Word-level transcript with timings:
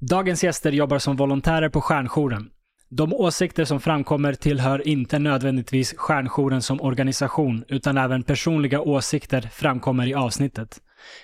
Dagens 0.00 0.44
gäster 0.44 0.72
jobbar 0.72 0.98
som 0.98 1.16
volontärer 1.16 1.68
på 1.68 1.80
Stjärnjouren. 1.80 2.50
De 2.88 3.14
åsikter 3.14 3.64
som 3.64 3.80
framkommer 3.80 4.34
tillhör 4.34 4.88
inte 4.88 5.18
nödvändigtvis 5.18 5.94
Stjärnjouren 5.96 6.62
som 6.62 6.80
organisation, 6.80 7.64
utan 7.68 7.98
även 7.98 8.22
personliga 8.22 8.80
åsikter 8.80 9.40
framkommer 9.40 10.06
i 10.06 10.14
avsnittet. 10.14 10.80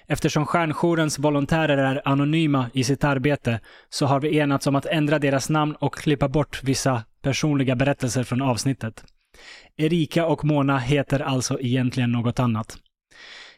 Eftersom 0.06 0.46
Stjärnjourens 0.46 1.18
volontärer 1.18 1.78
är 1.78 2.02
anonyma 2.04 2.70
i 2.72 2.84
sitt 2.84 3.04
arbete 3.04 3.60
så 3.88 4.06
har 4.06 4.20
vi 4.20 4.38
enats 4.38 4.66
om 4.66 4.76
att 4.76 4.86
ändra 4.86 5.18
deras 5.18 5.50
namn 5.50 5.74
och 5.80 5.94
klippa 5.94 6.28
bort 6.28 6.60
vissa 6.62 7.02
personliga 7.22 7.76
berättelser 7.76 8.24
från 8.24 8.42
avsnittet. 8.42 9.04
Erika 9.76 10.26
och 10.26 10.44
Mona 10.44 10.78
heter 10.78 11.20
alltså 11.20 11.60
egentligen 11.60 12.12
något 12.12 12.40
annat. 12.40 12.78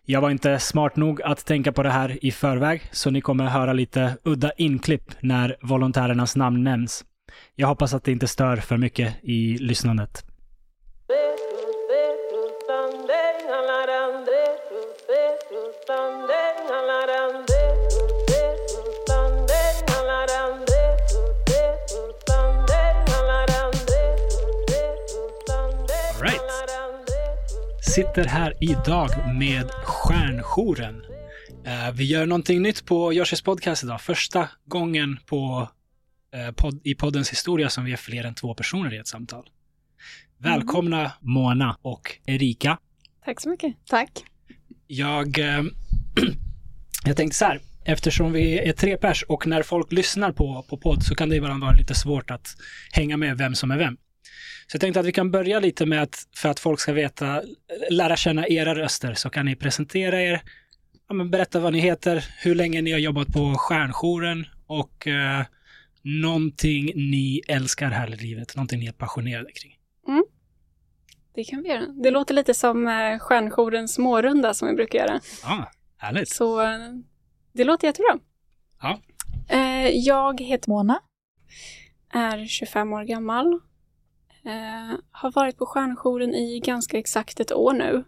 Jag 0.07 0.21
var 0.21 0.31
inte 0.31 0.59
smart 0.59 0.97
nog 0.97 1.23
att 1.23 1.47
tänka 1.47 1.73
på 1.73 1.83
det 1.83 1.91
här 1.91 2.25
i 2.25 2.31
förväg, 2.31 2.83
så 2.93 3.11
ni 3.11 3.21
kommer 3.21 3.45
höra 3.45 3.73
lite 3.73 4.17
udda 4.25 4.53
inklipp 4.57 5.13
när 5.21 5.57
volontärernas 5.63 6.37
namn 6.37 6.65
nämns. 6.65 7.05
Jag 7.55 7.69
hoppas 7.69 7.95
att 7.95 8.05
det 8.05 8.13
inte 8.13 8.27
stör 8.27 8.57
för 8.57 8.77
mycket 8.77 9.15
i 9.23 9.59
lyssnandet. 9.59 10.34
Sitter 27.95 28.25
här 28.25 28.55
idag 28.61 29.11
med 29.35 29.71
Stjärnjouren. 29.71 31.03
Eh, 31.67 31.95
vi 31.95 32.05
gör 32.05 32.27
någonting 32.27 32.63
nytt 32.63 32.87
på 32.87 33.13
Joshes 33.13 33.43
podcast 33.43 33.85
idag. 33.85 34.01
Första 34.01 34.49
gången 34.65 35.19
på, 35.27 35.69
eh, 36.35 36.55
podd, 36.55 36.81
i 36.85 36.95
poddens 36.95 37.31
historia 37.31 37.69
som 37.69 37.85
vi 37.85 37.93
är 37.93 37.97
fler 37.97 38.25
än 38.25 38.35
två 38.35 38.55
personer 38.55 38.95
i 38.95 38.99
ett 38.99 39.07
samtal. 39.07 39.45
Välkomna 40.39 41.13
Mona 41.21 41.77
och 41.83 42.19
Erika. 42.27 42.79
Tack 43.25 43.41
så 43.41 43.49
mycket. 43.49 43.75
Tack. 43.87 44.11
Jag, 44.87 45.39
eh, 45.39 45.63
jag 47.05 47.17
tänkte 47.17 47.39
så 47.39 47.45
här, 47.45 47.61
eftersom 47.85 48.33
vi 48.33 48.59
är 48.59 48.73
tre 48.73 48.97
pers 48.97 49.23
och 49.23 49.47
när 49.47 49.63
folk 49.63 49.93
lyssnar 49.93 50.33
på, 50.33 50.67
på 50.69 50.77
podd 50.77 51.03
så 51.03 51.15
kan 51.15 51.29
det 51.29 51.37
ibland 51.37 51.61
vara 51.63 51.75
lite 51.77 51.95
svårt 51.95 52.31
att 52.31 52.57
hänga 52.93 53.17
med 53.17 53.39
vem 53.39 53.55
som 53.55 53.71
är 53.71 53.79
vem. 53.79 53.97
Så 54.67 54.75
jag 54.75 54.81
tänkte 54.81 55.01
att 55.01 55.07
vi 55.07 55.13
kan 55.13 55.31
börja 55.31 55.61
lite 55.61 55.87
med 55.87 56.03
att, 56.03 56.29
för 56.37 56.49
att 56.49 56.61
folk 56.61 56.81
ska 56.81 56.93
veta, 56.93 57.43
lära 57.91 58.17
känna 58.17 58.49
era 58.49 58.75
röster, 58.75 59.15
så 59.15 59.31
kan 59.31 59.47
ni 59.47 59.57
presentera 59.57 60.23
er, 60.23 60.43
ja, 61.09 61.15
men 61.15 61.31
berätta 61.31 61.61
vad 61.61 61.73
ni 61.73 61.79
heter, 61.79 62.25
hur 62.39 62.55
länge 62.55 62.83
ni 62.83 62.93
har 62.93 62.99
jobbat 62.99 63.29
på 63.29 63.55
Stjärnjouren 63.59 64.47
och 64.67 65.07
eh, 65.07 65.43
någonting 66.03 66.93
ni 66.95 67.43
älskar 67.49 67.91
här 67.91 68.15
i 68.15 68.17
livet, 68.17 68.57
någonting 68.57 68.81
ni 68.81 68.87
är 68.87 68.93
passionerade 68.93 69.53
kring. 69.53 69.79
Det 71.35 71.45
kan 71.45 71.63
vi 71.63 71.69
göra. 71.69 71.87
Det 71.87 72.11
låter 72.11 72.35
lite 72.35 72.55
som 72.55 72.89
eh, 72.89 73.19
Stjärnjourens 73.19 73.95
smårunda 73.95 74.55
som 74.55 74.69
vi 74.69 74.75
brukar 74.75 74.99
göra. 74.99 75.21
Ja, 75.43 75.71
härligt. 75.97 76.29
Så 76.29 76.63
det 77.53 77.65
låter 77.65 77.87
jättebra. 77.89 78.19
Ja. 78.83 79.01
Eh, 79.49 79.89
jag 79.89 80.41
heter 80.41 80.69
Mona. 80.69 81.01
är 82.13 82.47
25 82.47 82.93
år 82.93 83.05
gammal. 83.05 83.61
Eh, 84.45 84.99
har 85.11 85.31
varit 85.33 85.57
på 85.59 85.67
Stjärnjouren 85.67 86.35
i 86.35 86.61
ganska 86.61 86.99
exakt 86.99 87.41
ett 87.41 87.53
år 87.53 87.73
nu. 87.73 88.05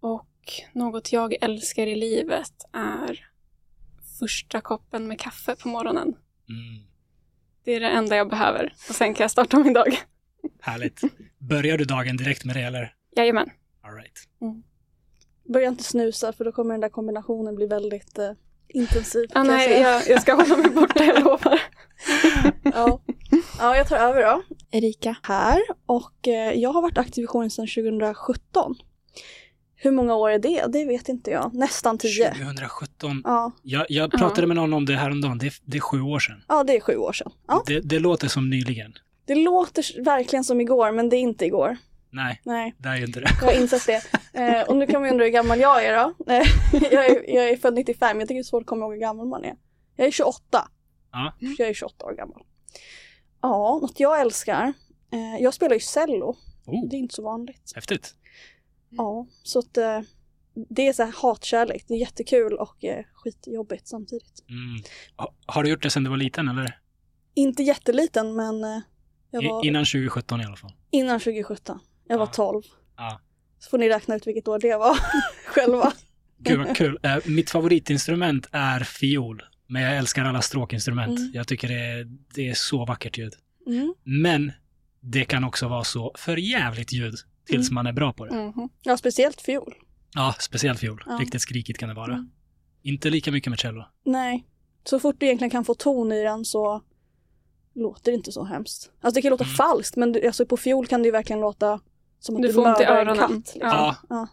Och 0.00 0.28
något 0.72 1.12
jag 1.12 1.34
älskar 1.40 1.86
i 1.86 1.96
livet 1.96 2.52
är 2.72 3.30
första 4.20 4.60
koppen 4.60 5.08
med 5.08 5.20
kaffe 5.20 5.56
på 5.56 5.68
morgonen. 5.68 6.08
Mm, 6.48 6.86
Det 7.64 7.72
är 7.72 7.80
det 7.80 7.88
enda 7.88 8.16
jag 8.16 8.30
behöver. 8.30 8.74
Och 8.88 8.94
sen 8.94 9.14
kan 9.14 9.24
jag 9.24 9.30
starta 9.30 9.58
min 9.58 9.72
dag. 9.72 9.98
härligt. 10.60 11.00
Börjar 11.38 11.78
du 11.78 11.84
dagen 11.84 12.16
direkt 12.16 12.44
med 12.44 12.56
det 12.56 12.62
eller? 12.62 12.94
Jajamän. 13.16 13.50
All 13.82 13.94
right. 13.94 14.18
Börja 15.52 15.68
inte 15.68 15.84
snusa 15.84 16.32
för 16.32 16.44
då 16.44 16.52
kommer 16.52 16.74
den 16.74 16.80
där 16.80 16.88
kombinationen 16.88 17.54
bli 17.54 17.66
väldigt 17.66 18.18
eh, 18.18 18.30
intensiv. 18.68 19.26
Ah, 19.34 19.38
jag 19.38 19.46
nej, 19.46 19.68
säga. 19.68 19.90
jag, 19.90 20.08
jag 20.08 20.22
ska 20.22 20.34
hålla 20.34 20.56
mig 20.56 20.70
borta, 20.70 21.04
jag 21.04 21.24
lovar. 21.24 21.60
ja. 22.62 23.00
ja, 23.58 23.76
jag 23.76 23.88
tar 23.88 23.96
över 23.96 24.22
då. 24.22 24.42
Erika 24.70 25.16
här 25.22 25.60
och 25.86 26.28
eh, 26.28 26.52
jag 26.52 26.72
har 26.72 26.82
varit 26.82 26.98
aktiv 26.98 27.24
i 27.24 27.26
jouren 27.26 27.50
sedan 27.50 27.66
2017. 27.66 28.74
Hur 29.76 29.90
många 29.90 30.14
år 30.14 30.30
är 30.30 30.38
det? 30.38 30.64
Det 30.68 30.84
vet 30.84 31.08
inte 31.08 31.30
jag. 31.30 31.54
Nästan 31.54 31.98
tio. 31.98 32.28
2017. 32.28 33.22
Ja. 33.24 33.52
Jag, 33.62 33.86
jag 33.88 34.10
pratade 34.10 34.46
med 34.46 34.56
någon 34.56 34.72
om 34.72 34.86
det 34.86 34.96
häromdagen. 34.96 35.38
Det, 35.38 35.52
det 35.64 35.76
är 35.76 35.80
sju 35.80 36.00
år 36.00 36.18
sedan. 36.18 36.42
ja, 36.48 36.64
det 36.64 36.76
är 36.76 36.80
sju 36.80 36.96
år 36.96 37.12
sedan. 37.12 37.32
Ja. 37.48 37.62
Det, 37.66 37.80
det 37.80 37.98
låter 37.98 38.28
som 38.28 38.50
nyligen. 38.50 38.92
Det 39.26 39.34
låter 39.34 40.04
verkligen 40.04 40.44
som 40.44 40.60
igår, 40.60 40.92
men 40.92 41.08
det 41.08 41.16
är 41.16 41.20
inte 41.20 41.44
igår. 41.44 41.76
Nej, 42.14 42.40
Nej, 42.44 42.74
det 42.78 42.88
är 42.88 42.96
ju 42.96 43.04
inte 43.04 43.20
det. 43.20 43.30
jag 43.40 43.46
har 43.46 43.60
insett 43.60 43.86
det. 43.86 44.02
Eh, 44.40 44.62
och 44.68 44.76
nu 44.76 44.86
kan 44.86 45.00
man 45.02 45.10
undra 45.10 45.24
hur 45.24 45.30
gammal 45.32 45.60
jag 45.60 45.84
är 45.84 45.96
då. 45.96 46.32
Eh, 46.32 46.42
jag, 46.92 47.06
är 47.06 47.34
jag 47.34 47.48
är 47.50 47.56
född 47.56 47.74
95, 47.74 48.20
jag 48.20 48.28
tycker 48.28 48.34
det 48.34 48.40
är 48.40 48.42
svårt 48.44 48.62
att 48.62 48.66
komma 48.66 48.84
ihåg 48.84 48.92
hur 48.92 49.00
gammal 49.00 49.26
man 49.26 49.44
är. 49.44 49.54
Jag 49.96 50.06
är 50.06 50.10
28. 50.10 50.68
Ja. 51.12 51.34
Jag 51.58 51.68
är 51.68 51.74
28 51.74 52.04
år 52.06 52.12
gammal. 52.16 52.42
Ja, 53.42 53.78
något 53.82 54.00
jag 54.00 54.20
älskar. 54.20 54.72
Eh, 55.12 55.36
jag 55.42 55.54
spelar 55.54 55.74
ju 55.74 55.80
cello. 55.80 56.36
Oh, 56.66 56.88
Det 56.88 56.96
är 56.96 56.98
inte 56.98 57.14
så 57.14 57.22
vanligt. 57.22 57.72
häftigt. 57.74 58.14
Ja, 58.90 59.26
så 59.42 59.58
att 59.58 59.76
eh, 59.76 60.00
det 60.70 60.88
är 60.88 60.92
så 60.92 61.02
här 61.02 61.12
hatkärlek. 61.22 61.84
Det 61.88 61.94
är 61.94 61.98
jättekul 61.98 62.52
och 62.52 62.84
eh, 62.84 63.04
skitjobbigt 63.14 63.88
samtidigt. 63.88 64.44
Mm. 64.48 64.82
Ha- 65.16 65.34
Har 65.46 65.62
du 65.62 65.70
gjort 65.70 65.82
det 65.82 65.90
sedan 65.90 66.04
du 66.04 66.10
var 66.10 66.16
liten 66.16 66.48
eller? 66.48 66.78
Inte 67.34 67.62
jätteliten, 67.62 68.34
men 68.36 68.64
eh, 68.64 68.80
jag 69.30 69.42
var 69.50 69.64
innan 69.66 69.84
2017 69.84 70.40
i 70.40 70.44
alla 70.44 70.56
fall. 70.56 70.72
innan 70.90 71.20
2017. 71.20 71.78
Jag 72.06 72.18
var 72.18 72.26
Ja. 72.26 72.32
12. 72.32 72.62
Ja. 72.96 73.20
Så 73.58 73.70
får 73.70 73.78
ni 73.78 73.88
räkna 73.88 74.14
ut 74.16 74.26
vilket 74.26 74.48
år 74.48 74.58
det 74.58 74.76
var 74.76 74.96
själva. 75.46 75.92
Gud 76.38 76.58
vad 76.58 76.76
kul. 76.76 76.98
Eh, 77.02 77.16
mitt 77.24 77.50
favoritinstrument 77.50 78.46
är 78.52 78.80
fiol. 78.80 79.42
Men 79.66 79.82
jag 79.82 79.96
älskar 79.96 80.24
alla 80.24 80.42
stråkinstrument. 80.42 81.18
Mm. 81.18 81.30
Jag 81.34 81.48
tycker 81.48 81.68
det 81.68 81.74
är, 81.80 82.04
det 82.34 82.48
är 82.48 82.54
så 82.54 82.84
vackert 82.84 83.18
ljud. 83.18 83.32
Mm. 83.66 83.94
Men 84.02 84.52
det 85.00 85.24
kan 85.24 85.44
också 85.44 85.68
vara 85.68 85.84
så 85.84 86.12
för 86.18 86.36
jävligt 86.36 86.92
ljud 86.92 87.14
tills 87.46 87.68
Mm. 87.68 87.74
man 87.74 87.86
är 87.86 87.92
bra 87.92 88.12
på 88.12 88.24
det. 88.26 88.34
Mhm. 88.34 88.68
Ja, 88.82 88.96
speciellt 88.96 89.40
fiol. 89.40 89.74
Ja, 90.14 90.34
speciellt 90.40 90.80
fiol. 90.80 91.02
Ja. 91.06 91.18
Riktigt 91.20 91.42
skrikigt 91.42 91.78
kan 91.78 91.88
det 91.88 91.94
vara. 91.94 92.12
Mm. 92.12 92.30
Inte 92.82 93.10
lika 93.10 93.32
mycket 93.32 93.50
med 93.50 93.58
cello. 93.58 93.84
Nej. 94.04 94.46
Så 94.84 94.98
fort 95.00 95.16
du 95.18 95.26
egentligen 95.26 95.50
kan 95.50 95.64
få 95.64 95.74
ton 95.74 96.12
i 96.12 96.22
den 96.22 96.44
så 96.44 96.82
låter 97.74 98.12
det 98.12 98.16
inte 98.16 98.32
så 98.32 98.44
hemskt. 98.44 98.90
Alltså 99.00 99.14
det 99.18 99.22
kan 99.22 99.30
låta 99.30 99.44
Mm. 99.44 99.54
falskt 99.54 99.96
men 99.96 100.16
alltså 100.26 100.46
på 100.46 100.56
fiol 100.56 100.86
kan 100.86 101.02
det 101.02 101.06
ju 101.06 101.12
verkligen 101.12 101.40
låta 101.40 101.80
som 102.24 102.36
att 102.36 102.42
Du 102.42 102.48
du, 102.48 102.54
får 102.54 102.66
ont 102.68 102.80
i 102.80 102.84
öronen. 102.84 103.16
katt. 103.42 103.52
Ja. 103.54 103.66
Ja. 103.70 103.96
Ja. 104.08 104.28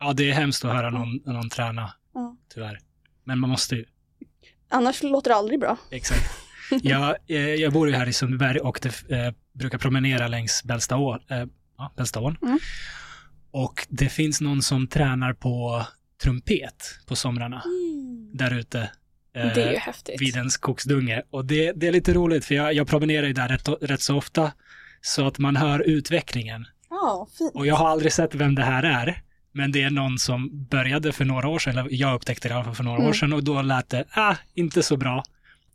Ja, 0.00 0.12
det 0.12 0.30
är 0.30 0.34
hemskt 0.34 0.64
att 0.64 0.72
höra 0.72 0.90
någon, 0.90 1.16
någon 1.16 1.48
träna. 1.50 1.92
Ja. 2.14 2.36
Tyvärr. 2.54 2.78
Men 3.24 3.38
man 3.38 3.50
måste 3.50 3.74
ju. 3.76 3.84
Annars 4.70 5.02
låter 5.02 5.30
det 5.30 5.36
aldrig 5.36 5.60
bra. 5.60 5.76
Exakt. 5.90 6.30
Jag, 6.82 7.16
eh, 7.26 7.36
jag 7.54 7.72
bor 7.72 7.88
ju 7.88 7.94
här 7.94 8.08
i 8.08 8.12
Sundbyberg 8.12 8.58
och 8.58 8.78
det, 8.82 9.16
eh, 9.16 9.32
brukar 9.52 9.78
promenera 9.78 10.28
längs 10.28 10.64
Bällstaån. 10.64 11.18
Eh, 11.30 11.44
ja, 11.78 11.92
Bällstaån. 11.96 12.36
Mm. 12.42 12.58
Och 13.50 13.86
det 13.88 14.08
finns 14.08 14.40
någon 14.40 14.62
som 14.62 14.86
tränar 14.86 15.32
på 15.32 15.86
trumpet 16.22 16.98
på 17.06 17.16
somrarna 17.16 17.62
där 18.34 18.54
ute. 18.54 18.80
eh, 19.34 19.54
Det 19.54 19.62
är 19.62 19.72
ju 19.72 19.78
häftigt. 19.78 20.20
vid 20.22 20.36
en 20.36 20.50
skogsdunge. 20.50 21.22
Och 21.30 21.44
det, 21.44 21.72
det 21.72 21.88
är 21.88 21.92
lite 21.92 22.12
roligt 22.14 22.44
för 22.44 22.54
jag, 22.54 22.72
jag 22.74 22.88
promenerar 22.88 23.26
ju 23.26 23.32
där 23.32 23.48
rätt, 23.48 23.68
rätt 23.80 24.00
så 24.00 24.16
ofta. 24.16 24.52
Så 25.00 25.26
att 25.26 25.38
man 25.38 25.56
hör 25.56 25.80
utvecklingen. 25.80 26.66
Ja, 27.00 27.28
fint. 27.38 27.50
Och 27.54 27.66
jag 27.66 27.74
har 27.74 27.88
aldrig 27.88 28.12
sett 28.12 28.34
vem 28.34 28.54
det 28.54 28.62
här 28.64 28.82
är. 28.82 29.22
Men 29.52 29.72
det 29.72 29.82
är 29.82 29.90
någon 29.90 30.18
som 30.18 30.66
började 30.70 31.12
för 31.12 31.24
några 31.24 31.48
år 31.48 31.58
sedan, 31.58 31.78
eller 31.78 31.88
jag 31.92 32.14
upptäckte 32.14 32.48
det 32.48 32.52
i 32.52 32.54
alla 32.54 32.64
fall 32.64 32.74
för 32.74 32.84
några 32.84 32.98
år 32.98 33.02
Mm. 33.02 33.14
sedan 33.14 33.32
och 33.32 33.44
då 33.44 33.62
lät 33.62 33.88
det, 33.88 34.04
ah, 34.10 34.34
inte 34.54 34.82
så 34.82 34.96
bra. 34.96 35.22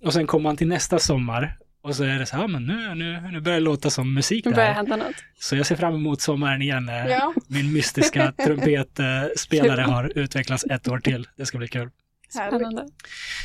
Och 0.04 0.14
sen 0.14 0.28
kommer 0.28 0.44
man 0.44 0.58
till 0.58 0.68
nästa 0.68 1.00
sommar 1.00 1.58
och 1.82 1.96
så 1.96 2.04
är 2.04 2.20
det 2.20 2.26
så 2.26 2.36
här, 2.38 2.44
ah, 2.44 2.48
men 2.48 2.66
nu, 2.66 2.96
nu, 2.96 3.22
nu 3.32 3.40
börjar 3.42 3.60
det 3.60 3.64
låta 3.66 3.90
som 3.90 4.14
musik 4.14 4.46
Nu 4.46 4.52
det 4.52 4.56
börjar 4.56 4.68
här. 4.70 4.76
hända 4.76 4.96
något. 4.96 5.16
Så 5.40 5.56
jag 5.56 5.66
ser 5.66 5.76
fram 5.76 5.96
emot 5.96 6.22
sommaren 6.22 6.62
igen 6.62 6.86
när 6.86 7.10
Ja. 7.10 7.34
min 7.48 7.74
mystiska 7.74 8.32
trumpetspelare 8.32 9.82
har 9.82 10.18
utvecklats 10.18 10.64
ett 10.70 10.88
år 10.88 11.00
till. 11.00 11.28
Det 11.38 11.46
ska 11.46 11.58
bli 11.58 11.68
kul. 11.68 11.90
Spännande. 12.30 12.88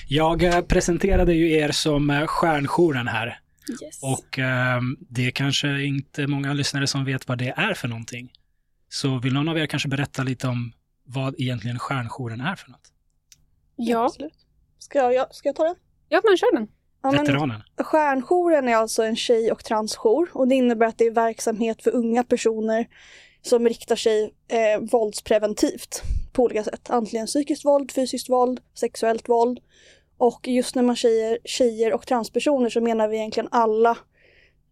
Jag 0.08 0.43
eh, 0.43 0.61
presenterade 0.61 1.35
ju 1.35 1.52
er 1.52 1.70
som 1.73 2.11
eh, 2.11 2.26
Stjärnjouren 2.26 3.08
här 3.08 3.38
Yes. 3.82 4.03
och 4.03 4.38
eh, 4.38 4.81
det 5.09 5.26
är 5.26 5.31
kanske 5.31 5.82
inte 5.82 6.26
många 6.26 6.53
lyssnare 6.53 6.87
som 6.87 7.05
vet 7.05 7.29
vad 7.29 7.38
det 7.38 7.55
är 7.56 7.75
för 7.75 7.88
någonting. 7.88 8.32
Så 8.88 9.19
vill 9.19 9.32
någon 9.32 9.49
av 9.49 9.59
er 9.59 9.67
kanske 9.67 9.88
berätta 9.88 10.23
lite 10.23 10.49
om 10.49 10.73
vad 11.05 11.41
egentligen 11.41 11.79
Stjärnjouren 11.79 12.41
är 12.41 12.56
för 12.56 12.70
något? 12.70 12.93
ja. 13.76 14.05
Absolut. 14.05 14.47
Ska 14.79 15.12
jag, 15.12 15.35
ska 15.35 15.49
jag 15.49 15.56
ta 15.56 15.64
den? 15.64 15.76
ja, 16.09 16.20
men 16.25 16.37
kör 16.37 16.55
den. 16.55 16.69
Ja, 17.03 17.11
men 17.11 17.20
Veteranen? 17.25 17.62
Stjärnjouren 17.76 18.69
är 18.69 18.76
alltså 18.76 19.03
en 19.03 19.17
tjej 19.17 19.53
och 19.53 19.65
transjour 19.65 20.29
och 20.32 20.49
det 20.49 20.55
innebär 20.55 20.87
att 20.87 20.99
det 20.99 21.05
är 21.05 21.11
verksamhet 21.11 21.82
för 21.82 21.91
unga 21.91 22.25
personer 22.25 22.87
som 23.43 23.69
riktar 23.69 23.97
sig 23.97 24.35
eh, 24.49 24.81
våldspreventivt 24.81 26.03
på 26.32 26.43
olika 26.43 26.65
sätt. 26.65 26.91
Antingen 26.91 27.26
psykiskt 27.26 27.65
våld, 27.65 27.91
fysiskt 27.93 28.29
våld, 28.29 28.61
sexuellt 28.75 29.29
våld 29.29 29.61
Och 30.22 30.48
just 30.48 30.74
när 30.74 30.82
man 30.82 30.96
säger 30.96 31.38
tjejer 31.44 31.92
och 31.92 32.06
transpersoner 32.06 32.70
så 32.70 32.80
menar 32.80 33.08
vi 33.08 33.16
egentligen 33.16 33.48
alla 33.50 33.98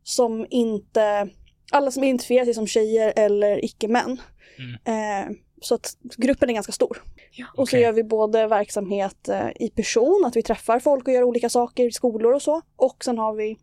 som 0.02 0.46
inte, 0.50 1.28
alla 1.72 1.90
som 1.90 2.04
identifierar 2.04 2.44
sig 2.44 2.54
som 2.54 2.66
tjejer 2.66 3.12
eller 3.16 3.64
icke-män. 3.64 4.20
Mm. 4.58 5.28
Eh, 5.28 5.36
så 5.60 5.74
att 5.74 5.96
gruppen 6.16 6.50
är 6.50 6.54
ganska 6.54 6.72
stor. 6.72 7.02
Ja. 7.30 7.46
Och 7.56 7.68
så 7.68 7.76
gör 7.76 7.92
vi 7.92 8.04
både 8.04 8.46
verksamhet 8.46 9.28
eh, 9.28 9.48
i 9.54 9.70
person, 9.70 10.24
att 10.26 10.36
vi 10.36 10.42
träffar 10.42 10.78
folk 10.78 11.08
och 11.08 11.14
gör 11.14 11.22
olika 11.22 11.48
saker 11.48 11.86
i 11.86 11.92
skolor 11.92 12.34
och 12.34 12.42
så. 12.42 12.62
Och 12.76 13.04
sen 13.04 13.18
har 13.18 13.34
vi 13.34 13.56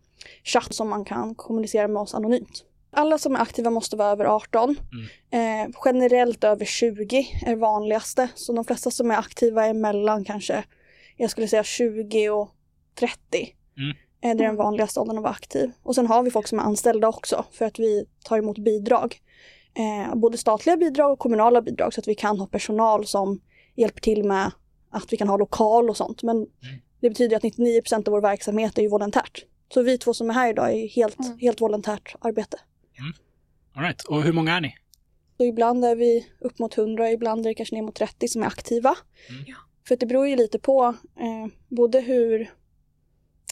chatt 0.44 0.74
som 0.74 0.90
man 0.90 1.06
kan 1.06 1.36
kommunicera 1.36 1.88
med 1.88 2.02
oss 2.02 2.14
anonymt. 2.14 2.64
Alla 2.92 3.18
som 3.18 3.36
är 3.36 3.40
aktiva 3.40 3.70
måste 3.70 3.96
vara 3.96 4.12
över 4.12 4.26
18. 4.26 4.76
Eh, 5.32 5.40
generellt 5.86 6.44
över 6.44 6.66
20 6.66 7.28
är 7.46 7.56
vanligaste. 7.56 8.30
Så 8.36 8.54
de 8.54 8.66
flesta 8.66 8.92
som 8.92 9.12
är 9.12 9.18
aktiva 9.18 9.66
är 9.66 9.74
mellan 9.74 10.26
kanske, 10.26 10.64
jag 11.18 11.30
skulle 11.32 11.48
säga 11.48 11.64
20 11.64 12.30
och 12.30 12.50
30. 13.00 13.18
Mm. 13.78 13.90
Eh, 14.22 14.38
det 14.38 14.44
är 14.44 14.48
den 14.48 14.56
vanligaste 14.56 15.00
åldern 15.00 15.18
att 15.18 15.24
vara 15.24 15.34
aktiv. 15.34 15.72
Och 15.84 15.96
sen 15.96 16.08
har 16.08 16.24
vi 16.24 16.32
folk 16.32 16.48
som 16.48 16.60
är 16.60 16.64
anställda 16.64 17.08
också 17.08 17.46
för 17.52 17.66
att 17.66 17.80
vi 17.80 18.06
tar 18.24 18.38
emot 18.38 18.58
bidrag. 18.58 19.22
Eh, 19.74 20.16
både 20.16 20.38
statliga 20.38 20.78
bidrag 20.78 21.12
och 21.12 21.20
kommunala 21.20 21.62
bidrag 21.62 21.94
så 21.94 22.00
att 22.02 22.08
vi 22.08 22.16
kan 22.16 22.40
ha 22.40 22.48
personal 22.48 23.06
som 23.06 23.42
hjälper 23.76 24.02
till 24.02 24.24
med 24.24 24.52
att 24.90 25.14
vi 25.14 25.18
kan 25.18 25.28
ha 25.30 25.38
lokal 25.38 25.90
och 25.90 25.98
sånt. 25.98 26.24
Men 26.24 26.48
det 27.02 27.10
betyder 27.10 27.38
att 27.38 27.44
99% 27.44 28.08
av 28.08 28.12
vår 28.12 28.22
verksamhet 28.22 28.78
är 28.78 28.82
ju 28.82 28.88
volontärt. 28.90 29.46
Så 29.74 29.82
vi 29.82 29.98
två 29.98 30.14
som 30.14 30.30
är 30.30 30.34
här 30.34 30.50
idag 30.50 30.74
är 30.74 30.88
helt, 30.88 31.20
Mm. 31.20 31.38
helt 31.40 31.62
volontärt 31.62 32.16
arbete. 32.22 32.58
All 33.76 33.84
right. 33.84 34.04
Och 34.04 34.24
hur 34.24 34.34
många 34.34 34.56
är 34.56 34.62
ni? 34.62 34.76
Så 35.38 35.44
ibland 35.44 35.86
är 35.86 35.96
vi 35.96 36.28
upp 36.40 36.60
mot 36.60 36.78
100, 36.78 37.12
ibland 37.12 37.46
är 37.46 37.50
det 37.50 37.54
kanske 37.54 37.76
ner 37.76 37.82
mot 37.82 37.96
30 37.96 38.28
som 38.28 38.42
är 38.44 38.48
aktiva. 38.48 38.96
Mm. 39.30 39.44
Ja. 39.88 39.88
För 39.88 39.94
att 39.94 40.00
det 40.00 40.06
beror 40.06 40.28
ju 40.28 40.36
lite 40.36 40.60
på 40.60 40.96
eh, 41.20 41.52
både 41.68 42.00
hur 42.00 42.52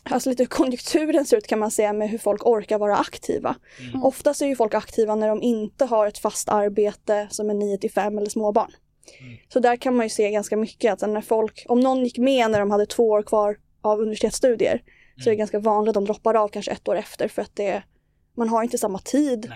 Alltså 0.09 0.29
lite 0.29 0.43
hur 0.43 0.47
konjunkturen 0.47 1.25
ser 1.25 1.37
ut 1.37 1.47
kan 1.47 1.59
man 1.59 1.71
säga 1.71 1.93
med 1.93 2.09
hur 2.09 2.17
folk 2.17 2.45
orkar 2.45 2.77
vara 2.77 2.97
aktiva. 2.97 3.55
Mm. 3.79 4.03
Oftast 4.03 4.41
är 4.41 4.45
ju 4.45 4.55
folk 4.55 4.73
aktiva 4.73 5.15
när 5.15 5.27
de 5.27 5.41
inte 5.41 5.85
har 5.85 6.07
ett 6.07 6.17
fast 6.17 6.49
arbete 6.49 7.27
som 7.31 7.49
är 7.49 7.53
9 7.53 7.77
till 7.77 7.91
5 7.91 8.17
eller 8.17 8.29
småbarn. 8.29 8.71
Mm. 9.19 9.37
Så 9.49 9.59
där 9.59 9.75
kan 9.75 9.95
man 9.95 10.05
ju 10.05 10.09
se 10.09 10.31
ganska 10.31 10.57
mycket 10.57 11.03
att 11.03 11.09
när 11.09 11.21
folk, 11.21 11.65
om 11.67 11.79
någon 11.79 12.03
gick 12.03 12.17
med 12.17 12.51
när 12.51 12.59
de 12.59 12.71
hade 12.71 12.85
två 12.85 13.09
år 13.09 13.23
kvar 13.23 13.57
av 13.81 13.99
universitetsstudier 13.99 14.83
så 15.17 15.21
är 15.21 15.25
det 15.25 15.29
Mm. 15.31 15.37
ganska 15.37 15.59
vanligt 15.59 15.89
att 15.89 15.93
de 15.93 16.05
droppar 16.05 16.33
av 16.33 16.47
kanske 16.47 16.71
ett 16.71 16.87
år 16.87 16.95
efter 16.95 17.27
för 17.27 17.41
att 17.41 17.55
det, 17.55 17.83
man 18.37 18.49
har 18.49 18.63
inte 18.63 18.77
samma 18.77 18.99
tid 18.99 19.51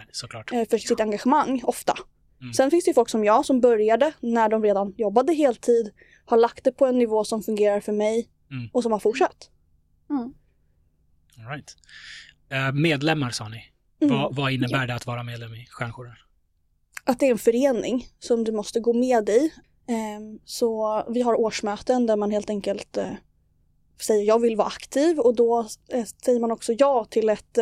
Nej, 0.51 0.61
eh, 0.61 0.69
för 0.69 0.77
sitt 0.77 0.99
engagemang 0.99 1.61
ofta. 1.63 1.93
Mm. 2.41 2.53
Sen 2.53 2.71
finns 2.71 2.85
det 2.85 2.89
ju 2.89 2.93
folk 2.93 3.09
som 3.09 3.23
jag 3.23 3.45
som 3.45 3.61
började 3.61 4.13
när 4.19 4.49
de 4.49 4.63
redan 4.63 4.93
jobbade 4.97 5.33
heltid, 5.33 5.91
har 6.29 6.37
lagt 6.37 6.63
det 6.63 6.71
på 6.71 6.85
en 6.85 6.97
nivå 6.97 7.23
som 7.23 7.43
fungerar 7.43 7.79
för 7.79 7.91
mig 7.91 8.29
Mm. 8.51 8.69
och 8.73 8.83
som 8.83 8.91
har 8.91 8.99
fortsatt. 8.99 9.49
Mm. 10.09 10.33
All 11.39 11.45
right. 11.55 11.75
Eh, 12.49 12.71
medlemmar 12.73 13.29
sa 13.29 13.47
ni. 13.49 13.63
Mm. 14.01 14.15
Vad, 14.15 14.35
vad 14.35 14.51
innebär 14.51 14.87
det 14.87 14.95
att 14.95 15.05
vara 15.05 15.23
medlem 15.23 15.53
i 15.53 15.65
Stjärnjouren? 15.69 16.15
Att 17.03 17.19
det 17.19 17.25
är 17.25 17.31
en 17.31 17.37
förening 17.37 18.07
som 18.19 18.43
du 18.43 18.51
måste 18.51 18.79
gå 18.79 18.93
med 18.93 19.29
i. 19.29 19.51
Ehm, 19.87 20.39
Så 20.45 21.03
vi 21.09 21.21
har 21.21 21.39
årsmöten 21.39 22.05
där 22.05 22.15
man 22.15 22.31
helt 22.31 22.49
enkelt 22.49 22.97
eh, 22.97 23.11
säger 24.01 24.23
jag 24.23 24.39
vill 24.41 24.55
vara 24.55 24.67
aktiv 24.67 25.19
och 25.19 25.35
då 25.35 25.59
eh, 25.89 26.05
säger 26.25 26.39
man 26.39 26.51
också 26.51 26.73
ja 26.73 27.05
till 27.09 27.29
ett 27.29 27.57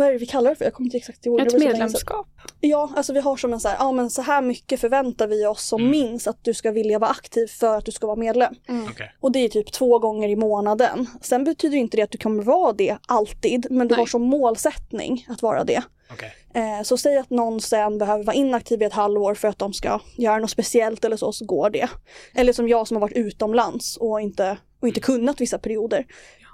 vad 0.00 0.08
är 0.08 0.12
det 0.12 0.18
vi 0.18 0.26
kallar 0.26 0.50
det 0.50 0.56
för? 0.56 0.64
Jag 0.64 0.74
kommer 0.74 0.86
inte 0.86 0.96
exakt 0.96 1.26
ihåg. 1.26 1.40
Ett 1.40 1.50
sedan. 1.52 1.60
medlemskap. 1.60 2.26
Ja, 2.60 2.90
alltså 2.96 3.12
vi 3.12 3.20
har 3.20 3.36
som 3.36 3.52
en 3.52 3.60
så 3.60 3.68
här, 3.68 3.76
ja 3.78 3.92
men 3.92 4.10
så 4.10 4.22
här 4.22 4.42
mycket 4.42 4.80
förväntar 4.80 5.26
vi 5.28 5.46
oss 5.46 5.64
som 5.64 5.80
Mm. 5.80 5.90
minst 5.90 6.26
att 6.26 6.44
du 6.44 6.54
ska 6.54 6.70
vilja 6.70 6.98
vara 6.98 7.10
aktiv 7.10 7.46
för 7.46 7.76
att 7.78 7.84
du 7.84 7.92
ska 7.92 8.06
vara 8.06 8.16
medlem. 8.16 8.54
Mm. 8.68 8.84
Okej. 8.90 9.12
Och 9.20 9.32
det 9.32 9.38
är 9.38 9.48
typ 9.48 9.72
två 9.72 9.98
gånger 9.98 10.28
i 10.28 10.36
månaden. 10.36 11.06
Sen 11.22 11.44
betyder 11.44 11.76
inte 11.78 11.96
det 11.96 12.02
att 12.02 12.10
du 12.10 12.18
kommer 12.18 12.42
vara 12.42 12.72
det 12.72 12.96
alltid, 13.08 13.66
men 13.70 13.88
du 13.88 13.94
Nej. 13.94 14.02
har 14.02 14.06
som 14.06 14.22
målsättning 14.22 15.26
att 15.28 15.42
vara 15.42 15.64
det. 15.64 15.82
Okej. 16.12 16.32
Eh, 16.54 16.82
så 16.82 16.96
säg 16.96 17.16
att 17.18 17.30
någon 17.30 17.60
sen 17.60 17.98
behöver 17.98 18.24
vara 18.24 18.36
inaktiv 18.36 18.82
i 18.82 18.84
ett 18.84 18.92
halvår 18.92 19.34
för 19.34 19.48
att 19.48 19.58
de 19.58 19.72
ska 19.72 20.00
göra 20.16 20.38
något 20.38 20.50
speciellt 20.50 21.04
eller 21.04 21.16
så, 21.16 21.32
så 21.32 21.44
går 21.44 21.70
det. 21.70 21.88
Eller 22.34 22.52
som 22.52 22.68
jag 22.68 22.88
som 22.88 22.94
har 22.96 23.00
varit 23.00 23.16
utomlands 23.16 23.96
och 23.96 24.20
inte, 24.20 24.56
och 24.80 24.88
inte 24.88 25.00
kunnat 25.00 25.40
vissa 25.40 25.58
perioder. 25.58 26.06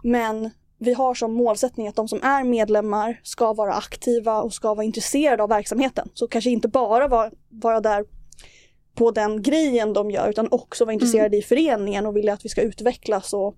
Men 0.03 0.51
vi 0.79 0.95
har 0.95 1.15
som 1.15 1.33
målsättning 1.35 1.89
att 1.89 1.97
de 1.97 2.09
som 2.09 2.23
är 2.23 2.45
medlemmar 2.45 3.21
ska 3.23 3.53
vara 3.53 3.75
aktiva 3.75 4.43
och 4.43 4.53
ska 4.53 4.75
vara 4.75 4.85
intresserade 4.85 5.43
av 5.43 5.49
verksamheten. 5.49 6.09
Så 6.15 6.29
kanske 6.29 6.51
inte 6.51 6.69
bara 6.69 7.09
vara, 7.09 7.31
vara 7.49 7.81
där 7.81 8.05
på 8.95 9.11
den 9.11 9.43
grejen 9.43 9.93
de 9.93 10.11
gör 10.11 10.29
utan 10.31 10.49
också 10.51 10.85
vara 10.85 10.93
intresserade 10.93 11.37
i 11.37 11.43
föreningen 11.43 12.07
och 12.07 12.17
vilja 12.17 12.33
att 12.33 12.45
vi 12.45 12.49
ska 12.49 12.63
utvecklas 12.63 13.33
och 13.33 13.57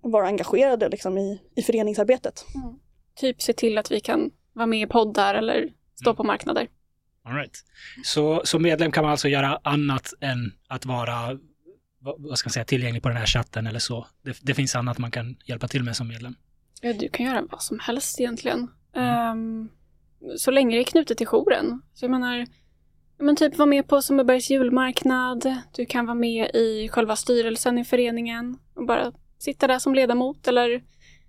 vara 0.00 0.26
engagerade 0.26 0.88
liksom 0.88 1.18
i, 1.18 1.40
i 1.56 1.62
föreningsarbetet. 1.62 2.44
Typ 3.16 3.42
se 3.42 3.52
till 3.52 3.78
att 3.78 3.90
vi 3.90 4.00
kan 4.00 4.30
vara 4.52 4.66
med 4.66 4.80
i 4.82 4.86
poddar 4.86 5.34
eller 5.34 5.68
stå 5.94 6.10
Mm. 6.10 6.16
på 6.16 6.24
marknader. 6.24 6.68
All 7.24 7.34
right. 7.34 7.64
Så 8.04 8.40
som 8.44 8.62
medlem 8.62 8.92
kan 8.92 9.02
man 9.04 9.10
alltså 9.10 9.28
göra 9.28 9.60
annat 9.62 10.12
än 10.20 10.52
att 10.68 10.86
vara 10.86 11.38
vad 12.18 12.38
ska 12.38 12.46
man 12.46 12.52
säga, 12.52 12.64
tillgänglig 12.64 13.02
på 13.02 13.08
den 13.08 13.18
här 13.18 13.26
chatten 13.26 13.66
eller 13.66 13.78
så. 13.78 14.06
Det, 14.22 14.38
det 14.42 14.54
finns 14.54 14.74
annat 14.76 14.98
man 14.98 15.10
kan 15.10 15.36
hjälpa 15.44 15.68
till 15.68 15.82
med 15.82 15.96
som 15.96 16.08
medlem. 16.08 16.34
Ja, 16.80 16.92
du 16.92 17.08
kan 17.08 17.26
göra 17.26 17.42
vad 17.50 17.62
som 17.62 17.78
helst 17.78 18.20
egentligen. 18.20 18.70
Ehm, 18.96 19.68
så 20.36 20.50
länge 20.50 20.76
det 20.76 20.82
är 20.82 20.84
knutet 20.84 21.18
till 21.18 21.26
jouren. 21.26 21.82
Så 21.94 22.04
jag 22.04 22.10
menar, 22.10 22.46
men 23.18 23.36
typ 23.36 23.58
vara 23.58 23.66
med 23.66 23.88
på 23.88 24.02
Sundbybergs 24.02 24.50
julmarknad. 24.50 25.56
Du 25.76 25.86
kan 25.86 26.06
vara 26.06 26.14
med 26.14 26.50
i 26.54 26.88
själva 26.92 27.16
styrelsen 27.16 27.78
i 27.78 27.84
föreningen 27.84 28.58
och 28.74 28.86
bara 28.86 29.12
sitta 29.38 29.66
där 29.66 29.78
som 29.78 29.94
ledamot 29.94 30.48
eller 30.48 30.82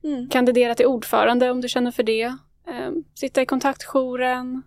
Mm. 0.03 0.29
kandidera 0.29 0.75
till 0.75 0.85
ordförande 0.85 1.51
om 1.51 1.61
du 1.61 1.67
känner 1.69 1.91
för 1.91 2.03
det. 2.03 2.35
Ehm, 2.67 3.03
sitta 3.13 3.41
i 3.41 3.45
kontaktjouren, 3.45 4.61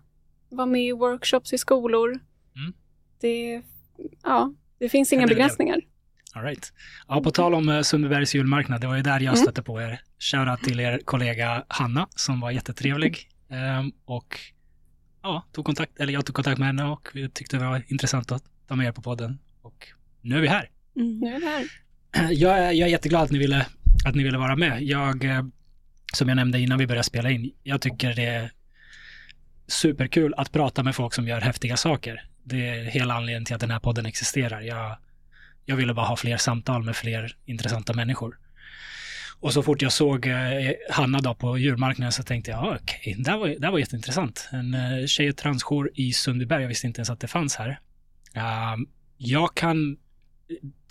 vara 0.49 0.65
med 0.65 0.85
i 0.85 0.91
workshops 0.91 1.53
i 1.53 1.57
skolor. 1.57 2.09
Mm. 2.55 2.73
Det, 3.21 3.61
ja, 4.23 4.53
det 4.79 4.89
finns 4.89 5.13
inga 5.13 5.27
begränsningar. 5.27 5.81
All 6.33 6.43
right. 6.43 6.73
Ja, 7.07 7.21
på 7.21 7.31
tal 7.31 7.53
om 7.53 7.69
uh, 7.69 7.81
Sundbybergs 7.81 8.35
julmarknad, 8.35 8.81
det 8.81 8.87
var 8.87 8.95
ju 8.95 9.01
där 9.01 9.19
jag 9.19 9.21
Mm. 9.21 9.35
stötte 9.35 9.63
på 9.63 9.81
er. 9.81 10.01
Shoutout 10.19 10.63
till 10.63 10.79
er 10.79 10.99
kollega 11.05 11.63
Hanna 11.67 12.07
som 12.15 12.39
var 12.39 12.51
jättetrevlig. 12.51 13.29
Ehm, 13.49 13.91
och 14.05 14.39
ja, 15.23 15.45
tog 15.51 15.65
kontakt, 15.65 15.99
eller 15.99 16.13
jag 16.13 16.25
tog 16.25 16.35
kontakt 16.35 16.57
med 16.59 16.67
henne 16.67 16.83
och 16.83 17.09
vi 17.13 17.29
tyckte 17.29 17.57
det 17.57 17.65
var 17.65 17.83
intressant 17.87 18.31
att 18.31 18.43
ta 18.67 18.75
med 18.75 18.87
er 18.87 18.91
på 18.91 19.01
podden. 19.01 19.39
Och 19.61 19.87
nu 20.21 20.37
är 20.37 20.41
vi 20.41 20.47
här. 20.47 20.69
Mm. 20.95 21.19
Nu 21.19 21.33
är 21.35 21.39
vi 21.39 21.45
här. 21.45 21.65
Jag 22.31 22.57
är, 22.59 22.71
jag 22.71 22.87
är 22.87 22.91
jätteglad 22.91 23.23
att 23.23 23.31
ni, 23.31 23.37
ville, 23.39 23.65
att 24.05 24.15
ni 24.15 24.23
ville 24.23 24.37
vara 24.37 24.55
med. 24.55 24.81
Jag, 24.83 25.23
eh, 25.25 25.43
som 26.13 26.27
jag 26.29 26.35
nämnde 26.35 26.59
innan 26.59 26.77
vi 26.79 26.87
började 26.87 27.03
spela 27.03 27.29
in, 27.31 27.51
jag 27.63 27.81
tycker 27.81 28.13
det 28.13 28.25
är 28.25 28.51
superkul 29.67 30.33
att 30.37 30.51
prata 30.51 30.83
med 30.83 30.95
folk 30.95 31.13
som 31.13 31.27
gör 31.27 31.41
häftiga 31.41 31.77
saker. 31.77 32.23
Det 32.43 32.67
är 32.67 32.83
hela 32.83 33.13
anledningen 33.13 33.45
till 33.45 33.55
att 33.55 33.61
den 33.61 33.71
här 33.71 33.79
podden 33.79 34.05
existerar. 34.05 34.61
Jag, 34.61 34.97
jag 35.65 35.75
ville 35.75 35.93
bara 35.93 36.05
ha 36.05 36.15
fler 36.15 36.37
samtal 36.37 36.83
med 36.83 36.95
fler 36.95 37.35
intressanta 37.45 37.93
människor. 37.93 38.37
Och 39.39 39.53
så 39.53 39.63
fort 39.63 39.81
jag 39.81 39.91
såg 39.91 40.27
eh, 40.27 40.35
Hanna 40.89 41.19
då 41.19 41.33
på 41.35 41.57
djurmarknaden 41.57 42.11
så 42.11 42.23
tänkte 42.23 42.51
jag, 42.51 42.63
ah, 42.63 42.77
okej, 42.81 43.15
det, 43.19 43.31
här 43.31 43.37
var, 43.37 43.47
det 43.47 43.65
här 43.65 43.71
var 43.71 43.79
jätteintressant. 43.79 44.49
En 44.51 44.73
eh, 44.73 45.05
tjej 45.05 45.29
och 45.29 45.37
transjour 45.37 45.91
i 45.93 46.13
Sundbyberg, 46.13 46.61
jag 46.61 46.67
visste 46.69 46.87
inte 46.87 46.99
ens 46.99 47.09
att 47.09 47.19
det 47.19 47.27
fanns 47.27 47.55
här. 47.55 47.79
Um, 48.73 48.87
jag 49.17 49.55
kan 49.55 49.97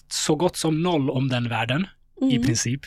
så 0.09 0.35
gott 0.37 0.57
som 0.57 0.83
noll 0.83 1.11
om 1.11 1.29
den 1.29 1.49
världen 1.49 1.87
i 2.23 2.35
Mm. 2.37 2.47
princip. 2.47 2.81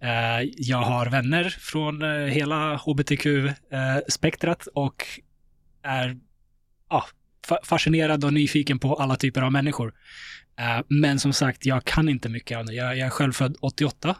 Eh, 0.00 0.40
jag 0.56 0.78
har 0.82 1.06
vänner 1.06 1.44
från 1.58 2.02
eh, 2.02 2.08
hela 2.26 2.76
hbtq-spektrat 2.76 4.66
och 4.74 5.04
är 5.82 6.16
ja, 6.90 7.04
fascinerad 7.64 8.24
och 8.24 8.32
nyfiken 8.32 8.78
på 8.78 8.94
alla 8.94 9.16
typer 9.16 9.42
av 9.42 9.52
människor. 9.52 9.94
Eh, 10.58 10.84
men 10.88 11.18
som 11.18 11.32
sagt, 11.32 11.66
jag 11.66 11.84
kan 11.84 12.08
inte 12.08 12.28
mycket 12.28 12.58
om 12.58 12.66
det. 12.66 12.72
Jag, 12.74 12.96
jag 12.98 13.06
är 13.06 13.10
själv 13.10 13.32
född 13.32 13.56
88. 13.60 14.16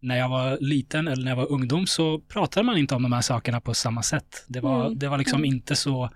När 0.00 0.18
jag 0.18 0.28
var 0.28 0.58
liten 0.60 1.08
eller 1.08 1.24
när 1.24 1.30
jag 1.30 1.36
var 1.36 1.52
ungdom 1.52 1.86
så 1.86 2.18
pratade 2.20 2.66
man 2.66 2.78
inte 2.78 2.94
om 2.94 3.02
de 3.02 3.12
här 3.12 3.20
sakerna 3.20 3.60
på 3.60 3.74
samma 3.74 4.02
sätt. 4.02 4.44
Det 4.48 4.60
var, 4.60 4.86
Mm. 4.86 4.98
det 4.98 5.08
var 5.08 5.18
liksom 5.18 5.44
inte 5.44 5.76
så 5.76 6.10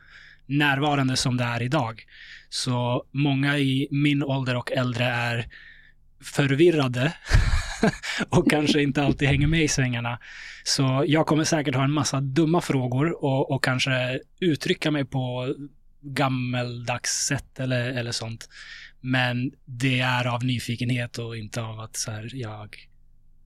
närvarande 0.46 1.16
som 1.16 1.36
det 1.36 1.44
är 1.44 1.62
idag. 1.62 2.02
Så 2.48 3.04
många 3.12 3.58
i 3.58 3.88
min 3.90 4.22
ålder 4.22 4.56
och 4.56 4.72
äldre 4.72 5.04
är 5.04 5.46
förvirrade 6.22 7.12
och 8.28 8.50
kanske 8.50 8.82
inte 8.82 9.02
alltid 9.02 9.28
hänger 9.28 9.46
med 9.46 9.64
i 9.64 9.68
svängarna. 9.68 10.18
Så 10.64 11.04
jag 11.06 11.26
kommer 11.26 11.44
säkert 11.44 11.74
ha 11.74 11.84
en 11.84 11.92
massa 11.92 12.20
dumma 12.20 12.60
frågor 12.60 13.24
och, 13.24 13.50
och 13.50 13.64
kanske 13.64 14.20
uttrycka 14.40 14.90
mig 14.90 15.04
på 15.04 15.54
gammeldags 16.14 17.26
sätt 17.26 17.60
eller, 17.60 17.88
eller 17.88 18.12
sånt. 18.12 18.48
Men 19.00 19.52
det 19.64 20.00
är 20.00 20.26
av 20.26 20.44
nyfikenhet 20.44 21.18
och 21.18 21.36
inte 21.36 21.62
av 21.62 21.80
att 21.80 21.96
så 21.96 22.10
här, 22.10 22.30
jag 22.32 22.88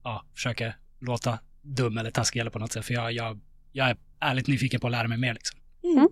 ja, 0.03 0.25
försöker 0.35 0.75
låta 0.99 1.39
dum 1.61 1.97
eller 1.97 2.11
taskig 2.11 2.39
eller 2.39 2.51
på 2.51 2.59
något 2.59 2.71
sätt. 2.71 2.85
För 2.85 2.93
jag, 2.93 3.11
jag, 3.11 3.39
jag 3.71 3.89
är 3.89 3.97
ärligt 4.19 4.47
nyfiken 4.47 4.79
på 4.79 4.87
att 4.87 4.91
lära 4.91 5.07
mig 5.07 5.17
mer. 5.17 5.33
Liksom. 5.33 5.59
Mm. 5.83 6.07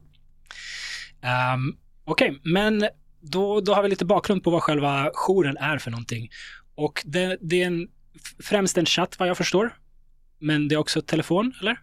Um, 1.53 1.77
Okej, 2.03 2.39
men 2.44 2.88
då, 3.22 3.62
då 3.62 3.74
har 3.74 3.84
vi 3.84 3.89
lite 3.89 4.06
bakgrund 4.06 4.44
på 4.44 4.51
vad 4.51 4.63
själva 4.63 5.12
jouren 5.13 5.58
är 5.58 5.77
för 5.77 5.91
någonting. 5.91 6.29
Och 6.75 7.03
det, 7.06 7.38
det 7.41 7.63
är 7.63 7.68
en 7.68 7.88
främst 8.44 8.77
en 8.77 8.86
chatt 8.86 9.20
vad 9.20 9.29
jag 9.29 9.38
förstår. 9.38 9.77
Men 10.39 10.68
det 10.68 10.75
är 10.75 10.79
också 10.79 11.01
telefon, 11.01 11.53
eller? 11.62 11.79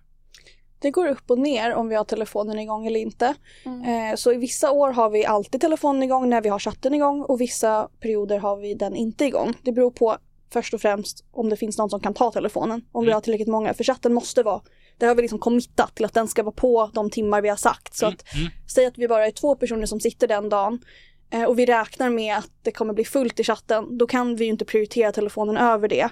Det 0.79 0.91
går 0.91 1.07
upp 1.09 1.31
och 1.31 1.39
ner 1.39 1.75
om 1.75 1.89
vi 1.89 1.95
har 1.95 2.05
telefonen 2.05 2.59
igång 2.59 2.87
eller 2.87 3.01
inte. 3.01 3.35
Mm. 3.65 4.11
Eh, 4.11 4.17
så 4.17 4.33
i 4.33 4.37
vissa 4.37 4.71
år 4.71 4.91
har 4.93 5.11
vi 5.11 5.25
alltid 5.27 5.61
telefonen 5.61 6.03
igång 6.03 6.29
när 6.29 6.41
vi 6.41 6.49
har 6.49 6.59
chatten 6.59 6.95
igång 6.95 7.23
och 7.23 7.41
vissa 7.41 7.89
perioder 8.01 8.39
har 8.39 8.57
vi 8.57 8.75
den 8.75 8.95
inte 8.97 9.25
igång. 9.25 9.55
Det 9.63 9.73
beror 9.73 9.91
på 9.91 10.17
först 10.53 10.75
och 10.75 10.81
främst 10.81 11.25
om 11.33 11.49
det 11.51 11.57
finns 11.57 11.79
någon 11.79 11.91
som 11.91 12.01
kan 12.01 12.15
ta 12.15 12.31
telefonen. 12.33 12.83
Om 12.93 13.03
vi 13.05 13.07
Mm. 13.09 13.15
har 13.15 13.21
tillräckligt 13.21 13.49
många. 13.49 13.75
För 13.75 13.85
chatten 13.85 14.15
måste 14.15 14.43
vara, 14.43 14.61
där 14.99 15.07
har 15.09 15.15
vi 15.15 15.23
liksom 15.23 15.39
committat 15.39 15.95
till 15.95 16.05
att 16.05 16.15
den 16.15 16.29
ska 16.29 16.43
vara 16.43 16.55
på 16.55 16.91
de 16.95 17.11
timmar 17.11 17.43
vi 17.43 17.49
har 17.49 17.57
sagt. 17.57 17.97
Så 17.97 18.07
att 18.07 18.35
Mm, 18.35 18.47
mm. 18.47 18.53
säg 18.75 18.87
att 18.87 18.99
vi 18.99 19.09
bara 19.09 19.27
är 19.27 19.31
två 19.31 19.55
personer 19.57 19.87
som 19.87 20.01
sitter 20.01 20.29
den 20.29 20.49
dagen 20.49 20.79
och 21.49 21.59
vi 21.59 21.67
räknar 21.67 22.11
med 22.11 22.37
att 22.37 22.51
det 22.63 22.73
kommer 22.73 22.95
bli 22.95 23.05
fullt 23.05 23.41
i 23.41 23.45
chatten, 23.45 23.99
då 23.99 24.07
kan 24.07 24.37
vi 24.37 24.45
ju 24.45 24.51
inte 24.51 24.65
prioritera 24.65 25.13
telefonen 25.13 25.57
över 25.57 25.89
det. 25.89 26.09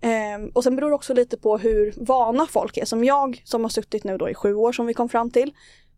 Ehm, 0.00 0.48
och 0.48 0.64
sen 0.64 0.76
beror 0.76 0.88
det 0.88 0.94
också 0.94 1.14
lite 1.14 1.36
på 1.36 1.58
hur 1.58 1.94
vana 1.96 2.46
folk 2.46 2.76
är. 2.76 2.84
Som 2.84 3.04
jag 3.04 3.42
som 3.44 3.62
har 3.62 3.68
suttit 3.68 4.04
nu 4.04 4.18
då 4.18 4.28
i 4.30 4.34
sju 4.34 4.54
år 4.54 4.72
som 4.72 4.86
vi 4.86 4.94
kom 4.94 5.08
fram 5.08 5.30
till, 5.30 5.52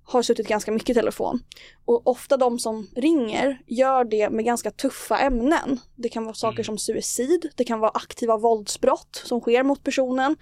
har 0.06 0.22
suttit 0.22 0.48
ganska 0.48 0.72
mycket 0.72 0.90
i 0.90 0.94
telefon. 0.94 1.40
Och 1.84 2.06
ofta 2.06 2.36
de 2.36 2.58
som 2.58 2.86
ringer 2.96 3.60
gör 3.66 4.04
det 4.04 4.30
med 4.30 4.44
ganska 4.44 4.70
tuffa 4.70 5.18
ämnen. 5.18 5.80
Det 5.96 6.08
kan 6.08 6.24
vara 6.24 6.34
saker 6.34 6.56
Mm. 6.58 6.64
som 6.64 6.78
suicid, 6.78 7.50
det 7.56 7.64
kan 7.64 7.80
vara 7.80 7.90
aktiva 7.94 8.36
våldsbrott 8.36 9.22
som 9.24 9.40
sker 9.40 9.62
mot 9.62 9.84
personen. 9.84 10.36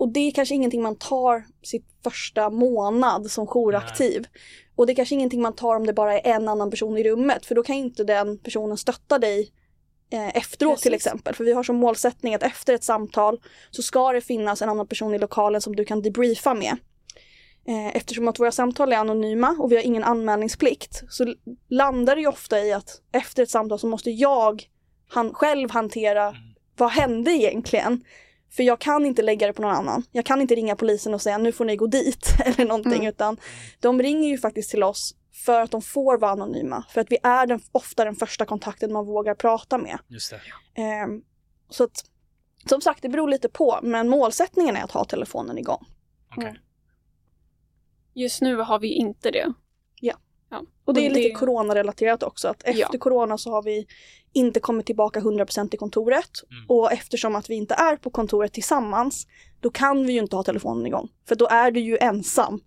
Och 0.00 0.12
det 0.12 0.20
är 0.20 0.30
kanske 0.30 0.54
ingenting 0.54 0.82
man 0.82 0.96
tar 0.96 1.44
sitt 1.62 1.86
första 2.04 2.50
månad 2.50 3.30
som 3.30 3.46
jouraktiv. 3.46 4.26
Och 4.76 4.86
det 4.86 4.92
är 4.92 4.94
kanske 4.94 5.14
ingenting 5.14 5.42
man 5.42 5.54
tar 5.54 5.76
om 5.76 5.86
det 5.86 5.92
bara 5.92 6.18
är 6.18 6.34
en 6.34 6.48
annan 6.48 6.70
person 6.70 6.98
i 6.98 7.04
rummet, 7.04 7.46
för 7.46 7.54
då 7.54 7.62
kan 7.62 7.76
inte 7.76 8.04
den 8.04 8.38
personen 8.38 8.76
stötta 8.76 9.18
dig 9.18 9.52
eh, 10.12 10.36
efteråt 10.36 10.78
till 10.78 10.92
Precis. 10.92 11.06
exempel. 11.06 11.34
För 11.34 11.44
vi 11.44 11.52
har 11.52 11.62
som 11.62 11.76
målsättning 11.76 12.34
att 12.34 12.42
efter 12.42 12.74
ett 12.74 12.84
samtal 12.84 13.40
så 13.70 13.82
ska 13.82 14.12
det 14.12 14.20
finnas 14.20 14.62
en 14.62 14.68
annan 14.68 14.86
person 14.86 15.14
i 15.14 15.18
lokalen 15.18 15.60
som 15.60 15.76
du 15.76 15.84
kan 15.84 16.02
debriefa 16.02 16.54
med. 16.54 16.76
Eh, 17.68 17.96
Eftersom 17.96 18.28
att 18.28 18.40
våra 18.40 18.52
samtal 18.52 18.92
är 18.92 18.96
anonyma 18.96 19.56
och 19.58 19.72
vi 19.72 19.76
har 19.76 19.82
ingen 19.82 20.04
anmälningsplikt 20.04 21.02
så 21.08 21.34
landar 21.68 22.14
det 22.14 22.20
ju 22.20 22.28
ofta 22.28 22.60
i 22.60 22.72
att 22.72 23.00
efter 23.12 23.42
ett 23.42 23.50
samtal 23.50 23.78
så 23.78 23.86
måste 23.86 24.10
jag 24.10 24.62
han, 25.08 25.34
själv 25.34 25.70
hantera 25.70 26.28
Mm. 26.28 26.40
vad 26.76 26.90
hände 26.90 27.30
egentligen? 27.30 28.04
För 28.50 28.62
jag 28.62 28.78
kan 28.78 29.06
inte 29.06 29.22
lägga 29.22 29.46
det 29.46 29.52
på 29.52 29.62
någon 29.62 29.74
annan. 29.74 30.02
Jag 30.12 30.24
kan 30.24 30.40
inte 30.40 30.54
ringa 30.54 30.76
polisen 30.76 31.14
och 31.14 31.22
säga 31.22 31.38
nu 31.38 31.52
får 31.52 31.64
ni 31.64 31.76
gå 31.76 31.86
dit 31.86 32.34
eller 32.44 32.64
någonting 32.64 32.92
Mm. 32.92 33.08
utan 33.08 33.36
de 33.80 34.02
ringer 34.02 34.28
ju 34.28 34.38
faktiskt 34.38 34.70
till 34.70 34.82
oss 34.82 35.14
för 35.44 35.60
att 35.60 35.70
de 35.70 35.82
får 35.82 36.18
vara 36.18 36.30
anonyma. 36.30 36.84
För 36.90 37.00
att 37.00 37.06
vi 37.12 37.18
är 37.22 37.46
den, 37.46 37.60
ofta 37.72 38.04
den 38.04 38.14
första 38.14 38.44
kontakten 38.44 38.92
man 38.92 39.06
vågar 39.06 39.34
prata 39.34 39.78
med. 39.78 39.98
Just 40.08 40.30
det. 40.30 40.40
Ehm, 40.82 41.22
så 41.70 41.84
att 41.84 42.04
som 42.68 42.80
sagt, 42.80 43.02
det 43.02 43.08
beror 43.08 43.28
lite 43.28 43.48
på, 43.48 43.78
men 43.82 44.08
målsättningen 44.08 44.76
är 44.76 44.84
att 44.84 44.92
ha 44.92 45.04
telefonen 45.04 45.58
igång. 45.58 45.86
Okej. 46.36 46.48
Mm. 46.50 46.62
Just 48.14 48.40
nu 48.42 48.56
har 48.56 48.78
vi 48.78 48.88
inte 48.92 49.30
det. 49.30 49.52
Ja. 50.50 50.62
Och 50.84 50.94
det 50.94 51.06
är 51.06 51.10
lite 51.10 51.28
det- 51.28 51.34
coronarelaterat 51.34 52.22
också, 52.22 52.48
att 52.48 52.62
efter 52.62 52.80
Ja. 52.92 52.98
corona 52.98 53.38
så 53.38 53.50
har 53.50 53.62
vi 53.62 53.86
inte 54.32 54.60
kommit 54.60 54.86
tillbaka 54.86 55.20
100% 55.20 55.70
till 55.70 55.78
kontoret. 55.78 56.30
Mm. 56.50 56.64
Och 56.68 56.92
eftersom 56.92 57.36
att 57.36 57.50
vi 57.50 57.54
inte 57.54 57.74
är 57.74 57.96
på 57.96 58.10
kontoret 58.10 58.52
tillsammans, 58.52 59.26
då 59.60 59.70
kan 59.70 60.06
vi 60.06 60.12
ju 60.12 60.18
inte 60.18 60.36
ha 60.36 60.42
telefonen 60.42 60.86
igång. 60.86 61.08
För 61.28 61.34
då 61.34 61.46
är 61.46 61.70
du 61.70 61.80
ju 61.80 61.98
ensam. 62.00 62.60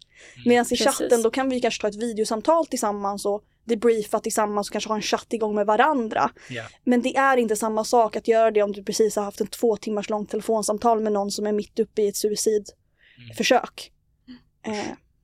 Medan 0.46 0.66
i 0.66 0.70
Precis. 0.70 0.88
chatten, 0.88 1.22
då 1.22 1.30
kan 1.32 1.50
vi 1.50 1.60
kanske 1.62 1.82
ta 1.82 1.88
ett 1.88 1.96
videosamtal 2.04 2.66
tillsammans 2.66 3.26
och 3.26 3.44
debriefa 3.66 4.20
tillsammans 4.20 4.70
och 4.70 4.72
kanske 4.72 4.90
ha 4.90 4.96
en 4.96 5.02
chatt 5.02 5.34
igång 5.34 5.56
med 5.56 5.66
varandra. 5.66 6.32
Ja. 6.50 6.64
Men 6.84 7.02
det 7.02 7.16
är 7.18 7.38
inte 7.38 7.56
samma 7.56 7.84
sak 7.84 8.16
att 8.16 8.28
göra 8.28 8.52
det 8.52 8.64
om 8.64 8.72
du 8.72 8.84
precis 8.84 9.16
har 9.16 9.24
haft 9.24 9.42
en 9.42 9.48
två 9.48 9.78
timmars 9.78 10.10
långt 10.10 10.30
telefonsamtal 10.30 11.02
med 11.02 11.14
någon 11.14 11.32
som 11.32 11.48
är 11.48 11.52
mitt 11.52 11.80
uppe 11.80 12.02
i 12.02 12.08
ett 12.08 12.18
suicidförsök. 12.18 13.92
Eh, 14.66 14.74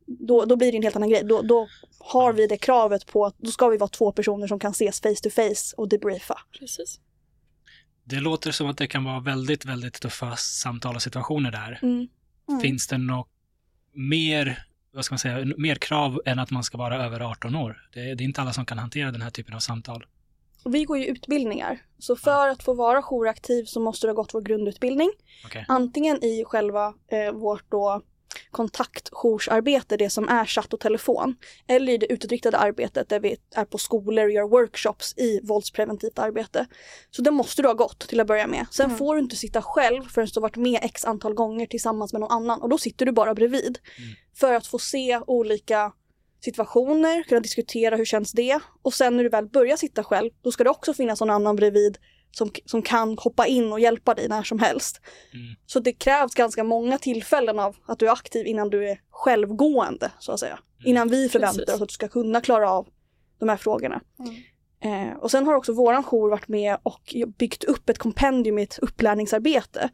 då, 0.09 0.45
då 0.45 0.55
blir 0.55 0.71
det 0.71 0.77
en 0.77 0.83
helt 0.83 0.95
annan 0.95 1.09
grej. 1.09 1.23
Då, 1.23 1.41
då 1.41 1.67
har 1.99 2.33
vi 2.33 2.47
det 2.47 2.57
kravet 2.57 3.05
på 3.05 3.25
att 3.25 3.35
då 3.37 3.51
ska 3.51 3.67
vi 3.67 3.77
vara 3.77 3.89
två 3.89 4.11
personer 4.11 4.47
som 4.47 4.59
kan 4.59 4.71
ses 4.71 5.01
face 5.01 5.15
to 5.23 5.29
face 5.29 5.75
och 5.77 5.89
debriefa. 5.89 6.39
Precis. 6.59 6.99
Det 8.03 8.19
låter 8.19 8.51
som 8.51 8.67
att 8.67 8.77
det 8.77 8.87
kan 8.87 9.03
vara 9.03 9.19
väldigt, 9.19 9.65
väldigt 9.65 10.01
tuffa 10.01 10.35
samtal 10.35 10.95
och 10.95 11.01
situationer 11.01 11.51
där. 11.51 11.79
Mm. 11.81 12.07
Mm. 12.49 12.61
Finns 12.61 12.87
det 12.87 12.97
något 12.97 13.27
mer, 13.93 14.65
vad 14.93 15.05
ska 15.05 15.13
man 15.13 15.19
säga, 15.19 15.53
mer 15.57 15.75
krav 15.75 16.21
än 16.25 16.39
att 16.39 16.51
man 16.51 16.63
ska 16.63 16.77
vara 16.77 17.05
över 17.05 17.19
18 17.19 17.55
år? 17.55 17.89
Det, 17.93 17.99
det 17.99 18.23
är 18.23 18.25
inte 18.25 18.41
alla 18.41 18.53
som 18.53 18.65
kan 18.65 18.77
hantera 18.77 19.11
den 19.11 19.21
här 19.21 19.29
typen 19.29 19.55
av 19.55 19.59
samtal. 19.59 20.05
Vi 20.65 20.83
går 20.83 20.97
ju 20.97 21.05
utbildningar. 21.05 21.81
Så 21.99 22.15
för 22.15 22.49
att 22.49 22.63
få 22.63 22.73
vara 22.73 23.01
jouraktiv 23.01 23.65
så 23.65 23.79
måste 23.79 24.07
du 24.07 24.11
ha 24.11 24.15
gått 24.15 24.33
vår 24.33 24.41
grundutbildning. 24.41 25.11
Okej. 25.45 25.65
Antingen 25.67 26.23
i 26.23 26.43
själva 26.45 26.93
eh, 27.07 27.31
vårt 27.31 27.71
då 27.71 28.01
kontaktjoursarbete, 28.51 29.97
det 29.97 30.09
som 30.09 30.29
är 30.29 30.45
chatt 30.45 30.73
och 30.73 30.79
telefon. 30.79 31.35
Eller 31.67 31.93
i 31.93 31.97
det 31.97 32.13
utåtriktade 32.13 32.57
arbetet 32.57 33.09
där 33.09 33.19
vi 33.19 33.37
är 33.55 33.65
på 33.65 33.77
skolor 33.77 34.25
och 34.25 34.31
gör 34.31 34.47
workshops 34.47 35.17
i 35.17 35.39
våldspreventivt 35.43 36.19
arbete. 36.19 36.65
Så 37.11 37.21
det 37.21 37.31
måste 37.31 37.61
du 37.61 37.67
ha 37.67 37.73
gått 37.73 37.99
till 38.07 38.19
att 38.19 38.27
börja 38.27 38.47
med. 38.47 38.65
Sen 38.71 38.85
Mm. 38.85 38.97
får 38.97 39.15
du 39.15 39.21
inte 39.21 39.35
sitta 39.35 39.61
själv 39.61 40.03
förrän 40.03 40.27
du 40.33 40.39
har 40.39 40.41
varit 40.41 40.55
med 40.55 40.79
x 40.83 41.05
antal 41.05 41.33
gånger 41.33 41.65
tillsammans 41.65 42.13
med 42.13 42.19
någon 42.19 42.31
annan 42.31 42.61
och 42.61 42.69
då 42.69 42.77
sitter 42.77 43.05
du 43.05 43.11
bara 43.11 43.33
bredvid. 43.33 43.79
Mm. 43.97 44.09
För 44.35 44.53
att 44.53 44.67
få 44.67 44.79
se 44.79 45.19
olika 45.27 45.91
situationer, 46.43 47.23
kunna 47.23 47.41
diskutera 47.41 47.95
hur 47.95 48.05
känns 48.05 48.31
det 48.31 48.59
och 48.81 48.93
sen 48.93 49.17
när 49.17 49.23
du 49.23 49.29
väl 49.29 49.45
börjar 49.45 49.77
sitta 49.77 50.03
själv 50.03 50.31
då 50.41 50.51
ska 50.51 50.63
det 50.63 50.69
också 50.69 50.93
finnas 50.93 51.19
någon 51.19 51.29
annan 51.29 51.55
bredvid 51.55 51.97
som, 52.31 52.51
som 52.65 52.81
kan 52.81 53.17
hoppa 53.17 53.47
in 53.47 53.71
och 53.71 53.79
hjälpa 53.79 54.13
dig 54.13 54.27
när 54.27 54.43
som 54.43 54.59
helst. 54.59 55.01
Mm. 55.33 55.55
Så 55.65 55.79
det 55.79 55.93
krävs 55.93 56.35
ganska 56.35 56.63
många 56.63 56.97
tillfällen 56.97 57.59
av 57.59 57.75
att 57.85 57.99
du 57.99 58.07
är 58.07 58.11
aktiv 58.11 58.47
innan 58.47 58.69
du 58.69 58.89
är 58.89 59.01
självgående 59.09 60.11
så 60.19 60.31
att 60.31 60.39
säga. 60.39 60.59
Mm. 60.79 60.89
Innan 60.89 61.09
vi 61.09 61.29
förväntar 61.29 61.59
Precis. 61.59 61.75
oss 61.75 61.81
att 61.81 61.89
du 61.89 61.93
ska 61.93 62.07
kunna 62.07 62.41
klara 62.41 62.71
av 62.71 62.87
de 63.39 63.49
här 63.49 63.57
frågorna. 63.57 64.01
Eh, 64.83 65.17
och 65.17 65.31
sen 65.31 65.47
har 65.47 65.53
också 65.53 65.73
våran 65.73 66.03
jour 66.03 66.29
varit 66.29 66.47
med 66.47 66.77
och 66.83 67.15
byggt 67.37 67.63
upp 67.63 67.89
ett 67.89 67.97
kompendium 67.97 68.59
i 68.59 68.63
ett 68.63 68.79
upplärningsarbete. 68.79 69.89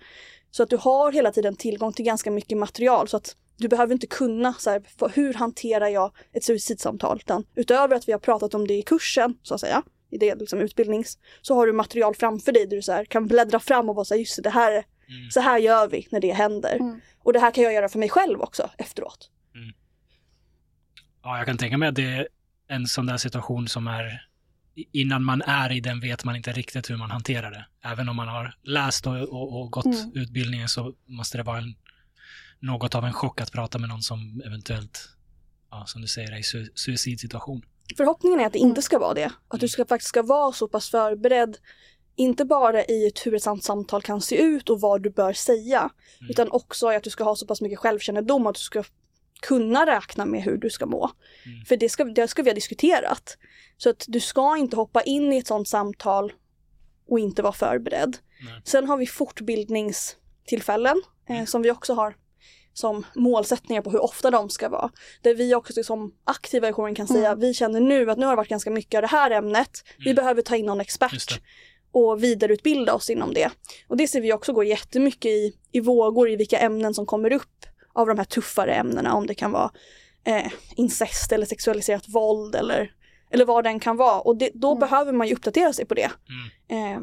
Så 0.51 0.63
att 0.63 0.69
du 0.69 0.77
har 0.77 1.11
hela 1.11 1.31
tiden 1.31 1.55
tillgång 1.55 1.93
till 1.93 2.05
ganska 2.05 2.31
mycket 2.31 2.57
material 2.57 3.07
så 3.07 3.17
att 3.17 3.35
du 3.57 3.67
behöver 3.67 3.93
inte 3.93 4.07
kunna 4.07 4.53
så 4.53 4.69
här, 4.69 4.83
för 4.99 5.11
hur 5.15 5.33
hanterar 5.33 5.87
jag 5.87 6.11
ett 6.33 6.43
suicidsamtal? 6.43 7.19
Utan 7.19 7.43
utöver 7.55 7.95
att 7.95 8.07
vi 8.07 8.11
har 8.11 8.19
pratat 8.19 8.53
om 8.53 8.67
det 8.67 8.73
i 8.73 8.81
kursen 8.81 9.37
så 9.43 9.53
att 9.53 9.61
säga, 9.61 9.83
i 10.15 10.17
det 10.17 10.35
liksom 10.35 10.59
utbildnings, 10.59 11.17
så 11.41 11.55
har 11.55 11.67
du 11.67 11.73
material 11.73 12.15
framför 12.15 12.51
dig 12.51 12.67
där 12.67 12.75
du 12.75 12.81
så 12.81 12.91
här, 12.91 13.05
kan 13.05 13.27
bläddra 13.27 13.59
fram 13.59 13.89
och 13.89 13.95
vara 13.95 14.05
så 14.05 14.13
här, 14.13 14.19
just 14.19 14.35
det, 14.35 14.41
det 14.41 14.49
här, 14.49 14.71
är- 14.71 14.85
Mm. 15.09 15.31
så 15.31 15.39
här 15.39 15.59
gör 15.59 15.87
vi 15.89 16.07
när 16.11 16.19
det 16.19 16.33
händer. 16.33 16.75
Mm. 16.75 16.99
Och 17.23 17.33
det 17.33 17.39
här 17.39 17.51
kan 17.51 17.63
jag 17.63 17.73
göra 17.73 17.89
för 17.89 17.99
mig 17.99 18.09
själv 18.09 18.41
också 18.41 18.69
efteråt. 18.77 19.29
Ja, 21.23 21.37
jag 21.37 21.45
kan 21.45 21.57
tänka 21.57 21.77
mig 21.77 21.89
att 21.89 21.95
det 21.95 22.03
är 22.05 22.27
en 22.67 22.87
sån 22.87 23.05
där 23.05 23.17
situation 23.17 23.67
som 23.67 23.87
är 23.87 24.27
innan 24.91 25.23
man 25.23 25.41
är 25.41 25.71
i 25.71 25.79
den 25.79 25.99
vet 25.99 26.23
man 26.23 26.35
inte 26.35 26.51
riktigt 26.51 26.89
hur 26.89 26.97
man 26.97 27.11
hanterar 27.11 27.51
det. 27.51 27.65
Även 27.89 28.09
om 28.09 28.15
man 28.15 28.27
har 28.27 28.55
läst 28.63 29.07
och, 29.07 29.13
och, 29.15 29.61
och 29.61 29.71
gått 29.71 29.85
Mm. 29.85 30.11
utbildningen 30.15 30.69
så 30.69 30.93
måste 31.05 31.37
det 31.37 31.43
vara 31.43 31.57
en, 31.57 31.75
något 32.59 32.95
av 32.95 33.05
en 33.05 33.13
chock 33.13 33.41
att 33.41 33.51
prata 33.51 33.77
med 33.79 33.89
någon 33.89 34.01
som 34.01 34.41
eventuellt, 34.45 35.09
ja, 35.71 35.85
som 35.85 36.01
du 36.01 36.07
säger, 36.07 36.31
är 36.31 36.37
i 36.37 36.41
su- 36.41 36.71
suicidsituation. 36.75 37.61
Förhoppningen 37.97 38.39
är 38.39 38.45
att 38.45 38.53
det 38.53 38.59
Mm. 38.59 38.69
inte 38.69 38.81
ska 38.81 38.99
vara 38.99 39.13
det. 39.13 39.31
Att 39.47 39.59
du 39.59 39.67
ska 39.67 39.85
faktiskt 39.85 40.09
ska 40.09 40.21
vara 40.23 40.51
så 40.51 40.67
pass 40.67 40.89
förberedd, 40.89 41.57
inte 42.15 42.45
bara 42.45 42.83
i 42.85 43.11
hur 43.25 43.33
ett 43.35 43.43
sånt 43.43 43.63
samtal 43.63 44.01
kan 44.01 44.21
se 44.21 44.41
ut 44.41 44.69
och 44.69 44.81
vad 44.81 45.03
du 45.03 45.09
bör 45.09 45.33
säga, 45.33 45.79
Mm. 45.79 46.29
utan 46.31 46.51
också 46.51 46.87
att 46.87 47.03
du 47.03 47.09
ska 47.09 47.23
ha 47.23 47.35
så 47.35 47.47
pass 47.47 47.61
mycket 47.61 47.79
självkännedom 47.79 48.47
att 48.47 48.55
du 48.55 48.61
ska 48.61 48.83
kunna 49.41 49.85
räkna 49.85 50.25
med 50.25 50.41
hur 50.43 50.57
du 50.57 50.69
ska 50.69 50.85
må. 50.85 51.11
Mm. 51.45 51.65
För 51.65 51.77
det 51.77 51.89
ska, 51.89 52.03
det 52.03 52.27
ska 52.27 52.43
vi 52.43 52.49
ha 52.49 52.55
diskuterat. 52.55 53.37
Så 53.77 53.89
att 53.89 54.05
du 54.07 54.19
ska 54.19 54.57
inte 54.57 54.75
hoppa 54.75 55.01
in 55.01 55.33
i 55.33 55.37
ett 55.37 55.47
sånt 55.47 55.67
samtal 55.67 56.33
och 57.09 57.19
inte 57.19 57.41
vara 57.41 57.53
förberedd. 57.53 58.17
Nej. 58.45 58.61
Sen 58.65 58.87
har 58.87 58.97
vi 58.97 59.07
fortbildningstillfällen 59.07 61.01
eh, 61.29 61.35
Mm. 61.35 61.47
som 61.47 61.61
vi 61.61 61.71
också 61.71 61.93
har 61.93 62.15
som 62.77 63.05
målsättningar 63.15 63.81
på 63.81 63.89
hur 63.89 64.03
ofta 64.03 64.31
de 64.31 64.49
ska 64.49 64.69
vara. 64.69 64.89
Där 65.21 65.35
vi 65.35 65.55
också 65.55 65.83
som 65.83 66.13
aktiva 66.23 66.69
i 66.69 66.71
jouren 66.73 66.95
kan 66.95 67.07
säga, 67.07 67.27
Mm. 67.27 67.39
vi 67.39 67.53
känner 67.53 67.79
nu 67.79 68.11
att 68.11 68.17
nu 68.17 68.25
har 68.25 68.31
det 68.33 68.37
varit 68.37 68.49
ganska 68.49 68.71
mycket 68.71 68.97
av 68.97 69.01
det 69.01 69.07
här 69.07 69.31
ämnet. 69.31 69.83
Vi 69.97 70.05
Mm. 70.09 70.15
behöver 70.15 70.41
ta 70.41 70.55
in 70.55 70.65
någon 70.65 70.81
expert 70.81 71.41
och 71.91 72.23
vidareutbilda 72.23 72.93
oss 72.93 73.09
inom 73.09 73.33
det. 73.33 73.49
Och 73.87 73.97
det 73.97 74.07
ser 74.07 74.21
vi 74.21 74.33
också 74.33 74.53
gå 74.53 74.63
jättemycket 74.63 75.25
i, 75.29 75.53
i 75.71 75.79
vågor 75.79 76.29
i 76.29 76.35
vilka 76.35 76.57
ämnen 76.59 76.93
som 76.93 77.05
kommer 77.05 77.31
upp 77.33 77.65
av 77.93 78.07
de 78.07 78.17
här 78.17 78.25
tuffare 78.25 78.73
ämnena. 78.73 79.13
Om 79.13 79.27
det 79.27 79.35
kan 79.35 79.51
vara 79.51 79.71
eh, 80.23 80.51
incest 80.75 81.31
eller 81.31 81.45
sexualiserat 81.45 82.03
våld 82.09 82.55
eller, 82.55 82.91
eller 83.31 83.45
vad 83.45 83.63
den 83.63 83.79
kan 83.79 83.97
vara. 83.97 84.19
Och 84.21 84.37
det, 84.37 84.49
då 84.53 84.71
Mm. 84.71 84.79
behöver 84.79 85.11
man 85.13 85.27
ju 85.27 85.33
uppdatera 85.33 85.73
sig 85.73 85.85
på 85.85 85.93
det. 85.93 86.11
Mm. 86.69 86.93
Eh, 86.95 87.01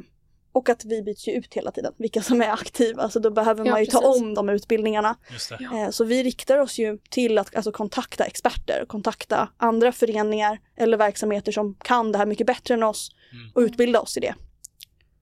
och 0.53 0.69
att 0.69 0.85
vi 0.85 1.03
byts 1.03 1.29
ju 1.29 1.33
ut 1.33 1.55
hela 1.55 1.71
tiden, 1.71 1.93
vilka 1.99 2.23
som 2.23 2.41
är 2.43 2.49
aktiva. 2.53 3.09
Så 3.11 3.19
då 3.19 3.31
behöver 3.31 3.65
Ja, 3.65 3.71
man 3.71 3.81
ju 3.81 3.87
ta 3.87 4.01
precis. 4.01 4.23
om 4.23 4.35
de 4.35 4.49
utbildningarna. 4.49 5.17
Just 5.33 5.49
det. 5.49 5.57
Ja. 5.61 5.79
Eh, 5.85 5.91
så 5.91 6.05
vi 6.05 6.23
riktar 6.23 6.59
oss 6.59 6.79
ju 6.79 6.99
till 7.11 7.39
att 7.39 7.57
alltså, 7.57 7.73
kontakta 7.73 8.25
experter, 8.25 8.85
kontakta 8.89 9.49
andra 9.57 9.93
föreningar 9.93 10.59
eller 10.77 10.97
verksamheter 10.97 11.53
som 11.53 11.75
kan 11.75 12.13
det 12.13 12.19
här 12.19 12.27
mycket 12.27 12.47
bättre 12.47 12.75
än 12.75 12.83
oss 12.83 13.11
Mm. 13.33 13.51
och 13.55 13.61
utbilda 13.61 14.01
oss 14.01 14.17
i 14.17 14.21
det. 14.21 14.35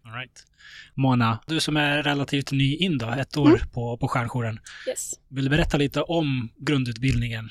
All 0.05 0.13
right. 0.13 0.45
Mona, 0.95 1.39
du 1.47 1.61
som 1.61 1.77
är 1.77 2.03
relativt 2.03 2.53
ny 2.53 2.77
in 2.77 2.99
då, 2.99 3.07
ett 3.11 3.37
år 3.37 3.47
Mm. 3.49 3.61
på, 3.73 3.97
på 3.99 4.09
Stjärnjouren. 4.09 4.59
Yes. 4.89 5.13
Vill 5.29 5.45
du 5.45 5.51
berätta 5.51 5.77
lite 5.77 6.03
om 6.03 6.49
grundutbildningen? 6.57 7.49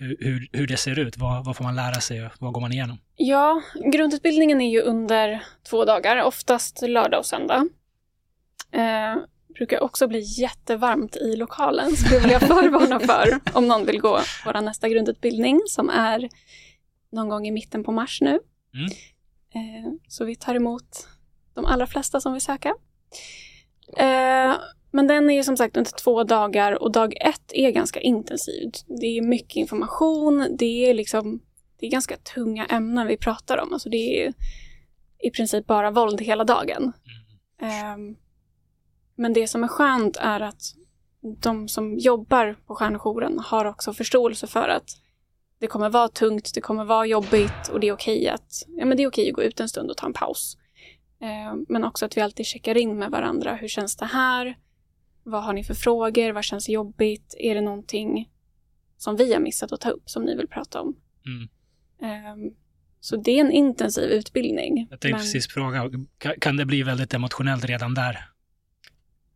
Hur, 0.00 0.48
hur, 0.52 0.66
det 0.66 0.76
ser 0.76 0.98
ut? 0.98 1.18
Vad, 1.18 1.44
vad 1.44 1.56
får 1.56 1.64
man 1.64 1.76
lära 1.76 2.00
sig 2.00 2.26
och 2.26 2.32
vad 2.38 2.52
går 2.52 2.60
man 2.60 2.72
igenom? 2.72 2.98
Ja, 3.16 3.62
grundutbildningen 3.92 4.60
är 4.60 4.70
ju 4.70 4.80
under 4.80 5.42
två 5.68 5.84
dagar, 5.84 6.22
oftast 6.22 6.82
lördag 6.82 7.18
och 7.18 7.26
söndag. 7.26 7.68
Eh, 8.72 9.16
brukar 9.54 9.80
också 9.80 10.08
bli 10.08 10.20
jättevarmt 10.40 11.16
i 11.16 11.36
lokalen, 11.36 11.96
så 11.96 12.08
det 12.14 12.20
vill 12.20 12.30
jag 12.30 12.40
förvarna 12.40 13.00
för 13.00 13.40
om 13.58 13.68
någon 13.68 13.86
vill 13.86 14.00
gå 14.00 14.20
vår 14.44 14.60
nästa 14.60 14.88
grundutbildning 14.88 15.60
som 15.66 15.90
är 15.90 16.28
någon 17.12 17.28
gång 17.28 17.46
i 17.46 17.50
mitten 17.50 17.84
på 17.84 17.92
mars 17.92 18.20
nu. 18.20 18.40
Mm. 18.74 18.90
Eh, 19.54 19.92
så 20.08 20.24
vi 20.24 20.36
tar 20.36 20.54
emot 20.54 21.08
de 21.54 21.64
allra 21.64 21.86
flesta 21.86 22.20
som 22.20 22.32
vill 22.32 22.42
söka. 22.42 22.74
Eh, 23.96 24.54
men 24.90 25.06
den 25.06 25.30
är 25.30 25.34
ju 25.34 25.42
som 25.42 25.56
sagt 25.56 25.76
under 25.76 25.90
två 25.90 26.24
dagar 26.24 26.82
och 26.82 26.92
dag 26.92 27.14
ett 27.20 27.52
är 27.52 27.70
ganska 27.70 28.00
intensiv. 28.00 28.70
Det 28.86 29.06
är 29.06 29.22
mycket 29.22 29.56
information, 29.56 30.56
det 30.58 30.90
är 30.90 30.94
liksom 30.94 31.40
det 31.80 31.86
är 31.86 31.90
ganska 31.90 32.16
tunga 32.16 32.66
ämnen 32.66 33.06
vi 33.06 33.16
pratar 33.16 33.58
om. 33.58 33.72
Alltså 33.72 33.88
det 33.88 34.24
är 34.24 34.32
i 35.18 35.30
princip 35.30 35.66
bara 35.66 35.90
våld 35.90 36.20
hela 36.20 36.44
dagen. 36.44 36.92
Ehm, 37.60 38.16
men 39.14 39.32
det 39.32 39.48
som 39.48 39.64
är 39.64 39.68
skönt 39.68 40.16
är 40.16 40.40
att 40.40 40.74
de 41.40 41.68
som 41.68 41.98
jobbar 41.98 42.56
på 42.66 42.74
Stjärnjouren 42.74 43.38
har 43.38 43.64
också 43.64 43.92
förståelse 43.92 44.46
för 44.46 44.68
att 44.68 44.90
det 45.58 45.66
kommer 45.66 45.90
vara 45.90 46.08
tungt, 46.08 46.54
det 46.54 46.60
kommer 46.60 46.84
vara 46.84 47.06
jobbigt 47.06 47.68
och 47.72 47.80
det 47.80 47.88
är 47.88 47.92
okej 47.92 48.28
att, 48.28 48.64
ja, 48.68 48.84
men 48.84 48.96
det 48.96 49.02
är 49.02 49.08
okej 49.08 49.28
att 49.28 49.36
gå 49.36 49.42
ut 49.42 49.60
en 49.60 49.68
stund 49.68 49.90
och 49.90 49.96
ta 49.96 50.06
en 50.06 50.12
paus. 50.12 50.56
Ehm, 51.20 51.66
men 51.68 51.84
också 51.84 52.06
att 52.06 52.16
vi 52.16 52.20
alltid 52.20 52.46
checkar 52.46 52.76
in 52.76 52.98
med 52.98 53.10
varandra. 53.10 53.54
Hur 53.54 53.68
känns 53.68 53.96
det 53.96 54.06
här? 54.06 54.56
Vad 55.30 55.42
har 55.44 55.52
ni 55.52 55.64
för 55.64 55.74
frågor? 55.74 56.32
Vad 56.32 56.44
känns 56.44 56.68
jobbigt? 56.68 57.34
Är 57.38 57.54
det 57.54 57.60
någonting 57.60 58.30
som 58.96 59.16
vi 59.16 59.32
har 59.32 59.40
missat 59.40 59.72
att 59.72 59.80
ta 59.80 59.90
upp 59.90 60.10
som 60.10 60.22
ni 60.24 60.36
vill 60.36 60.48
prata 60.48 60.80
om? 60.80 60.96
Mm. 61.26 61.48
Ehm, 62.02 62.54
så 63.00 63.16
det 63.16 63.30
är 63.30 63.40
en 63.40 63.52
intensiv 63.52 64.04
utbildning. 64.10 64.78
Jag 64.78 64.88
tänkte 64.90 65.08
men- 65.08 65.18
precis 65.20 65.48
fråga, 65.48 65.90
kan, 66.40 66.56
det 66.56 66.64
bli 66.66 66.82
väldigt 66.82 67.14
emotionellt 67.14 67.64
redan 67.64 67.94
där? 67.94 68.24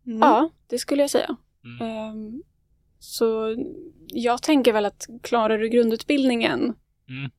Mm. 0.06 0.18
Ja, 0.18 0.50
det 0.66 0.78
skulle 0.78 1.02
jag 1.02 1.10
säga. 1.10 1.36
Mm. 1.64 1.86
Ehm, 1.88 2.42
så 2.98 3.56
jag 4.08 4.42
tänker 4.42 4.72
väl 4.72 4.84
att 4.86 5.06
klarar 5.22 5.58
du 5.58 5.68
grundutbildningen, 5.68 6.60
Mm. 7.08 7.30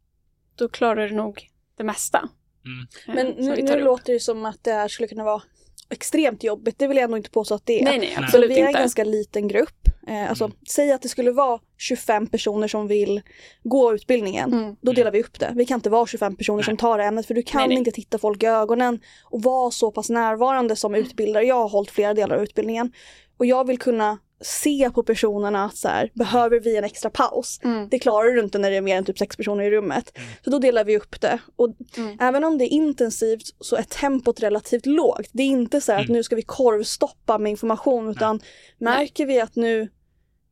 då 0.55 0.69
klarar 0.69 1.09
du 1.09 1.15
nog 1.15 1.47
det 1.77 1.83
mesta. 1.83 2.29
Mm. 2.65 2.87
Men 3.07 3.27
Ehm, 3.27 3.45
nu, 3.45 3.63
nu 3.63 3.83
låter 3.83 4.13
det 4.13 4.19
som 4.19 4.45
att 4.45 4.63
det 4.63 4.71
här 4.71 4.87
skulle 4.87 5.07
kunna 5.07 5.23
vara 5.23 5.41
extremt 5.89 6.43
jobbigt. 6.43 6.79
Det 6.79 6.87
vill 6.87 6.97
jag 6.97 7.03
ändå 7.03 7.17
inte 7.17 7.29
påstå 7.29 7.55
att 7.55 7.65
det 7.65 7.79
är. 7.79 7.83
Nej, 7.83 7.99
nej, 7.99 8.17
absolut 8.17 8.49
vi 8.49 8.55
är 8.59 8.61
en 8.61 8.67
inte. 8.67 8.79
ganska 8.79 9.03
liten 9.03 9.47
grupp. 9.47 9.87
Eh, 10.07 10.29
alltså, 10.29 10.45
Mm. 10.45 10.57
Säg 10.69 10.91
att 10.91 11.01
det 11.01 11.09
skulle 11.09 11.31
vara 11.31 11.59
25 11.77 12.27
personer 12.27 12.67
som 12.67 12.87
vill 12.87 13.21
gå 13.63 13.93
utbildningen. 13.93 14.53
Mm. 14.53 14.75
Då 14.81 14.93
delar 14.93 15.11
vi 15.11 15.23
upp 15.23 15.39
det. 15.39 15.53
Vi 15.55 15.65
kan 15.65 15.75
inte 15.77 15.89
vara 15.89 16.07
25 16.07 16.35
personer 16.35 16.57
Nej. 16.57 16.63
som 16.65 16.77
tar 16.77 16.99
ämnet 16.99 17.25
för 17.25 17.33
du 17.33 17.41
kan 17.43 17.59
Nej, 17.59 17.67
nej. 17.67 17.77
inte 17.77 17.91
titta 17.91 18.17
folk 18.17 18.43
i 18.43 18.45
ögonen 18.45 18.99
och 19.23 19.43
vara 19.43 19.71
så 19.71 19.91
pass 19.91 20.09
närvarande 20.09 20.75
som 20.75 20.95
utbildare. 20.95 21.43
Jag 21.43 21.55
har 21.55 21.69
hållit 21.69 21.91
flera 21.91 22.13
delar 22.13 22.35
av 22.35 22.43
utbildningen 22.43 22.91
och 23.37 23.45
jag 23.45 23.67
vill 23.67 23.79
kunna 23.79 24.17
se 24.41 24.89
på 24.93 25.03
personerna 25.03 25.65
att 25.65 25.77
så 25.77 25.87
här, 25.87 26.11
behöver 26.13 26.59
vi 26.59 26.77
en 26.77 26.83
extra 26.83 27.09
paus? 27.09 27.59
Mm. 27.63 27.89
Det 27.89 27.99
klarar 27.99 28.31
du 28.31 28.39
inte 28.43 28.57
när 28.59 28.71
det 28.71 28.77
är 28.77 28.81
mer 28.81 28.97
än 28.97 29.05
typ 29.05 29.17
sex 29.17 29.37
personer 29.37 29.63
i 29.63 29.71
rummet. 29.71 30.11
Mm. 30.17 30.29
Så 30.43 30.49
då 30.49 30.59
delar 30.59 30.83
vi 30.83 30.97
upp 30.97 31.21
det. 31.21 31.39
Och 31.55 31.75
Mm. 31.97 32.17
även 32.21 32.43
om 32.43 32.57
det 32.57 32.65
är 32.65 32.69
intensivt 32.69 33.41
så 33.59 33.75
är 33.75 33.83
tempot 33.83 34.39
relativt 34.39 34.85
lågt. 34.85 35.29
Det 35.31 35.43
är 35.43 35.47
inte 35.47 35.81
så 35.81 35.91
här 35.91 35.99
att 35.99 36.05
Mm. 36.05 36.17
nu 36.17 36.23
ska 36.23 36.35
vi 36.35 36.41
korvstoppa 36.41 37.37
med 37.37 37.49
information 37.49 38.09
utan 38.09 38.39
märker 38.77 39.25
vi 39.25 39.39
att 39.41 39.55
nu, 39.55 39.89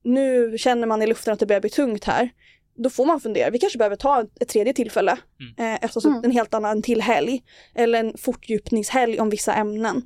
nu 0.03 0.57
känner 0.57 0.87
man 0.87 1.01
i 1.01 1.07
luften 1.07 1.33
att 1.33 1.39
det 1.39 1.45
börjar 1.45 1.61
bli 1.61 1.69
tungt 1.69 2.03
här. 2.03 2.29
Då 2.75 2.89
får 2.89 3.05
man 3.05 3.19
fundera. 3.19 3.49
Vi 3.49 3.59
kanske 3.59 3.77
behöver 3.77 3.95
ta 3.95 4.25
ett, 4.39 4.49
tredje 4.49 4.73
tillfälle. 4.73 5.17
Mm. 5.39 5.73
Eh, 5.73 5.83
efter 5.85 6.07
Mm. 6.07 6.23
en 6.23 6.31
helt 6.31 6.53
annan 6.53 6.81
till 6.81 7.01
helg. 7.01 7.43
Eller 7.75 7.99
en 7.99 8.17
fortdjupningshelg 8.17 9.19
om 9.19 9.29
vissa 9.29 9.53
ämnen. 9.53 10.01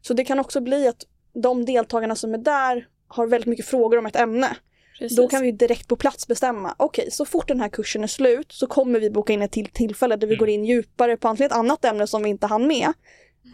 Så 0.00 0.14
det 0.14 0.24
kan 0.24 0.38
också 0.38 0.60
bli 0.60 0.88
att 0.88 1.02
de 1.42 1.64
deltagarna 1.64 2.14
som 2.14 2.34
är 2.34 2.38
där 2.38 2.86
har 3.12 3.26
väldigt 3.26 3.48
mycket 3.48 3.66
frågor 3.66 3.98
om 3.98 4.06
ett 4.06 4.16
ämne. 4.16 4.56
Precis. 4.98 5.16
Då 5.16 5.28
kan 5.28 5.42
vi 5.42 5.52
direkt 5.52 5.88
på 5.88 5.96
plats 5.96 6.26
bestämma, 6.28 6.74
okej 6.78 7.08
så 7.10 7.24
fort 7.24 7.48
den 7.48 7.60
här 7.60 7.68
kursen 7.68 8.02
är 8.02 8.06
slut 8.06 8.52
så 8.52 8.66
kommer 8.66 9.00
vi 9.00 9.10
boka 9.10 9.32
in 9.32 9.42
ett 9.42 9.52
till 9.52 9.66
tillfälle 9.66 10.16
där 10.16 10.26
vi 10.26 10.34
Mm. 10.34 10.38
går 10.38 10.48
in 10.48 10.64
djupare 10.64 11.16
på 11.16 11.28
antingen 11.28 11.50
ett 11.50 11.56
annat 11.56 11.84
ämne 11.84 12.06
som 12.06 12.22
vi 12.22 12.28
inte 12.30 12.46
hann 12.46 12.66
med 12.66 12.92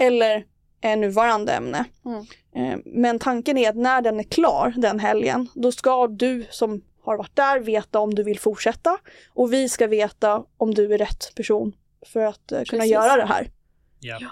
eller 0.01 0.45
eh, 0.81 0.97
nuvarande 0.99 1.53
ämne. 1.53 1.85
Mm. 2.05 2.25
Eh, 2.73 2.79
men 2.85 3.19
tanken 3.19 3.59
är 3.59 3.69
att 3.71 3.77
när 3.77 4.03
den 4.03 4.19
är 4.21 4.25
klar 4.25 4.75
den 4.77 5.01
helgen, 5.01 5.49
då 5.55 5.73
ska 5.73 6.07
du 6.07 6.47
som 6.51 6.83
har 7.03 7.17
varit 7.17 7.37
där 7.37 7.61
veta 7.61 7.99
om 7.99 8.15
du 8.15 8.23
vill 8.23 8.39
fortsätta 8.39 8.99
och 9.35 9.53
vi 9.53 9.69
ska 9.69 9.87
veta 9.87 10.45
om 10.57 10.75
du 10.75 10.95
är 10.95 10.99
rätt 10.99 11.35
person 11.35 11.73
för 12.07 12.21
att 12.21 12.53
eh, 12.53 12.63
kunna 12.65 12.81
Precis. 12.81 12.93
göra 12.93 13.17
det 13.17 13.27
här. 13.27 13.51
Ja. 14.01 14.19
Ja. 14.21 14.29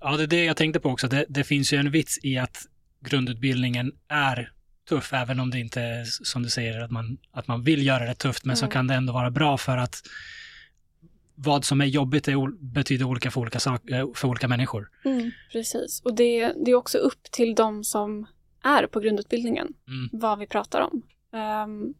ja, 0.00 0.16
det 0.16 0.22
är 0.22 0.26
det 0.26 0.44
jag 0.44 0.56
tänkte 0.56 0.80
på 0.80 0.88
också. 0.88 1.06
Det, 1.08 1.24
det 1.28 1.44
finns 1.44 1.72
ju 1.72 1.76
en 1.78 1.90
vits 1.90 2.18
i 2.22 2.38
att 2.38 2.66
grundutbildningen 3.04 3.92
är 4.08 4.50
tuff, 4.88 5.12
även 5.12 5.40
om 5.40 5.50
det 5.50 5.58
inte 5.60 5.80
är 5.80 6.04
som 6.04 6.42
du 6.42 6.48
säger, 6.50 6.80
att 6.80 6.90
man, 6.90 7.18
att 7.32 7.48
man 7.48 7.62
vill 7.62 7.86
göra 7.86 8.04
det 8.06 8.14
tufft, 8.14 8.44
men 8.44 8.56
så 8.56 8.64
Mm. 8.64 8.72
kan 8.72 8.86
det 8.86 8.94
ändå 8.94 9.12
vara 9.12 9.30
bra 9.30 9.56
för 9.58 9.76
att 9.76 10.02
vad 11.34 11.64
som 11.64 11.80
är 11.80 11.84
jobbigt 11.86 12.28
är, 12.28 12.64
betyder 12.74 13.04
olika 13.04 13.30
för 13.30 13.40
olika, 13.40 13.60
sak, 13.60 13.90
eh, 13.90 14.06
för 14.14 14.28
olika 14.28 14.48
människor. 14.48 14.90
Precis. 15.52 16.00
Och 16.04 16.14
det, 16.14 16.52
det 16.64 16.70
är 16.70 16.74
också 16.74 16.98
upp 16.98 17.22
till 17.22 17.54
de 17.54 17.84
som 17.84 18.26
är 18.64 18.86
på 18.86 19.00
grundutbildningen 19.00 19.66
Mm. 19.88 20.08
vad 20.12 20.38
vi 20.38 20.46
pratar 20.46 20.80
om. 20.80 21.02
Ehm, 21.32 21.94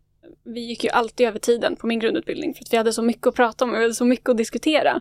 vi 0.45 0.61
gick 0.61 0.85
ju 0.85 0.91
alltid 0.91 1.27
över 1.27 1.39
tiden 1.39 1.77
på 1.77 1.87
min 1.87 1.99
grundutbildning 1.99 2.55
för 2.55 2.65
att 2.65 2.73
vi 2.73 2.77
hade 2.77 2.93
så 2.93 3.03
mycket 3.03 3.27
att 3.27 3.35
prata 3.35 3.65
om 3.65 3.71
och 3.71 3.77
vi 3.77 3.83
hade 3.83 3.95
så 3.95 4.05
mycket 4.05 4.29
att 4.29 4.37
diskutera. 4.37 5.01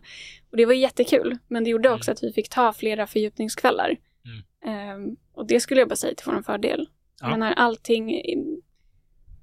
Och 0.51 0.57
det 0.57 0.65
var 0.65 0.73
jättekul, 0.73 1.37
men 1.47 1.63
det 1.63 1.69
gjorde 1.69 1.89
också 1.89 2.11
Mm. 2.11 2.13
att 2.13 2.23
vi 2.23 2.33
fick 2.33 2.49
ta 2.49 2.73
flera 2.73 3.07
fördjupningskvällar. 3.07 3.95
Ehm, 4.65 5.15
och 5.33 5.47
det 5.47 5.59
skulle 5.59 5.81
jag 5.81 5.89
bara 5.89 5.95
säga 5.95 6.15
till 6.15 6.31
vår 6.31 6.41
fördel. 6.41 6.89
Ja. 7.21 7.29
Jag 7.29 7.39
menar, 7.39 7.53
allting, 7.53 8.21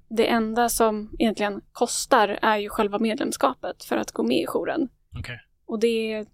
det 0.09 0.27
enda 0.27 0.69
som 0.69 1.15
egentligen 1.19 1.61
kostar 1.71 2.39
är 2.41 2.57
ju 2.57 2.69
själva 2.69 2.99
medlemskapet 2.99 3.83
för 3.83 3.97
att 3.97 4.11
gå 4.11 4.23
med 4.23 4.37
i 4.37 4.45
jouren. 4.47 4.89
Okej. 5.19 5.39
Och 5.65 5.79
det 5.79 6.13
är, 6.13 6.25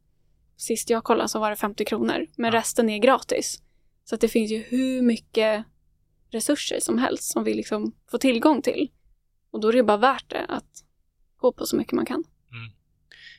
sist 0.58 0.90
jag 0.90 1.04
kollade 1.04 1.30
så 1.30 1.40
var 1.40 1.50
det 1.50 1.56
50 1.56 1.86
kronor, 1.86 2.28
men 2.36 2.54
Ja. 2.54 2.60
resten 2.60 2.90
är 2.90 2.98
gratis. 3.00 3.62
Så 4.04 4.16
att 4.16 4.22
det 4.22 4.28
finns 4.28 4.52
ju 4.52 4.58
hur 4.58 5.02
mycket 5.02 5.66
resurser 6.30 6.80
som 6.80 6.98
helst 6.98 7.24
som 7.32 7.44
vi 7.44 7.54
liksom 7.54 7.94
får 8.12 8.18
tillgång 8.18 8.62
till. 8.62 8.92
Och 9.52 9.60
då 9.62 9.68
är 9.68 9.74
det 9.74 9.84
bara 9.84 9.98
värt 9.98 10.30
det 10.30 10.46
att 10.46 10.84
gå 11.38 11.52
på 11.52 11.66
så 11.66 11.76
mycket 11.78 11.94
man 11.94 12.06
kan. 12.06 12.24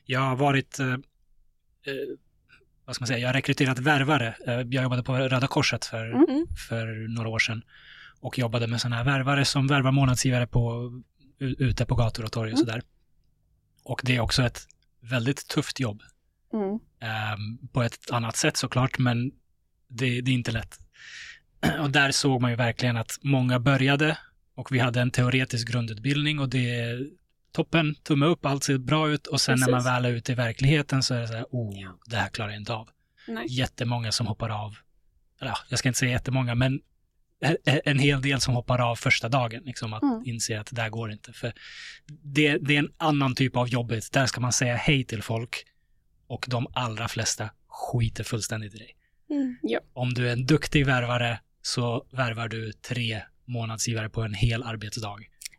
Jag 0.05 0.21
har 0.21 0.37
varit, 0.37 0.79
eh, 0.79 0.93
eh, 0.93 0.99
vad 2.89 2.95
ska 2.95 3.03
man 3.03 3.07
säga, 3.07 3.19
jag 3.19 3.29
har 3.29 3.33
rekryterat 3.33 3.79
värvare. 3.79 4.35
Eh, 4.47 4.55
jag 4.55 4.83
jobbade 4.83 5.03
på 5.03 5.15
Röda 5.17 5.47
Korset 5.47 5.85
för, 5.85 6.07
Mm. 6.11 6.47
för 6.69 7.09
några 7.15 7.29
år 7.29 7.39
sedan 7.39 7.63
och 8.21 8.39
jobbade 8.39 8.67
med 8.67 8.81
sådana 8.81 8.97
här 8.97 9.05
värvare 9.05 9.45
som 9.45 9.67
värvar 9.67 9.93
månadsgivare 9.93 10.47
på, 10.47 10.93
ute 11.39 11.87
på 11.87 11.95
gator 11.95 12.25
och 12.25 12.33
torg 12.33 12.53
och 12.53 12.59
Mm. 12.59 12.67
sådär. 12.67 12.83
Och 13.85 14.01
det 14.05 14.17
är 14.17 14.21
också 14.21 14.43
ett 14.43 14.67
väldigt 15.01 15.49
tufft 15.49 15.81
jobb. 15.81 16.03
Mm. 16.53 16.79
Ehm, 17.01 17.69
på 17.73 17.83
ett 17.83 18.11
annat 18.11 18.37
sätt 18.37 18.57
såklart, 18.57 18.99
men 18.99 19.31
det, 19.89 20.21
det 20.21 20.31
är 20.31 20.35
inte 20.35 20.53
lätt. 20.53 20.79
Och 21.81 21.91
där 21.91 22.11
såg 22.11 22.41
man 22.41 22.51
ju 22.51 22.57
verkligen 22.57 22.97
att 22.97 23.19
många 23.23 23.61
började 23.61 24.19
och 24.55 24.73
vi 24.73 24.79
hade 24.79 25.01
en 25.01 25.11
teoretisk 25.11 25.69
grundutbildning 25.69 26.39
och 26.39 26.49
det 26.49 26.99
toppen, 27.63 27.95
tumme 27.95 28.27
upp, 28.27 28.47
allt 28.47 28.65
ser 28.65 28.79
bra 28.79 29.09
ut 29.11 29.27
och 29.27 29.41
sen 29.41 29.59
när 29.61 29.67
man 29.71 29.75
Precis. 29.81 29.87
väl 29.93 30.05
är 30.05 30.11
ute 30.11 30.33
i 30.33 30.35
verkligheten 30.35 31.03
så 31.03 31.15
är 31.15 31.21
det 31.21 31.29
så 31.29 31.35
här, 31.35 31.47
oh, 31.51 31.81
Ja. 31.81 31.99
det 32.07 32.17
här 32.17 32.29
klarar 32.29 32.51
jag 32.51 32.61
inte 32.61 32.73
av. 32.73 32.89
Nej. 33.29 33.45
Jättemånga 33.49 34.13
som 34.13 34.27
hoppar 34.27 34.49
av, 34.65 34.77
eller 35.41 35.51
ja, 35.51 35.59
jag 35.69 35.79
ska 35.79 35.89
inte 35.89 35.99
säga 35.99 36.11
jättemånga, 36.13 36.55
men 36.55 36.81
en- 37.41 37.81
en 37.85 37.99
hel 37.99 38.23
del 38.23 38.41
som 38.41 38.55
hoppar 38.55 38.79
av 38.91 38.97
första 38.97 39.29
dagen, 39.29 39.63
liksom 39.65 39.93
att 39.93 40.03
Mm. 40.03 40.23
inse 40.25 40.61
att 40.61 40.67
det 40.67 40.77
där 40.77 40.89
går 40.89 41.13
inte. 41.13 41.33
För 41.33 41.53
det, 42.23 42.59
det 42.59 42.75
är 42.75 42.79
en 42.79 42.93
annan 42.97 43.35
typ 43.35 43.57
av 43.57 43.69
jobbigt, 43.69 44.13
där 44.13 44.27
ska 44.27 44.41
man 44.41 44.53
säga 44.53 44.77
hej 44.77 45.05
till 45.05 45.23
folk 45.23 45.65
och 46.27 46.45
de 46.49 46.67
allra 46.73 47.09
flesta 47.09 47.51
skiter 47.69 48.25
fullständigt 48.25 48.75
i 48.75 48.79
dig. 48.79 48.97
Mm. 49.31 49.57
Om 49.93 50.15
du 50.15 50.29
är 50.29 50.33
en 50.33 50.47
duktig 50.47 50.87
värvare 50.87 51.41
så 51.63 52.07
värvar 52.13 52.49
du 52.49 52.73
tre 52.73 53.23
månadsgivare 53.45 54.09
på 54.09 54.23
en 54.23 54.35
hel 54.35 54.63
arbetsdag. 54.63 55.17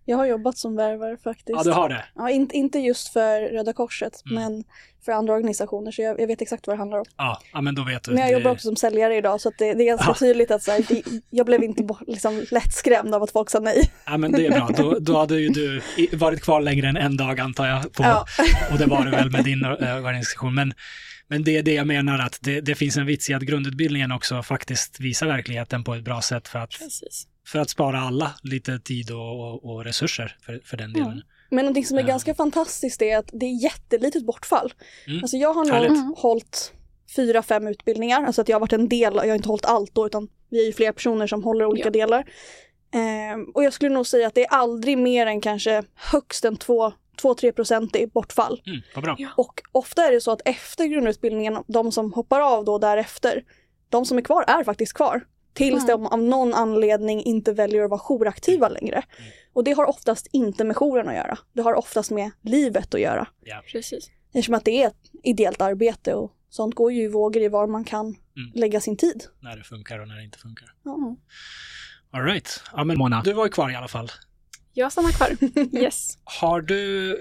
Jag 0.09 0.17
har 0.17 0.25
jobbat 0.25 0.57
som 0.57 0.75
värvare 0.75 1.17
faktiskt. 1.23 1.49
Ja, 1.57 1.63
du 1.63 1.71
har 1.71 1.89
det. 1.89 2.05
Ja, 2.15 2.29
inte, 2.29 2.57
inte 2.57 2.79
just 2.79 3.07
för 3.13 3.41
Röda 3.41 3.73
Korset, 3.73 4.21
Mm. 4.25 4.35
men 4.43 4.63
för 5.05 5.11
andra 5.11 5.33
organisationer, 5.33 5.91
så 5.91 6.01
jag, 6.01 6.19
jag 6.19 6.27
vet 6.27 6.41
exakt 6.41 6.67
vad 6.67 6.75
det 6.75 6.77
handlar 6.77 6.97
om. 6.97 7.05
Ja, 7.17 7.41
ja 7.53 7.61
men 7.61 7.75
då 7.75 7.83
vet 7.83 8.03
du. 8.03 8.11
Men 8.11 8.19
jag 8.21 8.29
Det- 8.29 8.33
jobbar 8.33 8.51
också 8.51 8.67
som 8.67 8.75
säljare 8.75 9.15
idag, 9.15 9.41
så 9.41 9.51
det, 9.57 9.73
det 9.73 9.83
är 9.83 9.85
ganska 9.85 10.07
Ja. 10.07 10.13
tydligt 10.13 10.51
att 10.51 10.63
så 10.63 10.71
här, 10.71 10.85
det, 10.89 11.03
jag 11.29 11.45
blev 11.45 11.63
inte 11.63 11.87
liksom, 12.07 12.45
lättskrämd 12.51 13.15
av 13.15 13.23
att 13.23 13.31
folk 13.31 13.49
sa 13.49 13.59
nej. 13.59 13.91
Ja, 14.05 14.17
men 14.17 14.31
det 14.31 14.45
är 14.45 14.51
bra. 14.51 14.69
Då, 14.77 14.99
då 14.99 15.17
hade 15.17 15.39
ju 15.39 15.49
du 15.49 15.81
varit 16.17 16.41
kvar 16.41 16.61
längre 16.61 16.87
än 16.87 16.97
en 16.97 17.17
dag 17.17 17.39
antar 17.39 17.67
jag. 17.67 17.93
På, 17.93 18.03
Ja. 18.03 18.25
Och 18.71 18.77
det 18.77 18.85
var 18.85 19.03
du 19.05 19.11
väl 19.11 19.31
med 19.31 19.43
din 19.43 19.65
eh, 19.65 19.95
organisation. 19.97 20.55
Men, 20.55 20.73
Men 21.27 21.43
det 21.43 21.57
är 21.57 21.63
det 21.63 21.73
jag 21.73 21.87
menar, 21.87 22.19
att 22.19 22.37
det, 22.41 22.61
det 22.61 22.75
finns 22.75 22.97
en 22.97 23.05
vits 23.05 23.29
i 23.29 23.33
att 23.33 23.41
grundutbildningen 23.43 24.11
också 24.11 24.43
faktiskt 24.43 24.99
visar 24.99 25.27
verkligheten 25.27 25.83
på 25.83 25.93
ett 25.93 26.03
bra 26.03 26.21
sätt 26.21 26.47
för 26.47 26.59
att, 26.59 26.69
Precis. 26.69 27.27
För 27.51 27.59
att 27.59 27.69
spara 27.69 27.99
alla 27.99 28.31
lite 28.43 28.79
tid 28.79 29.11
och, 29.11 29.39
och, 29.39 29.65
och 29.65 29.85
resurser 29.85 30.35
för, 30.41 30.61
för 30.65 30.77
den 30.77 30.93
delen. 30.93 31.21
Men 31.49 31.65
någonting 31.65 31.85
som 31.85 31.97
är 31.97 32.01
Ja. 32.01 32.07
ganska 32.07 32.35
fantastiskt 32.35 33.01
är 33.01 33.17
att 33.17 33.29
det 33.33 33.45
är 33.45 33.63
jättelitet 33.63 34.25
bortfall. 34.25 34.73
Mm. 35.07 35.19
Alltså 35.23 35.37
jag 35.37 35.53
har 35.53 35.65
nog 35.65 35.73
Härligt. 35.73 35.89
Mm. 35.91 36.13
hållit 36.17 36.73
fyra, 37.15 37.43
fem 37.43 37.67
utbildningar. 37.67 38.23
Alltså 38.25 38.41
att 38.41 38.49
jag 38.49 38.55
har 38.55 38.59
varit 38.59 38.73
en 38.73 38.89
del, 38.89 39.13
jag 39.15 39.27
har 39.27 39.35
inte 39.35 39.47
hållit 39.49 39.65
allt 39.65 39.95
då 39.95 40.05
utan 40.05 40.27
vi 40.49 40.61
är 40.61 40.65
ju 40.65 40.73
fler 40.73 40.91
personer 40.91 41.27
som 41.27 41.43
håller 41.43 41.65
olika 41.65 41.87
Ja. 41.87 41.91
delar. 41.91 42.25
Ehm, 42.93 43.43
och 43.53 43.63
jag 43.63 43.73
skulle 43.73 43.93
nog 43.95 44.07
säga 44.07 44.27
att 44.27 44.35
det 44.35 44.41
är 44.45 44.51
aldrig 44.53 44.97
mer 44.97 45.25
än 45.25 45.41
kanske 45.41 45.83
högst 45.95 46.45
en 46.45 46.57
2-3 46.57 47.51
procent 47.51 47.95
i 47.95 48.07
bortfall. 48.07 48.61
Mm, 48.65 48.81
vad 48.95 49.03
bra. 49.03 49.15
Ja. 49.19 49.29
Och 49.37 49.61
ofta 49.71 50.07
är 50.07 50.11
det 50.11 50.21
så 50.21 50.31
att 50.31 50.41
efter 50.45 50.85
grundutbildningen, 50.85 51.57
de 51.67 51.91
som 51.91 52.13
hoppar 52.13 52.41
av 52.41 52.65
då 52.65 52.77
därefter, 52.77 53.43
de 53.89 54.05
som 54.05 54.17
är 54.17 54.21
kvar 54.21 54.43
är 54.47 54.63
faktiskt 54.63 54.93
kvar. 54.93 55.21
Tills 55.53 55.83
Mm. 55.83 55.87
de 55.87 56.05
av 56.05 56.23
någon 56.23 56.53
anledning 56.53 57.23
inte 57.23 57.53
väljer 57.53 57.83
att 57.83 57.89
vara 57.89 58.01
jouraktiva 58.09 58.69
längre. 58.69 59.03
Och 59.53 59.63
det 59.63 59.71
har 59.71 59.85
oftast 59.85 60.27
inte 60.31 60.63
med 60.63 60.75
jouren 60.75 61.07
att 61.09 61.15
göra. 61.15 61.37
Det 61.53 61.61
har 61.61 61.73
oftast 61.73 62.11
med 62.11 62.31
livet 62.41 62.93
att 62.93 63.01
göra. 63.01 63.27
Precis. 63.71 64.09
Eftersom 64.33 64.55
att 64.55 64.65
det 64.65 64.83
är 64.83 64.87
ett 64.87 65.11
ideellt 65.23 65.61
arbete 65.61 66.13
och 66.13 66.31
sånt 66.49 66.75
går 66.75 66.91
ju 66.91 67.03
i 67.03 67.07
vågor 67.07 67.43
i 67.43 67.47
var 67.47 67.67
man 67.67 67.83
kan 67.83 68.15
lägga 68.53 68.81
sin 68.81 68.97
tid. 68.97 69.23
När 69.39 69.57
det 69.57 69.63
funkar 69.63 69.99
och 69.99 70.07
när 70.07 70.15
det 70.15 70.23
inte 70.23 70.37
funkar. 70.39 70.67
Ja. 70.83 71.17
All 72.11 72.23
right. 72.23 72.63
Ja, 72.75 72.83
men 72.83 72.97
Mona, 72.97 73.21
du 73.25 73.33
var 73.33 73.45
ju 73.45 73.51
kvar 73.51 73.69
i 73.69 73.75
alla 73.75 73.87
fall. 73.87 74.11
Jag 74.73 74.91
stannar 74.91 75.11
kvar. 75.11 75.29
Yes. 75.83 76.17
Har 76.23 76.61
du... 76.61 77.15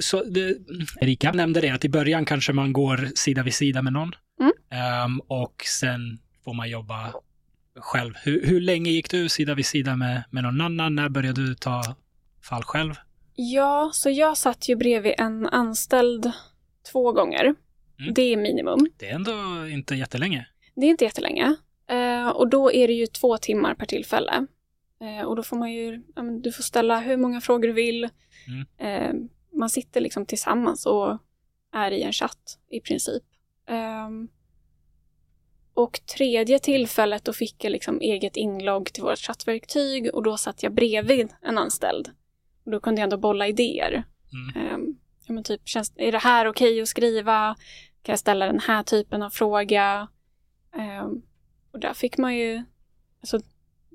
Så, 0.00 0.24
det, 0.24 0.56
Erika 1.00 1.32
nämnde 1.32 1.60
det, 1.60 1.70
att 1.70 1.84
i 1.84 1.88
början 1.88 2.24
kanske 2.24 2.52
man 2.52 2.72
går 2.72 3.08
sida 3.14 3.42
vid 3.42 3.54
sida 3.54 3.82
med 3.82 3.92
någon. 3.92 4.12
Mm. 4.40 4.52
Ehm, 4.70 5.20
och 5.20 5.62
sen 5.80 6.18
får 6.46 6.54
man 6.54 6.70
jobba 6.70 7.12
själv. 7.76 8.14
Hur, 8.24 8.46
hur 8.46 8.60
länge 8.60 8.90
gick 8.90 9.10
du 9.10 9.28
sida 9.28 9.54
vid 9.54 9.66
sida 9.66 9.96
med, 9.96 10.24
med 10.30 10.42
någon 10.42 10.60
annan? 10.60 10.94
När 10.94 11.08
började 11.08 11.46
du 11.46 11.54
ta 11.54 11.82
fall 12.42 12.62
själv? 12.62 12.94
Ja, 13.34 13.90
så 13.92 14.10
jag 14.10 14.36
satt 14.36 14.68
ju 14.68 14.76
bredvid 14.76 15.14
en 15.18 15.46
anställd 15.46 16.32
två 16.92 17.12
gånger. 17.12 17.44
Mm. 18.00 18.14
Det 18.14 18.22
är 18.22 18.36
minimum. 18.36 18.86
Det 18.96 19.08
är 19.08 19.14
ändå 19.14 19.32
inte 19.68 19.94
jättelänge. 19.94 20.46
Det 20.74 20.86
är 20.86 20.90
inte 20.90 21.04
jättelänge. 21.04 21.56
Eh, 21.88 22.28
och 22.28 22.50
då 22.50 22.72
är 22.72 22.88
det 22.88 22.94
ju 22.94 23.06
två 23.06 23.38
timmar 23.38 23.74
per 23.74 23.86
tillfälle. 23.86 24.46
Eh, 25.00 25.26
och 25.26 25.36
då 25.36 25.42
får 25.42 25.56
man 25.56 25.72
ju, 25.72 26.02
du 26.42 26.52
får 26.52 26.62
ställa 26.62 27.00
hur 27.00 27.16
många 27.16 27.40
frågor 27.40 27.68
du 27.68 27.74
vill. 27.74 28.04
Eh, 28.78 29.12
man 29.52 29.70
sitter 29.70 30.00
liksom 30.00 30.26
tillsammans 30.26 30.86
och 30.86 31.18
är 31.72 31.90
i 31.90 32.02
en 32.02 32.12
chatt 32.12 32.58
i 32.70 32.80
princip. 32.80 33.22
Ehm, 33.68 34.28
och 35.76 36.00
tredje 36.16 36.58
tillfället 36.58 37.24
då 37.24 37.32
fick 37.32 37.64
jag 37.64 37.70
liksom 37.70 38.00
eget 38.00 38.36
inlogg 38.36 38.92
till 38.92 39.02
vårt 39.02 39.18
chattverktyg 39.18 40.14
och 40.14 40.22
då 40.22 40.36
satt 40.36 40.62
jag 40.62 40.74
bredvid 40.74 41.28
en 41.42 41.58
anställd. 41.58 42.10
Och 42.64 42.70
då 42.70 42.80
kunde 42.80 43.00
jag 43.00 43.04
ändå 43.04 43.16
bolla 43.16 43.48
idéer. 43.48 44.04
Mm. 44.32 44.96
Ja, 45.26 45.32
men 45.32 45.44
typ, 45.44 45.68
känns, 45.68 45.92
är 45.96 46.12
det 46.12 46.18
här 46.18 46.46
okej 46.46 46.82
att 46.82 46.88
skriva? 46.88 47.56
Kan 48.02 48.12
jag 48.12 48.18
ställa 48.18 48.46
den 48.46 48.60
här 48.60 48.82
typen 48.82 49.22
av 49.22 49.30
fråga? 49.30 50.08
Ehm, 50.76 51.22
och 51.72 51.80
där 51.80 51.94
fick 51.94 52.18
man 52.18 52.36
ju... 52.36 52.64
Alltså, 53.20 53.40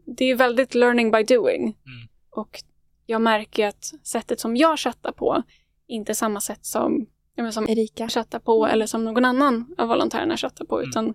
det 0.05 0.25
är 0.25 0.35
väldigt 0.35 0.75
learning 0.75 1.11
by 1.11 1.23
doing. 1.23 1.61
Mm. 1.61 2.09
Och 2.29 2.63
jag 3.05 3.21
märker 3.21 3.67
att 3.67 3.93
sättet 4.03 4.39
som 4.39 4.57
jag 4.57 4.79
chattar 4.79 5.11
på 5.11 5.43
inte 5.87 6.11
är 6.11 6.13
samma 6.13 6.41
sätt 6.41 6.65
som, 6.65 7.07
ja, 7.35 7.51
som 7.51 7.69
Erika. 7.69 8.09
chattar 8.09 8.39
på 8.39 8.67
eller 8.67 8.85
som 8.85 9.03
någon 9.03 9.25
annan 9.25 9.75
av 9.77 9.87
volontärerna 9.87 10.37
chattar 10.37 10.65
på. 10.65 10.77
Mm. 10.77 10.89
Utan 10.89 11.13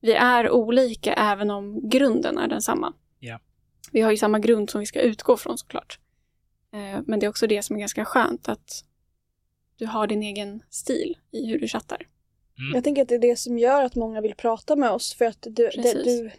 vi 0.00 0.12
är 0.12 0.50
olika 0.50 1.14
även 1.14 1.50
om 1.50 1.88
grunden 1.88 2.38
är 2.38 2.48
densamma. 2.48 2.92
Ja. 3.18 3.40
Vi 3.92 4.00
har 4.00 4.10
ju 4.10 4.16
samma 4.16 4.38
grund 4.38 4.70
som 4.70 4.80
vi 4.80 4.86
ska 4.86 5.00
utgå 5.00 5.36
från 5.36 5.58
såklart. 5.58 5.98
Eh, 6.72 7.00
Men 7.06 7.20
det 7.20 7.26
är 7.26 7.28
också 7.28 7.46
det 7.46 7.62
som 7.62 7.76
är 7.76 7.80
ganska 7.80 8.04
skönt 8.04 8.48
att 8.48 8.84
du 9.76 9.86
har 9.86 10.06
din 10.06 10.22
egen 10.22 10.62
stil 10.70 11.18
i 11.30 11.46
hur 11.46 11.58
du 11.58 11.68
chattar. 11.68 12.06
Jag 12.74 12.84
tänker 12.84 13.02
att 13.02 13.08
det 13.08 13.14
är 13.14 13.18
det 13.18 13.36
som 13.38 13.58
gör 13.58 13.84
att 13.84 13.94
många 13.94 14.20
vill 14.20 14.34
prata 14.34 14.76
med 14.76 14.90
oss 14.90 15.14
för 15.14 15.24
att 15.24 15.42
du, 15.42 15.50
det, 15.50 16.04
du, 16.04 16.30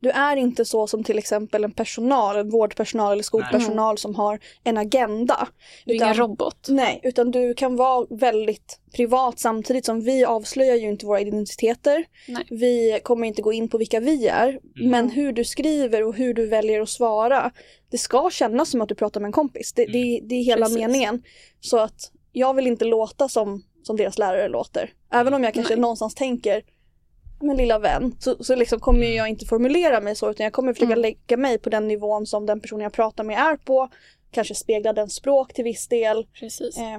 du 0.00 0.10
är 0.10 0.36
inte 0.36 0.64
så 0.64 0.86
som 0.86 1.04
till 1.04 1.18
exempel 1.18 1.64
en 1.64 1.72
personal, 1.72 2.36
en 2.36 2.50
vårdpersonal 2.50 3.12
eller 3.12 3.22
skolpersonal 3.22 3.98
som 3.98 4.14
har 4.14 4.40
en 4.64 4.78
agenda. 4.78 5.48
Du 5.84 5.92
är 5.92 5.96
Utan- 5.96 6.08
ingen 6.08 6.16
robot. 6.18 6.66
Nej, 6.68 7.00
utan 7.02 7.30
du 7.30 7.54
kan 7.54 7.76
vara 7.76 8.06
väldigt 8.10 8.80
privat 8.96 9.38
samtidigt 9.38 9.84
som 9.84 10.00
vi 10.00 10.24
avslöjar 10.24 10.76
ju 10.76 10.88
inte 10.88 11.06
våra 11.06 11.20
identiteter. 11.20 12.04
Nej. 12.28 12.46
Vi 12.50 13.00
kommer 13.02 13.26
inte 13.26 13.42
gå 13.42 13.52
in 13.52 13.68
på 13.68 13.78
vilka 13.78 14.00
vi 14.00 14.26
är, 14.28 14.60
men 14.88 15.10
hur 15.10 15.32
du 15.32 15.44
skriver 15.44 16.02
och 16.02 16.14
hur 16.14 16.34
du 16.34 16.46
väljer 16.46 16.80
att 16.80 16.88
svara, 16.88 17.50
det 17.90 17.98
ska 17.98 18.30
kännas 18.30 18.70
som 18.70 18.80
att 18.80 18.88
du 18.88 18.94
pratar 18.94 19.20
med 19.20 19.28
en 19.28 19.32
kompis. 19.32 19.72
Det, 19.72 19.86
det, 19.86 20.20
det 20.22 20.34
är 20.34 20.42
hela 20.44 20.66
Precis. 20.66 20.78
meningen. 20.78 21.22
Så 21.60 21.78
att 21.78 22.12
jag 22.32 22.54
vill 22.54 22.66
inte 22.66 22.84
låta 22.84 23.28
som, 23.28 23.62
som 23.82 23.96
deras 23.96 24.18
lärare 24.18 24.48
låter. 24.48 24.92
Även 25.12 25.34
om 25.34 25.44
jag 25.44 25.54
kanske 25.54 25.74
Nej. 25.74 25.80
någonstans 25.80 26.14
tänker 26.14 26.62
men 27.40 27.56
lilla 27.56 27.78
vän, 27.78 28.16
så, 28.20 28.44
så 28.44 28.54
liksom 28.54 28.80
kommer 28.80 29.06
jag 29.06 29.28
inte 29.28 29.46
formulera 29.46 30.00
mig 30.00 30.16
så 30.16 30.30
utan 30.30 30.44
jag 30.44 30.52
kommer 30.52 30.72
försöka 30.72 30.92
Mm. 30.92 31.02
lägga 31.02 31.36
mig 31.36 31.58
på 31.58 31.70
den 31.70 31.88
nivån 31.88 32.26
som 32.26 32.46
den 32.46 32.60
personen 32.60 32.82
jag 32.82 32.92
pratar 32.92 33.24
med 33.24 33.38
är 33.38 33.56
på. 33.56 33.88
Kanske 34.30 34.54
spegla 34.54 34.92
den 34.92 35.08
språk 35.10 35.52
till 35.52 35.64
viss 35.64 35.88
del. 35.88 36.26
Precis. 36.40 36.78
Eh, 36.78 36.98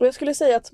och 0.00 0.06
jag 0.06 0.14
skulle 0.14 0.34
säga 0.34 0.56
att 0.56 0.70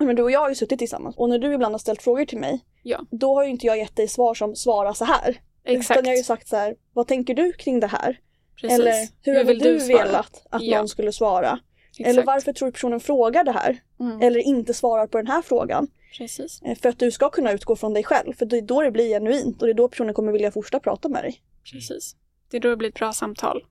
men 0.00 0.16
du 0.16 0.22
och 0.22 0.30
jag 0.30 0.40
har 0.40 0.48
ju 0.48 0.54
suttit 0.54 0.78
tillsammans 0.78 1.16
och 1.16 1.28
när 1.28 1.38
du 1.38 1.52
ibland 1.54 1.74
har 1.74 1.78
ställt 1.78 2.02
frågor 2.02 2.24
till 2.24 2.38
mig 2.38 2.64
Ja. 2.82 3.00
då 3.10 3.34
har 3.34 3.44
ju 3.44 3.50
inte 3.50 3.66
jag 3.66 3.78
gett 3.78 3.96
dig 3.96 4.08
svar 4.08 4.34
som 4.34 4.56
svara 4.56 4.94
så 4.94 5.04
här. 5.04 5.40
Exakt. 5.64 5.90
Utan 5.98 6.04
jag 6.04 6.12
har 6.12 6.16
ju 6.16 6.22
sagt 6.24 6.48
så 6.48 6.56
här, 6.56 6.74
vad 6.92 7.06
tänker 7.06 7.34
du 7.34 7.52
kring 7.52 7.80
det 7.80 7.86
här? 7.86 8.20
Precis. 8.60 8.78
Eller 8.78 8.94
hur, 9.22 9.36
hade 9.36 9.54
du, 9.54 9.80
svara? 9.80 10.04
velat 10.04 10.46
att 10.50 10.62
Ja. 10.62 10.78
någon 10.78 10.88
skulle 10.88 11.12
svara? 11.12 11.58
Exakt. 11.90 12.08
Eller 12.10 12.22
varför 12.22 12.52
tror 12.52 12.66
du 12.66 12.72
personen 12.72 13.00
frågar 13.00 13.44
det 13.44 13.52
här? 13.52 13.78
Mm. 14.00 14.20
Eller 14.22 14.40
inte 14.40 14.74
svarar 14.74 15.06
på 15.06 15.18
den 15.18 15.26
här 15.26 15.42
frågan? 15.42 15.88
Precis. 16.16 16.62
Eh, 16.62 16.78
För 16.78 16.88
att 16.88 16.98
du 16.98 17.10
ska 17.10 17.30
kunna 17.30 17.52
utgå 17.52 17.76
från 17.76 17.94
dig 17.94 18.04
själv, 18.04 18.32
för 18.32 18.46
det 18.46 18.58
är 18.58 18.62
då 18.62 18.82
det 18.82 18.90
blir 18.90 19.08
genuint 19.08 19.62
och 19.62 19.66
det 19.66 19.72
är 19.72 19.74
då 19.74 19.88
personen 19.88 20.14
kommer 20.14 20.32
vilja 20.32 20.52
fortsätta 20.52 20.80
prata 20.80 21.08
med 21.08 21.24
dig. 21.24 21.42
Precis. 21.72 22.16
Det 22.50 22.56
är 22.56 22.60
då 22.60 22.70
det 22.70 22.76
blir 22.76 22.88
ett 22.88 22.94
bra 22.94 23.12
samtal. 23.12 23.64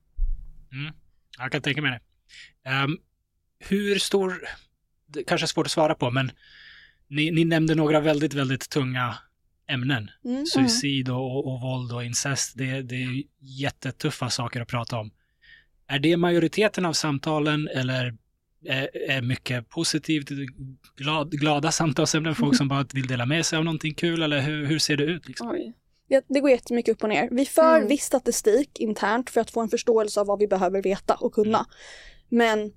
Mm. 0.72 0.94
Jag 1.38 1.52
kan 1.52 1.62
tänka 1.62 1.82
mig 1.82 1.90
det. 1.90 2.00
Ehm, 2.70 2.98
hur 3.58 3.98
stor, 3.98 4.48
det 5.06 5.24
kanske 5.24 5.44
är 5.44 5.48
svårt 5.48 5.66
att 5.66 5.72
svara 5.72 5.94
på, 5.94 6.10
men 6.10 6.30
ni, 7.08 7.30
ni 7.30 7.44
nämnde 7.44 7.74
några 7.74 8.00
väldigt, 8.00 8.34
väldigt 8.34 8.70
tunga 8.70 9.18
ämnen. 9.68 10.10
Mm. 10.24 10.46
Suicid 10.46 11.08
och, 11.08 11.36
och, 11.36 11.54
och 11.54 11.60
våld 11.60 11.92
och 11.92 12.04
incest. 12.04 12.52
Det, 12.56 12.82
det 12.82 12.94
är 12.94 13.22
jättetuffa 13.38 14.30
saker 14.30 14.60
att 14.60 14.68
prata 14.68 14.98
om. 14.98 15.10
Är 15.86 15.98
det 15.98 16.16
majoriteten 16.16 16.86
av 16.86 16.92
samtalen 16.92 17.68
eller 17.68 18.16
är, 18.66 19.22
mycket 19.22 19.68
positivt, 19.68 20.28
glad, 20.96 21.30
glada 21.30 21.72
samtalsämnen, 21.72 22.34
folk 22.34 22.56
som 22.56 22.68
bara 22.68 22.86
vill 22.92 23.06
dela 23.06 23.26
med 23.26 23.46
sig 23.46 23.56
av 23.58 23.64
någonting 23.64 23.94
kul 23.94 24.22
eller 24.22 24.40
hur, 24.40 24.66
hur 24.66 24.78
ser 24.78 24.96
det 24.96 25.04
ut? 25.04 25.28
Liksom? 25.28 25.48
Oj. 25.50 25.72
Det, 26.08 26.24
det 26.28 26.40
går 26.40 26.50
jättemycket 26.50 26.92
upp 26.92 27.02
och 27.02 27.08
ner. 27.08 27.28
Vi 27.30 27.44
för 27.46 27.76
Mm. 27.76 27.88
viss 27.88 28.04
statistik 28.04 28.78
internt 28.80 29.30
för 29.30 29.40
att 29.40 29.50
få 29.50 29.60
en 29.60 29.68
förståelse 29.68 30.20
av 30.20 30.26
vad 30.26 30.38
vi 30.38 30.46
behöver 30.48 30.82
veta 30.82 31.14
och 31.14 31.32
kunna. 31.32 31.66
Men 32.28 32.72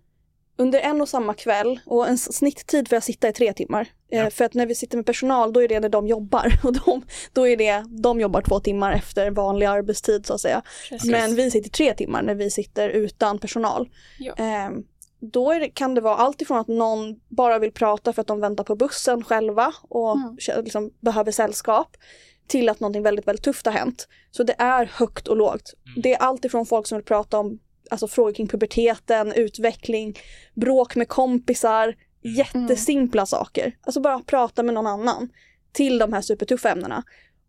under 0.58 0.80
en 0.80 1.02
och 1.02 1.10
samma 1.10 1.34
kväll, 1.34 1.80
och 1.86 2.08
en 2.08 2.18
snitttid 2.18 2.88
för 2.88 2.96
att 2.96 3.04
sitta 3.04 3.28
är 3.28 3.32
tre 3.32 3.54
timmar. 3.54 3.82
Eh, 4.12 4.20
Ja. 4.20 4.30
för 4.30 4.46
att 4.46 4.54
när 4.54 4.66
vi 4.66 4.76
sitter 4.76 4.98
med 4.98 5.06
personal, 5.06 5.54
då 5.54 5.64
är 5.64 5.68
det 5.68 5.80
när 5.80 5.90
de 5.90 6.08
jobbar. 6.08 6.60
Och 6.64 6.74
de, 6.74 7.06
då 7.34 7.48
är 7.48 7.58
det, 7.58 7.86
de 8.02 8.20
jobbar 8.20 8.42
två 8.42 8.60
timmar 8.60 8.92
efter 8.94 9.32
vanlig 9.32 9.66
arbetstid 9.66 10.26
så 10.26 10.34
att 10.34 10.42
säga. 10.42 10.62
Precis. 10.90 11.12
Men 11.12 11.36
vi 11.36 11.52
sitter 11.52 11.70
tre 11.70 11.94
timmar 11.94 12.22
när 12.22 12.36
vi 12.36 12.52
sitter 12.52 12.90
utan 12.90 13.40
personal. 13.40 13.90
Ja. 14.20 14.34
Ehm, 14.38 14.84
då 15.22 15.52
är 15.52 15.60
det, 15.60 15.70
kan 15.70 15.96
det 15.96 16.02
vara 16.02 16.16
allt 16.16 16.42
ifrån 16.42 16.58
att 16.58 16.68
någon 16.68 17.20
bara 17.28 17.60
vill 17.60 17.72
prata 17.72 18.14
för 18.14 18.22
att 18.22 18.28
de 18.28 18.40
väntar 18.40 18.64
på 18.64 18.76
bussen 18.76 19.24
själva 19.24 19.74
och 19.82 20.16
Mm. 20.16 20.64
liksom 20.64 20.92
behöver 21.00 21.32
sällskap 21.32 21.98
till 22.48 22.70
att 22.70 22.80
någonting 22.80 23.04
väldigt, 23.04 23.28
väldigt 23.28 23.46
tufft 23.46 23.66
har 23.66 23.74
hänt. 23.74 24.08
Så 24.32 24.44
det 24.44 24.56
är 24.58 24.86
högt 24.86 25.28
och 25.28 25.38
lågt. 25.38 25.74
Mm. 25.86 26.02
Det 26.02 26.14
är 26.14 26.18
allt 26.18 26.46
ifrån 26.46 26.66
folk 26.66 26.88
som 26.88 26.98
vill 26.98 27.06
prata 27.06 27.40
om 27.40 27.60
alltså, 27.90 28.08
frågor 28.08 28.34
kring 28.34 28.48
puberteten, 28.48 29.32
utveckling, 29.34 30.18
bråk 30.54 30.96
med 30.96 31.08
kompisar, 31.08 31.96
jättesimpla 32.22 33.26
saker. 33.26 33.76
Alltså 33.82 34.02
bara 34.02 34.20
prata 34.20 34.64
med 34.64 34.74
någon 34.74 34.88
annan 34.88 35.30
till 35.72 35.98
de 35.98 36.14
här 36.14 36.22
supertuffa 36.22 36.70
ämnena. 36.72 37.04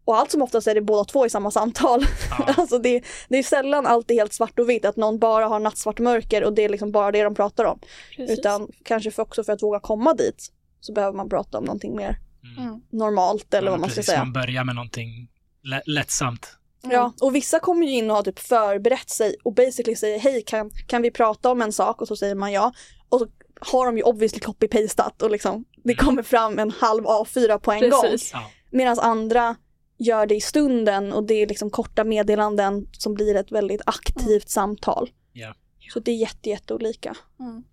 Och 0.05 0.19
allt 0.19 0.31
som 0.31 0.43
oftast 0.43 0.67
är 0.67 0.75
det 0.75 0.81
båda 0.81 1.05
två 1.05 1.27
i 1.27 1.31
samma 1.31 1.51
samtal. 1.51 2.05
Ja. 2.31 2.45
alltså 2.57 2.79
det, 2.79 3.03
det 3.29 3.39
är 3.39 3.43
sällan 3.43 3.87
alltid 3.87 4.17
helt 4.17 4.33
svart 4.33 4.59
och 4.59 4.71
vitt, 4.71 4.85
att 4.85 4.97
någon 4.97 5.19
bara 5.19 5.47
har 5.47 5.61
nattsvart 5.61 5.99
mörker 5.99 6.45
och 6.45 6.53
det 6.53 6.65
är 6.65 6.69
liksom 6.69 6.93
bara 6.93 7.13
det 7.13 7.23
de 7.23 7.35
pratar 7.35 7.65
om. 7.65 7.79
Precis. 8.17 8.39
Utan 8.39 8.69
kanske 8.85 9.11
för 9.11 9.23
också 9.23 9.45
för 9.45 9.53
att 9.53 9.63
våga 9.63 9.81
komma 9.81 10.15
dit 10.15 10.49
så 10.81 10.93
behöver 10.93 11.17
man 11.17 11.29
prata 11.29 11.59
om 11.59 11.65
någonting 11.65 11.97
mer 11.97 12.19
Mm. 12.57 12.69
Mm. 12.69 12.81
normalt 12.91 13.55
eller 13.55 13.67
Ja, 13.67 13.71
vad 13.71 13.81
man 13.81 13.91
ska 13.91 13.95
precis, 13.99 14.07
säga. 14.11 14.25
Man 14.25 14.33
börjar 14.33 14.65
med 14.65 14.75
någonting 14.75 15.29
lä- 15.65 15.83
lättsamt. 15.87 16.57
Ja, 16.91 17.13
och 17.21 17.35
vissa 17.35 17.59
kommer 17.59 17.87
ju 17.87 17.93
in 17.93 18.11
och 18.11 18.17
har 18.17 18.23
typ 18.23 18.39
förberett 18.39 19.11
sig 19.11 19.37
och 19.45 19.55
basically 19.55 19.97
säger 19.97 20.19
hej 20.19 20.43
kan, 20.47 20.71
kan 20.87 21.03
vi 21.03 21.11
prata 21.11 21.51
om 21.51 21.63
en 21.63 21.73
sak 21.73 22.01
och 22.01 22.09
så 22.09 22.17
säger 22.17 22.35
man 22.35 22.53
ja. 22.53 22.73
Och 23.09 23.19
så 23.19 23.27
har 23.61 23.87
de 23.87 23.97
ju 23.97 24.03
obviously 24.03 24.41
copy-pastat 24.41 25.23
och 25.23 25.31
liksom 25.31 25.65
det 25.85 25.95
kommer 25.95 26.23
fram 26.23 26.59
en 26.59 26.71
halv 26.71 27.05
A4 27.05 27.59
på 27.59 27.73
en 27.73 27.91
gång. 27.91 28.03
Precis. 28.03 28.31
Ja. 28.33 28.51
Medan 28.71 28.99
andra 28.99 29.57
gör 30.03 30.27
det 30.27 30.35
i 30.35 30.41
stunden 30.41 31.13
och 31.13 31.27
det 31.27 31.35
är 31.35 31.47
liksom 31.47 31.71
korta 31.71 32.05
meddelanden 32.05 32.87
som 32.93 33.15
blir 33.15 33.35
ett 33.37 33.53
väldigt 33.53 33.81
aktivt 33.87 34.49
samtal. 34.49 35.11
Ja. 35.33 35.55
Så 35.93 36.01
det 36.01 36.11
är 36.11 36.17
jätte, 36.17 36.49
jätteolika. 36.51 37.15
Mm. 37.41 37.51
Mm. 37.53 37.65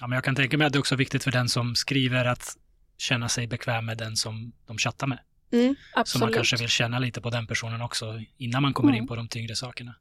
Ja, 0.00 0.06
men 0.06 0.16
jag 0.16 0.24
kan 0.24 0.34
tänka 0.34 0.58
mig 0.58 0.66
att 0.66 0.72
det 0.72 0.76
är 0.76 0.80
också 0.80 0.96
viktigt 0.96 1.24
för 1.24 1.30
den 1.30 1.48
som 1.48 1.74
skriver 1.74 2.24
att 2.24 2.56
känna 2.98 3.28
sig 3.28 3.46
bekväm 3.46 3.86
med 3.86 3.98
den 3.98 4.16
som 4.16 4.52
de 4.66 4.78
chattar 4.78 5.06
med. 5.06 5.18
Mm. 5.52 5.74
Så 6.04 6.18
man 6.18 6.32
kanske 6.32 6.56
vill 6.56 6.68
känna 6.68 6.98
lite 6.98 7.20
på 7.20 7.30
den 7.30 7.46
personen 7.46 7.82
också 7.82 8.20
innan 8.36 8.62
man 8.62 8.72
kommer 8.74 8.90
Mm. 8.92 9.02
in 9.02 9.08
på 9.08 9.16
de 9.16 9.28
tyngre 9.28 9.56
sakerna. 9.56 9.94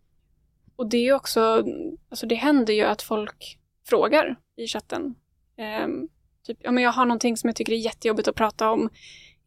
Och 0.76 0.90
det 0.90 0.98
är 0.98 1.04
ju 1.04 1.14
också, 1.14 1.66
alltså 2.10 2.26
det 2.26 2.36
händer 2.36 2.74
ju 2.74 2.84
att 2.84 3.02
folk 3.02 3.60
frågar 3.88 4.36
i 4.58 4.68
chatten. 4.68 5.16
Ehm, 5.58 6.08
typ, 6.48 6.58
ja 6.62 6.72
men 6.72 6.84
jag 6.84 6.92
har 6.92 7.06
någonting 7.06 7.38
som 7.38 7.48
jag 7.48 7.56
tycker 7.56 7.74
är 7.74 7.78
jättejobbigt 7.78 8.28
att 8.28 8.36
prata 8.36 8.70
om. 8.70 8.90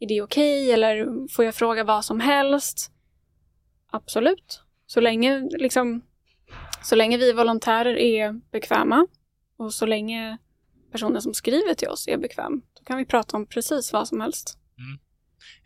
Är 0.01 0.09
det 0.09 0.23
okej 0.23 0.73
eller 0.73 1.29
får 1.29 1.45
jag 1.45 1.55
fråga 1.55 1.85
vad 1.85 2.05
som 2.05 2.21
helst? 2.21 2.93
Absolut. 3.91 4.63
Så 4.87 5.01
länge, 5.01 5.49
liksom, 5.59 6.03
så 6.83 6.95
länge 6.97 7.19
vi 7.19 7.33
volontärer 7.33 7.97
är 7.99 8.33
bekväma 8.51 9.07
och 9.57 9.75
så 9.75 9.87
länge 9.87 10.39
personen 10.93 11.23
som 11.23 11.35
skriver 11.35 11.75
till 11.75 11.89
oss 11.89 12.09
är 12.09 12.19
bekväm, 12.19 12.63
då 12.79 12.85
kan 12.85 12.99
vi 12.99 13.05
prata 13.05 13.37
om 13.37 13.47
precis 13.47 13.93
vad 13.93 14.09
som 14.09 14.21
helst. 14.21 14.59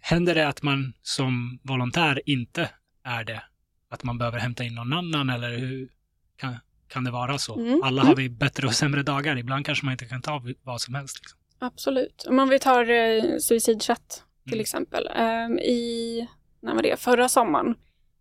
Händer 0.01 0.35
det 0.35 0.49
att 0.49 0.63
man 0.63 0.93
som 1.03 1.61
volontär 1.63 2.23
inte 2.27 2.71
är 3.05 3.25
det? 3.25 3.43
Att 3.91 4.05
man 4.05 4.19
behöver 4.19 4.39
hämta 4.39 4.65
in 4.65 4.75
någon 4.75 4.93
annan 4.93 5.31
eller 5.31 5.59
hur 5.59 5.89
kan, 6.37 6.57
kan 6.89 7.05
det 7.05 7.11
vara 7.11 7.39
så? 7.39 7.59
Mm. 7.59 7.83
Alla 7.83 8.03
har 8.03 8.17
vi 8.17 8.29
bättre 8.29 8.67
och 8.67 8.75
sämre 8.75 9.03
dagar. 9.03 9.39
Ibland 9.39 9.67
kanske 9.67 9.85
man 9.85 9.93
inte 9.93 10.05
kan 10.05 10.23
ta 10.23 10.43
vad 10.63 10.81
som 10.81 10.95
helst. 10.95 11.19
Liksom. 11.21 11.40
Absolut. 11.61 12.27
Om 12.29 12.49
vi 12.49 12.59
tar 12.59 12.91
eh, 12.91 13.23
suicidchatt 13.41 14.25
till 14.45 14.53
Mm. 14.53 14.61
exempel. 14.61 15.09
Ehm, 15.15 15.59
I, 15.59 16.29
när 16.61 16.75
var 16.75 16.83
det, 16.83 17.01
förra 17.01 17.29
sommaren 17.29 17.75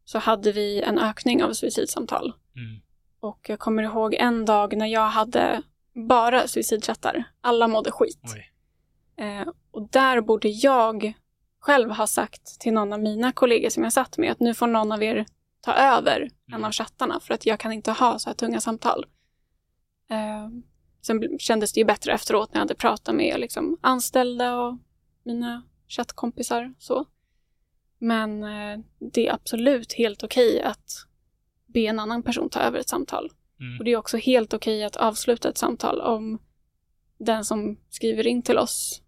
så 0.06 0.20
hade 0.20 0.52
vi 0.52 0.82
en 0.82 1.00
ökning 1.00 1.44
av 1.44 1.54
suicidsamtal. 1.54 2.34
Mm. 2.56 2.82
Och 3.20 3.40
jag 3.50 3.60
kommer 3.60 3.84
ihåg 3.84 4.14
en 4.14 4.46
dag 4.46 4.78
när 4.78 4.86
jag 4.88 5.08
hade 5.10 5.62
bara 6.10 6.48
suicidchattar. 6.48 7.24
Alla 7.42 7.68
mådde 7.68 7.92
skit. 7.92 8.22
Eh, 9.18 9.48
och 9.72 9.90
där 9.90 10.22
borde 10.22 10.48
jag 10.50 11.14
själv 11.60 11.92
ha 11.92 12.08
sagt 12.08 12.60
till 12.60 12.74
någon 12.74 12.94
av 12.94 13.00
mina 13.00 13.32
kollegor 13.32 13.70
som 13.70 13.84
jag 13.84 13.94
satt 13.94 14.18
med 14.18 14.32
att 14.32 14.40
nu 14.40 14.54
får 14.54 14.68
någon 14.68 14.92
av 14.92 15.04
er 15.04 15.26
ta 15.62 15.74
över 15.74 16.22
en 16.22 16.54
Mm. 16.54 16.64
av 16.64 16.72
chattarna 16.72 17.20
för 17.20 17.34
att 17.34 17.46
jag 17.46 17.60
kan 17.60 17.72
inte 17.72 17.92
ha 17.92 18.20
så 18.20 18.30
här 18.30 18.36
tunga 18.36 18.62
samtal. 18.62 19.06
Eh, 20.10 20.50
sen 21.02 21.40
kändes 21.40 21.74
det 21.74 21.80
ju 21.80 21.86
bättre 21.86 22.14
efteråt 22.14 22.50
när 22.54 22.56
jag 22.56 22.62
hade 22.62 22.76
pratat 22.76 23.16
med 23.16 23.40
liksom, 23.40 23.78
anställda 23.82 24.58
och 24.58 24.78
mina 25.24 25.64
chattkompisar. 25.88 26.74
Så. 26.80 27.06
Men 27.98 28.44
eh, 28.44 28.80
det 29.14 29.28
är 29.28 29.34
absolut 29.34 29.94
helt 29.94 30.24
okej 30.24 30.62
att 30.62 30.92
be 31.66 31.80
en 31.80 32.00
annan 32.00 32.24
person 32.24 32.50
ta 32.50 32.60
över 32.60 32.80
ett 32.80 32.90
samtal. 32.90 33.32
Mm. 33.60 33.80
Och 33.80 33.86
det 33.86 33.92
är 33.92 33.98
också 33.98 34.18
helt 34.18 34.54
okej 34.54 34.84
att 34.84 34.96
avsluta 34.96 35.50
ett 35.50 35.58
samtal 35.58 36.02
om 36.02 36.40
den 37.18 37.46
som 37.46 37.78
skriver 37.90 38.28
in 38.28 38.42
till 38.42 38.58
oss 38.58 39.02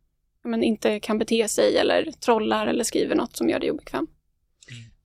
men 0.43 0.63
inte 0.63 0.99
kan 0.99 1.17
bete 1.17 1.47
sig 1.47 1.77
eller 1.77 2.11
trollar 2.11 2.67
eller 2.67 2.83
skriver 2.83 3.15
något 3.15 3.37
som 3.37 3.49
gör 3.49 3.59
dig 3.59 3.71
obekväm. 3.71 4.07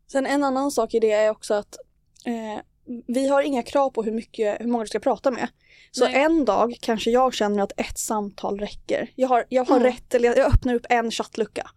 Sen 0.07 0.27
en 0.27 0.44
annan 0.44 0.70
sak 0.70 0.94
i 0.94 1.01
det 1.01 1.12
är 1.12 1.31
också 1.31 1.55
att 1.55 1.77
eh, 2.25 2.62
vi 3.07 3.29
har 3.29 3.42
inga 3.42 3.62
krav 3.62 3.90
på 3.90 4.03
hur, 4.03 4.12
mycket, 4.12 4.61
hur 4.61 4.66
många 4.66 4.85
du 4.85 4.88
ska 4.88 4.99
prata 4.99 5.31
med. 5.31 5.49
Så 5.90 6.05
Nej. 6.05 6.14
en 6.22 6.44
dag 6.44 6.77
kanske 6.81 7.11
jag 7.11 7.35
känner 7.35 7.62
att 7.62 7.72
ett 7.81 7.99
samtal 7.99 8.59
räcker. 8.61 9.11
Jag 9.14 9.29
har, 9.29 9.44
jag 9.49 9.64
har 9.64 9.77
Mm. 9.77 9.92
rätt, 9.92 10.14
eller 10.14 10.29
jag, 10.29 10.38
jag 10.38 10.46
öppnar 10.55 10.75
upp 10.75 10.87
en 10.88 11.11
chattlucka. 11.11 11.70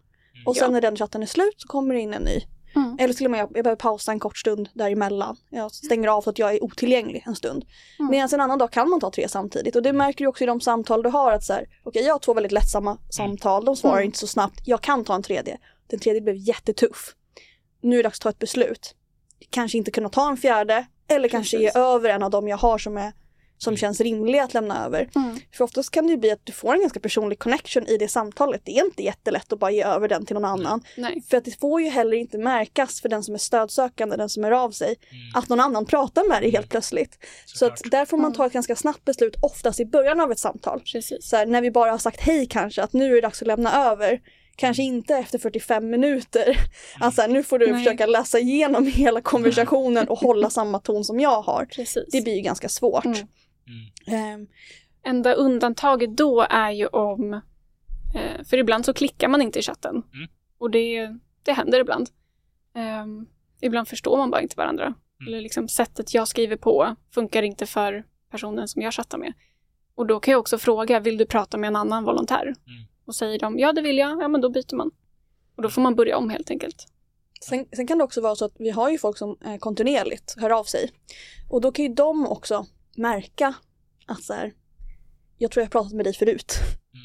Och 0.45 0.56
sen 0.56 0.65
Ja. 0.67 0.72
när 0.72 0.82
den 0.82 0.95
chatten 0.95 1.22
är 1.22 1.26
slut 1.28 1.54
så 1.58 1.67
kommer 1.67 1.93
det 1.95 2.02
in 2.02 2.13
en 2.13 2.22
ny. 2.22 2.41
Mm. 2.76 2.98
Eller 3.00 3.13
till 3.13 3.26
och 3.26 3.32
med 3.32 3.39
jag, 3.39 3.50
jag 3.56 3.63
behöver 3.63 3.80
pausa 3.80 4.12
en 4.12 4.19
kort 4.19 4.38
stund 4.38 4.69
däremellan. 4.74 5.38
Jag 5.50 5.72
stänger 5.72 6.08
av 6.08 6.22
så 6.22 6.30
att 6.30 6.39
jag 6.39 6.56
är 6.56 6.63
otillgänglig 6.63 7.24
en 7.26 7.36
stund. 7.36 7.65
Mm. 8.00 8.12
Medan 8.12 8.30
en 8.34 8.41
annan 8.41 8.58
dag 8.60 8.72
kan 8.72 8.89
man 8.89 9.00
ta 9.00 9.12
tre 9.12 9.28
samtidigt. 9.30 9.76
Och 9.76 9.84
det 9.84 9.93
märker 9.93 10.26
du 10.26 10.30
också 10.30 10.43
i 10.43 10.48
de 10.48 10.62
samtal 10.62 11.04
du 11.04 11.10
har 11.10 11.32
att 11.32 11.43
så 11.43 11.54
här, 11.54 11.65
okej 11.84 12.04
jag 12.04 12.13
har 12.13 12.19
två 12.19 12.34
väldigt 12.34 12.52
lättsamma 12.52 12.98
samtal, 13.10 13.65
de 13.65 13.76
svarar 13.76 13.95
Mm. 13.95 14.06
inte 14.06 14.17
så 14.17 14.28
snabbt. 14.28 14.62
Jag 14.65 14.82
kan 14.82 15.04
ta 15.06 15.15
en 15.15 15.24
tredje. 15.24 15.58
Den 15.88 16.00
tredje 16.00 16.22
blev 16.22 16.36
jättetuff. 16.36 17.15
Nu 17.82 17.95
är 17.95 17.98
det 17.98 18.08
dags 18.08 18.17
att 18.19 18.24
ta 18.24 18.30
ett 18.30 18.39
beslut. 18.39 18.95
Kanske 19.50 19.78
inte 19.78 19.91
kunna 19.91 20.10
ta 20.10 20.30
en 20.30 20.38
fjärde 20.38 20.86
eller 21.10 21.28
kanske 21.30 21.58
ge 21.58 21.63
Precis. 21.67 21.76
över 21.82 22.10
en 22.10 22.24
av 22.24 22.32
dem 22.32 22.48
jag 22.48 22.58
har 22.58 22.78
som, 22.78 22.98
är, 22.98 23.13
som 23.58 23.78
känns 23.78 24.02
rimliga 24.02 24.43
att 24.43 24.54
lämna 24.54 24.86
över. 24.86 25.10
Mm. 25.15 25.39
För 25.54 25.63
oftast 25.63 25.91
kan 25.91 26.08
det 26.08 26.12
ju 26.12 26.17
bli 26.17 26.32
att 26.32 26.39
du 26.45 26.52
får 26.52 26.74
en 26.74 26.82
ganska 26.82 27.00
personlig 27.00 27.39
connection 27.39 27.88
i 27.88 27.98
det 27.98 28.08
samtalet. 28.08 28.62
Det 28.65 28.72
är 28.80 28.86
inte 28.86 29.04
jättelätt 29.04 29.54
att 29.54 29.60
bara 29.60 29.72
ge 29.72 29.84
över 29.84 30.08
den 30.08 30.26
till 30.26 30.34
någon 30.34 30.45
annan. 30.45 30.84
Nej. 30.98 31.24
För 31.30 31.38
att 31.38 31.45
det 31.45 31.60
får 31.60 31.82
ju 31.82 31.89
heller 31.89 32.17
inte 32.17 32.38
märkas 32.38 33.02
för 33.02 33.10
den 33.10 33.24
som 33.24 33.34
är 33.34 33.39
stödsökande, 33.39 34.15
den 34.17 34.30
som 34.30 34.43
är 34.45 34.52
av 34.52 34.72
sig, 34.72 34.88
Mm. 35.12 35.22
att 35.36 35.50
någon 35.50 35.60
annan 35.60 35.86
pratar 35.86 36.30
med 36.30 36.41
dig 36.41 36.52
helt 36.52 36.69
plötsligt. 36.69 37.17
Så 37.45 37.65
att 37.65 37.82
där 37.91 38.06
får 38.06 38.17
man 38.17 38.26
Mm. 38.26 38.36
ta 38.36 38.45
ett 38.45 38.54
ganska 38.54 38.76
snabbt 38.76 39.06
beslut, 39.06 39.36
oftast 39.41 39.80
i 39.80 39.86
början 39.86 40.19
av 40.19 40.32
ett 40.32 40.39
samtal. 40.39 40.82
Precis. 40.93 41.30
Så 41.30 41.36
här, 41.36 41.45
när 41.45 41.62
vi 41.62 41.72
bara 41.72 41.91
har 41.91 41.98
sagt 41.98 42.22
hej 42.22 42.45
kanske, 42.45 42.84
att 42.84 42.93
nu 42.93 43.06
är 43.12 43.15
det 43.15 43.22
dags 43.22 43.41
att 43.41 43.48
lämna 43.48 43.86
över. 43.91 44.22
Kanske 44.60 44.84
inte 44.84 45.15
efter 45.15 45.39
45 45.39 45.89
minuter. 45.89 46.58
Alltså 47.00 47.28
nu 47.28 47.43
får 47.43 47.60
du 47.60 47.72
Nej. 47.72 47.84
försöka 47.84 48.06
läsa 48.06 48.39
igenom 48.39 48.88
hela 48.88 49.22
konversationen 49.22 50.08
och 50.08 50.19
hålla 50.19 50.50
samma 50.50 50.80
ton 50.80 51.04
som 51.04 51.19
jag 51.19 51.41
har. 51.41 51.65
Precis. 51.65 52.06
Det 52.12 52.22
blir 52.22 52.36
ju 52.36 52.41
ganska 52.41 52.69
svårt. 52.69 53.06
Mm. 53.06 53.17
Mm. 54.08 54.24
Ehm, 54.24 54.48
Enda 55.04 55.34
undantaget 55.34 56.17
då 56.17 56.45
är 56.50 56.72
ju 56.72 56.88
om, 56.88 57.34
eh, 58.15 58.43
för 58.45 58.58
ibland 58.58 58.86
så 58.86 58.93
klickar 58.93 59.28
man 59.28 59.41
inte 59.41 59.60
i 59.60 59.62
chatten. 59.62 59.95
Mm. 59.95 60.30
Och 60.58 60.72
det, 60.72 61.17
det 61.43 61.54
händer 61.54 61.80
ibland. 61.80 62.10
Ehm, 62.76 63.26
ibland 63.62 63.88
förstår 63.88 64.17
man 64.17 64.32
bara 64.32 64.41
inte 64.41 64.56
varandra. 64.58 64.84
Mm. 64.84 65.28
Eller 65.28 65.41
liksom 65.41 65.67
sättet 65.67 66.13
jag 66.13 66.28
skriver 66.28 66.58
på 66.58 66.95
funkar 67.13 67.43
inte 67.43 67.65
för 67.65 68.04
personen 68.32 68.67
som 68.67 68.82
jag 68.82 68.93
chattar 68.93 69.17
med. 69.17 69.34
Och 69.95 70.08
då 70.08 70.19
kan 70.19 70.32
jag 70.32 70.39
också 70.39 70.58
fråga, 70.58 71.00
vill 71.00 71.17
du 71.17 71.26
prata 71.26 71.58
med 71.58 71.67
en 71.67 71.76
annan 71.76 72.04
volontär? 72.04 72.43
Mm. 72.43 72.88
Och 73.10 73.15
säger 73.15 73.39
de, 73.39 73.60
ja 73.60 73.74
det 73.74 73.82
vill 73.82 73.98
jag, 73.98 74.22
ja 74.22 74.28
men 74.28 74.41
då 74.41 74.50
byter 74.50 74.76
man. 74.76 74.91
Och 75.56 75.63
då 75.63 75.69
får 75.69 75.82
man 75.82 75.95
börja 75.95 76.17
om 76.17 76.30
helt 76.30 76.52
enkelt. 76.52 76.88
Sen, 77.41 77.65
sen 77.76 77.88
kan 77.88 77.98
det 77.98 78.04
också 78.04 78.22
vara 78.22 78.36
så 78.36 78.45
att 78.45 78.56
vi 78.60 78.69
har 78.69 78.89
ju 78.89 78.98
folk 78.98 79.17
som 79.17 79.38
eh, 79.45 79.58
kontinuerligt 79.58 80.36
hör 80.38 80.50
av 80.50 80.63
sig. 80.63 80.91
Och 81.50 81.62
då 81.62 81.72
kan 81.72 81.86
ju 81.86 81.93
de 81.93 82.28
också 82.28 82.65
märka 82.98 83.54
att 84.08 84.24
så 84.24 84.34
här, 84.34 84.54
jag 85.38 85.52
tror 85.52 85.62
jag 85.62 85.65
har 85.65 85.72
pratat 85.72 85.93
med 85.93 86.06
dig 86.06 86.13
förut. 86.13 86.54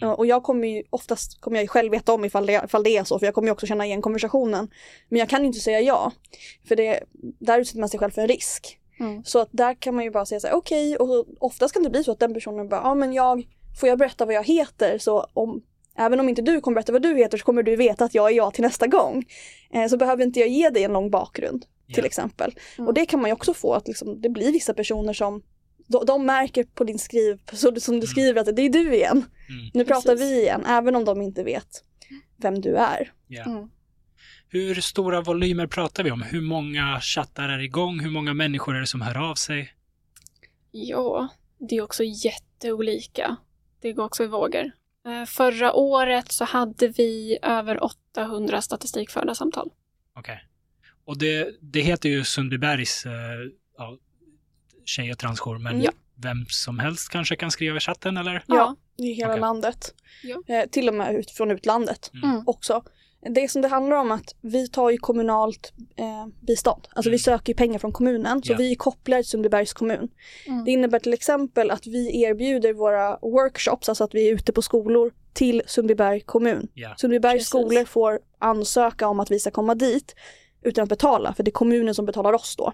Mm. 0.02 0.14
Och 0.14 0.26
jag 0.26 0.42
kommer 0.42 0.68
ju, 0.68 0.82
oftast 0.90 1.40
kommer 1.40 1.56
jag 1.56 1.62
ju 1.62 1.68
själv 1.68 1.90
veta 1.90 2.14
om 2.14 2.24
ifall 2.24 2.46
det, 2.46 2.62
ifall 2.64 2.82
det 2.82 2.96
är 2.96 3.04
så, 3.04 3.18
för 3.18 3.26
jag 3.26 3.34
kommer 3.34 3.48
ju 3.48 3.52
också 3.52 3.66
känna 3.66 3.86
igen 3.86 4.02
konversationen. 4.02 4.70
Men 5.08 5.18
jag 5.18 5.28
kan 5.28 5.40
ju 5.40 5.46
inte 5.46 5.60
säga 5.60 5.80
ja, 5.80 6.12
för 6.68 6.76
det, 6.76 7.00
där 7.38 7.60
utsätter 7.60 7.80
man 7.80 7.88
sig 7.88 8.00
själv 8.00 8.10
för 8.10 8.22
en 8.22 8.28
risk. 8.28 8.78
Mm. 9.00 9.24
Så 9.24 9.38
att 9.38 9.48
där 9.52 9.74
kan 9.74 9.94
man 9.94 10.04
ju 10.04 10.10
bara 10.10 10.26
säga 10.26 10.40
så 10.40 10.46
här, 10.46 10.54
okej, 10.54 10.96
och 10.96 11.26
oftast 11.40 11.74
kan 11.74 11.82
det 11.82 11.90
bli 11.90 12.04
så 12.04 12.12
att 12.12 12.20
den 12.20 12.34
personen 12.34 12.68
bara, 12.68 12.80
ja 12.80 12.94
men 12.94 13.12
jag, 13.12 13.46
får 13.80 13.88
jag 13.88 13.98
berätta 13.98 14.24
vad 14.24 14.34
jag 14.34 14.44
heter 14.44 14.98
så 14.98 15.26
om, 15.34 15.62
även 15.98 16.20
om 16.20 16.28
inte 16.28 16.42
du 16.42 16.60
kommer 16.60 16.74
berätta 16.74 16.92
vad 16.92 17.02
du 17.02 17.16
heter 17.16 17.38
så 17.38 17.44
kommer 17.44 17.62
du 17.62 17.76
veta 17.76 18.04
att 18.04 18.14
jag 18.14 18.30
är 18.30 18.34
jag 18.36 18.54
till 18.54 18.62
nästa 18.64 18.86
gång. 18.86 19.24
Eh, 19.74 19.86
så 19.88 19.96
behöver 19.96 20.24
inte 20.24 20.40
jag 20.40 20.48
ge 20.48 20.70
dig 20.70 20.84
en 20.84 20.92
lång 20.92 21.10
bakgrund 21.10 21.62
till 21.86 21.94
Ja. 21.98 22.04
exempel. 22.06 22.54
Mm. 22.78 22.88
Och 22.88 22.94
det 22.94 23.06
kan 23.06 23.20
man 23.20 23.28
ju 23.30 23.34
också 23.34 23.54
få 23.54 23.74
att 23.74 23.88
liksom, 23.88 24.20
det 24.20 24.28
blir 24.28 24.52
vissa 24.52 24.74
personer 24.74 25.12
som 25.12 25.42
de, 25.86 26.06
de 26.06 26.26
märker 26.26 26.64
på 26.64 26.84
din 26.84 26.98
skriv, 26.98 27.38
så, 27.52 27.80
som 27.80 28.00
du 28.00 28.06
skriver 28.06 28.40
att 28.40 28.56
det 28.56 28.62
är 28.62 28.68
du 28.70 28.94
igen. 28.94 29.16
Mm. 29.48 29.70
Nu 29.74 29.84
pratar 29.84 30.12
Precis. 30.12 30.30
vi 30.30 30.40
igen, 30.40 30.64
även 30.66 30.96
om 30.96 31.04
de 31.04 31.22
inte 31.22 31.44
vet 31.44 31.68
vem 32.36 32.60
du 32.60 32.76
är. 32.76 33.12
Ja. 33.26 33.44
Mm. 33.44 33.68
Hur 34.48 34.74
stora 34.74 35.20
volymer 35.20 35.66
pratar 35.66 36.04
vi 36.04 36.10
om? 36.10 36.22
Hur 36.22 36.40
många 36.40 37.00
chattar 37.00 37.48
är 37.48 37.58
igång? 37.58 38.00
Hur 38.00 38.10
många 38.10 38.34
människor 38.34 38.76
är 38.76 38.80
det 38.80 38.86
som 38.86 39.00
hör 39.00 39.30
av 39.30 39.34
sig? 39.34 39.74
Ja, 40.70 41.28
det 41.58 41.76
är 41.76 41.82
också 41.82 42.02
jätteolika. 42.04 43.36
Det 43.80 43.92
går 43.92 44.04
också 44.04 44.24
i 44.24 44.26
vågor. 44.26 44.70
Eh, 45.06 45.24
Förra 45.24 45.72
året 45.72 46.32
så 46.32 46.44
hade 46.44 46.88
vi 46.88 47.38
över 47.42 47.84
800 47.84 48.62
statistikförda 48.62 49.34
samtal. 49.34 49.70
Okej. 50.14 50.44
Och 51.04 51.18
det, 51.18 51.56
det 51.60 51.80
heter 51.80 52.08
ju 52.08 52.24
Sundbybergs 52.24 53.06
eh, 53.06 53.12
ja, 53.78 53.98
tjej 54.84 55.12
och 55.12 55.18
transjour, 55.18 55.58
men 55.58 55.82
Ja. 55.82 55.90
vem 56.14 56.46
som 56.48 56.78
helst 56.78 57.08
kanske 57.10 57.36
kan 57.36 57.50
skriva 57.50 57.76
i 57.76 57.80
chatten, 57.80 58.16
eller? 58.16 58.44
Ja. 58.46 58.76
I 58.96 59.12
hela 59.12 59.28
Okej. 59.32 59.40
landet. 59.40 59.94
Ja. 60.22 60.42
Eh, 60.54 60.68
till 60.70 60.88
och 60.88 60.94
med 60.94 61.14
ut, 61.14 61.30
från 61.30 61.50
utlandet 61.50 62.10
Mm. 62.22 62.42
också. 62.46 62.82
Det 63.30 63.50
som 63.50 63.62
det 63.62 63.68
handlar 63.68 63.96
om 63.96 64.10
att 64.12 64.34
vi 64.40 64.68
tar 64.68 64.90
ju 64.90 64.98
kommunalt 64.98 65.72
eh, 65.96 66.26
bistånd. 66.40 66.88
Alltså 66.90 67.10
vi 67.10 67.14
Mm. 67.14 67.18
söker 67.18 67.52
ju 67.52 67.56
pengar 67.56 67.78
från 67.78 67.92
kommunen. 67.92 68.42
Så 68.42 68.52
Ja. 68.52 68.56
vi 68.56 68.70
är 68.70 68.74
kopplade 68.76 69.22
till 69.22 69.30
Sundbybergs 69.30 69.72
kommun. 69.72 70.08
Mm. 70.46 70.64
Det 70.64 70.70
innebär 70.70 70.98
till 70.98 71.12
exempel 71.12 71.70
att 71.70 71.86
vi 71.86 72.22
erbjuder 72.22 72.72
våra 72.72 73.18
workshops, 73.22 73.88
alltså 73.88 74.04
att 74.04 74.14
vi 74.14 74.28
är 74.28 74.34
ute 74.34 74.52
på 74.52 74.62
skolor, 74.62 75.12
till 75.32 75.62
Sundbyberg 75.66 76.20
kommun. 76.20 76.68
Ja. 76.74 76.94
Sundbybergs 76.98 77.32
Precis. 77.34 77.48
skolor 77.48 77.84
får 77.84 78.18
ansöka 78.38 79.08
om 79.08 79.20
att 79.20 79.30
vi 79.30 79.38
ska 79.38 79.50
komma 79.50 79.74
dit. 79.74 80.14
utan 80.66 80.82
att 80.82 80.88
betala, 80.88 81.34
för 81.34 81.42
det 81.42 81.48
är 81.48 81.52
kommunen 81.52 81.94
som 81.94 82.06
betalar 82.06 82.32
oss 82.32 82.56
då. 82.56 82.72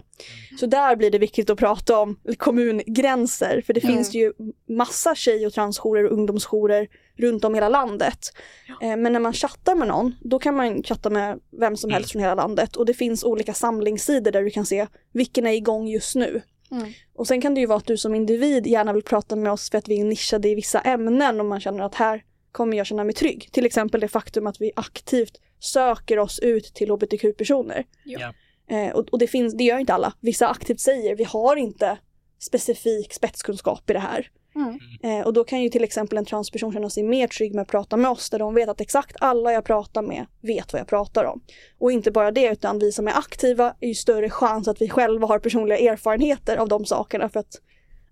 Så 0.59 0.65
där 0.65 0.95
blir 0.95 1.11
det 1.11 1.17
viktigt 1.17 1.49
att 1.49 1.57
prata 1.57 1.99
om 1.99 2.19
kommungränser, 2.37 3.61
för 3.65 3.73
det 3.73 3.83
Mm. 3.83 3.95
finns 3.95 4.13
ju 4.13 4.33
massa 4.69 5.15
tjej 5.15 5.45
och 5.45 5.53
transjourer 5.53 6.05
och 6.05 6.11
ungdomsjourer 6.11 6.87
runt 7.17 7.45
om 7.45 7.53
hela 7.53 7.69
landet. 7.69 8.19
Ja. 8.67 8.87
Eh, 8.87 8.97
Men 8.97 9.13
när 9.13 9.19
man 9.19 9.33
chattar 9.33 9.75
med 9.75 9.87
någon, 9.87 10.15
då 10.21 10.39
kan 10.39 10.55
man 10.55 10.83
chatta 10.83 11.09
med 11.09 11.39
vem 11.59 11.77
som 11.77 11.91
helst 11.91 12.11
från 12.11 12.21
hela 12.21 12.35
landet 12.35 12.75
och 12.75 12.85
det 12.85 12.93
finns 12.93 13.23
olika 13.23 13.53
samlingssidor 13.53 14.31
där 14.31 14.43
du 14.43 14.49
kan 14.49 14.65
se 14.65 14.87
vilken 15.13 15.47
är 15.47 15.51
igång 15.51 15.87
just 15.87 16.15
nu. 16.15 16.41
Mm. 16.71 16.93
Och 17.15 17.27
sen 17.27 17.41
kan 17.41 17.53
det 17.53 17.61
ju 17.61 17.67
vara 17.67 17.77
att 17.77 17.85
du 17.85 17.97
som 17.97 18.15
individ 18.15 18.67
gärna 18.67 18.93
vill 18.93 19.03
prata 19.03 19.35
med 19.35 19.51
oss 19.51 19.69
för 19.69 19.77
att 19.77 19.87
vi 19.87 19.99
är 19.99 20.05
nischade 20.05 20.49
i 20.49 20.55
vissa 20.55 20.81
ämnen 20.81 21.39
och 21.39 21.45
man 21.45 21.59
känner 21.59 21.83
att 21.83 21.95
här 21.95 22.23
kommer 22.51 22.77
jag 22.77 22.85
känna 22.85 23.03
mig 23.03 23.13
trygg. 23.13 23.49
Till 23.51 23.65
exempel 23.65 24.01
det 24.01 24.07
faktum 24.07 24.47
att 24.47 24.61
vi 24.61 24.71
aktivt 24.75 25.41
söker 25.59 26.19
oss 26.19 26.39
ut 26.39 26.73
till 26.73 26.91
hbtq-personer. 26.91 27.85
Ja. 28.03 28.33
Eh, 28.69 28.89
och 28.89 29.09
och 29.09 29.19
det, 29.19 29.27
finns, 29.27 29.57
det 29.57 29.63
gör 29.63 29.77
inte 29.77 29.93
alla. 29.93 30.13
Vissa 30.19 30.47
aktivt 30.47 30.79
säger 30.79 31.15
vi 31.15 31.23
har 31.23 31.55
inte 31.55 31.97
specifik 32.39 33.13
spetskunskap 33.13 33.89
i 33.89 33.93
det 33.93 33.99
här. 33.99 34.29
Mm. 34.55 34.79
Eh, 35.03 35.25
och 35.25 35.33
då 35.33 35.43
kan 35.43 35.61
ju 35.61 35.69
till 35.69 35.83
exempel 35.83 36.17
en 36.17 36.25
transperson 36.25 36.73
känna 36.73 36.89
sig 36.89 37.03
mer 37.03 37.27
trygg 37.27 37.55
med 37.55 37.61
att 37.61 37.67
prata 37.67 37.97
med 37.97 38.11
oss 38.11 38.29
där 38.29 38.39
de 38.39 38.53
vet 38.55 38.69
att 38.69 38.81
exakt 38.81 39.15
alla 39.19 39.51
jag 39.51 39.65
pratar 39.65 40.01
med 40.01 40.25
vet 40.41 40.73
vad 40.73 40.79
jag 40.79 40.87
pratar 40.87 41.25
om. 41.25 41.41
Och 41.79 41.91
inte 41.91 42.11
bara 42.11 42.31
det 42.31 42.51
utan 42.51 42.79
vi 42.79 42.91
som 42.91 43.07
är 43.07 43.17
aktiva 43.17 43.75
är 43.79 43.87
ju 43.87 43.95
större 43.95 44.29
chans 44.29 44.67
att 44.67 44.81
vi 44.81 44.89
själva 44.89 45.27
har 45.27 45.39
personliga 45.39 45.77
erfarenheter 45.77 46.57
av 46.57 46.67
de 46.67 46.85
sakerna 46.85 47.29
för 47.29 47.39
att 47.39 47.61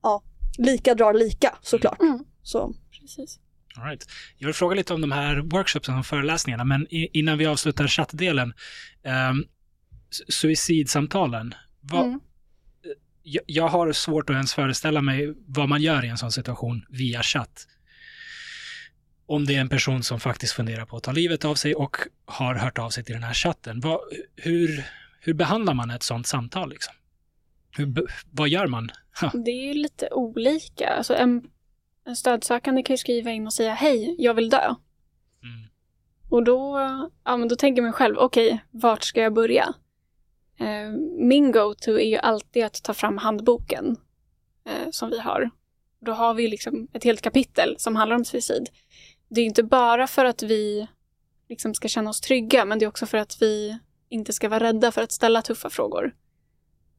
ja, 0.02 0.24
lika 0.58 0.96
drar 0.96 1.14
lika 1.14 1.56
såklart. 1.62 2.02
Mm. 2.02 2.24
Så 2.44 2.74
Precis. 3.02 3.40
All 3.78 3.86
right. 3.86 4.06
Jag 4.38 4.48
vill 4.48 4.56
fråga 4.56 4.76
lite 4.76 4.94
om 4.94 5.02
de 5.02 5.12
här 5.12 5.38
workshopsen 5.38 6.00
och 6.00 6.06
föreläsningarna, 6.06 6.64
men 6.64 6.88
innan 6.90 7.38
vi 7.38 7.46
avslutar 7.46 7.88
chattdelen. 7.88 8.54
Um, 9.32 9.46
suicidsamtalen. 10.30 11.54
Vad, 11.82 12.06
Mm. 12.06 12.20
Jag, 13.24 13.44
jag 13.48 13.68
har 13.68 13.92
svårt 13.92 14.30
att 14.30 14.34
ens 14.34 14.54
föreställa 14.54 15.02
mig 15.02 15.34
vad 15.48 15.70
man 15.70 15.82
gör 15.82 16.06
i 16.06 16.08
en 16.08 16.18
sån 16.18 16.32
situation 16.32 16.86
via 16.90 17.24
chatt. 17.24 17.68
Om 19.26 19.46
det 19.46 19.56
är 19.56 19.62
en 19.62 19.70
person 19.70 20.04
som 20.04 20.20
faktiskt 20.20 20.54
funderar 20.54 20.86
på 20.86 20.98
att 20.98 21.04
ta 21.04 21.12
livet 21.12 21.46
av 21.46 21.56
sig 21.56 21.76
och 21.76 21.98
har 22.26 22.56
hört 22.56 22.80
av 22.80 22.90
sig 22.90 23.04
till 23.04 23.14
den 23.14 23.24
här 23.24 23.34
chatten. 23.34 23.80
Vad, 23.80 24.00
hur, 24.36 24.84
hur 25.22 25.34
behandlar 25.34 25.74
man 25.74 25.90
ett 25.90 26.04
sånt 26.04 26.28
samtal? 26.28 26.70
Liksom? 26.70 26.94
Hur, 27.78 28.08
vad 28.32 28.50
gör 28.50 28.68
man? 28.68 28.90
Ha. 29.22 29.32
Det 29.46 29.52
är 29.52 29.68
ju 29.68 29.74
lite 29.74 30.10
olika. 30.12 30.90
Alltså 30.90 31.16
en, 31.16 31.44
en 32.06 32.16
stödsökande 32.16 32.84
kan 32.84 32.94
ju 32.94 32.98
skriva 32.98 33.32
in 33.32 33.46
och 33.46 33.54
säga 33.54 33.74
hej, 33.74 34.16
jag 34.20 34.34
vill 34.34 34.50
dö. 34.50 34.66
Mm. 35.44 35.70
Och 36.30 36.44
då, 36.44 36.80
ja, 37.24 37.38
men 37.38 37.48
då 37.48 37.56
tänker 37.56 37.82
man 37.82 37.94
själv, 37.94 38.18
okej, 38.18 38.64
vart 38.72 39.04
ska 39.04 39.22
jag 39.22 39.34
börja? 39.34 39.74
Eh, 40.60 40.90
min 41.18 41.52
go-to 41.52 41.92
är 41.92 42.08
ju 42.10 42.18
alltid 42.18 42.66
att 42.66 42.84
ta 42.84 42.94
fram 42.94 43.18
handboken 43.18 43.98
eh, 44.66 44.90
som 44.92 45.10
vi 45.10 45.20
har. 45.20 45.50
Då 46.02 46.12
har 46.12 46.34
vi 46.34 46.48
liksom 46.48 46.88
ett 46.94 47.04
helt 47.04 47.22
kapitel 47.22 47.76
som 47.78 47.96
handlar 47.96 48.16
om 48.16 48.26
suicid. 48.26 48.70
Det 49.30 49.42
är 49.42 49.46
inte 49.46 49.64
bara 49.64 50.08
för 50.08 50.26
att 50.26 50.44
vi 50.44 50.88
liksom 51.50 51.74
ska 51.74 51.88
känna 51.88 52.10
oss 52.10 52.22
trygga, 52.22 52.66
men 52.66 52.80
det 52.80 52.86
är 52.86 52.88
också 52.88 53.06
för 53.06 53.18
att 53.18 53.42
vi 53.42 53.80
inte 54.10 54.34
ska 54.34 54.50
vara 54.50 54.64
rädda 54.64 54.92
för 54.92 55.02
att 55.02 55.12
ställa 55.12 55.42
tuffa 55.42 55.70
frågor. 55.70 56.16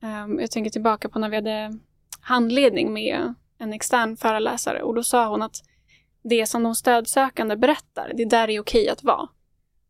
Eh, 0.02 0.26
jag 0.40 0.50
tänker 0.50 0.70
tillbaka 0.70 1.08
på 1.08 1.18
när 1.18 1.28
vi 1.28 1.36
hade 1.36 1.78
handledning 2.20 2.92
med 2.92 3.34
en 3.58 3.72
extern 3.72 4.16
föreläsare 4.16 4.82
och 4.82 4.94
då 4.94 5.02
sa 5.02 5.28
hon 5.28 5.42
att 5.42 5.62
det 6.22 6.46
som 6.46 6.62
de 6.62 6.74
stödsökande 6.74 7.56
berättar, 7.56 8.12
det 8.14 8.24
där 8.24 8.50
är 8.50 8.60
okej 8.60 8.88
att 8.88 9.04
vara. 9.04 9.28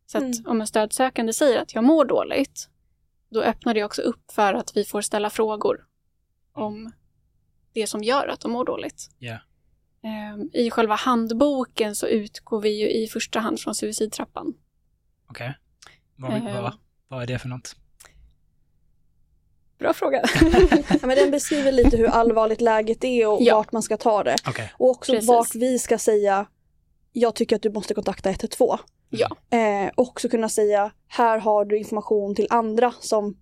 Så 0.07 0.19
att 0.19 0.25
Mm. 0.25 0.47
om 0.47 0.61
en 0.61 0.67
stödsökande 0.67 1.33
säger 1.33 1.63
att 1.63 1.75
jag 1.75 1.85
mår 1.85 2.05
dåligt, 2.05 2.69
då 3.31 3.43
öppnar 3.43 3.75
det 3.75 3.85
också 3.85 4.03
upp 4.03 4.33
för 4.33 4.55
att 4.55 4.77
vi 4.77 4.85
får 4.85 5.01
ställa 5.01 5.31
frågor 5.31 5.87
om 6.53 6.93
det 7.73 7.87
som 7.87 8.03
gör 8.03 8.29
att 8.29 8.41
de 8.41 8.51
mår 8.53 8.65
dåligt. 8.65 9.11
Ehm, 10.03 10.51
I 10.53 10.71
själva 10.71 10.95
handboken 10.95 11.95
så 11.97 12.07
utgår 12.07 12.61
vi 12.61 12.81
ju 12.81 12.91
i 12.91 13.07
första 13.07 13.41
hand 13.41 13.61
från 13.61 13.75
suicidtrappan. 13.75 14.55
Okej. 15.29 15.55
Vad, 16.17 16.33
Eh. 16.33 16.63
vad, 16.63 16.73
vad 17.09 17.23
är 17.23 17.27
det 17.27 17.39
för 17.39 17.49
något? 17.49 17.77
Bra 19.79 19.93
fråga. 19.93 20.23
ja, 20.89 21.07
men 21.07 21.17
den 21.17 21.31
beskriver 21.31 21.73
lite 21.73 21.97
hur 21.97 22.07
allvarligt 22.07 22.61
läget 22.61 23.05
är 23.05 23.27
och 23.29 23.39
Ja. 23.43 23.57
vart 23.57 23.73
man 23.73 23.83
ska 23.83 23.97
ta 23.97 24.23
det. 24.25 24.37
Okej. 24.49 24.73
Och 24.79 24.91
också 24.91 25.13
Precis. 25.13 25.29
vart 25.29 25.55
vi 25.55 25.79
ska 25.79 25.99
säga 25.99 26.47
jag 27.13 27.35
tycker 27.35 27.57
att 27.57 27.63
du 27.63 27.71
måste 27.73 27.95
kontakta 27.95 28.31
112. 28.31 28.79
Ja. 29.11 29.37
Eh, 29.59 29.91
också 29.95 30.29
kunna 30.29 30.49
säga, 30.49 30.93
här 31.09 31.39
har 31.39 31.65
du 31.65 31.79
information 31.79 32.35
till 32.35 32.47
andra 32.51 32.95
som 33.01 33.37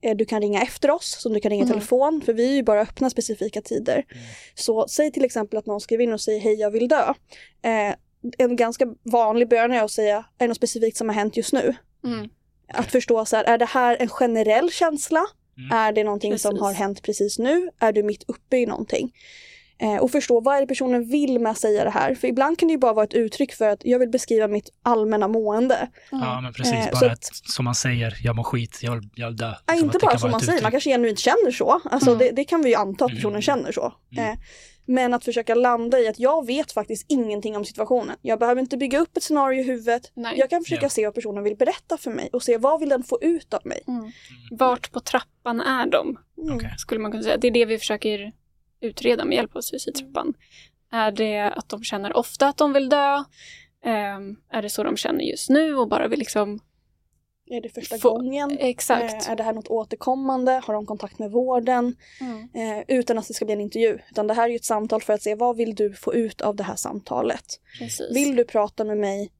eh, 0.00 0.16
du 0.16 0.24
kan 0.24 0.40
ringa 0.40 0.62
efter 0.62 0.90
oss, 0.90 1.16
som 1.22 1.32
du 1.32 1.40
kan 1.40 1.50
ringa 1.50 1.62
Mm. 1.64 1.72
telefon, 1.72 2.22
för 2.24 2.32
vi 2.32 2.50
är 2.50 2.54
ju 2.54 2.62
bara 2.62 2.80
öppna 2.80 3.10
specifika 3.10 3.60
tider. 3.62 4.04
Mm. 4.10 4.24
Så 4.54 4.86
säg 4.88 5.12
till 5.12 5.24
exempel 5.24 5.58
att 5.58 5.66
någon 5.66 5.80
skriver 5.80 6.04
in 6.04 6.12
och 6.12 6.20
säger 6.20 6.40
hej 6.40 6.54
jag 6.54 6.70
vill 6.70 6.88
dö. 6.88 7.14
Eh, 7.62 7.94
en 8.38 8.56
ganska 8.56 8.86
vanlig 9.02 9.48
början 9.48 9.72
är 9.72 9.82
att 9.82 9.90
säga, 9.90 10.16
är 10.16 10.24
det 10.38 10.48
något 10.48 10.56
specifikt 10.56 10.96
som 10.96 11.08
har 11.08 11.14
hänt 11.14 11.36
just 11.36 11.52
nu? 11.52 11.74
Mm. 12.04 12.28
Att 12.72 12.92
förstå 12.92 13.24
så 13.24 13.36
här, 13.36 13.44
är 13.44 13.58
det 13.58 13.64
här 13.64 13.96
en 14.00 14.08
generell 14.08 14.70
känsla? 14.70 15.24
Mm. 15.58 15.78
Är 15.78 15.92
det 15.92 16.04
någonting 16.04 16.38
som 16.38 16.50
Precis. 16.50 16.62
har 16.62 16.72
hänt 16.72 17.02
precis 17.02 17.38
nu? 17.38 17.70
Är 17.78 17.92
du 17.92 18.02
mitt 18.02 18.24
uppe 18.28 18.56
i 18.56 18.66
någonting? 18.66 19.12
Eh, 19.78 19.96
och 19.96 20.10
förstå 20.10 20.40
vad 20.40 20.56
är 20.56 20.60
det 20.60 20.66
personen 20.66 21.04
vill 21.08 21.38
med 21.38 21.52
att 21.52 21.58
säga 21.58 21.84
det 21.84 21.90
här? 21.90 22.14
För 22.14 22.28
ibland 22.28 22.58
kan 22.58 22.68
det 22.68 22.72
ju 22.72 22.78
bara 22.78 22.92
vara 22.92 23.04
ett 23.04 23.14
uttryck 23.14 23.52
för 23.52 23.68
att 23.68 23.80
jag 23.84 23.98
vill 23.98 24.08
beskriva 24.08 24.48
mitt 24.48 24.70
allmänna 24.82 25.28
mående. 25.28 25.88
Ja, 26.10 26.40
men 26.40 26.52
precis. 26.52 26.74
Eh, 26.74 26.90
så 26.92 27.00
bara 27.00 27.12
att- 27.12 27.18
ett, 27.18 27.28
som 27.32 27.64
man 27.64 27.74
säger, 27.74 28.14
jag 28.22 28.36
mår 28.36 28.42
skit, 28.44 28.78
jag 28.82 28.92
vill, 28.94 29.08
jag 29.14 29.26
vill 29.26 29.36
dö. 29.36 29.46
Ja, 29.66 29.72
Liksom 29.72 29.84
inte 29.88 29.96
att 29.96 30.02
bara 30.02 30.18
som 30.18 30.30
man 30.30 30.40
säger, 30.40 30.62
man 30.62 30.70
kanske 30.70 30.90
genuint 30.90 31.18
känner 31.18 31.50
så. 31.50 31.80
Alltså 31.84 32.10
Mm. 32.10 32.18
det, 32.18 32.30
det 32.30 32.44
kan 32.44 32.62
vi 32.62 32.68
ju 32.68 32.74
anta 32.76 33.04
att 33.04 33.10
personen 33.10 33.32
Mm. 33.32 33.42
känner 33.42 33.72
så. 33.72 33.92
Mm. 34.12 34.30
Eh, 34.30 34.38
men 34.88 35.14
att 35.14 35.24
försöka 35.24 35.54
landa 35.54 35.98
i 36.00 36.08
att 36.08 36.18
jag 36.18 36.46
vet 36.46 36.72
faktiskt 36.72 37.06
ingenting 37.08 37.56
om 37.56 37.64
situationen. 37.64 38.16
Jag 38.22 38.38
behöver 38.38 38.60
inte 38.60 38.76
bygga 38.76 38.98
upp 38.98 39.16
ett 39.16 39.22
scenario 39.22 39.60
i 39.60 39.64
huvudet. 39.66 40.12
Nej. 40.14 40.34
Jag 40.38 40.50
kan 40.50 40.62
försöka 40.62 40.82
Ja. 40.86 40.88
se 40.90 41.04
vad 41.06 41.14
personen 41.14 41.44
vill 41.44 41.56
berätta 41.56 41.96
för 41.96 42.10
mig 42.10 42.28
och 42.32 42.42
se 42.42 42.58
vad 42.58 42.80
vill 42.80 42.88
den 42.88 43.02
få 43.02 43.18
ut 43.22 43.54
av 43.54 43.60
mig. 43.64 43.82
Mm. 43.88 44.10
Vart 44.50 44.92
på 44.92 45.00
trappan 45.00 45.60
är 45.60 45.86
de? 45.90 46.18
Mm. 46.42 46.58
Skulle 46.78 47.00
man 47.00 47.10
kunna 47.10 47.22
säga. 47.22 47.36
Det 47.36 47.46
är 47.46 47.50
det 47.50 47.64
vi 47.64 47.78
försöker 47.78 48.32
utreda 48.80 49.24
med 49.24 49.36
hjälp 49.36 49.56
av 49.56 49.60
suicidtrappan. 49.60 50.34
Är 50.92 51.10
det 51.12 51.40
att 51.40 51.68
de 51.68 51.84
känner 51.84 52.16
ofta 52.16 52.48
att 52.48 52.56
de 52.56 52.72
vill 52.72 52.88
dö? 52.88 53.24
Ehm, 53.84 54.36
är 54.52 54.62
det 54.62 54.70
så 54.70 54.82
de 54.82 54.96
känner 54.96 55.24
just 55.24 55.50
nu 55.50 55.76
och 55.76 55.88
bara 55.88 56.08
vill 56.08 56.18
liksom... 56.18 56.60
Är 57.48 57.60
det 57.60 57.68
första 57.68 57.98
Få- 57.98 58.10
gången? 58.10 58.56
Exakt. 58.60 59.26
Eh, 59.26 59.30
är 59.32 59.36
det 59.36 59.42
här 59.42 59.52
något 59.52 59.68
återkommande? 59.68 60.60
Har 60.64 60.74
de 60.74 60.86
kontakt 60.86 61.18
med 61.18 61.30
vården? 61.30 61.96
Mm. 62.20 62.48
Eh, 62.78 62.84
utan 62.88 63.18
att 63.18 63.28
det 63.28 63.34
ska 63.34 63.44
bli 63.44 63.54
en 63.54 63.60
intervju. 63.60 63.98
Utan 64.10 64.26
det 64.26 64.34
här 64.34 64.44
är 64.44 64.48
ju 64.48 64.56
ett 64.56 64.64
samtal 64.64 65.02
för 65.02 65.12
att 65.12 65.22
se 65.22 65.34
vad 65.34 65.56
vill 65.56 65.74
du 65.74 65.92
få 65.94 66.14
ut 66.14 66.40
av 66.40 66.56
det 66.56 66.62
här 66.64 66.76
samtalet? 66.76 67.44
Precis. 67.78 68.16
Vill 68.16 68.36
du 68.36 68.44
prata 68.44 68.84
med 68.84 68.96
mig 68.98 69.32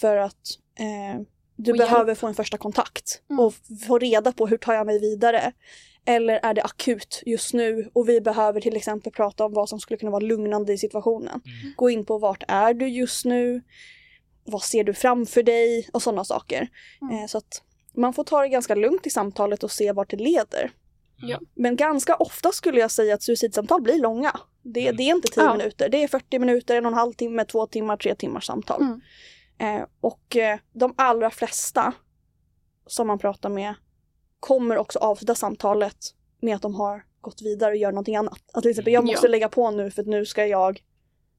för 0.00 0.16
att 0.16 0.48
eh, 0.78 1.20
du 1.56 1.72
behöver 1.72 2.06
hjälp. 2.06 2.18
få 2.18 2.26
en 2.26 2.34
första 2.34 2.58
kontakt 2.58 3.22
Mm. 3.30 3.44
och 3.44 3.54
få 3.86 3.98
reda 3.98 4.32
på 4.32 4.46
hur 4.46 4.56
tar 4.58 4.74
jag 4.74 4.86
mig 4.86 5.00
vidare? 5.00 5.52
Eller 6.04 6.40
är 6.42 6.54
det 6.54 6.62
akut 6.62 7.22
just 7.26 7.54
nu 7.54 7.90
och 7.92 8.08
vi 8.08 8.20
behöver 8.20 8.60
till 8.60 8.76
exempel 8.76 9.12
prata 9.12 9.44
om 9.44 9.52
vad 9.52 9.68
som 9.68 9.80
skulle 9.80 9.98
kunna 9.98 10.10
vara 10.10 10.24
lugnande 10.24 10.72
i 10.72 10.78
situationen. 10.78 11.40
Mm. 11.44 11.74
Gå 11.76 11.90
in 11.90 12.04
på 12.04 12.18
vart 12.18 12.42
är 12.48 12.74
du 12.74 12.88
just 12.88 13.24
nu? 13.24 13.62
Vad 14.44 14.62
ser 14.62 14.84
du 14.84 14.94
framför 14.94 15.42
dig? 15.42 15.88
Och 15.92 16.02
sådana 16.02 16.24
saker. 16.24 16.68
Mm. 17.02 17.14
Eh, 17.18 17.26
så 17.26 17.38
att 17.38 17.62
man 17.94 18.12
får 18.12 18.24
ta 18.24 18.42
det 18.42 18.48
ganska 18.48 18.74
lugnt 18.74 19.06
i 19.06 19.10
samtalet 19.10 19.62
och 19.64 19.70
se 19.70 19.92
vart 19.92 20.10
det 20.10 20.16
leder. 20.16 20.70
Ja. 21.16 21.40
Men 21.54 21.76
ganska 21.76 22.14
ofta 22.16 22.52
skulle 22.52 22.80
jag 22.80 22.90
säga 22.90 23.14
att 23.14 23.22
suicidsamtal 23.22 23.82
blir 23.82 23.98
långa. 23.98 24.40
Det, 24.62 24.80
Mm. 24.84 24.96
det 24.96 25.02
är 25.02 25.14
inte 25.14 25.28
10 25.28 25.44
Ja. 25.44 25.56
minuter, 25.56 25.88
det 25.88 26.02
är 26.02 26.08
40 26.08 26.38
minuter, 26.38 26.76
en 26.76 26.86
och 26.86 26.92
en 26.92 26.98
halv 26.98 27.12
timme, 27.12 27.44
två 27.44 27.66
timmar, 27.66 27.96
tre 27.96 28.14
timmars 28.14 28.44
samtal. 28.46 28.82
Mm. 28.82 29.00
Eh, 29.80 29.86
och 30.00 30.36
eh, 30.36 30.58
de 30.72 30.94
allra 30.96 31.30
flesta 31.30 31.92
som 32.86 33.06
man 33.06 33.18
pratar 33.18 33.48
med 33.48 33.74
kommer 34.42 34.78
också 34.78 34.98
avsluta 34.98 35.34
samtalet 35.34 35.96
med 36.40 36.56
att 36.56 36.62
de 36.62 36.74
har 36.74 37.04
gått 37.20 37.42
vidare 37.42 37.70
och 37.70 37.76
gör 37.76 37.92
någonting 37.92 38.16
annat. 38.16 38.40
Att 38.52 38.62
till 38.62 38.70
exempel, 38.70 38.92
jag 38.92 39.02
Ja. 39.04 39.06
måste 39.12 39.28
lägga 39.28 39.48
på 39.48 39.70
nu 39.70 39.90
för 39.90 40.02
att 40.02 40.08
nu 40.08 40.26
ska 40.26 40.46
jag 40.46 40.82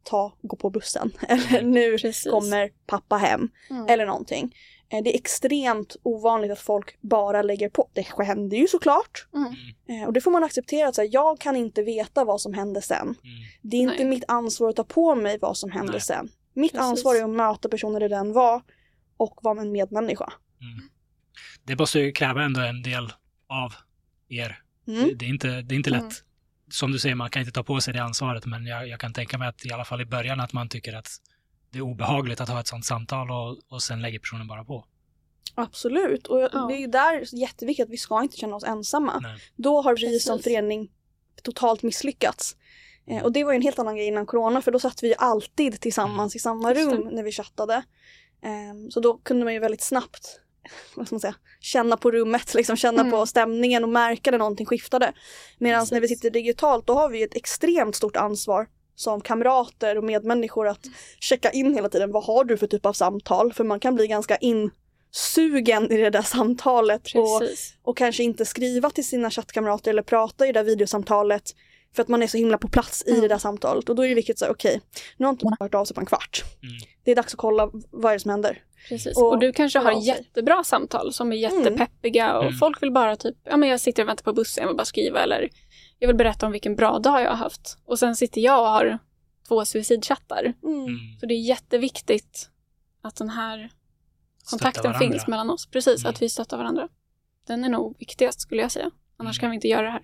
ta, 0.03 0.33
gå 0.41 0.55
på 0.55 0.69
bussen. 0.69 1.11
Eller 1.27 1.61
nu 1.61 1.97
Precis. 1.97 2.31
kommer 2.31 2.69
pappa 2.85 3.17
hem. 3.17 3.49
Mm. 3.69 3.85
Eller 3.89 4.05
någonting. 4.05 4.55
Eh, 4.89 5.03
Det 5.03 5.13
är 5.13 5.17
extremt 5.17 5.95
ovanligt 6.03 6.51
att 6.51 6.59
folk 6.59 6.97
bara 7.01 7.41
lägger 7.41 7.69
på. 7.69 7.89
Det 7.93 8.01
händer 8.23 8.57
ju 8.57 8.67
såklart. 8.67 9.27
Mm. 9.33 9.53
Eh, 10.01 10.07
Och 10.07 10.13
det 10.13 10.21
får 10.21 10.31
man 10.31 10.43
acceptera. 10.43 10.87
Att 10.87 10.95
så 10.95 11.01
här, 11.01 11.09
jag 11.11 11.39
kan 11.39 11.55
inte 11.55 11.83
veta 11.83 12.23
vad 12.25 12.41
som 12.41 12.53
hände 12.53 12.81
sen. 12.81 13.01
Mm. 13.01 13.15
Det 13.61 13.77
är 13.77 13.81
inte 13.81 13.95
Nej. 13.95 14.05
mitt 14.05 14.23
ansvar 14.27 14.69
att 14.69 14.75
ta 14.75 14.83
på 14.83 15.15
mig 15.15 15.37
vad 15.41 15.57
som 15.57 15.71
hände 15.71 15.91
Nej. 15.91 16.01
sen. 16.01 16.29
Mitt 16.53 16.71
Precis. 16.71 16.85
ansvar 16.87 17.15
är 17.15 17.23
att 17.23 17.29
möta 17.29 17.69
personer 17.69 17.99
där 17.99 18.09
den 18.09 18.33
var 18.33 18.61
och 19.17 19.39
vara 19.41 19.61
en 19.61 19.71
medmänniska. 19.71 20.33
Mm. 20.61 20.89
Det 21.63 21.79
måste 21.79 21.99
ju 21.99 22.11
kräva 22.11 22.43
ändå 22.43 22.61
en 22.61 22.81
del 22.81 23.13
av 23.47 23.73
er. 24.29 24.59
Mm. 24.87 25.07
Det, 25.07 25.15
det, 25.15 25.25
är 25.25 25.29
inte, 25.29 25.61
det 25.61 25.75
är 25.75 25.77
inte 25.77 25.89
lätt. 25.89 26.01
Mm. 26.01 26.13
Som 26.71 26.91
du 26.91 26.99
säger, 26.99 27.15
man 27.15 27.29
kan 27.29 27.39
inte 27.39 27.51
ta 27.51 27.63
på 27.63 27.81
sig 27.81 27.93
det 27.93 28.03
ansvaret, 28.03 28.45
men 28.45 28.65
jag, 28.65 28.87
jag 28.87 28.99
kan 28.99 29.13
tänka 29.13 29.37
mig 29.37 29.47
att 29.47 29.65
i 29.65 29.71
alla 29.71 29.85
fall 29.85 30.01
i 30.01 30.05
början 30.05 30.39
att 30.39 30.53
man 30.53 30.69
tycker 30.69 30.93
att 30.93 31.07
det 31.69 31.77
är 31.77 31.81
obehagligt 31.81 32.41
att 32.41 32.49
ha 32.49 32.59
ett 32.59 32.67
sånt 32.67 32.85
samtal 32.85 33.31
och, 33.31 33.57
och 33.67 33.83
sen 33.83 34.01
lägger 34.01 34.19
personen 34.19 34.47
bara 34.47 34.63
på. 34.63 34.85
Absolut, 35.55 36.27
och 36.27 36.39
Ja. 36.41 36.65
det 36.69 36.75
är 36.75 36.79
ju 36.79 36.87
där 36.87 37.35
jätteviktigt 37.35 37.83
att 37.83 37.89
vi 37.89 37.97
ska 37.97 38.23
inte 38.23 38.37
känna 38.37 38.55
oss 38.55 38.63
ensamma. 38.63 39.19
Nej. 39.19 39.39
Då 39.55 39.81
har 39.81 39.95
vi 39.95 40.01
Precis. 40.01 40.25
som 40.25 40.39
förening 40.39 40.91
totalt 41.43 41.83
misslyckats. 41.83 42.55
Eh, 43.07 43.23
och 43.23 43.31
det 43.31 43.43
var 43.43 43.51
ju 43.51 43.55
en 43.55 43.61
helt 43.61 43.79
annan 43.79 43.95
grej 43.95 44.07
innan 44.07 44.25
corona 44.25 44.61
för 44.61 44.71
då 44.71 44.79
satt 44.79 45.03
vi 45.03 45.07
ju 45.07 45.13
alltid 45.17 45.79
tillsammans 45.79 46.35
i 46.35 46.39
samma 46.39 46.73
rum 46.73 47.09
när 47.11 47.23
vi 47.23 47.31
chattade. 47.31 47.73
Eh, 48.43 48.89
så 48.89 48.99
då 48.99 49.17
kunde 49.17 49.43
man 49.43 49.53
ju 49.53 49.59
väldigt 49.59 49.83
snabbt 49.83 50.39
vad 50.95 51.07
ska 51.07 51.15
man 51.15 51.19
säga, 51.19 51.35
känna 51.59 51.97
på 51.97 52.11
rummet, 52.11 52.53
liksom 52.53 52.75
känna 52.75 53.01
Mm. 53.01 53.11
på 53.11 53.25
stämningen 53.25 53.83
och 53.83 53.89
märka 53.89 54.31
när 54.31 54.37
någonting 54.37 54.65
skiftade. 54.65 55.13
Medan 55.57 55.87
när 55.91 55.99
vi 55.99 56.07
sitter 56.07 56.29
digitalt 56.29 56.87
då 56.87 56.93
har 56.93 57.09
vi 57.09 57.23
ett 57.23 57.35
extremt 57.35 57.95
stort 57.95 58.15
ansvar 58.15 58.67
som 58.95 59.21
kamrater 59.21 59.97
och 59.97 60.03
medmänniskor 60.03 60.67
att 60.67 60.85
checka 61.19 61.51
in 61.51 61.73
hela 61.75 61.89
tiden. 61.89 62.11
Vad 62.11 62.23
har 62.23 62.43
du 62.43 62.57
för 62.57 62.67
typ 62.67 62.85
av 62.85 62.93
samtal? 62.93 63.53
För 63.53 63.63
man 63.63 63.79
kan 63.79 63.95
bli 63.95 64.07
ganska 64.07 64.37
insugen 64.37 65.91
i 65.91 65.97
det 65.97 66.09
där 66.09 66.21
samtalet 66.21 67.01
och 67.15 67.39
Precis. 67.39 67.73
och 67.83 67.97
kanske 67.97 68.23
inte 68.23 68.45
skriva 68.45 68.89
till 68.89 69.07
sina 69.07 69.29
chattkamrater 69.31 69.91
eller 69.91 70.01
prata 70.03 70.45
i 70.47 70.51
det 70.51 70.59
där 70.59 70.63
videosamtalet 70.63 71.51
för 71.95 72.01
att 72.01 72.07
man 72.07 72.23
är 72.23 72.27
så 72.27 72.37
himla 72.37 72.57
på 72.57 72.67
plats 72.67 73.03
i 73.05 73.09
Mm. 73.09 73.21
det 73.21 73.27
där 73.27 73.37
samtalet. 73.37 73.89
Och 73.89 73.95
då 73.95 74.05
är 74.05 74.09
det 74.09 74.15
viktigt 74.15 74.35
att 74.35 74.39
säga 74.39 74.51
okej, 74.51 74.81
nu 75.17 75.25
har 75.25 75.31
inte 75.33 75.45
hon 75.45 75.55
hört 75.59 75.73
av 75.75 75.85
sig 75.85 75.95
på 75.95 75.99
en 76.01 76.05
kvart. 76.05 76.43
Mm. 76.63 76.75
Det 77.03 77.11
är 77.11 77.15
dags 77.15 77.33
att 77.33 77.37
kolla 77.39 77.69
vad 77.91 78.11
är 78.11 78.15
det 78.15 78.19
som 78.19 78.31
händer. 78.31 78.61
Precis. 78.89 79.17
Och 79.17 79.29
Och, 79.29 79.39
du 79.39 79.51
kanske 79.53 79.79
har 79.79 80.01
jättebra 80.01 80.63
samtal 80.63 81.13
som 81.13 81.31
är 81.31 81.35
jättepeppiga 81.35 82.37
och 82.37 82.43
Mm. 82.43 82.55
folk 82.57 82.81
vill 82.83 82.91
bara 82.91 83.15
typ, 83.15 83.35
ja 83.43 83.57
men 83.57 83.69
jag 83.69 83.79
sitter 83.79 84.03
och 84.03 84.09
väntar 84.09 84.23
på 84.23 84.33
bussen, 84.33 84.61
jag 84.61 84.67
vill 84.67 84.77
bara 84.77 84.85
skriva 84.85 85.19
eller 85.23 85.49
jag 85.99 86.07
vill 86.07 86.17
berätta 86.17 86.45
om 86.45 86.51
vilken 86.51 86.75
bra 86.75 86.99
dag 86.99 87.21
jag 87.21 87.29
har 87.29 87.37
haft. 87.37 87.77
Och 87.85 87.99
sen 87.99 88.15
sitter 88.15 88.41
jag 88.41 88.59
och 88.61 88.67
har 88.67 88.99
två 89.47 89.65
suicidchattar. 89.65 90.53
Mm. 90.63 90.79
Mm. 90.79 90.95
Så 91.19 91.25
det 91.25 91.33
är 91.33 91.41
jätteviktigt 91.47 92.49
att 93.01 93.15
den 93.15 93.29
här 93.29 93.71
kontakten 94.49 94.93
finns 94.93 95.27
mellan 95.27 95.49
oss. 95.49 95.65
Precis, 95.67 96.03
Mm. 96.03 96.09
att 96.09 96.21
vi 96.21 96.29
stöttar 96.29 96.57
varandra. 96.57 96.87
Den 97.47 97.63
är 97.63 97.69
nog 97.69 97.95
viktigast 97.99 98.41
skulle 98.41 98.61
jag 98.61 98.71
säga. 98.71 98.91
Annars 99.17 99.37
Mm. 99.37 99.41
kan 99.41 99.49
vi 99.49 99.55
inte 99.55 99.67
göra 99.67 99.81
det 99.81 99.91
här. 99.91 100.01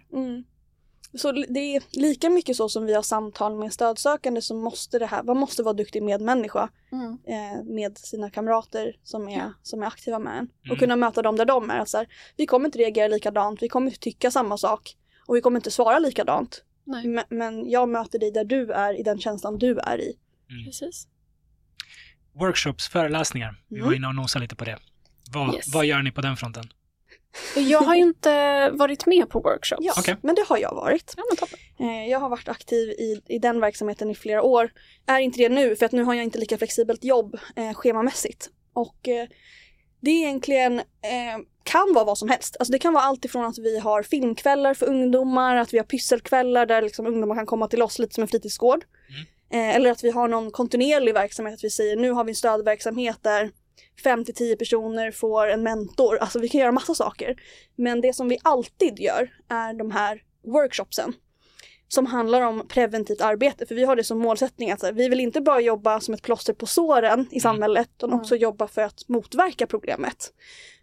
Mm. 1.12 1.18
Så 1.20 1.32
det 1.32 1.60
är 1.76 1.84
lika 1.99 2.30
mycket 2.30 2.55
så 2.55 2.70
som 2.70 2.86
vi 2.86 2.93
har 2.93 3.01
samtal 3.01 3.55
med 3.60 3.74
stödsökande 3.74 4.41
så 4.41 4.55
måste 4.55 4.99
det 4.99 5.05
här, 5.05 5.24
man 5.24 5.38
måste 5.38 5.64
vara 5.64 5.74
duktig 5.74 6.03
medmänniska 6.03 6.70
eh, 7.28 7.64
med 7.66 7.97
sina 7.97 8.30
kamrater 8.30 8.95
som 9.03 9.30
är, 9.30 9.38
Ja. 9.38 9.53
som 9.64 9.82
är 9.84 9.88
aktiva 9.88 10.20
med 10.20 10.34
en. 10.34 10.38
Mm. 10.39 10.72
Och 10.72 10.78
kunna 10.80 10.95
möta 10.95 11.22
dem 11.22 11.36
där 11.36 11.45
de 11.45 11.70
är. 11.70 11.86
Så 11.86 11.97
här, 11.97 12.07
vi 12.38 12.45
kommer 12.45 12.66
inte 12.66 12.78
reagera 12.80 13.07
likadant, 13.07 13.62
vi 13.62 13.70
kommer 13.70 13.88
inte 13.88 13.99
tycka 13.99 14.32
samma 14.32 14.57
sak 14.57 14.95
och 15.28 15.36
vi 15.36 15.41
kommer 15.41 15.60
inte 15.60 15.72
svara 15.72 15.99
likadant. 15.99 16.64
Nej, 16.84 17.07
Men, 17.07 17.24
men 17.30 17.70
jag 17.70 17.89
möter 17.89 18.20
dig 18.20 18.32
där 18.32 18.43
du 18.45 18.72
är, 18.72 18.99
i 18.99 19.03
den 19.03 19.20
känslan 19.20 19.57
du 19.57 19.80
är 19.80 20.01
i. 20.01 20.14
precis. 20.66 21.07
Workshops, 22.34 22.88
föreläsningar. 22.89 23.62
Vi 23.68 23.76
Mm. 23.76 23.88
var 23.88 23.95
inne 23.95 24.07
och 24.07 24.16
nosade 24.16 24.43
lite 24.43 24.55
på 24.55 24.66
det. 24.66 24.78
Vad, 25.34 25.55
Yes. 25.55 25.74
vad 25.74 25.86
gör 25.86 26.01
ni 26.01 26.12
på 26.12 26.22
den 26.22 26.38
fronten? 26.38 26.64
Jag 27.55 27.80
har 27.80 27.95
ju 27.95 28.01
inte 28.01 28.69
varit 28.69 29.05
med 29.05 29.30
på 29.30 29.39
workshops. 29.39 29.86
Ja, 29.86 29.93
Okej. 29.97 30.15
men 30.21 30.36
det 30.36 30.45
har 30.47 30.57
jag 30.57 30.75
varit. 30.75 31.13
Ja, 31.17 31.23
men 31.30 31.38
toppen. 31.38 31.59
Eh, 31.80 32.09
jag 32.09 32.19
har 32.19 32.30
varit 32.30 32.49
aktiv 32.49 32.89
i, 32.89 33.21
i 33.27 33.39
den 33.39 33.59
verksamheten 33.59 34.09
i 34.09 34.15
flera 34.15 34.43
år. 34.43 34.71
Är 35.05 35.19
inte 35.19 35.38
det 35.38 35.49
nu, 35.49 35.75
för 35.75 35.86
att 35.86 35.91
nu 35.91 36.03
har 36.03 36.13
jag 36.13 36.23
inte 36.23 36.39
lika 36.39 36.57
flexibelt 36.57 37.03
jobb 37.03 37.38
eh, 37.55 37.73
schemamässigt. 37.73 38.49
Och 38.73 39.07
eh, 39.07 39.27
det 40.01 40.11
är 40.11 40.15
egentligen 40.15 40.80
eh, 40.80 41.38
kan 41.63 41.93
vara 41.93 42.05
vad 42.05 42.17
som 42.17 42.30
helst. 42.30 42.55
Alltså 42.59 42.71
det 42.71 42.80
kan 42.80 42.93
vara 42.93 43.03
allt 43.03 43.25
ifrån 43.25 43.45
att 43.45 43.57
vi 43.57 43.80
har 43.80 44.03
filmkvällar 44.03 44.73
för 44.73 44.86
ungdomar, 44.86 45.55
att 45.55 45.73
vi 45.73 45.77
har 45.77 45.86
pysselkvällar 45.86 46.65
där 46.65 46.82
liksom 46.82 47.07
ungdomar 47.07 47.36
kan 47.36 47.45
komma 47.45 47.67
till 47.67 47.82
oss 47.82 47.99
lite 47.99 48.13
som 48.13 48.21
en 48.21 48.27
fritidsgård. 48.27 48.86
Eh, 49.51 49.75
eller 49.75 49.91
att 49.91 50.03
vi 50.03 50.11
har 50.11 50.27
någon 50.27 50.51
kontinuerlig 50.51 51.13
verksamhet, 51.13 51.53
att 51.53 51.63
vi 51.63 51.69
säger 51.69 51.95
nu 51.95 52.11
har 52.11 52.23
vi 52.23 52.32
en 52.32 52.36
stödverksamhet 52.36 53.17
där 53.21 53.51
5 54.03 54.25
till 54.25 54.36
10 54.36 54.55
personer 54.55 55.11
får 55.11 55.47
en 55.47 55.63
mentor. 55.63 56.17
Alltså 56.17 56.39
vi 56.39 56.49
kan 56.49 56.61
göra 56.61 56.71
massa 56.71 56.93
saker. 56.93 57.36
Men 57.75 58.01
det 58.01 58.13
som 58.15 58.30
vi 58.30 58.38
alltid 58.43 58.99
gör 58.99 59.30
är 59.49 59.73
de 59.73 59.91
här 59.91 60.21
workshopsen. 60.47 61.13
Som 61.88 62.05
handlar 62.05 62.41
om 62.41 62.67
preventivt 62.67 63.21
arbete. 63.21 63.65
För 63.65 63.75
vi 63.75 63.84
har 63.84 63.95
det 63.95 64.03
som 64.03 64.19
målsättning 64.19 64.71
att 64.71 64.82
här, 64.82 64.91
vi 64.91 65.09
vill 65.09 65.19
inte 65.19 65.41
bara 65.41 65.61
jobba 65.61 65.99
som 65.99 66.13
ett 66.13 66.21
plåster 66.21 66.53
på 66.53 66.65
såren 66.65 67.27
i 67.32 67.39
samhället 67.39 67.89
utan 67.97 68.09
Mm. 68.09 68.19
också 68.21 68.36
jobba 68.36 68.67
för 68.67 68.82
att 68.82 69.07
motverka 69.07 69.67
problemet. 69.67 70.34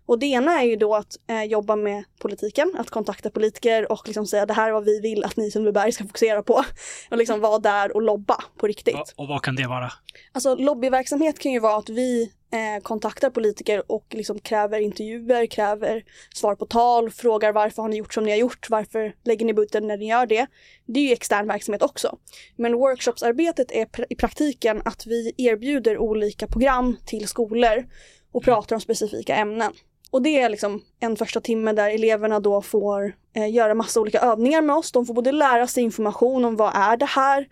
Och 0.06 0.18
det 0.18 0.26
ena 0.26 0.60
är 0.62 0.64
ju 0.64 0.76
då 0.76 0.94
att 0.94 1.16
eh, 1.28 1.42
jobba 1.42 1.76
med 1.76 2.04
politiken, 2.18 2.74
att 2.78 2.90
kontakta 2.90 3.30
politiker 3.30 3.92
och 3.92 4.06
liksom 4.06 4.26
säga 4.26 4.46
det 4.46 4.54
här 4.54 4.68
är 4.68 4.72
vad 4.72 4.84
vi 4.84 5.00
vill 5.00 5.24
att 5.24 5.36
ni 5.36 5.46
i 5.46 5.50
Sundbyberg 5.50 5.92
ska 5.92 6.04
fokusera 6.04 6.42
på. 6.42 6.54
Och 7.10 7.16
liksom 7.16 7.40
vara 7.40 7.58
där 7.58 7.96
och 7.96 8.02
lobba 8.02 8.44
på 8.56 8.66
riktigt. 8.66 8.94
Och, 8.94 9.12
och 9.16 9.28
vad 9.28 9.42
kan 9.42 9.56
det 9.56 9.66
vara? 9.66 9.92
Alltså 10.32 10.54
lobbyverksamhet 10.54 11.38
kan 11.38 11.52
ju 11.52 11.60
vara 11.60 11.76
att 11.76 11.88
vi 11.88 12.32
eh, 12.56 12.82
kontaktar 12.82 13.30
politiker 13.30 13.92
och 13.92 14.06
liksom 14.10 14.38
kräver 14.38 14.80
intervjuer, 14.80 15.46
kräver 15.46 16.04
svar 16.34 16.54
på 16.54 16.66
tal, 16.66 17.10
frågar 17.10 17.52
varför 17.52 17.82
har 17.82 17.88
ni 17.88 17.96
gjort 17.96 18.14
som 18.14 18.24
ni 18.24 18.30
har 18.30 18.38
gjort, 18.38 18.70
varför 18.70 19.14
lägger 19.24 19.46
ni 19.46 19.54
budgeten 19.54 19.86
när 19.86 19.96
ni 19.96 20.08
gör 20.08 20.26
det. 20.26 20.46
Det 20.86 21.00
är 21.00 21.04
ju 21.04 21.12
extern 21.12 21.48
verksamhet 21.48 21.82
också. 21.82 22.18
Men 22.56 22.74
workshopsarbetet 22.74 23.72
är 23.72 23.84
pr- 23.84 24.06
i 24.10 24.16
praktiken 24.16 24.82
att 24.84 25.06
vi 25.06 25.32
erbjuder 25.36 25.98
olika 25.98 26.46
program 26.46 26.96
till 27.06 27.28
skolor 27.28 27.86
och 28.32 28.44
pratar 28.44 28.76
om 28.76 28.80
specifika 28.80 29.34
ämnen. 29.34 29.72
Och 30.10 30.22
det 30.22 30.40
är 30.40 30.48
liksom 30.48 30.82
en 31.00 31.16
första 31.16 31.40
timme 31.40 31.72
där 31.72 31.90
eleverna 31.90 32.40
då 32.40 32.62
får 32.62 33.14
eh, 33.34 33.50
göra 33.52 33.74
massa 33.74 34.00
olika 34.00 34.20
övningar 34.20 34.62
med 34.62 34.76
oss. 34.76 34.92
De 34.92 35.06
får 35.06 35.14
både 35.14 35.32
lära 35.32 35.66
sig 35.66 35.82
information 35.82 36.44
om 36.44 36.56
vad 36.56 36.72
är 36.74 36.96
det 36.96 37.06
här, 37.06 37.46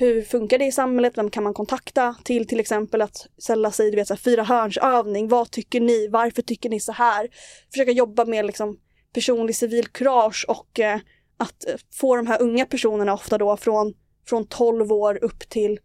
hur 0.00 0.22
funkar 0.22 0.58
det 0.58 0.64
i 0.64 0.72
samhället, 0.72 1.18
vem 1.18 1.30
kan 1.30 1.44
man 1.44 1.54
kontakta 1.54 2.16
till 2.24 2.46
till 2.46 2.60
exempel 2.60 3.02
att 3.02 3.26
ställa 3.38 3.70
sig, 3.70 3.90
du 3.90 3.96
vet, 3.96 4.08
så 4.08 4.14
här, 4.14 4.18
fyra 4.18 4.42
hörnsövning, 4.42 5.28
vad 5.28 5.50
tycker 5.50 5.80
ni, 5.80 6.08
varför 6.08 6.42
tycker 6.42 6.70
ni 6.70 6.80
så 6.80 6.92
här? 6.92 7.28
Försöka 7.72 7.90
jobba 7.90 8.24
med 8.24 8.46
liksom 8.46 8.78
personlig 9.14 9.56
civilkurage 9.56 10.44
och 10.48 10.80
eh, 10.80 11.00
att 11.36 11.68
eh, 11.68 11.74
få 11.94 12.16
de 12.16 12.26
här 12.26 12.42
unga 12.42 12.66
personerna 12.66 13.14
ofta 13.14 13.38
då 13.38 13.56
från, 13.56 13.94
från 14.26 14.46
12 14.46 14.92
år 14.92 15.24
upp 15.24 15.48
till 15.48 15.78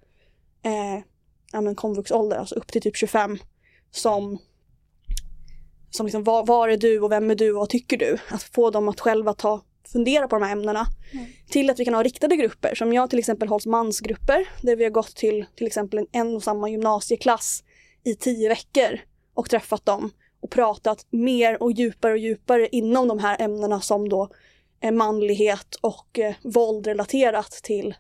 eh, 0.64 1.04
ja, 1.52 1.62
men 1.62 1.76
komvuxålder, 1.76 2.38
alltså 2.38 2.56
upp 2.56 2.68
till 2.68 2.82
typ 2.82 2.98
25 2.98 3.38
som 3.92 4.40
som 5.90 6.06
liksom, 6.06 6.24
var, 6.24 6.46
var 6.46 6.70
är 6.70 6.78
du 6.78 7.00
och 7.00 7.12
vem 7.12 7.32
är 7.32 7.36
du 7.36 7.52
och 7.52 7.60
vad 7.60 7.70
tycker 7.70 7.98
du? 7.98 8.18
Att 8.30 8.44
få 8.44 8.70
dem 8.70 8.90
att 8.90 9.00
själva 9.00 9.34
ta, 9.34 9.62
fundera 9.92 10.28
på 10.28 10.36
de 10.40 10.46
här 10.46 10.52
ämnena. 10.52 10.88
Mm. 11.12 11.26
Till 11.50 11.70
att 11.70 11.80
vi 11.80 11.86
kan 11.86 11.94
ha 11.94 12.04
riktade 12.04 12.36
grupper, 12.36 12.76
som 12.76 12.94
jag 12.94 13.10
till 13.10 13.20
exempel 13.20 13.48
hållit 13.48 13.66
mansgrupper, 13.66 14.48
där 14.62 14.76
vi 14.76 14.84
har 14.84 14.92
gått 14.92 15.16
till 15.16 15.46
till 15.56 15.68
exempel 15.68 16.00
en, 16.00 16.08
en 16.12 16.36
och 16.36 16.44
samma 16.44 16.70
gymnasieklass 16.70 17.64
i 18.04 18.16
tio 18.16 18.50
veckor 18.50 19.00
och 19.34 19.50
träffat 19.50 19.86
dem 19.86 20.12
och 20.42 20.50
pratat 20.52 21.06
mer 21.10 21.64
och 21.64 21.72
djupare 21.72 22.12
och 22.12 22.18
djupare 22.18 22.68
inom 22.72 23.08
de 23.08 23.20
här 23.20 23.42
ämnena 23.42 23.82
som 23.82 24.10
då 24.10 24.30
är 24.82 24.92
manlighet 24.92 25.76
och 25.82 26.20
eh, 26.20 26.34
våld 26.44 26.88
relaterat 26.88 27.52
till 27.52 27.96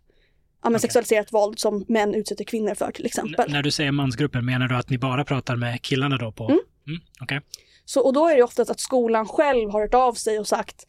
ja, 0.64 0.70
men 0.70 0.72
Okej. 0.76 0.82
sexualiserat 0.82 1.34
våld 1.34 1.60
som 1.60 1.86
män 1.88 2.16
utsätter 2.16 2.44
kvinnor 2.44 2.76
för 2.76 2.92
till 2.92 3.06
exempel. 3.06 3.46
N- 3.46 3.52
när 3.52 3.64
du 3.64 3.72
säger 3.72 3.92
mansgrupper, 3.92 4.42
menar 4.42 4.68
du 4.68 4.76
att 4.76 4.90
ni 4.90 4.98
bara 4.98 5.26
pratar 5.26 5.56
med 5.56 5.82
killarna 5.82 6.18
då? 6.18 6.32
på? 6.32 6.44
Mm. 6.44 6.60
Mm, 6.88 7.02
Okej. 7.22 7.42
Så, 7.86 8.02
och 8.02 8.14
då 8.14 8.28
är 8.28 8.36
det 8.36 8.44
oftast 8.44 8.72
att 8.72 8.80
skolan 8.80 9.28
själv 9.28 9.70
har 9.70 9.82
hört 9.82 9.94
av 9.94 10.14
sig 10.14 10.40
och 10.40 10.48
sagt 10.48 10.88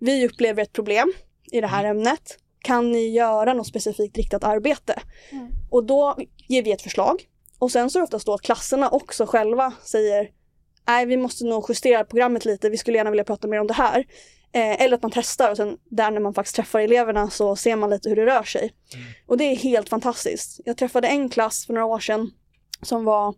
vi 0.00 0.26
upplever 0.26 0.62
ett 0.62 0.72
problem 0.72 1.12
i 1.52 1.60
det 1.60 1.66
här 1.66 1.84
ämnet. 1.84 2.38
Kan 2.62 2.92
ni 2.92 3.08
göra 3.08 3.52
något 3.52 3.66
specifikt 3.66 4.16
riktat 4.16 4.44
arbete? 4.44 5.02
Mm. 5.30 5.48
Och 5.70 5.84
då 5.84 6.16
ger 6.48 6.62
vi 6.62 6.72
ett 6.72 6.82
förslag. 6.82 7.22
Och 7.58 7.72
sen 7.72 7.90
så 7.90 7.98
är 7.98 8.00
det 8.00 8.04
oftast 8.04 8.26
då 8.26 8.34
att 8.34 8.42
klasserna 8.42 8.88
också 8.90 9.26
själva 9.26 9.72
säger 9.82 10.30
nej 10.86 11.06
vi 11.06 11.16
måste 11.16 11.44
nog 11.44 11.64
justera 11.68 12.04
programmet 12.04 12.44
lite, 12.44 12.70
vi 12.70 12.76
skulle 12.76 12.96
gärna 12.98 13.10
vilja 13.10 13.24
prata 13.24 13.48
mer 13.48 13.60
om 13.60 13.66
det 13.66 13.74
här. 13.74 13.98
Eh, 14.52 14.82
eller 14.82 14.96
att 14.96 15.02
man 15.02 15.10
testar 15.10 15.50
och 15.50 15.56
sen 15.56 15.78
där 15.84 16.10
när 16.10 16.20
man 16.20 16.34
faktiskt 16.34 16.56
träffar 16.56 16.80
eleverna 16.80 17.30
så 17.30 17.56
ser 17.56 17.76
man 17.76 17.90
lite 17.90 18.08
hur 18.08 18.16
det 18.16 18.26
rör 18.26 18.42
sig. 18.42 18.72
Mm. 18.94 19.06
Och 19.26 19.38
det 19.38 19.44
är 19.44 19.56
helt 19.56 19.88
fantastiskt. 19.88 20.60
Jag 20.64 20.76
träffade 20.76 21.08
en 21.08 21.28
klass 21.28 21.66
för 21.66 21.74
några 21.74 21.86
år 21.86 22.00
sedan 22.00 22.30
som 22.82 23.04
var 23.04 23.34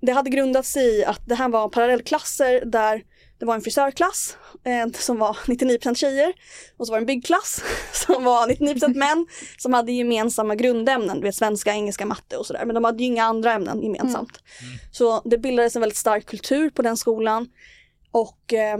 det 0.00 0.12
hade 0.12 0.30
grundat 0.30 0.66
sig 0.66 0.98
i 0.98 1.04
att 1.04 1.26
det 1.26 1.34
här 1.34 1.48
var 1.48 1.68
parallellklasser 1.68 2.64
där 2.64 3.02
det 3.40 3.46
var 3.46 3.54
en 3.54 3.60
frisörklass 3.60 4.36
eh, 4.64 4.92
som 4.92 5.18
var 5.18 5.36
99% 5.46 5.94
tjejer 5.94 6.32
och 6.76 6.86
så 6.86 6.92
var 6.92 6.98
det 6.98 7.02
en 7.02 7.06
byggklass 7.06 7.62
som 7.92 8.24
var 8.24 8.48
99% 8.48 8.94
män 8.94 9.26
som 9.58 9.72
hade 9.72 9.92
gemensamma 9.92 10.54
grundämnen, 10.54 11.16
du 11.16 11.22
vet 11.22 11.34
svenska, 11.34 11.72
engelska, 11.72 12.06
matte 12.06 12.36
och 12.36 12.46
sådär. 12.46 12.64
Men 12.64 12.74
de 12.74 12.84
hade 12.84 12.98
ju 13.02 13.06
inga 13.06 13.24
andra 13.24 13.52
ämnen 13.52 13.82
gemensamt. 13.82 14.40
Mm. 14.62 14.78
Så 14.92 15.22
det 15.24 15.38
bildades 15.38 15.76
en 15.76 15.80
väldigt 15.80 15.98
stark 15.98 16.26
kultur 16.26 16.70
på 16.70 16.82
den 16.82 16.96
skolan 16.96 17.48
och 18.10 18.52
eh, 18.52 18.78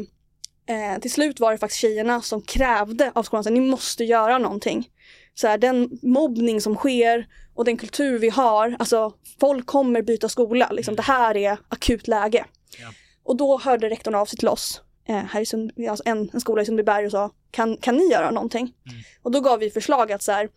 eh, 0.66 1.00
till 1.00 1.12
slut 1.12 1.40
var 1.40 1.52
det 1.52 1.58
faktiskt 1.58 1.80
tjejerna 1.80 2.22
som 2.22 2.42
krävde 2.42 3.12
av 3.14 3.22
skolan 3.22 3.40
att 3.46 3.52
ni 3.52 3.60
måste 3.60 4.04
göra 4.04 4.38
någonting. 4.38 4.88
Så 5.34 5.46
här, 5.46 5.58
den 5.58 5.98
mobbning 6.02 6.60
som 6.60 6.76
sker 6.76 7.26
och 7.54 7.64
den 7.64 7.76
kultur 7.76 8.18
vi 8.18 8.28
har, 8.28 8.76
alltså 8.78 9.12
folk 9.40 9.66
kommer 9.66 10.02
byta 10.02 10.28
skola, 10.28 10.70
liksom, 10.72 10.96
det 10.96 11.02
här 11.02 11.36
är 11.36 11.58
akut 11.68 12.08
läge. 12.08 12.44
Ja. 12.78 12.88
Och 13.24 13.36
då 13.36 13.58
hörde 13.58 13.88
rektorn 13.88 14.14
av 14.14 14.26
sig 14.26 14.38
till 14.38 14.48
oss, 14.48 14.82
eh, 15.08 15.16
här 15.16 15.40
i 15.40 15.46
Sund, 15.46 15.72
alltså 15.88 16.02
en, 16.06 16.30
en 16.32 16.40
skola 16.40 16.62
i 16.62 16.66
Sundbyberg 16.66 17.06
och 17.06 17.12
sa, 17.12 17.30
kan, 17.50 17.76
kan 17.76 17.96
ni 17.96 18.10
göra 18.10 18.30
någonting? 18.30 18.62
Mm. 18.62 19.02
Och 19.22 19.30
då 19.30 19.40
gav 19.40 19.58
vi 19.58 19.70
förslag 19.70 20.12
att 20.12 20.22
så 20.22 20.32
här, 20.32 20.48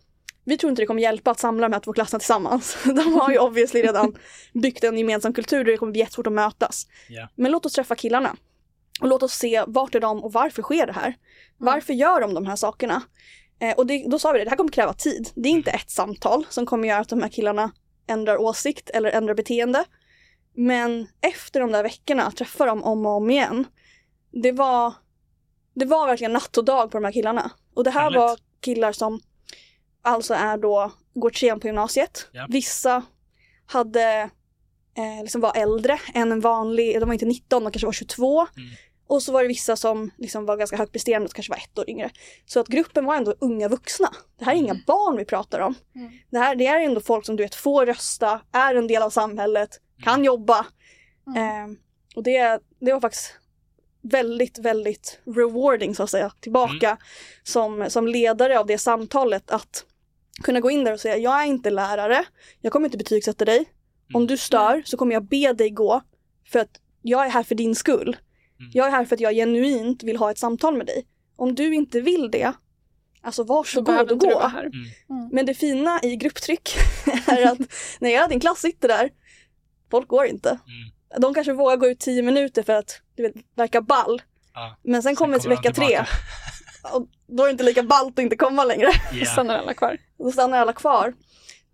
vi 0.44 0.58
tror 0.58 0.70
inte 0.70 0.82
det 0.82 0.86
kommer 0.86 1.02
hjälpa 1.02 1.30
att 1.30 1.38
samla 1.38 1.68
de 1.68 1.72
här 1.72 1.80
två 1.80 1.92
klasserna 1.92 2.18
tillsammans. 2.18 2.76
De 2.84 3.14
har 3.14 3.30
ju 3.30 3.38
obviously 3.38 3.82
redan 3.82 4.16
byggt 4.52 4.84
en 4.84 4.98
gemensam 4.98 5.32
kultur 5.32 5.64
där 5.64 5.72
det 5.72 5.76
kommer 5.78 5.92
bli 5.92 6.00
jättesvårt 6.00 6.26
att 6.26 6.32
mötas. 6.32 6.86
Ja. 7.08 7.28
Men 7.34 7.52
låt 7.52 7.66
oss 7.66 7.72
träffa 7.72 7.94
killarna. 7.94 8.36
Och 9.00 9.08
låt 9.08 9.22
oss 9.22 9.32
se 9.32 9.64
vart 9.66 9.94
är 9.94 10.00
de 10.00 10.24
och 10.24 10.32
varför 10.32 10.62
sker 10.62 10.86
det 10.86 10.92
här? 10.92 11.14
Varför 11.58 11.92
gör 11.92 12.20
de 12.20 12.34
de 12.34 12.46
här 12.46 12.56
sakerna? 12.56 13.02
Eh, 13.58 13.74
och 13.76 13.86
det, 13.86 14.04
då 14.08 14.18
sa 14.18 14.32
vi 14.32 14.38
det, 14.38 14.44
det 14.44 14.50
här 14.50 14.56
kommer 14.56 14.72
kräva 14.72 14.92
tid. 14.92 15.30
Det 15.34 15.48
är 15.48 15.52
inte 15.52 15.70
ett 15.70 15.90
samtal 15.90 16.46
som 16.50 16.66
kommer 16.66 16.88
göra 16.88 17.00
att 17.00 17.08
de 17.08 17.22
här 17.22 17.28
killarna 17.28 17.70
ändrar 18.06 18.36
åsikt 18.36 18.90
eller 18.90 19.10
ändrar 19.10 19.34
beteende. 19.34 19.84
Men 20.54 21.08
efter 21.20 21.60
de 21.60 21.72
där 21.72 21.82
veckorna, 21.82 22.30
träffa 22.30 22.66
dem 22.66 22.82
om 22.84 23.06
och 23.06 23.12
om 23.12 23.30
igen. 23.30 23.66
Det 24.30 24.52
var, 24.52 24.94
det 25.74 25.84
var 25.84 26.06
verkligen 26.06 26.32
natt 26.32 26.58
och 26.58 26.64
dag 26.64 26.90
på 26.90 26.98
de 26.98 27.04
här 27.04 27.12
killarna. 27.12 27.50
Och 27.74 27.84
det 27.84 27.90
här 27.90 28.00
Härligt. 28.00 28.18
var 28.18 28.38
killar 28.60 28.92
som 28.92 29.20
alltså 30.02 30.34
är 30.34 30.56
då, 30.56 30.92
går 31.14 31.30
trean 31.30 31.60
på 31.60 31.66
gymnasiet. 31.66 32.28
Ja. 32.32 32.46
Vissa 32.50 33.02
hade, 33.66 34.30
eh, 34.96 35.22
liksom 35.22 35.40
var 35.40 35.56
äldre 35.56 36.00
än 36.14 36.32
en 36.32 36.40
vanlig, 36.40 37.00
de 37.00 37.06
var 37.06 37.12
inte 37.12 37.26
19, 37.26 37.64
de 37.64 37.72
kanske 37.72 37.86
var 37.86 37.92
22. 37.92 38.40
Mm. 38.40 38.70
Och 39.06 39.22
så 39.22 39.32
var 39.32 39.42
det 39.42 39.48
vissa 39.48 39.76
som 39.76 40.10
liksom 40.18 40.46
var 40.46 40.56
ganska 40.56 40.76
högt 40.76 40.92
presterande, 40.92 41.28
som 41.28 41.34
kanske 41.34 41.50
var 41.52 41.58
ett 41.58 41.78
år 41.78 41.90
yngre. 41.90 42.10
Så 42.46 42.60
att 42.60 42.68
gruppen 42.68 43.04
var 43.04 43.14
ändå 43.16 43.34
unga 43.40 43.68
vuxna. 43.68 44.10
Det 44.38 44.44
här 44.44 44.52
är 44.52 44.56
inga 44.56 44.72
Mm. 44.72 44.82
barn 44.86 45.16
vi 45.16 45.24
pratar 45.24 45.60
om. 45.60 45.74
Mm. 45.94 46.12
Det 46.30 46.38
här 46.38 46.54
det 46.54 46.66
är 46.66 46.80
ändå 46.80 47.00
folk 47.00 47.26
som 47.26 47.36
du 47.36 47.42
vet 47.42 47.54
får 47.54 47.86
rösta, 47.86 48.40
är 48.52 48.74
en 48.74 48.86
del 48.86 49.02
av 49.02 49.10
samhället, 49.10 49.70
kan 50.02 50.24
jobba. 50.24 50.66
Mm. 51.26 51.70
Eh, 51.70 51.76
och 52.16 52.22
det, 52.22 52.60
det 52.80 52.92
var 52.92 53.00
faktiskt 53.00 53.34
väldigt, 54.02 54.58
väldigt 54.58 55.20
rewarding 55.26 55.94
så 55.94 56.02
att 56.02 56.10
säga, 56.10 56.32
tillbaka 56.40 56.96
som, 57.42 57.86
som 57.90 58.06
ledare 58.08 58.58
av 58.58 58.66
det 58.66 58.78
samtalet 58.78 59.50
att 59.50 59.84
kunna 60.42 60.60
gå 60.60 60.70
in 60.70 60.84
där 60.84 60.92
och 60.92 61.00
säga 61.00 61.16
jag 61.16 61.42
är 61.42 61.46
inte 61.46 61.70
lärare, 61.70 62.24
jag 62.60 62.72
kommer 62.72 62.86
inte 62.86 62.98
betygsätta 62.98 63.44
dig. 63.44 63.58
Om 64.14 64.16
Mm. 64.20 64.26
du 64.26 64.36
stör 64.36 64.82
så 64.84 64.96
kommer 64.96 65.12
jag 65.14 65.24
be 65.24 65.52
dig 65.52 65.70
gå 65.70 66.00
för 66.52 66.58
att 66.58 66.80
jag 67.02 67.26
är 67.26 67.30
här 67.30 67.42
för 67.42 67.54
din 67.54 67.74
skull. 67.74 68.16
Mm. 68.60 68.70
Jag 68.74 68.86
är 68.86 68.90
här 68.90 69.04
för 69.04 69.16
att 69.16 69.20
jag 69.20 69.34
genuint 69.34 70.02
vill 70.02 70.16
ha 70.16 70.30
ett 70.30 70.38
samtal 70.38 70.76
med 70.76 70.86
dig. 70.86 71.06
Om 71.36 71.54
du 71.54 71.74
inte 71.74 72.00
vill 72.00 72.30
det, 72.30 72.52
alltså 73.22 73.42
Så 73.44 73.54
varsågod 73.54 73.84
behöver 73.86 74.12
och 74.12 74.18
gå. 74.20 74.40
här. 74.48 74.64
Mm. 74.64 74.72
Mm. 75.10 75.28
Men 75.32 75.46
det 75.46 75.54
fina 75.54 76.00
i 76.02 76.16
grupptryck 76.16 76.70
är 77.26 77.46
att 77.46 77.58
när 77.98 78.10
hela 78.10 78.28
din 78.28 78.40
klass 78.40 78.60
sitter 78.60 78.88
där, 78.88 79.10
folk 79.90 80.08
går 80.08 80.26
inte. 80.26 80.48
Mm. 80.48 81.20
De 81.22 81.34
kanske 81.34 81.52
vågar 81.52 81.76
gå 81.76 81.86
ut 81.88 82.00
tio 82.00 82.22
minuter 82.22 82.62
för 82.62 82.72
att 82.72 83.00
du 83.16 83.22
vet, 83.22 83.34
verka 83.56 83.80
ball. 83.80 84.22
Ja. 84.54 84.76
Men 84.82 85.02
sen 85.02 85.16
kommer 85.16 85.38
till 85.38 85.50
de 85.50 85.56
vecka 85.56 85.72
tre 85.72 86.04
och 86.92 87.06
då 87.26 87.42
är 87.42 87.46
det 87.46 87.52
inte 87.52 87.64
lika 87.64 87.82
ballt 87.82 88.18
att 88.18 88.22
inte 88.22 88.36
komma 88.36 88.64
längre. 88.64 88.88
Ja. 89.12 89.24
Stannar 89.26 89.58
alla 89.58 89.74
kvar. 89.74 89.98
Då 90.18 90.32
stannar 90.32 90.58
alla 90.58 90.72
kvar. 90.72 91.14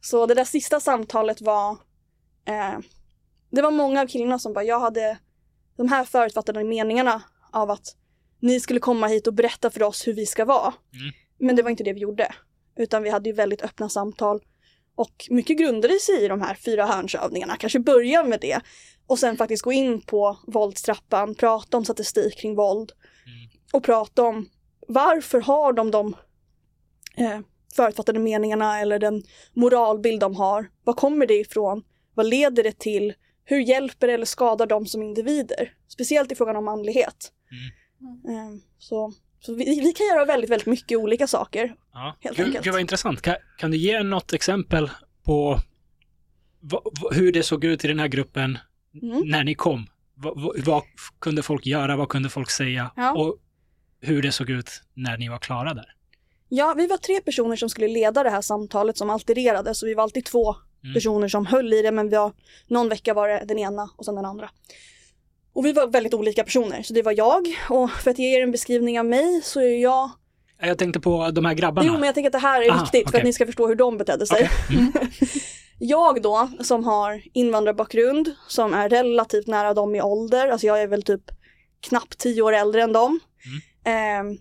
Så 0.00 0.26
det 0.26 0.34
där 0.34 0.44
sista 0.44 0.80
samtalet 0.80 1.40
var, 1.40 1.70
eh, 2.48 2.78
det 3.50 3.62
var 3.62 3.70
många 3.70 4.00
av 4.00 4.06
killarna 4.06 4.38
som 4.38 4.52
bara, 4.52 4.64
jag 4.64 4.80
hade 4.80 5.18
de 5.80 5.88
här 5.88 6.04
förutfattade 6.04 6.64
meningarna 6.64 7.22
av 7.52 7.70
att 7.70 7.96
ni 8.40 8.60
skulle 8.60 8.80
komma 8.80 9.06
hit 9.06 9.26
och 9.26 9.34
berätta 9.34 9.70
för 9.70 9.82
oss 9.82 10.06
hur 10.06 10.14
vi 10.14 10.26
ska 10.26 10.44
vara. 10.44 10.74
Mm. 10.92 11.12
Men 11.38 11.56
det 11.56 11.62
var 11.62 11.70
inte 11.70 11.84
det 11.84 11.92
vi 11.92 12.00
gjorde. 12.00 12.34
Utan 12.76 13.02
vi 13.02 13.10
hade 13.10 13.28
ju 13.28 13.34
väldigt 13.34 13.62
öppna 13.62 13.88
samtal. 13.88 14.40
Och 14.94 15.26
mycket 15.30 15.58
grundade 15.58 15.98
sig 15.98 16.24
i 16.24 16.28
de 16.28 16.40
här 16.40 16.54
fyra 16.54 16.86
hörnsövningarna. 16.86 17.56
Kanske 17.56 17.78
börja 17.78 18.24
med 18.24 18.40
det. 18.40 18.60
Och 19.06 19.18
sen 19.18 19.36
faktiskt 19.36 19.62
gå 19.62 19.72
in 19.72 20.00
på 20.00 20.38
våldstrappan, 20.46 21.34
prata 21.34 21.76
om 21.76 21.84
statistik 21.84 22.38
kring 22.38 22.54
våld. 22.54 22.92
Mm. 23.26 23.50
Och 23.72 23.84
prata 23.84 24.22
om 24.22 24.48
varför 24.88 25.40
har 25.40 25.72
de 25.72 25.90
de 25.90 26.16
eh, 27.16 27.40
förutfattade 27.76 28.18
meningarna 28.18 28.80
eller 28.80 28.98
den 28.98 29.22
moralbild 29.52 30.20
de 30.20 30.36
har. 30.36 30.70
Var 30.84 30.94
kommer 30.94 31.26
det 31.26 31.38
ifrån? 31.38 31.82
Vad 32.14 32.26
leder 32.26 32.62
det 32.62 32.78
till? 32.78 33.14
Hur 33.50 33.60
hjälper 33.60 34.08
eller 34.08 34.24
skadar 34.26 34.66
de 34.66 34.86
som 34.86 35.02
individer? 35.02 35.74
Speciellt 35.88 36.32
i 36.32 36.34
frågan 36.34 36.56
om 36.56 36.64
manlighet. 36.64 37.32
Eh, 38.28 38.56
så 38.78 39.12
så 39.40 39.54
vi, 39.54 39.64
vi 39.80 39.92
kan 39.92 40.06
göra 40.06 40.24
väldigt, 40.24 40.50
väldigt 40.50 40.66
mycket 40.66 40.98
olika 40.98 41.26
saker. 41.26 41.74
Ja. 41.92 42.16
Helt 42.20 42.36
Gud, 42.36 42.46
enkelt. 42.46 42.64
gud 42.64 42.72
vad 42.72 42.80
intressant. 42.80 43.22
Kan, 43.22 43.34
kan 43.58 43.70
du 43.70 43.76
ge 43.76 44.02
något 44.02 44.32
exempel 44.32 44.90
på 45.24 45.58
vad- 46.60 47.14
hur 47.14 47.32
det 47.32 47.42
såg 47.42 47.64
ut 47.64 47.84
i 47.84 47.88
den 47.88 47.98
här 47.98 48.08
gruppen 48.08 48.58
Mm. 49.02 49.22
när 49.28 49.44
ni 49.44 49.54
kom? 49.54 49.86
Vad, 50.14 50.64
vad, 50.64 50.82
kunde 51.20 51.42
folk 51.42 51.66
göra? 51.66 51.96
Vad 51.96 52.08
kunde 52.08 52.28
folk 52.28 52.50
säga? 52.50 52.90
Ja. 52.96 53.12
Och 53.12 53.36
hur 54.00 54.22
det 54.22 54.32
såg 54.32 54.50
ut 54.50 54.70
när 54.94 55.18
ni 55.18 55.28
var 55.28 55.38
klara 55.38 55.74
där? 55.74 55.94
Ja, 56.48 56.74
vi 56.76 56.86
var 56.86 56.96
tre 56.96 57.20
personer 57.20 57.56
som 57.56 57.70
skulle 57.70 57.88
leda 57.88 58.22
det 58.22 58.30
här 58.30 58.40
samtalet 58.40 58.96
som 58.98 59.10
altererade, 59.10 59.74
så 59.74 59.86
vi 59.86 59.94
var 59.94 60.02
alltid 60.02 60.24
två 60.24 60.56
Mm. 60.84 60.94
personer 60.94 61.28
som 61.28 61.46
höll 61.46 61.72
i 61.72 61.82
det, 61.82 61.90
men 61.92 62.08
vi 62.08 62.16
var, 62.16 62.32
någon 62.66 62.88
vecka 62.88 63.14
var 63.14 63.28
det 63.28 63.44
den 63.48 63.58
ena 63.58 63.90
och 63.96 64.04
sen 64.04 64.14
den 64.14 64.24
andra. 64.24 64.50
Och 65.52 65.66
vi 65.66 65.72
var 65.72 65.86
väldigt 65.86 66.14
olika 66.14 66.44
personer, 66.44 66.82
så 66.82 66.94
det 66.94 67.02
var 67.02 67.14
jag, 67.16 67.46
och 67.68 67.90
för 67.90 68.10
att 68.10 68.18
ge 68.18 68.38
er 68.38 68.42
en 68.42 68.50
beskrivning 68.50 68.98
av 69.00 69.06
mig 69.06 69.40
så 69.44 69.60
är 69.60 69.82
jag... 69.82 70.10
Jag 70.62 70.78
tänkte 70.78 71.00
på 71.00 71.30
de 71.30 71.44
här 71.44 71.54
grabbarna. 71.54 71.86
Jo, 71.86 71.92
men 71.92 72.02
jag 72.02 72.14
tänker 72.14 72.28
att 72.28 72.32
det 72.32 72.38
här 72.38 72.62
är 72.62 72.70
Aha, 72.70 72.80
viktigt 72.82 73.02
för 73.02 73.08
okej. 73.10 73.18
att 73.20 73.24
ni 73.24 73.32
ska 73.32 73.46
förstå 73.46 73.68
hur 73.68 73.74
de 73.74 73.98
betedde 73.98 74.26
sig. 74.26 74.50
Okej. 74.68 74.78
Mm. 74.78 74.92
Jag 75.82 76.22
då, 76.22 76.50
som 76.60 76.84
har 76.84 77.22
invandrarbakgrund, 77.32 78.34
som 78.48 78.74
är 78.74 78.88
relativt 78.88 79.46
nära 79.46 79.74
dem 79.74 79.94
i 79.94 80.02
ålder, 80.02 80.48
alltså 80.48 80.66
jag 80.66 80.82
är 80.82 80.86
väl 80.86 81.02
typ 81.02 81.22
knappt 81.88 82.18
tio 82.18 82.42
år 82.42 82.52
äldre 82.52 82.82
än 82.82 82.92
dem. 82.92 83.20
Mm. 83.84 84.30
Eh, 84.30 84.38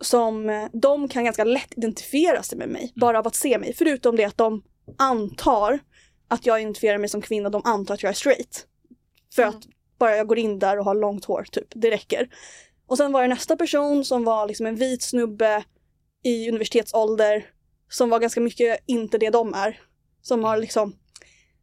som 0.00 0.68
de 0.72 1.08
kan 1.08 1.24
ganska 1.24 1.44
lätt 1.44 1.72
identifiera 1.76 2.42
sig 2.42 2.58
med 2.58 2.64
Mm. 2.68 2.72
mig, 2.80 2.92
bara 2.96 3.18
av 3.18 3.26
att 3.26 3.34
se 3.34 3.58
mig. 3.58 3.74
Förutom 3.78 4.16
det 4.16 4.24
att 4.24 4.36
de 4.36 4.62
antar 4.98 5.78
att 6.28 6.46
jag 6.46 6.60
identifierar 6.60 6.98
mig 6.98 7.08
som 7.08 7.22
kvinna, 7.22 7.50
de 7.50 7.62
antar 7.64 7.94
att 7.94 8.02
jag 8.02 8.10
är 8.10 8.14
straight. 8.14 8.66
För 9.34 9.42
Mm. 9.42 9.54
att 9.54 9.64
bara 9.98 10.16
jag 10.16 10.26
går 10.26 10.38
in 10.38 10.58
där 10.58 10.78
och 10.78 10.84
har 10.84 10.94
långt 10.94 11.24
hår, 11.24 11.46
typ, 11.52 11.66
det 11.74 11.90
räcker. 11.90 12.28
Och 12.86 12.96
sen 12.96 13.12
var 13.12 13.22
det 13.22 13.28
nästa 13.28 13.56
person 13.56 14.04
som 14.04 14.24
var 14.24 14.48
liksom 14.48 14.66
en 14.66 14.76
vit 14.76 15.02
snubbe 15.02 15.64
i 16.24 16.48
universitetsålder, 16.48 17.46
som 17.90 18.10
var 18.10 18.18
ganska 18.18 18.40
mycket 18.40 18.78
inte 18.86 19.18
det 19.18 19.30
de 19.30 19.54
är. 19.54 19.80
Som 20.22 20.44
har 20.44 20.56
liksom, 20.56 20.96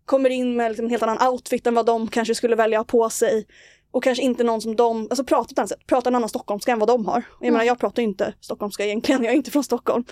kommer 0.05 0.29
in 0.29 0.55
med 0.55 0.71
liksom 0.71 0.85
en 0.85 0.89
helt 0.91 1.03
annan 1.03 1.27
outfit 1.31 1.67
än 1.67 1.75
vad 1.75 1.85
de 1.85 2.07
kanske 2.07 2.35
skulle 2.35 2.55
välja 2.55 2.83
på 2.83 3.09
sig. 3.09 3.47
Och 3.91 4.03
kanske 4.03 4.23
inte 4.23 4.43
någon 4.43 4.61
som 4.61 4.75
de, 4.75 5.01
alltså 5.09 5.23
pratar 5.23 5.47
på 5.47 5.51
ett 5.51 5.59
annat 5.59 5.69
sätt, 5.69 5.87
pratar 5.87 6.11
en 6.11 6.15
annan 6.15 6.29
stockholmska 6.29 6.71
än 6.71 6.79
vad 6.79 6.89
de 6.89 7.05
har. 7.05 7.23
Jag 7.39 7.41
Mm. 7.47 7.53
menar 7.53 7.65
jag 7.65 7.79
pratar 7.79 8.01
ju 8.01 8.07
inte 8.07 8.33
stockholmska 8.41 8.85
egentligen, 8.85 9.23
jag 9.23 9.31
är 9.33 9.37
inte 9.37 9.51
från 9.51 9.63
Stockholm. 9.63 10.03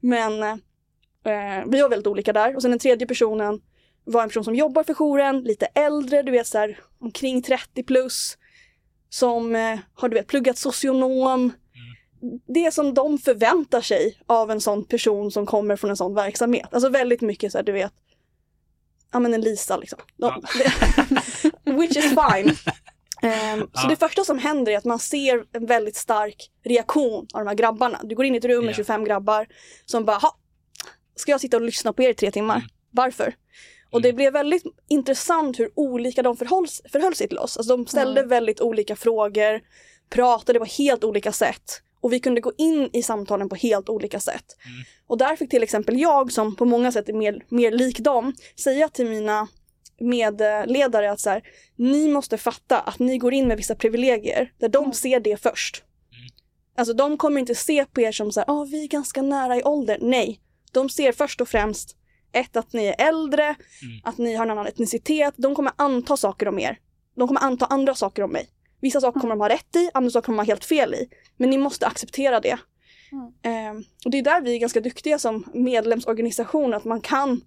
Men 0.00 0.42
eh, 0.42 0.56
vi 1.66 1.82
var 1.82 1.88
väldigt 1.88 2.06
olika 2.06 2.32
där. 2.32 2.56
Och 2.56 2.62
sen 2.62 2.70
den 2.70 2.80
tredje 2.80 3.06
personen 3.06 3.60
var 4.04 4.22
en 4.22 4.28
person 4.28 4.44
som 4.44 4.54
jobbar 4.54 4.82
för 4.84 4.94
jouren, 4.94 5.40
lite 5.40 5.66
äldre, 5.66 6.22
du 6.22 6.32
vet 6.32 6.46
så 6.46 6.58
här 6.58 6.78
omkring 7.00 7.42
30 7.42 7.82
plus. 7.82 8.38
Som 9.10 9.56
eh, 9.56 9.78
har 9.94 10.08
du 10.08 10.14
vet 10.14 10.26
pluggat 10.26 10.58
socionom. 10.58 11.52
Det 12.46 12.74
som 12.74 12.94
de 12.94 13.18
förväntar 13.18 13.80
sig 13.80 14.18
av 14.26 14.50
en 14.50 14.60
sån 14.60 14.84
person 14.84 15.30
som 15.30 15.46
kommer 15.46 15.76
från 15.76 15.90
en 15.90 15.96
sån 15.96 16.14
verksamhet. 16.14 16.68
Alltså 16.72 16.88
väldigt 16.88 17.20
mycket 17.20 17.52
så 17.52 17.58
här, 17.58 17.62
du 17.64 17.72
vet, 17.72 17.92
ja 19.12 19.18
men 19.18 19.34
en 19.34 19.40
Lisa 19.40 19.76
liksom. 19.76 19.98
De, 20.16 20.42
det, 20.58 21.72
which 21.72 21.96
is 21.96 22.04
fine. 22.14 22.54
Så 23.20 23.26
Ja. 23.74 23.88
det 23.88 23.96
första 23.96 24.24
som 24.24 24.38
händer 24.38 24.72
är 24.72 24.78
att 24.78 24.84
man 24.84 24.98
ser 24.98 25.44
en 25.52 25.66
väldigt 25.66 25.96
stark 25.96 26.50
reaktion 26.64 27.26
av 27.34 27.40
de 27.40 27.46
här 27.48 27.54
grabbarna. 27.54 28.00
Du 28.04 28.14
går 28.14 28.24
in 28.24 28.34
i 28.34 28.38
ett 28.38 28.44
rum 28.44 28.64
med 28.64 28.72
Ja. 28.72 28.76
25 28.76 29.04
grabbar 29.04 29.46
som 29.86 30.04
bara, 30.04 30.16
ha, 30.16 30.36
ska 31.20 31.30
jag 31.32 31.40
sitta 31.40 31.56
och 31.56 31.62
lyssna 31.62 31.92
på 31.92 32.02
er 32.02 32.10
i 32.10 32.14
tre 32.14 32.30
timmar? 32.30 32.56
Mm. 32.56 32.68
Varför? 32.90 33.34
Och 33.90 34.02
det 34.02 34.08
Mm. 34.08 34.16
blev 34.16 34.32
väldigt 34.32 34.62
intressant 34.88 35.58
hur 35.58 35.70
olika 35.74 36.22
de 36.22 36.36
förhåll, 36.36 36.66
förhöll 36.92 37.14
sig 37.14 37.28
till 37.28 37.38
oss. 37.38 37.56
Alltså 37.56 37.76
de 37.76 37.86
ställde 37.86 38.20
Mm. 38.20 38.28
väldigt 38.28 38.60
olika 38.60 38.96
frågor, 38.96 39.60
pratade 40.10 40.58
på 40.58 40.64
helt 40.64 41.04
olika 41.04 41.32
sätt. 41.32 41.82
Och 42.00 42.12
vi 42.12 42.20
kunde 42.20 42.40
gå 42.40 42.52
in 42.58 42.90
i 42.92 43.02
samtalen 43.02 43.48
på 43.48 43.56
helt 43.56 43.88
olika 43.88 44.20
sätt. 44.20 44.44
Mm. 44.66 44.84
Och 45.06 45.18
där 45.18 45.36
fick 45.36 45.50
till 45.50 45.62
exempel 45.62 46.00
jag, 46.00 46.32
som 46.32 46.56
på 46.56 46.64
många 46.64 46.92
sätt 46.92 47.08
är 47.08 47.12
mer, 47.12 47.44
mer 47.48 47.72
lik 47.72 47.98
dem, 47.98 48.32
säga 48.64 48.88
till 48.88 49.06
mina 49.06 49.48
medledare 50.00 51.10
att 51.10 51.20
så 51.20 51.30
här, 51.30 51.42
ni 51.76 52.08
måste 52.08 52.38
fatta 52.38 52.80
att 52.80 52.98
ni 52.98 53.18
går 53.18 53.34
in 53.34 53.48
med 53.48 53.56
vissa 53.56 53.74
privilegier 53.74 54.52
där 54.58 54.68
de 54.68 54.78
Mm. 54.84 54.92
ser 54.92 55.20
det 55.20 55.42
först. 55.42 55.82
Mm. 56.12 56.28
Alltså 56.76 56.94
de 56.94 57.16
kommer 57.16 57.40
inte 57.40 57.54
se 57.54 57.84
på 57.84 58.00
er 58.00 58.12
som 58.12 58.32
så 58.32 58.40
här, 58.40 58.44
ah, 58.50 58.64
vi 58.64 58.82
är 58.84 58.88
ganska 58.88 59.22
nära 59.22 59.56
i 59.56 59.62
ålder. 59.62 59.98
Nej, 60.00 60.40
de 60.72 60.88
ser 60.88 61.12
först 61.12 61.40
och 61.40 61.48
främst 61.48 61.96
ett, 62.32 62.56
att 62.56 62.72
ni 62.72 62.86
är 62.86 63.08
äldre, 63.08 63.44
Mm. 63.44 64.00
att 64.04 64.18
ni 64.18 64.34
har 64.34 64.44
en 64.44 64.50
annan 64.50 64.66
etnicitet. 64.66 65.34
De 65.36 65.54
kommer 65.54 65.72
anta 65.76 66.16
saker 66.16 66.48
om 66.48 66.58
er. 66.58 66.78
De 67.16 67.28
kommer 67.28 67.40
anta 67.40 67.66
andra 67.66 67.94
saker 67.94 68.22
om 68.22 68.32
mig. 68.32 68.48
Vissa 68.80 69.00
saker 69.00 69.20
kommer 69.20 69.34
de 69.34 69.40
ha 69.40 69.48
rätt 69.48 69.76
i, 69.76 69.90
andra 69.94 70.10
saker 70.10 70.26
kommer 70.26 70.36
de 70.36 70.46
ha 70.46 70.52
helt 70.52 70.64
fel 70.64 70.94
i. 70.94 71.08
Men 71.36 71.50
ni 71.50 71.58
måste 71.58 71.86
acceptera 71.86 72.40
det. 72.40 72.58
Mm. 73.12 73.76
Eh, 73.76 73.82
och 74.04 74.10
det 74.10 74.18
är 74.18 74.22
där 74.22 74.40
vi 74.40 74.54
är 74.54 74.58
ganska 74.58 74.80
duktiga 74.80 75.18
som 75.18 75.44
medlemsorganisation, 75.54 76.74
att 76.74 76.84
man 76.84 77.00
kan, 77.00 77.40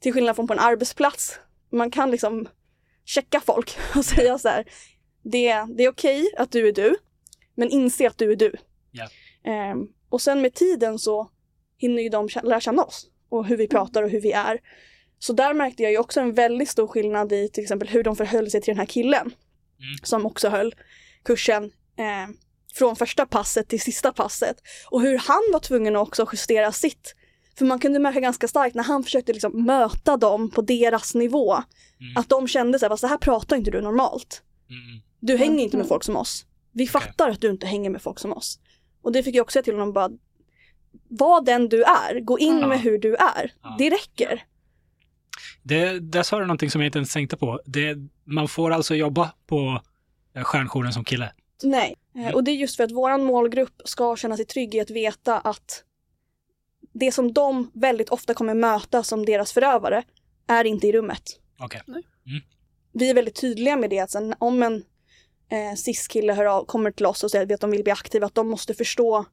till 0.00 0.12
skillnad 0.12 0.36
från 0.36 0.46
på 0.46 0.52
en 0.52 0.58
arbetsplats, 0.58 1.38
man 1.72 1.90
kan 1.90 2.10
liksom 2.10 2.48
checka 3.04 3.40
folk 3.40 3.78
och 3.96 4.04
säga 4.04 4.38
så 4.38 4.48
här, 4.48 4.64
det, 5.22 5.64
det 5.76 5.84
är 5.84 5.90
okej 5.90 6.34
att 6.36 6.52
du 6.52 6.68
är 6.68 6.72
du, 6.72 6.96
men 7.54 7.70
inse 7.70 8.06
att 8.06 8.18
du 8.18 8.32
är 8.32 8.36
du. 8.36 8.54
Ja. 8.90 9.04
Eh, 9.52 9.76
och 10.08 10.20
sen 10.22 10.40
med 10.42 10.54
tiden 10.54 10.98
så 10.98 11.30
hinner 11.78 12.02
ju 12.02 12.08
de 12.08 12.28
lära 12.42 12.60
känna 12.60 12.82
oss. 12.84 13.06
och 13.28 13.46
hur 13.46 13.56
vi 13.56 13.68
pratar 13.68 14.02
och 14.02 14.10
hur 14.10 14.20
vi 14.20 14.32
är. 14.32 14.58
Så 15.18 15.32
där 15.32 15.54
märkte 15.54 15.82
jag 15.82 15.92
ju 15.92 15.98
också 15.98 16.20
en 16.20 16.32
väldigt 16.34 16.68
stor 16.68 16.86
skillnad 16.86 17.32
i 17.32 17.48
till 17.48 17.62
exempel 17.62 17.88
hur 17.88 18.02
de 18.02 18.16
förhöll 18.16 18.50
sig 18.50 18.60
till 18.60 18.72
den 18.72 18.78
här 18.78 18.86
killen. 18.86 19.30
Som 20.02 20.26
också 20.26 20.48
höll 20.48 20.74
kursen 21.24 21.64
eh, 21.98 22.34
från 22.74 22.96
första 22.96 23.26
passet 23.26 23.68
till 23.68 23.80
sista 23.80 24.12
passet. 24.12 24.56
Och 24.90 25.02
hur 25.02 25.18
han 25.18 25.42
var 25.52 25.60
tvungen 25.60 25.96
att 25.96 26.08
också 26.08 26.26
justera 26.32 26.72
sitt. 26.72 27.14
För 27.58 27.64
man 27.64 27.78
kunde 27.78 27.98
märka 27.98 28.20
ganska 28.20 28.48
starkt 28.48 28.74
när 28.74 28.82
han 28.82 29.04
försökte 29.04 29.32
liksom 29.32 29.64
möta 29.64 30.16
dem 30.16 30.50
på 30.50 30.62
deras 30.62 31.14
nivå. 31.14 31.52
Mm. 31.54 32.16
Att 32.16 32.28
de 32.28 32.48
kände 32.48 32.78
sig, 32.78 32.88
fast 32.88 33.00
så 33.00 33.06
här 33.06 33.18
pratar 33.18 33.56
inte 33.56 33.70
du 33.70 33.80
normalt. 33.80 34.42
Mm. 34.70 35.02
Du 35.20 35.36
hänger 35.36 35.64
inte 35.64 35.76
med 35.76 35.84
Mm. 35.84 35.88
folk 35.88 36.04
som 36.04 36.16
oss. 36.16 36.46
Vi 36.72 36.86
fattar 36.86 37.30
att 37.30 37.40
du 37.40 37.50
inte 37.50 37.66
hänger 37.66 37.90
med 37.90 38.02
folk 38.02 38.18
som 38.18 38.32
oss. 38.32 38.58
Och 39.02 39.12
det 39.12 39.22
fick 39.22 39.34
jag 39.34 39.42
också 39.42 39.52
säga 39.52 39.62
till 39.62 39.74
honom 39.74 39.92
bara, 39.92 40.10
var 41.08 41.40
den 41.44 41.68
du 41.68 41.82
är, 41.82 42.20
gå 42.20 42.38
in 42.38 42.58
Ja. 42.58 42.66
med 42.66 42.80
hur 42.80 42.98
du 42.98 43.14
är. 43.14 43.52
Ja. 43.62 43.76
Det 43.78 43.90
räcker. 43.90 44.44
Det, 45.62 45.98
där 46.00 46.22
sa 46.22 46.38
du 46.38 46.46
någonting 46.46 46.70
som 46.70 46.80
jag 46.80 46.88
inte 46.88 46.98
ens 46.98 47.12
tänkte 47.12 47.36
på. 47.36 47.60
Det, 47.66 47.96
man 48.24 48.48
får 48.48 48.70
alltså 48.70 48.94
jobba 48.94 49.32
på 49.46 49.82
eh, 50.36 50.42
stjärnjouren 50.44 50.92
som 50.92 51.04
kille. 51.04 51.32
Nej. 51.62 51.94
Eh, 52.14 52.20
Mm. 52.20 52.34
Och 52.34 52.44
det 52.44 52.50
är 52.50 52.54
just 52.56 52.76
för 52.76 52.84
att 52.84 52.92
våran 52.92 53.24
målgrupp 53.24 53.82
ska 53.84 54.16
känna 54.16 54.36
sig 54.36 54.44
trygg 54.44 54.74
i 54.74 54.80
att 54.80 54.90
veta 54.90 55.38
att 55.38 55.84
det 56.92 57.12
som 57.12 57.32
de 57.32 57.70
väldigt 57.74 58.08
ofta 58.08 58.34
kommer 58.34 58.54
möta 58.54 59.02
som 59.02 59.24
deras 59.26 59.52
förövare 59.52 60.02
är 60.46 60.64
inte 60.64 60.86
i 60.86 60.92
rummet. 60.92 61.22
Okej. 61.58 61.80
Vi 62.92 63.10
är 63.10 63.14
väldigt 63.14 63.40
tydliga 63.40 63.76
med 63.76 63.90
det 63.90 63.98
att 63.98 64.10
sen, 64.10 64.34
om 64.38 64.62
en 64.62 64.74
eh, 65.50 65.76
cis-kille 65.76 66.32
hör 66.32 66.44
av, 66.44 66.64
kommer 66.64 66.90
till 66.90 67.06
oss 67.06 67.24
och 67.24 67.30
säger 67.30 67.54
att 67.54 67.60
de 67.60 67.70
vill 67.70 67.82
bli 67.82 67.92
aktiva, 67.92 68.26
att 68.26 68.34
de 68.34 68.48
måste 68.48 68.74
förstå 68.74 69.24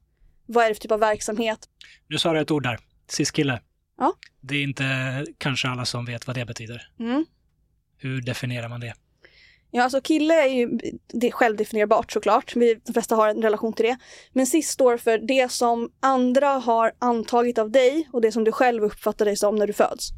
vad 0.46 0.64
är 0.64 0.68
det 0.68 0.74
för 0.74 0.80
typ 0.80 0.92
av 0.92 1.00
verksamhet. 1.00 1.68
Nu 2.08 2.18
sa 2.18 2.32
du 2.32 2.40
ett 2.40 2.50
ord 2.50 2.62
där. 2.62 2.78
Cis-kille. 3.08 3.60
Ja. 3.98 4.12
Det 4.40 4.56
är 4.56 4.62
inte 4.62 5.26
kanske 5.38 5.68
alla 5.68 5.84
som 5.84 6.04
vet 6.04 6.26
vad 6.26 6.36
det 6.36 6.44
betyder. 6.44 6.88
Mm. 7.00 7.26
Hur 7.96 8.22
definierar 8.22 8.68
man 8.68 8.80
det? 8.80 8.94
Ja, 9.76 9.82
alltså 9.82 10.00
kille 10.00 10.34
är 10.34 10.48
ju 10.48 10.78
det 11.06 11.26
är 11.26 11.30
självdefinierbart 11.30 12.12
såklart. 12.12 12.56
Vi, 12.56 12.74
de 12.74 12.92
flesta 12.92 13.16
har 13.16 13.28
en 13.28 13.42
relation 13.42 13.72
till 13.72 13.86
det. 13.86 13.96
Men 14.32 14.46
cis 14.46 14.68
står 14.68 14.96
för 14.96 15.18
det 15.18 15.52
som 15.52 15.90
andra 16.00 16.48
har 16.48 16.92
antagit 16.98 17.58
av 17.58 17.70
dig 17.70 18.08
och 18.12 18.20
det 18.20 18.32
som 18.32 18.44
du 18.44 18.52
själv 18.52 18.84
uppfattar 18.84 19.24
dig 19.24 19.36
som 19.36 19.56
när 19.56 19.66
du 19.66 19.72
föds. 19.72 20.08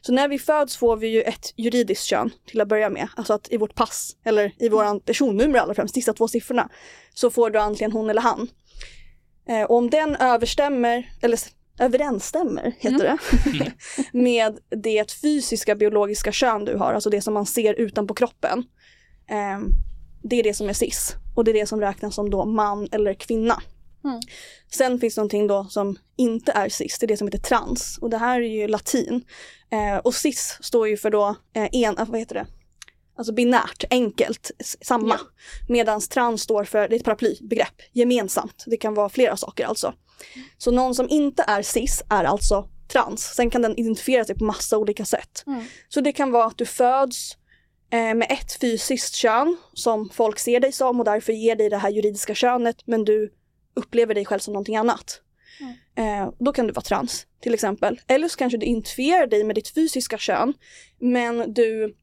Så 0.00 0.12
när 0.12 0.28
vi 0.28 0.38
föds 0.38 0.76
får 0.76 0.96
vi 0.96 1.08
ju 1.08 1.22
ett 1.22 1.52
juridiskt 1.56 2.04
kön 2.04 2.30
till 2.46 2.60
att 2.60 2.68
börja 2.68 2.90
med. 2.90 3.08
Alltså 3.16 3.32
att 3.34 3.52
i 3.52 3.56
vårt 3.56 3.74
pass, 3.74 4.16
eller 4.24 4.52
i 4.58 4.68
våran 4.68 5.00
personnummer 5.00 5.58
allra 5.58 5.74
främst, 5.74 5.94
sista 5.94 6.12
två 6.12 6.28
siffrorna, 6.28 6.68
så 7.14 7.30
får 7.30 7.50
du 7.50 7.58
antingen 7.58 7.92
hon 7.92 8.10
eller 8.10 8.22
han. 8.22 8.48
Eh, 9.48 9.62
och 9.62 9.76
om 9.76 9.90
den 9.90 10.16
överstämmer, 10.16 11.12
eller 11.20 11.38
överensstämmer 11.78 12.72
heter 12.78 13.04
det, 13.04 13.18
med 14.12 14.58
det 14.82 15.12
fysiska 15.12 15.74
biologiska 15.74 16.32
kön 16.32 16.64
du 16.64 16.76
har, 16.76 16.92
alltså 16.92 17.10
det 17.10 17.20
som 17.22 17.34
man 17.34 17.46
ser 17.46 17.74
utanpå 17.74 18.14
kroppen, 18.14 18.64
Ehm, 19.32 19.68
det 20.22 20.36
är 20.36 20.42
det 20.42 20.54
som 20.54 20.68
är 20.68 20.72
cis. 20.72 21.14
Och 21.34 21.44
det 21.44 21.50
är 21.50 21.54
det 21.54 21.66
som 21.66 21.80
räknas 21.80 22.14
som 22.14 22.30
då 22.30 22.44
man 22.44 22.88
eller 22.92 23.14
kvinna. 23.14 23.62
Mm. 24.04 24.20
Sen 24.72 25.00
finns 25.00 25.14
det 25.14 25.20
någonting 25.20 25.46
då 25.46 25.64
som 25.64 25.96
inte 26.16 26.52
är 26.52 26.68
cis, 26.68 26.98
det 26.98 27.06
är 27.06 27.08
det 27.08 27.16
som 27.16 27.26
heter 27.26 27.38
trans. 27.38 27.98
Och 28.00 28.10
det 28.10 28.18
här 28.18 28.40
är 28.40 28.48
ju 28.48 28.68
latin. 28.68 29.24
Eh, 29.70 29.96
och 29.96 30.14
cis 30.14 30.58
står 30.60 30.88
ju 30.88 30.96
för 30.96 31.10
då 31.10 31.36
eh, 31.54 31.68
en, 31.72 31.98
eh, 31.98 32.04
vad 32.08 32.20
heter 32.20 32.34
det? 32.34 32.46
Alltså 33.16 33.32
binärt, 33.32 33.84
enkelt, 33.90 34.50
samma. 34.80 35.14
Ja. 35.14 35.18
Medan 35.68 36.00
trans 36.00 36.42
står 36.42 36.64
för, 36.64 36.88
det 36.88 36.94
är 36.94 36.98
ett 36.98 37.04
paraplybegrepp, 37.04 37.82
gemensamt. 37.92 38.64
Det 38.66 38.76
kan 38.76 38.94
vara 38.94 39.08
flera 39.08 39.36
saker 39.36 39.66
alltså. 39.66 39.94
Så 40.58 40.70
någon 40.70 40.94
som 40.94 41.08
inte 41.08 41.44
är 41.48 41.62
cis 41.62 42.02
är 42.10 42.24
alltså 42.24 42.68
trans. 42.88 43.34
Sen 43.36 43.50
kan 43.50 43.62
den 43.62 43.78
identifiera 43.78 44.24
sig 44.24 44.38
på 44.38 44.44
massa 44.44 44.78
olika 44.78 45.04
sätt. 45.04 45.44
Mm. 45.46 45.64
Så 45.88 46.00
det 46.00 46.12
kan 46.12 46.30
vara 46.30 46.44
att 46.44 46.58
du 46.58 46.66
föds 46.66 47.36
eh, 47.90 48.14
med 48.14 48.26
ett 48.30 48.60
fysiskt 48.60 49.14
kön 49.14 49.56
som 49.72 50.10
folk 50.10 50.38
ser 50.38 50.60
dig 50.60 50.72
som 50.72 50.98
och 50.98 51.04
därför 51.04 51.32
ger 51.32 51.56
dig 51.56 51.70
det 51.70 51.76
här 51.76 51.90
juridiska 51.90 52.34
könet 52.34 52.76
men 52.84 53.04
du 53.04 53.32
upplever 53.74 54.14
dig 54.14 54.24
själv 54.24 54.40
som 54.40 54.52
någonting 54.52 54.76
annat. 54.76 55.20
Eh, 55.94 56.30
då 56.38 56.52
kan 56.52 56.66
du 56.66 56.72
vara 56.72 56.84
trans 56.84 57.26
till 57.40 57.54
exempel. 57.54 58.00
Eller 58.06 58.28
så 58.28 58.36
kanske 58.36 58.58
du 58.58 58.66
identifierar 58.66 59.26
dig 59.26 59.44
med 59.44 59.54
ditt 59.54 59.74
fysiska 59.74 60.18
kön 60.18 60.54
men 60.98 61.54
du 61.54 61.94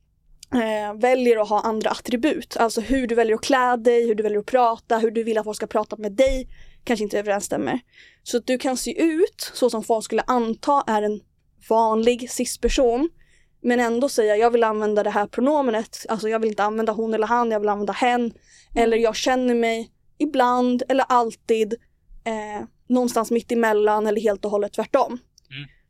eh, 0.54 0.94
väljer 1.00 1.42
att 1.42 1.50
ha 1.50 1.62
andra 1.62 1.90
attribut. 1.90 2.58
Alltså 2.58 2.82
hur 2.82 3.08
du 3.08 3.16
väljer 3.16 3.36
att 3.36 3.42
klä 3.42 3.78
dig, 3.78 4.08
hur 4.08 4.16
du 4.16 4.24
väljer 4.24 4.40
att 4.40 4.46
prata, 4.46 4.98
hur 4.98 5.12
du 5.12 5.24
vill 5.24 5.38
att 5.38 5.44
folk 5.44 5.58
ska 5.58 5.68
prata 5.68 5.96
med 5.98 6.12
dig 6.12 6.48
kanske 6.84 7.04
inte 7.04 7.20
överensstämmer. 7.20 7.80
Så 8.24 8.38
att 8.38 8.48
du 8.48 8.58
kan 8.58 8.78
se 8.78 9.02
ut 9.02 9.52
så 9.54 9.70
som 9.70 9.84
folk 9.84 10.06
skulle 10.06 10.24
anta 10.28 10.84
är 10.88 11.02
en 11.02 11.22
vanlig 11.70 12.32
cis-person 12.32 13.10
men 13.62 13.80
ändå 13.80 14.10
säga 14.10 14.38
jag 14.38 14.52
vill 14.52 14.64
använda 14.64 15.04
det 15.04 15.10
här 15.10 15.28
pronomenet, 15.28 16.06
alltså 16.10 16.30
jag 16.30 16.40
vill 16.40 16.50
inte 16.50 16.64
använda 16.64 16.92
hon 16.92 17.14
eller 17.14 17.28
han, 17.28 17.52
jag 17.52 17.60
vill 17.60 17.70
använda 17.70 17.94
hen. 17.94 18.34
Eller 18.76 18.98
jag 18.98 19.16
känner 19.16 19.56
mig 19.56 19.92
ibland 20.18 20.84
eller 20.90 21.06
alltid 21.10 21.74
eh, 22.24 22.66
någonstans 22.88 23.32
mitt 23.32 23.52
emellan 23.52 24.08
eller 24.08 24.22
helt 24.22 24.46
och 24.46 24.52
hållet 24.52 24.74
tvärtom. 24.74 25.20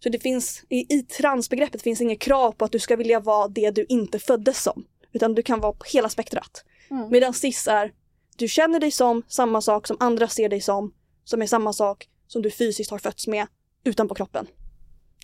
Så 0.04 0.10
det 0.10 0.20
finns, 0.20 0.64
i, 0.70 0.96
i 0.96 1.04
transbegreppet 1.04 1.82
finns 1.82 2.02
inget 2.02 2.20
krav 2.20 2.52
på 2.52 2.66
att 2.66 2.72
du 2.72 2.80
ska 2.80 2.96
vilja 2.96 3.20
vara 3.20 3.48
det 3.48 3.72
du 3.72 3.86
inte 3.90 4.20
föddes 4.20 4.64
som. 4.64 4.86
Utan 5.12 5.36
du 5.36 5.42
kan 5.44 5.60
vara 5.60 5.74
på 5.74 5.86
hela 5.94 6.10
spektrat. 6.10 6.64
Mm. 6.92 7.10
Medan 7.10 7.34
cis 7.34 7.68
är, 7.68 7.94
du 8.38 8.48
känner 8.48 8.80
dig 8.80 8.92
som 8.92 9.24
samma 9.28 9.62
sak 9.62 9.88
som 9.88 9.98
andra 10.00 10.28
ser 10.28 10.50
dig 10.50 10.62
som, 10.62 10.94
som 11.24 11.42
är 11.42 11.46
samma 11.46 11.74
sak 11.74 12.08
som 12.28 12.42
du 12.42 12.52
fysiskt 12.52 12.92
har 12.92 12.98
fötts 12.98 13.28
med 13.28 13.48
utanpå 13.84 14.16
kroppen. 14.16 14.48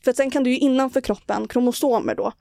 För 0.03 0.11
att 0.11 0.17
sen 0.17 0.31
kan 0.31 0.43
du 0.43 0.49
ju 0.49 0.57
innanför 0.57 1.01
kroppen, 1.01 1.47
kromosomer 1.47 2.15
då, 2.15 2.31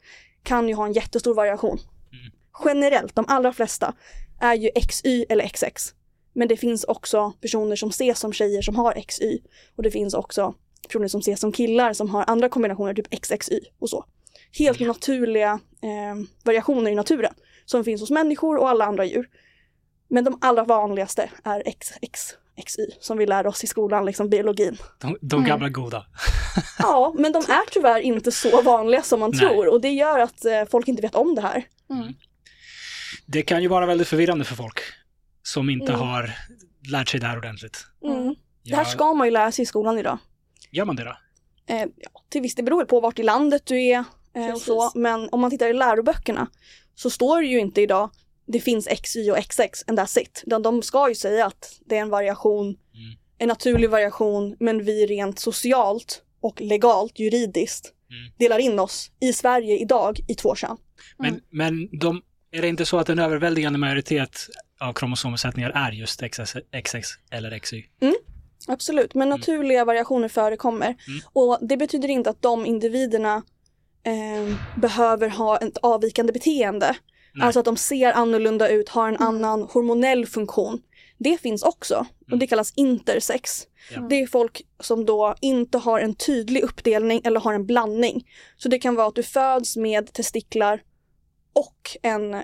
kan 0.42 0.68
ju 0.68 0.74
ha 0.74 0.86
en 0.86 0.92
jättestor 0.92 1.34
variation. 1.34 1.78
Mm. 2.12 2.32
Generellt, 2.64 3.14
de 3.14 3.24
allra 3.28 3.52
flesta, 3.52 3.94
är 4.40 4.54
ju 4.54 4.70
XY 4.88 5.24
eller 5.28 5.48
XX. 5.48 5.94
Men 6.32 6.48
det 6.48 6.56
finns 6.56 6.84
också 6.84 7.32
personer 7.40 7.76
som 7.76 7.88
ses 7.88 8.18
som 8.18 8.32
tjejer 8.32 8.62
som 8.62 8.76
har 8.76 9.02
XY. 9.08 9.38
Och 9.76 9.82
det 9.82 9.90
finns 9.90 10.14
också 10.14 10.54
personer 10.88 11.08
som 11.08 11.20
ses 11.20 11.40
som 11.40 11.52
killar 11.52 11.92
som 11.92 12.10
har 12.10 12.24
andra 12.26 12.48
kombinationer, 12.48 12.94
typ 12.94 13.14
XXY 13.22 13.60
och 13.78 13.90
så. 13.90 14.04
Helt 14.58 14.80
naturliga 14.80 15.50
eh, 15.82 16.24
variationer 16.44 16.90
i 16.90 16.94
naturen 16.94 17.34
som 17.64 17.84
finns 17.84 18.00
hos 18.00 18.10
människor 18.10 18.56
och 18.56 18.68
alla 18.68 18.84
andra 18.84 19.04
djur. 19.04 19.28
Men 20.08 20.24
de 20.24 20.38
allra 20.40 20.64
vanligaste 20.64 21.30
är 21.44 21.60
XXXY 21.62 22.82
som 23.00 23.18
vi 23.18 23.26
lär 23.26 23.46
oss 23.46 23.64
i 23.64 23.66
skolan, 23.66 24.04
liksom 24.06 24.28
biologin. 24.28 24.76
De, 25.00 25.16
de 25.20 25.36
Mm. 25.36 25.48
gamla 25.48 25.68
goda. 25.68 26.06
Ja, 26.78 27.14
men 27.18 27.32
de 27.32 27.38
är 27.38 27.70
tyvärr 27.72 28.00
inte 28.00 28.32
så 28.32 28.62
vanliga 28.62 29.02
som 29.02 29.20
man 29.20 29.30
Nej. 29.30 29.40
tror 29.40 29.68
och 29.68 29.80
det 29.80 29.88
gör 29.90 30.18
att 30.18 30.44
eh, 30.44 30.64
folk 30.70 30.88
inte 30.88 31.02
vet 31.02 31.14
om 31.14 31.34
det 31.34 31.40
här. 31.40 31.64
Mm. 31.90 32.12
Det 33.26 33.42
kan 33.42 33.62
ju 33.62 33.68
vara 33.68 33.86
väldigt 33.86 34.08
förvirrande 34.08 34.44
för 34.44 34.54
folk 34.54 34.80
som 35.42 35.70
inte 35.70 35.92
Mm. 35.92 36.00
har 36.00 36.30
lärt 36.90 37.08
sig 37.08 37.20
det 37.20 37.26
här 37.26 37.36
ordentligt. 37.38 37.86
Mm. 38.04 38.34
Det 38.64 38.76
här 38.76 38.84
ska 38.84 39.14
man 39.14 39.26
ju 39.26 39.30
lära 39.30 39.52
sig 39.52 39.62
i 39.62 39.66
skolan 39.66 39.98
idag. 39.98 40.18
Gör 40.74 40.84
man 40.84 40.96
det 40.96 41.04
då? 41.04 41.16
Eh, 41.66 41.86
ja, 41.96 42.10
till 42.28 42.42
viss, 42.42 42.54
det 42.54 42.62
beror 42.62 42.84
på 42.84 43.00
vart 43.00 43.18
i 43.18 43.22
landet 43.22 43.62
du 43.66 43.82
är 43.84 44.04
eh, 44.36 44.52
och 44.52 44.60
så, 44.60 44.92
men 44.94 45.28
om 45.32 45.40
man 45.40 45.50
tittar 45.50 45.68
i 45.68 45.72
läroböckerna 45.72 46.46
så 46.94 47.10
står 47.10 47.40
det 47.40 47.46
ju 47.46 47.58
inte 47.60 47.80
idag 47.80 48.10
det 48.46 48.60
finns 48.60 48.88
XY 49.02 49.30
och 49.30 49.36
XX 49.48 49.84
and 49.86 49.98
that's 49.98 50.18
it. 50.20 50.42
Utan 50.46 50.62
de 50.62 50.82
ska 50.82 51.08
ju 51.08 51.14
säga 51.14 51.46
att 51.46 51.80
det 51.86 51.96
är 51.96 52.00
en 52.00 52.08
variation, 52.10 52.66
Mm. 52.66 53.16
en 53.38 53.48
naturlig 53.48 53.90
variation, 53.90 54.56
men 54.60 54.84
vi 54.84 55.06
rent 55.06 55.38
socialt 55.38 56.22
och 56.40 56.60
legalt, 56.60 57.18
juridiskt, 57.18 57.90
Mm. 58.10 58.32
delar 58.38 58.58
in 58.58 58.78
oss 58.78 59.10
i 59.20 59.32
Sverige 59.32 59.78
idag 59.78 60.20
i 60.28 60.34
två 60.34 60.54
kön. 60.54 60.76
Men, 61.18 61.28
Mm. 61.30 61.40
men 61.50 61.98
de, 61.98 62.22
är 62.50 62.62
det 62.62 62.68
inte 62.68 62.86
så 62.86 62.98
att 62.98 63.08
en 63.08 63.18
överväldigande 63.18 63.78
majoritet 63.78 64.38
av 64.80 64.92
kromosomsättningar 64.92 65.70
är 65.70 65.92
just 65.92 66.20
XX, 66.20 66.54
XX 66.84 67.08
eller 67.30 67.58
XY? 67.58 67.84
Absolut, 68.68 69.14
men 69.14 69.28
naturliga 69.28 69.84
variationer 69.84 70.28
förekommer. 70.28 70.86
Mm. 70.86 71.20
Och 71.32 71.58
det 71.60 71.76
betyder 71.76 72.08
inte 72.08 72.30
att 72.30 72.42
de 72.42 72.66
individerna 72.66 73.42
eh, 74.02 74.56
behöver 74.80 75.28
ha 75.28 75.58
ett 75.58 75.78
avvikande 75.78 76.32
beteende. 76.32 76.96
Nej. 77.34 77.46
Alltså 77.46 77.60
att 77.60 77.64
de 77.66 77.76
ser 77.76 78.12
annorlunda 78.12 78.68
ut, 78.68 78.88
har 78.88 79.08
en 79.08 79.16
Mm. 79.16 79.28
annan 79.28 79.62
hormonell 79.62 80.26
funktion. 80.26 80.82
Det 81.18 81.38
finns 81.40 81.62
också 81.62 82.06
och 82.20 82.28
Mm. 82.28 82.38
det 82.38 82.46
kallas 82.46 82.72
intersex. 82.76 83.66
Ja. 83.94 84.00
Det 84.00 84.22
är 84.22 84.26
folk 84.26 84.62
som 84.80 85.04
då 85.04 85.34
inte 85.40 85.78
har 85.78 86.00
en 86.00 86.14
tydlig 86.14 86.62
uppdelning 86.62 87.20
eller 87.24 87.40
har 87.40 87.52
en 87.54 87.66
blandning. 87.66 88.28
Så 88.56 88.68
det 88.68 88.78
kan 88.78 88.94
vara 88.94 89.06
att 89.06 89.14
du 89.14 89.22
föds 89.22 89.76
med 89.76 90.12
testiklar 90.12 90.82
och 91.52 91.96
en 92.02 92.34
eh, 92.34 92.40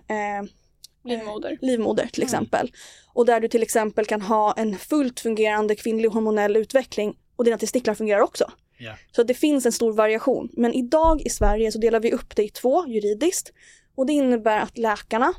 Livmoder. 1.05 1.59
livmoder 1.61 2.07
till 2.07 2.23
Mm. 2.23 2.27
exempel. 2.27 2.73
Och 3.13 3.27
där 3.27 3.41
du 3.41 3.49
till 3.49 3.63
exempel 3.63 4.07
kan 4.07 4.21
ha 4.23 4.53
en 4.57 4.79
fullt 4.79 5.21
fungerande 5.21 5.75
kvinnlig 5.75 6.09
hormonell 6.09 6.57
utveckling 6.57 7.17
och 7.37 7.45
dina 7.45 7.59
testiklar 7.59 7.95
fungerar 7.95 8.21
också. 8.21 8.53
Ja. 8.79 8.95
Så 9.13 9.23
det 9.23 9.35
finns 9.35 9.67
en 9.67 9.73
stor 9.73 9.93
variation. 9.93 10.49
Men 10.53 10.75
idag 10.75 11.23
i 11.23 11.31
Sverige 11.31 11.73
så 11.73 11.79
delar 11.79 12.01
vi 12.01 12.13
upp 12.13 12.37
det 12.37 12.45
i 12.45 12.49
två 12.49 12.87
juridiskt. 12.87 13.53
Och 13.95 14.07
det 14.07 14.13
innebär 14.13 14.61
att 14.61 14.79
läkarna, 14.79 15.33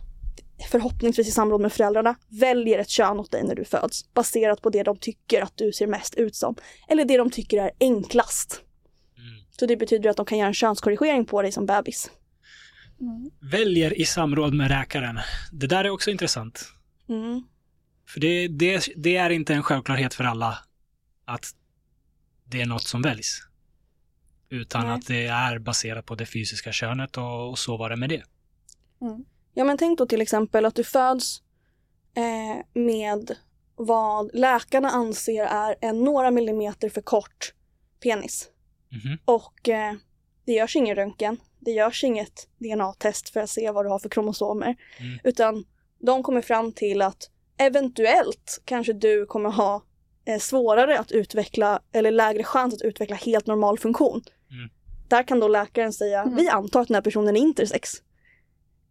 förhoppningsvis 0.71 1.27
i 1.27 1.31
samråd 1.31 1.61
med 1.61 1.73
föräldrarna, 1.73 2.15
väljer 2.29 2.79
ett 2.79 2.89
kön 2.89 3.19
åt 3.19 3.31
dig 3.31 3.43
när 3.43 3.55
du 3.55 3.65
föds. 3.65 4.13
Baserat 4.13 4.61
på 4.61 4.69
det 4.69 4.83
de 4.83 4.97
tycker 4.97 5.41
att 5.41 5.57
du 5.57 5.71
ser 5.71 5.87
mest 5.87 6.15
ut 6.15 6.35
som. 6.35 6.55
Eller 6.87 7.05
det 7.05 7.17
de 7.17 7.29
tycker 7.31 7.57
är 7.57 7.71
enklast. 7.79 8.61
Mm. 9.17 9.29
Så 9.59 9.65
det 9.65 9.77
betyder 9.77 10.09
att 10.09 10.17
de 10.17 10.25
kan 10.25 10.37
göra 10.37 10.47
en 10.47 10.53
könskorrigering 10.53 11.25
på 11.25 11.41
dig 11.41 11.51
som 11.51 11.65
bebis. 11.65 12.11
Mm. 13.01 13.31
Väljer 13.39 14.01
i 14.01 14.05
samråd 14.05 14.53
med 14.53 14.69
läkaren. 14.69 15.19
Det 15.51 15.67
där 15.67 15.83
är 15.83 15.89
också 15.89 16.11
intressant. 16.11 16.73
Mm. 17.09 17.43
För 18.07 18.19
det, 18.19 18.47
det, 18.47 18.87
det 18.95 19.17
är 19.17 19.29
inte 19.29 19.53
en 19.53 19.63
självklarhet 19.63 20.13
för 20.13 20.23
alla 20.23 20.57
att 21.25 21.45
det 22.45 22.61
är 22.61 22.65
något 22.65 22.83
som 22.83 23.01
väljs. 23.01 23.47
Utan 24.49 24.85
Nej. 24.85 24.95
att 24.95 25.07
det 25.07 25.25
är 25.25 25.59
baserat 25.59 26.05
på 26.05 26.15
det 26.15 26.25
fysiska 26.25 26.71
könet 26.71 27.17
och, 27.17 27.49
och 27.49 27.59
så 27.59 27.77
var 27.77 27.89
det 27.89 27.95
med 27.95 28.09
det. 28.09 28.23
Mm. 29.01 29.25
Ja 29.53 29.63
men 29.63 29.77
tänk 29.77 29.97
då 29.97 30.05
till 30.05 30.21
exempel 30.21 30.65
att 30.65 30.75
du 30.75 30.83
föds 30.83 31.41
eh, 32.15 32.81
med 32.81 33.35
vad 33.75 34.29
läkarna 34.33 34.89
anser 34.89 35.43
är 35.43 35.75
en 35.81 36.03
några 36.03 36.31
millimeter 36.31 36.89
för 36.89 37.01
kort 37.01 37.53
penis. 38.03 38.49
Mhm. 38.89 39.17
Och 39.25 39.69
eh, 39.69 39.93
det 40.45 40.51
görs 40.51 40.75
ingen 40.75 40.95
röntgen, 40.95 41.37
det 41.61 41.71
görs 41.71 42.03
inget 42.03 42.47
DNA-test 42.57 43.29
för 43.29 43.39
att 43.39 43.49
se 43.49 43.71
vad 43.71 43.85
du 43.85 43.89
har 43.89 43.99
för 43.99 44.09
kromosomer. 44.09 44.75
Mm. 44.99 45.19
Utan 45.23 45.65
de 45.99 46.23
kommer 46.23 46.41
fram 46.41 46.71
till 46.73 47.01
att 47.01 47.29
eventuellt 47.57 48.61
kanske 48.65 48.93
du 48.93 49.25
kommer 49.25 49.49
ha 49.49 49.83
eh, 50.25 50.39
svårare 50.39 50.99
att 50.99 51.11
utveckla 51.11 51.81
eller 51.93 52.11
lägre 52.11 52.43
chans 52.43 52.73
att 52.73 52.81
utveckla 52.81 53.15
helt 53.15 53.47
normal 53.47 53.79
funktion. 53.79 54.21
Mm. 54.51 54.69
Där 55.07 55.23
kan 55.23 55.39
då 55.39 55.47
läkaren 55.47 55.93
säga, 55.93 56.21
Mm. 56.21 56.35
vi 56.35 56.49
antar 56.49 56.81
att 56.81 56.87
den 56.87 56.95
här 56.95 57.01
personen 57.01 57.35
är 57.37 57.41
intersex. 57.41 57.89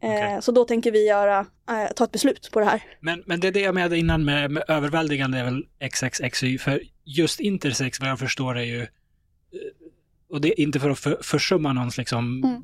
Eh, 0.02 0.10
Okej. 0.10 0.42
Så 0.42 0.52
då 0.52 0.64
tänker 0.64 0.92
vi 0.92 1.06
göra, 1.08 1.46
eh, 1.70 1.92
ta 1.96 2.04
ett 2.04 2.12
beslut 2.12 2.50
på 2.52 2.60
det 2.60 2.66
här. 2.66 2.82
Men, 3.00 3.22
men 3.26 3.40
det 3.40 3.48
är 3.48 3.52
det 3.52 3.60
jag 3.60 3.74
menade 3.74 3.98
innan 3.98 4.24
med, 4.24 4.50
med 4.50 4.64
överväldigande 4.68 5.38
är 5.38 5.44
väl 5.44 5.66
XXXY. 5.80 6.58
För 6.58 6.82
just 7.04 7.40
intersex 7.40 8.00
vad 8.00 8.08
jag 8.08 8.18
förstår 8.18 8.58
är 8.58 8.62
ju, 8.64 8.80
eh, 8.82 8.88
och 10.30 10.40
det 10.40 10.48
är 10.48 10.60
inte 10.62 10.80
för 10.80 10.90
att 10.90 10.98
för, 10.98 11.18
försumma 11.22 11.72
någons 11.72 11.98
liksom 11.98 12.44
Mm. 12.44 12.62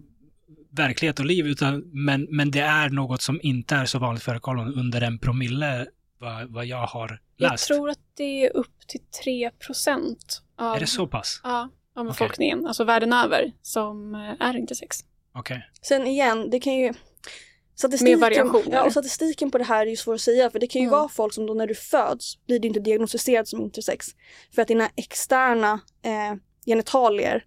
verklighet 0.70 1.18
och 1.20 1.26
liv, 1.26 1.46
utan, 1.46 1.82
men, 1.92 2.26
men 2.30 2.50
det 2.50 2.60
är 2.60 2.88
något 2.90 3.22
som 3.22 3.40
inte 3.42 3.74
är 3.74 3.84
så 3.84 3.98
vanligt 3.98 4.22
förekommande 4.22 4.80
under 4.80 5.00
en 5.00 5.18
promille 5.18 5.86
vad, 6.18 6.50
vad 6.52 6.66
jag 6.66 6.86
har 6.86 7.20
Jag 7.36 7.50
läst. 7.50 7.66
tror 7.66 7.90
att 7.90 7.98
det 8.16 8.46
är 8.46 8.56
upp 8.56 8.86
till 8.88 9.00
3 9.24 9.50
procent 9.50 10.42
av, 10.58 10.76
Är 10.76 10.80
det 10.80 10.86
så 10.86 11.06
pass? 11.06 11.40
ja, 11.44 11.68
av 11.96 12.06
befolkningen, 12.06 12.66
alltså 12.66 12.84
världen 12.84 13.12
över, 13.12 13.52
som 13.62 14.14
eh, 14.14 14.46
är 14.48 14.56
intersex. 14.56 14.96
Okej. 15.34 15.70
Sen 15.82 16.06
igen, 16.06 16.50
det 16.50 16.60
kan 16.60 16.74
ju 16.74 16.92
Statistiken, 17.78 18.20
Med 18.20 18.30
variationer. 18.30 18.76
Ja, 18.76 18.84
och 18.84 18.90
statistiken 18.92 19.50
på 19.50 19.58
det 19.58 19.64
här 19.64 19.86
är 19.86 19.90
ju 19.90 19.96
svår 19.96 20.14
att 20.14 20.20
säga 20.20 20.50
för 20.50 20.58
det 20.58 20.66
kan 20.66 20.80
ju 20.82 20.86
Mm. 20.88 20.98
vara 20.98 21.08
folk 21.08 21.34
som 21.34 21.46
då 21.46 21.54
när 21.54 21.66
du 21.66 21.74
föds 21.74 22.46
blir 22.46 22.58
du 22.60 22.68
inte 22.68 22.80
diagnostiserad 22.80 23.48
som 23.48 23.60
intersex. 23.60 24.06
För 24.54 24.62
att 24.62 24.68
dina 24.68 24.88
externa 24.96 25.72
eh, 26.02 26.34
genitalier. 26.66 27.44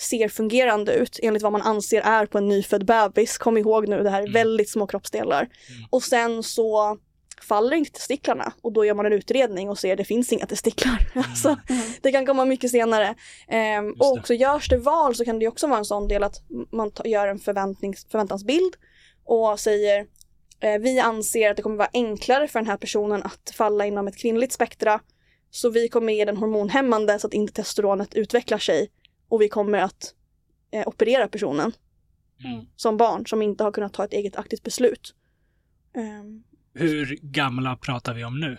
Ser 0.00 0.28
fungerande 0.28 0.94
ut 0.94 1.18
enligt 1.22 1.42
vad 1.42 1.52
man 1.52 1.62
anser 1.62 2.00
är 2.00 2.26
på 2.26 2.38
en 2.38 2.48
nyfödd 2.48 2.84
bebis. 2.86 3.38
Kom 3.38 3.56
ihåg 3.58 3.88
nu, 3.88 4.02
det 4.02 4.10
här 4.10 4.18
är 4.18 4.22
Mm. 4.26 4.32
väldigt 4.32 4.70
små 4.70 4.86
kroppsdelar. 4.86 5.40
Mm. 5.42 5.84
Och 5.90 6.02
sen 6.02 6.42
så 6.42 6.98
faller 7.42 7.76
inte 7.76 7.90
testiklarna 7.90 8.52
och 8.62 8.72
då 8.72 8.84
gör 8.84 8.94
man 8.94 9.06
en 9.06 9.12
utredning 9.12 9.68
och 9.68 9.78
ser 9.78 9.92
att 9.92 9.98
det 9.98 10.04
finns 10.04 10.32
inga 10.32 10.46
testiklar. 10.46 10.98
Alltså, 11.14 11.56
det 12.02 12.12
kan 12.12 12.26
komma 12.26 12.44
mycket 12.44 12.70
senare. 12.70 13.14
Ehm, 13.48 13.92
och 13.98 14.12
också 14.12 14.34
görs 14.34 14.68
det 14.68 14.76
val 14.76 15.14
så 15.14 15.24
kan 15.24 15.38
det 15.38 15.48
också 15.48 15.66
vara 15.66 15.78
en 15.78 15.84
sån 15.84 16.08
del 16.08 16.22
att 16.22 16.36
man 16.72 16.92
gör 17.04 17.26
en 17.28 17.38
förväntnings, 17.38 18.06
förväntansbild 18.10 18.74
och 19.24 19.60
säger 19.60 20.06
eh, 20.60 20.78
vi 20.80 20.98
anser 20.98 21.50
att 21.50 21.56
det 21.56 21.62
kommer 21.62 21.76
vara 21.76 21.90
enklare 21.92 22.48
för 22.48 22.58
den 22.58 22.66
här 22.68 22.76
personen 22.76 23.22
att 23.22 23.52
falla 23.54 23.86
inom 23.86 24.08
ett 24.08 24.18
kvinnligt 24.18 24.52
spektra 24.52 25.00
så 25.50 25.70
vi 25.70 25.88
kommer 25.88 26.12
ge 26.12 26.24
den 26.24 26.36
hormonhämmande 26.36 27.18
så 27.18 27.26
att 27.26 27.34
inte 27.34 27.52
testosteronet 27.52 28.14
utvecklar 28.14 28.58
sig 28.58 28.90
och 29.30 29.40
vi 29.42 29.48
kommer 29.48 29.78
att 29.78 30.14
eh, 30.72 30.88
operera 30.88 31.28
personen 31.28 31.72
Mm. 32.44 32.66
som 32.76 32.96
barn 32.96 33.26
som 33.26 33.42
inte 33.42 33.64
har 33.64 33.72
kunnat 33.72 33.92
ta 33.92 34.04
ett 34.04 34.12
eget 34.12 34.36
aktivt 34.36 34.62
beslut. 34.62 35.14
Ehm, 35.96 36.42
Hur 36.74 37.18
gamla 37.22 37.76
pratar 37.76 38.14
vi 38.14 38.24
om 38.24 38.40
nu? 38.40 38.58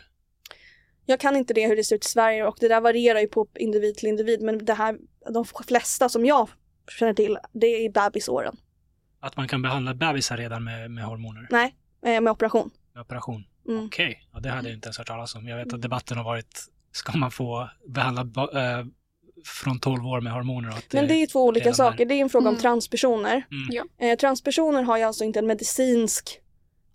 Jag 1.06 1.20
kan 1.20 1.36
inte 1.36 1.54
det 1.54 1.68
hur 1.68 1.76
det 1.76 1.84
ser 1.84 1.96
ut 1.96 2.06
i 2.06 2.10
Sverige 2.10 2.46
och 2.48 2.58
det 2.60 2.68
där 2.68 2.82
varierar 2.82 3.20
ju 3.20 3.28
på 3.28 3.48
individ 3.60 3.96
till 3.96 4.10
individ 4.10 4.42
men 4.42 4.66
det 4.66 4.74
här, 4.74 4.98
de 5.34 5.46
flesta 5.46 6.10
som 6.10 6.26
jag 6.26 6.50
känner 7.00 7.14
till, 7.14 7.38
det 7.52 7.68
är 7.68 7.82
i 7.86 7.90
bebisåren. 7.90 8.56
Att 9.20 9.38
man 9.38 9.48
kan 9.48 9.62
behandla 9.62 9.94
bebisar 9.94 10.38
redan 10.38 10.64
med, 10.64 10.92
med 10.92 11.04
hormoner? 11.04 11.48
Nej, 11.52 11.76
eh, 12.06 12.22
med 12.22 12.32
operation. 12.32 12.72
Med 12.94 13.02
operation? 13.02 13.44
Mm. 13.68 13.86
Okej, 13.86 14.28
ja, 14.34 14.40
det 14.40 14.50
hade 14.50 14.68
jag 14.70 14.76
inte 14.78 14.88
ens 14.88 14.98
hört 14.98 15.08
talas 15.08 15.36
om. 15.36 15.48
Jag 15.48 15.58
vet 15.58 15.74
att 15.74 15.82
debatten 15.82 16.18
har 16.18 16.24
varit, 16.24 16.66
ska 16.92 17.18
man 17.18 17.32
få 17.32 17.70
behandla 17.88 18.22
eh, 18.62 18.86
från 19.46 19.80
12 19.80 20.06
år 20.08 20.22
med 20.22 20.34
hormoner? 20.34 20.70
Att 20.70 20.94
Men 20.94 21.08
det 21.08 21.14
är 21.14 21.18
ju 21.20 21.28
två 21.28 21.46
olika 21.46 21.64
redan 21.66 21.76
saker, 21.76 21.98
där. 21.98 22.06
det 22.06 22.14
är 22.14 22.22
en 22.22 22.30
fråga 22.30 22.48
om 22.50 22.54
Mm. 22.56 22.62
transpersoner. 22.62 23.32
Mm. 23.32 23.70
Ja. 24.00 24.08
Eh, 24.08 24.18
transpersoner 24.18 24.84
har 24.84 24.98
ju 24.98 25.04
alltså 25.04 25.24
inte 25.24 25.40
en 25.40 25.48
medicinsk 25.48 26.40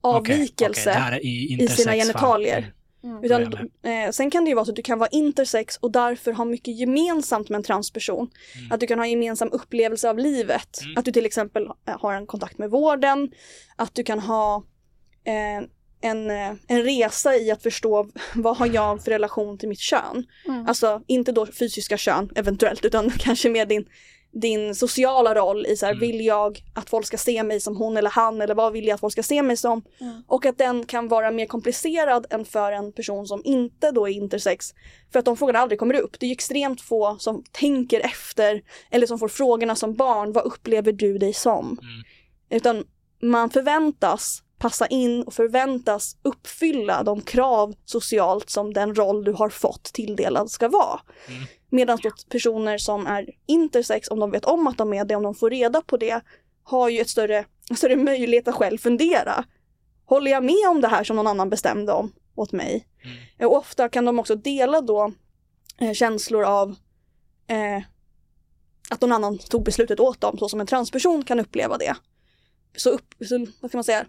avvikelse. 0.00 0.90
det 0.90 0.98
här 0.98 1.12
är 1.12 1.24
i, 1.26 1.58
i 1.60 1.68
sina 1.68 1.92
genitalier. 1.94 2.58
Mm. 2.58 2.70
Mm. 3.04 3.24
Utan, 3.24 3.68
är 3.82 4.06
eh, 4.06 4.10
sen 4.10 4.30
kan 4.30 4.44
det 4.44 4.48
ju 4.48 4.54
vara 4.54 4.64
så 4.64 4.70
att 4.70 4.76
du 4.76 4.82
kan 4.82 4.98
vara 4.98 5.08
intersex 5.12 5.76
och 5.76 5.90
därför 5.92 6.32
ha 6.32 6.44
mycket 6.44 6.78
gemensamt 6.78 7.48
med 7.48 7.56
en 7.56 7.62
transperson. 7.62 8.30
Mm. 8.58 8.72
Att 8.72 8.80
du 8.80 8.86
kan 8.86 8.98
ha 8.98 9.06
gemensam 9.06 9.48
upplevelse 9.52 10.10
av 10.10 10.18
livet. 10.18 10.80
Mm. 10.82 10.96
Att 10.96 11.04
du 11.04 11.12
till 11.12 11.26
exempel 11.26 11.66
eh, 11.88 12.00
har 12.00 12.14
en 12.14 12.26
kontakt 12.26 12.58
med 12.58 12.70
vården. 12.70 13.30
Att 13.76 13.94
du 13.94 14.02
kan 14.04 14.18
ha 14.18 14.64
eh, 15.24 15.66
en, 16.06 16.30
eh, 16.30 16.52
en 16.66 16.82
resa 16.82 17.36
i 17.36 17.50
att 17.50 17.62
förstå 17.62 18.08
vad 18.34 18.56
har 18.56 18.66
jag 18.66 19.04
för 19.04 19.10
relation 19.10 19.58
till 19.58 19.68
mitt 19.68 19.80
kön. 19.80 20.26
Mm. 20.46 20.66
Alltså 20.66 21.02
inte 21.06 21.32
då 21.32 21.46
fysiska 21.46 21.96
kön 21.96 22.30
eventuellt 22.36 22.84
utan 22.84 23.10
kanske 23.18 23.48
mer 23.48 23.66
din, 23.66 23.84
din 24.32 24.74
sociala 24.74 25.34
roll 25.34 25.66
i 25.66 25.76
så 25.76 25.86
här, 25.86 25.92
Mm. 25.92 26.00
vill 26.00 26.26
jag 26.26 26.62
att 26.74 26.90
folk 26.90 27.06
ska 27.06 27.18
se 27.18 27.42
mig 27.42 27.60
som 27.60 27.76
hon 27.76 27.96
eller 27.96 28.10
han 28.10 28.40
eller 28.40 28.54
vad 28.54 28.72
vill 28.72 28.86
jag 28.86 28.94
att 28.94 29.00
folk 29.00 29.12
ska 29.12 29.22
se 29.22 29.42
mig 29.42 29.56
som? 29.56 29.82
Mm. 30.00 30.22
Och 30.26 30.46
att 30.46 30.58
den 30.58 30.86
kan 30.86 31.08
vara 31.08 31.30
mer 31.30 31.46
komplicerad 31.46 32.26
än 32.30 32.44
för 32.44 32.72
en 32.72 32.92
person 32.92 33.26
som 33.26 33.42
inte 33.44 33.90
då 33.90 34.08
är 34.08 34.12
intersex. 34.12 34.66
För 35.12 35.18
att 35.18 35.24
de 35.24 35.36
frågorna 35.36 35.58
aldrig 35.58 35.78
kommer 35.78 35.94
upp. 36.00 36.20
Det 36.20 36.26
är 36.26 36.28
ju 36.28 36.32
extremt 36.32 36.80
få 36.80 37.16
som 37.18 37.44
tänker 37.52 38.00
efter 38.00 38.62
eller 38.90 39.06
som 39.06 39.18
får 39.18 39.28
frågorna 39.28 39.74
som 39.74 39.94
barn, 39.94 40.32
vad 40.32 40.44
upplever 40.44 40.92
du 40.92 41.18
dig 41.18 41.32
som? 41.32 41.66
Mm. 41.66 42.04
Utan 42.50 42.84
man 43.22 43.50
förväntas 43.50 44.42
passa 44.58 44.86
in 44.86 45.22
och 45.22 45.34
förväntas 45.34 46.16
uppfylla 46.22 47.02
de 47.02 47.20
krav 47.20 47.74
socialt 47.84 48.50
som 48.50 48.72
den 48.72 48.94
roll 48.94 49.24
du 49.24 49.32
har 49.32 49.48
fått 49.48 49.84
tilldelad 49.84 50.50
ska 50.50 50.68
vara. 50.68 51.00
Mm. 51.28 51.42
Medan 51.70 51.98
personer 52.30 52.78
som 52.78 53.06
är 53.06 53.30
intersex, 53.46 54.08
om 54.08 54.20
de 54.20 54.30
vet 54.30 54.44
om 54.44 54.66
att 54.66 54.78
de 54.78 54.92
är 54.92 55.04
det, 55.04 55.14
om 55.14 55.22
de 55.22 55.34
får 55.34 55.50
reda 55.50 55.82
på 55.82 55.96
det, 55.96 56.20
har 56.62 56.88
ju 56.88 57.00
ett 57.00 57.08
större, 57.08 57.44
en 57.70 57.76
större 57.76 57.96
möjlighet 57.96 58.48
att 58.48 58.54
själv 58.54 58.78
fundera. 58.78 59.44
Håller 60.04 60.30
jag 60.30 60.44
med 60.44 60.68
om 60.70 60.80
det 60.80 60.88
här 60.88 61.04
som 61.04 61.16
någon 61.16 61.26
annan 61.26 61.50
bestämde 61.50 61.92
om 61.92 62.12
åt 62.34 62.52
mig? 62.52 62.86
Mm. 63.04 63.50
Och 63.50 63.56
ofta 63.56 63.88
kan 63.88 64.04
de 64.04 64.18
också 64.18 64.34
dela 64.34 64.80
då 64.80 65.12
eh, 65.80 65.92
känslor 65.92 66.44
av 66.44 66.70
eh, 67.46 67.82
att 68.90 69.00
någon 69.00 69.12
annan 69.12 69.38
tog 69.38 69.64
beslutet 69.64 70.00
åt 70.00 70.20
dem, 70.20 70.38
så 70.38 70.48
som 70.48 70.60
en 70.60 70.66
transperson 70.66 71.24
kan 71.24 71.40
uppleva 71.40 71.78
det. 71.78 71.96
Så, 72.76 72.90
upp, 72.90 73.14
så 73.28 73.46
vad 73.60 73.70
kan 73.70 73.78
man 73.78 73.84
säga? 73.84 74.06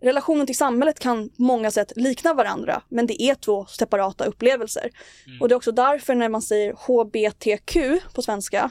Relationen 0.00 0.46
till 0.46 0.56
samhället 0.56 0.98
kan 0.98 1.28
på 1.28 1.42
många 1.42 1.70
sätt 1.70 1.92
likna 1.96 2.34
varandra, 2.34 2.82
men 2.88 3.06
det 3.06 3.22
är 3.22 3.34
två 3.34 3.66
separata 3.66 4.24
upplevelser. 4.24 4.90
Mm. 5.26 5.40
Och 5.40 5.48
det 5.48 5.54
är 5.54 5.56
också 5.56 5.72
därför 5.72 6.14
när 6.14 6.28
man 6.28 6.42
säger 6.42 6.72
HBTQ 6.72 7.76
på 8.14 8.22
svenska 8.22 8.70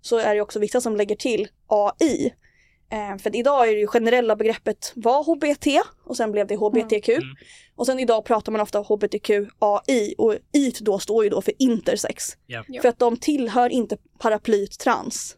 så 0.00 0.16
är 0.18 0.34
det 0.34 0.40
också 0.40 0.58
vissa 0.58 0.80
som 0.80 0.96
lägger 0.96 1.16
till 1.16 1.48
AI. 1.66 2.34
Eh, 2.92 3.16
för 3.18 3.36
idag 3.36 3.68
är 3.68 3.76
det 3.76 3.86
generella 3.86 4.36
begreppet 4.36 4.92
var 4.94 5.24
HBT 5.24 5.88
och 6.04 6.16
sen 6.16 6.32
blev 6.32 6.46
det 6.46 6.56
HBTQ. 6.56 7.08
Mm. 7.08 7.34
Och 7.76 7.86
sen 7.86 7.98
idag 7.98 8.24
pratar 8.24 8.52
man 8.52 8.60
ofta 8.60 8.78
HBTQAI 8.78 10.14
och 10.18 10.34
I 10.52 10.72
då 10.80 10.98
står 10.98 11.24
ju 11.24 11.30
då 11.30 11.42
för 11.42 11.54
intersex. 11.58 12.24
Ja. 12.46 12.64
För 12.82 12.88
att 12.88 12.98
de 12.98 13.16
tillhör 13.16 13.70
inte 13.70 13.96
paraplyt 14.18 14.78
trans. 14.78 15.36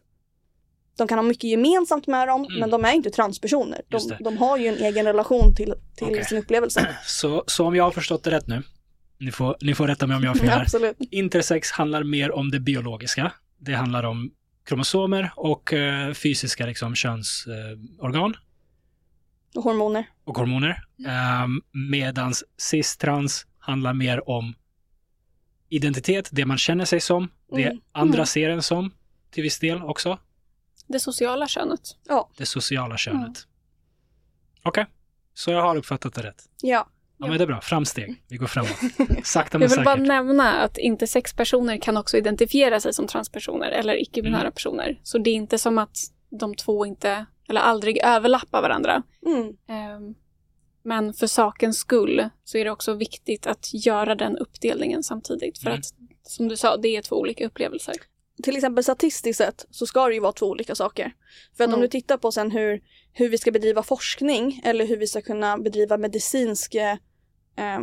De 0.97 1.07
kan 1.07 1.17
ha 1.17 1.23
mycket 1.23 1.43
gemensamt 1.49 2.07
med 2.07 2.27
dem, 2.27 2.45
Mm. 2.45 2.59
men 2.59 2.69
de 2.69 2.85
är 2.85 2.91
inte 2.93 3.09
transpersoner. 3.09 3.81
De, 3.89 3.99
de 4.23 4.37
har 4.37 4.57
ju 4.57 4.67
en 4.67 4.75
egen 4.77 5.05
relation 5.05 5.55
till, 5.55 5.73
till 5.95 6.07
Okej. 6.07 6.25
sin 6.25 6.37
upplevelse. 6.37 6.95
Så, 7.05 7.43
så 7.47 7.67
om 7.67 7.75
jag 7.75 7.83
har 7.83 7.91
förstått 7.91 8.23
det 8.23 8.31
rätt 8.31 8.47
nu, 8.47 8.63
ni 9.19 9.31
får, 9.31 9.57
ni 9.61 9.75
får 9.75 9.87
rätta 9.87 10.07
mig 10.07 10.17
om 10.17 10.23
jag 10.23 10.29
har 10.29 10.35
fel 10.35 10.49
här. 10.49 10.61
Absolut. 10.61 10.97
Intersex 11.11 11.71
handlar 11.71 12.03
mer 12.03 12.31
om 12.31 12.51
det 12.51 12.59
biologiska. 12.59 13.31
Det 13.57 13.73
handlar 13.73 14.03
om 14.03 14.31
kromosomer 14.65 15.31
och 15.35 15.73
eh, 15.73 16.13
fysiska 16.13 16.65
liksom, 16.65 16.95
könsorgan 16.95 17.71
eh, 17.99 18.05
organ 18.05 18.33
Och 19.55 19.63
hormoner. 19.63 20.05
och 20.23 20.37
hormoner. 20.37 20.83
Um, 21.43 21.61
medans 21.91 22.43
cis-trans 22.57 23.45
handlar 23.59 23.93
mer 23.93 24.29
om 24.29 24.55
identitet, 25.69 26.29
det 26.31 26.45
man 26.45 26.57
känner 26.57 26.85
sig 26.85 26.99
som, 27.01 27.29
det 27.55 27.63
Mm. 27.65 27.79
andra 27.91 28.17
Mm. 28.17 28.25
ser 28.25 28.49
en 28.49 28.61
som 28.61 28.91
till 29.31 29.43
viss 29.43 29.59
del 29.59 29.81
också, 29.81 30.19
Det 30.87 30.99
sociala 30.99 31.47
könet. 31.47 31.81
det 32.37 32.45
sociala 32.45 32.97
könet. 32.97 33.21
Mm. 33.21 33.33
Okej, 34.63 34.85
så 35.33 35.51
jag 35.51 35.61
har 35.61 35.75
uppfattat 35.75 36.13
det 36.13 36.21
rätt. 36.23 36.43
Ja. 36.61 36.87
Ja, 37.17 37.27
men 37.27 37.37
det 37.37 37.43
är 37.43 37.47
bra. 37.47 37.61
Framsteg. 37.61 38.23
Vi 38.27 38.37
går 38.37 38.47
framåt. 38.47 38.69
Sakta 39.23 39.57
men 39.57 39.61
Jag 39.61 39.69
vill 39.69 39.75
säkert. 39.75 39.85
bara 39.85 39.95
nämna 39.95 40.51
att 40.53 40.77
intersexpersoner 40.77 41.77
kan 41.77 41.97
också 41.97 42.17
identifiera 42.17 42.79
sig 42.79 42.93
som 42.93 43.07
transpersoner 43.07 43.71
eller 43.71 44.01
icke-binära 44.01 44.41
Mm. 44.41 44.51
personer. 44.53 44.99
Så 45.03 45.17
det 45.17 45.29
är 45.29 45.33
inte 45.33 45.57
som 45.59 45.77
att 45.77 45.97
de 46.29 46.55
två 46.55 46.85
inte, 46.85 47.25
eller 47.49 47.61
aldrig 47.61 47.97
överlappar 48.03 48.61
varandra. 48.61 49.03
Mm. 49.25 49.57
Ehm, 49.67 50.15
Men 50.85 51.13
för 51.13 51.27
sakens 51.27 51.77
skull 51.77 52.29
så 52.43 52.57
är 52.57 52.65
det 52.65 52.71
också 52.71 52.93
viktigt 52.93 53.47
att 53.47 53.69
göra 53.85 54.15
den 54.15 54.37
uppdelningen 54.37 55.03
samtidigt. 55.03 55.57
För 55.59 55.67
Mm. 55.67 55.79
att, 55.79 55.85
som 56.31 56.47
du 56.47 56.57
sa, 56.57 56.77
det 56.77 56.87
är 56.97 57.01
två 57.01 57.15
olika 57.19 57.45
upplevelser. 57.45 57.95
Till 58.43 58.55
exempel 58.55 58.83
statistiskt 58.83 59.37
sett 59.37 59.65
så 59.69 59.85
ska 59.85 60.07
det 60.07 60.13
ju 60.13 60.19
vara 60.19 60.31
två 60.31 60.45
olika 60.45 60.75
saker. 60.75 61.13
För 61.57 61.63
att 61.63 61.67
om 61.67 61.73
Mm. 61.73 61.81
du 61.81 61.87
tittar 61.87 62.17
på 62.17 62.31
sen 62.31 62.51
hur, 62.51 62.81
hur 63.13 63.29
vi 63.29 63.37
ska 63.37 63.51
bedriva 63.51 63.83
forskning 63.83 64.61
eller 64.65 64.85
hur 64.85 64.97
vi 64.97 65.07
ska 65.07 65.21
kunna 65.21 65.57
bedriva 65.57 65.97
medicinsk 65.97 66.75
eh, 66.75 66.91
eh, 67.57 67.79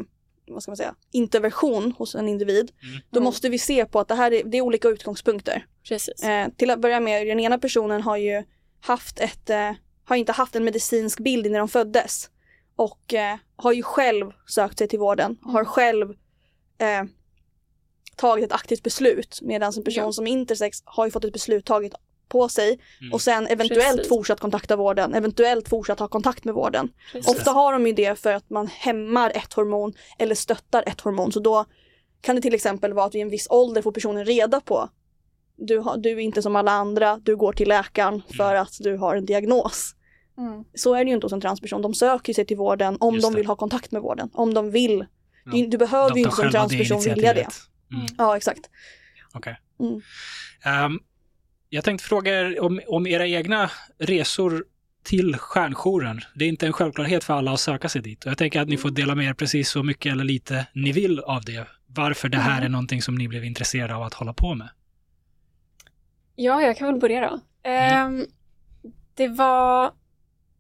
vad 0.49 0.63
ska 0.63 0.71
man 0.71 0.77
säga, 0.77 0.95
intervention 1.13 1.93
hos 1.99 2.15
en 2.15 2.29
individ. 2.29 2.73
Mm. 2.83 3.01
Då 3.11 3.19
Mm. 3.19 3.25
måste 3.25 3.49
vi 3.49 3.59
se 3.59 3.87
på 3.87 4.01
att 4.01 4.09
det 4.09 4.15
här 4.15 4.33
är, 4.33 4.45
det 4.45 4.57
är 4.59 4.63
olika 4.63 4.89
utgångspunkter. 4.89 5.67
Precis. 5.89 6.25
Eh, 6.25 6.49
till 6.57 6.71
att 6.71 6.79
börja 6.81 7.01
med, 7.01 7.27
den 7.27 7.41
ena 7.41 7.59
personen 7.59 8.03
har 8.03 8.17
ju 8.17 8.43
haft 8.81 9.21
ett, 9.21 9.51
eh, 9.51 9.73
har 10.05 10.17
inte 10.17 10.33
haft 10.33 10.57
en 10.57 10.65
medicinsk 10.65 11.19
bild 11.19 11.51
när 11.51 11.59
de 11.59 11.69
föddes. 11.69 12.31
Och 12.77 13.15
eh, 13.15 13.37
har 13.57 13.73
ju 13.73 13.83
själv 13.83 14.33
sökt 14.47 14.79
sig 14.79 14.89
till 14.89 14.99
vården, 14.99 15.39
har 15.43 15.65
själv 15.65 16.11
eh, 16.79 17.03
tagit 18.21 18.45
ett 18.45 18.53
aktivt 18.53 18.83
beslut. 18.83 19.39
Medan 19.43 19.73
en 19.77 19.85
person 19.85 20.05
Ja. 20.05 20.13
som 20.13 20.27
är 20.27 20.31
intersex 20.31 20.79
har 20.85 21.05
ju 21.05 21.11
fått 21.11 21.25
ett 21.25 21.33
beslut 21.33 21.65
taget 21.65 21.93
på 22.29 22.49
sig 22.49 22.79
Mm. 23.01 23.13
och 23.13 23.21
sen 23.23 23.47
eventuellt 23.47 23.97
Precis. 23.97 24.09
fortsatt 24.09 24.41
kontakta 24.41 24.77
vården, 24.77 25.15
eventuellt 25.15 25.69
fortsatt 25.69 25.99
ha 25.99 26.09
kontakt 26.09 26.45
med 26.45 26.55
vården. 26.55 26.93
Precis. 27.13 27.31
Ofta 27.37 27.51
har 27.51 27.73
de 27.73 27.87
ju 27.87 27.93
det 27.93 28.19
för 28.19 28.33
att 28.33 28.51
man 28.51 28.67
hämmar 28.67 29.31
ett 29.35 29.53
hormon 29.53 29.93
eller 30.19 30.35
stöttar 30.35 30.85
ett 30.87 31.01
hormon. 31.01 31.33
Så 31.33 31.41
då 31.41 31.65
kan 32.21 32.37
det 32.37 32.43
till 32.43 32.55
exempel 32.55 32.93
vara 32.93 33.07
att 33.07 33.15
vid 33.15 33.23
en 33.23 33.31
viss 33.31 33.47
ålder 33.51 33.83
får 33.83 33.93
personen 33.93 34.25
reda 34.25 34.61
på 34.61 34.89
du, 35.63 35.79
har, 35.79 35.97
du 35.97 36.11
är 36.11 36.19
inte 36.19 36.43
som 36.43 36.57
alla 36.57 36.71
andra, 36.73 37.19
du 37.23 37.37
går 37.37 37.53
till 37.53 37.69
läkaren 37.69 38.23
för 38.37 38.55
att 38.55 38.77
du 38.81 38.97
har 38.97 39.17
en 39.17 39.25
diagnos. 39.27 39.95
Mm. 40.39 40.65
Så 40.75 40.95
är 40.95 41.05
det 41.05 41.09
ju 41.09 41.15
inte 41.15 41.25
hos 41.25 41.33
en 41.33 41.41
transperson. 41.41 41.83
De 41.83 41.95
söker 41.95 42.33
sig 42.35 42.47
till 42.47 42.57
vården 42.57 42.97
om 43.01 43.15
Just 43.15 43.27
de 43.27 43.33
det. 43.33 43.37
vill 43.37 43.47
ha 43.47 43.57
kontakt 43.57 43.93
med 43.93 44.03
vården. 44.03 44.31
Om 44.33 44.55
de 44.55 44.71
vill. 44.71 45.07
Ja. 45.45 45.53
Du, 45.53 45.67
du 45.67 45.79
behöver 45.79 46.11
De 46.11 46.19
ju 46.21 46.25
inte 46.25 46.37
som 46.37 46.51
transperson 46.51 47.01
vilja 47.01 47.35
det. 47.35 47.47
Mm. 47.93 48.07
Ja, 48.19 48.37
exakt. 48.37 48.71
Okej. 49.33 49.61
Mm. 49.81 50.01
Ehm, 50.65 50.99
jag 51.69 51.85
tänkte 51.85 52.09
fråga 52.09 52.41
er 52.41 52.61
om, 52.61 52.81
om 52.89 53.07
era 53.07 53.27
egna 53.27 53.71
resor 53.99 54.65
till 55.03 55.37
stjärnjouren. 55.37 56.21
Det 56.35 56.45
är 56.45 56.49
inte 56.49 56.67
en 56.67 56.73
självklarhet 56.73 57.25
för 57.25 57.35
alla 57.35 57.53
att 57.53 57.61
söka 57.61 57.89
sig 57.89 58.03
dit. 58.03 58.25
Och 58.25 58.31
jag 58.31 58.39
tänker 58.39 58.61
att 58.61 58.69
ni 58.69 58.77
får 58.77 58.91
dela 58.91 59.15
med 59.15 59.27
er 59.27 59.35
precis 59.35 59.71
så 59.71 59.83
mycket 59.83 60.13
eller 60.13 60.25
lite 60.25 60.67
ni 60.75 60.93
vill 60.93 61.21
av 61.21 61.45
det. 61.45 61.67
Varför 61.87 62.29
det 62.29 62.39
här 62.39 62.53
Mm. 62.57 62.65
är 62.65 62.69
någonting 62.69 63.03
som 63.03 63.15
ni 63.15 63.29
blev 63.29 63.45
intresserade 63.45 63.95
av 63.95 64.03
att 64.03 64.15
hålla 64.15 64.33
på 64.33 64.55
med. 64.55 64.69
Ja, 66.37 66.63
jag 66.63 66.77
kan 66.77 66.87
väl 66.93 67.01
börja 67.01 67.21
då. 67.31 67.41
Ehm, 67.71 68.27
det 69.15 69.29
var... 69.29 69.93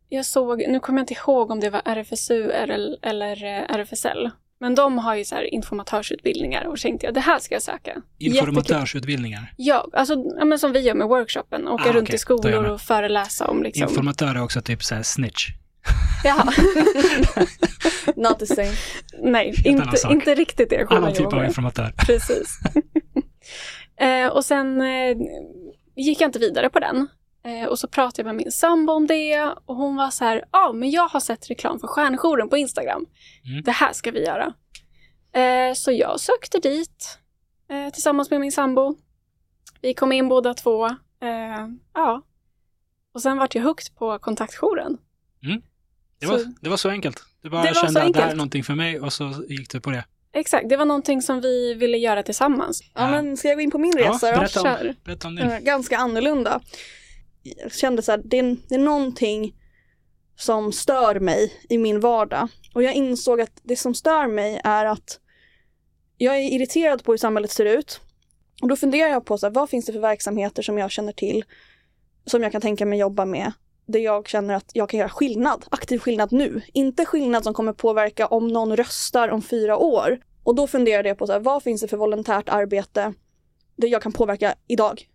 Jag 0.08 0.26
såg, 0.26 0.58
nu 0.68 0.80
kommer 0.80 0.98
jag 0.98 1.02
inte 1.02 1.14
ihåg 1.14 1.50
om 1.50 1.60
det 1.60 1.70
var 1.70 1.82
RFSU 1.84 2.50
eller, 2.50 2.98
eller 3.02 3.44
eh, 3.44 3.76
RFSL. 3.76 4.30
Men 4.60 4.74
de 4.74 4.98
har 4.98 5.14
ju 5.14 5.24
så 5.24 5.34
här 5.34 5.54
informatörsutbildningar 5.54 6.64
och 6.64 6.78
tänkte 6.78 7.06
jag 7.06 7.14
det 7.14 7.20
här 7.20 7.38
ska 7.38 7.54
jag 7.54 7.62
söka. 7.62 8.02
Informatörsutbildningar. 8.18 9.52
Ja, 9.56 9.88
alltså 9.92 10.14
ja, 10.38 10.44
men 10.44 10.58
som 10.58 10.72
vi 10.72 10.80
gör 10.80 10.94
med 10.94 11.08
workshopen. 11.08 11.68
Åka 11.68 11.90
Ah, 11.90 11.92
runt 11.92 12.02
okej. 12.02 12.14
i 12.14 12.18
skolor 12.18 12.64
och 12.64 12.80
föreläsa 12.80 13.46
om 13.46 13.62
liksom... 13.62 13.88
Informatör 13.88 14.34
är 14.34 14.42
också 14.42 14.62
typ 14.62 14.84
så 14.84 14.94
här 14.94 15.02
snitch. 15.02 15.48
Jaha. 16.24 16.44
Not 18.16 18.38
the 18.38 18.46
same. 18.46 18.72
Nej, 19.22 19.62
inte, 19.64 19.96
inte 20.10 20.34
riktigt 20.34 20.70
det 20.70 20.86
Annan 20.90 21.14
typ 21.14 21.32
av 21.32 21.44
informatör. 21.44 21.92
Precis. 22.06 22.58
eh, 24.00 24.26
och 24.26 24.44
sen 24.44 24.80
eh, 24.80 25.16
gick 25.96 26.20
jag 26.20 26.28
inte 26.28 26.38
vidare 26.38 26.70
på 26.70 26.80
den. 26.80 27.08
Eh, 27.44 27.64
och 27.68 27.78
så 27.78 27.88
pratade 27.88 28.20
jag 28.22 28.26
med 28.26 28.34
min 28.44 28.52
sambo 28.52 28.92
om 28.92 29.06
det 29.06 29.42
och 29.64 29.76
hon 29.76 29.96
var 29.96 30.10
så 30.10 30.24
här, 30.24 30.44
ja 30.52 30.58
ah, 30.68 30.72
men 30.72 30.90
jag 30.90 31.08
har 31.08 31.20
sett 31.20 31.50
reklam 31.50 31.80
för 31.80 31.86
Stjärnjouren 31.86 32.48
på 32.48 32.56
Instagram. 32.56 33.06
Mm. 33.50 33.62
Det 33.62 33.70
här 33.70 33.92
ska 33.92 34.10
vi 34.10 34.24
göra. 34.24 34.52
Eh, 35.32 35.74
så 35.74 35.92
jag 35.92 36.20
sökte 36.20 36.58
dit 36.58 37.18
eh, 37.70 37.92
tillsammans 37.92 38.30
med 38.30 38.40
min 38.40 38.52
sambo. 38.52 38.96
Vi 39.80 39.94
kom 39.94 40.12
in 40.12 40.28
båda 40.28 40.54
två. 40.54 40.86
Eh, 40.86 41.68
ja. 41.94 42.22
Och 43.14 43.22
sen 43.22 43.38
vart 43.38 43.54
jag 43.54 43.62
hooked 43.62 43.94
på 43.98 44.18
kontaktjouren. 44.18 44.98
Det 46.20 46.26
var, 46.26 46.38
Så- 46.38 46.52
det 46.60 46.70
var 46.70 46.76
så 46.76 46.88
enkelt. 46.90 47.22
Du 47.42 47.50
bara 47.50 47.62
Det 47.62 47.68
var 47.68 47.74
så 47.74 47.80
kände 47.86 48.02
att 48.02 48.12
det 48.12 48.18
här 48.18 48.22
är 48.22 48.26
enkelt. 48.26 48.36
någonting 48.36 48.64
för 48.64 48.74
mig 48.74 49.00
och 49.00 49.12
så 49.12 49.32
gick 49.48 49.70
du 49.70 49.80
på 49.80 49.90
det. 49.90 50.04
Exakt, 50.32 50.68
det 50.68 50.76
var 50.76 50.84
någonting 50.84 51.22
som 51.22 51.40
vi 51.40 51.74
ville 51.74 51.98
göra 51.98 52.22
tillsammans. 52.22 52.82
Ja, 52.94 53.00
Ja. 53.00 53.10
men 53.10 53.36
ska 53.36 53.48
jag 53.48 53.56
gå 53.56 53.60
in 53.60 53.70
på 53.70 53.78
min 53.78 53.92
Ja, 53.98 54.10
resa 54.10 54.32
då? 54.32 54.38
berätta 54.38 54.60
om, 54.60 54.94
berätta 55.04 55.28
om 55.28 55.38
Eh, 55.38 55.48
det. 55.48 55.60
ganska 55.60 55.96
annorlunda. 55.98 56.60
Kände 57.72 58.02
så 58.02 58.12
här, 58.12 58.22
det 58.24 58.38
är, 58.38 58.56
det 58.68 58.74
är 58.74 58.78
någonting 58.78 59.56
som 60.36 60.72
stör 60.72 61.20
mig 61.20 61.52
i 61.68 61.78
min 61.78 62.00
vardag. 62.00 62.48
Och 62.74 62.82
jag 62.82 62.94
insåg 62.94 63.40
att 63.40 63.60
det 63.62 63.76
som 63.76 63.94
stör 63.94 64.26
mig 64.26 64.60
är 64.64 64.86
att 64.86 65.20
jag 66.16 66.36
är 66.36 66.52
irriterad 66.52 67.04
på 67.04 67.12
hur 67.12 67.18
samhället 67.18 67.50
ser 67.50 67.64
ut. 67.64 68.00
Och 68.62 68.68
då 68.68 68.76
funderar 68.76 69.08
jag 69.10 69.24
på 69.24 69.38
så 69.38 69.46
här, 69.46 69.54
vad 69.54 69.70
finns 69.70 69.86
det 69.86 69.92
för 69.92 70.00
verksamheter 70.00 70.62
som 70.62 70.78
jag 70.78 70.90
känner 70.90 71.12
till 71.12 71.44
som 72.24 72.42
jag 72.42 72.52
kan 72.52 72.60
tänka 72.60 72.86
mig 72.86 72.98
jobba 72.98 73.24
med 73.24 73.52
där 73.86 74.00
jag 74.00 74.28
känner 74.28 74.54
att 74.54 74.70
jag 74.72 74.88
kan 74.88 75.00
göra 75.00 75.08
skillnad, 75.08 75.64
aktiv 75.70 75.98
skillnad 75.98 76.32
nu. 76.32 76.62
Inte 76.72 77.04
skillnad 77.04 77.44
som 77.44 77.54
kommer 77.54 77.72
påverka 77.72 78.26
om 78.26 78.48
någon 78.48 78.76
röstar 78.76 79.28
om 79.28 79.42
fyra 79.42 79.76
år. 79.76 80.20
Och 80.44 80.54
då 80.54 80.66
funderade 80.66 81.08
jag 81.08 81.18
på 81.18 81.26
så 81.26 81.32
här, 81.32 81.40
vad 81.40 81.62
finns 81.62 81.80
det 81.80 81.88
för 81.88 81.96
volontärt 81.96 82.48
arbete 82.48 83.14
där 83.76 83.88
jag 83.88 84.02
kan 84.02 84.12
påverka 84.12 84.54
idag 84.66 85.06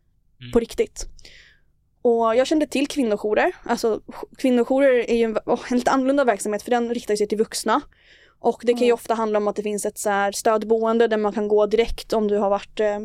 Mm. 0.41 0.51
på 0.51 0.59
riktigt. 0.59 1.05
Och 2.05 2.35
jag 2.35 2.47
kände 2.47 2.67
till 2.67 2.87
kvinnojourer. 2.87 3.55
Alltså 3.63 4.01
kvinnojourer 4.37 5.09
är 5.09 5.15
ju 5.15 5.23
en, 5.23 5.37
åh, 5.45 5.59
en 5.71 5.77
lite 5.77 5.91
annorlunda 5.91 6.23
verksamhet 6.23 6.63
för 6.63 6.71
den 6.71 6.93
riktar 6.93 7.15
sig 7.15 7.27
till 7.27 7.37
vuxna. 7.37 7.81
Och 8.39 8.61
det 8.63 8.73
kan 8.73 8.87
ju 8.87 8.93
ofta 8.93 9.13
handla 9.13 9.37
om 9.37 9.47
att 9.47 9.55
det 9.55 9.63
finns 9.63 9.85
ett 9.85 9.97
så 9.97 10.09
här 10.09 10.31
stödboende 10.31 11.07
där 11.07 11.17
man 11.17 11.33
kan 11.33 11.47
gå 11.47 11.65
direkt 11.65 12.13
om 12.13 12.27
du 12.27 12.37
har 12.37 12.49
varit, 12.49 12.79
eh, 12.79 12.95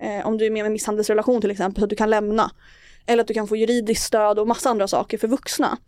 eh, 0.00 0.26
om 0.26 0.38
du 0.38 0.46
är 0.46 0.50
med 0.50 0.62
i 0.62 0.66
en 0.66 0.72
misshandelsrelation 0.72 1.40
till 1.40 1.50
exempel, 1.50 1.80
så 1.80 1.84
att 1.84 1.90
du 1.90 1.96
kan 1.96 2.10
lämna. 2.10 2.50
Eller 3.06 3.20
att 3.20 3.28
du 3.28 3.34
kan 3.34 3.48
få 3.48 3.56
juridiskt 3.56 4.04
stöd 4.04 4.38
och 4.38 4.48
massa 4.48 4.70
andra 4.70 4.88
saker 4.88 5.18
för 5.18 5.28
vuxna. 5.28 5.78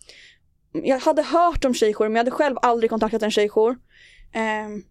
Jag 0.73 0.99
hade 0.99 1.23
hört 1.23 1.65
om 1.65 1.75
tjejjourer 1.75 2.09
men 2.09 2.17
jag 2.17 2.25
hade 2.25 2.31
själv 2.31 2.57
aldrig 2.63 2.91
kontaktat 2.91 3.23
en 3.23 3.31
tjejjour. 3.31 3.79
Eh, 4.33 4.83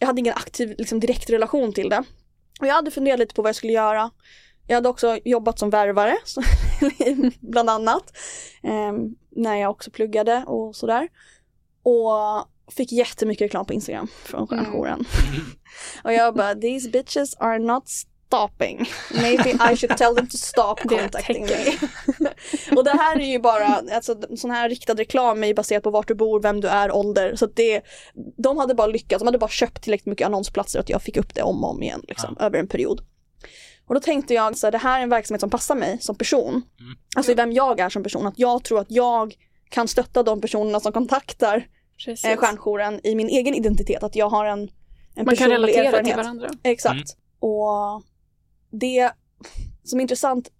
jag 0.00 0.06
hade 0.06 0.20
ingen 0.20 0.34
aktiv 0.34 0.74
liksom, 0.78 1.00
direkt 1.00 1.30
relation 1.30 1.72
till 1.72 1.88
det. 1.88 2.04
Och 2.60 2.66
jag 2.66 2.74
hade 2.74 2.90
funderat 2.90 3.18
lite 3.18 3.34
på 3.34 3.42
vad 3.42 3.48
jag 3.48 3.56
skulle 3.56 3.72
göra. 3.72 4.10
Jag 4.68 4.76
hade 4.76 4.88
också 4.88 5.18
jobbat 5.24 5.58
som 5.58 5.70
värvare, 5.70 6.16
bland 7.40 7.70
annat. 7.70 8.12
eh, 8.62 8.92
när 9.30 9.56
jag 9.56 9.70
också 9.70 9.90
pluggade 9.90 10.44
och 10.46 10.76
sådär. 10.76 11.08
Och 11.82 12.48
fick 12.70 12.92
jättemycket 12.92 13.44
reklam 13.44 13.66
på 13.66 13.72
Instagram 13.72 14.08
från 14.24 14.46
Stjärnjouren. 14.46 15.04
Och 16.04 16.12
jag 16.12 16.34
bara, 16.34 16.54
these 16.54 16.90
bitches 16.90 17.34
are 17.38 17.58
not 17.58 17.88
stopping. 17.88 18.86
Maybe 19.14 19.50
I 19.72 19.76
should 19.76 19.96
tell 19.96 20.16
them 20.16 20.26
to 20.26 20.36
stop 20.36 20.74
contacting 20.88 21.46
me. 21.46 21.88
och 22.76 22.84
det 22.84 22.90
här 22.90 23.20
är 23.20 23.26
ju 23.26 23.38
bara, 23.38 23.82
alltså 23.92 24.20
sån 24.36 24.50
här 24.50 24.68
riktad 24.68 24.94
reklam 24.94 25.42
är 25.42 25.46
ju 25.46 25.54
baserat 25.54 25.82
på 25.82 25.90
vart 25.90 26.08
du 26.08 26.14
bor, 26.14 26.40
vem 26.40 26.60
du 26.60 26.68
är, 26.68 26.92
ålder. 26.92 27.36
Så 27.36 27.44
att 27.44 27.56
det, 27.56 27.82
de 28.36 28.58
hade 28.58 28.74
bara 28.74 28.86
lyckats, 28.86 29.20
de 29.20 29.26
hade 29.26 29.38
bara 29.38 29.50
köpt 29.50 29.82
tillräckligt 29.82 30.06
mycket 30.06 30.26
annonsplatser 30.26 30.80
att 30.80 30.88
jag 30.88 31.02
fick 31.02 31.16
upp 31.16 31.34
det 31.34 31.42
om 31.42 31.64
och 31.64 31.70
om 31.70 31.82
igen 31.82 32.02
liksom, 32.08 32.36
över 32.40 32.58
en 32.58 32.68
period. 32.68 33.00
Och 33.88 33.94
då 33.94 34.00
tänkte 34.00 34.34
jag, 34.34 34.56
så 34.56 34.66
här, 34.66 34.72
det 34.72 34.78
här 34.78 34.98
är 34.98 35.02
en 35.02 35.08
verksamhet 35.08 35.40
som 35.40 35.50
passar 35.50 35.74
mig 35.74 35.98
som 36.00 36.16
person. 36.16 36.62
Alltså 37.16 37.32
i 37.32 37.34
vem 37.34 37.52
jag 37.52 37.80
är 37.80 37.88
som 37.88 38.02
person, 38.02 38.26
att 38.26 38.38
jag 38.38 38.64
tror 38.64 38.80
att 38.80 38.90
jag 38.90 39.34
kan 39.68 39.88
stötta 39.88 40.22
de 40.22 40.40
personerna 40.40 40.80
som 40.80 40.92
kontaktar 40.92 41.66
Precis. 42.04 42.24
eh, 42.24 42.36
stjärnjouren 42.36 43.00
i 43.04 43.14
min 43.14 43.28
egen 43.28 43.54
identitet, 43.54 44.02
att 44.02 44.16
jag 44.16 44.28
har 44.28 44.44
en, 44.44 44.70
en 45.14 45.24
Man 45.24 45.36
kan 45.36 45.50
relatera 45.50 45.84
erfarenhet. 45.84 46.14
till 46.14 46.22
varandra. 46.24 46.50
Exakt. 46.62 46.94
Mm. 46.94 47.52
Och 47.52 48.02
det 48.70 49.10
som 49.84 49.98
är 49.98 50.02
intressant 50.02 50.50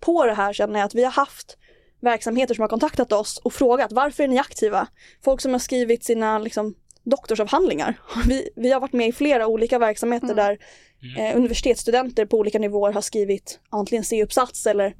på 0.00 0.26
det 0.26 0.34
här 0.34 0.52
känner 0.52 0.80
jag 0.80 0.86
att 0.86 0.94
vi 0.94 1.04
har 1.04 1.10
haft 1.10 1.56
verksamheter 2.00 2.54
som 2.54 2.62
har 2.62 2.68
kontaktat 2.68 3.12
oss 3.12 3.38
och 3.44 3.52
frågat 3.52 3.92
varför 3.92 4.24
är 4.24 4.28
ni 4.28 4.38
aktiva? 4.38 4.86
Folk 5.24 5.40
som 5.40 5.52
har 5.52 5.58
skrivit 5.58 6.04
sina 6.04 6.38
liksom, 6.38 6.74
doktorsavhandlingar. 7.04 8.00
Vi, 8.26 8.50
vi 8.56 8.70
har 8.72 8.80
varit 8.80 8.92
med 8.92 9.08
i 9.08 9.12
flera 9.12 9.46
olika 9.46 9.78
verksamheter 9.78 10.26
Mm. 10.26 10.36
där 10.36 10.58
Mm. 11.02 11.16
eh, 11.16 11.36
universitetsstudenter 11.36 12.26
på 12.26 12.38
olika 12.38 12.58
nivåer 12.58 12.92
har 12.92 13.00
skrivit 13.00 13.60
antingen 13.68 14.04
C-uppsats 14.04 14.66
eller 14.66 14.96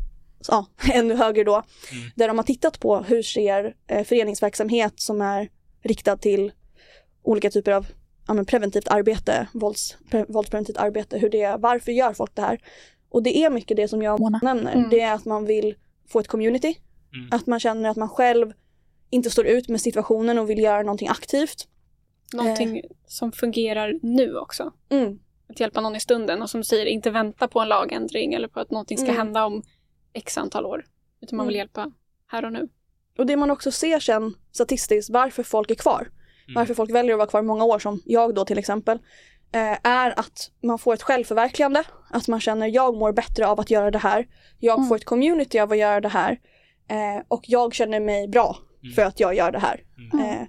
ja, 0.48 0.66
ännu 0.92 1.14
högre 1.14 1.44
då. 1.44 1.54
Mm. 1.92 2.10
Där 2.16 2.28
de 2.28 2.38
har 2.38 2.44
tittat 2.44 2.80
på 2.80 2.98
hur 2.98 3.22
ser 3.22 3.74
eh, 3.86 4.04
föreningsverksamhet 4.04 4.92
som 5.00 5.20
är 5.20 5.48
riktad 5.82 6.16
till 6.16 6.52
olika 7.22 7.50
typer 7.50 7.72
av 7.72 7.86
ja, 8.26 8.34
men 8.34 8.46
preventivt 8.46 8.88
arbete, 8.88 9.48
vålds, 9.54 9.96
pre, 10.10 10.24
våldspreventivt 10.28 10.76
arbete, 10.76 11.18
hur 11.18 11.30
det, 11.30 11.56
varför 11.58 11.92
gör 11.92 12.12
folk 12.12 12.34
det 12.34 12.42
här? 12.42 12.60
Och 13.08 13.22
det 13.22 13.36
är 13.38 13.50
mycket 13.50 13.76
det 13.76 13.88
som 13.88 14.02
jag 14.02 14.42
nämner, 14.42 14.74
Mm. 14.74 14.90
det 14.90 15.00
är 15.00 15.14
att 15.14 15.24
man 15.24 15.44
vill 15.44 15.74
få 16.08 16.20
ett 16.20 16.28
community, 16.28 16.78
Mm. 17.14 17.28
att 17.32 17.46
man 17.46 17.60
känner 17.60 17.88
att 17.90 17.96
man 17.96 18.08
själv 18.08 18.52
inte 19.10 19.30
står 19.30 19.46
ut 19.46 19.68
med 19.68 19.80
situationen 19.80 20.38
och 20.38 20.50
vill 20.50 20.58
göra 20.58 20.82
någonting 20.82 21.08
aktivt. 21.08 21.68
Någonting 22.32 22.82
som 23.06 23.32
fungerar 23.32 23.98
nu 24.02 24.36
också. 24.36 24.72
Mm. 24.88 25.18
Att 25.50 25.60
hjälpa 25.60 25.80
någon 25.80 25.96
i 25.96 26.00
stunden 26.00 26.42
och 26.42 26.50
som 26.50 26.64
säger 26.64 26.86
inte 26.86 27.10
vänta 27.10 27.48
på 27.48 27.60
en 27.60 27.68
lagändring 27.68 28.34
eller 28.34 28.48
på 28.48 28.60
att 28.60 28.70
någonting 28.70 28.98
ska 28.98 29.06
Mm. 29.06 29.16
hända 29.16 29.44
om 29.44 29.62
x 30.12 30.38
antal 30.38 30.66
år. 30.66 30.84
Utan 31.22 31.36
man 31.36 31.46
vill 31.46 31.56
Mm. 31.56 31.58
hjälpa 31.60 31.92
här 32.26 32.44
och 32.44 32.52
nu. 32.52 32.68
Och 33.18 33.26
det 33.26 33.36
man 33.36 33.50
också 33.50 33.70
ser 33.70 34.00
sen 34.00 34.34
statistiskt, 34.52 35.10
varför 35.10 35.42
folk 35.42 35.70
är 35.70 35.74
kvar, 35.74 36.00
Mm. 36.00 36.54
varför 36.54 36.74
folk 36.74 36.90
väljer 36.90 37.12
att 37.14 37.18
vara 37.18 37.28
kvar 37.28 37.42
många 37.42 37.64
år 37.64 37.78
som 37.78 38.02
jag 38.04 38.34
då 38.34 38.44
till 38.44 38.58
exempel, 38.58 38.98
eh, 39.52 39.78
är 39.86 40.18
att 40.20 40.50
man 40.62 40.78
får 40.78 40.94
ett 40.94 41.02
självförverkligande, 41.02 41.84
att 42.10 42.28
man 42.28 42.40
känner 42.40 42.66
jag 42.66 42.96
mår 42.96 43.12
bättre 43.12 43.46
av 43.46 43.60
att 43.60 43.70
göra 43.70 43.90
det 43.90 43.98
här, 43.98 44.26
jag 44.58 44.76
Mm. 44.78 44.88
får 44.88 44.96
ett 44.96 45.04
community 45.04 45.58
av 45.58 45.72
att 45.72 45.78
göra 45.78 46.00
det 46.00 46.08
här 46.08 46.40
eh, 46.88 47.22
och 47.28 47.44
jag 47.46 47.74
känner 47.74 48.00
mig 48.00 48.28
bra 48.28 48.56
Mm. 48.82 48.94
för 48.94 49.02
att 49.02 49.20
jag 49.20 49.34
gör 49.34 49.52
det 49.52 49.58
här. 49.58 49.82
Mm. 50.12 50.46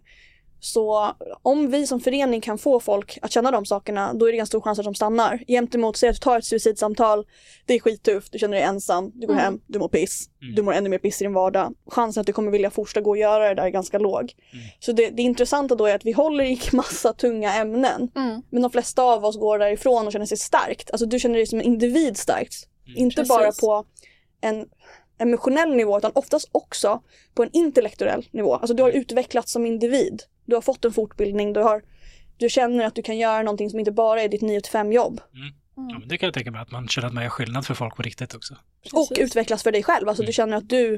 Så 0.63 1.11
om 1.41 1.71
vi 1.71 1.87
som 1.87 1.99
förening 1.99 2.41
kan 2.41 2.57
få 2.57 2.79
folk 2.79 3.17
att 3.21 3.31
känna 3.31 3.51
de 3.51 3.65
sakerna, 3.65 4.13
då 4.13 4.27
är 4.27 4.31
det 4.31 4.37
ganska 4.37 4.51
stor 4.51 4.61
chans 4.61 4.79
att 4.79 4.85
de 4.85 4.95
stannar. 4.95 5.43
Gentemot, 5.47 5.97
säg 5.97 6.09
att 6.09 6.15
du 6.15 6.19
tar 6.19 6.37
ett 6.37 6.45
suicidsamtal, 6.45 7.25
det 7.65 7.73
är 7.73 7.79
skittufft, 7.79 8.31
du 8.31 8.39
känner 8.39 8.57
dig 8.57 8.63
ensam, 8.65 9.11
du 9.13 9.27
går 9.27 9.33
Mm. 9.33 9.43
hem, 9.45 9.59
du 9.67 9.79
mår 9.79 9.87
piss, 9.87 10.29
Mm. 10.41 10.55
du 10.55 10.61
mår 10.61 10.73
ännu 10.73 10.89
mer 10.89 10.97
piss 10.97 11.21
i 11.21 11.23
din 11.25 11.33
vardag. 11.33 11.73
Chansen 11.87 12.21
att 12.21 12.27
du 12.27 12.33
kommer 12.33 12.51
vilja 12.51 12.69
fortsätta 12.69 13.01
gå 13.01 13.09
och 13.09 13.17
göra 13.17 13.49
det 13.49 13.55
där 13.55 13.63
är 13.63 13.69
ganska 13.69 13.99
låg. 13.99 14.21
Mm. 14.53 14.65
Så 14.79 14.91
det, 14.91 15.09
det 15.09 15.21
intressanta 15.21 15.75
då 15.75 15.85
är 15.85 15.95
att 15.95 16.05
vi 16.05 16.11
håller 16.11 16.43
i 16.43 16.59
massa 16.73 17.13
tunga 17.13 17.53
ämnen, 17.53 18.11
Mm. 18.15 18.41
men 18.49 18.61
de 18.61 18.71
flesta 18.71 19.03
av 19.03 19.25
oss 19.25 19.37
går 19.37 19.59
därifrån 19.59 20.05
och 20.07 20.11
känner 20.13 20.25
sig 20.25 20.37
starkt. 20.37 20.91
Alltså 20.91 21.05
du 21.05 21.19
känner 21.19 21.35
dig 21.35 21.47
som 21.47 21.59
en 21.59 21.65
individ 21.65 22.17
starkt. 22.17 22.53
Mm. 22.87 22.97
Inte 22.97 23.15
Precis. 23.15 23.29
bara 23.29 23.51
på 23.51 23.85
en 24.41 24.65
emotionell 25.21 25.75
nivå 25.75 25.97
utan 25.97 26.11
oftast 26.15 26.49
också 26.51 27.01
på 27.33 27.43
en 27.43 27.49
intellektuell 27.53 28.27
nivå. 28.31 28.55
Alltså 28.55 28.73
du 28.73 28.83
har 28.83 28.89
utvecklats 28.89 29.51
som 29.51 29.65
individ. 29.65 30.21
Du 30.45 30.55
har 30.55 30.61
fått 30.61 30.85
en 30.85 30.91
fortbildning, 30.91 31.53
du, 31.53 31.59
har, 31.59 31.83
du 32.37 32.49
känner 32.49 32.85
att 32.85 32.95
du 32.95 33.01
kan 33.01 33.17
göra 33.17 33.43
någonting 33.43 33.69
som 33.69 33.79
inte 33.79 33.91
bara 33.91 34.21
är 34.21 34.29
ditt 34.29 34.41
9-5 34.41 34.93
jobb. 34.93 35.21
Ja, 35.31 35.39
Mm. 35.77 35.99
men 35.99 36.07
det 36.07 36.17
kan 36.17 36.27
jag 36.27 36.33
tänka 36.33 36.51
mig, 36.51 36.61
att 36.61 36.71
man 36.71 36.87
känner 36.87 37.07
att 37.07 37.13
man 37.13 37.23
gör 37.23 37.29
skillnad 37.29 37.65
för 37.65 37.73
folk 37.73 37.95
på 37.95 38.01
riktigt 38.01 38.35
också. 38.35 38.53
Och 38.93 39.09
Precis. 39.09 39.17
utvecklas 39.25 39.63
för 39.63 39.71
dig 39.71 39.83
själv. 39.83 40.09
Alltså 40.09 40.21
du 40.23 40.25
Mm. 40.27 40.33
känner 40.33 40.57
att 40.57 40.69
du 40.69 40.93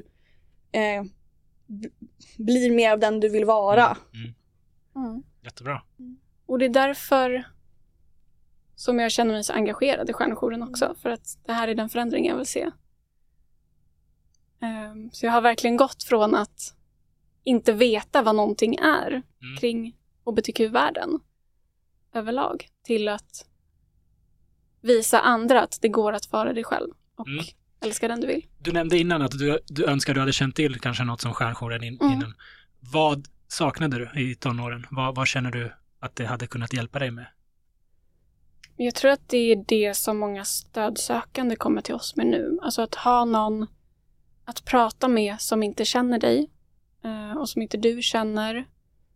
eh, 0.72 1.04
blir 2.38 2.72
mer 2.72 2.92
av 2.92 3.00
den 3.00 3.20
du 3.20 3.30
vill 3.30 3.46
vara. 3.46 3.98
Mm. 4.14 4.34
Mm. 4.96 5.24
Jättebra. 5.44 5.82
Och 6.46 6.60
det 6.60 6.66
är 6.66 6.70
därför 6.70 7.44
som 8.76 9.00
jag 9.00 9.12
känner 9.12 9.34
mig 9.34 9.44
så 9.44 9.54
engagerad 9.54 10.10
i 10.10 10.14
Stjärnjouren 10.14 10.64
också. 10.64 10.96
För 11.02 11.10
att 11.10 11.38
det 11.46 11.54
här 11.54 11.68
är 11.68 11.76
den 11.76 11.90
förändring 11.90 12.26
jag 12.28 12.38
vill 12.38 12.46
se. 12.46 12.72
Ehm, 14.64 15.10
Så 15.12 15.26
jag 15.26 15.32
har 15.34 15.42
verkligen 15.42 15.78
gått 15.78 16.04
från 16.04 16.36
att 16.36 16.76
inte 17.44 17.74
veta 17.74 18.22
vad 18.22 18.36
någonting 18.36 18.76
är 18.76 19.08
Mm. 19.12 19.58
kring 19.60 19.96
hbtq-världen 20.26 21.20
överlag 22.14 22.68
till 22.84 23.08
att 23.08 23.46
visa 24.82 25.20
andra 25.20 25.62
att 25.62 25.78
det 25.82 25.88
går 25.90 26.14
att 26.14 26.32
vara 26.32 26.54
dig 26.54 26.64
själv 26.64 26.90
och 27.16 27.28
Mm. 27.28 27.46
älska 27.82 28.08
den 28.08 28.22
du 28.22 28.28
vill. 28.28 28.46
Du 28.60 28.72
nämnde 28.72 28.98
innan 28.98 29.22
att 29.22 29.32
du, 29.32 29.60
du 29.68 29.86
önskar 29.86 30.14
du 30.14 30.20
hade 30.20 30.34
känt 30.34 30.56
till 30.56 30.80
kanske 30.80 31.04
något 31.04 31.22
som 31.22 31.34
stjärnjouren 31.34 31.84
in, 31.84 31.98
Mm. 32.02 32.14
innan. 32.14 32.34
Vad 32.80 33.28
saknade 33.48 33.98
du 33.98 34.22
i 34.22 34.36
tonåren? 34.36 34.86
Vad, 34.92 35.16
vad 35.16 35.28
känner 35.28 35.52
du 35.52 35.74
att 36.00 36.16
det 36.16 36.26
hade 36.26 36.48
kunnat 36.48 36.74
hjälpa 36.74 37.00
dig 37.00 37.12
med? 37.12 37.26
Jag 38.78 38.96
tror 38.96 39.12
att 39.12 39.30
det 39.30 39.38
är 39.52 39.64
det 39.68 39.94
som 39.98 40.18
många 40.18 40.46
stödsökande 40.46 41.56
kommer 41.56 41.82
till 41.82 41.94
oss 41.96 42.16
med 42.16 42.28
nu. 42.28 42.58
Alltså 42.62 42.82
att 42.82 42.96
ha 42.96 43.26
någon 43.26 43.68
att 44.46 44.66
prata 44.66 45.08
med 45.08 45.42
som 45.42 45.64
inte 45.64 45.86
känner 45.86 46.20
dig 46.20 46.50
eh, 47.04 47.38
och 47.38 47.50
som 47.50 47.62
inte 47.62 47.78
du 47.78 48.02
känner, 48.02 48.66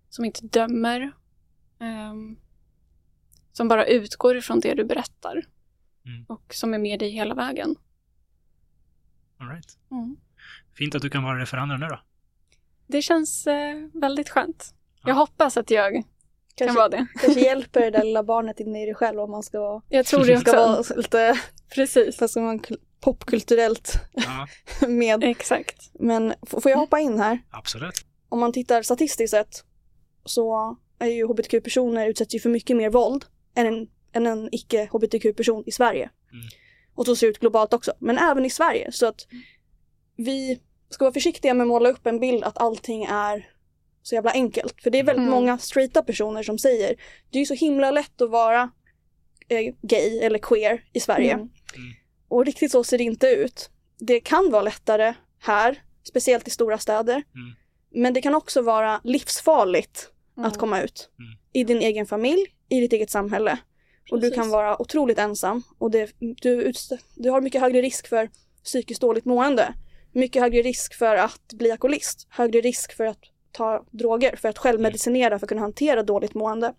som 0.09 0.25
inte 0.25 0.45
dömer. 0.47 1.11
ehm, 1.79 2.37
som 3.51 3.67
bara 3.67 3.85
utgår 3.85 4.37
ifrån 4.37 4.59
det 4.59 4.73
du 4.73 4.83
berättar. 4.83 5.43
Mm. 6.05 6.25
Och 6.27 6.53
som 6.53 6.73
är 6.73 6.77
med 6.79 6.99
dig 6.99 7.09
hela 7.09 7.35
vägen. 7.35 7.75
All 9.39 9.47
right. 9.49 9.77
Mm. 9.91 10.17
Fint 10.77 10.95
att 10.95 11.01
du 11.01 11.09
kan 11.09 11.23
vara 11.23 11.39
det 11.39 11.45
för 11.45 11.57
andra 11.57 11.77
nu 11.77 11.87
då. 11.87 11.99
Det 12.87 13.01
känns 13.01 13.47
eh, 13.47 13.75
väldigt 13.93 14.29
skönt. 14.29 14.73
Ja. 15.01 15.09
Jag 15.09 15.15
hoppas 15.15 15.57
att 15.57 15.71
jag 15.71 15.93
kan 15.93 16.03
Kanske, 16.55 16.77
vara 16.77 16.89
det. 16.89 17.07
kanske 17.21 17.39
hjälper 17.41 17.79
det 17.81 17.89
där 17.89 18.03
lilla 18.05 18.23
barnet 18.23 18.59
inne 18.59 18.83
i 18.83 18.85
dig 18.85 18.95
själv 18.95 19.19
om 19.19 19.31
man 19.31 19.43
ska 19.43 19.59
vara, 19.59 19.81
Jag 19.89 20.05
tror 20.05 20.19
det 20.25 20.37
ska 20.39 20.51
också. 20.77 20.93
vara 20.93 20.97
lite, 21.01 21.39
Precis. 21.75 22.31
ska 22.31 22.41
man, 22.41 22.59
popkulturellt 22.99 23.93
Ja, 24.13 24.47
med. 24.87 25.23
Exakt. 25.23 25.91
Men 25.93 26.33
får 26.47 26.71
jag 26.71 26.77
hoppa 26.77 26.99
in 26.99 27.19
här? 27.19 27.39
absolut. 27.51 28.05
om 28.29 28.39
man 28.39 28.53
tittar 28.53 28.81
statistiskt 28.81 29.31
sett 29.31 29.63
så 30.25 30.77
är 30.99 31.07
ju 31.07 31.25
hbtq-personer 31.27 32.07
utsätts 32.09 32.35
ju 32.35 32.39
för 32.39 32.49
mycket 32.49 32.77
mer 32.77 32.89
våld 32.89 33.25
än 33.55 33.67
en, 33.67 33.87
än 34.13 34.27
en 34.27 34.49
icke-hbtq-person 34.51 35.63
i 35.65 35.71
Sverige. 35.71 36.09
Mm. 36.31 36.45
Och 36.95 37.05
så 37.05 37.15
ser 37.15 37.27
det 37.27 37.31
ut 37.31 37.39
globalt 37.39 37.73
också, 37.73 37.93
men 37.99 38.17
även 38.17 38.45
i 38.45 38.49
Sverige. 38.49 38.91
Så 38.91 39.05
att 39.05 39.27
vi 40.15 40.59
ska 40.89 41.05
vara 41.05 41.13
försiktiga 41.13 41.53
med 41.53 41.63
att 41.63 41.67
måla 41.67 41.89
upp 41.89 42.07
en 42.07 42.19
bild 42.19 42.43
att 42.43 42.57
allting 42.57 43.03
är 43.03 43.49
så 44.01 44.15
jävla 44.15 44.31
enkelt. 44.31 44.81
För 44.83 44.89
det 44.89 44.99
är 44.99 45.03
väldigt 45.03 45.21
Mm. 45.27 45.31
många 45.31 45.57
straighta 45.57 46.03
personer 46.03 46.43
som 46.43 46.57
säger 46.57 46.95
det 47.29 47.37
är 47.37 47.39
ju 47.39 47.45
så 47.45 47.53
himla 47.53 47.91
lätt 47.91 48.21
att 48.21 48.29
vara 48.29 48.71
eh, 49.47 49.73
gay 49.81 50.19
eller 50.19 50.39
queer 50.39 50.83
i 50.93 50.99
Sverige. 50.99 51.33
Mm. 51.33 51.49
Och 52.29 52.45
riktigt 52.45 52.71
så 52.71 52.83
ser 52.83 52.97
det 52.97 53.03
inte 53.03 53.27
ut. 53.27 53.69
Det 53.99 54.19
kan 54.19 54.51
vara 54.51 54.61
lättare 54.61 55.13
här, 55.39 55.81
speciellt 56.03 56.47
i 56.47 56.51
stora 56.51 56.77
städer. 56.77 57.13
Mm. 57.13 57.55
Men 57.89 58.13
det 58.13 58.21
kan 58.21 58.35
också 58.35 58.61
vara 58.61 59.01
livsfarligt 59.03 60.11
Mm. 60.37 60.47
att 60.47 60.57
komma 60.57 60.81
ut. 60.81 61.09
Mm. 61.19 61.37
I 61.53 61.63
din 61.63 61.81
egen 61.81 62.05
familj, 62.05 62.45
i 62.69 62.79
ditt 62.79 62.93
eget 62.93 63.09
samhälle. 63.09 63.57
Och 64.11 64.19
du 64.19 64.29
Precis. 64.29 64.35
kan 64.35 64.49
vara 64.49 64.81
otroligt 64.81 65.19
ensam. 65.19 65.63
Och 65.77 65.91
det, 65.91 66.11
du, 66.19 66.73
du 67.15 67.29
har 67.29 67.41
mycket 67.41 67.61
högre 67.61 67.81
risk 67.81 68.07
för 68.07 68.29
psykiskt 68.63 69.01
dåligt 69.01 69.25
mående. 69.25 69.73
Mycket 70.11 70.41
högre 70.41 70.61
risk 70.61 70.93
för 70.93 71.15
att 71.15 71.53
bli 71.53 71.71
alkoholist. 71.71 72.27
Högre 72.29 72.61
risk 72.61 72.93
för 72.93 73.05
att 73.05 73.19
ta 73.51 73.85
droger, 73.91 74.35
för 74.35 74.49
att 74.49 74.57
självmedicinera 74.57 75.39
för 75.39 75.45
att 75.45 75.49
kunna 75.49 75.61
hantera 75.61 76.03
dåligt 76.03 76.33
mående. 76.33 76.73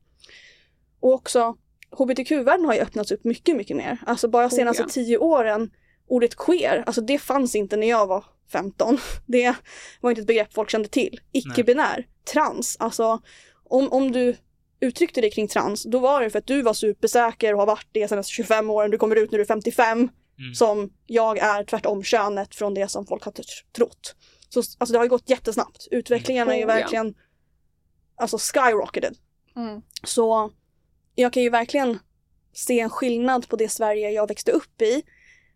Och 1.01 1.13
också 1.13 1.57
hbtq-världen 1.91 2.67
har 2.67 2.75
ju 2.75 2.81
öppnats 2.81 3.13
upp 3.13 3.25
mycket, 3.25 3.57
mycket 3.57 3.77
mer. 3.77 3.99
Alltså 4.07 4.29
bara 4.29 4.47
Oh, 4.47 4.51
senaste 4.51 4.83
ja. 4.83 4.89
tio 4.89 5.19
åren, 5.19 5.71
ordet 6.09 6.37
queer, 6.37 6.83
alltså 6.87 7.01
det 7.01 7.19
fanns 7.19 7.55
inte 7.55 7.77
när 7.77 7.89
jag 7.89 8.07
var 8.07 8.25
15. 8.53 8.99
Det 9.27 9.55
var 10.01 10.11
inte 10.11 10.21
ett 10.21 10.27
begrepp 10.27 10.55
folk 10.55 10.71
kände 10.71 10.89
till. 10.89 11.21
Icke-binär, 11.33 12.07
trans, 12.33 12.77
alltså 12.81 13.21
om, 13.65 13.93
om 13.93 14.13
du 14.13 14.37
uttryckte 14.81 15.21
dig 15.21 15.31
kring 15.31 15.49
trans, 15.49 15.83
då 15.85 15.99
var 15.99 16.21
det 16.23 16.31
för 16.31 16.39
att 16.39 16.47
du 16.47 16.63
var 16.63 16.73
supersäker 16.75 17.53
och 17.53 17.59
har 17.59 17.67
varit 17.67 17.87
det 17.93 18.09
senaste 18.09 18.33
25 18.33 18.71
åren, 18.71 18.91
du 18.91 18.99
kommer 18.99 19.17
ut 19.17 19.31
när 19.31 19.39
du 19.39 19.43
är 19.43 19.47
55, 19.47 20.09
Mm. 20.41 20.55
som 20.55 20.91
jag 21.07 21.39
är 21.39 21.65
tvärtom 21.65 22.03
könet 22.03 22.55
från 22.55 22.75
det 22.75 22.89
som 22.89 23.07
folk 23.07 23.23
har 23.25 23.33
trott. 23.77 24.15
Så 24.49 24.59
alltså 24.59 24.93
det 24.93 24.99
har 24.99 25.05
ju 25.05 25.09
gått 25.09 25.31
jättesnabbt. 25.31 25.89
Utvecklingen 25.91 26.49
är 26.49 26.53
ju 26.55 26.59
Oh, 26.65 26.69
ja. 26.71 26.75
verkligen 26.75 27.15
alltså 28.17 28.39
skyrocketed. 28.39 29.17
Mm. 29.57 29.83
Så 30.05 30.51
jag 31.23 31.33
kan 31.33 31.43
ju 31.43 31.51
verkligen 31.51 31.99
se 32.53 32.81
en 32.81 32.91
skillnad 32.91 33.49
på 33.49 33.57
det 33.57 33.69
Sverige 33.69 34.11
jag 34.11 34.29
växte 34.29 34.53
upp 34.53 34.83
i 34.83 35.03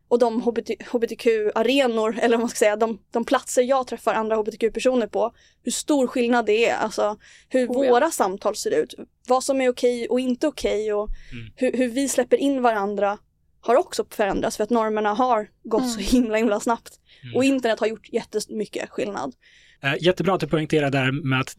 och 0.09 0.19
de 0.19 0.43
HBT, 0.43 0.71
hbtq-arenor, 0.93 2.19
eller 2.19 2.37
vad 2.37 2.41
man 2.41 2.49
ska 2.49 2.57
säga, 2.57 2.77
de, 2.77 2.99
de 3.11 3.25
platser 3.25 3.63
jag 3.63 3.87
träffar 3.87 4.15
andra 4.15 4.37
hbtq-personer 4.37 5.07
på, 5.07 5.35
hur 5.63 5.73
stor 5.73 6.07
skillnad 6.07 6.47
det 6.47 6.69
är, 6.69 6.77
alltså 6.77 7.17
hur 7.49 7.69
Oh, 7.69 7.87
ja. 7.87 7.93
våra 7.93 8.11
samtal 8.11 8.57
ser 8.57 8.71
ut, 8.83 8.95
vad 9.29 9.45
som 9.45 9.61
är 9.61 9.69
okej 9.69 10.09
och 10.09 10.21
inte 10.21 10.47
okej 10.47 10.93
och 10.93 11.09
Mm. 11.33 11.53
hur, 11.57 11.73
hur 11.73 11.89
vi 11.89 12.09
släpper 12.09 12.37
in 12.37 12.63
varandra 12.63 13.19
har 13.61 13.77
också 13.77 14.05
förändrats 14.11 14.57
för 14.57 14.65
att 14.65 14.71
normerna 14.71 15.15
har 15.15 15.49
gått 15.65 15.91
så 15.93 15.99
Mm. 15.99 16.11
himla 16.11 16.37
himla 16.37 16.61
snabbt. 16.61 17.01
Mm. 17.23 17.37
Och 17.37 17.45
internet 17.45 17.81
har 17.81 17.87
gjort 17.87 18.09
jättemycket 18.13 18.91
skillnad. 18.91 19.35
Eh, 19.83 19.95
Jättebra 20.01 20.35
att 20.35 20.41
du 20.41 20.49
poängterar 20.49 20.91
där 20.91 21.13
med 21.13 21.41
att 21.41 21.57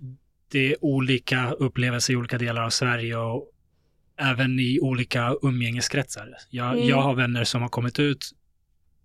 det 0.52 0.72
är 0.72 0.86
olika 0.86 1.52
upplevelser 1.52 2.14
i 2.14 2.16
olika 2.16 2.38
delar 2.38 2.62
av 2.64 2.70
Sverige 2.70 3.18
och 3.18 3.50
även 4.20 4.60
i 4.60 4.80
olika 4.80 5.36
umgängeskretsar. 5.42 6.30
Jag, 6.50 6.74
Mm. 6.74 6.88
jag 6.90 7.02
har 7.02 7.16
vänner 7.16 7.44
som 7.44 7.62
har 7.62 7.70
kommit 7.70 8.00
ut, 8.00 8.32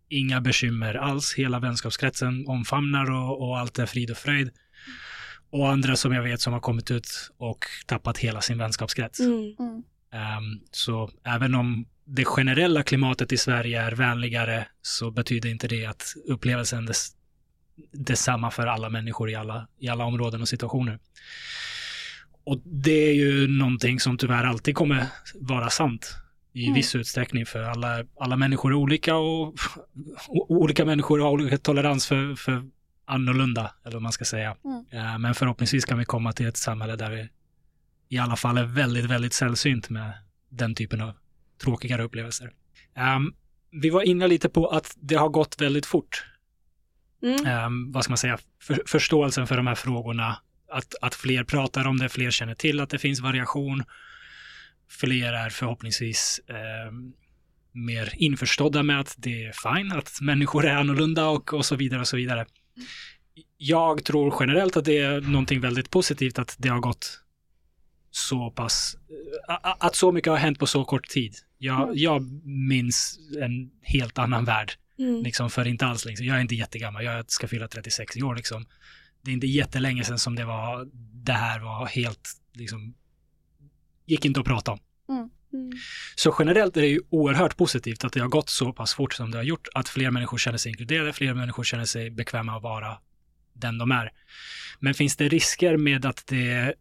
inga 0.09 0.41
bekymmer 0.41 0.95
alls, 0.95 1.35
hela 1.35 1.59
vänskapskretsen 1.61 2.47
omfamnar 2.49 3.11
och, 3.11 3.49
och 3.49 3.59
allt 3.59 3.79
är 3.79 3.87
frid 3.87 4.11
och 4.11 4.17
fröjd. 4.17 4.51
Och 5.51 5.71
andra 5.71 5.97
som 5.97 6.13
jag 6.13 6.23
vet 6.23 6.41
som 6.41 6.53
har 6.53 6.61
kommit 6.61 6.91
ut 6.91 7.31
och 7.39 7.65
tappat 7.87 8.19
hela 8.19 8.41
sin 8.41 8.59
vänskapskrets. 8.59 9.21
Mm. 9.21 9.57
Mm. 9.59 9.83
Ehm, 10.13 10.61
så 10.71 11.11
även 11.25 11.55
om 11.55 11.87
det 12.05 12.25
generella 12.25 12.83
klimatet 12.83 13.33
i 13.33 13.37
Sverige 13.37 13.83
är 13.83 13.93
vänligare 13.93 14.67
så 14.83 15.11
betyder 15.11 15.49
inte 15.49 15.69
det 15.69 15.87
att 15.87 16.15
upplevelsen 16.27 16.89
är 16.89 16.95
detsamma 17.93 18.51
för 18.51 18.67
alla 18.67 18.89
människor 18.89 19.31
i 19.31 19.35
alla, 19.35 19.69
i 19.79 19.89
alla 19.89 20.05
områden 20.05 20.43
och 20.43 20.49
situationer. 20.49 20.99
Och 22.49 22.59
det 22.65 23.09
är 23.11 23.15
ju 23.15 23.49
någonting 23.49 24.01
som 24.01 24.19
tyvärr 24.19 24.45
alltid 24.45 24.75
kommer 24.75 25.07
vara 25.35 25.71
sant 25.71 26.17
i 26.53 26.63
Mm. 26.65 26.75
viss 26.75 26.95
utsträckning 26.95 27.47
för 27.47 27.63
alla, 27.63 28.05
alla 28.21 28.37
människor 28.37 28.71
är 28.73 28.75
olika 28.77 29.17
och 29.17 29.55
o- 30.29 30.47
olika 30.49 30.85
människor 30.85 31.19
har 31.19 31.31
olika 31.31 31.59
tolerans 31.59 32.07
för, 32.07 32.35
för 32.35 32.65
annorlunda, 33.07 33.73
eller 33.85 33.93
vad 33.97 34.03
man 34.03 34.13
ska 34.13 34.25
säga. 34.25 34.57
Mm. 34.65 34.85
Eh, 35.13 35.19
Men 35.19 35.35
förhoppningsvis 35.35 35.85
kan 35.85 35.99
vi 35.99 36.05
komma 36.05 36.33
till 36.33 36.47
ett 36.47 36.57
samhälle 36.57 36.97
där 36.97 37.11
vi 37.11 37.29
i 38.09 38.19
alla 38.19 38.37
fall 38.37 38.59
är 38.59 38.65
väldigt, 38.65 39.05
väldigt 39.05 39.33
sällsynt 39.33 39.91
med 39.91 40.13
den 40.49 40.75
typen 40.75 41.01
av 41.01 41.13
tråkigare 41.63 42.03
upplevelser. 42.03 42.51
Um, 43.17 43.35
vi 43.71 43.91
var 43.91 44.03
inne 44.03 44.29
lite 44.29 44.49
på 44.49 44.67
att 44.69 44.97
det 45.01 45.15
har 45.15 45.29
gått 45.29 45.61
väldigt 45.61 45.87
fort. 45.87 46.25
Mm. 47.23 47.65
Um, 47.67 47.93
vad 47.93 48.05
ska 48.05 48.11
man 48.11 48.19
säga? 48.19 48.39
För, 48.63 48.83
förståelsen 48.87 49.47
för 49.47 49.57
de 49.57 49.67
här 49.67 49.75
frågorna. 49.75 50.37
Att, 50.71 50.95
att 51.01 51.15
fler 51.15 51.45
pratar 51.45 51.87
om 51.87 51.99
det, 51.99 52.09
fler 52.09 52.31
känner 52.31 52.55
till 52.55 52.81
att 52.81 52.91
det 52.91 52.99
finns 52.99 53.21
variation. 53.21 53.85
Fler 54.91 55.33
är 55.33 55.51
förhoppningsvis 55.51 56.41
um, 56.89 57.13
mer 57.73 58.13
införstådda 58.17 58.83
med 58.83 59.01
att 59.01 59.15
det 59.19 59.45
är 59.45 59.53
fine, 59.77 59.93
att 59.93 60.19
människor 60.21 60.67
är 60.67 60.75
annorlunda 60.77 61.27
och, 61.29 61.55
och 61.55 61.65
så 61.67 61.77
vidare 61.77 62.01
och 62.01 62.09
så 62.09 62.17
vidare. 62.17 62.47
Jag 63.57 64.05
tror 64.05 64.35
generellt 64.41 64.77
att 64.77 64.85
det 64.85 64.99
är 64.99 65.21
någonting 65.21 65.61
väldigt 65.61 65.91
positivt 65.91 66.39
att 66.39 66.57
det 66.59 66.69
har 66.69 66.81
gått 66.81 67.21
så 68.11 68.51
pass, 68.51 68.97
att 69.63 69.97
så 69.97 70.13
mycket 70.13 70.31
har 70.31 70.37
hänt 70.39 70.59
på 70.59 70.67
så 70.67 70.85
kort 70.85 71.09
tid. 71.09 71.35
Jag, 71.59 71.83
Mm. 71.83 71.93
jag 71.97 72.23
minns 72.69 73.19
en 73.43 73.71
helt 73.83 74.19
annan 74.19 74.45
värld, 74.45 74.73
Mm. 74.99 75.23
liksom 75.23 75.51
för 75.51 75.67
inte 75.69 75.87
alls 75.87 76.05
liksom. 76.05 76.27
Jag 76.27 76.37
är 76.37 76.41
inte 76.41 76.55
jättegammal, 76.55 77.05
jag 77.05 77.31
ska 77.31 77.49
fylla 77.49 77.69
36 77.69 78.17
i 78.17 78.23
år 78.23 78.35
liksom. 78.37 78.67
Det 79.29 79.33
är 79.33 79.35
inte 79.35 79.47
jättelänge 79.47 80.05
sedan 80.05 80.19
som 80.19 80.35
det 80.35 80.45
var, 80.45 80.89
det 81.25 81.33
här 81.33 81.61
var 81.61 81.87
helt, 81.87 82.31
liksom, 82.53 82.95
gick 84.07 84.25
inte 84.25 84.41
att 84.41 84.47
prata 84.47 84.73
om. 84.73 84.79
Mm. 85.09 85.73
Så 86.15 86.37
generellt 86.39 86.77
är 86.77 86.81
det 86.81 86.87
ju 86.87 87.01
oerhört 87.11 87.57
positivt 87.57 88.05
att 88.05 88.13
det 88.13 88.21
har 88.21 88.29
gått 88.29 88.49
så 88.49 88.73
pass 88.73 88.95
fort 88.95 89.15
som 89.15 89.31
det 89.31 89.39
har 89.39 89.45
gjort, 89.45 89.69
att 89.75 89.89
fler 89.89 90.11
människor 90.11 90.39
känner 90.39 90.59
sig 90.59 90.71
inkluderade, 90.71 91.13
fler 91.13 91.35
människor 91.35 91.65
känner 91.65 91.85
sig 91.85 92.11
bekväma 92.11 92.57
att 92.57 92.63
vara 92.63 92.99
den 93.53 93.79
de 93.79 93.91
är. 93.91 94.13
Men 94.79 94.95
finns 94.95 95.17
det 95.17 95.29
risker 95.29 95.77
med 95.77 96.07
att 96.07 96.27
det 96.27 96.75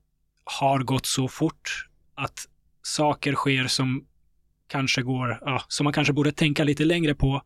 har 0.43 0.80
gått 0.80 1.06
så 1.06 1.28
fort 1.28 1.88
att 2.16 2.45
saker 2.82 3.36
sker 3.36 3.68
som 3.68 4.06
kanske 4.68 5.02
går, 5.02 5.39
ja, 5.41 5.64
som 5.68 5.84
man 5.84 5.93
kanske 5.93 6.14
borde 6.14 6.32
tänka 6.32 6.64
lite 6.64 6.86
längre 6.86 7.16
på 7.16 7.41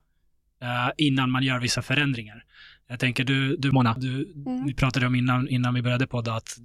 eh, 0.62 0.90
innan 0.98 1.32
man 1.32 1.44
gör 1.44 1.60
vissa 1.60 1.82
förändringar. 1.82 2.44
Jag 2.92 3.00
tänker 3.00 3.24
du, 3.24 3.56
du 3.58 3.72
Mona, 3.72 3.94
du, 3.98 4.34
Mm. 4.46 4.66
vi 4.66 4.74
pratade 4.74 5.08
om 5.08 5.16
innan, 5.16 5.48
innan 5.48 5.74
vi 5.74 5.82
började 5.82 6.08
podda 6.08 6.34
att 6.34 6.58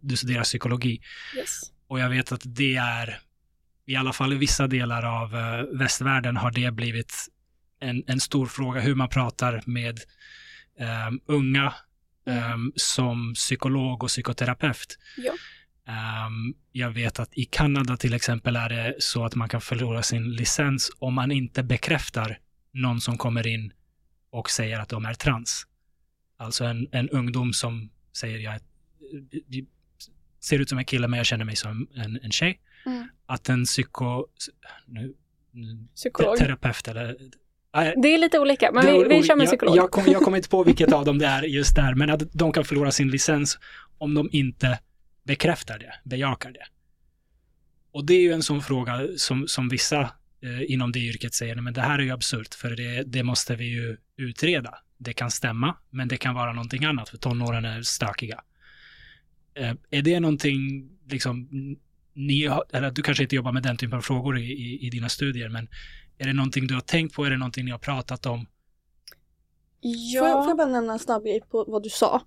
du 0.00 0.16
studerar 0.16 0.42
psykologi. 0.42 1.00
Yes. 1.36 1.60
Och 1.86 2.00
jag 2.00 2.08
vet 2.08 2.32
att 2.32 2.40
det 2.44 2.76
är, 2.76 3.18
i 3.86 3.96
alla 3.96 4.12
fall 4.12 4.32
i 4.32 4.36
vissa 4.36 4.66
delar 4.66 5.02
av 5.22 5.34
eh, 5.36 5.78
västvärlden 5.78 6.36
har 6.36 6.50
det 6.50 6.70
blivit 6.70 7.14
en, 7.80 8.04
en 8.06 8.20
stor 8.20 8.46
fråga 8.46 8.80
hur 8.80 8.94
man 8.94 9.08
pratar 9.08 9.62
med 9.66 10.00
ehm, 10.80 11.20
unga 11.26 11.74
ehm, 12.26 12.72
som 12.76 13.34
psykolog 13.34 14.02
och 14.02 14.08
psykoterapeut. 14.08 14.98
Ja. 15.16 15.32
Ehm, 15.92 16.54
jag 16.72 16.90
vet 16.90 17.18
att 17.18 17.38
i 17.38 17.44
Kanada 17.44 17.96
till 17.96 18.14
exempel 18.14 18.56
är 18.56 18.68
det 18.68 18.94
så 18.98 19.24
att 19.24 19.34
man 19.34 19.48
kan 19.48 19.60
förlora 19.60 20.02
sin 20.02 20.32
licens 20.32 20.90
om 20.98 21.14
man 21.14 21.32
inte 21.32 21.62
bekräftar 21.62 22.38
någon 22.72 23.00
som 23.00 23.18
kommer 23.18 23.46
in 23.46 23.72
och 24.34 24.50
säger 24.50 24.80
att 24.80 24.88
de 24.88 25.04
är 25.04 25.14
trans. 25.14 25.66
Alltså 26.36 26.64
en, 26.64 26.88
en 26.92 27.08
ungdom 27.08 27.52
som 27.52 27.90
säger 28.12 28.38
jag 28.38 28.60
ser 30.40 30.58
ut 30.58 30.68
som 30.68 30.78
en 30.78 30.84
kille 30.84 31.08
men 31.08 31.16
jag 31.16 31.26
känner 31.26 31.44
mig 31.44 31.56
som 31.56 31.88
en, 31.94 32.18
en 32.22 32.30
tjej. 32.30 32.60
Mm. 32.86 33.08
Att 33.26 33.48
en 33.48 33.64
psyko... 33.64 34.26
Nu, 34.86 35.14
Psykolog. 35.94 36.36
terapeut 36.36 36.88
eller... 36.88 37.16
Nej, 37.74 37.94
Det 38.02 38.08
är 38.08 38.18
lite 38.18 38.38
olika, 38.38 38.72
men 38.72 38.86
vi, 38.86 39.04
vi 39.08 39.22
kör 39.22 39.36
med 39.36 39.44
jag, 39.44 39.50
psykolog. 39.50 39.76
Jag, 39.76 39.90
kom, 39.90 40.04
jag 40.06 40.22
kommer 40.22 40.36
inte 40.36 40.48
på 40.48 40.64
vilket 40.70 40.92
av 40.92 41.04
dem 41.04 41.18
det 41.18 41.26
är 41.26 41.42
just 41.42 41.76
där, 41.76 41.94
men 41.94 42.10
att 42.10 42.32
de 42.32 42.52
kan 42.52 42.64
förlora 42.64 42.90
sin 42.90 43.10
licens 43.10 43.58
om 43.98 44.14
de 44.14 44.28
inte 44.32 44.78
bekräftar 45.24 45.78
det, 45.78 45.94
bejakar 46.04 46.50
det. 46.52 46.66
Och 47.92 48.04
det 48.04 48.14
är 48.14 48.20
ju 48.20 48.32
en 48.32 48.42
sån 48.42 48.62
fråga 48.62 49.08
som, 49.16 49.48
som 49.48 49.68
vissa 49.68 50.10
inom 50.68 50.92
det 50.92 50.98
yrket 50.98 51.34
säger, 51.34 51.54
men 51.54 51.74
det 51.74 51.80
här 51.80 51.98
är 51.98 52.02
ju 52.02 52.10
absurt, 52.10 52.54
för 52.54 52.70
det, 52.70 53.02
det 53.02 53.22
måste 53.22 53.56
vi 53.56 53.64
ju 53.64 53.96
utreda. 54.16 54.74
Det 54.98 55.12
kan 55.12 55.30
stämma, 55.30 55.76
men 55.90 56.08
det 56.08 56.16
kan 56.16 56.34
vara 56.34 56.52
någonting 56.52 56.84
annat, 56.84 57.08
för 57.08 57.18
tonåren 57.18 57.64
är 57.64 57.82
stökiga. 57.82 58.42
Eh, 59.54 59.74
är 59.90 60.02
det 60.02 60.20
någonting, 60.20 60.90
liksom, 61.08 61.48
ni 62.14 62.46
har, 62.46 62.64
eller 62.72 62.90
du 62.90 63.02
kanske 63.02 63.22
inte 63.22 63.36
jobbar 63.36 63.52
med 63.52 63.62
den 63.62 63.76
typen 63.76 63.98
av 63.98 64.02
frågor 64.02 64.38
i, 64.38 64.52
i, 64.52 64.86
i 64.86 64.90
dina 64.90 65.08
studier, 65.08 65.48
men 65.48 65.68
är 66.18 66.26
det 66.26 66.32
någonting 66.32 66.66
du 66.66 66.74
har 66.74 66.80
tänkt 66.80 67.14
på? 67.14 67.24
Är 67.24 67.30
det 67.30 67.36
någonting 67.36 67.64
ni 67.64 67.70
har 67.70 67.78
pratat 67.78 68.26
om? 68.26 68.46
ja. 69.84 70.20
Får, 70.20 70.28
jag, 70.28 70.44
får 70.44 70.50
jag 70.50 70.56
bara 70.56 70.68
nämna 70.68 70.92
en 70.92 70.98
snabb 70.98 71.24
grej 71.24 71.40
på 71.40 71.64
vad 71.68 71.82
du 71.82 71.88
sa? 71.88 72.22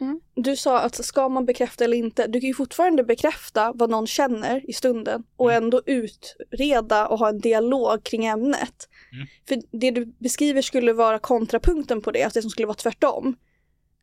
Mm. 0.00 0.20
Du 0.34 0.56
sa 0.56 0.80
att 0.80 1.04
ska 1.04 1.28
man 1.28 1.44
bekräfta 1.46 1.84
eller 1.84 1.96
inte, 1.96 2.26
du 2.26 2.40
kan 2.40 2.48
ju 2.48 2.54
fortfarande 2.54 3.04
bekräfta 3.04 3.72
vad 3.74 3.90
någon 3.90 4.06
känner 4.06 4.70
i 4.70 4.72
stunden 4.72 5.22
och 5.36 5.50
Mm. 5.52 5.64
ändå 5.64 5.82
utreda 5.86 7.06
och 7.06 7.18
ha 7.18 7.28
en 7.28 7.38
dialog 7.40 8.04
kring 8.04 8.26
ämnet. 8.26 8.88
Mm. 9.12 9.26
För 9.48 9.78
det 9.78 9.90
du 9.90 10.04
beskriver 10.06 10.62
skulle 10.62 10.92
vara 10.92 11.18
kontrapunkten 11.18 12.00
på 12.02 12.10
det, 12.10 12.22
alltså 12.22 12.38
det 12.38 12.42
som 12.42 12.50
skulle 12.50 12.66
vara 12.66 12.74
tvärtom, 12.76 13.36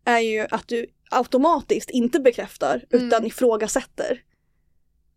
är 0.05 0.19
ju 0.19 0.47
att 0.51 0.67
du 0.67 0.85
automatiskt 1.11 1.89
inte 1.89 2.19
bekräftar 2.19 2.83
Mm. 2.93 3.07
utan 3.07 3.25
ifrågasätter. 3.25 4.21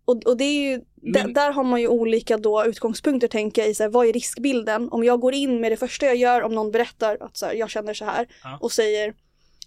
Och, 0.05 0.27
och 0.27 0.37
det 0.37 0.45
är 0.45 0.71
ju, 0.71 0.77
där, 1.13 1.25
Men- 1.25 1.33
där 1.33 1.53
har 1.53 1.65
man 1.65 1.81
ju 1.81 1.89
olika 1.89 2.37
då 2.39 2.65
utgångspunkter 2.65 3.29
tänker 3.29 3.63
jag 3.63 3.71
i 3.71 3.75
så 3.75 3.83
här, 3.83 3.91
vad 3.91 4.07
är 4.07 4.13
riskbilden? 4.13 4.89
Om 4.93 5.05
jag 5.05 5.21
går 5.21 5.35
in 5.35 5.61
med 5.61 5.73
det 5.73 5.77
första 5.77 6.07
jag 6.07 6.17
gör 6.17 6.43
om 6.43 6.55
någon 6.55 6.71
berättar 6.71 7.17
att 7.21 7.37
så 7.37 7.47
här, 7.47 7.55
jag 7.55 7.71
känner 7.71 7.95
så 7.95 8.05
här 8.05 8.27
Ja. 8.45 8.59
och 8.61 8.73
säger 8.73 9.09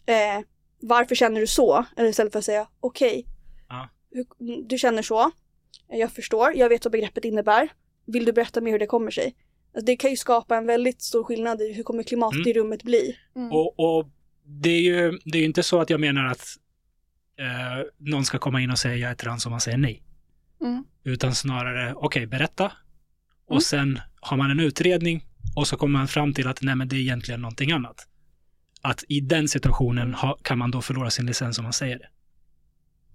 eh, 0.05 0.39
varför 0.81 1.15
känner 1.15 1.41
du 1.41 1.47
så? 1.47 1.85
Eller 1.97 2.09
istället 2.09 2.31
för 2.33 2.39
att 2.39 2.45
säga 2.45 2.67
okej, 2.79 3.25
Ja. 3.69 3.89
hur- 4.11 4.63
du 4.67 4.77
känner 4.77 5.01
så, 5.01 5.31
jag 5.87 6.11
förstår, 6.11 6.53
jag 6.55 6.69
vet 6.69 6.85
vad 6.85 6.91
begreppet 6.91 7.25
innebär, 7.25 7.69
vill 8.05 8.25
du 8.25 8.33
berätta 8.33 8.61
mer 8.61 8.71
hur 8.71 8.79
det 8.79 8.85
kommer 8.85 9.11
sig? 9.11 9.35
Alltså, 9.73 9.85
det 9.85 9.95
kan 9.95 10.09
ju 10.09 10.17
skapa 10.17 10.57
en 10.57 10.65
väldigt 10.65 11.01
stor 11.01 11.23
skillnad 11.23 11.61
i 11.61 11.73
hur 11.73 11.83
kommer 11.83 12.03
klimatet 12.03 12.35
Mm. 12.37 12.47
i 12.49 12.53
rummet 12.53 12.83
bli. 12.83 13.17
Mm. 13.35 13.51
Och, 13.51 13.79
och 13.79 14.09
det 14.45 14.69
är 14.69 14.81
ju 14.81 15.19
det 15.25 15.37
är 15.37 15.43
inte 15.45 15.63
så 15.63 15.79
att 15.81 15.89
jag 15.89 15.99
menar 15.99 16.25
att 16.25 16.45
eh, 17.39 17.85
någon 17.97 18.25
ska 18.25 18.37
komma 18.39 18.61
in 18.61 18.71
och 18.71 18.79
säga 18.79 18.95
jag 18.95 19.11
är 19.11 19.15
trans 19.15 19.45
om 19.45 19.51
man 19.51 19.61
säger 19.61 19.77
nej. 19.77 20.03
Mm. 20.61 20.83
Utan 21.03 21.35
snarare, 21.35 21.93
okej, 21.95 22.25
berätta. 22.27 22.71
Och 23.45 23.51
Mm. 23.51 23.61
sen 23.61 23.99
har 24.21 24.37
man 24.37 24.51
en 24.51 24.59
utredning 24.59 25.25
och 25.55 25.67
så 25.67 25.77
kommer 25.77 25.99
man 25.99 26.07
fram 26.07 26.33
till 26.33 26.47
att 26.47 26.61
nej, 26.61 26.75
men 26.75 26.87
det 26.87 26.95
är 26.95 26.99
egentligen 26.99 27.41
någonting 27.41 27.71
annat. 27.71 28.07
Att 28.81 29.03
i 29.07 29.19
den 29.19 29.47
situationen 29.47 30.13
ha, 30.13 30.37
kan 30.43 30.57
man 30.57 30.71
då 30.71 30.81
förlora 30.81 31.09
sin 31.09 31.25
licens 31.25 31.57
om 31.57 31.63
man 31.63 31.73
säger 31.73 31.99
det. 31.99 32.07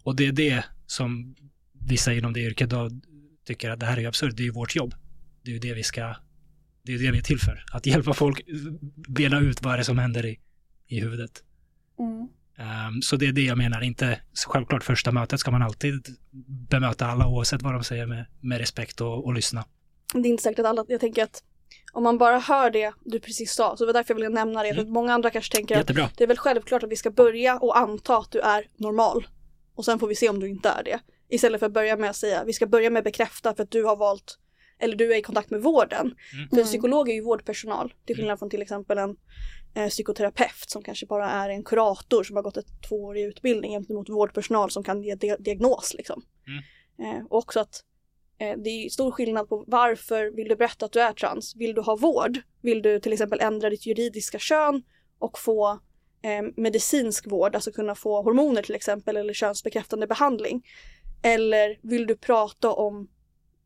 Och 0.03 0.17
det 0.17 0.27
är 0.27 0.33
det 0.33 0.65
som 0.87 1.37
vissa 1.73 2.13
inom 2.13 2.33
det 2.33 2.41
yrket 2.41 2.71
då 2.71 2.91
tycker 3.45 3.71
att 3.71 3.81
det 3.81 3.87
här 3.87 3.97
är 3.97 4.01
ju 4.01 4.07
absurt, 4.07 4.37
det 4.37 4.43
är 4.43 4.45
ju 4.45 4.51
vårt 4.51 4.77
jobb. 4.77 4.95
Det 5.43 5.51
är 5.51 5.53
ju 5.53 5.59
det 5.59 5.75
vi 5.75 5.83
ska, 5.83 6.17
det 6.83 6.95
är 6.95 6.99
det 6.99 7.11
vi 7.11 7.19
är 7.19 7.23
till 7.23 7.39
för. 7.39 7.65
Att 7.73 7.87
hjälpa 7.93 8.15
folk 8.15 8.41
bena 9.09 9.41
ut 9.41 9.63
vad 9.63 9.75
det 9.75 9.79
är 9.79 9.85
som 9.85 9.99
händer 9.99 10.27
i, 10.27 10.41
i 10.87 11.01
huvudet. 11.01 11.43
Mm. 11.99 12.29
Ehm, 12.57 13.03
så 13.03 13.17
det 13.17 13.27
är 13.27 13.33
det 13.33 13.45
jag 13.45 13.59
menar, 13.59 13.81
inte 13.81 14.21
självklart 14.47 14.85
första 14.85 15.13
mötet 15.13 15.41
ska 15.41 15.51
man 15.51 15.63
alltid 15.63 16.07
bemöta 16.71 17.07
alla 17.07 17.27
oavsett 17.29 17.63
vad 17.63 17.73
de 17.73 17.85
säger 17.85 18.07
med, 18.07 18.27
med 18.41 18.59
respekt 18.59 19.01
och, 19.01 19.25
och 19.25 19.35
lyssna. 19.35 19.65
Det 20.13 20.29
är 20.29 20.31
inte 20.31 20.43
säkert 20.43 20.59
att 20.59 20.67
alla, 20.67 20.85
jag 20.89 21.01
tänker 21.01 21.23
att 21.23 21.43
om 21.93 22.03
man 22.03 22.19
bara 22.19 22.39
hör 22.39 22.71
det 22.71 22.93
du 23.05 23.21
precis 23.21 23.53
sa, 23.55 23.77
så 23.77 23.85
det 23.85 23.87
var 23.87 23.93
därför 23.93 24.15
jag 24.15 24.17
ville 24.17 24.29
nämna 24.29 24.63
det, 24.63 24.69
för 24.69 24.75
Mm. 24.75 24.87
att 24.87 24.93
många 24.93 25.15
andra 25.15 25.31
kanske 25.31 25.57
tänker 25.57 25.75
att 25.75 25.81
Jättebra. 25.81 26.11
det 26.17 26.25
är 26.25 26.29
väl 26.29 26.37
självklart 26.39 26.83
att 26.83 26.91
vi 26.91 26.97
ska 26.97 27.11
börja 27.11 27.59
och 27.59 27.79
anta 27.79 28.17
att 28.17 28.31
du 28.31 28.41
är 28.41 28.69
normal. 28.77 29.27
Och 29.75 29.85
sen 29.85 29.99
får 29.99 30.07
vi 30.09 30.15
se 30.15 30.29
om 30.29 30.41
du 30.41 30.49
inte 30.49 30.69
är 30.69 30.83
det. 30.85 31.01
Istället 31.29 31.59
för 31.59 31.67
att 31.67 31.73
börja 31.73 31.97
med 31.97 32.11
att 32.11 32.17
säga, 32.17 32.45
vi 32.45 32.53
ska 32.53 32.67
börja 32.67 32.91
med 32.91 33.01
att 33.01 33.05
bekräfta 33.05 33.55
för 33.55 33.63
att 33.63 33.71
du 33.71 33.85
har 33.85 33.97
valt, 33.97 34.39
eller 34.79 34.97
du 34.97 35.13
är 35.15 35.19
i 35.19 35.23
kontakt 35.23 35.51
med 35.51 35.63
vården. 35.63 36.15
Mm. 36.35 36.49
För 36.51 36.59
en 36.59 36.65
psykolog 36.65 37.09
är 37.09 37.15
ju 37.15 37.21
vårdpersonal, 37.25 37.95
till 38.07 38.17
skillnad 38.17 38.39
från 38.39 38.51
till 38.51 38.63
exempel 38.63 38.99
en 38.99 39.17
eh, 39.75 39.89
psykoterapeut 39.89 40.71
som 40.71 40.83
kanske 40.83 41.07
bara 41.07 41.31
är 41.31 41.49
en 41.49 41.65
kurator 41.65 42.25
som 42.25 42.37
har 42.37 42.43
gått 42.43 42.57
ett 42.57 42.83
tvåårig 42.89 43.25
utbildning 43.25 43.71
gentemot 43.73 44.09
vårdpersonal 44.09 44.71
som 44.71 44.83
kan 44.85 45.03
ge 45.03 45.15
di- 45.15 45.37
diagnos 45.39 45.95
liksom. 45.95 46.23
Mm. 46.49 47.17
Eh, 47.17 47.25
och 47.27 47.39
också 47.39 47.61
att 47.61 47.83
det 48.39 48.71
är 48.71 48.89
stor 48.89 49.11
skillnad 49.11 49.49
på 49.49 49.65
varför 49.67 50.37
vill 50.37 50.49
du 50.49 50.57
berätta 50.57 50.87
att 50.87 50.93
du 50.93 51.01
är 51.01 51.13
trans? 51.13 51.57
Vill 51.57 51.75
du 51.75 51.81
ha 51.81 51.97
vård? 51.97 52.39
Vill 52.63 52.83
du 52.83 53.01
till 53.01 53.13
exempel 53.13 53.41
ändra 53.41 53.71
ditt 53.71 53.87
juridiska 53.87 54.39
kön 54.39 54.83
och 55.19 55.39
få 55.39 55.71
eh, 56.23 56.43
medicinsk 56.57 57.27
vård, 57.27 57.55
alltså 57.55 57.73
kunna 57.73 57.95
få 57.95 58.23
hormoner 58.23 58.63
till 58.63 58.75
exempel 58.75 59.17
eller 59.17 59.33
könsbekräftande 59.33 60.07
behandling? 60.07 60.67
Eller 61.23 61.79
vill 61.83 62.07
du 62.07 62.17
prata 62.17 62.73
om 62.73 63.09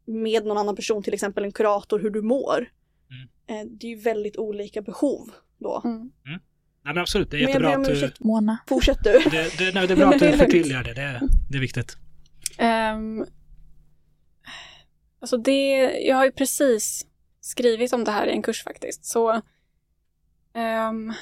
med 0.07 0.45
någon 0.45 0.59
annan 0.59 0.77
person, 0.77 1.03
till 1.03 1.15
exempel 1.15 1.45
en 1.45 1.53
kurator, 1.53 1.99
hur 1.99 2.11
du 2.11 2.23
mår? 2.23 2.69
Eh, 3.51 3.67
det 3.67 3.87
är 3.87 3.91
ju 3.91 3.97
väldigt 3.97 4.37
olika 4.37 4.83
behov 4.83 5.31
då. 5.59 5.83
Mm. 5.85 6.11
Nej, 6.85 6.95
men 6.95 6.99
absolut, 6.99 7.31
det 7.31 7.37
är 7.37 7.39
Men 7.39 7.49
jättebra 7.49 7.71
ber 7.71 7.77
om 7.77 7.83
att 7.83 8.19
du... 8.19 8.25
Mona. 8.25 8.59
Fortsätt 8.69 8.99
du. 9.05 9.13
Det, 9.13 9.59
det, 9.59 9.75
nej, 9.75 9.87
det 9.87 9.95
är 9.95 9.97
bra 9.97 10.09
att 10.15 10.19
du 10.19 10.33
förtydligar 10.33 10.85
det. 10.85 10.95
Det 10.95 11.03
är, 11.03 11.21
det 11.51 11.57
är 11.57 11.61
viktigt. 11.61 11.97
Ehm, 12.59 13.27
alltså 15.21 15.37
det, 15.37 15.77
jag 16.01 16.17
har 16.17 16.25
ju 16.25 16.33
precis 16.33 17.07
skrivit 17.41 17.93
om 17.93 18.05
det 18.05 18.11
här 18.11 18.27
i 18.27 18.31
en 18.31 18.43
kurs 18.43 18.65
faktiskt. 18.65 19.05
Så 19.05 19.41
ehm, 20.55 21.13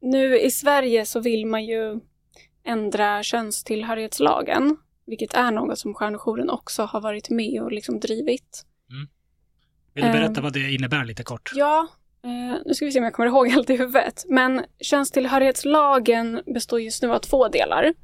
nu 0.00 0.38
i 0.40 0.50
Sverige 0.50 1.06
så 1.06 1.20
vill 1.20 1.46
man 1.46 1.64
ju 1.64 2.00
ändra 2.64 3.22
könstillhörighetslagen 3.22 4.76
vilket 5.06 5.34
är 5.34 5.50
något 5.50 5.78
som 5.78 5.94
Stjärnjouren 5.94 6.50
också 6.50 6.82
har 6.82 7.00
varit 7.00 7.30
med 7.30 7.62
och 7.62 7.72
liksom 7.72 8.00
drivit. 8.00 8.64
Vill 9.94 10.04
du 10.04 10.10
berätta 10.10 10.34
Ehm. 10.40 10.42
vad 10.42 10.52
det 10.52 10.72
innebär 10.72 11.04
lite 11.04 11.22
kort? 11.22 11.52
Ja, 11.54 11.88
eh, 12.24 12.60
nu 12.66 12.74
ska 12.74 12.84
vi 12.84 12.92
se 12.92 12.98
om 12.98 13.04
jag 13.04 13.12
kommer 13.12 13.26
ihåg 13.28 13.50
allt 13.52 13.70
i 13.70 13.76
huvudet. 13.76 14.24
Men 14.28 14.64
könstillhörighetslagen 14.80 16.42
består 16.54 16.80
just 16.80 17.02
nu 17.02 17.12
av 17.12 17.18
två 17.18 17.48
delar. 17.48 17.94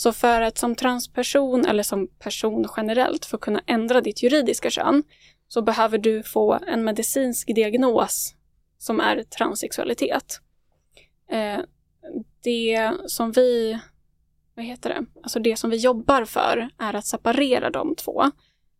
Så 0.00 0.12
för 0.12 0.40
att 0.40 0.58
som 0.58 0.74
transperson 0.74 1.66
eller 1.66 1.82
som 1.82 2.08
person 2.08 2.68
generellt 2.76 3.24
få 3.24 3.38
kunna 3.38 3.62
ändra 3.66 4.00
ditt 4.00 4.22
juridiska 4.22 4.70
kön 4.70 5.02
så 5.48 5.62
behöver 5.62 5.98
du 5.98 6.22
få 6.22 6.58
en 6.66 6.84
medicinsk 6.84 7.54
diagnos 7.54 8.34
som 8.78 9.00
är 9.00 9.22
transsexualitet. 9.22 10.40
Eh, 11.30 11.58
det 12.44 12.92
som 13.06 13.32
vi, 13.32 13.78
vad 14.54 14.64
heter 14.64 14.90
det, 14.90 15.06
alltså 15.22 15.38
det 15.38 15.56
som 15.56 15.70
vi 15.70 15.76
jobbar 15.76 16.24
för 16.24 16.70
är 16.78 16.94
att 16.94 17.06
separera 17.06 17.70
de 17.70 17.94
två. 17.96 18.30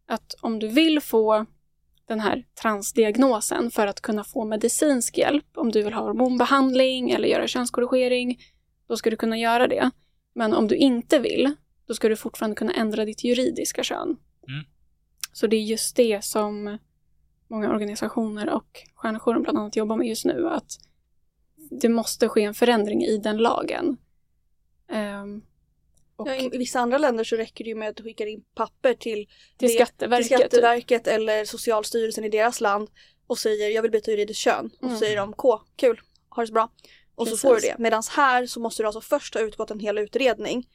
Att 0.07 0.35
om 0.41 0.59
du 0.59 0.69
vill 0.69 1.01
få 1.01 1.47
den 2.09 2.21
här 2.21 2.45
transdiagnosen 2.63 3.71
för 3.71 3.87
att 3.87 4.01
kunna 4.01 4.25
få 4.25 4.45
medicinsk 4.45 5.19
hjälp. 5.19 5.47
Om 5.55 5.71
du 5.71 5.83
vill 5.83 5.95
ha 5.95 6.03
hormonbehandling 6.03 7.11
eller 7.11 7.29
göra 7.29 7.47
könskorrigering, 7.47 8.39
då 8.89 8.97
ska 8.97 9.11
du 9.11 9.17
kunna 9.17 9.39
göra 9.39 9.69
det. 9.69 9.91
Men 10.35 10.53
om 10.55 10.69
du 10.69 10.77
inte 10.77 11.19
vill, 11.19 11.55
då 11.87 11.95
ska 11.95 12.09
du 12.09 12.17
fortfarande 12.17 12.57
kunna 12.57 12.73
ändra 12.73 13.05
ditt 13.05 13.25
juridiska 13.25 13.83
kön. 13.85 14.09
Mm. 14.49 14.65
Så 15.33 15.47
det 15.47 15.57
är 15.57 15.61
just 15.63 15.97
det 15.97 16.25
som 16.25 16.79
många 17.49 17.71
organisationer 17.71 18.51
och 18.51 18.81
Stjärnjouren 18.95 19.43
bland 19.43 19.59
annat 19.59 19.77
jobbar 19.77 19.97
med 19.97 20.07
just 20.09 20.25
nu, 20.25 20.49
att 20.49 20.73
det 21.81 21.89
måste 21.89 22.29
ske 22.29 22.43
en 22.43 22.55
förändring 22.55 23.03
i 23.05 23.19
den 23.19 23.37
lagen. 23.37 23.97
Och 26.17 26.29
Ja, 26.29 26.35
I 26.37 26.59
vissa 26.59 26.81
andra 26.81 26.99
länder 26.99 27.25
så 27.25 27.37
räcker 27.37 27.65
det 27.65 27.69
ju 27.71 27.77
med 27.77 27.89
att 27.89 27.97
du 27.97 28.03
skickar 28.03 28.27
in 28.27 28.45
papper 28.55 28.95
till, 28.95 29.27
till 29.59 29.69
det- 29.69 29.75
Skatteverket. 29.75 30.29
till 30.29 30.37
Skatteverket 30.39 31.07
eller 31.07 31.45
Socialstyrelsen 31.45 32.25
i 32.25 32.29
deras 32.29 32.61
land 32.61 32.91
och 33.27 33.39
säger 33.39 33.69
jag 33.71 33.83
vill 33.83 33.91
byta 33.91 34.11
juridiskt 34.11 34.41
kön. 34.41 34.71
Och 34.79 34.83
Mm. 34.85 34.95
så 34.95 35.01
säger 35.05 35.17
de 35.17 35.33
K, 35.33 35.61
kul, 35.77 36.01
ha 36.29 36.43
det 36.43 36.47
så 36.47 36.53
bra. 36.53 36.73
Och 37.21 37.27
Precis. 37.27 37.41
så 37.41 37.49
får 37.49 37.55
du 37.55 37.61
det. 37.61 37.75
Medan 37.79 38.03
här 38.17 38.47
så 38.47 38.61
måste 38.61 38.83
du 38.83 38.87
alltså 38.87 39.01
först 39.01 39.35
ha 39.35 39.41
utgått 39.41 39.71
en 39.71 39.81
hel 39.81 39.99
utredning. 39.99 40.69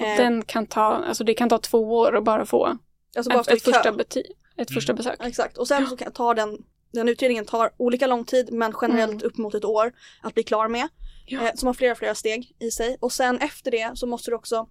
Och 0.00 0.06
Eh, 0.06 0.16
den 0.16 0.42
kan 0.44 0.66
ta, 0.66 0.82
alltså 0.82 1.24
det 1.24 1.34
kan 1.34 1.48
ta 1.48 1.58
två 1.58 1.78
år 1.98 2.16
att 2.16 2.24
bara 2.24 2.46
få 2.46 2.78
alltså 3.16 3.30
bara 3.30 3.40
ett, 3.40 3.48
ett, 3.48 3.62
första, 3.62 3.82
kö. 3.82 3.92
bety, 3.92 4.20
ett 4.56 4.70
Mm. 4.70 4.74
första 4.74 4.92
besök. 4.94 5.16
Exakt. 5.24 5.58
Och 5.58 5.68
sen 5.68 5.86
så 5.86 5.96
kan- 5.96 6.12
tar 6.12 6.34
den, 6.34 6.58
den 6.92 7.08
utredningen 7.08 7.44
tar 7.44 7.70
olika 7.76 8.06
lång 8.06 8.24
tid 8.24 8.52
men 8.52 8.72
generellt 8.82 9.12
Mm. 9.12 9.24
upp 9.24 9.36
mot 9.38 9.54
ett 9.54 9.64
år 9.64 9.92
att 10.22 10.34
bli 10.34 10.42
klar 10.42 10.68
med. 10.68 10.88
Ja. 11.26 11.40
Eh, 11.48 11.54
som 11.54 11.66
har 11.66 11.74
flera 11.74 11.94
flera 11.94 12.14
steg 12.14 12.56
i 12.60 12.70
sig. 12.70 12.96
Och 13.00 13.12
sen 13.12 13.38
efter 13.38 13.70
det 13.70 13.90
så 13.94 14.06
måste 14.06 14.30
du 14.30 14.34
också 14.34 14.68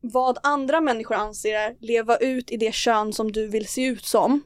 vad 0.00 0.38
andra 0.42 0.80
människor 0.80 1.14
anser 1.14 1.54
är 1.54 1.76
leva 1.80 2.16
ut 2.16 2.50
i 2.50 2.56
det 2.56 2.74
kön 2.74 3.12
som 3.12 3.32
du 3.32 3.48
vill 3.48 3.68
se 3.68 3.84
ut 3.84 4.04
som. 4.04 4.42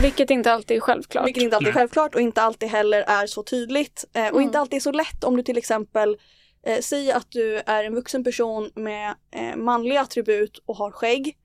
Vilket 0.00 0.30
inte 0.30 0.52
alltid 0.52 0.76
är 0.76 0.80
självklart. 0.80 1.26
Vilket 1.26 1.42
inte 1.42 1.56
alltid 1.56 1.68
är 1.68 1.72
självklart 1.72 2.14
och 2.14 2.20
inte 2.20 2.42
alltid 2.42 2.68
heller 2.68 3.02
är 3.02 3.26
så 3.26 3.42
tydligt. 3.42 4.04
Eh, 4.14 4.22
och 4.22 4.28
Mm. 4.28 4.42
inte 4.42 4.58
alltid 4.58 4.76
är 4.76 4.80
så 4.80 4.92
lätt 4.92 5.24
om 5.24 5.36
du 5.36 5.42
till 5.42 5.58
exempel 5.58 6.16
eh, 6.66 6.80
säger 6.80 7.14
att 7.14 7.26
du 7.30 7.56
är 7.66 7.84
en 7.84 7.94
vuxen 7.94 8.24
person 8.24 8.70
med 8.74 9.14
eh, 9.30 9.56
manliga 9.56 10.00
attribut 10.00 10.58
och 10.66 10.76
har 10.76 10.90
skägg. 10.90 11.36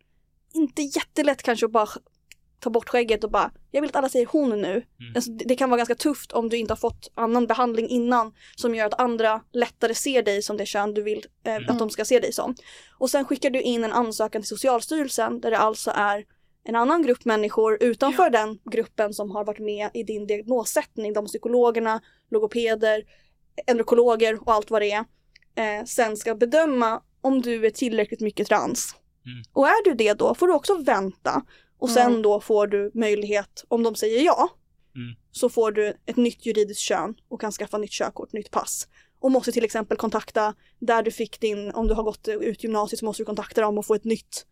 Inte 0.53 0.81
jättelätt 0.81 1.43
kanske 1.43 1.65
att 1.65 1.71
bara 1.71 1.87
ta 2.59 2.69
bort 2.69 2.89
skägget 2.89 3.23
och 3.23 3.31
bara, 3.31 3.51
jag 3.71 3.81
vill 3.81 3.89
att 3.89 3.95
alla 3.95 4.09
säger 4.09 4.25
hon 4.25 4.49
nu. 4.61 4.71
Mm. 4.71 4.85
Alltså, 5.15 5.31
det, 5.31 5.45
det 5.45 5.55
kan 5.55 5.69
vara 5.69 5.77
ganska 5.77 5.95
tufft 5.95 6.31
om 6.31 6.49
du 6.49 6.57
inte 6.57 6.71
har 6.71 6.77
fått 6.77 7.11
annan 7.15 7.47
behandling 7.47 7.87
innan 7.87 8.33
som 8.55 8.75
gör 8.75 8.85
att 8.85 8.99
andra 8.99 9.41
lättare 9.53 9.93
ser 9.93 10.21
dig 10.23 10.41
som 10.41 10.57
det 10.57 10.65
kön 10.65 10.93
du 10.93 11.01
vill 11.01 11.25
eh, 11.45 11.55
Mm. 11.55 11.69
att 11.69 11.79
de 11.79 11.89
ska 11.89 12.05
se 12.05 12.19
dig 12.19 12.33
som. 12.33 12.55
Och 12.97 13.09
sen 13.09 13.25
skickar 13.25 13.49
du 13.49 13.61
in 13.61 13.83
en 13.83 13.93
ansökan 13.93 14.41
till 14.41 14.49
Socialstyrelsen 14.49 15.41
där 15.41 15.51
det 15.51 15.57
alltså 15.57 15.91
är 15.95 16.25
en 16.63 16.75
annan 16.75 17.01
grupp 17.01 17.25
människor 17.25 17.77
utanför 17.83 18.29
den 18.29 18.59
gruppen 18.71 19.13
som 19.13 19.31
har 19.31 19.45
varit 19.45 19.59
med 19.59 19.89
i 19.93 20.03
din 20.03 20.27
diagnossättning, 20.27 21.13
de 21.13 21.25
psykologerna, 21.25 22.01
logopeder, 22.31 23.03
endokologer 23.67 24.39
och 24.41 24.53
allt 24.53 24.71
vad 24.71 24.81
det 24.81 24.91
är, 24.91 25.05
eh, 25.55 25.85
sen 25.85 26.17
ska 26.17 26.35
bedöma 26.35 27.01
om 27.21 27.41
du 27.41 27.65
är 27.65 27.69
tillräckligt 27.69 28.21
mycket 28.21 28.47
trans. 28.47 28.95
Mm. 29.25 29.43
Och 29.53 29.67
är 29.67 29.83
du 29.83 29.93
det 29.93 30.13
då 30.13 30.35
får 30.35 30.47
du 30.47 30.53
också 30.53 30.75
vänta 30.77 31.43
och 31.77 31.89
sen 31.89 32.09
Mm. 32.11 32.21
då 32.21 32.39
får 32.41 32.67
du 32.67 32.91
möjlighet, 32.93 33.65
om 33.67 33.83
de 33.83 33.95
säger 33.95 34.21
ja, 34.25 34.49
Mm. 34.95 35.15
så 35.31 35.49
får 35.49 35.71
du 35.71 35.93
ett 36.05 36.17
nytt 36.17 36.45
juridiskt 36.45 36.81
kön 36.81 37.15
och 37.29 37.41
kan 37.41 37.51
skaffa 37.51 37.77
nytt 37.77 37.91
körkort, 37.91 38.33
nytt 38.33 38.51
pass. 38.51 38.87
Och 39.19 39.31
måste 39.31 39.51
till 39.51 39.63
exempel 39.63 39.97
kontakta 39.97 40.55
där 40.79 41.03
du 41.03 41.11
fick 41.11 41.39
din, 41.39 41.71
om 41.71 41.87
du 41.87 41.93
har 41.93 42.03
gått 42.03 42.27
ut 42.27 42.63
gymnasiet 42.63 42.99
så 42.99 43.05
måste 43.05 43.21
du 43.21 43.25
kontakta 43.25 43.61
dem 43.61 43.77
och 43.77 43.85
få 43.85 43.95
ett 43.95 44.03
nytt, 44.03 44.45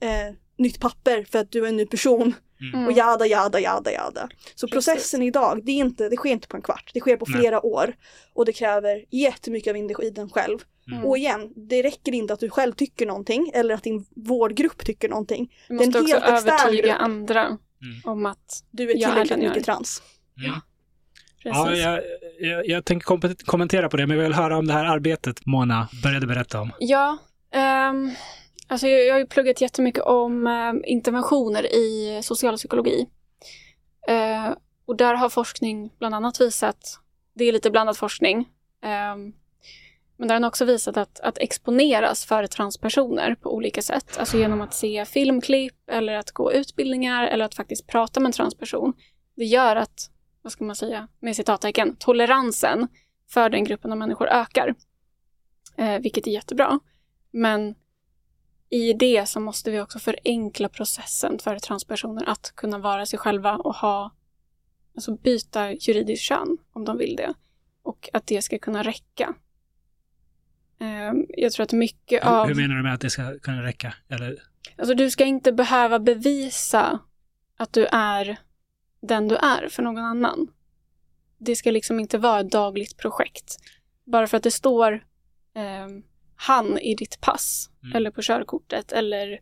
eh, 0.00 0.34
nytt 0.58 0.80
papper 0.80 1.24
för 1.30 1.38
att 1.38 1.50
du 1.52 1.64
är 1.64 1.68
en 1.68 1.76
ny 1.76 1.86
person. 1.86 2.34
Mm. 2.74 2.86
Och 2.86 2.92
jada, 2.92 3.26
jada, 3.26 3.60
jada, 3.60 3.92
jada. 3.92 4.28
Så 4.54 4.66
Precis. 4.68 4.70
processen 4.86 5.22
idag, 5.22 5.60
det, 5.64 5.72
är 5.72 5.76
inte, 5.76 6.08
det 6.08 6.16
sker 6.16 6.30
inte 6.30 6.48
på 6.48 6.56
en 6.56 6.62
kvart. 6.62 6.90
Det 6.94 7.00
sker 7.00 7.16
på 7.16 7.26
Nej. 7.28 7.40
flera 7.40 7.66
år. 7.66 7.94
Och 8.34 8.44
det 8.44 8.52
kräver 8.52 9.04
jättemycket 9.10 9.70
av 9.70 9.76
individen 9.76 10.30
själv. 10.30 10.58
Mm. 10.92 11.04
Och 11.04 11.18
igen, 11.18 11.52
det 11.56 11.82
räcker 11.82 12.14
inte 12.14 12.32
att 12.34 12.40
du 12.40 12.50
själv 12.50 12.72
tycker 12.72 13.06
någonting 13.06 13.50
eller 13.54 13.74
att 13.74 13.82
din 13.82 14.06
vårdgrupp 14.16 14.84
tycker 14.84 15.08
någonting. 15.08 15.52
Du 15.68 15.76
det 15.76 15.82
är 15.82 15.86
en 15.86 15.88
måste 15.92 16.00
också 16.16 16.30
helt 16.30 16.48
övertyga 16.48 16.82
grupp. 16.82 16.96
andra 17.02 17.42
Mm. 17.82 18.00
om 18.04 18.26
att 18.26 18.64
Du 18.70 18.90
är 18.90 18.94
tillräckligt 18.94 19.30
är. 19.30 19.48
mycket 19.48 19.64
trans. 19.64 20.02
Mm. 20.46 20.60
precis. 21.42 21.58
Ja, 21.62 21.74
jag, 21.74 22.02
jag, 22.40 22.66
jag 22.68 22.84
tänker 22.84 23.04
kom 23.04 23.34
kommentera 23.44 23.88
på 23.88 23.96
det, 23.96 24.06
men 24.06 24.16
jag 24.16 24.24
vill 24.24 24.32
höra 24.34 24.56
om 24.58 24.66
det 24.66 24.72
här 24.72 24.84
arbetet 24.84 25.46
Mona 25.46 25.88
började 26.02 26.26
berätta 26.26 26.60
om. 26.60 26.70
Ja, 26.78 27.18
ehm, 27.54 28.10
alltså 28.68 28.86
jag, 28.88 29.06
jag 29.06 29.14
har 29.14 29.18
ju 29.18 29.26
pluggat 29.26 29.60
jättemycket 29.60 30.02
om 30.02 30.46
eh, 30.46 30.90
interventioner 30.92 31.74
i 31.74 32.20
socialpsykologi. 32.22 33.06
Eh, 34.08 34.54
och 34.86 34.96
där 34.96 35.14
har 35.14 35.28
forskning 35.28 35.92
bland 35.98 36.14
annat 36.14 36.40
visat, 36.40 37.00
det 37.34 37.44
är 37.44 37.52
lite 37.52 37.70
blandad 37.70 37.96
forskning, 37.96 38.38
eh, 38.84 39.16
men 40.18 40.28
där 40.28 40.34
har 40.34 40.40
den 40.40 40.48
också 40.48 40.64
visat 40.64 40.96
att, 40.96 41.20
att 41.20 41.38
exponeras 41.38 42.24
för 42.24 42.46
transpersoner 42.46 43.34
på 43.34 43.54
olika 43.54 43.82
sätt. 43.82 44.18
Alltså 44.18 44.38
genom 44.38 44.60
att 44.60 44.74
se 44.74 45.04
filmklipp 45.04 45.90
eller 45.90 46.12
att 46.14 46.30
gå 46.30 46.52
utbildningar 46.52 47.26
eller 47.26 47.44
att 47.44 47.54
faktiskt 47.54 47.86
prata 47.86 48.20
med 48.20 48.26
en 48.26 48.32
transperson. 48.32 48.92
Det 49.36 49.44
gör 49.44 49.76
att, 49.76 50.10
vad 50.42 50.52
ska 50.52 50.64
man 50.64 50.76
säga, 50.76 51.08
med 51.20 51.36
citattecken, 51.36 51.96
toleransen 51.96 52.88
för 53.30 53.50
den 53.50 53.64
gruppen 53.64 53.92
av 53.92 53.98
människor 53.98 54.28
ökar. 54.28 54.74
Eh, 55.76 55.98
vilket 55.98 56.26
är 56.26 56.30
jättebra. 56.30 56.80
Men 57.30 57.74
i 58.70 58.92
det 58.92 59.28
så 59.28 59.40
måste 59.40 59.70
vi 59.70 59.80
också 59.80 59.98
förenkla 59.98 60.68
processen 60.68 61.38
för 61.38 61.58
transpersoner 61.58 62.28
att 62.28 62.52
kunna 62.54 62.78
vara 62.78 63.06
sig 63.06 63.18
själva 63.18 63.56
och 63.56 63.74
ha, 63.74 64.14
alltså 64.94 65.16
byta 65.16 65.72
juridiskt 65.72 66.22
kön 66.22 66.58
om 66.72 66.84
de 66.84 66.98
vill 66.98 67.16
det. 67.16 67.34
Och 67.82 68.10
att 68.12 68.26
det 68.26 68.42
ska 68.42 68.58
kunna 68.58 68.82
räcka. 68.82 69.34
Eh, 70.80 71.12
jag 71.28 71.52
tror 71.52 71.64
att 71.64 71.72
mycket 71.72 72.24
Hur, 72.24 72.30
av... 72.30 72.48
hur 72.48 72.54
menar 72.54 72.76
du 72.76 72.82
med 72.82 72.94
att 72.94 73.00
det 73.00 73.10
ska 73.10 73.38
kunna 73.38 73.62
räcka? 73.62 73.94
Eller, 74.08 74.42
Alltså 74.78 74.94
du 74.94 75.10
ska 75.10 75.24
inte 75.24 75.52
behöva 75.52 75.98
bevisa 75.98 76.98
att 77.56 77.72
du 77.72 77.86
är 77.92 78.36
den 79.00 79.28
du 79.28 79.36
är 79.36 79.68
för 79.68 79.82
någon 79.82 80.04
annan. 80.04 80.48
Det 81.38 81.56
ska 81.56 81.70
liksom 81.70 82.00
inte 82.00 82.18
vara 82.18 82.40
ett 82.40 82.50
dagligt 82.50 82.96
projekt. 82.96 83.56
Bara 84.04 84.26
för 84.26 84.36
att 84.36 84.42
det 84.42 84.50
står 84.50 84.92
eh, 85.54 85.86
han 86.36 86.78
i 86.78 86.94
ditt 86.94 87.20
pass 87.20 87.70
Mm. 87.82 87.96
eller 87.96 88.10
på 88.10 88.22
körkortet 88.22 88.92
eller 88.92 89.40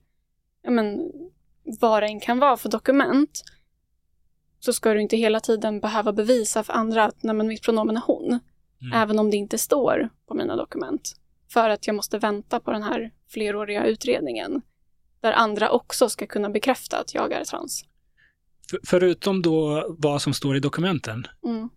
men, 0.69 1.11
vad 1.81 2.03
det 2.03 2.07
än 2.07 2.21
kan 2.21 2.39
vara 2.39 2.57
för 2.57 2.69
dokument 2.69 3.43
så 4.61 4.73
ska 4.73 4.95
du 4.95 5.01
inte 5.01 5.17
hela 5.17 5.41
tiden 5.41 5.81
behöva 5.81 6.13
bevisa 6.13 6.63
för 6.65 6.73
andra 6.73 7.05
att 7.05 7.23
nej, 7.23 7.35
men 7.35 7.47
mitt 7.47 7.63
pronomen 7.63 7.97
är 7.97 8.01
hon. 8.07 8.41
Mm. 8.83 8.93
Även 9.03 9.19
om 9.19 9.31
det 9.31 9.37
inte 9.37 9.59
står 9.59 10.09
på 10.27 10.35
mina 10.35 10.57
dokument. 10.57 11.17
För 11.53 11.69
att 11.69 11.87
jag 11.87 11.97
måste 11.97 12.19
vänta 12.19 12.61
på 12.61 12.71
den 12.73 12.83
här 12.83 13.11
fleråriga 13.29 13.87
utredningen. 13.87 14.63
Där 15.21 15.33
andra 15.33 15.71
också 15.71 16.09
ska 16.09 16.27
kunna 16.27 16.51
bekräfta 16.51 16.99
att 16.99 17.15
jag 17.15 17.33
är 17.33 17.45
trans. 17.45 17.85
för, 18.71 18.81
förutom 18.87 19.43
då 19.43 19.87
vad 19.99 20.23
som 20.23 20.35
står 20.35 20.57
i 20.57 20.61
dokumenten, 20.61 21.27
Mm. 21.45 21.69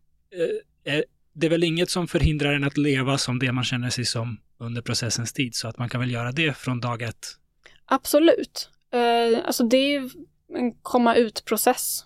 eh, 0.85 0.94
är 0.94 1.06
det 1.39 1.45
är 1.47 1.49
väl 1.49 1.64
inget 1.64 1.89
som 1.89 2.07
förhindrar 2.07 2.53
en 2.53 2.64
att 2.64 2.77
leva 2.77 3.18
som 3.18 3.39
det 3.39 3.51
man 3.51 3.64
känner 3.64 3.89
sig 3.89 4.05
som 4.05 4.38
under 4.59 4.81
processens 4.81 5.34
tid, 5.34 5.55
så 5.55 5.68
att 5.68 5.77
man 5.77 5.89
kan 5.89 5.99
väl 6.01 6.11
göra 6.11 6.31
det 6.31 6.57
från 6.57 6.80
dag 6.80 7.01
ett. 7.01 7.26
Absolut. 7.85 8.69
Eh, 8.93 9.45
alltså 9.45 9.64
det 9.64 9.77
är 9.77 9.89
ju 10.01 10.09
en 10.57 10.73
komma 10.81 11.15
ut-process. 11.15 12.05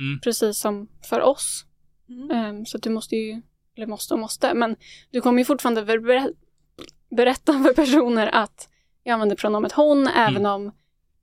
Mm. 0.00 0.20
Precis 0.20 0.58
som 0.58 0.88
för 1.08 1.20
oss. 1.20 1.64
Mm. 2.08 2.30
Eh, 2.30 2.64
så 2.64 2.76
att 2.76 2.82
du 2.82 2.90
måste 2.90 3.16
ju, 3.16 3.42
eller 3.76 3.86
måste 3.86 4.14
och 4.14 4.20
måste, 4.20 4.54
men 4.54 4.76
du 5.10 5.20
kommer 5.20 5.38
ju 5.38 5.44
fortfarande 5.44 5.82
ber- 5.84 6.32
berätta 7.16 7.52
för 7.62 7.72
personer 7.74 8.26
att 8.26 8.68
jag 9.04 9.12
använder 9.14 9.36
pronomet 9.36 9.72
hon, 9.72 10.06
även 10.08 10.46
om 10.46 10.72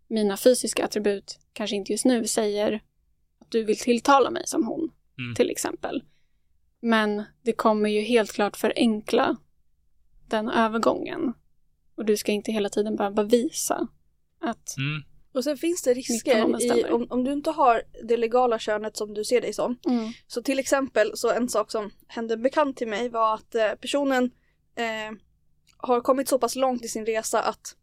mina 0.10 0.38
fysiska 0.38 0.86
attribut 0.86 1.40
kanske 1.54 1.76
inte 1.76 1.92
just 1.92 2.06
nu 2.06 2.28
säger 2.28 2.74
att 3.42 3.52
du 3.52 3.64
vill 3.64 3.78
tilltala 3.78 4.32
mig 4.32 4.44
som 4.46 4.68
hon, 4.68 4.90
Mm. 5.20 5.36
till 5.36 5.50
exempel. 5.50 6.04
Men 6.82 7.24
det 7.42 7.54
kommer 7.54 7.90
ju 7.90 8.02
helt 8.02 8.32
klart 8.32 8.58
förenkla 8.58 9.38
den 10.28 10.50
övergången. 10.50 11.34
Och 11.96 12.06
du 12.06 12.18
ska 12.18 12.32
inte 12.32 12.52
hela 12.52 12.70
tiden 12.70 12.96
behöva 12.96 13.24
visa 13.24 13.88
Att, 14.42 14.78
Mm. 14.78 15.04
Och 15.34 15.44
sen 15.44 15.58
finns 15.58 15.82
det 15.82 15.94
risker 15.94 16.62
i, 16.62 16.84
om, 16.84 17.08
om 17.10 17.24
du 17.24 17.34
inte 17.34 17.52
har 17.52 17.82
det 18.04 18.18
legala 18.18 18.60
könet 18.60 18.98
som 18.98 19.14
du 19.14 19.24
ser 19.24 19.42
dig 19.42 19.54
som. 19.54 19.78
mm. 19.88 20.12
Så 20.28 20.42
till 20.42 20.60
exempel, 20.60 21.12
så 21.18 21.32
en 21.32 21.50
sak 21.50 21.72
som 21.72 21.92
hände 22.08 22.38
bekant 22.38 22.78
till 22.78 22.88
mig 22.88 23.10
var 23.10 23.34
att 23.34 23.56
eh, 23.56 23.72
personen 23.72 24.32
eh, 24.76 25.18
har 25.78 26.02
kommit 26.02 26.28
så 26.28 26.40
pass 26.40 26.56
långt 26.56 26.86
i 26.86 26.88
sin 26.88 27.06
resa 27.06 27.42
att 27.42 27.76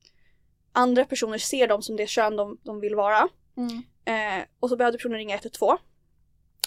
andra 0.72 1.04
personer 1.04 1.38
ser 1.38 1.68
dem 1.68 1.82
som 1.82 1.96
det 1.96 2.06
kön 2.06 2.36
de, 2.36 2.58
de 2.62 2.80
vill 2.80 2.94
vara. 2.94 3.28
Mm. 3.56 3.82
Eh, 4.04 4.44
och 4.60 4.68
så 4.68 4.76
behövde 4.76 4.98
personen 4.98 5.18
ringa 5.18 5.34
112. 5.34 5.78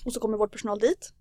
Och 0.06 0.14
så 0.14 0.20
kommer 0.20 0.38
vårdpersonal 0.38 0.80
dit. 0.80 1.14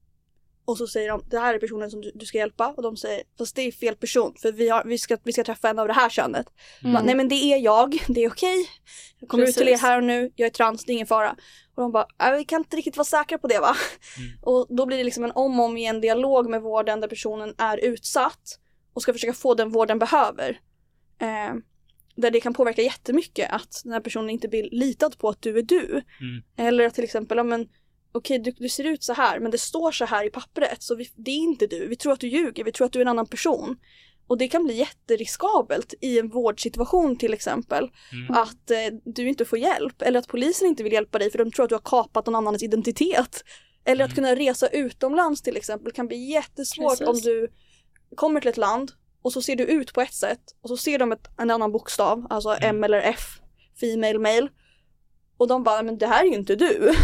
Och 0.67 0.79
så 0.79 0.87
säger 0.87 1.09
de, 1.09 1.23
det 1.31 1.39
här 1.39 1.55
är 1.55 1.59
personen 1.59 1.91
som 1.91 2.01
du, 2.01 2.13
du 2.15 2.27
ska 2.27 2.39
hjälpa. 2.39 2.75
Och 2.77 2.83
de 2.83 2.97
säger, 2.97 3.23
fast 3.39 3.57
det 3.57 3.63
är 3.63 3.73
fel 3.73 3.97
person 3.97 4.35
för 4.43 4.53
vi, 4.53 4.69
har, 4.69 4.85
vi, 4.85 4.99
ska, 4.99 5.17
vi 5.25 5.33
ska 5.33 5.45
träffa 5.45 5.69
en 5.69 5.79
av 5.79 5.87
det 5.87 5.93
här 5.93 6.09
könet. 6.09 6.47
Mm. 6.83 6.93
Bara, 6.93 7.03
Nej 7.03 7.15
men 7.15 7.29
det 7.29 7.35
är 7.35 7.59
jag, 7.59 7.99
det 8.09 8.25
är 8.25 8.31
okej. 8.31 8.67
Jag 9.21 9.29
kommer 9.29 9.45
ut 9.45 9.55
till 9.55 9.63
er 9.63 9.67
Precis. 9.67 9.83
här 9.83 9.99
och 9.99 10.05
nu, 10.05 10.31
jag 10.37 10.47
är 10.47 10.51
trans, 10.51 10.85
det 10.85 10.93
är 10.93 10.95
ingen 10.95 11.07
fara. 11.07 11.37
Och 11.75 11.83
de 11.83 11.93
bara, 11.93 12.07
"Nej, 12.19 12.39
vi 12.39 12.45
kan 12.45 12.61
inte 12.61 12.77
riktigt 12.77 12.97
vara 12.97 13.05
säkra 13.05 13.39
på 13.39 13.47
det 13.47 13.59
va? 13.59 13.77
Mm. 14.19 14.31
Och 14.43 14.67
då 14.77 14.87
blir 14.87 14.99
det 14.99 15.05
liksom 15.05 15.25
en 15.25 15.33
om 15.35 15.61
och 15.61 15.67
om 15.67 15.77
igen 15.77 16.01
dialog 16.01 16.51
med 16.51 16.63
vården 16.63 17.01
där 17.01 17.09
personen 17.09 17.55
är 17.59 17.85
utsatt 17.85 18.59
och 18.95 19.03
ska 19.03 19.13
försöka 19.13 19.33
få 19.33 19.55
den 19.55 19.71
vård 19.71 19.89
den 19.89 19.99
behöver. 19.99 20.61
Eh, 21.21 21.55
där 22.17 22.31
det 22.31 22.41
kan 22.41 22.55
påverka 22.55 22.83
jättemycket 22.83 23.51
att 23.53 23.81
den 23.85 23.93
här 23.93 24.01
personen 24.01 24.31
inte 24.31 24.49
blir 24.49 24.69
litad 24.73 25.19
på 25.19 25.29
att 25.29 25.43
du 25.43 25.59
är 25.59 25.63
du. 25.63 25.91
Mm. 25.91 26.43
Eller 26.69 26.87
att 26.87 26.95
till 26.95 27.05
exempel, 27.05 27.37
ja 27.37 27.45
men 27.45 27.69
okej 28.17 28.39
du, 28.39 28.51
du 28.51 28.69
ser 28.69 28.85
ut 28.85 29.05
så 29.05 29.13
här 29.13 29.41
men 29.41 29.51
det 29.51 29.59
står 29.59 29.93
så 29.93 30.05
här 30.05 30.27
i 30.27 30.31
pappret 30.31 30.83
så 30.83 30.95
vi, 30.95 31.11
det 31.17 31.31
är 31.31 31.39
inte 31.39 31.67
du. 31.67 31.89
Vi 31.89 31.97
tror 31.97 32.13
att 32.13 32.21
du 32.21 32.29
ljuger, 32.29 32.65
vi 32.65 32.73
tror 32.73 32.87
att 32.87 32.93
du 32.93 32.99
är 32.99 33.03
en 33.03 33.09
annan 33.09 33.27
person. 33.27 33.77
Och 34.29 34.39
det 34.39 34.49
kan 34.49 34.65
bli 34.65 34.75
jätteriskabelt 34.75 35.95
i 36.01 36.19
en 36.19 36.29
vårdsituation 36.29 37.17
till 37.19 37.35
exempel. 37.35 37.91
Mm. 38.13 38.35
Att 38.43 38.71
eh, 38.71 38.77
du 39.05 39.29
inte 39.29 39.45
får 39.45 39.59
hjälp 39.59 40.03
eller 40.03 40.19
att 40.19 40.29
polisen 40.29 40.69
inte 40.69 40.83
vill 40.83 40.93
hjälpa 40.93 41.19
dig 41.19 41.31
för 41.31 41.39
de 41.39 41.51
tror 41.53 41.65
att 41.65 41.69
du 41.69 41.75
har 41.75 41.81
kapat 41.81 42.27
någon 42.27 42.35
annans 42.35 42.63
identitet. 42.63 43.45
Eller 43.85 44.05
att 44.05 44.11
Mm. 44.11 44.15
kunna 44.15 44.37
resa 44.37 44.69
utomlands 44.69 45.43
till 45.43 45.57
exempel 45.57 45.93
kan 45.93 46.07
bli 46.09 46.31
jättesvårt 46.31 46.99
Precis. 46.99 47.09
om 47.09 47.21
du 47.21 47.49
kommer 48.17 48.41
till 48.41 48.51
ett 48.51 48.57
land 48.57 48.93
och 49.23 49.33
så 49.33 49.43
ser 49.43 49.57
du 49.57 49.65
ut 49.65 49.93
på 49.93 50.01
ett 50.01 50.15
sätt 50.15 50.41
och 50.63 50.69
så 50.69 50.77
ser 50.77 50.99
de 50.99 51.13
ett, 51.13 51.29
en 51.39 51.51
annan 51.51 51.73
bokstav, 51.73 52.27
alltså 52.31 52.49
Mm. 52.51 52.77
M 52.77 52.85
eller 52.85 52.99
F, 53.01 53.21
Female 53.81 54.19
Male. 54.19 54.49
Och 55.37 55.49
de 55.49 55.63
bara, 55.65 55.83
men 55.83 55.99
det 55.99 56.07
här 56.07 56.25
är 56.25 56.29
ju 56.29 56.35
inte 56.35 56.57
du. 56.57 56.93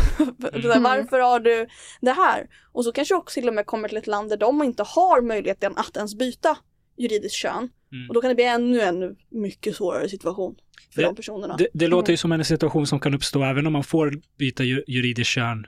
Mm. 0.54 0.82
Varför 0.82 1.18
har 1.20 1.40
du 1.40 1.66
det 2.00 2.12
här? 2.12 2.48
Och 2.72 2.84
så 2.84 2.92
kanske 2.92 3.14
också 3.14 3.40
till 3.40 3.48
och 3.48 3.54
med 3.54 3.66
kommer 3.66 3.88
till 3.88 3.96
ett 3.98 4.06
land 4.06 4.28
där 4.30 4.36
de 4.36 4.62
inte 4.62 4.82
har 4.82 5.22
möjligheten 5.22 5.72
att 5.76 5.96
ens 5.96 6.14
byta 6.14 6.56
juridiskt 6.98 7.34
kön. 7.36 7.68
Mm. 7.92 8.08
Och 8.08 8.14
då 8.14 8.20
kan 8.20 8.28
det 8.28 8.34
bli 8.34 8.44
ännu, 8.44 8.80
ännu 8.80 9.16
mycket 9.30 9.76
svårare 9.76 10.08
situation 10.08 10.54
för 10.94 11.02
Det- 11.02 11.08
de 11.08 11.16
personerna. 11.16 11.56
Det, 11.56 11.68
det 11.74 11.88
låter 11.88 12.08
ju 12.10 12.12
Mm. 12.12 12.18
som 12.18 12.32
en 12.32 12.44
situation 12.44 12.86
som 12.86 13.00
kan 13.00 13.14
uppstå 13.14 13.42
även 13.44 13.66
om 13.66 13.72
man 13.72 13.84
får 13.84 14.20
byta 14.38 14.64
ju, 14.64 14.84
juridiskt 14.86 15.30
kön 15.30 15.66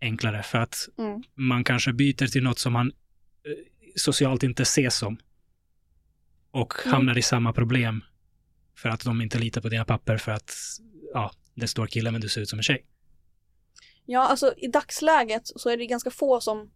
enklare 0.00 0.42
för 0.42 0.58
att 0.58 0.88
Mm. 0.98 1.22
man 1.34 1.64
kanske 1.64 1.92
byter 1.92 2.26
till 2.26 2.42
något 2.42 2.58
som 2.58 2.72
man 2.72 2.86
eh, 2.86 3.52
socialt 3.96 4.42
inte 4.42 4.62
ses 4.62 4.96
som. 4.96 5.18
Och 6.50 6.74
Mm. 6.84 6.92
hamnar 6.94 7.18
i 7.18 7.22
samma 7.22 7.52
problem 7.52 8.04
för 8.76 8.88
att 8.88 9.04
de 9.04 9.20
inte 9.20 9.38
litar 9.38 9.60
på 9.60 9.68
dina 9.68 9.84
papper 9.84 10.16
för 10.16 10.32
att 10.32 10.54
ja, 11.14 11.30
det 11.56 11.68
står 11.68 11.86
kille 11.86 12.10
men 12.10 12.20
du 12.20 12.28
ser 12.28 12.40
ut 12.40 12.48
som 12.48 12.58
en 12.58 12.62
tjej. 12.62 12.86
Ja, 14.04 14.20
alltså 14.20 14.54
i 14.56 14.66
dagsläget 14.66 15.42
så 15.56 15.68
är 15.70 15.76
det 15.76 15.86
ganska 15.86 16.10
få 16.10 16.40
som 16.40 16.70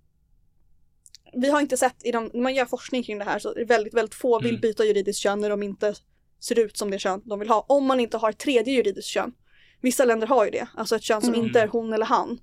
vi 1.35 1.51
har 1.51 1.61
inte 1.61 1.77
sett 1.77 2.05
i 2.05 2.11
de, 2.13 2.31
när 2.35 2.41
man 2.41 2.55
gör 2.55 2.65
forskning 2.67 3.03
kring 3.03 3.19
det 3.19 3.25
här 3.25 3.39
så 3.39 3.51
är 3.51 3.55
det 3.59 3.65
väldigt, 3.65 3.95
väldigt 3.95 4.15
få 4.15 4.39
vill 4.41 4.49
Mm. 4.51 4.61
byta 4.61 4.85
juridiskt 4.85 5.23
kön 5.23 5.41
när 5.41 5.51
de 5.51 5.63
inte 5.63 5.95
ser 6.41 6.59
ut 6.59 6.77
som 6.77 6.91
det 6.91 6.99
kön 6.99 7.23
de 7.25 7.39
vill 7.39 7.49
ha. 7.49 7.67
Om 7.69 7.87
man 7.87 8.01
inte 8.01 8.17
har 8.17 8.31
ett 8.31 8.39
tredje 8.39 8.75
juridiskt 8.75 9.09
kön. 9.09 9.33
Vissa 9.81 10.05
länder 10.05 10.27
har 10.27 10.45
ju 10.45 10.51
det, 10.51 10.69
alltså 10.77 10.97
ett 10.97 11.03
kön 11.03 11.21
som 11.23 11.35
Mm. 11.35 11.47
inte 11.47 11.61
är 11.61 11.67
hon 11.69 11.93
eller 11.93 12.07
han. 12.07 12.41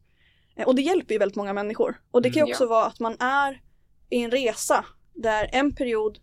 Eh, 0.55 0.67
Och 0.67 0.75
det 0.75 0.81
hjälper 0.81 1.13
ju 1.13 1.19
väldigt 1.19 1.35
många 1.35 1.53
människor. 1.53 2.01
Och 2.11 2.21
det 2.21 2.29
kan 2.29 2.35
ju 2.35 2.41
Mm. 2.41 2.51
också 2.51 2.65
vara 2.65 2.85
att 2.85 2.99
man 2.99 3.15
är 3.19 3.61
i 4.09 4.17
en 4.23 4.31
resa 4.31 4.85
där 5.13 5.49
en 5.51 5.75
period 5.75 6.19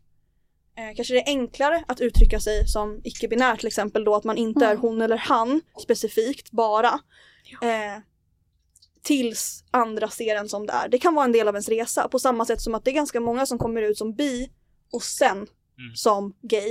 eh, 0.77 0.95
kanske 0.97 1.15
det 1.15 1.21
är 1.21 1.27
enklare 1.29 1.85
att 1.89 2.01
uttrycka 2.01 2.41
sig 2.41 2.67
som 2.69 3.01
icke-binär 3.05 3.57
till 3.57 3.67
exempel 3.67 4.05
då 4.05 4.15
att 4.15 4.25
man 4.25 4.37
inte 4.39 4.65
är 4.67 4.71
Mm. 4.71 4.81
hon 4.83 5.03
eller 5.03 5.17
han 5.17 5.61
specifikt 5.83 6.51
bara. 6.51 7.01
Eh, 7.63 8.01
tills 9.03 9.65
andra 9.71 10.09
ser 10.09 10.37
en 10.37 10.49
som 10.49 10.67
det 10.67 10.73
är. 10.73 10.89
Det 10.89 10.99
kan 10.99 11.15
vara 11.15 11.25
en 11.25 11.33
del 11.33 11.49
av 11.49 11.55
ens 11.55 11.69
resa 11.69 12.09
på 12.09 12.19
samma 12.19 12.45
sätt 12.45 12.61
som 12.61 12.75
att 12.75 12.85
det 12.85 12.91
är 12.91 12.95
ganska 12.95 13.21
många 13.21 13.47
som 13.47 13.59
kommer 13.59 13.83
ut 13.83 13.99
som 13.99 14.15
bi 14.15 14.51
och 14.93 15.03
sen 15.03 15.37
Mm. 15.79 15.95
som 15.95 16.35
gay. 16.43 16.71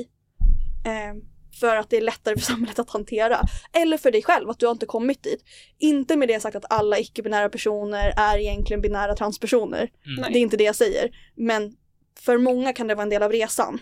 Eh, 0.85 1.13
för 1.59 1.75
att 1.75 1.89
det 1.89 1.97
är 1.97 2.01
lättare 2.01 2.35
för 2.35 2.41
samhället 2.51 2.79
att 2.79 2.89
hantera. 2.89 3.39
Eller 3.73 3.97
för 3.97 4.11
dig 4.11 4.21
själv, 4.23 4.49
att 4.49 4.59
du 4.59 4.65
har 4.65 4.71
inte 4.71 4.85
kommit 4.85 5.23
dit. 5.23 5.43
Inte 5.79 6.15
med 6.15 6.27
det 6.27 6.39
sagt 6.39 6.55
att 6.55 6.65
alla 6.73 6.99
icke-binära 6.99 7.49
personer 7.49 8.13
är 8.17 8.37
egentligen 8.37 8.81
binära 8.81 9.15
transpersoner. 9.15 9.89
Mm. 10.05 10.33
Det 10.33 10.39
är 10.39 10.41
inte 10.41 10.57
det 10.57 10.63
jag 10.63 10.75
säger. 10.75 11.09
Men 11.35 11.75
för 12.19 12.37
många 12.37 12.73
kan 12.73 12.87
det 12.87 12.95
vara 12.95 13.03
en 13.03 13.09
del 13.09 13.23
av 13.23 13.31
resan. 13.31 13.79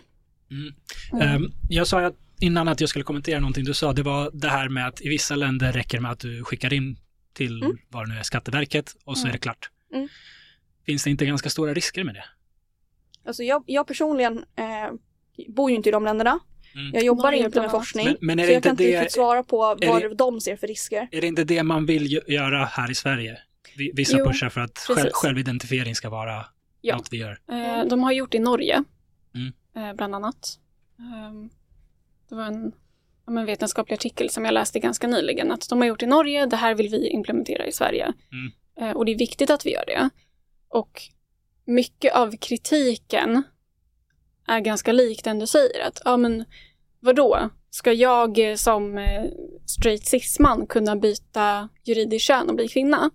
Mm. 0.52 0.74
Mm. 1.14 1.28
Ehm, 1.36 1.52
jag 1.70 1.88
sa 1.88 2.06
att, 2.06 2.16
innan 2.40 2.68
att 2.68 2.80
jag 2.80 2.90
skulle 2.90 3.04
kommentera 3.04 3.40
någonting 3.40 3.64
du 3.66 3.74
sa, 3.74 3.94
det 3.94 4.04
var 4.04 4.32
det 4.34 4.50
här 4.50 4.70
med 4.70 4.88
att 4.88 5.02
i 5.02 5.10
vissa 5.10 5.36
länder 5.36 5.72
räcker 5.72 6.00
med 6.00 6.12
att 6.12 6.20
du 6.20 6.44
skickar 6.44 6.74
in 6.74 6.98
till 7.34 7.64
Mm. 7.64 7.78
vad 7.90 8.06
det 8.08 8.14
nu 8.14 8.20
är, 8.20 8.24
Skatteverket 8.24 8.96
och 9.06 9.18
så 9.18 9.22
Mm. 9.24 9.30
är 9.30 9.34
det 9.34 9.40
klart. 9.40 9.70
Mm. 9.94 10.08
Finns 10.86 11.04
det 11.04 11.10
inte 11.10 11.26
ganska 11.26 11.50
stora 11.50 11.74
risker 11.74 12.04
med 12.04 12.16
det? 12.16 12.24
Alltså 13.26 13.44
jag, 13.44 13.64
jag 13.66 13.88
personligen 13.88 14.38
eh, 14.38 14.92
bor 15.56 15.70
ju 15.70 15.76
inte 15.76 15.90
i 15.90 15.92
de 15.92 16.04
länderna. 16.06 16.40
Mm. 16.76 16.92
Jag 16.94 17.04
jobbar 17.04 17.32
inte 17.32 17.62
med 17.62 17.72
forskning. 17.72 18.06
Men, 18.06 18.18
men 18.22 18.40
är 18.40 18.44
så 18.44 18.48
det 18.48 18.54
jag 18.54 18.58
inte 18.58 18.68
kan 18.70 18.74
inte 18.74 18.84
det, 18.84 19.00
riktigt 19.02 19.12
svara 19.14 19.44
på 19.44 19.58
vad 19.58 20.02
det- 20.02 20.16
de 20.16 20.42
ser 20.42 20.56
för 20.58 20.68
risker. 20.68 21.08
är 21.12 21.22
det 21.22 21.28
inte 21.28 21.44
det 21.44 21.64
man 21.64 21.86
vill 21.86 22.08
gö- 22.08 22.32
göra 22.32 22.66
här 22.66 22.92
i 22.92 22.96
Sverige? 22.96 23.38
Vi- 23.78 23.92
Vissa 23.96 24.18
Jo, 24.20 24.26
pushar 24.26 24.50
för 24.50 24.62
att 24.62 24.78
själv, 24.78 25.10
självidentifiering 25.14 25.96
ska 25.96 26.10
vara 26.10 26.46
Ja. 26.82 26.96
något 26.98 27.08
vi 27.12 27.18
gör. 27.18 27.40
Eh, 27.52 27.88
de 27.90 28.04
har 28.04 28.12
gjort 28.12 28.32
det 28.32 28.38
i 28.38 28.42
Norge, 28.42 28.84
Mm. 29.36 29.54
Eh, 29.76 29.94
bland 29.94 30.16
annat. 30.16 30.60
Ehm, 31.00 31.50
det 32.30 32.36
var 32.36 32.46
en, 32.46 32.72
men 33.26 33.46
vetenskaplig 33.46 33.96
artikel 33.96 34.30
som 34.30 34.46
jag 34.46 34.54
läste 34.54 34.80
ganska 34.80 35.08
nyligen, 35.08 35.52
att 35.52 35.70
de 35.70 35.80
har 35.80 35.86
gjort 35.86 36.04
i 36.04 36.06
Norge, 36.06 36.46
det 36.46 36.56
här 36.56 36.76
vill 36.76 36.90
vi 36.90 37.10
implementera 37.10 37.66
i 37.66 37.72
Sverige. 37.72 38.14
Mm. 38.32 38.52
Eh, 38.78 38.98
och 38.98 39.06
det 39.06 39.12
är 39.12 39.18
viktigt 39.18 39.50
att 39.50 39.66
vi 39.66 39.74
gör 39.74 39.86
det. 39.86 40.10
Och 40.68 41.02
mycket 41.66 42.16
av 42.16 42.38
kritiken 42.38 43.44
är 44.48 44.60
ganska 44.60 44.92
lik 44.92 45.24
den 45.24 45.40
du 45.40 45.48
säger, 45.48 45.88
att 45.88 46.02
ja 46.06 46.18
men 46.18 46.46
vadå, 47.00 47.50
ska 47.70 47.94
jag 47.94 48.50
eh, 48.50 48.56
som 48.56 49.08
straight 49.66 50.08
cis-man 50.08 50.68
kunna 50.68 50.96
byta 50.96 51.70
juridiskt 51.84 52.28
kön 52.28 52.50
och 52.50 52.56
bli 52.56 52.68
kvinna? 52.68 53.12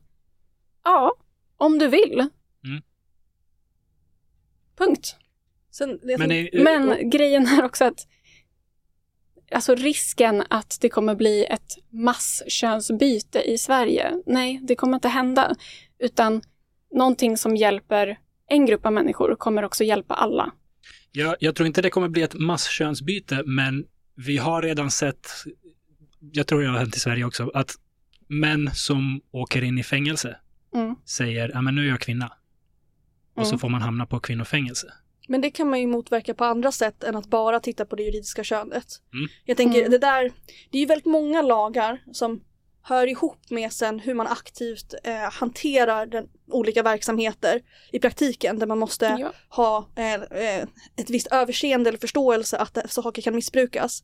Ja, 0.85 1.12
om 1.57 1.78
du 1.78 1.89
vill. 1.89 2.28
Mm. 2.65 2.83
Punkt. 4.77 5.16
Sen, 5.78 5.98
det 6.03 6.19
Men, 6.19 6.20
som- 6.20 6.31
är, 6.31 6.65
Men 6.65 7.11
grejen 7.11 7.47
är 7.47 7.65
också 7.65 7.85
att 7.85 8.07
alltså 9.53 9.74
risken 9.74 10.44
att 10.51 10.78
det 10.81 10.89
kommer 10.89 11.15
bli 11.15 11.44
ett 11.44 11.77
masskönsbyte 11.90 13.40
i 13.51 13.59
Sverige, 13.59 14.12
nej, 14.27 14.61
det 14.62 14.74
kommer 14.77 14.94
inte 14.94 15.09
hända. 15.09 15.55
Utan 15.98 16.43
någonting 16.94 17.36
som 17.36 17.57
hjälper 17.57 18.19
en 18.48 18.66
grupp 18.66 18.86
av 18.86 18.93
människor 18.93 19.36
kommer 19.39 19.62
också 19.62 19.85
hjälpa 19.85 20.15
alla. 20.15 20.53
jag, 21.12 21.36
jag 21.40 21.55
tror 21.55 21.66
inte 21.66 21.82
det 21.82 21.90
kommer 21.90 22.09
bli 22.09 22.23
ett 22.23 22.35
masskönsbyte, 22.35 23.43
men 23.47 23.85
vi 24.15 24.36
har 24.36 24.62
redan 24.62 24.90
sett, 24.90 25.28
jag 26.32 26.47
tror 26.47 26.62
det 26.62 26.69
har 26.69 26.78
hänt 26.78 26.97
i 26.97 27.01
Sverige 27.01 27.24
också, 27.24 27.51
att 27.55 27.74
män 28.28 28.70
som 28.74 29.20
åker 29.31 29.65
in 29.65 29.78
i 29.78 29.82
fängelse 29.82 30.36
Mm. 30.74 30.97
säger, 31.05 31.51
ja 31.55 31.62
men 31.62 31.74
nu 31.74 31.85
är 31.86 31.89
jag 31.90 32.01
kvinna. 32.01 32.32
Och 33.36 33.47
så 33.47 33.51
Mm. 33.53 33.59
får 33.59 33.69
man 33.69 33.82
hamna 33.82 34.07
på 34.07 34.20
kvinnofängelse. 34.20 34.93
Men 35.27 35.40
det 35.40 35.51
kan 35.51 35.70
man 35.70 35.81
ju 35.81 35.86
motverka 35.86 36.35
på 36.35 36.44
andra 36.44 36.73
sätt 36.73 37.05
än 37.05 37.16
att 37.16 37.27
bara 37.27 37.61
titta 37.61 37.85
på 37.85 37.97
det 37.97 38.03
juridiska 38.03 38.44
könet. 38.44 38.86
Mm. 39.12 39.28
Jag 39.44 39.57
tänker 39.57 39.78
Mm. 39.78 39.90
det 39.90 39.98
där, 39.98 40.32
det 40.70 40.78
är 40.78 40.81
ju 40.81 40.86
väldigt 40.86 41.07
många 41.07 41.43
lagar 41.43 42.03
som 42.12 42.40
hör 42.82 43.07
ihop 43.07 43.51
med 43.51 43.73
sen 43.73 43.98
hur 43.98 44.15
man 44.15 44.27
aktivt 44.27 44.94
eh, 45.05 45.32
hanterar 45.32 46.07
den, 46.07 46.28
olika 46.51 46.82
verksamheter 46.82 47.61
i 47.93 47.98
praktiken 47.98 48.59
där 48.59 48.66
man 48.66 48.78
måste 48.78 49.16
Ja. 49.20 49.32
ha 49.48 49.89
eh, 49.97 50.15
eh, 50.15 50.62
ett 50.97 51.11
visst 51.11 51.27
överseende 51.27 51.89
eller 51.89 51.98
förståelse 51.98 52.57
att 52.59 52.90
saker 52.93 53.23
kan 53.23 53.35
missbrukas. 53.35 54.03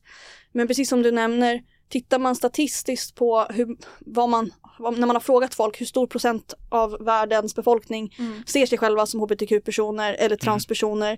Men 0.51 0.67
precis 0.67 0.89
som 0.89 1.01
du 1.01 1.11
nämner, 1.11 1.61
tittar 1.93 2.19
man 2.19 2.35
statistiskt 2.35 3.15
på 3.15 3.45
hur, 3.49 3.67
vad 3.99 4.29
man, 4.29 4.51
när 4.79 5.05
man 5.07 5.15
har 5.15 5.19
frågat 5.19 5.55
folk 5.55 5.81
hur 5.81 5.85
stor 5.85 6.07
procent 6.07 6.53
av 6.69 6.97
världens 7.05 7.55
befolkning 7.55 8.15
Mm. 8.19 8.43
ser 8.47 8.65
sig 8.65 8.77
själva 8.77 9.05
som 9.05 9.19
hbtq-personer 9.19 10.13
eller 10.13 10.35
transpersoner. 10.35 11.17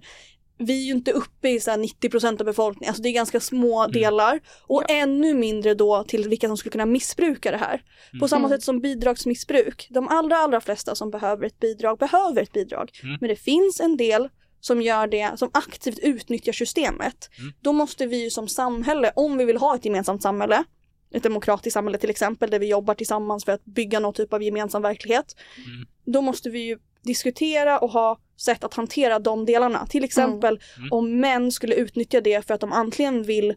Vi 0.57 0.81
är 0.81 0.85
ju 0.85 0.91
inte 0.91 1.11
uppe 1.11 1.49
i 1.49 1.60
så 1.60 1.72
här 1.72 1.77
90% 1.77 2.39
av 2.41 2.45
befolkningen, 2.45 2.89
alltså 2.89 3.03
det 3.03 3.10
är 3.10 3.14
ganska 3.14 3.39
små 3.39 3.88
delar. 3.88 4.39
Och 4.68 4.84
Ja. 4.88 4.95
ännu 4.95 5.34
mindre 5.34 5.73
då 5.73 6.03
till 6.03 6.30
vilka 6.30 6.47
som 6.47 6.57
skulle 6.57 6.72
kunna 6.72 6.85
missbruka 6.85 7.52
det 7.52 7.57
här. 7.57 7.81
På 8.19 8.27
samma 8.27 8.47
Mm. 8.47 8.57
sätt 8.57 8.64
som 8.65 8.80
bidragsmissbruk. 8.80 9.88
De 9.89 10.07
allra, 10.07 10.38
allra 10.38 10.61
flesta 10.61 10.95
som 10.95 11.11
behöver 11.11 11.45
ett 11.47 11.60
bidrag 11.60 11.97
behöver 11.97 12.41
ett 12.41 12.52
bidrag. 12.53 12.91
Mm. 13.03 13.18
Men 13.22 13.30
det 13.30 13.35
finns 13.35 13.80
en 13.80 13.97
del 13.97 14.30
som 14.66 14.82
gör 14.82 15.08
det, 15.08 15.40
som 15.40 15.50
aktivt 15.54 16.00
utnyttjar 16.00 16.54
systemet. 16.54 17.30
Mm. 17.40 17.54
Då 17.62 17.74
måste 17.74 18.06
vi 18.06 18.24
ju 18.24 18.30
som 18.30 18.48
samhälle, 18.48 19.12
om 19.16 19.38
vi 19.38 19.46
vill 19.46 19.58
ha 19.58 19.76
ett 19.76 19.86
gemensamt 19.86 20.22
samhälle, 20.22 20.64
ett 21.12 21.24
demokratiskt 21.24 21.74
samhälle 21.74 21.98
till 21.98 22.10
exempel, 22.10 22.50
där 22.50 22.60
vi 22.60 22.68
jobbar 22.68 22.94
tillsammans 22.94 23.46
för 23.46 23.52
att 23.52 23.66
bygga 23.66 24.00
någon 24.00 24.14
typ 24.14 24.34
av 24.34 24.44
gemensam 24.44 24.82
verklighet. 24.82 25.36
Mm. 25.58 25.88
Då 26.06 26.22
måste 26.22 26.50
vi 26.50 26.60
ju 26.60 26.78
diskutera 27.02 27.80
och 27.80 27.90
ha 27.90 28.20
sätt 28.38 28.64
att 28.64 28.74
hantera 28.74 29.20
de 29.20 29.46
delarna. 29.46 29.86
Till 29.86 30.04
exempel 30.04 30.60
Mm. 30.78 30.92
om 30.92 31.20
män 31.20 31.52
skulle 31.52 31.76
utnyttja 31.76 32.22
det 32.22 32.48
för 32.48 32.54
att 32.54 32.62
de 32.62 32.72
antingen 32.72 33.24
vill 33.24 33.56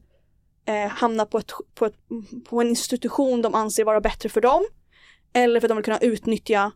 eh, 0.65 0.89
hamna 0.89 1.27
på, 1.27 1.39
ett, 1.39 1.53
på, 1.75 1.87
ett, 1.87 1.97
på 2.49 2.61
en 2.61 2.69
institution 2.69 3.43
de 3.43 3.55
anser 3.55 3.85
vara 3.85 4.01
bättre 4.01 4.29
för 4.29 4.41
dem. 4.41 4.67
Eller 5.33 5.61
för 5.61 5.67
att 5.67 5.71
de 5.71 5.77
vill 5.77 5.85
kunna 5.85 5.99
utnyttja 5.99 6.73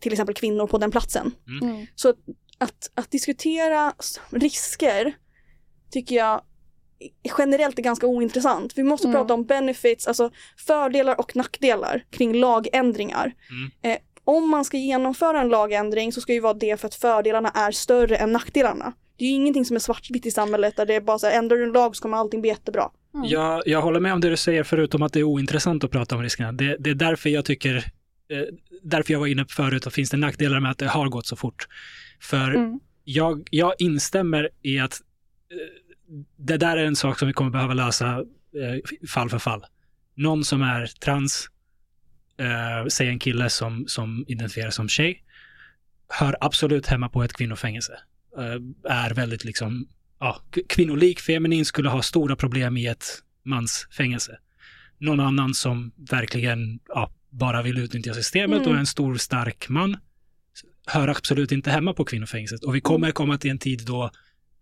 till 0.00 0.12
exempel 0.12 0.34
kvinnor 0.34 0.66
på 0.66 0.78
den 0.78 0.90
platsen. 0.90 1.34
Mm. 1.62 1.86
Så 1.94 2.14
att, 2.62 2.90
att, 2.94 3.10
diskutera 3.10 3.92
risker 4.30 5.12
tycker 5.90 6.16
jag 6.16 6.42
generellt 7.38 7.78
är 7.78 7.82
ganska 7.82 8.06
ointressant. 8.06 8.72
Vi 8.76 8.82
måste 8.82 9.08
Mm. 9.08 9.20
prata 9.20 9.34
om 9.34 9.44
benefits, 9.44 10.06
alltså 10.06 10.30
fördelar 10.66 11.20
och 11.20 11.36
nackdelar 11.36 12.04
kring 12.10 12.34
lagändringar. 12.34 13.32
Mm. 13.50 13.92
Eh, 13.94 13.98
om 14.24 14.50
man 14.50 14.64
ska 14.64 14.76
genomföra 14.76 15.40
en 15.40 15.48
lagändring 15.48 16.12
så 16.12 16.20
ska 16.20 16.32
ju 16.32 16.40
vara 16.40 16.54
det 16.54 16.80
för 16.80 16.88
att 16.88 16.94
fördelarna 16.94 17.48
är 17.48 17.70
större 17.70 18.16
än 18.16 18.32
nackdelarna. 18.32 18.92
Det 19.16 19.24
är 19.24 19.28
ju 19.28 19.34
ingenting 19.34 19.64
som 19.64 19.76
är 19.76 19.80
svartvitt 19.80 20.26
i 20.26 20.30
samhället 20.30 20.76
där 20.76 20.86
det 20.86 20.94
är 20.94 21.00
bara 21.00 21.18
så 21.18 21.26
här, 21.26 21.38
ändrar 21.38 21.56
du 21.56 21.64
en 21.64 21.72
lag 21.72 21.96
så 21.96 22.02
kommer 22.02 22.16
allting 22.16 22.40
bli 22.40 22.50
jättebra. 22.50 22.90
Mm. 23.14 23.28
Jag, 23.28 23.62
jag 23.66 23.82
håller 23.82 24.00
med 24.00 24.12
om 24.12 24.20
det 24.20 24.30
du 24.30 24.36
säger 24.36 24.64
förutom 24.64 25.02
att 25.02 25.12
det 25.12 25.20
är 25.20 25.24
ointressant 25.24 25.84
att 25.84 25.90
prata 25.90 26.16
om 26.16 26.22
riskerna. 26.22 26.52
Det, 26.52 26.76
det 26.78 26.90
är 26.90 26.94
därför 26.94 27.30
jag 27.30 27.44
tycker, 27.44 27.76
eh, 27.76 28.42
därför 28.82 29.12
jag 29.12 29.20
var 29.20 29.26
inne 29.26 29.44
på 29.44 29.50
förut, 29.50 29.86
och 29.86 29.92
finns 29.92 30.10
det 30.10 30.16
nackdelar 30.16 30.60
med 30.60 30.70
att 30.70 30.78
det 30.78 30.86
har 30.86 31.08
gått 31.08 31.26
så 31.26 31.36
fort. 31.36 31.66
För 32.22 32.54
Mm. 32.54 32.80
jag, 33.04 33.48
jag 33.50 33.74
instämmer 33.78 34.48
i 34.62 34.78
att 34.78 35.00
eh, 35.50 35.56
det 36.36 36.56
där 36.56 36.76
är 36.76 36.84
en 36.84 36.96
sak 36.96 37.18
som 37.18 37.28
vi 37.28 37.34
kommer 37.34 37.50
behöva 37.50 37.74
lösa 37.74 38.06
eh, 38.16 39.06
fall 39.08 39.30
för 39.30 39.38
fall. 39.38 39.64
Någon 40.14 40.44
som 40.44 40.62
är 40.62 40.86
trans, 40.86 41.48
eh, 42.38 42.86
säg 42.88 43.08
en 43.08 43.18
kille 43.18 43.50
som, 43.50 43.84
som 43.88 44.24
identifierar 44.28 44.70
som 44.70 44.88
tjej, 44.88 45.24
hör 46.08 46.36
absolut 46.40 46.86
hemma 46.86 47.08
på 47.08 47.22
ett 47.22 47.32
kvinnofängelse. 47.32 47.92
Eh, 48.38 48.92
är 48.92 49.14
väldigt 49.14 49.44
liksom, 49.44 49.88
ja, 50.20 50.42
kvinnolik, 50.68 51.20
feminin, 51.20 51.64
skulle 51.64 51.88
ha 51.88 52.02
stora 52.02 52.36
problem 52.36 52.76
i 52.76 52.86
ett 52.86 53.04
mansfängelse. 53.44 54.38
Någon 54.98 55.20
annan 55.20 55.54
som 55.54 55.92
verkligen 56.10 56.80
ja, 56.88 57.12
bara 57.30 57.62
vill 57.62 57.78
utnyttja 57.78 58.14
systemet 58.14 58.56
Mm. 58.58 58.68
och 58.68 58.74
är 58.74 58.78
en 58.80 58.86
stor 58.86 59.14
stark 59.16 59.68
man 59.68 59.96
hör 60.86 61.08
absolut 61.08 61.52
inte 61.52 61.70
hemma 61.70 61.94
på 61.94 62.04
kvinnofängelset. 62.04 62.64
Och 62.64 62.74
vi 62.74 62.80
kommer 62.80 63.10
komma 63.10 63.38
till 63.38 63.50
en 63.50 63.58
tid 63.58 63.82
då 63.86 64.10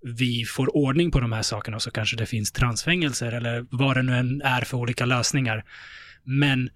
vi 0.02 0.44
får 0.44 0.76
ordning 0.76 1.10
på 1.10 1.20
de 1.20 1.32
här 1.32 1.42
sakerna 1.42 1.76
och 1.76 1.82
så 1.82 1.90
kanske 1.90 2.16
det 2.16 2.26
finns 2.26 2.52
transfängelser 2.52 3.32
eller 3.32 3.66
vad 3.70 3.96
det 3.96 4.02
nu 4.02 4.16
än 4.16 4.42
är 4.42 4.60
för 4.60 4.78
olika 4.78 5.06
lösningar. 5.06 5.64
Men 6.24 6.70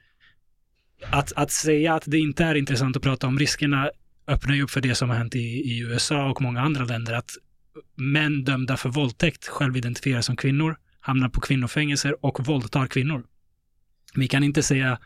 att, 1.11 1.33
att 1.37 1.51
säga 1.51 1.95
att 1.95 2.03
det 2.07 2.19
inte 2.19 2.45
är 2.45 2.55
intressant 2.55 2.97
att 2.97 3.03
prata 3.03 3.27
om 3.27 3.39
riskerna 3.39 3.91
öppnar 4.27 4.55
ju 4.55 4.63
upp 4.63 4.71
för 4.71 4.81
det 4.81 4.95
som 4.95 5.11
har 5.11 5.17
hänt 5.17 5.35
i, 5.35 5.39
i 5.39 5.79
USA 5.79 6.31
och 6.31 6.43
många 6.43 6.61
andra 6.61 6.85
länder, 6.85 7.13
att 7.13 7.31
män 7.95 8.45
dömda 8.45 8.77
för 8.77 8.89
våldtäkt 8.89 9.47
självidentifierar 9.47 10.21
som 10.21 10.37
kvinnor, 10.37 10.77
hamnar 11.01 11.29
på 11.29 11.41
kvinnofängelser 11.41 12.25
och 12.25 12.47
våldtar 12.47 12.87
kvinnor. 12.87 13.25
Vi 14.15 14.29
kan 14.29 14.45
inte 14.45 14.63
säga 14.63 14.99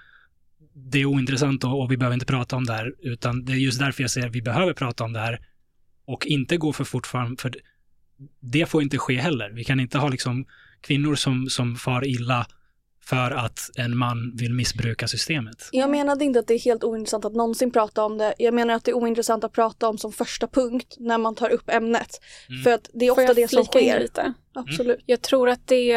det 0.85 0.99
är 0.99 1.05
ointressant 1.05 1.65
och, 1.65 1.81
och 1.81 1.93
vi 1.93 1.97
behöver 1.97 2.15
inte 2.15 2.27
prata 2.27 2.57
om 2.57 2.65
det 2.65 2.73
här, 2.73 2.95
utan 3.01 3.45
det 3.45 3.53
är 3.53 3.57
just 3.57 3.79
därför 3.79 4.03
jag 4.03 4.11
säger 4.11 4.27
att 4.27 4.35
vi 4.35 4.43
behöver 4.43 4.73
prata 4.73 5.05
om 5.05 5.13
det 5.13 5.21
här 5.21 5.41
och 6.05 6.27
inte 6.27 6.57
gå 6.57 6.73
för 6.73 6.85
fort 6.85 7.07
fram, 7.07 7.37
för 7.37 7.55
det 8.41 8.67
får 8.67 8.83
inte 8.83 8.99
ske 8.99 9.17
heller. 9.17 9.51
Vi 9.51 9.65
kan 9.65 9.81
inte 9.81 9.99
ha 9.99 10.09
liksom 10.09 10.47
kvinnor 10.81 11.15
som, 11.15 11.47
som 11.49 11.77
far 11.77 12.07
illa 12.07 12.47
för 13.05 13.31
att 13.31 13.71
en 13.77 13.97
man 13.97 14.37
vill 14.37 14.55
missbruka 14.55 15.09
systemet. 15.09 15.69
Jag 15.73 15.91
menade 15.91 16.25
inte 16.25 16.39
att 16.39 16.47
det 16.47 16.55
är 16.55 16.59
helt 16.59 16.85
ointressant 16.85 17.25
att 17.25 17.35
någonsin 17.35 17.71
prata 17.71 18.05
om 18.05 18.19
det. 18.19 18.35
Jag 18.39 18.55
menar 18.55 18.75
att 18.75 18.85
det 18.85 18.91
är 18.91 18.97
ointressant 18.97 19.45
att 19.45 19.53
prata 19.53 19.89
om 19.89 19.99
som 19.99 20.13
första 20.13 20.47
punkt 20.47 20.97
när 20.99 21.19
man 21.19 21.35
tar 21.35 21.51
upp 21.51 21.71
ämnet. 21.71 22.21
Mm. 22.49 22.63
För 22.63 22.73
att 22.73 22.91
det 22.95 23.07
är 23.07 23.15
Får 23.15 23.23
ofta 23.23 23.23
jag 23.23 23.37
det 23.37 23.49
som 23.49 23.65
sker. 23.65 24.01
lite? 24.01 24.33
Absolut. 24.55 25.01
Jag 25.07 25.23
tror 25.23 25.49
att 25.49 25.67
det, 25.67 25.97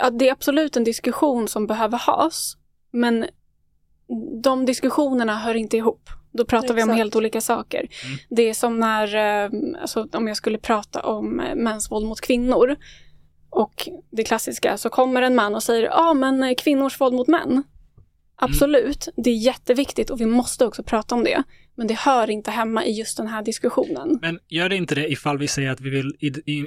att 0.00 0.18
det 0.18 0.28
är 0.28 0.32
absolut 0.32 0.76
en 0.76 0.84
diskussion 0.84 1.48
som 1.48 1.66
behöver 1.66 1.98
has, 1.98 2.56
men 2.90 3.26
de 4.42 4.66
diskussionerna 4.66 5.38
hör 5.38 5.54
inte 5.54 5.76
ihop. 5.76 6.10
Då 6.32 6.44
pratar 6.44 6.74
vi 6.74 6.82
om 6.82 6.88
Exakt. 6.88 6.98
helt 6.98 7.16
olika 7.16 7.40
saker. 7.40 7.78
Mm. 7.78 8.18
Det 8.30 8.42
är 8.48 8.54
som 8.54 8.80
när, 8.80 9.16
eh, 9.16 9.50
alltså, 9.80 10.08
om 10.12 10.28
jag 10.28 10.36
skulle 10.36 10.58
prata 10.58 11.00
om 11.00 11.40
eh, 11.40 11.54
mäns 11.54 11.90
våld 11.90 12.06
mot 12.06 12.20
kvinnor 12.20 12.76
och 13.50 13.88
det 14.10 14.24
klassiska, 14.24 14.76
så 14.76 14.88
kommer 14.88 15.22
en 15.22 15.34
man 15.34 15.54
och 15.54 15.62
säger 15.62 15.82
ja 15.82 16.10
ah, 16.10 16.14
men 16.14 16.42
eh, 16.42 16.54
kvinnors 16.54 17.00
våld 17.00 17.14
mot 17.14 17.28
män. 17.28 17.62
Absolut, 18.36 19.08
det 19.16 19.30
är 19.30 19.36
jätteviktigt 19.36 20.10
och 20.10 20.20
vi 20.20 20.26
måste 20.26 20.66
också 20.66 20.82
prata 20.82 21.14
om 21.14 21.24
det. 21.24 21.42
Men 21.74 21.86
det 21.86 21.98
hör 21.98 22.30
inte 22.30 22.50
hemma 22.50 22.84
i 22.84 22.92
just 22.92 23.16
den 23.16 23.26
här 23.26 23.42
diskussionen. 23.42 24.18
Men 24.22 24.38
gör 24.48 24.68
det 24.68 24.76
inte 24.76 24.94
det 24.94 25.12
ifall 25.12 25.38
vi 25.38 25.48
säger 25.48 25.70
att 25.70 25.80
vi 25.80 25.90
vill 25.90 26.12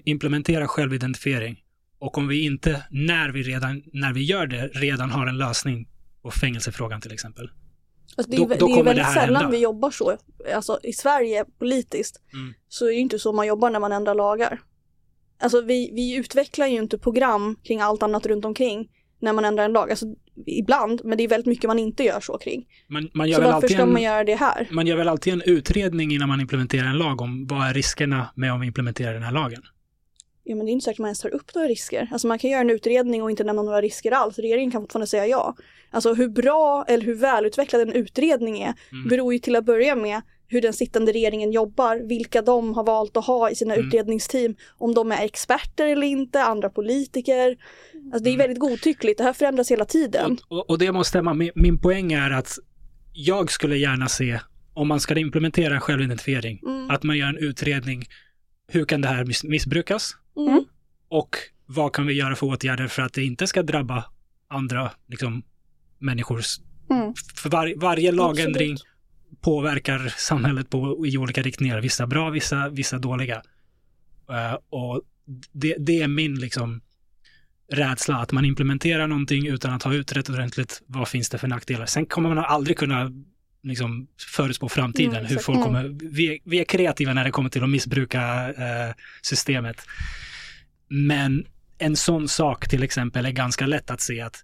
implementera 0.05 0.67
självidentifiering 0.67 1.57
och 1.99 2.17
om 2.17 2.27
vi 2.27 2.45
inte, 2.45 2.83
när 2.89 3.29
vi, 3.29 3.43
redan, 3.43 3.83
när 3.93 4.13
vi 4.13 4.23
gör 4.23 4.47
det, 4.47 4.67
redan 4.67 5.11
har 5.11 5.27
en 5.27 5.37
lösning 5.37 5.87
på 6.25 6.31
fängelsefrågan 6.31 7.01
till 7.01 7.11
exempel. 7.13 7.49
Alltså 8.17 8.31
det 8.31 8.37
är, 8.37 8.39
Då- 8.39 8.55
då 8.59 8.67
det 8.67 8.79
är 8.79 8.83
väldigt 8.83 9.05
det 9.05 9.11
sällan 9.11 9.35
hända. 9.41 9.49
vi 9.51 9.57
jobbar 9.63 9.91
så. 9.91 10.17
Alltså 10.55 10.79
i 10.83 10.93
Sverige 10.93 11.45
politiskt 11.59 12.21
Mm. 12.33 12.53
så 12.67 12.85
är 12.85 12.89
det 12.89 12.95
inte 12.95 13.19
så 13.19 13.33
man 13.33 13.47
jobbar 13.47 13.69
när 13.69 13.79
man 13.79 13.91
ändrar 13.91 14.15
lagar. 14.15 14.61
Alltså 15.39 15.61
vi, 15.61 15.91
vi 15.93 16.15
utvecklar 16.15 16.67
ju 16.67 16.77
inte 16.77 16.97
program 16.97 17.55
kring 17.63 17.81
allt 17.81 18.03
annat 18.03 18.25
runt 18.25 18.45
omkring 18.45 18.87
när 19.19 19.33
man 19.33 19.45
ändrar 19.45 19.65
en 19.65 19.73
lag. 19.73 19.89
Alltså 19.89 20.05
ibland, 20.45 21.01
men 21.03 21.17
det 21.17 21.23
är 21.23 21.27
väldigt 21.27 21.45
mycket 21.47 21.67
man 21.67 21.79
inte 21.79 22.03
gör 22.03 22.19
så 22.19 22.37
kring. 22.37 22.65
Man, 22.87 23.09
man, 23.13 23.27
gör 23.29 23.35
Så 23.35 23.41
väl 23.41 23.45
varför 23.51 23.55
alltid 23.55 23.71
ska 23.71 23.81
en, 23.83 23.93
man 23.93 24.01
göra 24.01 24.23
det 24.23 24.35
här? 24.35 24.67
man 24.71 24.87
gör 24.87 24.97
väl 24.97 25.07
alltid 25.07 25.33
en 25.33 25.41
utredning 25.45 26.11
innan 26.13 26.27
man 26.29 26.41
implementerar 26.41 26.87
en 26.87 26.97
lag 26.97 27.21
om 27.21 27.47
vad 27.47 27.67
är 27.67 27.73
riskerna 27.73 28.27
med 28.35 28.53
om 28.53 28.59
vi 28.59 28.67
implementerar 28.67 29.13
den 29.13 29.23
här 29.23 29.31
lagen? 29.31 29.61
Ja 30.47 30.55
men 30.55 30.65
det 30.65 30.69
är 30.69 30.73
inte 30.73 30.83
säkert 30.85 30.99
man 30.99 31.07
ens 31.07 31.19
tar 31.19 31.33
upp 31.35 31.55
några 31.55 31.67
risker. 31.67 32.07
Alltså 32.11 32.27
man 32.27 32.39
kan 32.39 32.49
göra 32.49 32.61
en 32.61 32.69
utredning 32.69 33.23
och 33.23 33.31
inte 33.31 33.43
nämna 33.43 33.61
några 33.61 33.81
risker 33.81 34.11
alls. 34.11 34.39
Regeringen 34.39 34.71
kan 34.71 34.81
fortfarande 34.81 35.07
säga 35.07 35.27
ja. 35.27 35.55
Alltså 35.91 36.13
hur 36.13 36.29
bra 36.29 36.85
eller 36.87 37.03
hur 37.05 37.15
välutvecklad 37.15 37.81
en 37.81 37.91
utredning 37.93 38.61
är 38.61 38.73
Mm. 38.91 39.07
beror 39.09 39.33
ju 39.33 39.39
till 39.39 39.55
att 39.55 39.65
börja 39.65 39.95
med 39.95 40.21
hur 40.47 40.61
den 40.61 40.73
sittande 40.73 41.11
regeringen 41.11 41.51
jobbar, 41.51 41.95
vilka 42.07 42.41
de 42.41 42.73
har 42.73 42.83
valt 42.83 43.17
att 43.17 43.25
ha 43.25 43.49
i 43.49 43.55
sina 43.55 43.73
Mm. 43.73 43.87
utredningsteam, 43.87 44.55
om 44.77 44.93
de 44.93 45.11
är 45.11 45.23
experter 45.25 45.87
eller 45.87 46.07
inte, 46.07 46.43
andra 46.43 46.69
politiker. 46.69 47.57
Alltså 48.13 48.23
det 48.23 48.29
är 48.29 48.33
Mm. 48.33 48.37
väldigt 48.37 48.59
godtyckligt, 48.59 49.17
det 49.17 49.23
här 49.23 49.33
förändras 49.33 49.71
hela 49.71 49.85
tiden. 49.85 50.37
Och, 50.47 50.57
och, 50.57 50.69
och 50.69 50.79
det 50.79 50.91
måste 50.91 51.09
stämma. 51.09 51.33
Min, 51.33 51.51
min 51.55 51.79
poäng 51.81 52.13
är 52.13 52.31
att 52.31 52.57
jag 53.13 53.51
skulle 53.51 53.77
gärna 53.77 54.07
se, 54.07 54.39
om 54.73 54.87
man 54.87 54.99
ska 54.99 55.19
implementera 55.19 55.73
en 55.75 55.81
självidentifiering, 55.81 56.59
Mm. 56.65 56.89
att 56.89 57.03
man 57.03 57.17
gör 57.17 57.27
en 57.27 57.37
utredning. 57.37 58.03
Hur 58.71 58.85
kan 58.85 59.01
det 59.01 59.07
här 59.07 59.25
miss, 59.25 59.43
missbrukas? 59.43 60.11
Mm. 60.37 60.65
Och 61.09 61.35
vad 61.65 61.93
kan 61.93 62.07
vi 62.07 62.13
göra 62.13 62.35
för 62.35 62.47
åtgärder 62.47 62.87
för 62.87 63.01
att 63.01 63.13
det 63.13 63.23
inte 63.23 63.47
ska 63.47 63.63
drabba 63.63 64.05
andra 64.47 64.91
liksom, 65.07 65.43
människors... 65.99 66.59
Mm. 66.89 67.13
För 67.35 67.49
var, 67.49 67.73
varje 67.77 68.11
lagändring 68.11 68.71
Absolut. 68.73 69.41
påverkar 69.41 70.13
samhället 70.17 70.69
på, 70.69 71.07
i 71.07 71.17
olika 71.17 71.41
riktningar. 71.41 71.81
Vissa 71.81 72.07
bra, 72.07 72.29
vissa, 72.29 72.69
vissa 72.69 72.97
dåliga. 72.97 73.41
Eh, 74.29 74.57
och 74.69 75.01
det, 75.51 75.75
det 75.79 76.01
är 76.01 76.07
min 76.07 76.35
liksom, 76.39 76.81
rädsla, 77.71 78.15
att 78.15 78.31
man 78.31 78.45
implementerar 78.45 79.07
någonting 79.07 79.47
utan 79.47 79.73
att 79.73 79.83
ha 79.83 79.93
utrett 79.93 80.29
ordentligt 80.29 80.81
vad 80.87 81.07
finns 81.07 81.29
det 81.29 81.37
för 81.37 81.47
nackdelar. 81.47 81.85
Sen 81.85 82.05
kommer 82.05 82.29
man 82.35 82.45
aldrig 82.45 82.77
kunna 82.77 83.11
liksom, 83.63 84.07
förutspå 84.35 84.69
framtiden, 84.69 85.15
Mm, 85.15 85.25
hur 85.25 85.37
folk 85.37 85.57
Mm. 85.57 85.67
kommer... 85.67 86.09
Vi, 86.11 86.33
är- 86.33 86.39
vi 86.43 86.59
är 86.59 86.63
kreativa 86.65 87.13
när 87.13 87.23
det 87.23 87.31
kommer 87.31 87.49
till 87.49 87.63
att 87.63 87.69
missbruka 87.69 88.49
eh, 88.49 88.93
systemet. 89.21 89.81
Men 90.87 91.45
en 91.77 91.95
sån 91.95 92.27
sak 92.27 92.69
till 92.69 92.83
exempel 92.83 93.25
är 93.25 93.31
ganska 93.31 93.65
lätt 93.65 93.91
att 93.91 94.01
se 94.01 94.21
att 94.21 94.43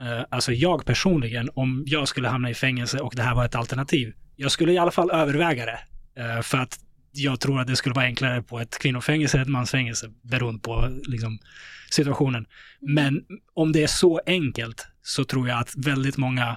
eh, 0.00 0.24
alltså 0.30 0.52
jag 0.52 0.84
personligen, 0.84 1.50
om 1.54 1.84
jag 1.86 2.08
skulle 2.08 2.28
hamna 2.28 2.50
i 2.50 2.54
fängelse 2.54 2.98
och 2.98 3.12
det 3.16 3.22
här 3.22 3.34
var 3.34 3.44
ett 3.44 3.54
alternativ, 3.54 4.12
jag 4.36 4.52
skulle 4.52 4.72
i 4.72 4.78
alla 4.78 4.90
fall 4.90 5.10
överväga 5.10 5.66
det. 5.66 5.80
Eh, 6.22 6.42
för 6.42 6.58
att 6.58 6.78
jag 7.12 7.40
tror 7.40 7.60
att 7.60 7.66
det 7.66 7.76
skulle 7.76 7.94
vara 7.94 8.04
enklare 8.04 8.42
på 8.42 8.60
ett 8.60 8.78
kvinnofängelse 8.78 9.36
än 9.36 9.42
ett 9.42 9.48
mansfängelse, 9.48 10.10
beroende 10.22 10.60
på 10.60 11.00
liksom, 11.02 11.38
situationen. 11.90 12.46
Men 12.80 13.24
om 13.54 13.72
det 13.72 13.82
är 13.82 13.86
så 13.86 14.20
enkelt 14.26 14.86
så 15.02 15.24
tror 15.24 15.48
jag 15.48 15.58
att 15.58 15.72
väldigt 15.76 16.16
många 16.16 16.56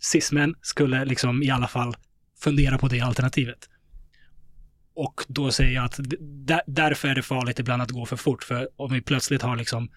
cismän 0.00 0.54
skulle 0.62 1.04
liksom 1.04 1.42
i 1.42 1.50
alla 1.50 1.68
fall 1.68 1.94
fundera 2.40 2.78
på 2.78 2.88
det 2.88 3.00
alternativet. 3.00 3.68
Och 4.94 5.24
då 5.28 5.50
säger 5.50 5.72
jag 5.74 5.84
att 5.84 6.00
därför 6.66 7.08
är 7.08 7.14
det 7.14 7.22
farligt 7.22 7.58
ibland 7.58 7.82
att 7.82 7.90
gå 7.90 8.06
för 8.06 8.16
fort. 8.16 8.44
För 8.44 8.68
om 8.76 8.92
vi 8.92 9.00
plötsligt 9.00 9.42
har 9.42 9.56
liksom 9.56 9.88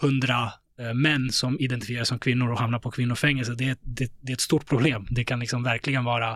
hundra 0.00 0.52
eh, 0.78 0.94
män 0.94 1.32
som 1.32 1.60
identifieras 1.60 2.08
som 2.08 2.18
kvinnor 2.18 2.50
och 2.52 2.58
hamnar 2.58 2.78
på 2.78 2.90
kvinnofängelse, 2.90 3.54
det, 3.54 3.68
är- 3.68 3.76
det, 3.82 4.12
det 4.20 4.32
är 4.32 4.34
ett 4.34 4.40
stort 4.40 4.66
problem. 4.66 5.06
Det 5.10 5.24
kan 5.24 5.40
liksom 5.40 5.62
verkligen 5.62 6.04
vara 6.04 6.30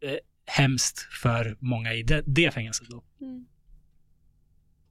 eh, 0.00 0.16
hemskt 0.46 0.98
för 1.22 1.56
många 1.60 1.94
i 1.94 2.02
det, 2.02 2.22
det 2.26 2.50
fängelset. 2.50 2.88
Då. 2.88 3.02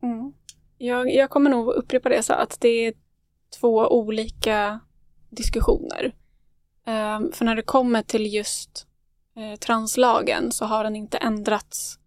Mm. 0.03 0.33
Jag, 0.77 1.13
jag 1.13 1.29
kommer 1.29 1.49
nog 1.49 1.69
upprepa 1.73 2.09
det 2.09 2.23
så 2.23 2.33
att 2.33 2.57
det 2.61 2.67
är 2.87 2.93
två 3.59 3.87
olika 3.87 4.79
diskussioner. 5.29 6.13
Ehm, 6.85 7.31
för 7.31 7.45
när 7.45 7.55
det 7.55 7.61
kommer 7.61 8.01
till 8.01 8.33
just 8.33 8.87
eh, 9.35 9.59
translagen 9.59 10.51
så 10.51 10.65
har 10.65 10.83
den 10.83 10.95
inte 10.95 11.17
ändrats 11.17 11.99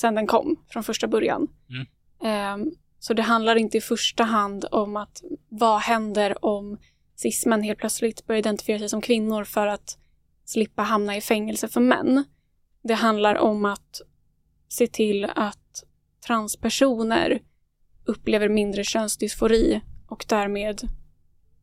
sedan 0.00 0.14
den 0.14 0.26
kom 0.26 0.64
från 0.68 0.84
första 0.84 1.08
början. 1.08 1.48
Mm. 1.70 1.86
Ehm, 2.22 2.70
så 2.98 3.14
det 3.14 3.22
handlar 3.22 3.56
inte 3.56 3.78
i 3.78 3.80
första 3.80 4.24
hand 4.24 4.64
om 4.70 4.96
att 4.96 5.22
vad 5.48 5.80
händer 5.80 6.44
om 6.44 6.78
cismen 7.16 7.62
helt 7.62 7.78
plötsligt 7.78 8.26
börjar 8.26 8.38
identifiera 8.38 8.78
sig 8.78 8.88
som 8.88 9.00
kvinnor 9.00 9.44
för 9.44 9.66
att 9.66 9.98
slippa 10.44 10.82
hamna 10.82 11.16
i 11.16 11.20
fängelse 11.20 11.68
för 11.68 11.80
män. 11.80 12.24
Det 12.82 12.94
handlar 12.94 13.34
om 13.34 13.64
att 13.64 14.00
se 14.68 14.86
till 14.86 15.24
att 15.24 15.84
transpersoner 16.26 17.40
upplever 18.04 18.48
mindre 18.48 18.84
könsdysfori 18.84 19.80
och 20.08 20.24
därmed 20.28 20.80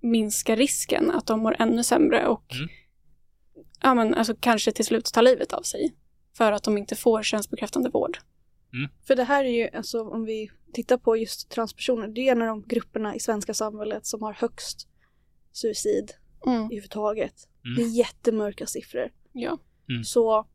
minska 0.01 0.55
risken 0.55 1.11
att 1.11 1.27
de 1.27 1.39
mår 1.39 1.55
ännu 1.59 1.84
sämre 1.84 2.27
och 2.27 2.53
Mm. 2.53 2.69
ja, 3.81 3.93
men, 3.93 4.14
alltså, 4.14 4.35
kanske 4.39 4.72
till 4.72 4.85
slut 4.85 5.14
tar 5.14 5.22
livet 5.22 5.53
av 5.53 5.61
sig 5.61 5.93
för 6.38 6.51
att 6.51 6.64
de 6.64 6.77
inte 6.77 6.95
får 6.95 7.23
könsbekräftande 7.23 7.89
vård. 7.89 8.18
För 9.07 9.15
det 9.15 9.23
här 9.23 9.43
är 9.43 9.49
ju, 9.49 9.69
alltså 9.77 10.09
om 10.09 10.26
vi 10.26 10.51
tittar 10.73 10.97
på 10.97 11.18
just 11.18 11.49
transpersoner, 11.49 12.07
det 12.07 12.27
är 12.27 12.31
en 12.31 12.41
av 12.41 12.47
de 12.47 12.64
grupperna 12.68 13.15
i 13.15 13.19
svenska 13.19 13.53
samhället 13.53 14.05
som 14.05 14.22
har 14.22 14.34
högst 14.34 14.88
suicid 15.51 16.11
Mm. 16.47 16.64
överhuvudtaget. 16.64 17.47
Mm. 17.65 17.76
Det 17.76 17.81
är 17.84 17.97
jättemörka 17.97 18.65
siffror. 18.65 19.11
Ja. 19.34 19.57
Mm. 19.89 20.03
Så 20.03 20.47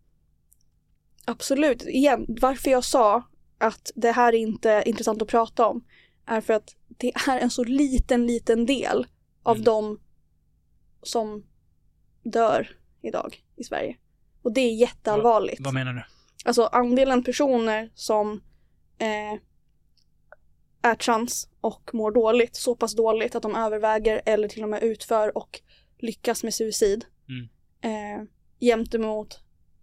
absolut, 1.24 1.82
igen, 1.82 2.26
varför 2.28 2.70
jag 2.70 2.84
sa 2.84 3.22
att 3.59 3.90
det 3.94 4.12
här 4.12 4.32
är 4.32 4.38
inte 4.38 4.82
intressant 4.86 5.22
att 5.22 5.28
prata 5.28 5.66
om 5.66 5.84
är 6.26 6.40
för 6.40 6.54
att 6.54 6.76
det 6.88 7.12
är 7.28 7.38
en 7.38 7.50
så 7.50 7.64
liten, 7.64 8.26
liten 8.26 8.66
del 8.66 9.06
av 9.42 9.56
Mm. 9.56 9.64
de 9.64 10.00
som 11.02 11.46
dör 12.22 12.76
idag 13.02 13.44
i 13.56 13.64
Sverige. 13.64 13.96
Och 14.43 14.52
det 14.52 14.60
är 14.60 14.74
jätteallvarligt. 14.74 15.60
Vad 15.60 15.74
menar 15.74 15.93
du? 15.93 16.02
Alltså 16.44 16.64
andelen 16.64 17.24
personer 17.24 17.90
som 17.94 18.40
eh, 18.98 19.40
är 20.82 20.94
trans 20.94 21.48
och 21.60 21.90
mår 21.93 22.10
dåligt, 22.10 22.56
så 22.56 22.77
pass 22.77 22.97
dåligt 22.97 23.35
att 23.35 23.43
de 23.43 23.56
överväger 23.56 24.23
eller 24.27 24.48
till 24.48 24.62
och 24.62 24.69
med 24.69 24.82
utför 24.82 25.36
och 25.39 25.60
lyckas 25.98 26.44
med 26.44 26.55
suicid. 26.55 27.05
Mm. 27.28 27.48
Eh, 27.82 28.28
jämt 28.59 28.94
emot 28.94 29.40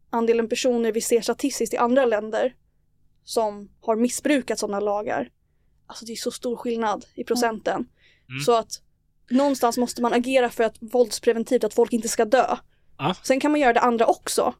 andelen 0.10 0.49
personer 0.49 0.91
vi 0.91 1.02
ser 1.02 1.22
statistiskt 1.22 1.73
i 1.73 1.77
andra 1.77 2.06
länder 2.06 2.56
som 3.23 3.69
har 3.81 3.95
missbrukat 3.95 4.60
sådana 4.60 4.80
lagar. 4.80 5.31
Alltså 5.86 6.06
det 6.06 6.11
är 6.11 6.15
så 6.15 6.31
stor 6.31 6.56
skillnad 6.56 7.06
i 7.15 7.23
procenten. 7.23 7.88
Mm. 8.30 8.41
Så 8.45 8.56
att 8.56 8.81
någonstans 9.30 9.77
måste 9.77 10.02
man 10.02 10.14
agera 10.14 10.49
för 10.49 10.64
att 10.64 10.77
våldspreventivt, 10.80 11.64
att 11.64 11.73
folk 11.73 11.94
inte 11.94 12.07
ska 12.07 12.26
dö. 12.26 12.57
Sen 13.23 13.39
kan 13.39 13.51
man 13.51 13.59
göra 13.59 13.73
det 13.73 13.80
andra 13.80 14.05
också. 14.05 14.53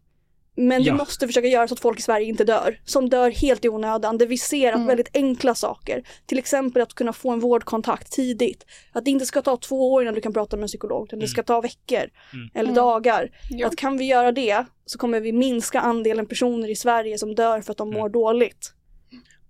Men 0.56 0.84
Ja. 0.84 0.94
vi 0.94 0.98
måste 0.98 1.28
försöka 1.28 1.48
göra 1.48 1.68
så 1.68 1.74
att 1.74 1.80
folk 1.80 2.00
i 2.00 2.02
Sverige 2.02 2.26
inte 2.28 2.44
dör. 2.44 2.80
Som 2.86 3.10
dör 3.10 3.32
helt 3.32 3.66
i 3.66 3.70
onödan. 3.70 4.18
Där 4.18 4.28
vi 4.28 4.38
ser 4.38 4.70
att 4.70 4.76
Mm. 4.76 4.88
väldigt 4.88 5.10
enkla 5.14 5.56
saker, 5.56 6.04
till 6.26 6.38
exempel 6.40 6.82
att 6.82 6.94
kunna 6.94 7.14
få 7.14 7.32
en 7.32 7.40
vårdkontakt 7.40 8.12
tidigt. 8.12 8.66
Att 8.94 9.06
det 9.06 9.12
inte 9.12 9.26
ska 9.26 9.42
ta 9.42 9.58
två 9.58 9.94
år 9.94 10.02
innan 10.02 10.14
du 10.14 10.22
kan 10.22 10.34
prata 10.34 10.58
med 10.58 10.64
en 10.64 10.68
psykolog, 10.68 11.06
utan 11.08 11.20
det 11.20 11.28
ska 11.28 11.44
ta 11.44 11.62
veckor 11.62 12.10
Mm. 12.34 12.50
eller 12.54 12.64
Mm. 12.70 12.76
dagar. 12.76 13.30
Ja. 13.50 13.68
Att 13.68 13.76
kan 13.76 13.98
vi 13.98 14.06
göra 14.06 14.32
det 14.32 14.66
så 14.86 14.98
kommer 14.98 15.20
vi 15.20 15.32
minska 15.32 15.80
andelen 15.80 16.26
personer 16.26 16.70
i 16.70 16.76
Sverige 16.76 17.18
som 17.18 17.36
dör 17.36 17.62
för 17.62 17.72
att 17.72 17.78
de 17.78 17.88
Mm. 17.88 18.00
mår 18.00 18.10
dåligt. 18.10 18.74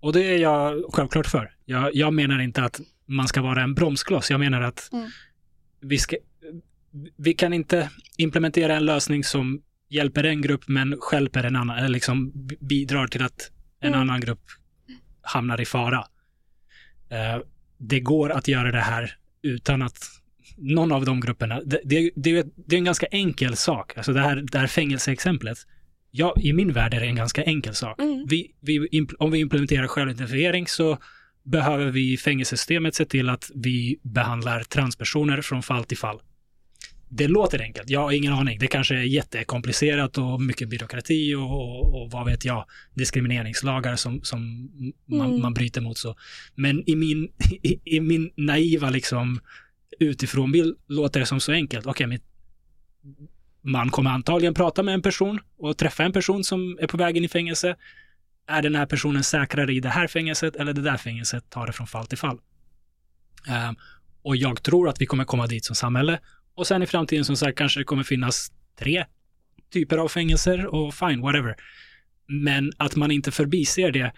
Och 0.00 0.12
det 0.12 0.20
är 0.24 0.38
jag 0.38 0.84
självklart 0.94 1.26
för. 1.26 1.54
Jag, 1.64 1.94
jag 1.94 2.12
menar 2.14 2.40
inte 2.42 2.62
att 2.62 2.80
man 3.06 3.28
ska 3.28 3.42
vara 3.42 3.62
en 3.62 3.74
bromskloss. 3.74 4.30
Jag 4.30 4.40
menar 4.40 4.60
att 4.62 4.88
Mm. 4.92 5.06
vi, 5.80 5.98
ska, 5.98 6.16
vi 7.16 7.34
kan 7.34 7.52
inte 7.52 7.90
implementera 8.18 8.76
en 8.76 8.84
lösning 8.86 9.24
som 9.24 9.62
hjälper 9.88 10.24
en 10.24 10.42
grupp 10.42 10.64
men 10.68 10.96
stjälper 11.00 11.44
en 11.44 11.56
annan, 11.56 11.78
eller 11.78 11.88
liksom 11.88 12.32
bidrar 12.60 13.06
till 13.06 13.22
att 13.22 13.50
en 13.80 13.88
Mm. 13.88 14.00
annan 14.00 14.20
grupp 14.20 14.42
hamnar 15.22 15.60
i 15.60 15.64
fara. 15.64 16.04
Eh, 17.10 17.42
det 17.78 18.00
går 18.00 18.30
att 18.30 18.48
göra 18.48 18.72
det 18.72 18.80
här 18.80 19.16
utan 19.42 19.82
att 19.82 19.98
någon 20.56 20.92
av 20.92 21.04
de 21.04 21.20
grupperna, 21.20 21.60
det, 21.64 21.80
det, 21.84 22.10
det, 22.16 22.38
är- 22.38 22.44
det 22.66 22.76
är 22.76 22.78
en 22.78 22.84
ganska 22.84 23.06
enkel 23.06 23.56
sak. 23.56 23.96
Alltså 23.96 24.12
det 24.12 24.20
här, 24.20 24.36
det 24.52 24.58
här 24.58 24.66
fängelseexemplet, 24.66 25.58
ja, 26.10 26.34
i 26.40 26.52
min 26.52 26.72
värld 26.72 26.94
är 26.94 27.00
det 27.00 27.06
en 27.06 27.16
ganska 27.16 27.42
enkel 27.42 27.74
sak. 27.74 28.00
Mm. 28.00 28.26
Vi, 28.28 28.54
vi, 28.60 29.06
om 29.18 29.30
vi 29.30 29.38
implementerar 29.38 29.86
självidentifiering 29.86 30.66
så 30.66 30.98
behöver 31.44 31.86
vi 31.90 32.12
i 32.12 32.16
fängelsesystemet 32.16 32.94
se 32.94 33.04
till 33.04 33.28
att 33.28 33.50
vi 33.54 34.00
behandlar 34.02 34.62
transpersoner 34.62 35.42
från 35.42 35.62
fall 35.62 35.84
till 35.84 35.98
fall. 35.98 36.20
Det 37.12 37.28
låter 37.28 37.62
enkelt, 37.62 37.90
jag 37.90 38.00
har 38.00 38.12
ingen 38.12 38.32
aning. 38.32 38.58
Det 38.58 38.66
kanske 38.66 38.94
är 38.94 39.02
jättekomplicerat 39.02 40.18
och 40.18 40.40
mycket 40.42 40.68
byråkrati 40.68 41.34
och, 41.34 41.50
och, 41.50 42.02
och 42.02 42.10
vad 42.10 42.26
vet 42.26 42.44
jag, 42.44 42.64
diskrimineringslagar 42.94 43.96
som, 43.96 44.22
som 44.22 44.70
man, 45.06 45.30
Mm. 45.30 45.42
man 45.42 45.54
bryter 45.54 45.80
mot. 45.80 45.98
så. 45.98 46.16
Men 46.54 46.88
i 46.90 46.96
min, 46.96 47.32
i, 47.62 47.80
i 47.84 48.00
min 48.00 48.30
naiva 48.36 48.90
liksom 48.90 49.40
utifrån 50.00 50.52
bild 50.52 50.76
låter 50.88 51.20
det 51.20 51.26
som 51.26 51.40
så 51.40 51.52
enkelt. 51.52 51.86
Okej, 51.86 52.06
men 52.06 52.18
man 53.62 53.90
kommer 53.90 54.10
antagligen 54.10 54.54
prata 54.54 54.82
med 54.82 54.94
en 54.94 55.02
person 55.02 55.40
och 55.58 55.78
träffa 55.78 56.04
en 56.04 56.12
person 56.12 56.44
som 56.44 56.78
är 56.80 56.86
på 56.86 56.96
väg 56.96 57.16
in 57.16 57.24
i 57.24 57.28
fängelse. 57.28 57.76
Är 58.46 58.62
den 58.62 58.74
här 58.74 58.86
personen 58.86 59.22
säkrare 59.22 59.72
i 59.72 59.80
det 59.80 59.88
här 59.88 60.06
fängelset 60.06 60.56
eller 60.56 60.72
det 60.72 60.82
där 60.82 60.96
fängelset? 60.96 61.50
Tar 61.50 61.66
det 61.66 61.72
från 61.72 61.86
fall 61.86 62.06
till 62.06 62.18
fall. 62.18 62.38
Ehm, 63.48 63.74
och 64.22 64.36
jag 64.36 64.62
tror 64.62 64.88
att 64.88 65.00
vi 65.00 65.06
kommer 65.06 65.24
komma 65.24 65.46
dit 65.46 65.64
som 65.64 65.76
samhälle. 65.76 66.18
Och 66.54 66.66
sen 66.66 66.82
i 66.82 66.86
framtiden 66.86 67.24
som 67.24 67.36
sagt 67.36 67.58
kanske 67.58 67.80
det 67.80 67.84
kommer 67.84 68.02
finnas 68.02 68.52
tre 68.78 69.04
typer 69.72 69.98
av 69.98 70.08
fängelser 70.08 70.66
och 70.66 70.94
fine, 70.94 71.20
whatever. 71.20 71.56
Men 72.26 72.72
att 72.76 72.96
man 72.96 73.10
inte 73.10 73.30
förbiser 73.30 73.90
det 73.92 74.12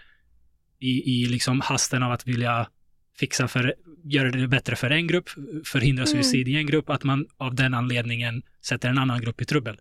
i, 0.79 1.21
i 1.21 1.25
liksom 1.25 1.61
hasten 1.61 2.03
av 2.03 2.11
att 2.11 2.27
vilja 2.27 2.67
fixa 3.19 3.47
för, 3.47 3.75
göra 4.03 4.31
det 4.31 4.47
bättre 4.47 4.75
för 4.75 4.89
en 4.89 5.07
grupp, 5.07 5.29
förhindra 5.65 6.03
Mm. 6.03 6.07
suicid 6.07 6.47
i 6.47 6.55
en 6.55 6.65
grupp, 6.65 6.89
att 6.89 7.03
man 7.03 7.25
av 7.37 7.55
den 7.55 7.73
anledningen 7.73 8.43
sätter 8.61 8.89
en 8.89 8.97
annan 8.97 9.21
grupp 9.21 9.41
i 9.41 9.45
trubbel. 9.45 9.79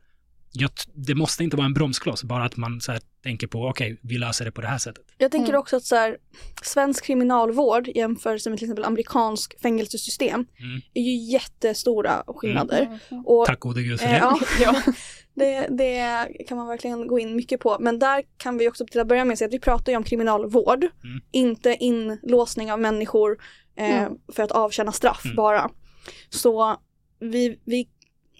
Jag, 0.54 0.70
det 0.94 1.14
måste 1.14 1.44
inte 1.44 1.56
vara 1.56 1.66
en 1.66 1.74
bromskloss, 1.74 2.24
bara 2.24 2.44
att 2.44 2.56
man 2.56 2.80
så 2.80 2.92
här, 2.92 3.00
tänker 3.22 3.46
på, 3.46 3.66
okej, 3.68 3.98
vi 4.02 4.18
löser 4.18 4.44
det 4.44 4.52
på 4.52 4.60
det 4.60 4.66
här 4.66 4.78
sättet. 4.78 5.04
Jag 5.18 5.30
tänker 5.30 5.48
Mm. 5.48 5.60
också 5.60 5.76
att 5.76 5.84
så 5.84 5.96
här, 5.96 6.16
svensk 6.62 7.04
kriminalvård 7.04 7.88
jämfört 7.94 8.46
med 8.46 8.58
till 8.58 8.64
exempel 8.66 8.84
amerikansk 8.84 9.60
fängelsesystem 9.62 10.34
Mm. 10.58 10.80
är 10.94 11.02
ju 11.02 11.14
jättestora 11.32 12.22
skillnader. 12.26 12.98
Mm. 13.10 13.26
Och, 13.26 13.46
Tack 13.46 13.60
gode 13.60 13.82
gud 13.82 14.00
för 14.00 14.06
eh, 14.06 14.12
det. 14.12 14.18
ja, 14.18 14.38
Ja. 14.60 14.92
det, 15.34 15.66
det 15.70 16.28
kan 16.48 16.56
man 16.58 16.66
verkligen 16.66 17.06
gå 17.06 17.18
in 17.18 17.36
mycket 17.36 17.60
på. 17.60 17.76
Men 17.80 17.98
där 17.98 18.22
kan 18.36 18.58
vi 18.58 18.68
också 18.68 18.86
till 18.86 19.00
att 19.00 19.06
börja 19.08 19.24
med 19.24 19.38
säga 19.38 19.48
att 19.48 19.54
vi 19.54 19.60
pratar 19.60 19.92
ju 19.92 19.96
om 19.96 20.04
kriminalvård, 20.04 20.84
Mm. 20.84 21.20
inte 21.32 21.76
inlåsning 21.80 22.72
av 22.72 22.80
människor 22.80 23.38
eh, 23.76 24.02
Mm. 24.02 24.12
för 24.32 24.42
att 24.42 24.52
avtjäna 24.52 24.92
straff 24.92 25.24
Mm. 25.24 25.36
bara. 25.36 25.70
Så 26.30 26.76
vi, 27.20 27.60
vi, 27.64 27.88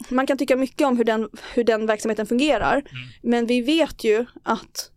man 0.09 0.27
kan 0.27 0.39
tycka 0.39 0.57
mycket 0.57 0.87
om 0.87 0.97
hur 0.97 1.05
den, 1.05 1.29
hur 1.55 1.65
den 1.65 1.87
verksamheten 1.87 2.27
fungerar, 2.27 2.75
Mm. 2.77 2.87
men 3.23 3.47
vi 3.47 3.61
vet 3.61 4.05
ju 4.05 4.27
att 4.43 4.89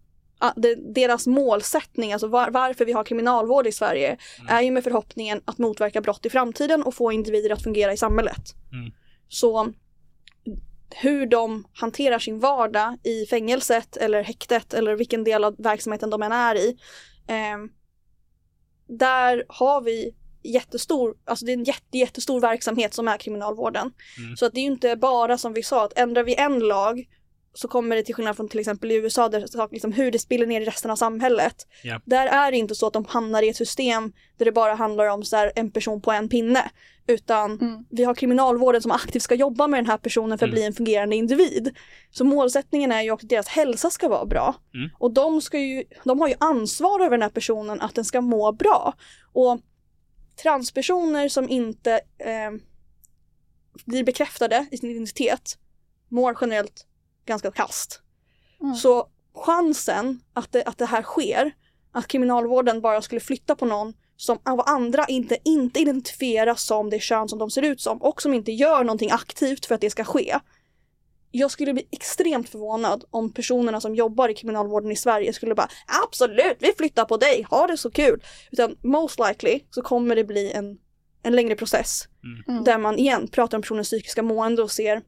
deras 0.96 1.28
målsättning, 1.28 2.14
alltså 2.14 2.28
var, 2.28 2.50
varför 2.50 2.86
vi 2.86 2.92
har 2.92 3.04
kriminalvård 3.04 3.68
i 3.68 3.72
Sverige, 3.72 4.08
Mm. 4.40 4.56
är 4.56 4.62
ju 4.62 4.72
med 4.72 4.84
förhoppningen 4.84 5.42
att 5.46 5.58
motverka 5.58 6.02
brott 6.02 6.26
i 6.26 6.30
framtiden 6.30 6.84
och 6.84 6.94
få 6.96 7.12
individer 7.12 7.50
att 7.50 7.64
fungera 7.64 7.94
i 7.94 7.98
samhället. 7.98 8.56
Mm. 8.72 8.92
Så 9.28 9.74
hur 10.96 11.26
de 11.26 11.68
hanterar 11.74 12.20
sin 12.20 12.40
vardag 12.40 12.98
i 13.04 13.26
fängelset 13.26 13.98
eller 13.98 14.24
häktet 14.24 14.74
eller 14.74 14.96
vilken 14.96 15.24
del 15.24 15.44
av 15.44 15.56
verksamheten 15.58 16.10
de 16.10 16.24
än 16.24 16.32
är 16.32 16.56
i. 16.56 16.78
Eh, 17.28 17.58
där 18.88 19.44
har 19.48 19.82
vi 19.82 20.16
jättestor, 20.54 21.16
alltså 21.26 21.46
det 21.46 21.52
är 21.52 21.58
en 21.58 21.64
jätte, 21.64 21.98
jättestor 21.98 22.40
verksamhet 22.42 22.94
som 22.94 23.08
är 23.08 23.18
kriminalvården. 23.18 23.92
Mm. 24.18 24.38
Så 24.38 24.46
att 24.46 24.54
det 24.54 24.60
är 24.60 24.64
ju 24.66 24.72
inte 24.72 24.96
bara 24.96 25.38
som 25.38 25.54
vi 25.54 25.64
sa, 25.64 25.86
att 25.86 25.98
ändrar 25.98 26.24
vi 26.24 26.36
en 26.36 26.60
lag 26.60 27.06
så 27.58 27.68
kommer 27.68 27.96
det 27.96 28.04
till 28.04 28.16
skillnad 28.16 28.36
från 28.36 28.50
till 28.50 28.60
exempel 28.60 28.92
i 28.92 28.96
USA 28.96 29.30
där 29.30 29.72
liksom 29.72 29.92
hur 29.92 30.12
det 30.12 30.20
spiller 30.20 30.46
ner 30.46 30.62
i 30.62 30.66
resten 30.66 30.92
av 30.92 30.96
samhället. 30.96 31.56
Ja. 31.84 32.02
Där 32.06 32.28
är 32.28 32.52
det 32.52 32.58
inte 32.58 32.76
så 32.76 32.88
att 32.88 32.94
de 32.94 33.06
hamnar 33.06 33.44
i 33.44 33.50
ett 33.50 33.56
system 33.56 34.14
där 34.38 34.46
det 34.46 34.52
bara 34.52 34.74
handlar 34.76 35.08
om 35.08 35.24
så 35.24 35.36
här, 35.36 35.52
en 35.56 35.72
person 35.72 36.02
på 36.02 36.12
en 36.12 36.30
pinne. 36.30 36.72
Utan 37.08 37.52
Mm. 37.60 37.86
vi 37.90 38.04
har 38.04 38.14
kriminalvården 38.16 38.82
som 38.82 38.92
aktivt 38.92 39.24
ska 39.24 39.36
jobba 39.36 39.68
med 39.68 39.78
den 39.78 39.86
här 39.90 39.98
personen 39.98 40.38
för 40.38 40.46
att 40.46 40.50
Mm. 40.50 40.56
bli 40.56 40.64
en 40.64 40.74
fungerande 40.74 41.16
individ. 41.16 41.76
Så 42.12 42.24
målsättningen 42.24 42.92
är 42.92 43.02
ju 43.02 43.12
också 43.12 43.26
att 43.26 43.30
deras 43.30 43.48
hälsa 43.48 43.90
ska 43.90 44.08
vara 44.08 44.26
bra. 44.26 44.56
Mm. 44.74 44.90
Och 45.00 45.14
de, 45.14 45.42
ska 45.42 45.60
ju, 45.60 45.84
de 46.04 46.22
har 46.22 46.28
ju 46.28 46.36
ansvar 46.40 47.00
över 47.00 47.12
den 47.12 47.22
här 47.22 47.30
personen 47.30 47.82
att 47.82 47.96
den 47.96 48.06
ska 48.06 48.22
må 48.22 48.52
bra. 48.52 48.94
Och 49.34 49.60
transpersoner 50.36 51.30
som 51.30 51.50
inte 51.50 52.02
eh, 52.18 52.52
blir 53.86 54.04
bekräftade 54.04 54.66
i 54.72 54.78
sin 54.78 54.90
identitet 54.90 55.58
mår 56.10 56.38
generellt 56.42 56.86
ganska 57.26 57.52
kast. 57.52 58.02
Mm. 58.62 58.76
Så 58.76 59.10
chansen 59.36 60.22
att 60.34 60.52
det, 60.52 60.64
att 60.64 60.78
det 60.78 60.86
här 60.86 61.02
sker, 61.02 61.52
att 61.92 62.08
kriminalvården 62.08 62.82
bara 62.82 63.02
skulle 63.02 63.22
flytta 63.22 63.56
på 63.56 63.66
någon 63.66 63.94
som 64.18 64.40
av 64.44 64.64
andra 64.66 65.06
inte, 65.06 65.38
inte 65.44 65.80
identifieras 65.80 66.64
som 66.64 66.90
det 66.90 67.00
kön 67.00 67.30
som 67.30 67.40
de 67.40 67.52
ser 67.52 67.62
ut 67.62 67.82
som 67.82 68.02
och 68.02 68.22
som 68.22 68.34
inte 68.34 68.52
gör 68.52 68.84
någonting 68.84 69.12
aktivt 69.12 69.66
för 69.66 69.76
att 69.76 69.82
det 69.82 69.90
ska 69.90 70.04
ske. 70.04 70.40
Jag 71.38 71.52
skulle 71.52 71.74
bli 71.74 71.88
extremt 71.92 72.50
förvånad 72.50 73.04
om 73.10 73.34
personerna 73.34 73.82
som 73.82 73.96
jobbar 73.96 74.30
i 74.30 74.34
kriminalvården 74.34 74.92
i 74.92 74.96
Sverige 74.96 75.34
skulle 75.34 75.56
bara 75.56 75.70
absolut, 76.04 76.58
vi 76.60 76.74
flyttar 76.78 77.06
på 77.06 77.18
dig, 77.18 77.46
ha 77.50 77.68
det 77.68 77.78
så 77.78 77.92
kul. 77.92 78.24
Utan 78.52 78.76
most 78.84 79.20
likely 79.20 79.60
så 79.70 79.82
kommer 79.82 80.16
det 80.16 80.24
bli 80.24 80.52
en, 80.52 80.78
en 81.24 81.36
längre 81.36 81.56
process 81.56 82.08
Mm. 82.48 82.64
där 82.64 82.78
man 82.78 83.00
igen 83.00 83.28
pratar 83.28 83.58
om 83.58 83.62
personens 83.62 83.88
psykiska 83.88 84.24
mående 84.24 84.64
och 84.64 84.72
ser 84.72 85.02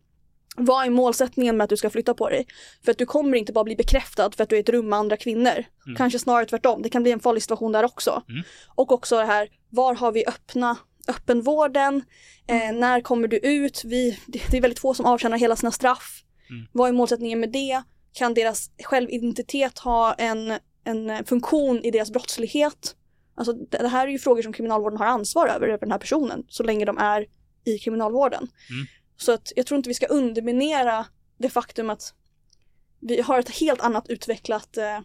vad 0.57 0.85
är 0.85 0.89
målsättningen 0.89 1.57
med 1.57 1.63
att 1.63 1.69
du 1.69 1.77
ska 1.77 1.89
flytta 1.89 2.13
på 2.13 2.29
dig? 2.29 2.47
För 2.85 2.91
att 2.91 2.97
du 2.97 3.05
kommer 3.05 3.37
inte 3.37 3.53
bara 3.53 3.63
bli 3.63 3.75
bekräftad 3.75 4.31
för 4.31 4.43
att 4.43 4.49
du 4.49 4.55
är 4.55 4.59
i 4.59 4.61
ett 4.61 4.69
rum 4.69 4.89
med 4.89 4.99
andra 4.99 5.17
kvinnor. 5.17 5.63
Kanske 5.97 6.19
snarare 6.19 6.45
tvärtom, 6.45 6.81
det 6.81 6.89
kan 6.89 7.03
bli 7.03 7.11
en 7.11 7.19
farlig 7.19 7.43
situation 7.43 7.71
där 7.71 7.85
också. 7.85 8.23
Mm. 8.29 8.43
Och 8.75 8.91
också 8.91 9.17
det 9.17 9.25
här, 9.25 9.49
var 9.69 9.95
har 9.95 10.11
vi 10.11 10.25
öppna 10.25 10.77
öppenvården? 11.07 12.03
Eh, 12.47 12.71
när 12.73 13.01
kommer 13.01 13.27
du 13.27 13.37
ut? 13.37 13.83
Vi, 13.85 14.19
det 14.27 14.53
är 14.57 14.61
väldigt 14.61 14.79
få 14.79 14.93
som 14.93 15.05
avtjänar 15.05 15.37
hela 15.37 15.55
sina 15.55 15.71
straff. 15.71 16.23
Mm. 16.49 16.67
Vad 16.71 16.89
är 16.89 16.93
målsättningen 16.93 17.39
med 17.39 17.51
det? 17.51 17.83
Kan 18.13 18.33
deras 18.33 18.71
självidentitet 18.83 19.79
ha 19.79 20.13
en, 20.13 20.53
en 20.83 21.25
funktion 21.25 21.83
i 21.83 21.91
deras 21.91 22.11
brottslighet? 22.11 22.95
Alltså 23.35 23.53
det, 23.53 23.77
det 23.77 23.87
här 23.87 24.07
är 24.07 24.11
ju 24.11 24.19
frågor 24.19 24.41
som 24.41 24.53
kriminalvården 24.53 24.99
har 24.99 25.05
ansvar 25.05 25.47
över, 25.47 25.67
över 25.67 25.79
den 25.79 25.91
här 25.91 25.99
personen, 25.99 26.45
så 26.49 26.63
länge 26.63 26.85
de 26.85 26.97
är 26.97 27.25
i 27.65 27.79
kriminalvården. 27.79 28.47
Mm. 28.69 28.85
Så 29.17 29.31
att 29.31 29.51
jag 29.55 29.65
tror 29.65 29.77
inte 29.77 29.89
vi 29.89 29.93
ska 29.93 30.05
underminera 30.05 31.05
det 31.37 31.49
faktum 31.49 31.89
att 31.89 32.13
vi 32.99 33.21
har 33.21 33.39
ett 33.39 33.49
helt 33.49 33.81
annat 33.81 34.09
utvecklat, 34.09 34.77
eh, 34.77 34.97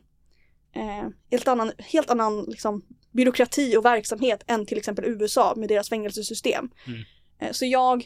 eh, 0.72 1.08
helt 1.30 1.48
annan, 1.48 1.72
helt 1.78 2.10
annan 2.10 2.42
liksom, 2.42 2.82
byråkrati 3.12 3.76
och 3.76 3.84
verksamhet 3.84 4.42
än 4.46 4.66
till 4.66 4.78
exempel 4.78 5.04
USA 5.04 5.54
med 5.56 5.68
deras 5.68 5.88
fängelsesystem. 5.88 6.70
Mm. 6.86 7.00
Eh, 7.40 7.52
så 7.52 7.64
jag 7.66 8.04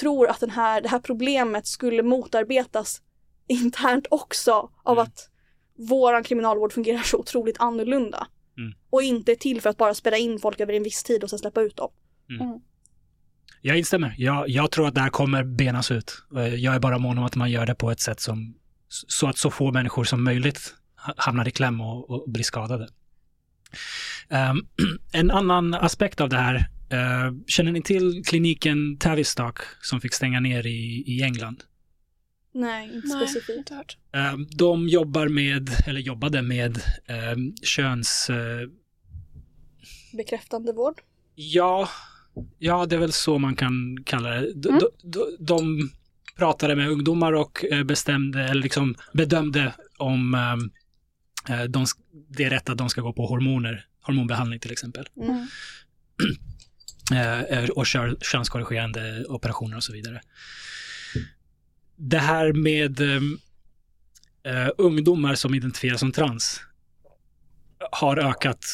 tror 0.00 0.28
att 0.28 0.40
den 0.40 0.50
här, 0.50 0.80
det 0.80 0.88
här 0.88 0.98
problemet 0.98 1.66
skulle 1.66 2.02
motarbetas 2.02 3.02
internt 3.48 4.06
också 4.10 4.70
av 4.84 4.92
Mm. 4.98 5.02
att 5.02 5.30
våran 5.88 6.22
kriminalvård 6.22 6.72
fungerar 6.72 7.02
så 7.02 7.16
otroligt 7.18 7.56
annorlunda. 7.60 8.26
Mm. 8.58 8.72
Och 8.90 9.02
inte 9.02 9.32
är 9.32 9.36
till 9.36 9.60
för 9.60 9.70
att 9.70 9.76
bara 9.76 9.94
spärra 9.94 10.16
in 10.16 10.38
folk 10.38 10.60
över 10.60 10.72
en 10.72 10.82
viss 10.82 11.02
tid 11.02 11.24
och 11.24 11.30
sen 11.30 11.38
släppa 11.38 11.60
ut 11.60 11.76
dem. 11.76 11.90
Jag 13.62 13.78
instämmer. 13.78 14.14
Jag, 14.18 14.48
jag 14.48 14.70
tror 14.70 14.88
att 14.88 14.94
det 14.94 15.00
här 15.00 15.08
kommer 15.10 15.44
benas 15.44 15.90
ut. 15.90 16.12
Jag 16.58 16.74
är 16.74 16.78
bara 16.80 16.98
mån 16.98 17.18
om 17.18 17.24
att 17.24 17.36
man 17.36 17.50
gör 17.50 17.66
det 17.66 17.74
på 17.74 17.90
ett 17.90 18.00
sätt 18.00 18.20
som 18.20 18.54
så 18.88 19.26
att 19.26 19.38
så 19.38 19.50
få 19.50 19.72
människor 19.72 20.04
som 20.04 20.24
möjligt 20.24 20.74
ha- 21.06 21.14
hamnar 21.16 21.48
i 21.48 21.50
kläm 21.50 21.80
och, 21.80 22.10
och 22.10 22.30
blir 22.30 22.44
skadade. 22.44 22.88
Ehm, 24.28 24.60
en 25.12 25.30
annan 25.30 25.74
aspekt 25.74 26.20
av 26.20 26.28
det 26.28 26.36
här, 26.38 26.54
eh, 26.90 27.32
känner 27.46 27.72
ni 27.72 27.82
till 27.82 28.24
kliniken 28.26 28.96
Tavistock 28.98 29.58
som 29.82 30.00
fick 30.00 30.14
stänga 30.14 30.40
ner 30.40 30.66
i, 30.66 31.04
i 31.06 31.22
England? 31.22 31.64
Nej, 32.54 32.94
inte 32.94 33.08
Nej, 33.08 33.26
specifikt. 33.28 33.58
inte 33.58 33.74
hört. 33.74 33.96
Ehm, 34.12 34.46
de 34.50 34.88
jobbar 34.88 35.28
med, 35.28 35.70
eller 35.86 36.00
jobbade 36.00 36.42
med 36.42 36.78
um, 37.34 37.54
köns... 37.62 38.30
eh, 38.30 38.68
Bekräftande 40.12 40.72
vård. 40.72 41.00
Ja, 41.34 41.88
ja, 42.58 42.86
det 42.86 42.94
är 42.96 43.00
väl 43.00 43.12
så 43.12 43.38
man 43.38 43.56
kan 43.56 44.04
kalla 44.04 44.30
det. 44.30 44.52
De, 44.54 44.68
Mm. 44.68 44.80
de, 45.02 45.08
de, 45.10 45.36
de 45.44 45.90
pratade 46.36 46.76
med 46.76 46.88
ungdomar 46.90 47.32
och 47.32 47.64
eh, 47.64 47.84
bestämde, 47.84 48.44
eller 48.44 48.62
liksom 48.62 48.94
bedömde 49.12 49.74
om 49.98 50.34
ehm, 50.34 50.70
de, 51.48 51.84
sk- 51.84 51.98
det 52.28 52.44
är 52.44 52.50
rätt 52.50 52.68
att 52.68 52.78
de 52.78 52.88
ska 52.88 53.00
gå 53.00 53.12
på 53.12 53.26
hormoner, 53.26 53.86
hormonbehandling 54.02 54.60
till 54.60 54.72
exempel. 54.72 55.08
Mm. 55.20 55.46
Eh, 57.12 57.68
och 57.68 57.86
kör 57.86 58.16
könskorrigerande 58.20 59.24
operationer 59.28 59.76
och 59.76 59.84
så 59.84 59.92
vidare. 59.92 60.20
Det 61.96 62.18
här 62.18 62.52
med 62.52 63.00
ehm, 63.00 63.38
eh, 64.42 64.68
ungdomar 64.78 65.34
som 65.34 65.54
identifieras 65.54 66.00
som 66.00 66.12
trans 66.12 66.60
har 67.92 68.16
ökat 68.16 68.64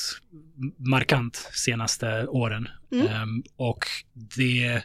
markant 0.77 1.49
senaste 1.53 2.27
åren. 2.27 2.69
Mm. 2.93 3.07
Ehm, 3.07 3.43
och 3.57 3.85
det 4.13 4.83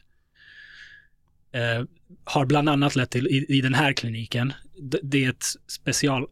eh, 1.51 1.83
har 2.23 2.45
bland 2.45 2.69
annat 2.69 2.95
lett 2.95 3.09
till, 3.11 3.27
i, 3.27 3.45
i 3.57 3.61
den 3.61 3.73
här 3.73 3.93
kliniken, 3.93 4.53
det, 4.81 4.99
det 5.03 5.25
är 5.25 5.29
ett 5.29 5.45
special, 5.67 6.27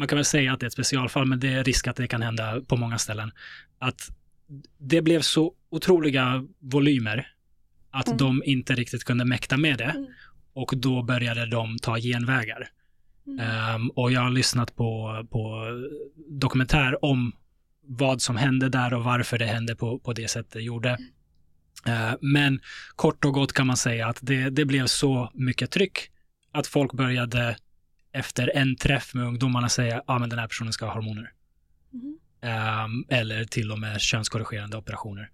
man 0.00 0.08
kan 0.08 0.16
väl 0.16 0.24
säga 0.24 0.52
att 0.52 0.60
det 0.60 0.64
är 0.64 0.68
ett 0.68 0.72
specialfall, 0.72 1.26
men 1.26 1.40
det 1.40 1.48
är 1.48 1.64
risk 1.64 1.86
att 1.86 1.96
det 1.96 2.08
kan 2.08 2.22
hända 2.22 2.60
på 2.66 2.76
många 2.76 2.98
ställen, 2.98 3.32
att 3.78 4.10
det 4.78 5.02
blev 5.02 5.20
så 5.20 5.52
otroliga 5.70 6.44
volymer 6.58 7.26
att 7.90 8.06
Mm. 8.06 8.18
de 8.18 8.42
inte 8.44 8.74
riktigt 8.74 9.04
kunde 9.04 9.24
mäkta 9.24 9.56
med 9.56 9.78
det. 9.78 9.84
Mm. 9.84 10.06
Och 10.52 10.72
då 10.76 11.02
började 11.02 11.46
de 11.46 11.78
ta 11.78 11.98
genvägar. 11.98 12.68
Mm. 13.26 13.40
Ehm, 13.40 13.90
och 13.90 14.12
jag 14.12 14.20
har 14.20 14.30
lyssnat 14.30 14.76
på, 14.76 15.26
på 15.30 15.66
dokumentär 16.28 17.04
om 17.04 17.32
vad 17.82 18.22
som 18.22 18.36
hände 18.36 18.68
där 18.68 18.94
och 18.94 19.04
varför 19.04 19.38
det 19.38 19.46
hände 19.46 19.76
på, 19.76 19.98
på 19.98 20.12
det 20.12 20.28
sätt 20.28 20.46
det 20.50 20.60
gjorde. 20.60 20.98
Eh, 21.86 22.12
men 22.20 22.60
kort 22.96 23.24
och 23.24 23.32
gott 23.34 23.52
kan 23.52 23.66
man 23.66 23.76
säga 23.76 24.08
att 24.08 24.18
det, 24.22 24.50
det 24.50 24.64
blev 24.64 24.86
så 24.86 25.30
mycket 25.34 25.70
tryck 25.70 25.98
att 26.52 26.66
folk 26.66 26.92
började 26.92 27.56
efter 28.12 28.56
en 28.56 28.76
träff 28.76 29.14
med 29.14 29.24
ungdomarna 29.24 29.68
säga 29.68 29.98
att 29.98 30.04
ah, 30.06 30.18
men 30.18 30.28
den 30.30 30.38
här 30.38 30.46
personen 30.46 30.72
ska 30.72 30.86
ha 30.86 30.94
hormoner. 30.94 31.32
Mhm. 31.92 32.18
Ehm, 32.42 33.04
eller 33.08 33.44
till 33.44 33.72
och 33.72 33.78
med 33.78 34.00
könskorrigerande 34.00 34.76
operationer. 34.76 35.30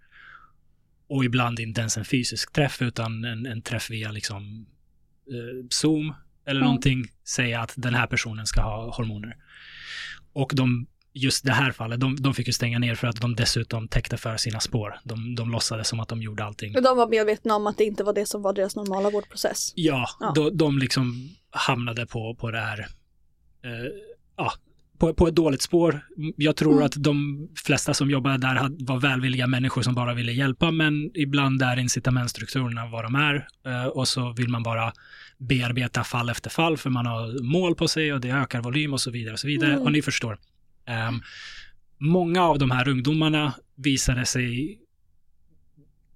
Och 1.09 1.25
ibland 1.25 1.59
inte 1.59 1.81
ens 1.81 1.97
en 1.97 2.05
fysisk 2.05 2.53
träff 2.53 2.81
utan 2.81 3.23
en, 3.23 3.45
en 3.45 3.61
träff 3.61 3.89
via 3.89 4.11
liksom 4.11 4.65
eh, 5.31 5.65
Zoom 5.69 6.13
eller 6.45 6.59
Mm. 6.59 6.65
någonting 6.65 7.05
säga 7.23 7.61
att 7.61 7.73
den 7.75 7.93
här 7.95 8.07
personen 8.07 8.45
ska 8.45 8.61
ha 8.61 8.95
hormoner. 8.95 9.35
Och 10.33 10.51
de, 10.55 10.87
just 11.13 11.45
det 11.45 11.51
här 11.51 11.71
fallet, 11.71 11.99
de, 11.99 12.15
de 12.15 12.33
fick 12.33 12.47
ju 12.47 12.53
stänga 12.53 12.79
ner 12.79 12.95
för 12.95 13.07
att 13.07 13.21
de 13.21 13.35
dessutom 13.35 13.87
täckte 13.87 14.17
för 14.17 14.37
sina 14.37 14.59
spår. 14.59 14.99
De, 15.03 15.35
de 15.35 15.51
låtsades 15.51 15.87
som 15.87 15.99
att 15.99 16.07
de 16.09 16.21
gjorde 16.21 16.43
allting. 16.43 16.75
Och 16.75 16.83
de 16.83 16.97
var 16.97 17.07
medvetna 17.07 17.55
om 17.55 17.67
att 17.67 17.77
det 17.77 17.83
inte 17.83 18.03
var 18.03 18.13
det 18.13 18.25
som 18.25 18.41
var 18.41 18.53
deras 18.53 18.75
normala 18.75 19.09
vårdprocess. 19.09 19.73
Ja, 19.75 20.09
Ja. 20.19 20.31
De, 20.35 20.57
de 20.57 20.77
liksom 20.79 21.29
hamnade 21.57 22.05
på, 22.05 22.35
på 22.35 22.51
det 22.51 22.59
här, 22.59 22.79
eh, 23.63 23.91
ja, 24.37 24.53
på, 24.99 25.13
på 25.13 25.27
ett 25.27 25.35
dåligt 25.35 25.61
spår. 25.61 26.01
Jag 26.37 26.55
tror 26.55 26.73
Mm. 26.73 26.85
att 26.85 26.95
de 26.97 27.47
flesta 27.65 27.93
som 27.93 28.09
jobbade 28.09 28.37
där 28.37 28.85
var 28.85 28.99
välvilliga 28.99 29.47
människor 29.47 29.81
som 29.81 29.95
bara 29.95 30.13
ville 30.13 30.31
hjälpa, 30.31 30.71
men 30.71 31.11
ibland 31.13 31.61
är 31.61 31.79
incitamentstrukturerna 31.79 32.85
vad 32.87 33.03
de 33.03 33.15
är 33.15 33.47
eh, 33.65 33.85
och 33.85 34.07
så 34.07 34.33
vill 34.33 34.49
man 34.49 34.63
bara 34.63 34.93
bearbeta 35.37 36.03
fall 36.03 36.29
efter 36.29 36.49
fall 36.49 36.77
för 36.77 36.89
man 36.89 37.05
har 37.05 37.43
mål 37.43 37.75
på 37.75 37.87
sig 37.87 38.13
och 38.13 38.21
det 38.21 38.29
ökar 38.29 38.61
volym 38.61 38.93
och 38.93 39.01
så 39.01 39.11
vidare 39.11 39.33
och 39.33 39.39
så 39.39 39.47
vidare. 39.47 39.71
Mm. 39.71 39.83
Och 39.83 39.91
ni 39.91 40.01
förstår. 40.01 40.37
Ehm, 40.85 41.21
många 41.97 42.43
av 42.43 42.59
de 42.59 42.71
här 42.71 42.87
ungdomarna 42.87 43.53
visade 43.75 44.25
sig 44.25 44.79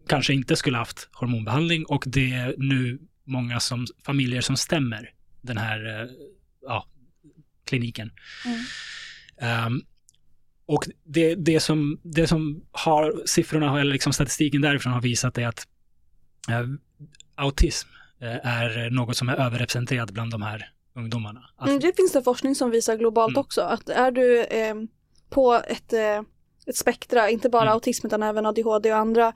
kanske 0.07 0.33
inte 0.33 0.55
skulle 0.55 0.77
haft 0.77 1.09
hormonbehandling 1.13 1.85
och 1.85 2.03
det 2.07 2.31
är 2.31 2.55
nu 2.57 2.99
många 3.23 3.59
som, 3.59 3.85
familjer 4.05 4.41
som 4.41 4.57
stämmer 4.57 5.09
den 5.41 5.57
här 5.57 6.01
eh, 6.01 6.09
ja, 6.61 6.85
kliniken. 7.65 8.11
Mm. 8.45 8.59
Ehm, 9.37 9.81
och 10.65 10.87
det, 11.03 11.35
det, 11.35 11.59
som, 11.59 11.99
det 12.03 12.27
som 12.27 12.65
har 12.71 13.21
siffrorna, 13.25 13.79
eller 13.81 13.91
liksom 13.93 14.13
statistiken 14.13 14.61
därifrån 14.61 14.93
har 14.93 15.01
visat 15.01 15.37
är 15.37 15.47
att 15.47 15.67
eh, 16.49 16.65
autism 17.35 17.87
eh, 18.21 18.45
är 18.47 18.89
något 18.89 19.17
som 19.17 19.29
är 19.29 19.35
överrepresenterat 19.35 20.11
bland 20.11 20.31
de 20.31 20.41
här 20.41 20.69
ungdomarna. 20.95 21.49
Att, 21.57 21.67
Mm, 21.67 21.79
det 21.79 21.95
finns 21.95 22.11
det 22.11 22.23
forskning 22.23 22.55
som 22.55 22.71
visar 22.71 22.97
globalt 22.97 23.29
Mm. 23.31 23.39
också 23.39 23.61
att 23.61 23.89
är 23.89 24.11
du 24.11 24.43
eh, 24.43 24.75
på 25.29 25.53
ett, 25.67 25.93
eh, 25.93 26.21
ett 26.67 26.75
spektra, 26.75 27.29
inte 27.29 27.49
bara 27.49 27.61
Mm. 27.61 27.73
autism 27.73 28.07
utan 28.07 28.23
även 28.23 28.45
ADHD 28.45 28.91
och 28.91 28.97
andra 28.97 29.27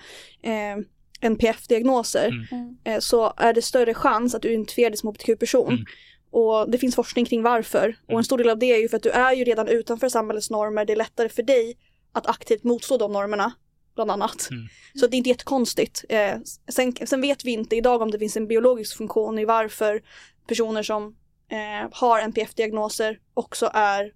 eh, 0.41 0.77
NPF-diagnoser, 1.26 2.27
Mm. 2.27 2.45
Mm. 2.52 2.77
eh, 2.84 2.99
så 2.99 3.34
är 3.38 3.53
det 3.53 3.61
större 3.61 3.93
chans 3.93 4.35
att 4.35 4.41
du 4.41 4.49
identifierar 4.53 4.95
som 4.95 5.10
hbtq-person. 5.10 5.73
Mm. 5.73 5.85
Och 6.31 6.69
det 6.72 6.77
finns 6.77 6.95
forskning 6.95 7.26
kring 7.26 7.41
varför. 7.43 7.95
Och 8.03 8.10
Mm. 8.10 8.18
en 8.18 8.23
stor 8.23 8.38
del 8.38 8.49
av 8.49 8.60
det 8.60 8.65
är 8.73 8.77
ju 8.81 8.89
för 8.89 8.97
att 8.97 9.03
du 9.03 9.10
är 9.10 9.34
ju 9.34 9.43
redan 9.43 9.68
utanför 9.68 10.10
samhällets 10.10 10.49
normer. 10.49 10.85
Det 10.85 10.93
är 10.93 10.97
lättare 10.97 11.30
för 11.30 11.43
dig 11.43 11.77
att 12.11 12.27
aktivt 12.27 12.64
motstå 12.64 12.97
de 12.97 13.11
normerna, 13.11 13.52
bland 13.95 14.11
annat. 14.11 14.47
Mm. 14.52 14.68
Så 14.95 15.07
det 15.07 15.15
är 15.15 15.18
inte 15.18 15.30
jättekonstigt. 15.30 16.06
Eh, 16.10 16.34
sen, 16.68 16.93
sen 17.06 17.22
vet 17.22 17.45
vi 17.45 17.52
inte 17.52 17.76
idag 17.76 18.02
om 18.02 18.11
det 18.11 18.19
finns 18.19 18.38
en 18.38 18.47
biologisk 18.47 18.97
funktion 18.97 19.39
i 19.39 19.45
varför 19.45 20.02
personer 20.47 20.84
som 20.84 21.15
eh, 21.52 21.89
har 21.91 22.19
NPF-diagnoser 22.22 23.19
också 23.34 23.69
är 23.73 24.11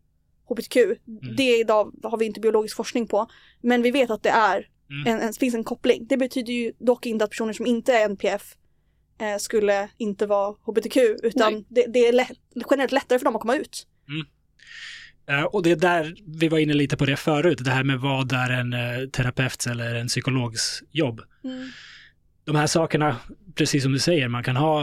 hbtq. 0.49 0.77
Det 1.38 1.57
idag 1.60 1.94
har 2.03 2.18
vi 2.18 2.26
inte 2.26 2.40
biologisk 2.40 2.76
forskning 2.76 3.07
på. 3.07 3.27
Men 3.61 3.81
vi 3.81 3.91
vet 3.91 4.10
att 4.10 4.23
det 4.23 4.30
är 4.30 4.68
Mm. 4.90 5.07
en, 5.07 5.28
en, 5.28 5.34
finns 5.34 5.56
en 5.56 5.64
koppling. 5.64 6.06
Det 6.10 6.18
betyder 6.18 6.53
ju 6.53 6.72
dock 6.80 7.06
inte 7.06 7.26
att 7.26 7.32
personer 7.32 7.53
som 7.53 7.66
inte 7.66 7.94
är 7.94 8.06
NPF 8.06 8.56
eh, 9.22 9.38
skulle 9.38 9.90
inte 9.98 10.26
vara 10.26 10.56
hbtq 10.66 10.98
utan 11.24 11.66
det, 11.70 11.86
det 11.94 12.07
är 12.07 12.14
lätt, 12.14 12.38
generellt 12.72 12.91
lättare 12.91 13.20
för 13.20 13.26
dem 13.26 13.36
att 13.36 13.41
komma 13.41 13.56
ut. 13.56 13.88
Eh, 15.30 15.44
och 15.44 15.64
det 15.64 15.72
är 15.72 15.76
där 15.76 16.16
vi 16.26 16.48
var 16.48 16.60
inne 16.60 16.74
lite 16.74 16.98
på 16.98 17.06
det 17.06 17.16
förut, 17.16 17.57
det 17.61 17.72
här 17.72 17.84
med 17.84 17.99
vad 17.99 18.34
är 18.34 18.49
en 18.49 18.74
eh, 18.74 19.10
terapeuts 19.11 19.68
eller 19.68 19.95
en 19.95 20.07
psykologs 20.07 20.84
jobb. 20.91 21.22
Mm. 21.44 21.70
De 22.44 22.56
här 22.56 22.68
sakerna, 22.68 23.16
precis 23.56 23.84
som 23.84 23.91
du 23.91 23.99
säger, 23.99 24.28
man 24.28 24.44
kan 24.44 24.56
ha 24.56 24.82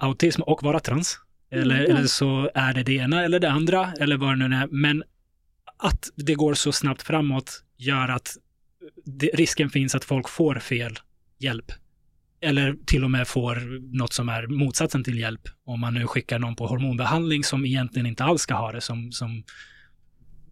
autism 0.00 0.42
och 0.42 0.62
vara 0.62 0.80
trans. 0.80 1.18
Eller, 1.50 1.84
Mm. 1.84 1.96
eller 1.96 2.06
så 2.06 2.50
är 2.54 2.74
det 2.74 2.82
det 2.82 2.92
ena 2.92 3.24
eller 3.24 3.40
det 3.40 3.50
andra, 3.50 3.92
eller 4.00 4.16
vad 4.16 4.38
det 4.38 4.48
nu 4.48 4.56
är. 4.56 4.66
Men 4.66 5.02
att 5.76 6.10
det 6.16 6.34
går 6.34 6.54
så 6.54 6.72
snabbt 6.72 7.02
framåt 7.02 7.64
gör 7.76 8.08
att 8.08 8.36
risken 9.32 9.70
finns 9.70 9.94
att 9.94 10.04
folk 10.04 10.28
får 10.28 10.54
fel 10.54 10.98
hjälp. 11.38 11.72
Eller 12.40 12.76
till 12.86 13.04
och 13.04 13.10
med 13.10 13.28
får 13.28 13.56
något 13.98 14.12
som 14.12 14.28
är 14.28 14.46
motsatsen 14.46 15.04
till 15.04 15.18
hjälp. 15.18 15.48
Om 15.64 15.80
man 15.80 15.94
nu 15.94 16.06
skickar 16.06 16.38
någon 16.38 16.56
på 16.56 16.66
hormonbehandling 16.66 17.44
som 17.44 17.64
egentligen 17.66 18.06
inte 18.06 18.24
alls 18.24 18.42
ska 18.42 18.54
ha 18.54 18.72
det, 18.72 18.80
som, 18.80 19.12
som 19.12 19.42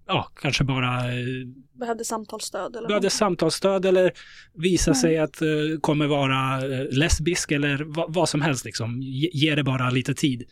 ja, 0.06 0.28
kanske 0.42 0.64
bara 0.64 0.98
eh, 1.14 1.24
Behövde 1.72 2.04
samtalsstöd 2.04 2.76
eller 2.76 2.88
behövde 2.88 3.06
något. 3.06 3.12
samtalsstöd 3.12 3.86
eller 3.86 4.12
visa 4.54 4.90
Mm. 4.90 5.00
sig 5.00 5.18
att 5.18 5.42
uh, 5.42 5.78
kommer 5.80 6.06
vara 6.06 6.64
eh, 6.64 6.86
lesbisk 6.90 7.52
eller 7.52 7.78
va, 7.84 8.06
vad 8.08 8.28
som 8.28 8.42
helst 8.42 8.64
liksom. 8.64 9.02
Ge, 9.02 9.30
ge 9.32 9.54
det 9.54 9.64
bara 9.64 9.90
lite 9.90 10.14
tid. 10.14 10.44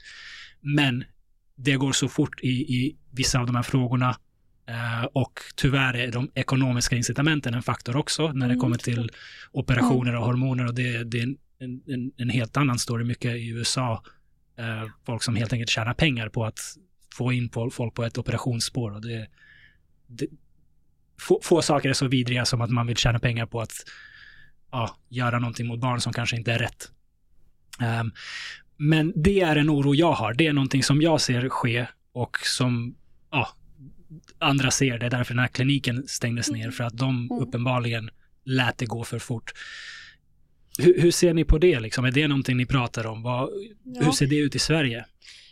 Men 0.61 1.05
det 1.57 1.77
går 1.77 1.93
så 1.93 2.09
fort 2.09 2.41
i, 2.41 2.49
i 2.49 2.97
vissa 3.11 3.41
av 3.41 3.47
de 3.47 3.57
här 3.57 3.63
frågorna 3.63 4.17
och 5.13 5.41
tyvärr 5.57 5.97
är 5.97 6.13
de 6.13 6.31
ekonomiska 6.35 6.97
incitamenten 6.97 7.55
en 7.55 7.63
faktor 7.63 7.97
också 7.97 8.33
när 8.33 8.47
det 8.47 8.53
Mm, 8.53 8.61
kommer 8.61 8.77
till 8.77 9.11
operationer 9.53 10.17
och 10.17 10.25
hormoner 10.25 10.67
och 10.67 10.75
det, 10.75 11.05
det 11.05 11.19
är 11.21 11.35
en, 11.59 11.83
en, 11.87 12.13
en 12.17 12.31
helt 12.31 12.57
annan 12.57 12.79
story 12.79 13.05
mycket 13.05 13.37
i 13.37 13.49
USA. 13.49 14.03
Eh, 14.59 14.89
folk 15.07 15.23
som 15.23 15.37
helt 15.37 15.53
enkelt 15.53 15.71
tjänar 15.71 15.95
pengar 15.95 16.29
på 16.29 16.45
att 16.45 16.61
få 17.15 17.33
in 17.33 17.49
på, 17.49 17.71
folk 17.71 17.95
på 17.95 18.05
ett 18.05 18.19
operationsspår 18.19 18.91
och 18.91 19.01
det, 19.01 19.27
det 20.07 20.27
få, 21.21 21.41
få 21.43 21.63
saker 21.63 21.89
är 21.89 21.93
så 21.93 22.09
vidriga 22.09 22.45
som 22.45 22.61
att 22.61 22.71
man 22.71 22.87
vill 22.87 22.97
tjäna 22.97 23.19
pengar 23.19 23.47
på 23.47 23.61
att 23.61 23.73
ja, 24.71 24.97
göra 25.09 25.39
någonting 25.39 25.67
mot 25.67 25.81
barn 25.81 26.01
som 26.01 26.13
kanske 26.13 26.37
inte 26.37 26.53
är 26.53 26.59
rätt. 26.59 26.91
Ehm, 27.81 28.13
men 28.77 29.13
det 29.17 29.41
är 29.41 29.57
en 29.57 29.71
oro 29.71 29.95
jag 29.95 30.13
har. 30.13 30.35
Det 30.35 30.47
är 30.47 30.53
någonting 30.53 30.83
som 30.83 31.03
jag 31.03 31.21
ser 31.21 31.49
ske 31.49 31.87
och 32.13 32.37
som 32.39 32.95
ja, 33.31 33.49
andra 34.39 34.71
ser. 34.71 34.99
Det 34.99 35.07
är 35.07 35.11
därför 35.11 35.35
den 35.35 35.41
här 35.41 35.49
kliniken 35.49 36.05
stängdes 36.09 36.51
ner, 36.51 36.71
för 36.71 36.85
att 36.85 36.99
de 36.99 37.29
Mm. 37.31 37.43
uppenbarligen 37.43 38.11
lät 38.45 38.79
det 38.79 38.87
gå 38.87 39.05
för 39.05 39.19
fort. 39.19 39.53
Hur, 40.79 41.01
hur 41.01 41.11
ser 41.11 41.35
ni 41.35 41.45
på 41.45 41.59
det? 41.59 41.81
Liksom? 41.81 42.05
Är 42.05 42.11
det 42.11 42.29
någonting 42.29 42.57
ni 42.57 42.67
pratar 42.67 43.07
om? 43.07 43.23
Vad, 43.23 43.51
Ja. 43.85 44.03
Hur 44.05 44.13
ser 44.13 44.27
det 44.27 44.37
ut 44.37 44.55
i 44.55 44.59
Sverige? 44.59 45.05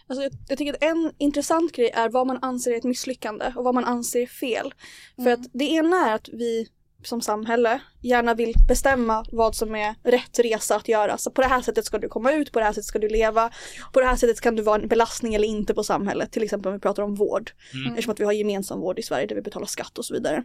Alltså, 0.06 0.22
jag, 0.22 0.32
jag 0.48 0.59
tycker 0.59 0.72
att 0.74 0.82
en 0.82 1.12
intressant 1.18 1.72
grej 1.76 1.90
är 1.94 2.09
vad 2.09 2.26
man 2.26 2.39
anser 2.43 2.70
är 2.72 2.76
ett 2.76 2.85
misslyckande 2.85 3.44
och 3.56 3.64
vad 3.64 3.74
man 3.74 3.85
anser 3.85 4.20
är 4.22 4.26
fel. 4.26 4.74
För 5.16 5.22
Mm. 5.22 5.40
att 5.40 5.47
det 5.52 5.64
ena 5.64 6.10
är 6.10 6.14
att 6.14 6.28
vi 6.32 6.66
som 7.04 7.20
samhälle 7.20 7.80
gärna 8.02 8.34
vill 8.34 8.54
bestämma 8.68 9.24
vad 9.32 9.54
som 9.54 9.74
är 9.74 9.94
rätt 10.02 10.38
resa 10.38 10.76
att 10.76 10.88
göra. 10.88 11.18
Så 11.18 11.30
på 11.30 11.40
det 11.40 11.46
här 11.48 11.62
sättet 11.62 11.84
ska 11.84 11.98
du 11.98 12.08
komma 12.08 12.32
ut, 12.32 12.52
på 12.52 12.58
det 12.58 12.64
här 12.64 12.72
sättet 12.72 12.84
ska 12.84 12.98
du 12.98 13.08
leva, 13.08 13.50
på 13.92 14.00
det 14.00 14.06
här 14.06 14.16
sättet 14.16 14.40
kan 14.40 14.56
du 14.56 14.62
vara 14.62 14.82
en 14.82 14.88
belastning 14.88 15.34
eller 15.34 15.48
inte 15.48 15.74
på 15.74 15.84
samhället. 15.84 16.32
Till 16.32 16.42
exempel 16.42 16.68
om 16.68 16.74
vi 16.74 16.80
pratar 16.80 17.02
om 17.02 17.14
vård. 17.14 17.50
Mm. 17.74 17.88
Eftersom 17.92 18.12
att 18.12 18.20
vi 18.20 18.24
har 18.24 18.32
gemensam 18.32 18.80
vård 18.80 18.98
i 18.98 19.02
Sverige 19.02 19.26
där 19.26 19.34
vi 19.34 19.42
betalar 19.42 19.66
skatt 19.66 19.98
och 19.98 20.04
så 20.04 20.14
vidare. 20.14 20.44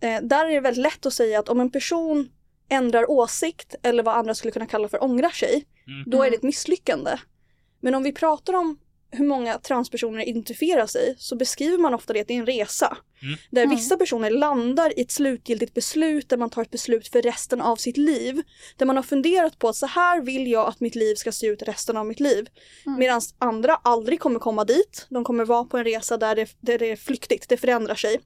Eh, 0.00 0.22
där 0.22 0.46
är 0.46 0.50
det 0.54 0.60
väldigt 0.60 0.82
lätt 0.82 1.06
att 1.06 1.12
säga 1.12 1.38
att 1.38 1.48
om 1.48 1.60
en 1.60 1.70
person 1.70 2.28
ändrar 2.68 3.10
åsikt 3.10 3.74
eller 3.82 4.02
vad 4.02 4.14
andra 4.16 4.34
skulle 4.34 4.52
kunna 4.52 4.66
kalla 4.66 4.88
för 4.88 5.02
ångrar 5.04 5.30
sig, 5.30 5.64
Mm. 5.86 6.10
då 6.10 6.22
är 6.22 6.30
det 6.30 6.36
ett 6.36 6.42
misslyckande. 6.42 7.10
Men 7.80 7.94
om 7.94 8.02
vi 8.02 8.12
pratar 8.12 8.52
om 8.52 8.78
hur 9.10 9.26
många 9.26 9.58
transpersoner 9.58 10.28
identifierar 10.28 10.86
sig 10.86 11.14
så 11.18 11.36
beskriver 11.36 11.78
man 11.78 11.94
ofta 11.94 12.12
det 12.12 12.20
att 12.20 12.28
det 12.28 12.34
är 12.34 12.38
en 12.38 12.46
resa. 12.46 12.96
Mm. 13.22 13.38
Där 13.50 13.62
Mm. 13.62 13.76
vissa 13.76 13.96
personer 13.96 14.30
landar 14.30 14.98
i 14.98 15.02
ett 15.02 15.10
slutgiltigt 15.10 15.74
beslut 15.74 16.28
där 16.28 16.36
man 16.36 16.50
tar 16.50 16.62
ett 16.62 16.70
beslut 16.70 17.08
för 17.08 17.22
resten 17.22 17.60
av 17.60 17.76
sitt 17.76 17.96
liv. 17.96 18.42
Där 18.76 18.86
man 18.86 18.96
har 18.96 19.02
funderat 19.02 19.58
på 19.58 19.68
att 19.68 19.76
så 19.76 19.86
här 19.86 20.20
vill 20.20 20.46
jag 20.50 20.68
att 20.68 20.80
mitt 20.80 20.94
liv 20.94 21.14
ska 21.14 21.32
se 21.32 21.46
ut 21.46 21.62
resten 21.62 21.96
av 21.96 22.06
mitt 22.06 22.20
liv. 22.20 22.46
Mm. 22.86 22.98
Medan 22.98 23.20
andra 23.38 23.74
aldrig 23.74 24.20
kommer 24.20 24.40
komma 24.40 24.64
dit. 24.64 25.06
De 25.08 25.24
kommer 25.24 25.44
vara 25.44 25.64
på 25.64 25.76
en 25.78 25.84
resa 25.84 26.16
där 26.16 26.36
det, 26.36 26.56
där 26.60 26.78
det 26.78 26.90
är 26.90 26.96
flyktigt, 26.96 27.48
det 27.48 27.56
förändrar 27.56 27.94
sig. 27.94 28.20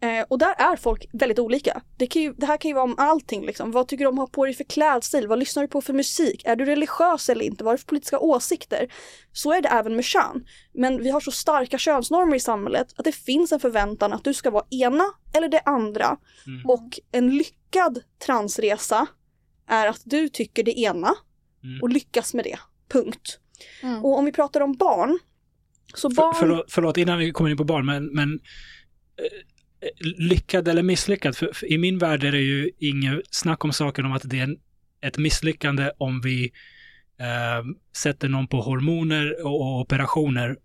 Eh, 0.00 0.24
och 0.28 0.38
där 0.38 0.54
är 0.58 0.76
folk 0.76 1.06
väldigt 1.12 1.38
olika. 1.38 1.82
Det, 1.96 2.06
kan 2.06 2.22
ju, 2.22 2.32
det 2.32 2.46
här 2.46 2.56
kan 2.56 2.68
ju 2.68 2.74
vara 2.74 2.84
om 2.84 2.94
allting 2.98 3.46
liksom. 3.46 3.72
Vad 3.72 3.88
tycker 3.88 4.04
du 4.04 4.08
om 4.08 4.18
att 4.18 4.28
ha 4.28 4.32
på 4.32 4.44
dig 4.44 4.54
för 4.54 4.64
klädstil? 4.64 5.28
Vad 5.28 5.38
lyssnar 5.38 5.62
du 5.62 5.68
på 5.68 5.80
för 5.80 5.92
musik? 5.92 6.42
Är 6.44 6.56
du 6.56 6.64
religiös 6.64 7.28
eller 7.28 7.44
inte? 7.44 7.64
Vad 7.64 7.70
har 7.70 7.76
du 7.76 7.78
för 7.78 7.86
politiska 7.86 8.18
åsikter? 8.18 8.92
Så 9.32 9.52
är 9.52 9.60
det 9.60 9.68
även 9.68 9.96
med 9.96 10.04
kön. 10.04 10.44
Men 10.74 11.02
vi 11.02 11.10
har 11.10 11.20
så 11.20 11.30
starka 11.30 11.78
könsnormer 11.78 12.36
i 12.36 12.40
samhället 12.40 12.94
att 12.96 13.04
det 13.04 13.12
finns 13.12 13.52
en 13.52 13.60
förväntan 13.60 14.12
att 14.12 14.24
du 14.24 14.34
ska 14.34 14.50
vara 14.50 14.64
ena 14.70 15.04
eller 15.34 15.48
det 15.48 15.60
andra. 15.60 16.16
Mm. 16.46 16.66
Och 16.66 17.00
en 17.12 17.36
lyckad 17.36 18.02
transresa 18.26 19.06
är 19.66 19.86
att 19.86 20.02
du 20.04 20.28
tycker 20.28 20.62
det 20.62 20.78
ena 20.78 21.14
Mm. 21.64 21.82
och 21.82 21.88
lyckas 21.88 22.34
med 22.34 22.44
det. 22.44 22.58
Punkt. 22.88 23.38
Mm. 23.82 24.04
Och 24.04 24.18
om 24.18 24.24
vi 24.24 24.32
pratar 24.32 24.60
om 24.60 24.72
barn. 24.74 25.18
Så 25.94 26.08
barn... 26.08 26.34
För, 26.34 26.40
förlåt, 26.40 26.64
förlåt, 26.68 26.96
innan 26.96 27.18
vi 27.18 27.32
kommer 27.32 27.50
in 27.50 27.56
på 27.56 27.64
barn, 27.64 27.86
men, 27.86 28.06
men 28.06 28.40
eh, 29.16 29.88
lyckad 30.18 30.68
eller 30.68 30.82
misslyckad? 30.82 31.36
För, 31.36 31.52
för 31.52 31.72
I 31.72 31.78
min 31.78 31.98
värld 31.98 32.24
är 32.24 32.32
det 32.32 32.40
ju 32.40 32.70
inget 32.78 33.20
snack 33.30 33.64
om 33.64 33.72
saken 33.72 34.06
om 34.06 34.12
att 34.12 34.22
det 34.24 34.38
är 34.38 34.42
en, 34.42 34.56
ett 35.00 35.18
misslyckande 35.18 35.90
om 35.98 36.20
vi 36.20 36.52
eh, 37.20 37.64
sätter 37.96 38.28
någon 38.28 38.46
på 38.46 38.60
hormoner 38.60 39.46
och, 39.46 39.80
operationer 39.80 40.56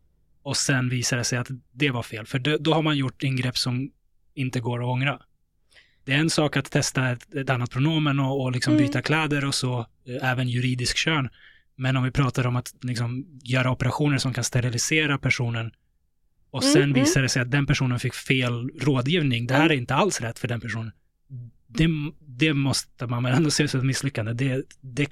och 0.43 0.57
sen 0.57 0.89
visar 0.89 1.17
det 1.17 1.23
sig 1.23 1.39
att 1.39 1.47
det 1.71 1.89
var 1.89 2.03
fel. 2.03 2.25
För 2.25 2.39
då, 2.39 2.57
då 2.57 2.73
har 2.73 2.81
man 2.81 2.97
gjort 2.97 3.23
ingrepp 3.23 3.57
som 3.57 3.91
inte 4.33 4.59
går 4.59 4.79
att 4.83 4.87
ångra. 4.87 5.19
Det 6.05 6.13
är 6.13 6.17
en 6.17 6.29
sak 6.29 6.57
att 6.57 6.71
testa 6.71 7.09
ett, 7.09 7.33
ett 7.35 7.49
annat 7.49 7.71
pronomen 7.71 8.19
och, 8.19 8.41
och 8.41 8.51
liksom 8.51 8.73
Mm. 8.73 8.85
byta 8.85 9.01
kläder 9.01 9.45
och 9.45 9.55
så, 9.55 9.79
eh, 9.79 10.31
även 10.31 10.49
juridisk 10.49 10.97
kön. 10.97 11.29
Men 11.75 11.97
om 11.97 12.03
vi 12.03 12.11
pratar 12.11 12.47
om 12.47 12.55
att 12.55 12.73
liksom 12.81 13.39
göra 13.43 13.71
operationer 13.71 14.17
som 14.17 14.33
kan 14.33 14.43
sterilisera 14.43 15.17
personen 15.17 15.71
och 16.51 16.63
Mm, 16.63 16.73
sen 16.73 16.83
mm. 16.83 16.93
visar 16.93 17.21
det 17.21 17.29
sig 17.29 17.41
att 17.41 17.51
den 17.51 17.65
personen 17.65 17.99
fick 17.99 18.13
fel 18.13 18.69
rådgivning. 18.79 19.47
Det 19.47 19.53
här 19.53 19.61
Mm. 19.61 19.71
är 19.71 19.75
inte 19.81 19.95
alls 19.95 20.21
rätt 20.21 20.39
för 20.39 20.47
den 20.47 20.59
personen. 20.61 20.91
Det, 21.67 21.87
det 22.19 22.53
måste 22.53 23.07
man 23.07 23.23
väl 23.23 23.33
ändå 23.33 23.51
se 23.51 23.67
som 23.67 23.79
ett 23.79 23.85
misslyckande. 23.85 24.33
Det, 24.33 24.63
det, 24.81 25.09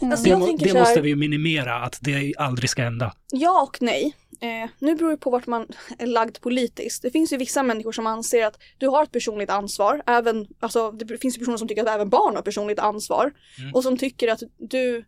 Mm. 0.00 0.12
Alltså, 0.12 0.30
det, 0.30 0.36
må, 0.36 0.56
det 0.56 0.72
här- 0.72 0.78
måste 0.80 1.00
vi 1.00 1.16
minimera, 1.16 1.74
att 1.74 1.98
det 2.00 2.34
aldrig 2.38 2.70
ska 2.70 2.82
hända. 2.82 3.14
Ja 3.32 3.62
och 3.62 3.82
nej. 3.82 4.16
Eh, 4.40 4.70
nu 4.78 4.94
beror 4.94 5.10
det 5.10 5.16
på 5.16 5.30
vart 5.30 5.46
man 5.46 5.66
är 5.98 6.06
lagd 6.06 6.40
politiskt. 6.40 7.02
Det 7.02 7.10
finns 7.10 7.32
ju 7.32 7.36
vissa 7.36 7.62
människor 7.62 7.92
som 7.92 8.06
anser 8.06 8.46
att 8.46 8.58
du 8.78 8.88
har 8.88 9.02
ett 9.02 9.12
personligt 9.12 9.50
ansvar. 9.50 10.02
Även, 10.06 10.46
alltså, 10.60 10.90
det 10.90 11.18
finns 11.18 11.36
ju 11.36 11.38
personer 11.38 11.56
som 11.56 11.68
tycker 11.68 11.82
att 11.82 11.88
även 11.88 12.08
barn 12.08 12.34
har 12.34 12.42
personligt 12.42 12.78
ansvar. 12.78 13.32
Mm. 13.58 13.74
Och 13.74 13.82
som 13.82 13.98
tycker 13.98 14.28
att 14.28 14.42
du 14.58 15.04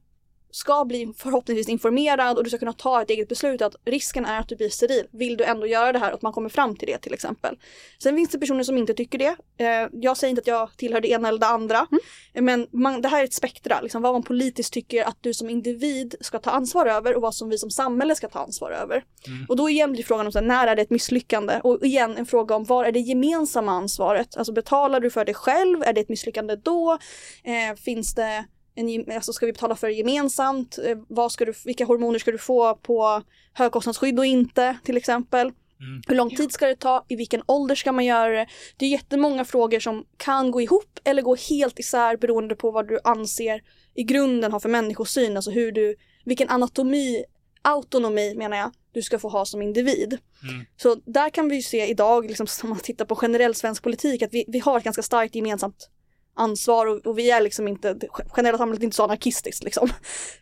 ska 0.52 0.84
bli 0.84 1.12
förhoppningsvis 1.16 1.68
informerad 1.68 2.38
och 2.38 2.44
du 2.44 2.50
ska 2.50 2.58
kunna 2.58 2.72
ta 2.72 3.02
ett 3.02 3.10
eget 3.10 3.28
beslut 3.28 3.62
att 3.62 3.76
risken 3.84 4.24
är 4.26 4.40
att 4.40 4.48
du 4.48 4.56
blir 4.56 4.68
steril. 4.68 5.06
Vill 5.10 5.36
du 5.36 5.44
ändå 5.44 5.66
göra 5.66 5.92
det 5.92 5.98
här 5.98 6.10
och 6.10 6.14
att 6.14 6.22
man 6.22 6.32
kommer 6.32 6.48
fram 6.48 6.76
till 6.76 6.88
det 6.88 6.98
till 6.98 7.14
exempel. 7.14 7.58
Sen 8.02 8.16
finns 8.16 8.30
det 8.30 8.38
personer 8.38 8.64
som 8.64 8.78
inte 8.78 8.94
tycker 8.94 9.18
det. 9.18 9.36
Eh, 9.64 9.88
jag 9.92 10.16
säger 10.16 10.30
inte 10.30 10.40
att 10.40 10.46
jag 10.46 10.76
tillhör 10.76 11.00
det 11.00 11.08
ena 11.08 11.28
eller 11.28 11.38
det 11.38 11.46
andra. 11.46 11.86
Eh, 12.34 12.42
Men 12.42 12.66
man, 12.72 13.02
det 13.02 13.08
här 13.08 13.20
är 13.20 13.24
ett 13.24 13.34
spektra, 13.34 13.80
liksom, 13.80 14.02
vad 14.02 14.12
man 14.12 14.22
politiskt 14.22 14.72
tycker 14.72 15.04
att 15.04 15.16
du 15.20 15.34
som 15.34 15.50
individ 15.50 16.14
ska 16.20 16.38
ta 16.38 16.50
ansvar 16.50 16.86
över 16.86 17.16
och 17.16 17.22
vad 17.22 17.34
som 17.34 17.48
vi 17.48 17.58
som 17.58 17.70
samhälle 17.70 18.14
ska 18.14 18.28
ta 18.28 18.38
ansvar 18.38 18.70
över. 18.70 19.04
Mm. 19.26 19.46
Och 19.48 19.56
då 19.56 19.70
igen 19.70 19.92
blir 19.92 20.02
frågan 20.02 20.26
om 20.26 20.32
så 20.32 20.38
här, 20.38 20.46
när 20.46 20.66
är 20.66 20.76
det 20.76 20.82
ett 20.82 20.90
misslyckande? 20.90 21.60
Och 21.64 21.86
igen 21.86 22.16
en 22.16 22.26
fråga 22.26 22.54
om 22.54 22.64
var 22.64 22.84
är 22.84 22.92
det 22.92 23.00
gemensamma 23.00 23.72
ansvaret? 23.72 24.36
Alltså 24.36 24.52
betalar 24.52 25.00
du 25.00 25.10
för 25.10 25.24
det 25.24 25.34
själv? 25.34 25.82
Är 25.82 25.92
det 25.92 26.00
ett 26.00 26.08
misslyckande 26.08 26.56
då? 26.56 26.98
Eh, 27.44 27.76
finns 27.76 28.14
det 28.14 28.44
en, 28.88 29.12
alltså 29.12 29.32
ska 29.32 29.46
vi 29.46 29.52
betala 29.52 29.76
för 29.76 29.86
det 29.86 29.94
gemensamt? 29.94 30.78
Eh, 30.78 30.98
vad 31.08 31.32
ska 31.32 31.44
du, 31.44 31.52
vilka 31.64 31.84
hormoner 31.84 32.18
ska 32.18 32.30
du 32.30 32.38
få 32.38 32.74
på 32.74 33.22
högkostnadsskydd 33.52 34.18
och 34.18 34.26
inte 34.26 34.78
till 34.84 34.96
exempel? 34.96 35.52
Mm. 35.80 36.02
Hur 36.08 36.14
lång 36.14 36.30
tid 36.30 36.52
ska 36.52 36.66
det 36.66 36.76
ta? 36.76 37.04
I 37.08 37.16
vilken 37.16 37.42
ålder 37.46 37.74
ska 37.74 37.92
man 37.92 38.04
göra 38.04 38.30
det? 38.30 38.46
Det 38.76 38.86
är 38.86 38.90
jättemånga 38.90 39.44
frågor 39.44 39.80
som 39.80 40.04
kan 40.16 40.50
gå 40.50 40.60
ihop 40.60 40.98
eller 41.04 41.22
gå 41.22 41.34
helt 41.34 41.78
isär 41.78 42.16
beroende 42.16 42.56
på 42.56 42.70
vad 42.70 42.88
du 42.88 42.98
anser 43.04 43.60
i 43.94 44.02
grunden 44.02 44.52
har 44.52 44.60
för 44.60 44.68
människosyn, 44.68 45.36
alltså 45.36 45.50
hur 45.50 45.72
du, 45.72 45.96
vilken 46.24 46.48
anatomi, 46.48 47.24
autonomi 47.62 48.34
menar 48.34 48.56
jag, 48.56 48.72
du 48.92 49.02
ska 49.02 49.18
få 49.18 49.28
ha 49.28 49.44
som 49.44 49.62
individ. 49.62 50.18
Mm. 50.42 50.64
Så 50.76 50.94
där 50.94 51.30
kan 51.30 51.48
vi 51.48 51.56
ju 51.56 51.62
se 51.62 51.86
idag, 51.86 52.26
liksom, 52.26 52.46
om 52.62 52.68
man 52.68 52.78
tittar 52.78 53.04
på 53.04 53.16
generell 53.16 53.54
svensk 53.54 53.82
politik, 53.82 54.22
att 54.22 54.34
vi, 54.34 54.44
vi 54.48 54.58
har 54.58 54.78
ett 54.78 54.84
ganska 54.84 55.02
starkt 55.02 55.34
gemensamt 55.34 55.90
ansvar 56.34 56.86
och, 56.86 57.06
och 57.06 57.18
vi 57.18 57.30
är 57.30 57.40
liksom 57.40 57.68
inte, 57.68 57.94
det 57.94 58.08
generella 58.28 58.58
samhället 58.58 58.80
är 58.80 58.84
inte 58.84 58.96
så 58.96 59.04
anarkistiskt 59.04 59.64
liksom. 59.64 59.88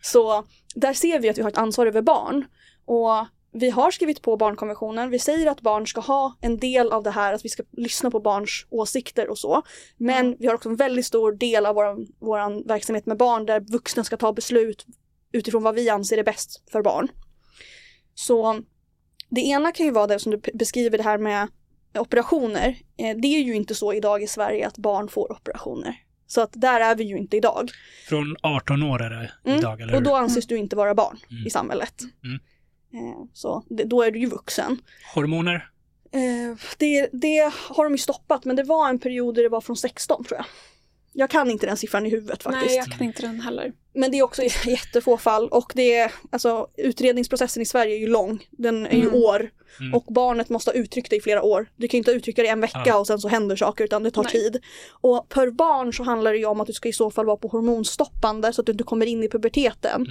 Så 0.03 0.45
där 0.75 0.93
ser 0.93 1.19
vi 1.19 1.29
att 1.29 1.39
vi 1.39 1.43
har 1.43 1.51
ett 1.51 1.59
ansvar 1.59 1.87
över 1.87 2.03
barn. 2.03 2.45
Och 2.85 3.27
vi 3.53 3.71
har 3.71 3.91
skrivit 3.91 4.23
på 4.23 4.37
barnkonventionen, 4.37 5.11
vi 5.11 5.19
säger 5.19 5.47
att 5.47 5.61
barn 5.61 5.87
ska 5.87 6.01
ha 6.01 6.37
en 6.41 6.59
del 6.59 6.93
av 6.93 7.03
det 7.03 7.11
här, 7.11 7.33
att 7.33 7.45
vi 7.45 7.49
ska 7.49 7.63
lyssna 7.73 8.11
på 8.11 8.21
barns 8.21 8.67
åsikter 8.71 9.29
och 9.29 9.39
så. 9.39 9.63
Men 9.97 10.37
vi 10.39 10.47
har 10.47 10.55
också 10.55 10.69
en 10.69 10.77
väldigt 10.77 11.07
stor 11.07 11.33
del 11.33 11.67
av 11.67 11.75
vår, 11.75 12.69
verksamhet 12.69 13.07
med 13.07 13.17
barn 13.17 13.47
där 13.47 13.61
vuxna 13.61 14.05
ska 14.05 14.17
ta 14.17 14.33
beslut 14.33 14.87
utifrån 15.33 15.63
vad 15.63 15.75
vi 15.75 15.89
anser 15.89 16.19
är 16.19 16.25
bäst 16.25 16.71
för 16.73 16.83
barn. 16.83 17.09
Så 18.15 18.61
Det 19.31 19.41
ena 19.41 19.73
kan 19.73 19.87
ju 19.87 19.93
vara 19.93 20.07
det 20.07 20.19
som 20.19 20.33
du 20.33 20.41
beskriver 20.55 20.99
det 20.99 21.05
här 21.05 21.19
med 21.19 21.49
operationer. 21.95 22.69
Eh, 22.97 23.17
det 23.17 23.29
är 23.29 23.41
ju 23.43 23.55
inte 23.55 23.75
så 23.75 23.93
idag 23.93 24.23
i 24.23 24.27
Sverige 24.27 24.67
att 24.67 24.79
barn 24.79 25.09
får 25.09 25.33
operationer. 25.33 25.95
Så 26.27 26.41
att 26.41 26.51
där 26.53 26.81
är 26.81 26.95
vi 26.95 27.05
ju 27.05 27.19
inte 27.19 27.37
idag. 27.37 27.71
Från 28.09 28.37
18 28.43 28.83
år 28.83 29.03
är 29.03 29.11
det 29.11 29.31
Mm, 29.45 29.59
idag, 29.59 29.81
eller 29.81 29.93
hur? 29.93 29.97
Och 29.99 30.03
då 30.03 30.15
anses 30.17 30.47
du 30.47 30.57
inte 30.57 30.77
vara 30.77 30.95
barn 30.95 31.19
Mm. 31.31 31.47
i 31.47 31.51
samhället. 31.51 31.95
Mm. 32.25 32.39
Eh, 33.09 33.19
Så 33.33 33.65
då 33.69 34.03
är 34.03 34.11
du 34.11 34.19
ju 34.19 34.27
vuxen. 34.27 34.77
Hormoner? 35.15 35.71
Eh, 36.13 36.57
det, 36.79 37.09
det 37.13 37.53
har 37.69 37.85
de 37.85 37.93
ju 37.95 37.99
stoppat 37.99 38.45
men 38.45 38.57
det 38.57 38.63
var 38.63 38.89
en 38.89 38.99
period 38.99 39.35
där 39.35 39.43
det 39.43 39.49
var 39.49 39.61
från 39.61 39.77
16 39.77 40.25
tror 40.25 40.37
jag. 40.39 40.47
Jag 41.19 41.31
kan 41.31 41.51
inte 41.51 41.67
den 41.67 41.77
siffran 41.77 42.07
i 42.07 42.11
huvudet 42.11 42.43
faktiskt. 42.43 42.67
Nej, 42.67 42.77
jag 42.77 42.87
kan 42.99 43.07
inte 43.07 43.23
den 43.23 43.41
heller. 43.41 43.73
Men 43.95 44.11
det 44.11 44.19
är 44.19 44.23
också 44.23 44.43
jättefå 44.67 45.17
fall 45.17 45.49
och 45.49 45.73
det 45.75 45.95
är, 45.95 46.13
alltså 46.31 46.67
utredningsprocessen 46.77 47.63
i 47.63 47.67
Sverige 47.67 47.95
är 47.95 47.99
ju 47.99 48.07
lång. 48.07 48.45
Den 48.51 48.87
är 48.87 48.97
ju 48.97 49.03
Mm. 49.09 49.15
år. 49.15 49.51
Mm. 49.81 49.95
Och 49.95 50.05
barnet 50.09 50.49
måste 50.49 50.71
ha 50.71 50.75
uttryckt 50.75 51.11
det 51.11 51.17
i 51.17 51.21
flera 51.21 51.43
år. 51.43 51.71
Du 51.77 51.89
kan 51.89 51.97
ju 51.97 51.99
inte 51.99 52.11
uttrycka 52.11 52.43
det 52.43 52.49
i 52.49 52.51
en 52.51 52.61
vecka 52.61 52.83
Ja. 52.87 52.97
och 52.99 53.07
sen 53.07 53.19
så 53.19 53.29
händer 53.29 53.57
saker 53.57 53.85
utan 53.85 54.03
det 54.03 54.11
tar 54.11 54.23
Nej. 54.23 54.33
tid. 54.33 54.63
Och 55.01 55.29
per 55.29 55.51
barn 55.51 55.93
så 55.93 56.03
handlar 56.03 56.33
det 56.33 56.39
ju 56.39 56.45
om 56.47 56.61
att 56.61 56.67
du 56.67 56.73
ska 56.73 56.89
i 56.89 56.93
så 56.93 57.11
fall 57.11 57.27
vara 57.27 57.37
på 57.37 57.49
hormonstoppande 57.49 58.53
så 58.53 58.61
att 58.63 58.67
du 58.67 58.73
inte 58.73 58.85
kommer 58.85 59.07
in 59.07 59.23
i 59.23 59.29
puberteten. 59.29 60.07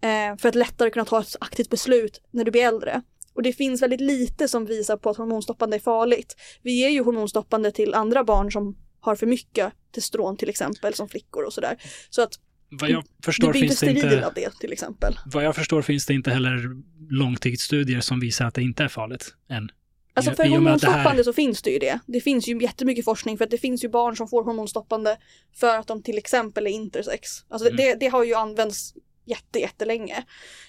Mm. 0.00 0.32
Eh, 0.32 0.38
för 0.38 0.48
att 0.48 0.54
lättare 0.54 0.90
kunna 0.90 1.04
ta 1.04 1.20
ett 1.20 1.36
aktivt 1.40 1.70
beslut 1.70 2.20
när 2.30 2.44
du 2.44 2.50
blir 2.50 2.62
äldre. 2.62 3.02
Och 3.34 3.42
det 3.42 3.52
finns 3.52 3.82
väldigt 3.82 4.00
lite 4.00 4.48
som 4.48 4.66
visar 4.66 4.96
på 4.96 5.10
att 5.10 5.16
hormonstoppande 5.16 5.76
är 5.76 5.80
farligt. 5.80 6.36
Vi 6.62 6.72
ger 6.80 6.88
ju 6.88 7.02
hormonstoppande 7.02 7.70
till 7.70 7.94
andra 7.94 8.24
barn 8.24 8.52
som 8.52 8.76
har 9.00 9.16
för 9.16 9.26
mycket 9.26 9.72
testosteron 9.94 10.36
till 10.36 10.48
exempel, 10.48 10.94
som 10.94 11.08
flickor 11.08 11.44
och 11.44 11.52
sådär. 11.52 11.76
Så 12.10 12.22
att 12.22 12.32
Vad 12.70 12.90
jag 12.90 13.04
förstår 13.24 13.50
blir 13.52 13.62
inte 13.62 13.76
finns 13.76 13.80
det 14.02 14.06
inte... 14.06 14.26
av 14.26 14.34
det 14.34 14.50
till 14.60 14.72
exempel. 14.72 15.18
Vad 15.26 15.44
jag 15.44 15.56
förstår 15.56 15.82
finns 15.82 16.06
det 16.06 16.14
inte 16.14 16.30
heller 16.30 16.76
långtidsstudier 17.10 18.00
som 18.00 18.20
visar 18.20 18.44
att 18.46 18.54
det 18.54 18.62
inte 18.62 18.84
är 18.84 18.88
farligt 18.88 19.34
än. 19.50 19.68
Alltså 20.14 20.30
för 20.34 20.42
det 20.42 20.48
här- 20.48 20.56
hormonstoppande 20.56 21.24
så 21.24 21.32
finns 21.32 21.62
det 21.62 21.70
ju 21.70 21.78
det. 21.78 21.98
Det 22.06 22.20
finns 22.20 22.48
ju 22.48 22.62
jättemycket 22.62 23.04
forskning 23.04 23.38
för 23.38 23.44
att 23.44 23.50
det 23.50 23.58
finns 23.58 23.84
ju 23.84 23.88
barn 23.88 24.16
som 24.16 24.28
får 24.28 24.44
hormonstoppande 24.44 25.16
för 25.54 25.78
att 25.78 25.86
de 25.86 26.02
till 26.02 26.18
exempel 26.18 26.66
är 26.66 26.70
intersex. 26.70 27.28
Alltså 27.48 27.68
Mm. 27.68 27.76
det, 27.76 27.94
det 27.94 28.06
har 28.08 28.24
ju 28.24 28.34
använts 28.34 28.94
jätte, 29.28 29.58
jättelänge. 29.58 30.24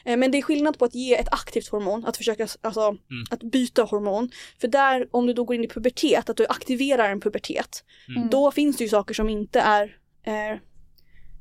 Eh, 0.05 0.17
Men 0.17 0.31
det 0.31 0.37
är 0.37 0.41
skillnad 0.41 0.79
på 0.79 0.85
att 0.85 0.95
ge 0.95 1.15
ett 1.15 1.33
aktivt 1.33 1.67
hormon, 1.67 2.05
att 2.05 2.17
försöka 2.17 2.47
alltså, 2.61 2.81
Mm. 2.87 2.97
att 3.29 3.43
byta 3.43 3.83
hormon. 3.83 4.29
För 4.61 4.67
där, 4.67 5.07
om 5.11 5.25
du 5.25 5.33
då 5.33 5.43
går 5.43 5.55
in 5.55 5.63
i 5.63 5.67
pubertet, 5.67 6.29
att 6.29 6.37
du 6.37 6.45
aktiverar 6.49 7.09
en 7.09 7.21
pubertet, 7.21 7.83
Mm. 8.17 8.29
då 8.29 8.51
finns 8.51 8.77
det 8.77 8.83
ju 8.83 8.89
saker 8.89 9.13
som 9.13 9.29
inte 9.29 9.59
är, 9.59 9.97
eh, 10.23 10.57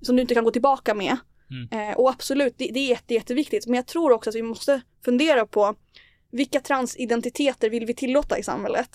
som 0.03 0.17
du 0.17 0.23
inte 0.23 0.35
kan 0.35 0.45
gå 0.45 0.51
tillbaka 0.51 0.95
med. 0.95 1.17
Mm. 1.51 1.89
Eh, 1.91 1.97
och 1.97 2.11
absolut, 2.11 2.55
det, 2.59 2.71
det 2.75 2.81
är 2.81 2.89
jätte, 2.89 3.15
jätteviktigt. 3.15 3.67
Men 3.67 3.75
jag 3.75 3.87
tror 3.87 4.13
också 4.13 4.31
att 4.31 4.37
vi 4.37 4.43
måste 4.43 4.81
fundera 5.05 5.47
på 5.47 5.75
vilka 6.33 6.61
transidentiteter 6.61 7.71
vill 7.71 7.87
vi 7.87 7.95
tillåta 7.95 8.39
i 8.39 8.43
samhället? 8.43 8.91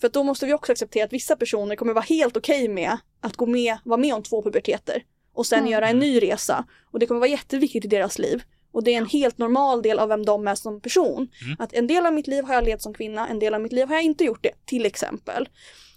För 0.00 0.08
då 0.08 0.22
måste 0.24 0.46
vi 0.46 0.52
också 0.52 0.72
acceptera 0.72 1.04
att 1.04 1.12
vissa 1.12 1.36
personer 1.36 1.76
kommer 1.76 1.92
vara 1.92 2.04
helt 2.08 2.36
okej 2.36 2.68
med 2.68 2.96
att 3.20 3.36
gå 3.36 3.46
med, 3.46 3.78
vara 3.84 4.00
med 4.00 4.14
om 4.14 4.22
två 4.22 4.42
puberteter 4.42 5.02
och 5.38 5.46
sen 5.46 5.58
Mm. 5.58 5.70
göra 5.72 5.88
en 5.88 5.98
ny 5.98 6.20
resa. 6.22 6.64
Och 6.90 6.98
det 6.98 7.06
kommer 7.06 7.18
vara 7.20 7.30
jätteviktigt 7.30 7.84
i 7.84 7.88
deras 7.88 8.18
liv. 8.18 8.42
Och 8.72 8.84
det 8.84 8.94
är 8.94 8.98
en 8.98 9.06
helt 9.06 9.38
normal 9.38 9.82
del 9.82 9.98
av 9.98 10.08
vem 10.08 10.24
de 10.24 10.48
är 10.48 10.54
som 10.54 10.80
person. 10.80 11.28
Mm. 11.44 11.56
Att 11.58 11.72
en 11.72 11.86
del 11.86 12.06
av 12.06 12.12
mitt 12.12 12.26
liv 12.26 12.44
har 12.44 12.54
jag 12.54 12.64
levt 12.64 12.82
som 12.82 12.94
kvinna, 12.94 13.28
en 13.28 13.38
del 13.38 13.54
av 13.54 13.60
mitt 13.60 13.72
liv 13.72 13.88
har 13.88 13.94
jag 13.94 14.02
inte 14.04 14.24
gjort 14.24 14.42
det, 14.42 14.52
till 14.66 14.86
exempel. 14.86 15.48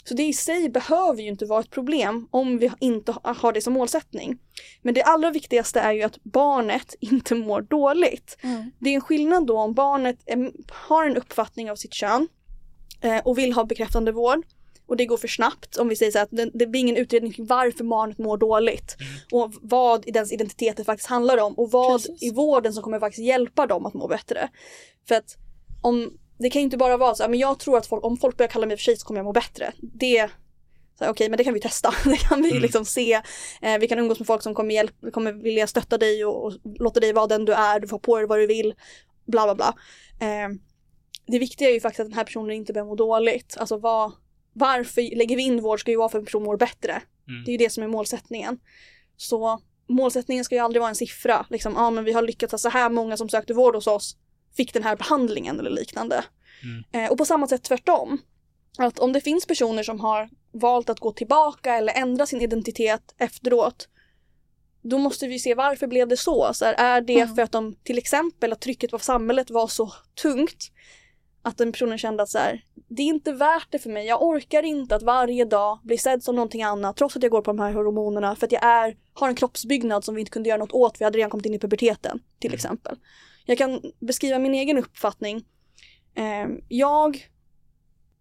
Så 0.03 0.13
det 0.13 0.23
i 0.23 0.33
sig 0.33 0.69
behöver 0.69 1.21
ju 1.21 1.27
inte 1.29 1.45
vara 1.45 1.59
ett 1.59 1.69
problem 1.69 2.27
om 2.31 2.57
vi 2.57 2.71
inte 2.79 3.11
ha- 3.11 3.33
har 3.37 3.53
det 3.53 3.61
som 3.61 3.73
målsättning. 3.73 4.37
Men 4.81 4.93
det 4.93 5.03
allra 5.03 5.31
viktigaste 5.31 5.79
är 5.79 5.91
ju 5.91 6.03
att 6.03 6.23
barnet 6.23 6.95
inte 6.99 7.35
mår 7.35 7.61
dåligt. 7.61 8.37
Det 8.79 8.89
är 8.89 8.93
en 8.95 9.01
skillnad 9.01 9.47
då 9.47 9.57
om 9.57 9.73
barnet 9.73 10.17
em, 10.25 10.51
har 10.69 11.05
en 11.05 11.17
uppfattning 11.17 11.71
av 11.71 11.75
sitt 11.75 11.93
kön 11.93 12.27
eh, 13.01 13.17
och 13.17 13.37
vill 13.37 13.53
ha 13.53 13.63
bekräftande 13.65 14.11
vård 14.11 14.45
och 14.87 14.97
det 14.97 15.05
går 15.05 15.17
för 15.17 15.27
snabbt 15.27 15.77
om 15.77 15.87
vi 15.89 15.95
säger 15.95 16.11
så 16.11 16.19
att 16.19 16.29
det, 16.31 16.51
det 16.53 16.67
blir 16.67 16.81
ingen 16.81 16.97
utredning 16.97 17.31
kring 17.33 17.45
varför 17.45 17.83
barnet 17.83 18.17
mår 18.17 18.37
dåligt 18.37 18.95
Mm. 18.99 19.43
och 19.43 19.53
vad 19.61 20.07
i 20.07 20.11
dens 20.11 20.31
identiteter 20.31 20.83
faktiskt 20.83 21.09
handlar 21.09 21.37
om 21.37 21.53
och 21.53 21.71
vad 21.71 22.01
Precis. 22.01 22.23
i 22.23 22.33
vården 22.33 22.73
som 22.73 22.83
kommer 22.83 22.99
faktiskt 22.99 23.25
hjälpa 23.27 23.67
dem 23.67 23.85
att 23.85 23.93
må 23.93 24.07
bättre. 24.07 24.49
För 25.07 25.15
att 25.15 25.37
om 25.81 26.13
det 26.39 26.49
kan 26.49 26.59
ju 26.61 26.63
inte 26.63 26.77
bara 26.77 26.97
vara 26.97 27.15
så 27.15 27.29
men 27.29 27.39
jag 27.39 27.59
tror 27.59 27.77
att 27.77 27.87
folk, 27.87 28.05
om 28.05 28.17
folk 28.17 28.37
börjar 28.37 28.49
kalla 28.49 28.65
mig 28.65 28.77
för 28.77 28.81
tjej 28.83 28.97
så 28.97 29.05
kommer 29.05 29.19
jag 29.19 29.25
må 29.25 29.31
bättre. 29.33 29.71
Det 29.77 30.29
Okej, 31.09 31.29
men 31.29 31.37
det 31.37 31.43
kan 31.43 31.53
vi 31.53 31.59
testa. 31.59 31.93
Det 32.03 32.17
kan 32.17 32.41
vi 32.41 32.49
Mm. 32.49 32.61
liksom 32.61 32.85
se. 32.85 33.13
Eh, 33.61 33.77
vi 33.79 33.87
kan 33.87 33.99
umgås 33.99 34.19
med 34.19 34.27
folk 34.27 34.41
som 34.43 34.53
kommer, 34.53 34.75
hjälp, 34.75 34.93
kommer 35.13 35.33
vilja 35.33 35.67
stötta 35.67 35.97
dig 35.97 36.25
och, 36.25 36.45
och 36.45 36.53
låta 36.79 36.99
dig 36.99 37.13
vara 37.13 37.27
den 37.27 37.45
du 37.45 37.53
är. 37.53 37.79
Du 37.79 37.87
får 37.87 37.99
på 37.99 38.17
dig 38.17 38.27
vad 38.27 38.39
du 38.39 38.47
vill. 38.47 38.73
Bla 39.25 39.43
bla 39.45 39.55
bla. 39.55 39.73
Eh, 40.27 40.49
det 41.27 41.39
viktiga 41.39 41.69
är 41.69 41.73
ju 41.73 41.79
faktiskt 41.79 41.99
att 41.99 42.05
den 42.07 42.17
här 42.17 42.23
personen 42.23 42.51
inte 42.51 42.73
börjar 42.73 42.85
må 42.85 42.95
dåligt. 42.95 43.55
Alltså 43.57 43.77
vad, 43.77 44.11
varför 44.53 45.15
lägger 45.15 45.35
vi 45.35 45.43
in 45.43 45.61
vård 45.61 45.79
ska 45.79 45.91
ju 45.91 45.97
vara 45.97 46.09
för 46.09 46.17
att 46.17 46.21
en 46.21 46.25
person 46.25 46.43
mår 46.43 46.57
bättre. 46.57 46.91
Mm. 47.27 47.43
Det 47.45 47.49
är 47.49 47.51
ju 47.51 47.57
det 47.57 47.69
som 47.69 47.83
är 47.83 47.87
målsättningen. 47.87 48.59
Så 49.17 49.61
målsättningen 49.89 50.45
ska 50.45 50.55
ju 50.55 50.61
aldrig 50.61 50.81
vara 50.81 50.89
en 50.89 50.95
siffra. 50.95 51.45
Liksom, 51.49 51.73
ja 51.75 51.89
men 51.89 52.03
vi 52.03 52.13
har 52.13 52.21
lyckats 52.21 52.53
att 52.53 52.59
så 52.59 52.69
här 52.69 52.89
många 52.89 53.17
som 53.17 53.29
sökte 53.29 53.53
vård 53.53 53.75
hos 53.75 53.87
oss 53.87 54.17
fick 54.57 54.73
den 54.73 54.83
här 54.83 54.95
behandlingen 54.95 55.59
eller 55.59 55.69
liknande. 55.69 56.23
Mm. 56.63 57.05
Eh, 57.05 57.11
och 57.11 57.17
på 57.17 57.25
samma 57.25 57.47
sätt 57.47 57.63
tvärtom. 57.63 58.21
Att 58.77 58.99
om 58.99 59.13
det 59.13 59.21
finns 59.21 59.45
personer 59.45 59.83
som 59.83 59.99
har 59.99 60.29
valt 60.51 60.89
att 60.89 60.99
gå 60.99 61.11
tillbaka 61.11 61.75
eller 61.75 61.93
ändra 61.93 62.25
sin 62.25 62.41
identitet 62.41 63.15
efteråt 63.17 63.87
då 64.83 64.97
måste 64.97 65.27
vi 65.27 65.39
se 65.39 65.55
varför 65.55 65.87
blev 65.87 66.07
det 66.07 66.17
så? 66.17 66.51
så 66.53 66.65
här, 66.65 66.73
är 66.73 67.01
det 67.01 67.19
Mm. 67.21 67.35
för 67.35 67.41
att 67.41 67.51
de 67.51 67.75
till 67.83 67.97
exempel 67.97 68.53
att 68.53 68.61
trycket 68.61 68.91
på 68.91 68.99
samhället 68.99 69.49
var 69.49 69.67
så 69.67 69.93
tungt 70.21 70.71
att 71.41 71.57
den 71.57 71.71
personen 71.71 71.97
kände 71.97 72.23
att 72.23 72.29
så 72.29 72.37
här, 72.37 72.63
det 72.95 73.01
är 73.03 73.07
inte 73.07 73.31
värt 73.31 73.67
det 73.69 73.79
för 73.79 73.89
mig. 73.89 74.05
Jag 74.07 74.23
orkar 74.23 74.63
inte 74.63 74.95
att 74.95 75.03
varje 75.03 75.45
dag 75.45 75.79
bli 75.83 75.97
sedd 75.97 76.23
som 76.23 76.35
någonting 76.35 76.63
annat 76.63 76.97
trots 76.97 77.15
att 77.15 77.23
jag 77.23 77.31
går 77.31 77.41
på 77.41 77.51
de 77.51 77.59
här 77.59 77.73
hormonerna 77.73 78.35
för 78.35 78.45
att 78.47 78.51
jag 78.51 78.63
är, 78.63 78.97
har 79.13 79.27
en 79.27 79.35
kroppsbyggnad 79.35 80.03
som 80.03 80.15
vi 80.15 80.21
inte 80.21 80.31
kunde 80.31 80.49
göra 80.49 80.59
något 80.59 80.71
åt. 80.71 81.01
Vi 81.01 81.05
hade 81.05 81.17
redan 81.17 81.29
kommit 81.29 81.45
in 81.45 81.53
i 81.53 81.59
puberteten 81.59 82.19
till 82.39 82.49
Mm. 82.49 82.55
exempel. 82.55 82.97
Jag 83.45 83.57
kan 83.57 83.81
beskriva 83.99 84.39
min 84.39 84.53
egen 84.53 84.77
uppfattning. 84.77 85.45
Eh, 86.15 86.47
jag, 86.67 87.15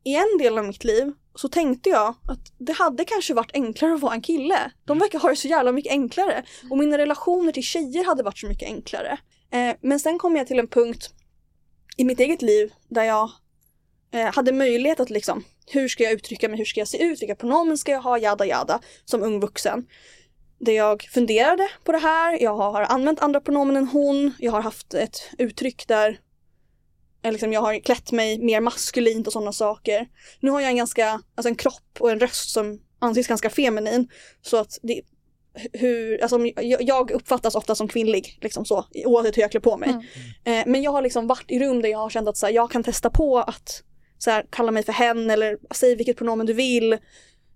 i 0.05 0.15
en 0.15 0.39
del 0.39 0.59
av 0.59 0.65
mitt 0.65 0.85
liv 0.85 1.13
så 1.35 1.49
tänkte 1.49 1.91
jag 1.91 2.09
att 2.09 2.53
det 2.59 2.73
hade 2.73 3.05
kanske 3.05 3.35
varit 3.35 3.51
enklare 3.55 3.95
att 3.95 4.01
vara 4.01 4.15
en 4.15 4.23
kille. 4.23 4.73
De 4.85 4.99
verkar 4.99 5.19
ha 5.19 5.29
det 5.29 5.37
så 5.37 5.49
jävla 5.49 5.73
mycket 5.73 5.93
enklare. 5.93 6.45
Och 6.71 6.79
mina 6.79 6.99
relationer 6.99 7.53
till 7.53 7.63
tjejer 7.63 8.05
hade 8.05 8.23
varit 8.23 8.39
så 8.39 8.47
mycket 8.47 8.69
enklare. 8.69 9.19
Eh, 9.51 9.77
men 9.81 10.01
sen 10.01 10.19
kom 10.19 10.37
jag 10.37 10.47
till 10.47 10.59
en 10.59 10.69
punkt 10.69 11.15
i 11.97 12.05
mitt 12.05 12.21
eget 12.21 12.43
liv 12.43 12.73
där 12.89 13.05
jag 13.05 13.31
hade 14.33 14.53
möjlighet 14.53 15.01
att 15.01 15.11
liksom, 15.11 15.45
hur 15.67 15.89
ska 15.89 16.05
jag 16.05 16.13
uttrycka 16.13 16.49
mig, 16.49 16.59
hur 16.59 16.65
ska 16.65 16.81
jag 16.81 16.89
se 16.89 17.03
ut, 17.03 17.23
vilka 17.23 17.35
pronomen 17.35 17.79
ska 17.79 17.93
jag 17.93 18.03
ha, 18.03 18.19
jada 18.19 18.47
jada, 18.47 18.81
som 19.05 19.23
ung 19.23 19.41
vuxen. 19.41 19.87
Där 20.59 20.73
jag 20.73 21.03
funderade 21.03 21.69
på 21.85 21.93
det 21.93 21.99
här, 21.99 22.43
jag 22.43 22.57
har 22.57 22.83
använt 22.83 23.21
andra 23.21 23.41
pronomen 23.41 23.77
än 23.77 23.89
hon, 23.89 24.33
jag 24.39 24.53
har 24.53 24.63
haft 24.63 24.95
ett 24.95 25.31
uttryck 25.39 25.89
där 25.89 26.21
eh, 27.23 27.33
liksom, 27.33 27.53
jag 27.53 27.61
har 27.61 27.81
klätt 27.81 28.13
mig 28.13 28.39
mer 28.39 28.61
maskulint 28.61 29.27
och 29.27 29.33
sådana 29.33 29.53
saker. 29.53 30.09
Nu 30.41 30.51
har 30.51 30.61
jag 30.61 30.71
en 30.71 30.77
ganska, 30.77 31.21
alltså 31.35 31.49
en 31.49 31.57
kropp 31.57 31.97
och 31.99 32.11
en 32.11 32.21
röst 32.21 32.51
som 32.51 32.81
anses 32.99 33.27
ganska 33.27 33.51
feminin. 33.51 34.09
Så 34.43 34.57
att 34.57 34.79
det, 34.83 35.03
hur, 35.73 36.23
alltså 36.23 36.39
jag, 36.47 36.83
jag 36.83 37.11
uppfattas 37.11 37.55
ofta 37.55 37.75
som 37.75 37.89
kvinnlig, 37.89 38.39
liksom 38.41 38.65
så, 38.65 38.85
oavsett 39.05 39.37
hur 39.37 39.43
jag 39.43 39.51
klär 39.51 39.61
på 39.61 39.77
mig. 39.77 39.89
Mm. 39.89 40.03
Eh, 40.45 40.73
men 40.73 40.83
jag 40.83 40.91
har 40.91 41.03
liksom 41.03 41.27
varit 41.27 41.51
i 41.51 41.59
rum 41.59 41.83
där 41.83 41.89
jag 41.89 41.99
har 41.99 42.11
känt 42.11 42.29
att 42.29 42.37
så 42.37 42.47
här, 42.47 42.53
jag 42.53 42.71
kan 42.71 42.83
testa 42.83 43.11
på 43.11 43.39
att 43.39 43.83
så 44.23 44.31
här, 44.31 44.47
kalla 44.51 44.71
mig 44.71 44.83
för 44.83 44.93
hen 44.93 45.31
eller 45.31 45.59
säg 45.71 45.95
vilket 45.95 46.17
pronomen 46.17 46.47
du 46.47 46.53
vill. 46.53 46.99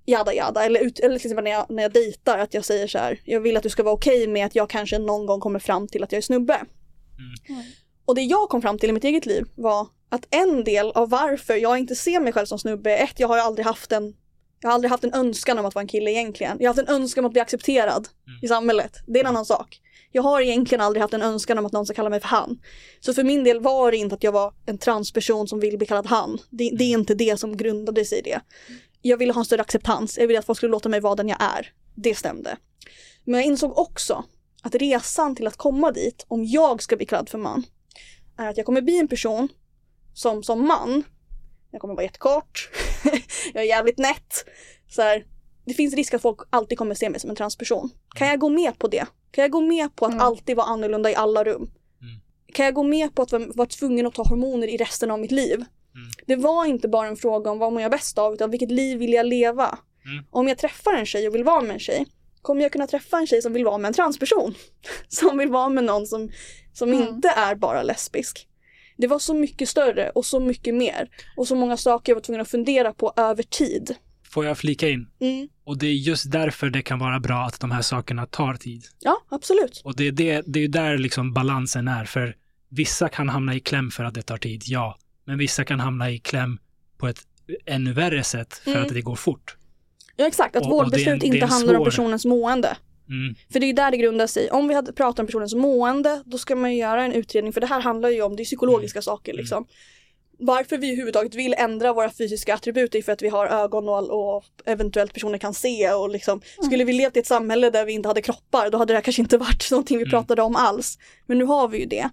Jada 0.06 0.34
jada. 0.34 0.64
Eller, 0.64 0.80
ut, 0.80 0.98
eller 0.98 1.18
till 1.18 1.26
exempel 1.26 1.44
när 1.44 1.50
jag, 1.50 1.66
när 1.68 1.82
jag 1.82 1.92
dejtar 1.92 2.38
att 2.38 2.54
jag 2.54 2.64
säger 2.64 2.86
så 2.86 2.98
här, 2.98 3.20
jag 3.24 3.40
vill 3.40 3.56
att 3.56 3.62
du 3.62 3.70
ska 3.70 3.82
vara 3.82 3.94
okej 3.94 4.26
med 4.26 4.46
att 4.46 4.54
jag 4.54 4.70
kanske 4.70 4.98
någon 4.98 5.26
gång 5.26 5.40
kommer 5.40 5.58
fram 5.58 5.88
till 5.88 6.04
att 6.04 6.12
jag 6.12 6.16
är 6.18 6.22
snubbe. 6.22 6.54
Mm. 6.54 7.62
Och 8.04 8.14
det 8.14 8.22
jag 8.22 8.48
kom 8.48 8.62
fram 8.62 8.78
till 8.78 8.90
i 8.90 8.92
mitt 8.92 9.04
eget 9.04 9.26
liv 9.26 9.44
var 9.54 9.88
att 10.08 10.26
en 10.30 10.64
del 10.64 10.90
av 10.90 11.10
varför 11.10 11.54
jag 11.54 11.78
inte 11.78 11.94
ser 11.94 12.20
mig 12.20 12.32
själv 12.32 12.46
som 12.46 12.58
snubbe 12.58 12.96
ett, 12.96 13.20
jag 13.20 13.28
har 13.28 13.36
ju 13.36 13.42
aldrig 13.42 13.66
haft 13.66 13.92
en 13.92 14.14
jag 14.60 14.68
har 14.68 14.74
aldrig 14.74 14.90
haft 14.90 15.04
en 15.04 15.14
önskan 15.14 15.58
om 15.58 15.66
att 15.66 15.74
vara 15.74 15.82
en 15.82 15.88
kille 15.88 16.10
egentligen. 16.10 16.56
Jag 16.60 16.70
har 16.70 16.76
haft 16.76 16.88
en 16.88 16.94
önskan 16.94 17.24
om 17.24 17.26
att 17.26 17.32
bli 17.32 17.40
accepterad 17.40 18.08
i 18.42 18.48
samhället. 18.48 18.92
Det 19.06 19.18
är 19.18 19.24
en 19.24 19.28
annan 19.28 19.44
sak. 19.44 19.80
Jag 20.16 20.22
har 20.22 20.40
egentligen 20.40 20.80
aldrig 20.80 21.02
haft 21.02 21.14
en 21.14 21.22
önskan 21.22 21.58
om 21.58 21.66
att 21.66 21.72
någon 21.72 21.86
ska 21.86 21.94
kalla 21.94 22.10
mig 22.10 22.20
för 22.20 22.28
han. 22.28 22.58
Så 23.00 23.14
för 23.14 23.24
min 23.24 23.44
del 23.44 23.60
var 23.60 23.90
det 23.90 23.96
inte 23.96 24.14
att 24.14 24.22
jag 24.22 24.32
var 24.32 24.54
en 24.66 24.78
transperson 24.78 25.48
som 25.48 25.60
vill 25.60 25.78
bli 25.78 25.86
kallad 25.86 26.06
han. 26.06 26.38
Det, 26.50 26.70
det 26.78 26.84
är 26.84 26.98
inte 26.98 27.14
det 27.14 27.40
som 27.40 27.56
grundade 27.56 28.04
sig 28.04 28.18
i 28.18 28.22
det. 28.22 28.40
Jag 29.02 29.16
ville 29.16 29.32
ha 29.32 29.40
en 29.40 29.44
större 29.44 29.60
acceptans. 29.60 30.18
Jag 30.18 30.26
ville 30.26 30.38
att 30.38 30.44
folk 30.44 30.56
skulle 30.56 30.70
låta 30.70 30.88
mig 30.88 31.00
vara 31.00 31.14
den 31.14 31.28
jag 31.28 31.42
är. 31.42 31.72
Det 31.94 32.14
stämde. 32.14 32.56
Men 33.24 33.34
jag 33.34 33.44
insåg 33.44 33.78
också 33.78 34.24
att 34.62 34.74
resan 34.74 35.36
till 35.36 35.46
att 35.46 35.56
komma 35.56 35.92
dit, 35.92 36.24
om 36.28 36.44
jag 36.44 36.82
ska 36.82 36.96
bli 36.96 37.06
kallad 37.06 37.28
för 37.28 37.38
man, 37.38 37.64
är 38.38 38.48
att 38.48 38.56
jag 38.56 38.66
kommer 38.66 38.82
bli 38.82 38.98
en 38.98 39.08
person 39.08 39.48
som 40.14 40.42
som 40.42 40.66
man, 40.66 41.02
jag 41.70 41.80
kommer 41.80 41.94
vara 41.94 42.04
jättekort, 42.04 42.70
jag 43.54 43.62
är 43.62 43.68
jävligt 43.68 43.98
nätt. 43.98 44.44
Så 44.88 45.02
här, 45.02 45.24
det 45.64 45.74
finns 45.74 45.94
risk 45.94 46.14
att 46.14 46.22
folk 46.22 46.38
alltid 46.50 46.78
kommer 46.78 46.94
se 46.94 47.10
mig 47.10 47.20
som 47.20 47.30
en 47.30 47.36
transperson. 47.36 47.90
Kan 48.14 48.28
jag 48.28 48.38
gå 48.38 48.48
med 48.48 48.78
på 48.78 48.88
det? 48.88 49.06
Kan 49.30 49.42
jag 49.42 49.50
gå 49.50 49.60
med 49.60 49.96
på 49.96 50.04
att 50.06 50.12
Mm. 50.12 50.24
alltid 50.26 50.56
vara 50.56 50.66
annorlunda 50.66 51.10
i 51.10 51.14
alla 51.14 51.44
rum? 51.44 51.70
kan 52.54 52.64
jag 52.64 52.74
gå 52.74 52.82
med 52.82 53.14
på 53.14 53.22
att 53.22 53.32
vara, 53.32 53.66
tvungen 53.66 54.06
att 54.06 54.14
ta 54.14 54.22
hormoner 54.22 54.66
i 54.68 54.76
resten 54.76 55.10
av 55.10 55.18
mitt 55.20 55.30
liv? 55.30 55.64
Det 56.26 56.36
var 56.36 56.64
inte 56.64 56.88
bara 56.88 57.06
en 57.08 57.16
fråga 57.16 57.50
om 57.50 57.58
vad 57.58 57.72
mår 57.72 57.82
jag 57.82 57.90
bäst 57.90 58.18
av 58.18 58.34
utan 58.34 58.50
vilket 58.50 58.70
liv 58.70 58.98
vill 58.98 59.12
jag 59.12 59.26
leva? 59.26 59.78
Mm. 60.06 60.24
Om 60.30 60.48
jag 60.48 60.58
träffar 60.58 60.92
en 60.92 61.06
tjej 61.06 61.28
och 61.28 61.34
vill 61.34 61.44
vara 61.44 61.60
med 61.60 61.70
en 61.74 61.78
tjej 61.80 62.06
kommer 62.42 62.62
jag 62.62 62.72
kunna 62.72 62.86
träffa 62.86 63.18
en 63.18 63.26
tjej 63.26 63.42
som 63.42 63.52
vill 63.52 63.64
vara 63.64 63.78
med 63.78 63.88
en 63.88 63.94
transperson? 63.94 64.54
som 65.08 65.38
vill 65.38 65.48
vara 65.50 65.68
med 65.68 65.84
någon 65.84 66.06
som, 66.06 66.30
som 66.72 66.88
Mm. 66.92 67.08
inte 67.08 67.28
är 67.28 67.54
bara 67.54 67.82
lesbisk. 67.82 68.48
Det 68.96 69.06
var 69.06 69.18
så 69.18 69.34
mycket 69.34 69.68
större 69.68 70.10
och 70.10 70.26
så 70.26 70.40
mycket 70.40 70.74
mer 70.74 71.08
och 71.36 71.48
så 71.48 71.54
många 71.54 71.76
saker 71.76 72.12
jag 72.12 72.16
var 72.16 72.22
tvungen 72.22 72.40
att 72.40 72.48
fundera 72.50 72.92
på 72.92 73.12
över 73.16 73.42
tid. 73.42 73.94
Får 74.30 74.44
jag 74.44 74.58
flika 74.58 74.88
in? 74.88 75.06
Mm. 75.20 75.48
Och 75.64 75.78
det 75.78 75.86
är 75.86 75.92
just 75.92 76.30
därför 76.32 76.70
det 76.70 76.82
kan 76.82 76.98
vara 76.98 77.20
bra 77.20 77.44
att 77.44 77.60
de 77.60 77.70
här 77.70 77.82
sakerna 77.82 78.26
tar 78.26 78.54
tid. 78.54 78.84
Ja, 79.00 79.16
absolut. 79.28 79.80
Och 79.84 79.96
det 79.96 80.06
är, 80.08 80.12
det, 80.12 80.42
det 80.46 80.64
är 80.64 80.68
där 80.68 80.98
liksom 80.98 81.32
balansen 81.32 81.88
är. 81.88 82.04
För 82.04 82.36
vissa 82.68 83.08
kan 83.08 83.28
hamna 83.28 83.54
i 83.54 83.60
kläm 83.60 83.90
för 83.90 84.04
att 84.04 84.14
det 84.14 84.22
tar 84.22 84.38
tid, 84.38 84.62
ja. 84.66 84.98
Men 85.24 85.38
vissa 85.38 85.64
kan 85.64 85.80
hamna 85.80 86.10
i 86.10 86.18
kläm 86.18 86.58
på 86.98 87.08
ett 87.08 87.18
ännu 87.66 87.92
värre 87.92 88.24
sätt 88.24 88.54
för 88.54 88.70
Mm. 88.70 88.82
att 88.82 88.94
det 88.94 89.00
går 89.02 89.16
fort. 89.16 89.56
Ja, 90.16 90.26
exakt. 90.26 90.56
Att 90.56 90.62
Och- 90.62 90.68
och 90.68 90.78
en- 90.78 90.84
vårdbeslut 90.84 91.22
inte 91.22 91.46
handlar 91.46 91.74
om 91.74 91.78
svår- 91.80 91.84
personens 91.84 92.24
mående. 92.24 92.76
Mm. 93.08 93.34
För 93.52 93.60
det 93.60 93.66
är 93.66 93.72
där 93.72 93.90
det 93.90 93.96
grundar 93.96 94.26
sig. 94.26 94.50
Om 94.50 94.68
vi 94.68 94.74
hade 94.74 94.92
pratat 94.92 95.18
om 95.20 95.26
personens 95.26 95.54
mående, 95.54 96.22
då 96.26 96.38
ska 96.38 96.56
man 96.56 96.72
ju 96.72 96.78
göra 96.78 97.04
en 97.04 97.12
utredning, 97.12 97.52
för 97.52 97.60
det 97.60 97.66
här 97.66 97.80
handlar 97.80 98.08
ju 98.08 98.22
om, 98.22 98.36
det 98.36 98.42
är 98.42 98.44
psykologiska 98.44 99.02
saker 99.02 99.32
liksom. 99.34 99.66
Varför 100.38 100.78
vi 100.78 100.86
överhuvudtaget 100.88 101.34
vill 101.34 101.54
ändra 101.58 101.92
våra 101.92 102.10
fysiska 102.10 102.54
attribut 102.54 102.94
är 102.94 103.02
för 103.02 103.12
att 103.12 103.22
vi 103.22 103.28
har 103.28 103.46
ögon 103.46 103.88
och, 103.88 104.34
och 104.36 104.44
eventuellt 104.64 105.12
personer 105.12 105.38
kan 105.38 105.54
se 105.54 105.92
och 105.92 106.10
liksom, 106.10 106.40
skulle 106.62 106.84
vi 106.84 106.92
levt 106.92 107.16
i 107.16 107.20
ett 107.20 107.26
samhälle 107.26 107.70
där 107.70 107.84
vi 107.84 107.92
inte 107.92 108.08
hade 108.08 108.22
kroppar, 108.22 108.70
då 108.70 108.78
hade 108.78 108.92
det 108.92 108.96
här 108.96 109.02
kanske 109.02 109.22
inte 109.22 109.38
varit 109.38 109.68
någonting 109.70 109.98
vi 109.98 110.02
Mm. 110.04 110.10
pratade 110.10 110.42
om 110.42 110.56
alls. 110.56 110.98
Men 111.26 111.38
nu 111.38 111.44
har 111.44 111.68
vi 111.68 111.78
ju 111.78 111.86
det. 111.86 112.08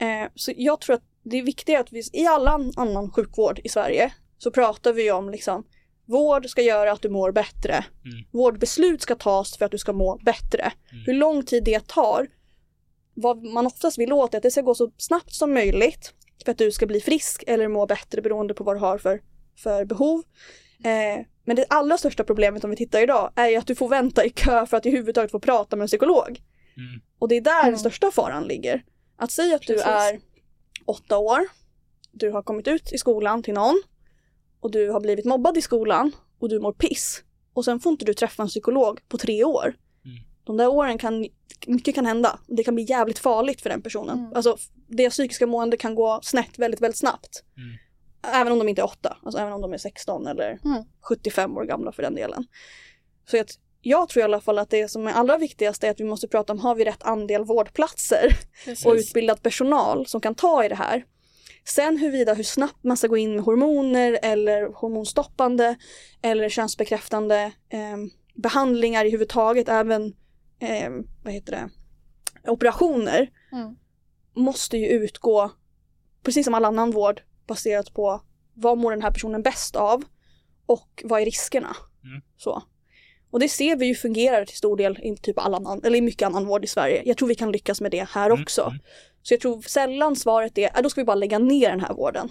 Eh, 0.00 0.28
så 0.34 0.52
jag 0.56 0.80
tror 0.80 0.94
att 0.96 1.02
det 1.22 1.38
är 1.38 1.42
viktigt 1.42 1.78
att 1.78 1.92
vi, 1.92 2.02
i 2.12 2.26
all 2.26 2.48
an- 2.48 2.72
annan 2.76 3.10
sjukvård 3.10 3.60
i 3.64 3.68
Sverige, 3.68 4.12
så 4.38 4.50
pratar 4.50 4.92
vi 4.92 5.10
om 5.10 5.30
liksom, 5.30 5.64
vård 6.06 6.46
ska 6.48 6.62
göra 6.62 6.92
att 6.92 7.02
du 7.02 7.08
mår 7.08 7.32
bättre. 7.32 7.72
Mm. 7.72 8.24
Vårdbeslut 8.32 9.02
ska 9.02 9.14
tas 9.14 9.56
för 9.58 9.64
att 9.64 9.70
du 9.70 9.78
ska 9.78 9.92
må 9.92 10.16
bättre. 10.24 10.72
Mm. 10.92 11.04
Hur 11.06 11.14
lång 11.14 11.42
tid 11.44 11.64
det 11.64 11.86
tar, 11.88 12.26
vad 13.14 13.44
man 13.44 13.66
oftast 13.66 13.98
vill 13.98 14.12
åt 14.12 14.34
är 14.34 14.38
att 14.38 14.42
det 14.42 14.50
ska 14.50 14.60
gå 14.62 14.74
så 14.74 14.90
snabbt 14.96 15.32
som 15.34 15.54
möjligt 15.54 16.12
för 16.44 16.52
att 16.52 16.58
du 16.58 16.70
ska 16.72 16.86
bli 16.86 17.00
frisk 17.00 17.44
eller 17.46 17.68
må 17.68 17.86
bättre 17.86 18.22
beroende 18.22 18.54
på 18.54 18.64
vad 18.64 18.76
du 18.76 18.80
har 18.80 18.98
för, 18.98 19.20
för 19.56 19.84
behov. 19.84 20.22
Eh, 20.84 21.24
men 21.44 21.56
det 21.56 21.64
allra 21.68 21.98
största 21.98 22.24
problemet 22.24 22.64
om 22.64 22.70
vi 22.70 22.76
tittar 22.76 23.02
idag 23.02 23.32
är 23.36 23.48
ju 23.48 23.56
att 23.56 23.66
du 23.66 23.74
får 23.74 23.88
vänta 23.88 24.24
i 24.24 24.30
kö 24.30 24.66
för 24.66 24.76
att 24.76 24.86
i 24.86 24.90
huvudtaget 24.90 25.30
få 25.30 25.40
prata 25.40 25.76
med 25.76 25.82
en 25.82 25.88
psykolog. 25.88 26.28
Mm. 26.76 27.00
Och 27.18 27.28
det 27.28 27.36
är 27.36 27.40
där 27.40 27.60
Mm. 27.60 27.70
den 27.72 27.78
största 27.78 28.10
faran 28.10 28.44
ligger. 28.44 28.84
Att 29.16 29.30
säga 29.30 29.54
att 29.56 29.60
Precis. 29.66 29.84
du 29.84 29.90
är 29.90 30.20
åtta 30.84 31.18
år, 31.18 31.40
du 32.12 32.30
har 32.30 32.42
kommit 32.42 32.68
ut 32.68 32.92
i 32.92 32.98
skolan 32.98 33.42
till 33.42 33.54
någon 33.54 33.82
och 34.60 34.70
du 34.70 34.90
har 34.90 35.00
blivit 35.00 35.24
mobbad 35.24 35.56
i 35.58 35.62
skolan 35.62 36.12
och 36.38 36.48
du 36.48 36.60
mår 36.60 36.72
piss. 36.72 37.22
Och 37.52 37.64
sen 37.64 37.80
får 37.80 37.92
inte 37.92 38.04
du 38.04 38.14
träffa 38.14 38.42
en 38.42 38.48
psykolog 38.48 39.00
på 39.08 39.18
tre 39.18 39.44
år. 39.44 39.74
De 40.48 40.56
där 40.56 40.68
åren 40.68 40.98
kan, 40.98 41.26
mycket 41.66 41.94
kan 41.94 42.06
hända. 42.06 42.38
Det 42.46 42.64
kan 42.64 42.74
bli 42.74 42.84
jävligt 42.88 43.18
farligt 43.18 43.60
för 43.60 43.70
den 43.70 43.82
personen. 43.82 44.18
Mm. 44.18 44.32
Alltså 44.34 44.56
det 44.86 45.10
psykiska 45.10 45.46
mående 45.46 45.76
kan 45.76 45.94
gå 45.94 46.20
snett 46.22 46.58
väldigt, 46.58 46.80
väldigt 46.80 46.98
snabbt. 46.98 47.42
Mm. 47.56 47.78
Även 48.40 48.52
om 48.52 48.58
de 48.58 48.68
inte 48.68 48.80
är 48.80 48.84
åtta, 48.86 49.16
alltså 49.22 49.40
även 49.40 49.52
om 49.52 49.60
de 49.60 49.72
är 49.72 49.78
16 49.78 50.26
eller 50.26 50.58
Mm. 50.64 50.84
75 51.00 51.56
år 51.56 51.64
gamla 51.64 51.92
för 51.92 52.02
den 52.02 52.14
delen. 52.14 52.44
Så 53.30 53.40
att 53.40 53.50
jag 53.80 54.08
tror 54.08 54.20
i 54.20 54.24
alla 54.24 54.40
fall 54.40 54.58
att 54.58 54.70
det 54.70 54.88
som 54.88 55.06
är 55.06 55.12
allra 55.12 55.38
viktigast 55.38 55.84
är 55.84 55.90
att 55.90 56.00
vi 56.00 56.04
måste 56.04 56.28
prata 56.28 56.52
om, 56.52 56.58
har 56.58 56.74
vi 56.74 56.84
rätt 56.84 57.02
andel 57.02 57.44
vårdplatser 57.44 58.36
Precis. 58.64 58.86
och 58.86 58.94
utbildad 58.94 59.42
personal 59.42 60.06
som 60.06 60.20
kan 60.20 60.34
ta 60.34 60.64
i 60.64 60.68
det 60.68 60.74
här. 60.74 61.04
Sen 61.64 61.96
huruvida 61.96 62.34
hur 62.34 62.44
snabbt 62.44 62.84
man 62.84 62.96
ska 62.96 63.06
gå 63.06 63.16
in 63.16 63.34
med 63.34 63.44
hormoner 63.44 64.18
eller 64.22 64.72
hormonstoppande 64.74 65.76
eller 66.22 66.48
könsbekräftande 66.48 67.52
eh, 67.68 67.96
behandlingar 68.34 69.04
i 69.04 69.10
huvud 69.10 69.28
taget, 69.28 69.68
även 69.68 70.14
eh, 70.60 70.90
vad 71.24 71.32
heter 71.32 71.52
det, 71.52 71.68
operationer, 72.50 73.30
Mm. 73.52 73.76
måste 74.36 74.76
ju 74.78 74.86
utgå, 74.88 75.50
precis 76.22 76.44
som 76.44 76.54
all 76.54 76.64
annan 76.64 76.90
vård, 76.90 77.20
baserat 77.46 77.94
på 77.94 78.22
vad 78.54 78.78
mår 78.78 78.90
den 78.90 79.02
här 79.02 79.10
personen 79.10 79.42
bäst 79.42 79.76
av 79.76 80.04
och 80.66 81.02
vad 81.04 81.20
är 81.20 81.24
riskerna. 81.24 81.76
Mm. 82.04 82.22
Så. 82.36 82.62
Och 83.30 83.40
det 83.40 83.48
ser 83.48 83.76
vi 83.76 83.86
ju 83.86 83.94
fungerar 83.94 84.44
till 84.44 84.56
stor 84.56 84.76
del 84.76 84.98
i 85.02 85.16
typ 85.16 85.38
all 85.38 85.54
annan, 85.54 85.80
eller 85.84 85.98
i 85.98 86.00
mycket 86.00 86.26
annan 86.26 86.46
vård 86.46 86.64
i 86.64 86.66
Sverige. 86.66 87.02
Jag 87.04 87.16
tror 87.16 87.28
vi 87.28 87.34
kan 87.34 87.52
lyckas 87.52 87.80
med 87.80 87.90
det 87.90 88.08
här 88.08 88.30
Mm, 88.30 88.42
också. 88.42 88.62
mm. 88.62 88.78
Så 89.22 89.34
jag 89.34 89.40
tror 89.40 89.62
sällan 89.62 90.16
svaret 90.16 90.58
är, 90.58 90.70
"Ah, 90.74 90.82
då 90.82 90.90
ska 90.90 91.00
vi 91.00 91.04
bara 91.04 91.14
lägga 91.14 91.38
ner 91.38 91.70
den 91.70 91.80
här 91.80 91.94
vården. 91.94 92.28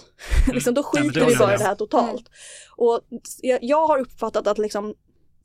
liksom, 0.54 0.74
då 0.74 0.82
Nej, 0.94 1.04
det 1.04 1.08
skiter 1.10 1.22
håller 1.22 1.34
vi 1.34 1.40
bara 1.40 1.54
i 1.56 1.58
det 1.58 1.64
här 1.64 1.76
totalt. 1.76 2.30
Och 2.78 3.02
jag, 3.42 3.60
jag 3.64 3.88
har 3.88 4.00
uppfattat 4.00 4.48
att 4.48 4.58
liksom 4.58 4.96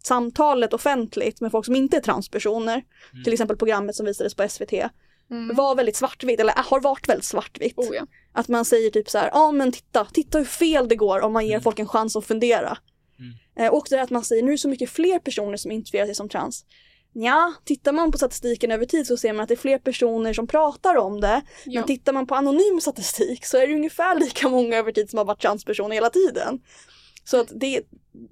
samtalet 0.07 0.73
offentligt 0.73 1.41
med 1.41 1.51
folk 1.51 1.65
som 1.67 1.77
inte 1.77 1.97
är 1.97 2.01
transpersoner, 2.01 2.83
Mm. 3.13 3.25
till 3.25 3.33
exempel 3.33 3.57
programmet 3.57 3.97
som 3.97 4.07
visades 4.07 4.35
på 4.35 4.43
SVT, 4.43 4.73
Mm. 5.31 5.57
var 5.57 5.75
väldigt 5.75 5.97
svartvitt, 5.97 6.41
eller 6.41 6.53
har 6.57 6.81
varit 6.81 7.09
väldigt 7.09 7.25
svartvitt. 7.25 7.79
Oh, 7.79 7.95
ja. 7.95 8.07
Att 8.33 8.49
man 8.49 8.65
säger 8.65 8.91
typ 8.91 9.11
så 9.11 9.19
här, 9.19 9.31
ja 9.33 9.53
men 9.53 9.73
titta, 9.73 10.05
titta 10.05 10.39
hur 10.39 10.45
fel 10.45 10.89
det 10.89 10.97
går 10.97 11.21
om 11.21 11.33
man 11.33 11.47
ger 11.47 11.53
Mm. 11.55 11.63
folk 11.63 11.79
en 11.79 11.89
chans 11.89 12.17
att 12.17 12.25
fundera. 12.25 12.79
Mm. 13.19 13.67
Eh, 13.67 13.73
och 13.75 13.87
det 13.91 13.97
här 13.97 14.03
att 14.05 14.11
man 14.11 14.25
säger, 14.25 14.43
nu 14.43 14.49
är 14.49 14.53
det 14.53 14.59
så 14.59 14.69
mycket 14.69 14.91
fler 14.91 15.19
personer 15.19 15.57
som 15.57 15.71
identifierar 15.73 16.07
sig 16.07 16.15
som 16.15 16.29
trans. 16.29 16.65
Ja, 17.15 17.53
tittar 17.65 17.93
man 17.93 18.13
på 18.13 18.19
statistiken 18.19 18.71
över 18.71 18.85
tid 18.87 19.07
så 19.07 19.17
ser 19.17 19.33
man 19.33 19.43
att 19.43 19.49
det 19.49 19.55
är 19.55 19.57
fler 19.57 19.79
personer 19.79 20.33
som 20.33 20.47
pratar 20.47 20.97
om 20.97 21.21
det. 21.21 21.43
Ja. 21.65 21.81
Men 21.81 21.87
tittar 21.87 22.13
man 22.13 22.27
på 22.27 22.35
anonym 22.35 22.81
statistik 22.81 23.47
så 23.47 23.57
är 23.59 23.67
det 23.67 23.75
ungefär 23.75 24.19
lika 24.21 24.49
många 24.49 24.77
över 24.77 24.93
tid 24.93 25.11
som 25.11 25.19
har 25.19 25.25
varit 25.25 25.41
transpersoner 25.41 25.95
hela 25.95 26.11
tiden. 26.11 26.61
Så 27.25 27.41
att 27.41 27.49
det, 27.55 27.81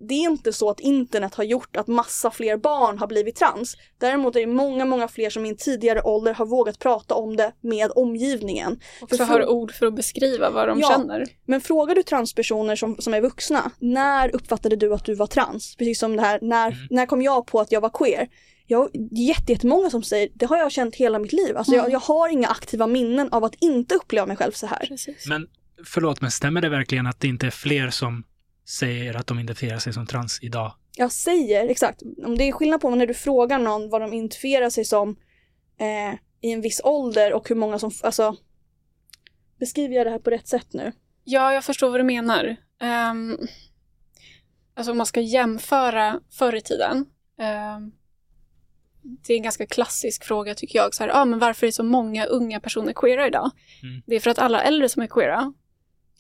det 0.08 0.14
är 0.14 0.30
inte 0.30 0.52
så 0.52 0.70
att 0.70 0.80
internet 0.80 1.34
har 1.34 1.44
gjort 1.44 1.76
att 1.76 1.86
massa 1.86 2.30
fler 2.30 2.56
barn 2.56 2.98
har 2.98 3.06
blivit 3.06 3.36
trans. 3.36 3.76
Däremot 3.98 4.36
är 4.36 4.40
det 4.40 4.46
många, 4.46 4.84
många 4.84 5.08
fler 5.08 5.30
som 5.30 5.46
i 5.46 5.48
en 5.48 5.56
tidigare 5.56 6.02
ålder 6.02 6.34
har 6.34 6.46
vågat 6.46 6.78
prata 6.78 7.14
om 7.14 7.36
det 7.36 7.52
med 7.60 7.90
omgivningen. 7.96 8.80
Också 9.00 9.16
för- 9.16 9.24
har 9.24 9.46
ord 9.50 9.72
för 9.72 9.86
att 9.86 9.94
beskriva 9.94 10.50
vad 10.50 10.68
de 10.68 10.80
Ja. 10.80 10.88
känner. 10.90 11.24
Men 11.46 11.60
frågar 11.60 11.94
du 11.94 12.02
transpersoner 12.02 12.76
som, 12.76 12.96
som 12.98 13.14
är 13.14 13.20
vuxna, 13.20 13.70
när 13.78 14.34
uppfattade 14.34 14.76
du 14.76 14.94
att 14.94 15.04
du 15.04 15.14
var 15.14 15.26
trans? 15.26 15.76
Precis 15.76 15.98
som 15.98 16.16
det 16.16 16.22
här, 16.22 16.38
när, 16.42 16.66
Mm. 16.72 16.86
när 16.90 17.06
kom 17.06 17.22
jag 17.22 17.46
på 17.46 17.60
att 17.60 17.72
jag 17.72 17.80
var 17.80 17.90
queer? 17.90 18.28
Jag, 18.66 18.90
jättemånga 19.10 19.90
som 19.90 20.02
säger, 20.02 20.28
det 20.34 20.46
har 20.46 20.56
jag 20.58 20.72
känt 20.72 20.94
hela 20.94 21.18
mitt 21.18 21.32
liv. 21.32 21.56
Alltså 21.56 21.72
jag, 21.74 21.80
Mm. 21.80 21.92
jag 21.92 22.00
har 22.00 22.28
inga 22.28 22.48
aktiva 22.48 22.86
minnen 22.86 23.28
av 23.32 23.44
att 23.44 23.54
inte 23.60 23.94
uppleva 23.94 24.26
mig 24.26 24.36
själv 24.36 24.52
så 24.52 24.66
här. 24.66 24.86
Precis. 24.88 25.26
Men 25.26 25.46
förlåt, 25.86 26.20
men 26.20 26.30
stämmer 26.30 26.60
det 26.60 26.68
verkligen 26.68 27.06
att 27.06 27.20
det 27.20 27.28
inte 27.28 27.46
är 27.46 27.50
fler 27.50 27.90
som 27.90 28.24
säger 28.70 29.14
att 29.14 29.26
de 29.26 29.38
identifierar 29.38 29.78
sig 29.78 29.92
som 29.92 30.06
trans 30.06 30.38
idag? 30.42 30.74
Jag 30.96 31.12
säger, 31.12 31.68
exakt, 31.68 32.02
om 32.24 32.38
det 32.38 32.44
är 32.44 32.52
skillnad 32.52 32.80
på 32.80 32.90
när 32.90 33.06
du 33.06 33.14
frågar 33.14 33.58
någon 33.58 33.90
vad 33.90 34.00
de 34.00 34.12
identifierar 34.12 34.70
sig 34.70 34.84
som 34.84 35.16
eh, 35.78 36.18
i 36.40 36.52
en 36.52 36.60
viss 36.60 36.80
ålder 36.84 37.32
och 37.32 37.48
hur 37.48 37.56
många 37.56 37.78
som, 37.78 37.90
alltså 38.02 38.36
beskriver 39.60 39.94
jag 39.94 40.06
det 40.06 40.10
här 40.10 40.18
på 40.18 40.30
rätt 40.30 40.48
sätt 40.48 40.66
nu? 40.72 40.92
Ja, 41.24 41.54
jag 41.54 41.64
förstår 41.64 41.90
vad 41.90 42.00
du 42.00 42.04
menar. 42.04 42.56
Um, 43.10 43.38
alltså 44.74 44.90
om 44.90 44.96
man 44.96 45.06
ska 45.06 45.20
jämföra 45.20 46.20
förr 46.30 46.54
i 46.54 46.60
tiden. 46.60 47.06
ehm, 47.38 47.92
det 49.02 49.32
är 49.32 49.36
en 49.36 49.42
ganska 49.42 49.66
klassisk 49.66 50.24
fråga 50.24 50.54
tycker 50.54 50.78
jag. 50.78 50.94
Så 50.94 51.02
här, 51.02 51.10
ah, 51.14 51.24
men 51.24 51.38
varför 51.38 51.66
är 51.66 51.70
så 51.70 51.82
många 51.82 52.24
unga 52.24 52.60
personer 52.60 52.92
queera 52.92 53.26
idag? 53.26 53.50
Mm. 53.82 54.02
Det 54.06 54.16
är 54.16 54.20
för 54.20 54.30
att 54.30 54.38
alla 54.38 54.62
äldre 54.62 54.88
som 54.88 55.02
är 55.02 55.06
queera 55.06 55.52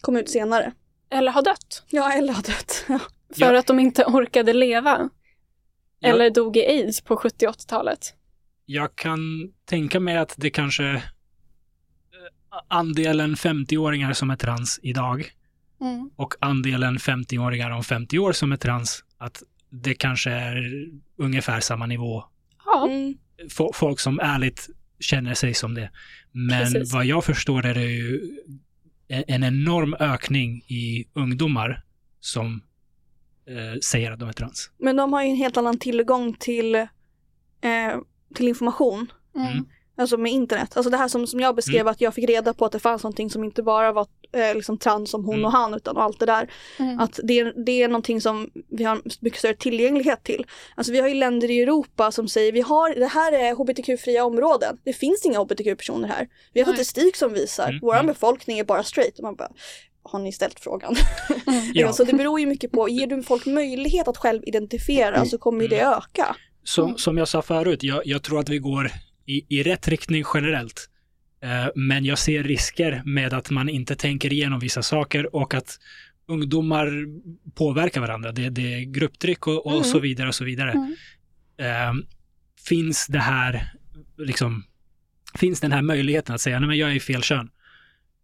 Kom 0.00 0.16
ut 0.16 0.30
senare. 0.30 0.72
Eller 1.10 1.32
har 1.32 1.42
dött. 1.42 1.82
Ja, 1.90 2.12
eller 2.12 2.32
har 2.32 2.42
dött. 2.42 2.84
För 3.38 3.52
Ja. 3.54 3.58
att 3.58 3.66
de 3.66 3.78
inte 3.80 4.04
orkade 4.04 4.52
leva. 4.52 5.08
Ja. 5.98 6.08
Eller 6.08 6.30
dog 6.30 6.56
i 6.56 6.66
aids 6.66 7.00
på 7.00 7.16
70 7.16 7.46
80-talet. 7.46 8.14
Jag 8.66 8.96
kan 8.96 9.18
tänka 9.64 10.00
mig 10.00 10.16
att 10.16 10.34
det 10.36 10.50
kanske 10.50 10.84
eh, 10.94 11.00
andelen 12.68 13.34
50-åringar 13.34 14.12
som 14.12 14.30
är 14.30 14.36
trans 14.36 14.80
idag 14.82 15.30
Mm. 15.82 16.10
och 16.16 16.34
andelen 16.40 16.98
50-åringar 16.98 17.70
om 17.70 17.84
50 17.84 18.18
år 18.18 18.32
som 18.32 18.52
är 18.52 18.56
trans, 18.56 19.04
att 19.18 19.42
det 19.70 19.94
kanske 19.94 20.30
är 20.30 20.86
ungefär 21.16 21.60
samma 21.60 21.86
nivå. 21.86 22.24
Ja, 22.64 22.86
Mm. 22.88 23.14
Folk 23.74 24.00
som 24.00 24.20
ärligt 24.20 24.68
känner 24.98 25.34
sig 25.34 25.54
som 25.54 25.74
det. 25.74 25.90
Men 26.32 26.60
Precis. 26.72 26.92
vad 26.92 27.04
jag 27.04 27.24
förstår 27.24 27.66
är 27.66 27.74
det 27.74 27.84
ju 27.84 28.20
en 29.10 29.24
en 29.26 29.44
enorm 29.44 29.94
ökning 29.94 30.64
i 30.66 31.04
ungdomar 31.14 31.82
som 32.20 32.62
eh, 33.46 33.78
säger 33.84 34.12
att 34.12 34.18
de 34.18 34.28
är 34.28 34.32
trans. 34.32 34.70
Men 34.78 34.96
de 34.96 35.12
har 35.12 35.22
ju 35.22 35.28
en 35.28 35.36
helt 35.36 35.56
annan 35.56 35.78
tillgång 35.78 36.34
till, 36.34 36.74
eh, 36.74 36.88
till 38.34 38.48
information. 38.48 39.12
mm. 39.36 39.66
Mm. 40.00 40.02
Alltså 40.02 40.16
med 40.16 40.32
internet. 40.32 40.76
Alltså 40.76 40.90
det 40.90 40.96
här 40.96 41.08
som, 41.08 41.26
som 41.26 41.40
jag 41.40 41.56
beskrev 41.56 41.88
att 41.88 42.00
jag 42.00 42.14
fick 42.14 42.28
reda 42.28 42.54
på 42.54 42.64
att 42.64 42.72
det 42.72 42.78
fanns 42.78 43.02
någonting 43.02 43.30
som 43.30 43.44
inte 43.44 43.62
bara 43.62 43.92
var 43.92 44.06
eh, 44.32 44.54
liksom 44.54 44.78
trans 44.78 45.10
som 45.10 45.24
hon 45.24 45.34
Mm. 45.34 45.44
och 45.44 45.52
han 45.52 45.74
utan 45.74 45.96
allt 45.96 46.18
det 46.20 46.26
där. 46.26 46.50
Mm. 46.78 46.98
Att 47.00 47.20
det, 47.24 47.52
det 47.66 47.82
är 47.82 47.88
någonting 47.88 48.20
som 48.20 48.50
vi 48.68 48.84
har 48.84 49.00
mycket 49.20 49.38
större 49.38 49.54
tillgänglighet 49.56 50.24
till. 50.24 50.46
Alltså 50.74 50.92
vi 50.92 51.00
har 51.00 51.08
ju 51.08 51.14
länder 51.14 51.50
i 51.50 51.62
Europa 51.62 52.12
som 52.12 52.28
säger 52.28 52.52
vi 52.52 52.60
har, 52.60 52.94
det 52.94 53.06
här 53.06 53.32
är 53.32 53.54
hbtq-fria 53.54 54.24
områden. 54.24 54.78
Det 54.84 54.92
finns 54.92 55.24
inga 55.24 55.38
hbtq-personer 55.38 56.08
här. 56.08 56.28
Vi 56.52 56.60
har 56.60 56.66
Nej. 56.66 56.74
statistik 56.84 57.16
som 57.16 57.32
visar, 57.32 57.68
Mm, 57.68 57.78
vår 57.82 57.94
mm. 57.94 58.06
befolkning 58.06 58.58
är 58.58 58.64
bara 58.64 58.82
straight. 58.82 59.18
Och 59.18 59.22
man 59.24 59.34
bara, 59.36 59.48
har 60.02 60.18
ni 60.18 60.32
ställt 60.32 60.60
frågan? 60.60 60.96
Mm. 61.46 61.60
Ja. 61.74 61.92
Så 61.92 62.04
det 62.04 62.12
beror 62.12 62.40
ju 62.40 62.46
mycket 62.46 62.72
på, 62.72 62.88
ger 62.88 63.06
du 63.06 63.22
folk 63.22 63.46
möjlighet 63.46 64.08
att 64.08 64.16
själv 64.16 64.42
identifiera 64.46 65.24
så 65.24 65.38
kommer 65.38 65.68
det 65.68 65.80
öka. 65.80 66.36
Som, 66.64 66.84
Mm. 66.84 66.98
som 66.98 67.18
jag 67.18 67.28
sa 67.28 67.42
förut, 67.42 67.82
jag, 67.82 68.06
jag 68.06 68.22
tror 68.22 68.40
att 68.40 68.48
vi 68.48 68.58
går 68.58 68.90
i, 69.30 69.46
i 69.48 69.62
rätt 69.62 69.88
riktning 69.88 70.24
generellt. 70.34 70.90
Eh, 71.42 71.68
men 71.74 72.04
jag 72.04 72.18
ser 72.18 72.42
risker 72.42 73.02
med 73.04 73.34
att 73.34 73.50
man 73.50 73.68
inte 73.68 73.96
tänker 73.96 74.32
igenom 74.32 74.60
vissa 74.60 74.82
saker 74.82 75.36
och 75.36 75.54
att 75.54 75.78
ungdomar 76.26 77.06
påverkar 77.54 78.00
varandra. 78.00 78.32
Det, 78.32 78.50
det 78.50 78.74
är 78.74 78.80
grupptryck 78.80 79.46
och, 79.46 79.66
och 79.66 79.72
Mm. 79.72 79.84
så 79.84 79.98
vidare 79.98 80.28
och 80.28 80.34
så 80.34 80.44
vidare. 80.44 80.72
Mm. 80.72 80.94
Eh, 81.58 82.04
finns 82.68 83.06
det 83.06 83.18
här, 83.18 83.72
liksom, 84.18 84.64
finns 85.38 85.60
den 85.60 85.72
här 85.72 85.82
möjligheten 85.82 86.34
att 86.34 86.40
säga, 86.40 86.58
nej 86.58 86.68
men 86.68 86.78
jag 86.78 86.90
är 86.90 86.94
i 86.94 87.00
fel 87.00 87.22
kön. 87.22 87.50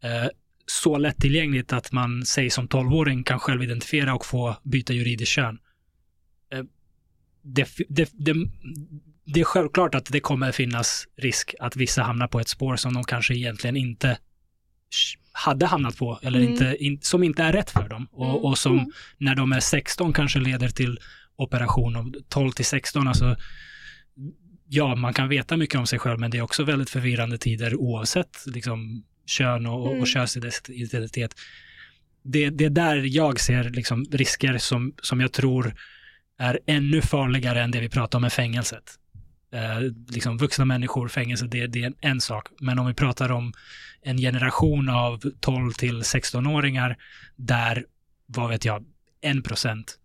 Eh, 0.03 0.29
så 0.67 0.99
lättillgängligt 0.99 1.73
att 1.73 1.93
man, 1.93 2.27
säg 2.27 2.51
som 2.51 2.69
12-åring, 2.69 3.25
kan 3.25 3.39
själv 3.39 3.63
identifiera 3.63 4.15
och 4.15 4.27
få 4.27 4.57
byta 4.63 4.93
juridiskt 4.93 5.33
kön. 5.33 5.59
Det, 7.43 7.69
det, 7.89 8.11
det, 8.13 8.35
det 9.27 9.41
är 9.41 9.45
självklart 9.45 9.95
att 9.95 10.05
det 10.13 10.21
kommer 10.21 10.53
finnas 10.53 11.07
risk 11.17 11.55
att 11.61 11.77
vissa 11.77 12.03
hamnar 12.03 12.27
på 12.29 12.41
ett 12.41 12.49
spår 12.49 12.77
som 12.77 12.95
de 12.95 13.05
kanske 13.05 13.35
egentligen 13.35 13.77
inte 13.77 14.19
hade 15.33 15.67
hamnat 15.67 15.97
på 15.97 16.19
eller 16.23 16.39
Mm. 16.41 16.53
inte, 16.53 16.77
in, 16.81 16.99
som 17.03 17.23
inte 17.23 17.43
är 17.43 17.53
rätt 17.53 17.71
för 17.71 17.89
dem 17.89 18.09
och, 18.13 18.31
Mm. 18.31 18.37
och 18.45 18.59
som 18.59 18.79
Mm. 18.79 18.91
när 19.19 19.35
de 19.35 19.53
är 19.53 19.61
16 19.61 20.13
kanske 20.13 20.39
leder 20.39 20.69
till 20.69 20.99
operation 21.37 21.97
och 21.97 22.15
12 22.29 22.51
till 22.51 22.65
16, 22.65 23.09
alltså 23.09 23.37
ja, 24.69 24.95
man 24.95 25.15
kan 25.15 25.29
veta 25.29 25.57
mycket 25.57 25.79
om 25.79 25.87
sig 25.87 25.99
själv, 25.99 26.21
men 26.21 26.31
det 26.31 26.39
är 26.39 26.43
också 26.43 26.65
väldigt 26.65 26.91
förvirrande 26.91 27.39
tider 27.39 27.75
oavsett 27.77 28.45
liksom, 28.47 29.05
kön 29.27 29.67
och, 29.67 29.87
Mm. 29.89 30.01
och 30.01 30.07
könsidentitet. 30.09 31.35
Det, 32.23 32.51
det 32.51 32.65
är 32.65 32.71
där 32.71 33.17
jag 33.17 33.41
ser 33.41 33.65
liksom, 33.65 34.05
risker 34.13 34.59
som, 34.59 34.95
som 35.03 35.21
jag 35.21 35.33
tror 35.33 35.75
är 36.39 36.59
ännu 36.67 37.03
farligare 37.03 37.63
än 37.63 37.71
det 37.71 37.81
vi 37.81 37.89
pratar 37.89 38.19
om 38.19 38.23
med 38.23 38.33
fängelset. 38.33 38.95
Eh, 39.57 39.81
liksom 40.09 40.39
vuxna 40.39 40.65
människor, 40.65 41.09
fängelse, 41.09 41.47
det, 41.47 41.67
det 41.67 41.85
är 41.85 41.93
en, 42.01 42.21
sak. 42.21 42.49
Men 42.61 42.79
om 42.79 42.87
vi 42.87 42.95
pratar 42.95 43.33
om 43.33 43.53
en 44.03 44.19
generation 44.19 44.89
av 44.89 45.23
12 45.41 45.73
till 45.73 46.03
16-åringar 46.03 46.97
där, 47.37 47.87
vad 48.27 48.49
vet 48.49 48.65
jag, 48.65 48.85
en 49.21 49.43
procent 49.43 49.99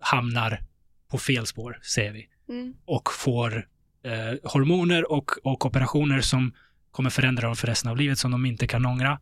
hamnar 0.00 0.60
på 1.08 1.18
fel 1.18 1.46
spår, 1.46 1.78
säger 1.82 2.12
vi 2.12 2.26
Mm. 2.50 2.74
och 2.84 3.12
får 3.12 3.66
eh, 4.04 4.50
hormoner 4.50 5.12
och, 5.12 5.30
och 5.42 5.66
operationer 5.66 6.20
som 6.20 6.52
kommer 6.90 7.10
förändra 7.10 7.46
dem 7.46 7.56
för 7.56 7.66
resten 7.66 7.90
av 7.90 7.96
livet 7.96 8.18
som 8.18 8.30
de 8.30 8.46
inte 8.46 8.66
kan 8.66 8.86
ångra. 8.86 9.20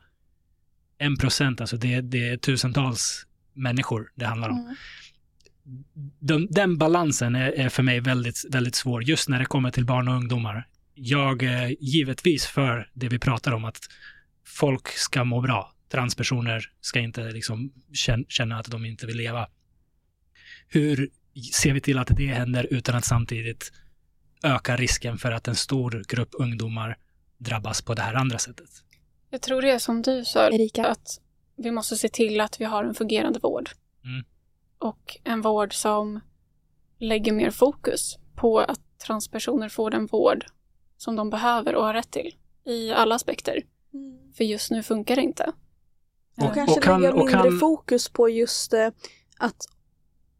En 0.98 1.16
procent, 1.16 1.60
alltså 1.60 1.76
det, 1.76 2.00
det 2.00 2.28
är 2.28 2.36
tusentals 2.36 3.26
människor 3.52 4.12
det 4.14 4.24
handlar 4.26 4.48
om. 4.48 4.58
Mm. 4.58 4.76
Den, 6.20 6.46
den 6.50 6.78
balansen 6.78 7.34
är, 7.34 7.50
är 7.52 7.68
för 7.68 7.82
mig 7.82 8.00
väldigt, 8.00 8.44
väldigt 8.50 8.74
svår, 8.74 9.04
just 9.04 9.28
när 9.28 9.38
det 9.38 9.44
kommer 9.44 9.70
till 9.70 9.84
barn 9.84 10.08
och 10.08 10.14
ungdomar. 10.14 10.68
Jag 10.94 11.42
är 11.42 11.76
givetvis 11.80 12.46
för 12.46 12.90
det 12.94 13.08
vi 13.08 13.18
pratar 13.18 13.52
om, 13.52 13.64
att 13.64 13.78
folk 14.46 14.88
ska 14.88 15.24
må 15.24 15.40
bra. 15.40 15.72
Transpersoner 15.92 16.64
ska 16.80 17.00
inte 17.00 17.30
liksom 17.30 17.72
kän- 17.92 18.24
känna 18.28 18.58
att 18.58 18.70
de 18.70 18.84
inte 18.84 19.06
vill 19.06 19.16
leva. 19.16 19.48
Hur 20.68 21.10
ser 21.52 21.72
vi 21.72 21.80
till 21.80 21.98
att 21.98 22.16
det 22.16 22.26
händer 22.26 22.66
utan 22.70 22.94
att 22.94 23.04
samtidigt 23.04 23.72
öka 24.42 24.76
risken 24.76 25.18
för 25.18 25.32
att 25.32 25.48
en 25.48 25.54
stor 25.54 26.04
grupp 26.08 26.28
ungdomar 26.32 26.96
drabbas 27.38 27.82
på 27.82 27.94
det 27.94 28.02
här 28.02 28.14
andra 28.14 28.38
sättet? 28.38 28.68
Jag 29.30 29.42
tror 29.42 29.62
det 29.62 29.70
är 29.70 29.78
som 29.78 30.02
du 30.02 30.24
sa, 30.24 30.50
Erika. 30.50 30.86
att 30.86 31.20
vi 31.56 31.70
måste 31.70 31.96
se 31.96 32.08
till 32.08 32.40
att 32.40 32.60
vi 32.60 32.64
har 32.64 32.84
en 32.84 32.94
fungerande 32.94 33.38
vård. 33.38 33.70
Mm. 34.04 34.24
Och 34.78 35.16
en 35.24 35.40
vård 35.42 35.74
som 35.74 36.20
lägger 36.98 37.32
mer 37.32 37.50
fokus 37.50 38.18
på 38.34 38.58
att 38.58 38.80
transpersoner 39.06 39.68
får 39.68 39.90
den 39.90 40.06
vård 40.06 40.44
som 40.96 41.16
de 41.16 41.30
behöver 41.30 41.74
och 41.74 41.84
har 41.84 41.94
rätt 41.94 42.10
till 42.10 42.34
i 42.64 42.92
alla 42.92 43.14
aspekter. 43.14 43.62
För 44.36 44.44
just 44.44 44.70
nu 44.70 44.82
funkar 44.82 45.16
det 45.16 45.22
inte. 45.22 45.52
Och- 46.36 46.42
Eh, 46.44 46.54
Kanske 46.54 46.80
kan- 46.80 47.00
lägga 47.00 47.12
och 47.12 47.18
mindre 47.18 47.42
kan- 47.42 47.58
fokus 47.58 48.08
på 48.08 48.28
just 48.28 48.72
eh, 48.72 48.88
att 49.38 49.66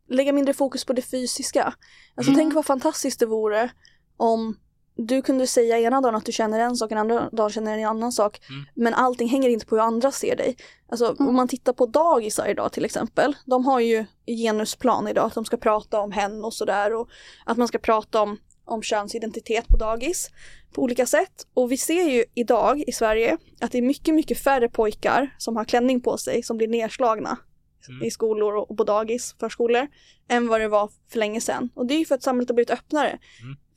lägga 0.09 0.33
mindre 0.33 0.55
fokus 0.55 0.85
på 0.85 0.93
det 0.93 1.03
fysiska. 1.03 1.75
Alltså 2.15 2.33
Mm. 2.33 2.39
tänk 2.39 2.55
vad 2.55 2.67
fantastiskt 2.67 3.21
det 3.21 3.27
vore 3.27 3.71
om 4.17 4.57
du 5.01 5.23
kunde 5.23 5.47
säga 5.47 5.79
ena 5.79 6.01
dagen 6.01 6.15
att 6.15 6.25
du 6.25 6.33
känner 6.33 6.61
en 6.61 6.77
sak, 6.77 6.93
en 6.93 6.99
andra 6.99 7.31
dagen 7.31 7.51
känner 7.51 7.79
en 7.79 7.89
annan 7.89 8.13
sak. 8.13 8.41
Mm. 8.49 8.65
Men 8.75 8.95
allting 8.95 9.29
hänger 9.29 9.49
inte 9.49 9.67
på 9.67 9.75
hur 9.77 9.83
andra 9.83 10.13
ser 10.13 10.37
dig. 10.37 10.57
Alltså 10.89 11.07
Mm. 11.19 11.29
om 11.29 11.35
man 11.35 11.49
tittar 11.49 11.73
på 11.73 11.87
dagisar 11.87 12.49
idag 12.49 12.73
till 12.73 12.85
exempel. 12.85 13.37
De 13.45 13.65
har 13.67 13.81
ju 13.81 14.05
genusplan 14.27 15.09
idag, 15.09 15.27
att 15.27 15.35
de 15.35 15.45
ska 15.45 15.57
prata 15.57 16.01
om 16.01 16.13
hen 16.13 16.45
och 16.45 16.55
sådär. 16.55 16.95
Och 16.95 17.09
att 17.47 17.57
man 17.57 17.69
ska 17.69 17.79
prata 17.79 18.23
om, 18.23 18.39
om 18.65 18.83
könsidentitet 18.83 19.69
på 19.69 19.77
dagis 19.77 20.31
på 20.73 20.83
olika 20.83 21.07
sätt. 21.07 21.47
Och 21.55 21.73
vi 21.73 21.77
ser 21.77 22.03
ju 22.09 22.25
idag 22.35 22.85
i 22.87 22.93
Sverige 22.93 23.39
att 23.61 23.73
det 23.73 23.79
är 23.79 23.83
mycket, 23.83 24.15
mycket 24.15 24.39
färre 24.39 24.69
pojkar 24.69 25.35
som 25.39 25.57
har 25.57 25.65
klänning 25.65 26.01
på 26.01 26.19
sig 26.19 26.43
som 26.43 26.57
blir 26.57 26.69
nedslagna 26.69 27.39
Mm. 27.89 28.03
i 28.03 28.11
skolor 28.11 28.57
och 28.57 28.77
på 28.77 28.85
dagis, 28.85 29.35
förskolor, 29.41 29.87
än 30.29 30.49
vad 30.49 30.61
det 30.61 30.69
var 30.69 30.91
för 31.11 31.19
länge 31.19 31.41
sedan. 31.41 31.71
Och 31.75 31.87
det 31.87 31.95
är 31.95 31.99
ju 31.99 32.05
för 32.05 32.15
att 32.15 32.23
samhället 32.23 32.49
har 32.49 32.55
blivit 32.55 32.71
öppnare. 32.71 33.19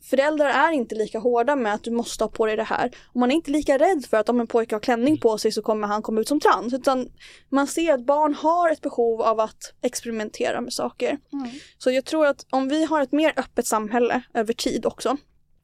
Föräldrar 0.03 0.49
är 0.49 0.71
inte 0.71 0.95
lika 0.95 1.19
hårda 1.19 1.55
med 1.55 1.73
att 1.73 1.83
du 1.83 1.91
måste 1.91 2.23
ha 2.23 2.29
på 2.29 2.45
dig 2.45 2.55
det 2.55 2.63
här. 2.63 2.91
Och 3.13 3.19
man 3.19 3.31
är 3.31 3.35
inte 3.35 3.51
lika 3.51 3.77
rädd 3.77 4.05
för 4.09 4.17
att 4.17 4.29
om 4.29 4.39
en 4.39 4.47
pojke 4.47 4.75
har 4.75 4.79
klänning 4.79 5.19
på 5.19 5.37
sig 5.37 5.51
så 5.51 5.61
kommer 5.61 5.87
han 5.87 6.01
komma 6.01 6.21
ut 6.21 6.27
som 6.27 6.39
trans. 6.39 6.73
Utan 6.73 7.09
man 7.49 7.67
ser 7.67 7.93
att 7.93 8.05
barn 8.05 8.33
har 8.33 8.69
ett 8.71 8.81
behov 8.81 9.21
av 9.21 9.39
att 9.39 9.73
experimentera 9.81 10.61
med 10.61 10.73
saker. 10.73 11.17
Mm. 11.33 11.49
Så 11.77 11.91
jag 11.91 12.05
tror 12.05 12.25
att 12.25 12.45
om 12.49 12.69
vi 12.69 12.85
har 12.85 13.01
ett 13.01 13.11
mer 13.11 13.33
öppet 13.37 13.67
samhälle 13.67 14.21
över 14.33 14.53
tid 14.53 14.85
också, 14.85 15.17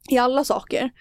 i 0.09 0.17
alla 0.17 0.43
saker, 0.43 0.91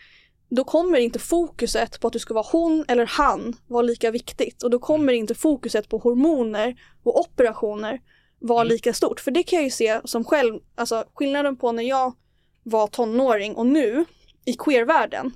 då 0.48 0.64
kommer 0.64 0.98
inte 0.98 1.18
fokuset 1.18 2.00
på 2.00 2.06
att 2.06 2.12
du 2.12 2.18
ska 2.18 2.34
vara 2.34 2.46
hon 2.52 2.84
eller 2.88 3.06
han 3.06 3.56
vara 3.66 3.82
lika 3.82 4.10
viktigt. 4.10 4.62
Och 4.62 4.70
då 4.70 4.78
kommer 4.78 5.12
inte 5.12 5.34
fokuset 5.34 5.88
på 5.88 5.98
hormoner 5.98 6.76
och 7.02 7.20
operationer 7.20 8.00
vara 8.38 8.60
Mm. 8.60 8.68
lika 8.68 8.92
stort. 8.92 9.20
För 9.20 9.30
det 9.30 9.42
kan 9.42 9.56
jag 9.56 9.64
ju 9.64 9.70
se 9.70 10.00
som 10.04 10.24
själv, 10.24 10.60
alltså 10.74 11.04
skillnaden 11.14 11.56
på 11.56 11.72
när 11.72 11.82
jag 11.82 12.14
var 12.66 12.86
tonåring 12.86 13.54
och 13.54 13.66
nu 13.66 14.04
i 14.44 14.52
queervärlden. 14.52 15.32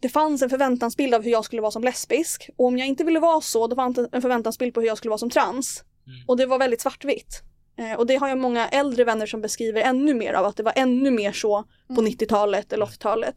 Det 0.00 0.08
fanns 0.08 0.42
en 0.42 0.50
förväntansbild 0.50 1.14
av 1.14 1.22
hur 1.22 1.30
jag 1.30 1.44
skulle 1.44 1.62
vara 1.62 1.70
som 1.70 1.84
lesbisk. 1.84 2.50
Och 2.56 2.66
om 2.66 2.78
jag 2.78 2.88
inte 2.88 3.04
ville 3.04 3.20
vara 3.20 3.40
så, 3.40 3.66
då 3.66 3.76
fanns 3.76 3.96
det 3.96 4.08
en 4.12 4.22
förväntansbild 4.22 4.74
på 4.74 4.80
hur 4.80 4.86
jag 4.86 4.98
skulle 4.98 5.10
vara 5.10 5.18
som 5.18 5.30
trans. 5.30 5.84
Mm. 6.06 6.18
Och 6.28 6.36
det 6.36 6.46
var 6.46 6.58
väldigt 6.58 6.80
svartvitt. 6.80 7.42
Eh, 7.78 7.92
och 7.92 8.06
det 8.06 8.16
har 8.16 8.28
jag 8.28 8.38
många 8.38 8.68
äldre 8.68 9.04
vänner 9.04 9.26
som 9.26 9.40
beskriver 9.40 9.80
ännu 9.80 10.14
mer 10.14 10.32
av, 10.32 10.46
att 10.46 10.56
det 10.56 10.62
var 10.62 10.72
ännu 10.76 11.10
mer 11.10 11.32
så 11.32 11.64
på 11.88 12.00
Mm. 12.00 12.12
90-talet 12.12 12.72
eller 12.72 12.86
80-talet. 12.86 13.34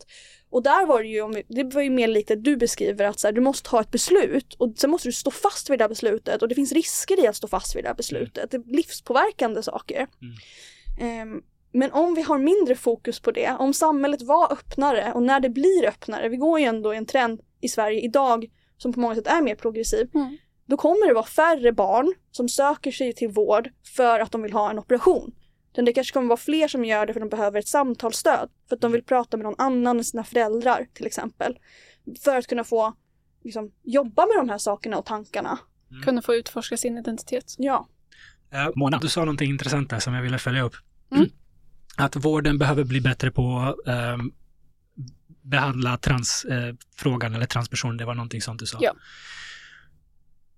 Och 0.49 0.63
där 0.63 0.85
var 0.85 1.03
det 1.03 1.07
ju, 1.07 1.43
det 1.47 1.75
var 1.75 1.81
ju 1.81 1.89
mer 1.89 2.07
likt 2.07 2.27
det 2.27 2.35
du 2.35 2.57
beskriver, 2.57 3.05
att 3.05 3.19
så 3.19 3.27
här, 3.27 3.33
du 3.33 3.41
måste 3.41 3.69
ha 3.69 3.81
ett 3.81 3.91
beslut 3.91 4.53
och 4.53 4.73
sen 4.77 4.89
måste 4.89 5.07
du 5.07 5.13
stå 5.13 5.31
fast 5.31 5.69
vid 5.69 5.79
det 5.79 5.83
här 5.83 5.89
beslutet 5.89 6.41
och 6.41 6.47
det 6.47 6.55
finns 6.55 6.71
risker 6.71 7.23
i 7.23 7.27
att 7.27 7.35
stå 7.35 7.47
fast 7.47 7.75
vid 7.75 7.83
det 7.83 7.87
här 7.87 7.95
beslutet. 7.95 8.51
Det 8.51 8.57
är 8.57 8.75
livspåverkande 8.75 9.63
saker. 9.63 10.07
Ehm, 11.01 11.41
men 11.73 11.91
om 11.91 12.13
vi 12.15 12.21
har 12.21 12.37
mindre 12.37 12.75
fokus 12.75 13.19
på 13.19 13.31
det, 13.31 13.55
om 13.59 13.73
samhället 13.73 14.21
var 14.21 14.53
öppnare 14.53 15.11
och 15.13 15.23
när 15.23 15.39
det 15.39 15.49
blir 15.49 15.87
öppnare, 15.87 16.29
vi 16.29 16.37
går 16.37 16.59
ju 16.59 16.65
ändå 16.65 16.93
i 16.93 16.97
en 16.97 17.05
trend 17.05 17.41
i 17.61 17.67
Sverige 17.69 18.01
idag 18.01 18.45
som 18.77 18.93
på 18.93 18.99
många 18.99 19.15
sätt 19.15 19.27
är 19.27 19.41
mer 19.41 19.55
progressiv, 19.55 20.09
Mm. 20.13 20.37
då 20.65 20.77
kommer 20.77 21.07
det 21.07 21.13
vara 21.13 21.25
färre 21.25 21.71
barn 21.71 22.13
som 22.31 22.49
söker 22.49 22.91
sig 22.91 23.13
till 23.13 23.29
vård 23.29 23.69
för 23.95 24.19
att 24.19 24.31
de 24.31 24.41
vill 24.41 24.53
ha 24.53 24.69
en 24.69 24.79
operation. 24.79 25.31
Utan 25.71 25.85
det 25.85 25.93
kanske 25.93 26.13
kommer 26.13 26.27
vara 26.27 26.37
fler 26.37 26.67
som 26.67 26.85
gör 26.85 27.05
det 27.05 27.13
för 27.13 27.21
att 27.21 27.29
de 27.29 27.35
behöver 27.37 27.59
ett 27.59 27.67
samtalsstöd, 27.67 28.49
för 28.69 28.75
att 28.75 28.81
de 28.81 28.91
vill 28.91 29.03
prata 29.03 29.37
med 29.37 29.43
någon 29.43 29.55
annan 29.57 29.97
än 29.97 30.03
sina 30.03 30.23
föräldrar 30.23 30.87
till 30.93 31.05
exempel. 31.05 31.57
För 32.23 32.35
att 32.37 32.47
kunna 32.47 32.63
få 32.63 32.93
liksom, 33.43 33.71
jobba 33.83 34.25
med 34.25 34.35
de 34.35 34.49
här 34.49 34.57
sakerna 34.57 34.97
och 34.97 35.05
tankarna. 35.05 35.59
Kunna 36.05 36.21
få 36.21 36.35
utforska 36.35 36.77
sin 36.77 36.97
identitet. 36.97 37.55
Ja. 37.57 37.87
Eh, 38.51 38.69
Mona, 38.75 38.97
du 38.99 39.09
sa 39.09 39.19
någonting 39.19 39.49
intressant 39.49 39.89
där 39.89 39.99
som 39.99 40.13
jag 40.13 40.21
ville 40.21 40.37
följa 40.37 40.61
upp. 40.63 40.73
Mm. 41.11 41.29
Att 41.97 42.15
vården 42.15 42.57
behöver 42.57 42.83
bli 42.83 43.01
bättre 43.01 43.31
på 43.31 43.75
eh, 43.87 44.17
behandla 45.41 45.97
transfrågan 45.97 47.31
eh, 47.31 47.35
eller 47.35 47.45
transpersoner, 47.45 47.97
det 47.97 48.05
var 48.05 48.15
någonting 48.15 48.41
sånt 48.41 48.59
du 48.59 48.65
sa. 48.65 48.77
Ja. 48.81 48.93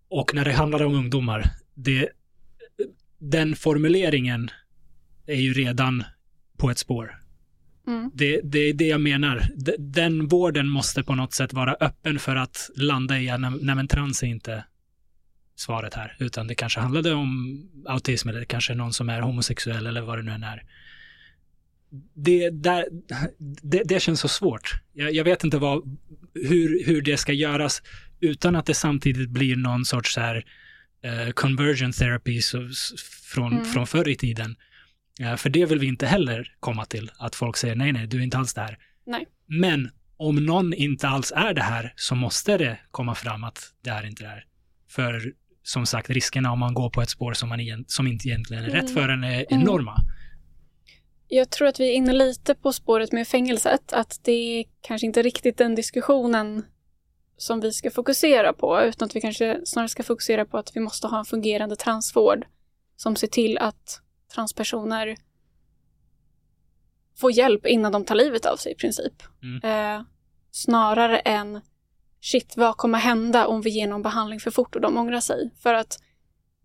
Och 0.10 0.34
när 0.34 0.46
det 0.46 0.54
handlar 0.54 0.84
om 0.84 0.96
ungdomar, 0.96 1.52
det, 1.74 2.10
den 3.20 3.56
formuleringen 3.56 4.50
är 5.26 5.42
ju 5.42 5.54
redan 5.54 6.04
på 6.58 6.70
ett 6.70 6.78
spår. 6.78 7.20
Mm. 7.88 8.12
Det, 8.14 8.42
det 8.44 8.60
är 8.60 8.74
det 8.74 8.88
jag 8.88 9.02
menar. 9.02 9.48
Den 9.78 10.28
vården 10.28 10.70
måste 10.70 11.04
på 11.04 11.16
något 11.16 11.34
sätt 11.34 11.54
vara 11.54 11.76
öppen 11.80 12.20
för 12.20 12.36
att 12.36 12.70
landa 12.76 13.20
i 13.20 13.30
att 13.30 13.42
nej 13.42 13.76
men 13.76 13.88
trans 13.88 14.24
är 14.24 14.28
inte 14.28 14.64
svaret 15.56 15.94
här, 15.94 16.16
utan 16.20 16.48
det 16.48 16.56
kanske 16.56 16.80
handlade 16.80 17.14
om 17.14 17.62
autism 17.86 18.30
eller 18.30 18.46
kanske 18.46 18.76
någon 18.76 18.94
som 18.94 19.10
är 19.10 19.22
homosexuell 19.22 19.88
eller 19.88 20.02
vad 20.02 20.18
det 20.18 20.24
nu 20.24 20.32
än 20.32 20.44
är. 20.44 20.64
Det, 22.14 22.50
där, 22.50 22.86
det, 23.62 23.82
det 23.86 24.00
känns 24.00 24.20
så 24.20 24.28
svårt. 24.28 24.74
Jag, 24.94 25.14
jag 25.14 25.24
vet 25.24 25.44
inte 25.44 25.58
vad, 25.58 25.98
hur, 26.34 26.86
hur 26.86 27.02
det 27.02 27.18
ska 27.18 27.34
göras 27.34 27.82
utan 28.20 28.56
att 28.56 28.66
det 28.66 28.74
samtidigt 28.74 29.30
blir 29.30 29.56
någon 29.56 29.86
sorts 29.86 30.14
så 30.14 30.22
här, 30.22 30.46
eh, 31.04 31.32
convergent 31.32 31.98
therapy 31.98 32.42
så, 32.42 32.70
från, 33.24 33.54
Mm. 33.54 33.66
från 33.66 33.88
förr 33.88 34.08
i 34.08 34.16
tiden. 34.16 34.56
Eh, 35.22 35.36
för 35.36 35.50
det 35.50 35.66
vill 35.66 35.80
vi 35.80 35.88
inte 35.88 36.08
heller 36.08 36.56
komma 36.60 36.86
till, 36.86 37.12
att 37.18 37.36
folk 37.36 37.58
säger 37.58 37.76
nej, 37.76 37.92
nej, 37.92 38.08
du 38.08 38.18
är 38.18 38.22
inte 38.22 38.38
alls 38.38 38.54
det 38.54 38.62
här. 38.62 38.78
Nej. 39.06 39.26
Men 39.48 39.90
om 40.18 40.46
någon 40.46 40.74
inte 40.74 41.08
alls 41.08 41.34
är 41.36 41.54
det 41.54 41.62
här 41.64 41.94
så 41.96 42.16
måste 42.16 42.58
det 42.58 42.80
komma 42.92 43.16
fram 43.16 43.44
att 43.44 43.60
det 43.84 43.90
är 43.90 44.06
inte 44.06 44.24
det 44.24 44.30
här. 44.30 44.44
För 44.90 45.34
som 45.64 45.86
sagt, 45.86 46.10
riskerna 46.10 46.52
om 46.52 46.60
man 46.60 46.74
går 46.74 46.90
på 46.90 47.02
ett 47.02 47.10
spår 47.10 47.34
som, 47.34 47.50
man 47.50 47.60
igen, 47.60 47.86
som 47.88 48.08
inte 48.08 48.28
egentligen 48.28 48.64
är 48.64 48.70
rätt 48.70 48.82
Mm. 48.90 48.94
för 48.94 49.10
en 49.10 49.24
är 49.24 49.46
Mm. 49.52 49.64
Jag 51.28 51.50
tror 51.50 51.68
att 51.68 51.80
vi 51.80 51.90
är 51.90 51.94
inne 51.94 52.14
lite 52.14 52.56
på 52.56 52.74
spåret 52.74 53.12
med 53.12 53.28
fängelset, 53.28 53.94
att 53.94 54.20
det 54.24 54.32
är 54.32 54.66
kanske 54.82 55.08
inte 55.08 55.22
riktigt 55.22 55.58
den 55.58 55.76
diskussionen 55.76 56.66
som 57.38 57.60
vi 57.60 57.74
ska 57.74 57.92
fokusera 57.92 58.54
på, 58.54 58.82
utan 58.82 59.06
att 59.06 59.16
vi 59.16 59.22
kanske 59.22 59.62
snarare 59.66 59.90
ska 59.90 60.04
fokusera 60.04 60.46
på 60.46 60.58
att 60.58 60.76
vi 60.76 60.80
måste 60.80 61.08
ha 61.08 61.20
en 61.20 61.26
fungerande 61.26 61.76
transvård 61.76 62.46
som 62.96 63.16
ser 63.16 63.28
till 63.28 63.58
att 63.58 64.02
transpersoner 64.36 65.16
får 67.18 67.32
hjälp 67.32 67.66
innan 67.66 67.92
de 67.92 68.06
tar 68.06 68.16
livet 68.16 68.46
av 68.46 68.58
sig 68.58 68.72
i 68.72 68.76
princip. 68.76 69.24
Mm. 69.44 69.98
Eh, 69.98 70.06
snarare 70.52 71.20
än 71.20 71.62
shit, 72.22 72.58
vad 72.58 72.78
kommer 72.78 73.00
hända 73.00 73.48
om 73.48 73.62
vi 73.62 73.70
ger 73.70 73.88
någon 73.88 74.02
behandling 74.02 74.40
för 74.40 74.52
fort 74.52 74.76
och 74.76 74.82
de 74.82 74.98
ångrar 74.98 75.20
sig? 75.20 75.52
För 75.60 75.74
att 75.74 76.00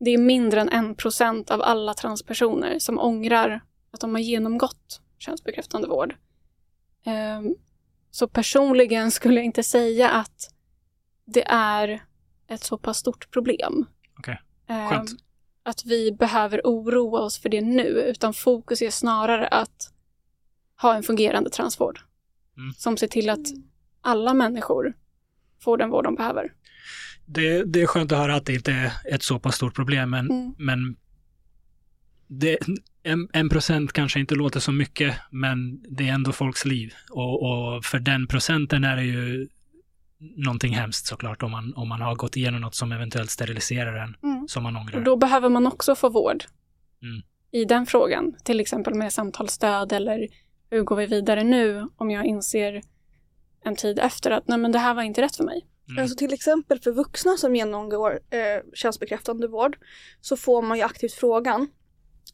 det 0.01 0.11
är 0.11 0.19
mindre 0.19 0.61
än 0.61 0.69
en 0.69 0.95
procent 0.95 1.51
av 1.51 1.63
alla 1.63 1.95
transpersoner 1.95 2.79
som 2.79 2.99
ångrar 2.99 3.61
att 3.91 4.01
de 4.01 4.15
har 4.15 4.21
genomgått 4.21 5.01
könsbekräftande 5.19 5.89
vård. 5.89 6.15
Ehm, 7.05 7.55
så 8.11 8.29
personligen 8.29 9.11
skulle 9.11 9.35
jag 9.35 9.45
inte 9.45 9.63
säga 9.63 10.11
att 10.11 10.55
det 11.25 11.45
är 11.51 12.03
ett 12.49 12.65
så 12.65 12.79
pass 12.79 12.99
stort 12.99 13.31
problem. 13.31 13.87
Okej. 14.19 14.41
Ehm, 14.67 14.89
Skönt. 14.91 15.11
att 15.63 15.85
vi 15.85 16.13
behöver 16.13 16.61
oroa 16.65 17.21
oss 17.21 17.39
för 17.39 17.49
det 17.49 17.61
nu, 17.61 17.83
utan 17.85 18.35
fokus 18.35 18.83
är 18.83 18.91
snarare 18.91 19.49
att 19.49 19.93
ha 20.83 20.95
en 20.95 21.03
fungerande 21.03 21.51
transvård. 21.51 22.01
Mm. 22.57 22.73
Som 22.73 22.97
ser 22.97 23.07
till 23.09 23.31
att 23.31 23.47
alla 24.01 24.35
människor 24.35 24.95
får 25.61 25.77
den 25.79 25.91
vård 25.91 26.05
de 26.05 26.15
behöver. 26.15 26.53
Det, 27.27 27.65
det 27.65 27.83
är 27.83 27.87
skönt 27.87 28.13
att 28.13 28.19
höra 28.19 28.35
att 28.37 28.47
det 28.47 28.55
inte 28.55 28.73
är 28.73 28.93
ett 29.15 29.23
så 29.23 29.39
pass 29.39 29.57
stort 29.57 29.75
problem, 29.75 30.11
men, 30.11 30.31
Mm. 30.31 30.55
men 30.59 30.97
det, 32.27 32.59
en, 33.03 33.29
en 33.33 33.49
procent 33.49 33.93
kanske 33.93 34.21
inte 34.21 34.35
låter 34.35 34.61
så 34.61 34.73
mycket, 34.73 35.15
men 35.31 35.83
det 35.97 36.09
är 36.09 36.13
ändå 36.13 36.33
folks 36.33 36.65
liv. 36.65 36.95
Och, 37.11 37.43
och 37.43 37.85
för 37.85 37.99
den 37.99 38.27
procenten 38.27 38.85
är 38.85 38.97
det 38.97 39.05
ju 39.05 39.49
någonting 40.37 40.75
hemskt 40.75 41.07
såklart, 41.07 41.43
om 41.43 41.51
man, 41.51 41.75
om 41.75 41.89
man 41.89 42.01
har 42.01 42.15
gått 42.15 42.37
igenom 42.37 42.61
något 42.61 42.75
som 42.75 42.93
eventuellt 42.93 43.31
steriliserar 43.31 43.97
en, 43.97 44.17
Mm. 44.23 44.49
som 44.49 44.63
man 44.63 44.77
Och 44.77 44.83
ångrar. 44.83 45.01
då 45.01 45.17
behöver 45.17 45.49
man 45.49 45.67
också 45.67 45.95
få 45.95 46.09
vård 46.09 46.45
Mm. 47.03 47.23
i 47.51 47.65
den 47.65 47.87
frågan. 47.87 48.35
Till 48.45 48.61
exempel 48.61 48.95
med 48.95 49.13
samtalsstöd 49.13 49.93
eller 49.93 50.27
hur 50.71 50.83
går 50.83 50.97
vi 50.97 51.07
vidare 51.07 51.45
nu 51.45 51.89
om 51.97 52.11
jag 52.11 52.25
inser 52.27 52.83
en 53.65 53.77
tid 53.77 53.99
efter 53.99 54.31
att 54.31 54.49
nej 54.49 54.59
men 54.59 54.73
det 54.73 54.79
här 54.79 54.95
var 54.95 55.03
inte 55.03 55.23
rätt 55.23 55.37
för 55.37 55.45
mig. 55.45 55.67
Mm. 55.89 56.03
Alltså 56.03 56.17
till 56.17 56.33
exempel 56.33 56.79
för 56.81 56.93
vuxna 56.93 57.37
som 57.37 57.57
genomgår 57.57 58.21
eh, 58.31 58.63
könsbekräftande 58.75 59.49
vård 59.49 59.77
så 60.21 60.37
får 60.37 60.63
man 60.63 60.77
ju 60.79 60.83
aktivt 60.85 61.13
frågan 61.13 61.69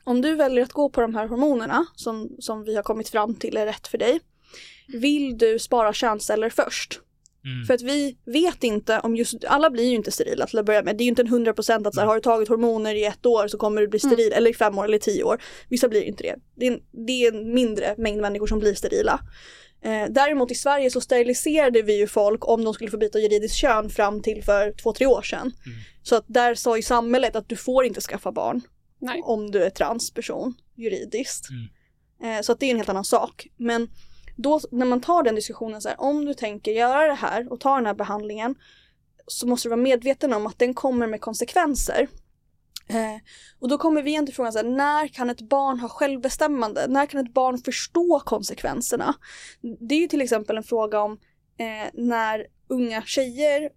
om 0.06 0.20
du 0.20 0.34
väljer 0.34 0.64
att 0.64 0.72
gå 0.72 0.88
på 0.88 1.00
de 1.00 1.14
här 1.14 1.26
hormonerna 1.26 1.86
som, 1.94 2.30
som 2.38 2.64
vi 2.64 2.76
har 2.76 2.82
kommit 2.82 3.08
fram 3.08 3.34
till 3.34 3.56
är 3.56 3.66
rätt 3.66 3.86
för 3.86 3.98
dig 3.98 4.20
vill 4.88 5.38
du 5.38 5.58
spara 5.58 5.92
könsceller 5.92 6.50
först? 6.50 7.00
Mm. 7.44 7.66
För 7.66 7.74
att 7.74 7.82
vi 7.82 8.16
vet 8.24 8.64
inte 8.64 9.00
om 9.00 9.16
just, 9.16 9.44
alla 9.44 9.70
blir 9.70 9.84
ju 9.84 9.94
inte 9.94 10.10
sterila 10.10 10.46
till 10.46 10.58
att 10.58 10.66
börja 10.66 10.82
med. 10.82 10.96
Det 10.96 11.02
är 11.02 11.04
ju 11.04 11.08
inte 11.08 11.22
en 11.22 11.28
hundra 11.28 11.52
procent 11.52 11.86
att 11.86 11.94
så 11.94 12.00
här, 12.00 12.06
Nej. 12.06 12.10
har 12.10 12.14
du 12.14 12.20
tagit 12.20 12.48
hormoner 12.48 12.94
i 12.94 13.04
ett 13.04 13.26
år 13.26 13.48
så 13.48 13.58
kommer 13.58 13.80
du 13.80 13.88
bli 13.88 13.98
steril, 13.98 14.32
eller 14.32 14.50
i 14.50 14.54
fem 14.54 14.78
år 14.78 14.84
eller 14.84 14.96
i 14.96 15.00
tio 15.00 15.24
år. 15.24 15.42
Vissa 15.68 15.88
blir 15.88 16.02
inte 16.02 16.22
det. 16.22 16.36
Det 16.54 16.66
är 16.66 16.72
en, 16.72 17.06
det 17.06 17.12
är 17.12 17.34
en 17.34 17.54
mindre 17.54 17.94
mängd 17.98 18.20
människor 18.20 18.46
som 18.46 18.58
blir 18.58 18.74
sterila. 18.74 19.20
Eh, 19.82 20.04
däremot 20.10 20.50
i 20.50 20.54
Sverige 20.54 20.90
så 20.90 21.00
steriliserade 21.00 21.82
vi 21.82 21.98
ju 21.98 22.06
folk 22.06 22.48
om 22.48 22.64
de 22.64 22.74
skulle 22.74 22.90
få 22.90 22.98
byta 22.98 23.18
juridiskt 23.18 23.56
kön 23.56 23.90
fram 23.90 24.22
till 24.22 24.44
för 24.44 24.72
två, 24.72 24.92
tre 24.92 25.06
år 25.06 25.22
sedan. 25.22 25.40
Mm. 25.40 25.78
Så 26.02 26.16
att 26.16 26.24
där 26.26 26.54
sa 26.54 26.76
ju 26.76 26.82
samhället 26.82 27.36
att 27.36 27.48
du 27.48 27.56
får 27.56 27.84
inte 27.84 28.00
skaffa 28.00 28.32
barn 28.32 28.62
Nej. 28.98 29.22
om 29.24 29.50
du 29.50 29.62
är 29.62 29.70
transperson 29.70 30.54
juridiskt. 30.74 31.48
Mm. 31.50 32.38
Eh, 32.38 32.42
så 32.42 32.52
att 32.52 32.60
det 32.60 32.66
är 32.66 32.70
en 32.70 32.76
helt 32.76 32.88
annan 32.88 33.04
sak. 33.04 33.46
Men 33.56 33.88
då 34.36 34.60
när 34.70 34.86
man 34.86 35.00
tar 35.00 35.22
den 35.22 35.34
diskussionen 35.34 35.82
så 35.82 35.88
här, 35.88 36.00
om 36.00 36.24
du 36.24 36.34
tänker 36.34 36.72
göra 36.72 37.06
det 37.06 37.14
här 37.14 37.52
och 37.52 37.60
ta 37.60 37.76
den 37.76 37.86
här 37.86 37.94
behandlingen 37.94 38.54
så 39.26 39.46
måste 39.46 39.68
du 39.68 39.70
vara 39.70 39.80
medveten 39.80 40.32
om 40.32 40.46
att 40.46 40.58
den 40.58 40.74
kommer 40.74 41.06
med 41.06 41.20
konsekvenser. 41.20 42.08
Eh, 42.88 43.16
och 43.58 43.68
då 43.68 43.78
kommer 43.78 44.02
vi 44.02 44.10
igen 44.10 44.26
till 44.26 44.34
frågan 44.34 44.52
så 44.52 44.58
här, 44.58 44.66
när 44.66 45.08
kan 45.08 45.30
ett 45.30 45.40
barn 45.40 45.80
ha 45.80 45.88
självbestämmande? 45.88 46.86
När 46.88 47.06
kan 47.06 47.26
ett 47.26 47.34
barn 47.34 47.58
förstå 47.58 48.20
konsekvenserna? 48.20 49.14
Det 49.80 49.94
är 49.94 49.98
ju 49.98 50.08
till 50.08 50.22
exempel 50.22 50.56
en 50.56 50.62
fråga 50.62 51.00
om 51.00 51.12
eh, 51.58 51.90
när 51.94 52.46
unga 52.68 53.02
tjejer 53.02 53.70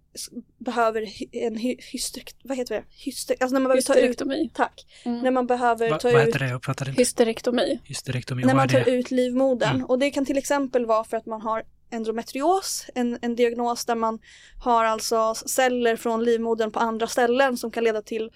behöver 0.58 1.02
en 1.32 1.56
hy- 1.56 1.80
hysterek, 1.92 2.34
vad 2.44 2.56
heter 2.56 2.74
det? 2.74 2.84
Hyster, 3.04 3.36
alltså 3.40 3.52
när 3.54 3.60
man 3.60 3.68
behöver 3.68 3.82
ta 3.82 3.94
ut, 3.94 4.54
tack, 4.54 4.86
Mm. 5.04 5.20
när 5.22 5.30
man 5.30 5.46
behöver 5.46 5.90
Va, 5.90 5.98
ta 5.98 6.10
vad 6.12 6.22
ut 6.22 6.28
heter 6.28 6.38
det? 6.38 6.48
Jag 6.48 6.62
inte. 6.88 7.00
Hysterektomi. 7.00 7.80
Hysterektomi, 7.84 8.44
när 8.44 8.54
man 8.54 8.68
tar 8.68 8.80
det? 8.80 8.90
ut 8.90 9.10
livmodern. 9.10 9.74
Mm. 9.74 9.84
Och 9.86 9.98
det 9.98 10.10
kan 10.10 10.24
till 10.26 10.38
exempel 10.38 10.86
vara 10.86 11.04
för 11.04 11.16
att 11.16 11.26
man 11.26 11.40
har 11.42 11.62
endometrios, 11.90 12.86
en, 12.94 13.18
en 13.22 13.36
diagnos 13.36 13.84
där 13.84 13.94
man 13.94 14.18
har 14.64 14.84
alltså 14.84 15.34
celler 15.34 15.96
från 15.96 16.24
livmodern 16.24 16.70
på 16.72 16.78
andra 16.78 17.06
ställen 17.06 17.56
som 17.56 17.70
kan 17.70 17.84
leda 17.84 18.02
till 18.02 18.30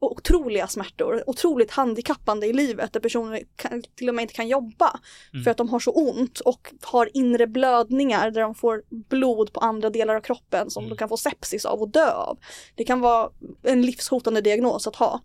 otroliga 0.00 0.66
smärtor, 0.66 1.24
otroligt 1.26 1.70
handikappande 1.70 2.46
i 2.46 2.52
livet 2.52 2.92
där 2.92 3.00
personer 3.00 3.42
kan, 3.56 3.82
till 3.94 4.08
och 4.08 4.14
med 4.14 4.22
inte 4.22 4.34
kan 4.34 4.48
jobba 4.48 5.00
Mm. 5.32 5.44
för 5.44 5.50
att 5.50 5.56
de 5.56 5.68
har 5.68 5.78
så 5.80 5.90
ont 5.90 6.40
och 6.40 6.72
har 6.82 7.10
inre 7.14 7.46
blödningar 7.46 8.30
där 8.30 8.40
de 8.40 8.54
får 8.54 8.82
blod 8.90 9.52
på 9.52 9.60
andra 9.60 9.90
delar 9.90 10.14
av 10.14 10.20
kroppen 10.20 10.70
som 10.70 10.82
Mm. 10.84 10.90
de 10.90 10.96
kan 10.98 11.08
få 11.08 11.16
sepsis 11.16 11.64
av 11.64 11.80
och 11.82 11.88
dö 11.88 12.10
av. 12.10 12.38
Det 12.74 12.84
kan 12.84 13.00
vara 13.00 13.30
en 13.62 13.82
livshotande 13.82 14.40
diagnos 14.40 14.86
att 14.86 14.96
ha. 14.96 15.20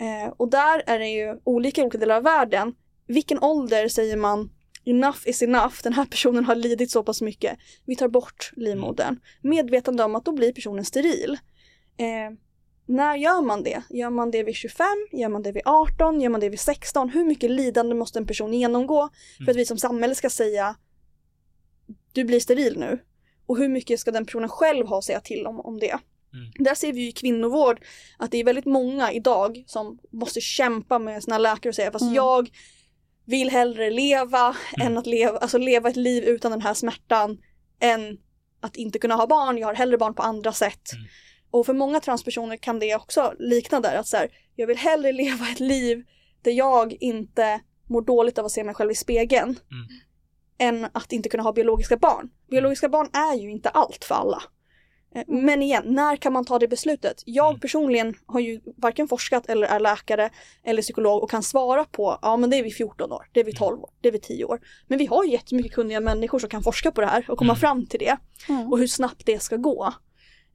Eh, 0.00 0.32
och 0.36 0.48
där 0.50 0.82
är 0.86 0.98
det 0.98 1.08
ju 1.08 1.38
olika 1.44 1.80
i 1.80 1.84
olika 1.84 1.98
delar 1.98 2.16
av 2.16 2.22
världen. 2.22 2.74
Vilken 3.06 3.38
ålder 3.42 3.88
säger 3.88 4.16
man 4.16 4.50
enough 4.84 5.18
is 5.26 5.42
enough, 5.42 5.74
den 5.82 5.92
här 5.92 6.04
personen 6.04 6.44
har 6.44 6.54
lidit 6.54 6.90
så 6.90 7.02
pass 7.02 7.22
mycket, 7.22 7.58
vi 7.86 7.96
tar 7.96 8.08
bort 8.08 8.50
livmodern. 8.56 9.20
Medvetande 9.42 10.04
om 10.04 10.14
att 10.14 10.24
då 10.24 10.32
blir 10.32 10.52
personen 10.52 10.84
steril. 10.84 11.38
Eh, 11.96 12.36
när 12.92 13.16
gör 13.16 13.42
man 13.42 13.62
det? 13.62 13.82
Gör 13.90 14.10
man 14.10 14.30
det 14.30 14.42
vid 14.42 14.54
25? 14.54 14.86
Gör 15.12 15.28
man 15.28 15.42
det 15.42 15.52
vid 15.52 15.62
18? 15.64 16.20
Gör 16.20 16.30
man 16.30 16.40
det 16.40 16.48
vid 16.48 16.60
16? 16.60 17.08
Hur 17.08 17.24
mycket 17.24 17.50
lidande 17.50 17.94
måste 17.94 18.18
en 18.18 18.26
person 18.26 18.54
genomgå 18.54 19.08
för 19.44 19.50
att 19.50 19.56
vi 19.56 19.66
som 19.66 19.78
samhälle 19.78 20.14
ska 20.14 20.30
säga 20.30 20.76
du 22.12 22.24
blir 22.24 22.40
steril 22.40 22.78
nu? 22.78 22.98
Och 23.46 23.58
hur 23.58 23.68
mycket 23.68 24.00
ska 24.00 24.10
den 24.10 24.26
personen 24.26 24.48
själv 24.48 24.86
ha 24.86 24.98
att 24.98 25.04
säga 25.04 25.20
till 25.20 25.46
om, 25.46 25.60
om 25.60 25.78
det? 25.78 25.98
Där 26.58 26.74
ser 26.74 26.92
vi 26.92 27.00
ju 27.00 27.08
i 27.08 27.12
kvinnovård 27.12 27.80
att 28.18 28.30
det 28.30 28.38
är 28.38 28.44
väldigt 28.44 28.64
många 28.66 29.12
idag 29.12 29.64
som 29.66 29.98
måste 30.12 30.40
kämpa 30.40 30.98
med 30.98 31.22
sina 31.22 31.38
läkare 31.38 31.68
och 31.68 31.74
säga 31.74 31.92
fast 31.92 32.02
Mm. 32.02 32.14
jag 32.14 32.48
vill 33.24 33.50
hellre 33.50 33.90
leva 33.90 34.56
Mm. 34.76 34.86
än 34.86 34.98
att 34.98 35.06
leva, 35.06 35.38
alltså 35.38 35.58
leva 35.58 35.88
ett 35.88 35.96
liv 35.96 36.24
utan 36.24 36.50
den 36.50 36.60
här 36.60 36.74
smärtan 36.74 37.38
än 37.80 38.18
att 38.60 38.76
inte 38.76 38.98
kunna 38.98 39.14
ha 39.14 39.26
barn. 39.26 39.58
Jag 39.58 39.66
har 39.66 39.74
hellre 39.74 39.98
barn 39.98 40.14
på 40.14 40.22
andra 40.22 40.52
sätt. 40.52 40.90
Mm. 41.52 41.60
Och 41.60 41.66
för 41.66 41.74
många 41.74 42.00
transpersoner 42.00 42.56
kan 42.56 42.78
det 42.78 42.94
också 42.96 43.34
likna 43.38 43.80
där 43.80 43.96
att 43.96 44.06
så 44.06 44.16
här, 44.16 44.28
jag 44.56 44.66
vill 44.66 44.76
hellre 44.78 45.12
leva 45.12 45.48
ett 45.52 45.60
liv 45.60 46.04
där 46.42 46.52
jag 46.52 46.92
inte 47.00 47.60
mår 47.88 48.02
dåligt 48.02 48.38
av 48.38 48.44
att 48.44 48.52
se 48.52 48.64
mig 48.64 48.74
själv 48.74 48.90
i 48.90 48.94
spegeln 48.94 49.48
Mm. 49.70 49.86
än 50.58 50.90
att 50.94 51.12
inte 51.12 51.28
kunna 51.28 51.42
ha 51.42 51.52
biologiska 51.52 51.96
barn. 51.96 52.30
Biologiska 52.50 52.88
barn 52.88 53.08
är 53.12 53.34
ju 53.38 53.50
inte 53.50 53.68
allt 53.68 54.04
för 54.04 54.14
alla. 54.14 54.42
Eh, 55.14 55.22
Men 55.28 55.62
igen, 55.62 55.82
när 55.86 56.16
kan 56.16 56.32
man 56.32 56.44
ta 56.44 56.58
det 56.58 56.68
beslutet? 56.68 57.22
Jag 57.26 57.48
Mm. 57.48 57.60
personligen 57.60 58.14
har 58.26 58.40
ju 58.40 58.60
varken 58.76 59.08
forskat 59.08 59.46
eller 59.48 59.66
är 59.66 59.80
läkare 59.80 60.30
eller 60.64 60.82
psykolog 60.82 61.22
och 61.22 61.30
kan 61.30 61.42
svara 61.42 61.84
på, 61.84 62.18
ja 62.22 62.36
men 62.36 62.50
det 62.50 62.56
är 62.56 62.62
vid 62.62 62.74
14 62.76 63.12
år, 63.12 63.28
det 63.32 63.40
är 63.40 63.44
vid 63.44 63.56
12 63.56 63.80
år, 63.82 63.90
det 64.00 64.08
är 64.08 64.12
vid 64.12 64.22
10 64.22 64.44
år. 64.44 64.60
Men 64.88 64.98
vi 64.98 65.06
har 65.06 65.24
ju 65.24 65.30
jättemycket 65.30 65.72
kunniga 65.72 66.00
människor 66.00 66.38
som 66.38 66.48
kan 66.50 66.62
forska 66.62 66.90
på 66.90 67.00
det 67.00 67.06
här 67.06 67.24
och 67.30 67.38
komma 67.38 67.52
Mm. 67.52 67.60
fram 67.60 67.86
till 67.86 67.98
det 68.00 68.16
Mm. 68.48 68.72
och 68.72 68.78
hur 68.78 68.86
snabbt 68.86 69.26
det 69.26 69.42
ska 69.42 69.56
gå. 69.56 69.92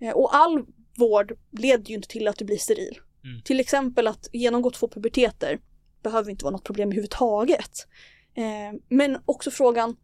Eh, 0.01 0.11
Och 0.11 0.35
all 0.35 0.65
vård 0.97 1.33
leder 1.51 1.89
ju 1.89 1.95
inte 1.95 2.07
till 2.07 2.27
att 2.27 2.37
du 2.37 2.45
blir 2.45 2.57
steril. 2.57 2.99
Mm. 3.23 3.41
Till 3.41 3.59
exempel 3.59 4.07
att 4.07 4.29
genomgå 4.33 4.71
två 4.71 4.87
puberteter 4.87 5.59
behöver 6.03 6.31
inte 6.31 6.45
vara 6.45 6.51
något 6.51 6.63
problem 6.63 6.87
överhuvudtaget. 6.87 7.87
Eh, 8.35 8.79
men 8.89 9.17
också 9.25 9.51
frågan, 9.51 9.95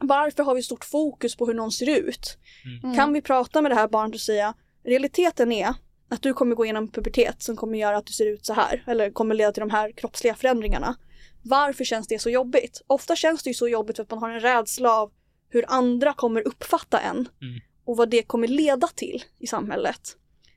varför 0.00 0.42
har 0.42 0.54
vi 0.54 0.62
stort 0.62 0.84
fokus 0.84 1.36
på 1.36 1.46
hur 1.46 1.54
någon 1.54 1.72
ser 1.72 1.98
ut? 1.98 2.38
Mm. 2.82 2.96
Kan 2.96 3.12
vi 3.12 3.22
prata 3.22 3.62
med 3.62 3.70
det 3.70 3.74
här 3.74 3.88
barnet 3.88 4.14
och 4.14 4.20
säga, 4.20 4.54
realiteten 4.84 5.52
är 5.52 5.74
att 6.08 6.22
du 6.22 6.32
kommer 6.32 6.56
gå 6.56 6.64
igenom 6.64 6.88
pubertet 6.88 7.42
som 7.42 7.56
kommer 7.56 7.78
göra 7.78 7.96
att 7.96 8.06
du 8.06 8.12
ser 8.12 8.26
ut 8.26 8.46
så 8.46 8.52
här, 8.52 8.84
eller 8.86 9.10
kommer 9.10 9.34
leda 9.34 9.52
till 9.52 9.60
de 9.60 9.70
här 9.70 9.92
kroppsliga 9.92 10.34
förändringarna. 10.34 10.96
Varför 11.42 11.84
känns 11.84 12.08
det 12.08 12.18
så 12.18 12.30
jobbigt? 12.30 12.82
Ofta 12.86 13.16
känns 13.16 13.42
det 13.42 13.50
ju 13.50 13.54
så 13.54 13.68
jobbigt 13.68 13.96
för 13.96 14.02
att 14.02 14.10
man 14.10 14.18
har 14.18 14.30
en 14.30 14.40
rädsla 14.40 14.92
av 14.92 15.12
hur 15.48 15.64
andra 15.68 16.12
kommer 16.12 16.46
uppfatta 16.46 16.98
en 16.98 17.16
Mm. 17.16 17.60
och 17.84 17.96
vad 17.96 18.10
det 18.10 18.22
kommer 18.22 18.48
leda 18.48 18.88
till 18.88 19.22
i 19.38 19.46
samhället. 19.46 20.16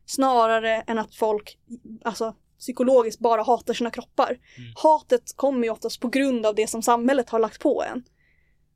Snarare 0.09 0.81
än 0.87 0.99
att 0.99 1.15
folk, 1.15 1.57
alltså 2.05 2.35
psykologiskt 2.59 3.19
bara 3.19 3.43
hatar 3.43 3.73
sina 3.73 3.91
kroppar. 3.91 4.37
Mm. 4.57 4.73
Hatet 4.75 5.33
kommer 5.35 5.63
ju 5.63 5.69
oftast 5.69 5.99
på 5.99 6.07
grund 6.07 6.45
av 6.45 6.55
det 6.55 6.67
som 6.67 6.81
samhället 6.81 7.29
har 7.29 7.39
lagt 7.39 7.61
på 7.61 7.83
en. 7.83 8.03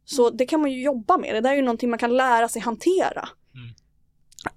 Så 0.05 0.30
det 0.30 0.45
kan 0.45 0.61
man 0.61 0.72
ju 0.72 0.84
jobba 0.84 1.18
med, 1.18 1.35
det 1.35 1.41
där 1.41 1.51
är 1.51 1.55
ju 1.55 1.61
någonting 1.61 1.89
man 1.89 1.99
kan 1.99 2.18
lära 2.18 2.47
sig 2.47 2.61
hantera. 2.61 3.30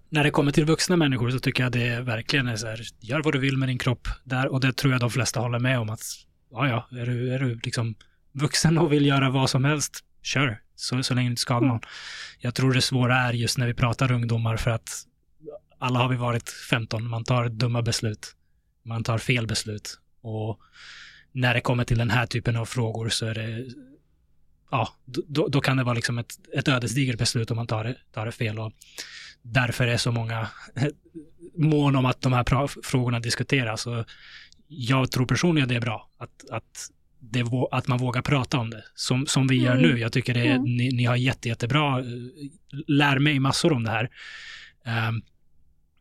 När 0.09 0.25
det 0.25 0.31
kommer 0.31 0.53
till 0.53 0.65
vuxna 0.65 0.97
människor 0.97 1.31
så 1.31 1.39
tycker 1.39 1.63
jag 1.63 1.73
det 1.73 2.01
verkligen 2.01 2.49
är 2.49 2.57
så 2.57 2.67
här, 2.67 2.81
gör 3.01 3.23
vad 3.23 3.35
du 3.35 3.39
vill 3.39 3.57
med 3.57 3.69
din 3.69 3.79
kropp 3.79 4.09
där 4.25 4.49
och 4.49 4.61
det 4.61 4.73
tror 4.73 4.93
jag 4.93 5.01
de 5.01 5.11
flesta 5.11 5.41
håller 5.41 5.59
med 5.59 5.79
om 5.79 5.91
att, 5.91 6.03
ja 6.51 6.69
ja, 6.69 6.99
är 6.99 7.07
du, 7.07 7.35
är 7.35 7.39
du 7.39 7.61
liksom 7.65 7.95
vuxen 8.33 8.79
och 8.79 8.93
vill 8.93 9.07
göra 9.07 9.31
vad 9.31 9.51
som 9.51 9.65
helst, 9.65 10.05
kör, 10.23 10.61
så, 10.75 11.03
så 11.03 11.15
länge 11.15 11.29
du 11.29 11.31
inte 11.31 11.41
skadar 11.41 11.67
någon. 11.67 11.81
Jag 12.39 12.55
tror 12.55 12.73
det 12.73 12.83
svåra 12.83 13.17
är 13.17 13.33
just 13.33 13.59
när 13.59 13.67
vi 13.67 13.75
pratar 13.75 14.13
ungdomar 14.13 14.57
för 14.57 14.71
att 14.71 15.07
alla 15.79 15.99
har 15.99 16.09
vi 16.09 16.17
varit 16.17 16.51
15, 16.51 17.09
man 17.09 17.25
tar 17.25 17.49
dumma 17.49 17.83
beslut, 17.83 18.37
man 18.83 19.05
tar 19.05 19.19
fel 19.19 19.47
beslut 19.47 19.99
och 20.21 20.61
när 21.33 21.55
det 21.55 21.61
kommer 21.61 21.85
till 21.85 21.99
den 21.99 22.11
här 22.11 22.27
typen 22.27 22.57
av 22.57 22.65
frågor 22.67 23.09
så 23.09 23.27
är 23.27 23.35
det 23.35 23.67
ja, 24.71 24.89
då, 25.05 25.49
då 25.49 25.61
kan 25.61 25.77
det 25.77 25.85
vara 25.85 25.95
liksom 25.95 26.19
ett, 26.19 26.33
ett 26.55 26.69
ödesdigert 26.69 27.19
beslut 27.19 27.51
om 27.51 27.57
man 27.57 27.67
tar 27.67 27.85
det, 27.85 27.97
tar 28.13 28.27
det 28.27 28.33
fel. 28.33 28.59
Och 28.59 28.73
därför 29.43 29.87
är 29.87 29.97
så 29.97 30.13
många 30.13 30.49
mån 31.57 31.97
om 31.97 32.07
att 32.07 32.21
de 32.21 32.33
här 32.33 32.83
frågorna 32.83 33.21
diskuteras. 33.21 33.87
Och 33.87 34.05
jag 34.67 35.11
tror 35.11 35.27
personligen 35.27 35.69
det 35.69 35.75
är 35.77 35.81
bra 35.81 36.11
att, 36.19 36.51
att, 36.51 36.91
det, 37.19 37.45
att 37.71 37.89
man 37.89 37.99
vågar 37.99 38.23
prata 38.23 38.59
om 38.59 38.71
det, 38.71 38.85
som, 38.95 39.27
som 39.27 39.47
vi 39.47 39.57
gör 39.63 39.77
Mm. 39.77 39.83
nu. 39.91 39.99
Jag 39.99 40.13
tycker 40.13 40.35
det 40.35 40.47
Mm. 40.47 40.63
ni, 40.77 40.89
ni 40.93 41.05
har 41.05 41.17
jätte, 41.17 41.49
jättebra, 41.49 41.99
eh, 41.99 42.05
lär 42.87 43.19
mig 43.19 43.39
massor 43.39 43.73
om 43.73 43.85
det 43.85 43.91
här. 43.91 44.11
Ehm, 44.85 45.23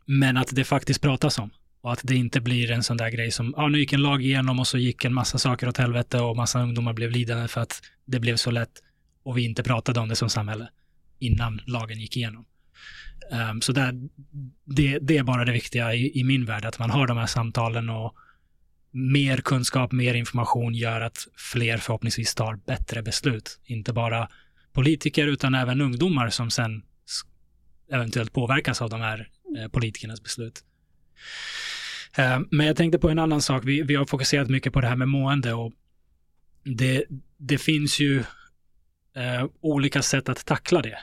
men 0.05 0.37
att 0.37 0.55
det 0.55 0.63
faktiskt 0.63 1.01
pratas 1.01 1.39
om. 1.39 1.49
Och 1.81 1.93
att 1.93 1.99
det 2.03 2.15
inte 2.15 2.41
blir 2.41 2.71
en 2.71 2.83
sån 2.83 2.97
där 2.97 3.09
grej 3.09 3.31
som, 3.31 3.53
ja 3.57 3.67
nu 3.67 3.79
gick 3.79 3.93
en 3.93 4.01
lag 4.01 4.23
igenom 4.23 4.59
och 4.59 4.67
så 4.67 4.77
gick 4.77 5.05
en 5.05 5.13
massa 5.13 5.37
saker 5.37 5.67
åt 5.67 5.77
helvete 5.77 6.19
och 6.19 6.35
massa 6.35 6.61
ungdomar 6.61 6.93
blev 6.93 7.11
lidande 7.11 7.47
för 7.47 7.61
att 7.61 7.81
det 8.05 8.19
blev 8.19 8.35
så 8.35 8.51
lätt 8.51 8.71
och 9.23 9.37
vi 9.37 9.45
inte 9.45 9.63
pratade 9.63 9.99
om 9.99 10.09
det 10.09 10.15
som 10.15 10.29
samhälle 10.29 10.69
innan 11.19 11.61
lagen 11.65 11.99
gick 11.99 12.17
igenom. 12.17 12.45
Um, 13.51 13.61
så 13.61 13.71
där, 13.71 13.93
det, 14.65 14.99
det 15.01 15.17
är 15.17 15.23
bara 15.23 15.45
det 15.45 15.51
viktiga 15.51 15.93
i, 15.93 16.19
i 16.19 16.23
min 16.23 16.45
värld, 16.45 16.65
att 16.65 16.79
man 16.79 16.89
har 16.89 17.07
de 17.07 17.17
här 17.17 17.25
samtalen 17.25 17.89
och 17.89 18.15
mer 18.91 19.37
kunskap, 19.37 19.91
mer 19.91 20.13
information 20.13 20.73
gör 20.73 21.01
att 21.01 21.27
fler 21.37 21.77
förhoppningsvis 21.77 22.35
tar 22.35 22.55
bättre 22.55 23.01
beslut. 23.01 23.59
Inte 23.65 23.93
bara 23.93 24.29
politiker 24.73 25.27
utan 25.27 25.55
även 25.55 25.81
ungdomar 25.81 26.29
som 26.29 26.51
sen 26.51 26.83
eventuellt 27.91 28.33
påverkas 28.33 28.81
av 28.81 28.89
de 28.89 29.01
här 29.01 29.29
politikernas 29.71 30.23
beslut. 30.23 30.63
Eh, 32.17 32.39
Men 32.51 32.67
jag 32.67 32.75
tänkte 32.77 32.99
på 32.99 33.09
en 33.09 33.19
annan 33.19 33.41
sak. 33.41 33.65
Vi, 33.65 33.81
vi 33.81 33.95
har 33.95 34.05
fokuserat 34.05 34.49
mycket 34.49 34.73
på 34.73 34.81
det 34.81 34.87
här 34.87 34.95
med 34.95 35.07
mående 35.07 35.53
och 35.53 35.73
det, 36.63 37.03
det 37.37 37.57
finns 37.57 37.99
ju 37.99 38.19
eh, 39.15 39.45
olika 39.61 40.01
sätt 40.01 40.29
att 40.29 40.45
tackla 40.45 40.81
det. 40.81 40.97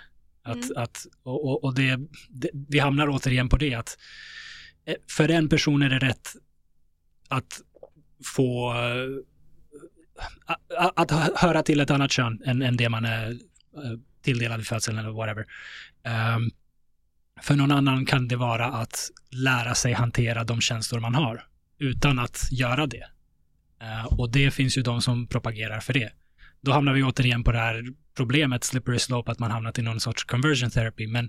Att, 0.44 0.56
Mm. 0.56 0.70
att, 0.76 1.06
och 1.22 1.64
och, 1.64 1.74
det, 1.74 1.98
det, 2.30 2.50
vi 2.68 2.78
hamnar 2.78 3.08
återigen 3.08 3.48
på 3.48 3.56
det 3.56 3.74
att 3.74 3.98
eh, 4.86 4.94
för 5.10 5.28
en 5.28 5.48
person 5.48 5.82
är 5.82 5.88
det 5.90 5.98
rätt 5.98 6.28
att 7.28 7.60
få 8.36 8.72
eh, 8.74 9.06
att 10.96 11.10
hö- 11.10 11.32
höra 11.36 11.62
till 11.62 11.80
ett 11.80 11.90
annat 11.90 12.12
kön 12.12 12.42
än, 12.44 12.62
än 12.62 12.76
det 12.76 12.88
man 12.88 13.04
är 13.04 13.30
eh, 13.30 13.36
tilldelad 14.22 14.56
vid 14.58 14.66
födseln 14.66 14.98
eller 14.98 15.10
whatever. 15.10 15.46
Ehm, 16.04 16.50
för 17.42 17.54
någon 17.54 17.70
annan 17.72 18.06
kan 18.06 18.28
det 18.28 18.36
vara 18.36 18.66
att 18.66 19.10
lära 19.30 19.74
sig 19.74 19.92
hantera 19.92 20.44
de 20.44 20.60
känslor 20.60 21.00
man 21.00 21.14
har 21.14 21.46
utan 21.78 22.18
att 22.18 22.48
göra 22.52 22.86
det. 22.86 23.04
Eh, 23.82 24.04
och 24.06 24.30
det 24.30 24.50
finns 24.50 24.78
ju 24.78 24.82
de 24.82 25.02
som 25.02 25.26
propagerar 25.26 25.80
för 25.80 25.92
det. 25.92 26.12
Då 26.60 26.72
hamnar 26.72 26.92
vi 26.92 27.02
återigen 27.02 27.44
på 27.44 27.52
det 27.52 27.58
här 27.58 27.84
problemet, 28.16 28.64
slippery 28.64 28.98
slope, 28.98 29.30
att 29.30 29.38
man 29.38 29.50
hamnat 29.50 29.78
i 29.78 29.82
någon 29.82 30.00
sorts 30.00 30.24
conversion 30.24 30.70
therapy. 30.70 31.06
Men 31.06 31.28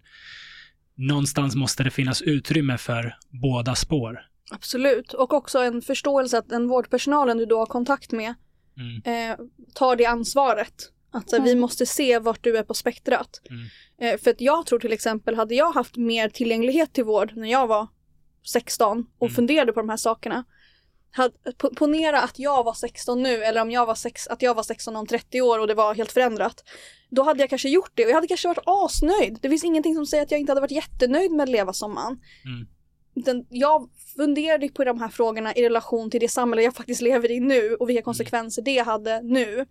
någonstans 0.95 1.55
måste 1.55 1.83
det 1.83 1.91
finnas 1.91 2.21
utrymme 2.21 2.77
för 2.77 3.17
båda 3.29 3.75
spår. 3.75 4.19
Absolut, 4.51 5.13
och 5.13 5.33
också 5.33 5.59
en 5.59 5.81
förståelse 5.81 6.37
att 6.37 6.49
den 6.49 6.67
vårdpersonalen 6.67 7.37
du 7.37 7.45
då 7.45 7.59
har 7.59 7.65
kontakt 7.65 8.11
med 8.11 8.33
Mm. 8.77 9.31
eh, 9.31 9.37
tar 9.73 9.95
det 9.95 10.05
ansvaret. 10.05 10.73
Att 11.11 11.29
så, 11.29 11.35
här, 11.35 11.43
vi 11.43 11.49
Mm. 11.51 11.61
måste 11.61 11.85
se 11.85 12.19
vart 12.19 12.43
du 12.43 12.57
är 12.57 12.63
på 12.63 12.73
spektrat. 12.73 13.41
Mm. 13.49 13.65
Eh, 14.03 14.17
för 14.17 14.31
att 14.31 14.41
jag 14.41 14.65
tror 14.65 14.79
till 14.79 14.91
exempel, 14.93 15.35
hade 15.35 15.55
jag 15.55 15.71
haft 15.71 15.97
mer 15.97 16.29
tillgänglighet 16.29 16.93
till 16.93 17.03
vård 17.03 17.31
när 17.35 17.51
jag 17.51 17.67
var 17.67 17.87
16 18.47 19.05
och 19.19 19.27
Mm. 19.27 19.35
funderade 19.35 19.73
på 19.73 19.79
de 19.79 19.89
här 19.89 19.97
sakerna. 19.97 20.43
Had, 21.15 21.31
po- 21.57 21.75
ponera 21.75 22.21
att 22.21 22.39
jag 22.39 22.63
var 22.63 22.73
16 22.73 23.23
nu 23.23 23.43
eller 23.43 23.61
om 23.61 23.71
jag 23.71 23.85
var 23.85 23.95
sex, 23.95 24.27
att 24.27 24.41
jag 24.41 24.53
var 24.55 24.63
16 24.63 24.95
om 24.95 25.07
30 25.07 25.41
år 25.41 25.59
och 25.59 25.67
det 25.67 25.73
var 25.73 25.95
helt 25.95 26.11
förändrat. 26.11 26.63
Då 27.09 27.23
hade 27.23 27.39
jag 27.39 27.49
kanske 27.49 27.69
gjort 27.69 27.91
det 27.93 28.03
och 28.05 28.09
jag 28.09 28.15
hade 28.15 28.27
kanske 28.27 28.47
varit 28.47 28.63
asnöjd. 28.65 29.39
Det 29.41 29.49
finns 29.49 29.63
ingenting 29.63 29.95
som 29.95 30.05
säger 30.05 30.23
att 30.23 30.31
jag 30.31 30.39
inte 30.39 30.51
hade 30.51 30.61
varit 30.61 30.71
jättenöjd 30.71 31.31
med 31.31 31.43
att 31.43 31.49
leva 31.49 31.73
som 31.73 31.93
man. 31.93 32.19
Mm. 32.45 32.67
Den, 33.13 33.45
jag 33.49 33.89
funderade 34.17 34.69
på 34.69 34.83
de 34.83 34.99
här 34.99 35.09
frågorna 35.09 35.55
i 35.55 35.63
relation 35.63 36.11
till 36.11 36.19
det 36.19 36.29
samhälle 36.29 36.61
jag 36.61 36.75
faktiskt 36.75 37.01
lever 37.01 37.31
i 37.31 37.39
nu 37.39 37.75
och 37.75 37.89
vilka 37.89 38.01
konsekvenser 38.01 38.61
det 38.61 38.79
hade 38.79 39.21
nu. 39.21 39.65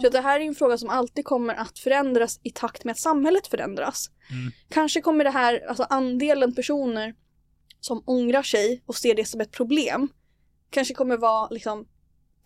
Så 0.00 0.06
att 0.06 0.12
det 0.12 0.20
här 0.20 0.40
är 0.40 0.44
en 0.44 0.54
fråga 0.54 0.78
som 0.78 0.90
alltid 0.90 1.24
kommer 1.24 1.54
att 1.54 1.78
förändras 1.78 2.40
i 2.42 2.50
takt 2.50 2.84
med 2.84 2.92
att 2.92 2.98
samhället 2.98 3.46
förändras. 3.46 4.10
Mm. 4.30 4.52
Kanske 4.68 5.00
kommer 5.00 5.24
det 5.24 5.30
här, 5.30 5.64
alltså 5.68 5.82
andelen 5.82 6.54
personer 6.54 7.14
som 7.80 8.02
ångrar 8.06 8.42
sig 8.42 8.82
och 8.86 8.96
ser 8.96 9.14
det 9.14 9.24
som 9.24 9.40
ett 9.40 9.52
problem, 9.52 10.08
kanske 10.70 10.94
kommer 10.94 11.16
vara 11.16 11.48
liksom 11.48 11.86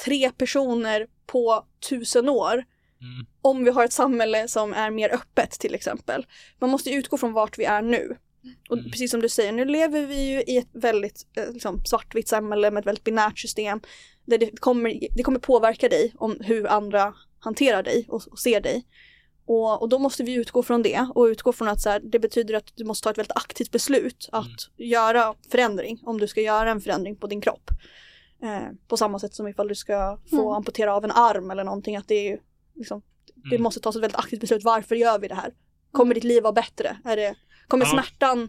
tre 0.04 0.30
personer 0.30 1.06
på 1.26 1.66
tusen 1.88 2.28
år 2.28 2.64
Mm. 3.00 3.26
om 3.42 3.64
vi 3.64 3.70
har 3.70 3.84
ett 3.84 3.92
samhälle 3.92 4.48
som 4.48 4.72
är 4.74 4.90
mer 4.90 5.14
öppet 5.14 5.50
till 5.50 5.74
exempel. 5.74 6.26
Man 6.58 6.70
måste 6.70 6.90
utgå 6.90 7.16
från 7.16 7.32
vart 7.32 7.58
vi 7.58 7.64
är 7.64 7.82
nu. 7.82 8.16
Och 8.68 8.78
Mm. 8.78 8.90
precis 8.90 9.10
som 9.10 9.20
du 9.20 9.28
säger, 9.28 9.52
nu 9.52 9.64
lever 9.64 10.06
vi 10.06 10.30
ju 10.30 10.42
i 10.42 10.56
ett 10.56 10.68
väldigt 10.72 11.26
eh, 11.36 11.52
liksom, 11.52 11.84
svartvitt 11.84 12.28
samhälle 12.28 12.70
med 12.70 12.80
ett 12.80 12.86
väldigt 12.86 13.04
binärt 13.04 13.38
system. 13.38 13.80
Där 14.24 14.38
det 14.38 14.60
kommer, 14.60 15.08
det 15.16 15.22
kommer 15.22 15.38
påverka 15.38 15.88
dig 15.88 16.12
om 16.16 16.36
hur 16.40 16.66
andra 16.66 17.14
hanterar 17.38 17.82
dig 17.82 18.04
och, 18.08 18.22
och 18.30 18.38
ser 18.38 18.60
dig. 18.60 18.86
Och, 19.46 19.82
och 19.82 19.88
då 19.88 19.98
måste 19.98 20.22
vi 20.24 20.34
utgå 20.34 20.62
från 20.62 20.82
det 20.82 21.08
och 21.14 21.24
utgå 21.24 21.52
från 21.52 21.68
att 21.68 21.80
så 21.80 21.90
här, 21.90 22.00
det 22.00 22.18
betyder 22.18 22.54
att 22.54 22.72
du 22.76 22.84
måste 22.84 23.04
ta 23.04 23.10
ett 23.10 23.18
väldigt 23.18 23.36
aktivt 23.36 23.70
beslut 23.70 24.28
att 24.32 24.46
göra 24.76 25.34
förändring 25.50 26.00
om 26.02 26.20
du 26.20 26.28
ska 26.28 26.40
göra 26.40 26.70
en 26.70 26.80
förändring 26.80 27.16
på 27.16 27.26
din 27.26 27.40
kropp. 27.40 27.70
Eh, 28.42 28.72
på 28.88 28.96
samma 28.96 29.18
sätt 29.18 29.34
som 29.34 29.48
ifall 29.48 29.68
du 29.68 29.74
ska 29.74 30.18
få 30.30 30.40
Mm. 30.40 30.52
amputera 30.52 30.94
av 30.94 31.04
en 31.04 31.10
arm 31.10 31.50
eller 31.50 31.64
någonting 31.64 31.96
att 31.96 32.08
det 32.08 32.14
är 32.14 32.30
ju 32.30 32.38
liksom, 32.74 33.02
det 33.34 33.54
Mm. 33.56 33.62
måste 33.62 33.80
tas 33.80 33.96
ett 33.96 34.02
väldigt 34.02 34.18
aktivt 34.18 34.40
beslut. 34.40 34.64
Varför 34.64 34.94
gör 34.96 35.18
vi 35.18 35.28
det 35.28 35.34
här? 35.34 35.52
Kommer 35.92 36.14
ditt 36.14 36.24
liv 36.24 36.42
vara 36.42 36.52
bättre? 36.52 36.96
Är 37.04 37.16
det, 37.16 37.34
kommer 37.68 37.84
Ja. 37.84 37.90
smärtan, 37.90 38.42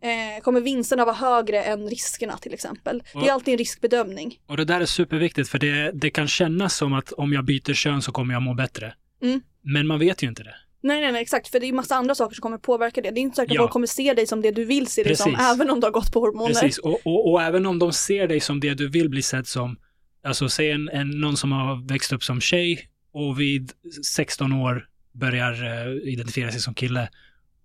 eh, 0.00 0.42
kommer 0.42 0.60
vinsterna 0.60 1.04
vara 1.04 1.16
högre 1.16 1.62
än 1.62 1.88
riskerna 1.88 2.36
till 2.36 2.54
exempel? 2.54 3.02
Det 3.12 3.28
är 3.28 3.32
alltid 3.32 3.52
en 3.52 3.58
riskbedömning. 3.58 4.38
Och 4.46 4.56
det 4.56 4.64
där 4.64 4.80
är 4.80 4.86
superviktigt 4.86 5.48
för 5.48 5.58
det, 5.58 5.90
det 5.94 6.10
kan 6.10 6.28
kännas 6.28 6.76
som 6.76 6.92
att 6.92 7.12
om 7.12 7.32
jag 7.32 7.44
byter 7.44 7.74
kön 7.74 8.02
så 8.02 8.12
kommer 8.12 8.34
jag 8.34 8.42
må 8.42 8.54
bättre. 8.54 8.94
Mm. 9.22 9.40
Men 9.62 9.86
man 9.86 9.98
vet 9.98 10.22
ju 10.22 10.28
inte 10.28 10.42
det. 10.42 10.54
Nej, 10.82 11.00
nej, 11.00 11.12
nej, 11.12 11.22
exakt. 11.22 11.48
För 11.48 11.60
det 11.60 11.66
är 11.66 11.72
massa 11.72 11.94
andra 11.96 12.14
saker 12.14 12.34
som 12.34 12.42
kommer 12.42 12.58
påverka 12.58 13.00
det. 13.00 13.10
Det 13.10 13.20
är 13.20 13.22
inte 13.22 13.36
säkert 13.36 13.50
att 13.50 13.54
Ja. 13.54 13.62
folk 13.62 13.72
kommer 13.72 13.86
se 13.86 14.14
dig 14.14 14.26
som 14.26 14.42
det 14.42 14.50
du 14.50 14.64
vill 14.64 14.86
se 14.86 15.02
dig 15.02 15.16
som, 15.16 15.34
även 15.34 15.70
om 15.70 15.80
du 15.80 15.86
har 15.86 15.92
gått 15.92 16.12
på 16.12 16.20
hormoner. 16.20 16.46
Precis, 16.54 16.78
och, 16.78 17.00
och, 17.06 17.32
och 17.32 17.42
även 17.42 17.66
om 17.66 17.78
de 17.78 17.92
ser 17.92 18.28
dig 18.28 18.40
som 18.40 18.60
det 18.60 18.74
du 18.74 18.88
vill 18.88 19.08
bli 19.08 19.22
sedd 19.22 19.46
som, 19.46 19.76
alltså 20.24 20.48
säg 20.48 20.70
en, 20.70 20.88
en, 20.88 21.10
någon 21.10 21.36
som 21.36 21.52
har 21.52 21.88
växt 21.88 22.12
upp 22.12 22.24
som 22.24 22.40
tjej 22.40 22.88
och 23.12 23.40
vid 23.40 23.72
16 24.14 24.52
år 24.52 24.86
börjar 25.12 25.52
eh, 25.64 26.12
identifiera 26.12 26.50
sig 26.52 26.60
som 26.60 26.74
kille 26.74 27.08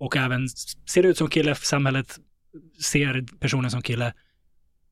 och 0.02 0.18
även 0.18 0.50
ser 0.90 1.06
ut 1.06 1.18
som 1.18 1.30
kille, 1.30 1.56
samhället 1.56 2.20
ser 2.84 3.26
personen 3.40 3.72
som 3.72 3.82
kille 3.82 4.14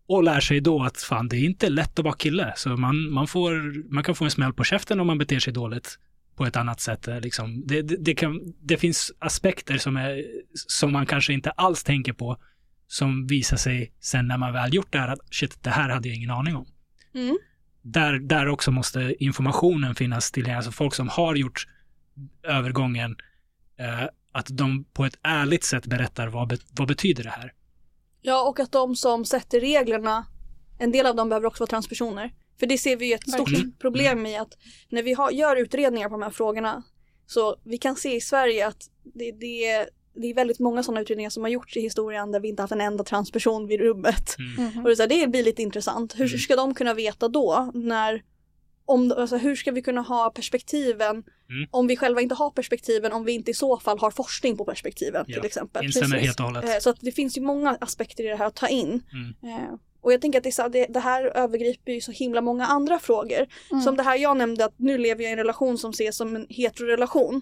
och 0.07 0.23
lär 0.23 0.39
sig 0.39 0.61
då 0.61 0.83
att 0.83 0.97
fan, 0.97 1.27
det 1.27 1.37
är 1.37 1.45
inte 1.45 1.69
lätt 1.69 1.99
att 1.99 2.05
vara 2.05 2.15
kille. 2.15 2.53
Så 2.55 2.69
man, 2.69 3.11
man, 3.11 3.27
får, 3.27 3.73
man 3.93 4.03
kan 4.03 4.15
få 4.15 4.25
en 4.25 4.31
smäll 4.31 4.53
på 4.53 4.63
käften 4.63 4.99
om 4.99 5.07
man 5.07 5.17
beter 5.17 5.39
sig 5.39 5.53
dåligt 5.53 5.99
på 6.35 6.45
ett 6.45 6.55
annat 6.55 6.79
sätt. 6.79 7.07
eh, 7.07 7.21
Liksom. 7.21 7.63
Det, 7.67 7.81
det, 7.81 7.95
det, 7.99 8.13
kan, 8.13 8.53
det 8.61 8.77
finns 8.77 9.11
aspekter 9.19 9.77
som, 9.77 9.97
är, 9.97 10.23
som 10.53 10.91
man 10.91 11.05
kanske 11.05 11.33
inte 11.33 11.51
alls 11.51 11.83
tänker 11.83 12.13
på 12.13 12.37
som 12.87 13.27
visar 13.27 13.57
sig 13.57 13.93
sen 13.99 14.27
när 14.27 14.37
man 14.37 14.53
väl 14.53 14.73
gjort 14.73 14.91
det 14.91 14.99
här 14.99 15.07
att 15.07 15.33
shit, 15.33 15.63
det 15.63 15.69
här 15.69 15.89
hade 15.89 16.07
jag 16.07 16.17
ingen 16.17 16.31
aning 16.31 16.55
om. 16.55 16.65
Mm. 17.15 17.37
där, 17.81 18.19
där 18.19 18.47
också 18.47 18.71
måste 18.71 19.15
informationen 19.19 19.95
finnas 19.95 20.31
tillgänglig. 20.31 20.55
Alltså 20.57 20.71
folk 20.71 20.93
som 20.93 21.07
har 21.09 21.35
gjort 21.35 21.67
övergången, 22.43 23.15
eh, 23.79 24.07
att 24.39 24.47
de 24.57 24.83
på 24.93 25.05
ett 25.05 25.15
ärligt 25.23 25.63
sätt 25.63 25.85
berättar 25.85 26.27
vad, 26.27 26.57
vad 26.77 26.87
betyder 26.87 27.23
det 27.23 27.29
här. 27.29 27.53
Ja, 28.21 28.49
och 28.49 28.59
att 28.59 28.71
de 28.71 28.95
som 28.95 29.25
sätter 29.25 29.59
reglerna, 29.59 30.25
en 30.79 30.91
del 30.91 31.05
av 31.05 31.15
dem 31.15 31.29
behöver 31.29 31.47
också 31.47 31.61
vara 31.61 31.69
transpersoner. 31.69 32.31
För 32.59 32.67
det 32.67 32.77
ser 32.77 32.95
vi 32.97 33.05
ju 33.07 33.13
ett 33.13 33.29
stort 33.29 33.39
Verkligen. 33.39 33.71
problem 33.81 34.25
i 34.25 34.37
att 34.37 34.57
när 34.89 35.03
vi 35.03 35.13
har, 35.13 35.31
gör 35.31 35.55
utredningar 35.55 36.09
på 36.09 36.13
de 36.15 36.21
här 36.21 36.29
frågorna 36.29 36.83
så 37.25 37.55
vi 37.63 37.77
kan 37.77 37.95
se 37.95 38.15
i 38.15 38.21
Sverige 38.21 38.67
att 38.67 38.89
det, 39.03 39.31
det, 39.31 39.65
är- 39.67 39.89
det 40.21 40.27
är 40.27 40.33
väldigt 40.33 40.59
många 40.59 40.83
sådana 40.83 41.01
utredningar 41.01 41.29
som 41.29 41.43
har 41.43 41.49
gjorts 41.49 41.77
i 41.77 41.81
historien 41.81 42.31
där 42.31 42.39
vi 42.39 42.47
inte 42.47 42.61
haft 42.63 42.71
en 42.71 42.81
enda 42.81 43.03
transperson 43.03 43.67
vid 43.67 43.79
rummet. 43.79 44.35
Mm. 44.39 44.65
Mhm. 44.65 44.77
Och 44.77 44.83
det, 44.85 44.91
är 44.91 44.95
så 44.95 45.01
här, 45.01 45.09
det 45.09 45.27
blir 45.27 45.43
lite 45.43 45.61
intressant. 45.61 46.13
Hur 46.19 46.25
Mm. 46.27 46.39
ska 46.39 46.55
de 46.55 46.73
kunna 46.73 46.93
veta 46.93 47.27
då 47.27 47.71
när 47.73 48.23
om, 48.89 49.11
alltså, 49.17 49.37
hur 49.37 49.55
ska 49.55 49.71
vi 49.71 49.81
kunna 49.81 50.01
ha 50.01 50.29
perspektiven 50.31 51.23
Mm. 51.49 51.67
om 51.71 51.87
vi 51.87 51.97
själva 51.97 52.21
inte 52.21 52.35
har 52.35 52.49
perspektiven 52.51 53.11
om 53.13 53.23
vi 53.25 53.31
inte 53.31 53.51
i 53.51 53.53
så 53.53 53.79
fall 53.79 53.99
har 53.99 54.11
forskning 54.11 54.57
på 54.57 54.65
perspektiven 54.65 55.25
Ja, 55.27 55.33
till 55.35 55.45
exempel. 55.45 55.85
Instämmer 55.85 56.07
Precis. 56.15 56.25
helt 56.27 56.39
och 56.39 56.45
hållet. 56.45 56.63
Eh, 56.65 56.79
Så 56.79 56.89
att 56.89 56.97
det 57.01 57.11
finns 57.11 57.37
ju 57.37 57.41
många 57.41 57.77
aspekter 57.81 58.23
i 58.23 58.27
det 58.27 58.35
här 58.35 58.45
att 58.45 58.55
ta 58.55 58.67
in. 58.67 59.03
Mm. 59.13 59.55
Eh, 59.55 59.69
Och 60.01 60.13
jag 60.13 60.21
tänker 60.21 60.37
att 60.39 60.43
det, 60.43 60.49
är 60.49 60.63
så- 60.63 60.67
det, 60.67 60.85
det 60.89 60.99
här 60.99 61.25
övergriper 61.37 61.91
ju 61.91 62.01
så 62.01 62.11
himla 62.11 62.41
många 62.41 62.65
andra 62.65 62.99
frågor. 62.99 63.47
Mm. 63.71 63.83
Som 63.83 63.95
det 63.97 64.03
här 64.03 64.17
jag 64.17 64.37
nämnde 64.37 64.65
att 64.65 64.73
nu 64.79 64.97
lever 64.97 65.23
jag 65.23 65.29
i 65.29 65.33
en 65.33 65.37
relation 65.37 65.77
som 65.77 65.91
ses 65.91 66.17
som 66.17 66.35
en 66.35 66.45
heterorelation. 66.49 67.41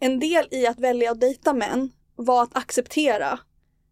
En 0.00 0.18
del 0.20 0.48
i 0.50 0.66
att 0.66 0.78
välja 0.80 1.10
att 1.10 1.20
dejta 1.20 1.52
män 1.52 1.90
var 2.16 2.42
att 2.42 2.56
acceptera 2.56 3.38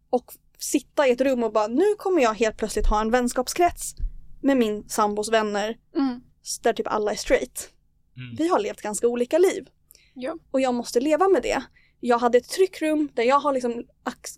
och 0.09 0.25
sitta 0.57 1.07
i 1.07 1.11
ett 1.11 1.21
rum 1.21 1.43
och 1.43 1.51
bara 1.53 1.67
nu 1.67 1.95
kommer 1.97 2.21
jag 2.21 2.33
helt 2.33 2.57
plötsligt 2.57 2.87
ha 2.87 3.01
en 3.01 3.11
vänskapskrets 3.11 3.95
med 4.41 4.57
min 4.57 4.89
sambos 4.89 5.31
vänner 5.31 5.75
Mm. 5.95 6.21
Där 6.63 6.73
typ 6.73 6.87
alla 6.87 7.11
är 7.11 7.15
straight. 7.15 7.69
Mm. 8.17 8.35
Vi 8.35 8.47
har 8.47 8.59
levt 8.59 8.81
ganska 8.81 9.07
olika 9.07 9.37
liv. 9.37 9.67
Ja. 10.13 10.37
Och 10.51 10.61
jag 10.61 10.73
måste 10.73 10.99
leva 10.99 11.27
med 11.27 11.43
det. 11.43 11.63
Jag 11.99 12.19
hade 12.19 12.37
ett 12.37 12.49
tryckrum 12.49 13.09
där 13.13 13.23
jag 13.23 13.39
har 13.39 13.53
liksom 13.53 13.83
ax 14.03 14.31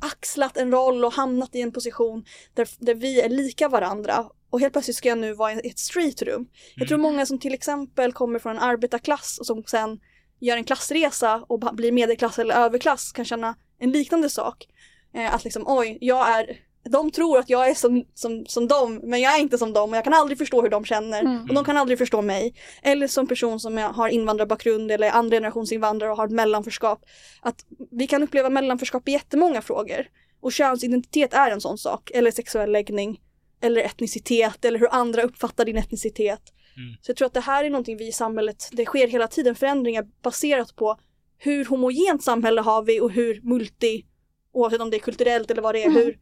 axlat 0.00 0.56
en 0.56 0.70
roll 0.70 1.04
och 1.04 1.12
hamnat 1.12 1.54
i 1.54 1.60
en 1.60 1.72
position 1.72 2.24
där, 2.54 2.68
där 2.78 2.94
vi 2.94 3.20
är 3.20 3.28
lika 3.28 3.68
varandra. 3.68 4.30
Och 4.50 4.60
helt 4.60 4.72
plötsligt 4.72 4.96
ska 4.96 5.08
jag 5.08 5.18
nu 5.18 5.34
vara 5.34 5.52
i 5.52 5.68
ett 5.68 5.78
street 5.78 6.22
rum. 6.22 6.48
Jag 6.76 6.88
tror 6.88 6.98
Mm. 6.98 7.12
många 7.12 7.26
som 7.26 7.38
till 7.38 7.54
exempel 7.54 8.12
kommer 8.12 8.38
från 8.38 8.56
en 8.56 8.62
arbetarklass 8.62 9.38
och 9.38 9.46
som 9.46 9.62
sen 9.66 10.00
gör 10.40 10.56
en 10.56 10.64
klassresa 10.64 11.44
och 11.48 11.60
blir 11.60 11.92
medelklass 11.92 12.38
eller 12.38 12.54
överklass 12.54 13.12
kan 13.12 13.24
känna 13.24 13.56
en 13.78 13.90
liknande 13.90 14.30
sak. 14.30 14.66
Eh, 15.14 15.34
att 15.34 15.44
liksom 15.44 15.64
oj, 15.66 15.98
jag 16.00 16.28
är 16.28 16.56
de 16.88 17.10
tror 17.10 17.38
att 17.38 17.50
jag 17.50 17.68
är 17.68 17.74
som, 17.74 18.04
som, 18.14 18.46
som 18.46 18.68
dem, 18.68 19.00
men 19.02 19.20
jag 19.20 19.34
är 19.36 19.40
inte 19.40 19.58
som 19.58 19.72
dem 19.72 19.90
och 19.90 19.96
jag 19.96 20.04
kan 20.04 20.14
aldrig 20.14 20.38
förstå 20.38 20.62
hur 20.62 20.68
de 20.68 20.84
känner. 20.84 21.20
Mm. 21.20 21.42
Och 21.42 21.54
de 21.54 21.64
kan 21.64 21.76
aldrig 21.76 21.98
förstå 21.98 22.22
mig. 22.22 22.54
Eller 22.82 23.06
som 23.06 23.26
person 23.26 23.60
som 23.60 23.78
jag 23.78 23.88
har 23.88 24.08
invandrarbakgrund 24.08 24.90
eller 24.90 25.10
andra 25.10 25.36
generations 25.36 25.72
invandrare 25.72 26.10
och 26.10 26.16
har 26.16 26.26
ett 26.26 26.32
mellanförskap. 26.32 27.04
Att 27.40 27.64
vi 27.90 28.06
kan 28.06 28.22
uppleva 28.22 28.50
mellanförskap 28.50 29.08
i 29.08 29.12
jättemånga 29.12 29.62
frågor. 29.62 30.06
Och 30.40 30.52
könsidentitet 30.52 31.34
är 31.34 31.50
en 31.50 31.60
sån 31.60 31.78
sak. 31.78 32.10
Eller 32.14 32.30
sexuell 32.30 32.72
läggning. 32.72 33.20
Eller 33.60 33.82
etnicitet. 33.82 34.64
Eller 34.64 34.78
hur 34.78 34.94
andra 34.94 35.22
uppfattar 35.22 35.64
din 35.64 35.76
etnicitet. 35.76 36.42
Mm. 36.76 36.96
Så 37.00 37.10
jag 37.10 37.16
tror 37.16 37.26
att 37.26 37.34
det 37.34 37.40
här 37.40 37.64
är 37.64 37.70
någonting 37.70 37.96
vi 37.96 38.08
i 38.08 38.12
samhället, 38.12 38.68
det 38.72 38.84
sker 38.84 39.08
hela 39.08 39.28
tiden 39.28 39.54
förändringar 39.54 40.06
baserat 40.22 40.76
på 40.76 40.98
hur 41.38 41.64
homogent 41.64 42.22
samhälle 42.22 42.60
har 42.60 42.82
vi 42.82 43.00
och 43.00 43.10
hur 43.10 43.40
multi, 43.42 44.04
oavsett 44.52 44.80
om 44.80 44.90
det 44.90 44.96
är 44.96 45.00
kulturellt 45.00 45.50
eller 45.50 45.62
vad 45.62 45.74
det 45.74 45.82
är, 45.82 45.86
Mm. 45.86 45.96
hur, 45.96 46.18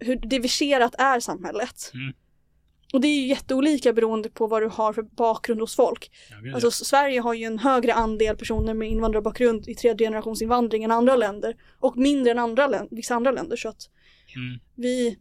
hur 0.00 0.16
diverserat 0.16 0.94
är 0.98 1.20
samhället. 1.20 1.90
Mm. 1.94 2.12
Och 2.92 3.00
det 3.00 3.08
är 3.08 3.20
ju 3.20 3.26
jätteolika 3.26 3.92
beroende 3.92 4.30
på 4.30 4.46
vad 4.46 4.62
du 4.62 4.68
har 4.68 4.92
för 4.92 5.02
bakgrund 5.02 5.60
hos 5.60 5.76
folk. 5.76 6.10
Ja. 6.44 6.54
Alltså 6.54 6.70
Sverige 6.70 7.20
har 7.20 7.34
ju 7.34 7.44
en 7.44 7.58
högre 7.58 7.94
andel 7.94 8.36
personer 8.36 8.74
med 8.74 8.88
invandrarbakgrund 8.88 9.68
i 9.68 9.74
tredje 9.74 10.06
generations 10.06 10.42
invandring 10.42 10.84
än 10.84 10.90
andra 10.90 11.16
länder. 11.16 11.56
Och 11.78 11.96
mindre 11.96 12.30
än 12.30 12.38
andra 12.38 12.66
län- 12.66 12.88
vissa 12.90 13.14
andra 13.14 13.30
länder. 13.30 13.56
Så 13.56 13.68
att 13.68 13.90
Mm. 14.36 14.60
vi 14.74 15.18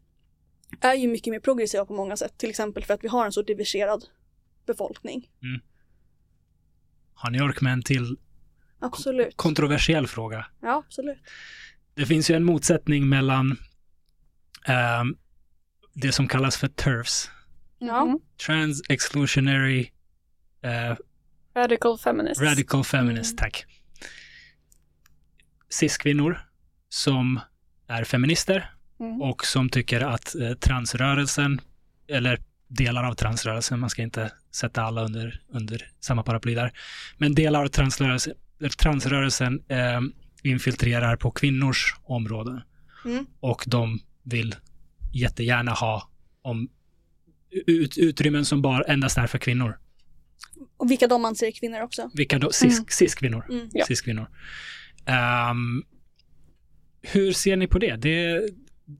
är 0.81 0.93
ju 0.95 1.07
mycket 1.07 1.31
mer 1.31 1.39
progressiva 1.39 1.85
på 1.85 1.93
många 1.93 2.17
sätt. 2.17 2.37
Till 2.37 2.49
exempel 2.49 2.83
för 2.83 2.93
att 2.93 3.03
vi 3.03 3.07
har 3.07 3.25
en 3.25 3.31
så 3.31 3.41
diverserad 3.41 4.05
befolkning. 4.65 5.29
Har 7.13 7.31
ni 7.31 7.41
ork 7.41 7.61
med 7.61 7.73
en 7.73 7.81
till 7.83 8.17
Absolut. 8.79 9.33
kontroversiell 9.37 10.07
fråga? 10.07 10.45
Ja, 10.61 10.83
absolut. 10.87 11.17
Det 11.95 12.05
finns 12.05 12.31
ju 12.31 12.35
en 12.35 12.43
motsättning 12.43 13.09
mellan 13.09 13.57
ehm, 14.65 15.15
det 15.93 16.11
som 16.11 16.27
kallas 16.27 16.57
för 16.57 16.67
TERFs, 16.67 17.29
Ja. 17.81 18.05
Mhm. 18.05 18.19
Trans 18.45 18.81
Exclusionary 18.89 19.91
eh, 20.63 20.95
Radical 21.55 21.97
feminists. 21.97 22.41
Radical 22.43 22.83
Feminist, 22.83 23.31
Mm. 23.31 23.37
tack. 23.37 23.65
Cis-kvinnor 25.69 26.39
som 26.89 27.39
är 27.87 28.03
feminister 28.03 28.73
Mm. 28.99 29.21
och 29.21 29.45
som 29.45 29.69
tycker 29.69 30.01
att 30.01 30.35
eh, 30.35 30.51
transrörelsen, 30.53 31.61
eller 32.07 32.39
delar 32.67 33.03
av 33.03 33.13
transrörelsen, 33.13 33.79
man 33.79 33.89
ska 33.89 34.01
inte 34.01 34.31
sätta 34.51 34.81
alla 34.83 35.03
under, 35.03 35.41
under 35.49 35.91
samma 35.99 36.23
paraply 36.23 36.55
där, 36.55 36.71
men 37.17 37.35
delar 37.35 37.63
av 37.63 37.67
transrörelsen, 37.67 38.33
transrörelsen 38.79 39.63
eh, 39.67 40.01
infiltrerar 40.43 41.15
på 41.15 41.31
kvinnors 41.31 41.95
områden 42.03 42.61
Mm. 43.05 43.25
och 43.39 43.63
de 43.67 43.99
vill 44.29 44.55
jättegärna 45.13 45.71
ha 45.71 46.09
om, 46.41 46.69
ut, 47.67 47.97
utrymmen 47.97 48.45
som 48.45 48.61
bara 48.61 48.83
endast 48.83 49.17
är 49.17 49.27
för 49.27 49.37
kvinnor. 49.37 49.79
Och 50.77 50.91
vilka 50.91 51.07
de 51.07 51.25
anser 51.25 51.47
är 51.47 51.51
kvinnor 51.51 51.81
också. 51.81 52.09
Vilka 52.13 52.39
då? 52.39 52.51
Cis, 52.51 52.73
Mm. 52.77 52.85
cis-kvinnor. 52.89 53.45
Mm. 53.49 53.69
Ja. 53.73 53.85
Cis-kvinnor. 53.87 54.27
Ehm, 55.05 55.83
hur 57.01 57.31
ser 57.31 57.55
ni 57.57 57.67
på 57.67 57.79
det? 57.79 57.95
Det, 57.95 58.41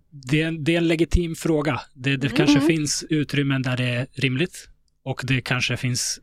det, 0.10 0.42
är, 0.42 0.48
en- 0.48 0.64
det 0.64 0.74
är 0.74 0.78
en 0.78 0.88
legitim 0.88 1.36
fråga. 1.36 1.82
Det, 1.94 2.18
det 2.18 2.28
Mm. 2.28 2.38
kanske 2.38 2.62
finns 2.62 3.04
utrymmen 3.10 3.62
där 3.62 3.78
det 3.78 3.84
är 3.84 4.08
rimligt 4.14 4.70
och 5.04 5.22
det 5.28 5.42
kanske 5.42 5.78
finns, 5.78 6.20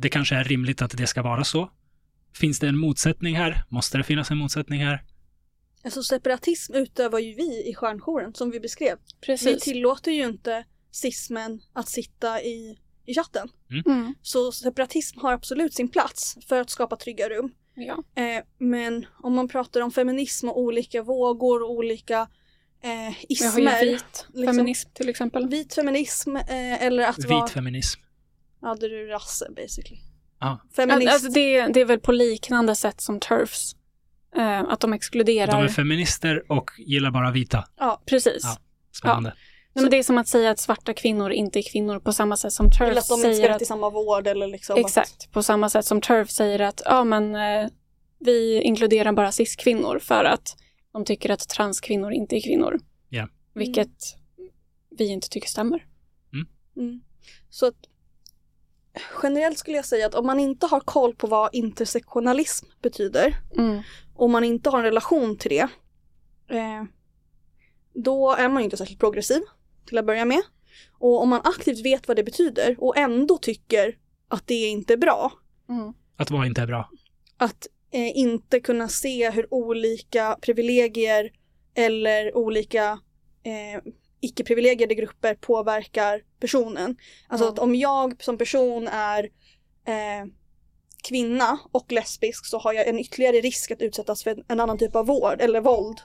det 0.00 0.08
kanske 0.08 0.34
är 0.36 0.44
rimligt 0.44 0.82
att 0.82 0.96
det 0.96 1.06
ska 1.06 1.22
vara 1.22 1.44
så. 1.44 1.70
Finns 2.36 2.58
det 2.58 2.68
en 2.68 2.78
motsättning 2.78 3.36
här? 3.36 3.64
Måste 3.68 3.98
det 3.98 4.04
finnas 4.04 4.30
en 4.30 4.38
motsättning 4.38 4.84
här? 4.84 5.02
Alltså 5.84 6.02
separatism 6.02 6.74
utövar 6.74 7.18
ju 7.18 7.34
vi 7.34 7.68
i 7.70 7.74
stjärnjouren 7.74 8.34
som 8.34 8.50
vi 8.50 8.60
beskrev. 8.60 8.96
Vi 9.20 9.26
Precis. 9.26 9.62
tillåter 9.62 10.10
ju 10.10 10.24
inte 10.24 10.64
cismen 10.90 11.60
att 11.72 11.88
sitta 11.88 12.42
i, 12.42 12.78
i 13.06 13.14
chatten. 13.14 13.48
Mm. 13.86 14.14
Så 14.22 14.52
separatism 14.52 15.18
har 15.20 15.32
absolut 15.32 15.74
sin 15.74 15.88
plats 15.88 16.38
för 16.48 16.60
att 16.60 16.70
skapa 16.70 16.96
trygga 16.96 17.28
rum. 17.28 17.52
Ja. 17.74 18.22
Eh, 18.22 18.44
men 18.58 19.06
om 19.18 19.34
man 19.34 19.48
pratar 19.48 19.80
om 19.80 19.90
feminism 19.90 20.48
och 20.48 20.58
olika 20.58 21.02
vågor 21.02 21.62
och 21.62 21.70
olika 21.70 22.20
eh, 22.82 22.88
Vi 23.28 23.44
har 23.46 23.58
ju 23.58 23.64
ismer. 23.68 23.84
vit 23.84 24.26
liksom. 24.34 24.54
feminism 24.54 24.90
till 24.94 25.08
exempel. 25.08 25.48
Vit 25.48 25.74
feminism 25.74 26.36
eh, 26.36 26.82
eller 26.82 27.02
att 27.02 27.24
vara... 27.24 27.44
Vit 27.44 27.52
feminism. 27.52 28.00
Ja, 28.62 28.74
det 28.80 28.86
är 28.86 28.90
ju 28.90 29.06
rasse 29.06 29.50
basically. 29.56 30.00
Ja. 30.40 30.60
Feminist. 30.76 31.12
Alltså 31.12 31.28
det, 31.28 31.66
det 31.66 31.80
är 31.80 31.84
väl 31.84 32.00
på 32.00 32.12
liknande 32.12 32.74
sätt 32.74 33.00
som 33.00 33.20
TERFs. 33.20 33.76
Eh, 34.36 34.60
att 34.60 34.80
de 34.80 34.92
exkluderar. 34.92 35.52
De 35.52 35.62
är 35.64 35.68
feminister 35.68 36.52
och 36.52 36.70
gillar 36.78 37.10
bara 37.10 37.30
vita. 37.30 37.64
ja, 37.78 38.02
Precis. 38.06 38.42
Ja. 38.42 38.56
Spännande. 38.92 39.34
Nej, 39.72 39.82
men 39.82 39.90
det 39.90 39.98
är 39.98 40.02
som 40.02 40.18
att 40.18 40.28
säga 40.28 40.50
att 40.50 40.58
svarta 40.58 40.94
kvinnor 40.94 41.32
inte 41.32 41.58
är 41.58 41.72
kvinnor 41.72 41.98
på 41.98 42.12
samma 42.12 42.36
sätt 42.36 42.52
som 42.52 42.66
eller 42.66 42.94
TERF 42.94 42.98
att 42.98 43.08
de 43.08 43.14
inte 43.14 43.20
ska 43.20 43.34
säger 43.34 43.48
rätt 43.48 43.54
att... 43.54 43.58
till 43.58 43.66
samma 43.66 43.90
vård 43.90 44.26
eller 44.26 44.46
liksom. 44.46 44.74
Att, 44.74 44.80
Exakt, 44.80 45.32
på 45.32 45.42
samma 45.42 45.68
sätt 45.70 45.84
som 45.84 46.00
TERF 46.00 46.30
säger 46.30 46.60
att 46.60 46.82
ja 46.84 47.04
men 47.04 47.34
eh, 47.34 47.68
vi 48.18 48.62
inkluderar 48.62 49.12
bara 49.12 49.32
cis-kvinnor 49.32 49.98
för 49.98 50.24
att 50.24 50.56
de 50.92 51.04
tycker 51.04 51.30
att 51.30 51.48
transkvinnor 51.48 52.12
inte 52.12 52.36
är 52.36 52.40
kvinnor. 52.40 52.80
Ja. 53.08 53.28
Vilket 53.54 54.16
vi 54.98 55.06
inte 55.06 55.28
tycker 55.28 55.48
stämmer. 55.48 55.86
mm. 56.76 57.00
Så 57.50 57.66
att 57.66 57.74
generellt 59.22 59.58
skulle 59.58 59.76
jag 59.76 59.86
säga 59.86 60.06
att 60.06 60.14
om 60.14 60.26
man 60.26 60.40
inte 60.40 60.66
har 60.66 60.80
koll 60.80 61.14
på 61.14 61.26
vad 61.26 61.54
intersektionalism 61.54 62.66
betyder 62.82 63.36
Och 64.20 64.30
man 64.30 64.44
inte 64.44 64.70
har 64.70 64.78
en 64.78 64.84
relation 64.84 65.36
till 65.38 65.50
det, 65.50 65.68
eh, 66.56 66.84
då 67.94 68.32
är 68.32 68.48
man 68.48 68.62
ju 68.62 68.64
inte 68.64 68.76
särskilt 68.76 69.00
progressiv 69.00 69.42
till 69.86 69.98
att 69.98 70.06
börja 70.06 70.24
med. 70.24 70.42
Och 70.98 71.22
om 71.22 71.28
man 71.28 71.40
aktivt 71.44 71.84
vet 71.84 72.08
vad 72.08 72.16
det 72.16 72.24
betyder 72.24 72.76
och 72.78 72.96
ändå 72.96 73.38
tycker 73.38 73.98
att 74.28 74.46
det 74.46 74.54
inte 74.68 74.92
är 74.92 74.96
bra, 74.96 75.32
Mm. 75.68 75.92
Att 76.16 76.30
vara 76.30 76.46
inte 76.46 76.60
är 76.62 76.66
bra. 76.66 76.90
att 77.36 77.66
eh, 77.92 78.16
inte 78.18 78.60
kunna 78.60 78.88
se 78.88 79.30
hur 79.30 79.54
olika 79.54 80.36
privilegier 80.42 81.30
eller 81.74 82.36
olika 82.36 82.98
eh, 83.42 83.82
icke-privilegierade 84.20 84.94
grupper 84.94 85.34
påverkar 85.34 86.22
personen. 86.40 86.96
Alltså 87.28 87.44
Mm. 87.44 87.52
att 87.52 87.58
om 87.58 87.74
jag 87.74 88.22
som 88.22 88.38
person 88.38 88.88
är 88.88 89.24
eh, 89.84 90.26
kvinna 91.02 91.58
och 91.72 91.92
lesbisk 91.92 92.46
så 92.46 92.58
har 92.58 92.72
jag 92.72 92.88
en 92.88 92.98
ytterligare 92.98 93.40
risk 93.40 93.70
att 93.70 93.82
utsättas 93.82 94.22
för 94.24 94.44
en 94.48 94.60
annan 94.60 94.78
typ 94.78 94.96
av 94.96 95.06
vård 95.06 95.40
eller 95.40 95.60
våld 95.60 96.00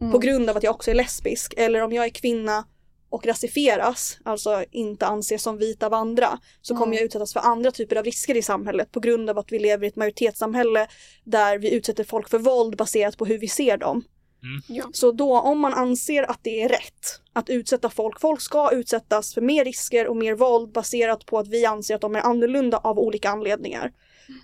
Mm. 0.00 0.12
på 0.12 0.18
grund 0.18 0.50
av 0.50 0.56
att 0.56 0.62
jag 0.62 0.74
också 0.74 0.90
är 0.90 0.94
lesbisk. 0.94 1.54
Eller 1.56 1.82
om 1.82 1.92
jag 1.92 2.04
är 2.04 2.08
kvinna 2.10 2.64
och 3.10 3.26
rasifieras, 3.26 4.18
alltså 4.24 4.64
inte 4.70 5.06
anses 5.06 5.42
som 5.42 5.58
vit 5.58 5.82
av 5.82 5.94
andra, 5.94 6.38
så 6.62 6.74
kommer 6.74 6.86
Mm. 6.86 6.96
jag 6.96 7.04
utsättas 7.04 7.32
för 7.32 7.40
andra 7.40 7.70
typer 7.70 7.96
av 7.96 8.04
risker 8.04 8.36
i 8.36 8.42
samhället 8.42 8.92
på 8.92 9.00
grund 9.00 9.30
av 9.30 9.38
att 9.38 9.52
vi 9.52 9.58
lever 9.58 9.84
i 9.84 9.88
ett 9.88 9.96
majoritetssamhälle 9.96 10.86
där 11.24 11.58
vi 11.58 11.74
utsätter 11.74 12.04
folk 12.04 12.28
för 12.28 12.38
våld 12.38 12.76
baserat 12.76 13.16
på 13.16 13.24
hur 13.26 13.38
vi 13.38 13.48
ser 13.48 13.76
dem. 13.76 14.04
Ja. 14.68 14.84
Så 14.92 15.12
då 15.12 15.40
om 15.40 15.60
man 15.60 15.74
anser 15.74 16.30
att 16.30 16.38
det 16.42 16.62
är 16.62 16.68
rätt 16.68 17.20
att 17.32 17.48
utsätta 17.50 17.90
folk, 17.90 18.20
folk 18.20 18.40
ska 18.40 18.70
utsättas 18.72 19.34
för 19.34 19.40
mer 19.40 19.64
risker 19.64 20.06
och 20.08 20.16
mer 20.16 20.34
våld 20.34 20.72
baserat 20.72 21.26
på 21.26 21.38
att 21.38 21.48
vi 21.48 21.64
anser 21.66 21.94
att 21.94 22.00
de 22.00 22.16
är 22.16 22.20
annorlunda 22.20 22.76
av 22.78 22.98
olika 22.98 23.30
anledningar. 23.30 23.92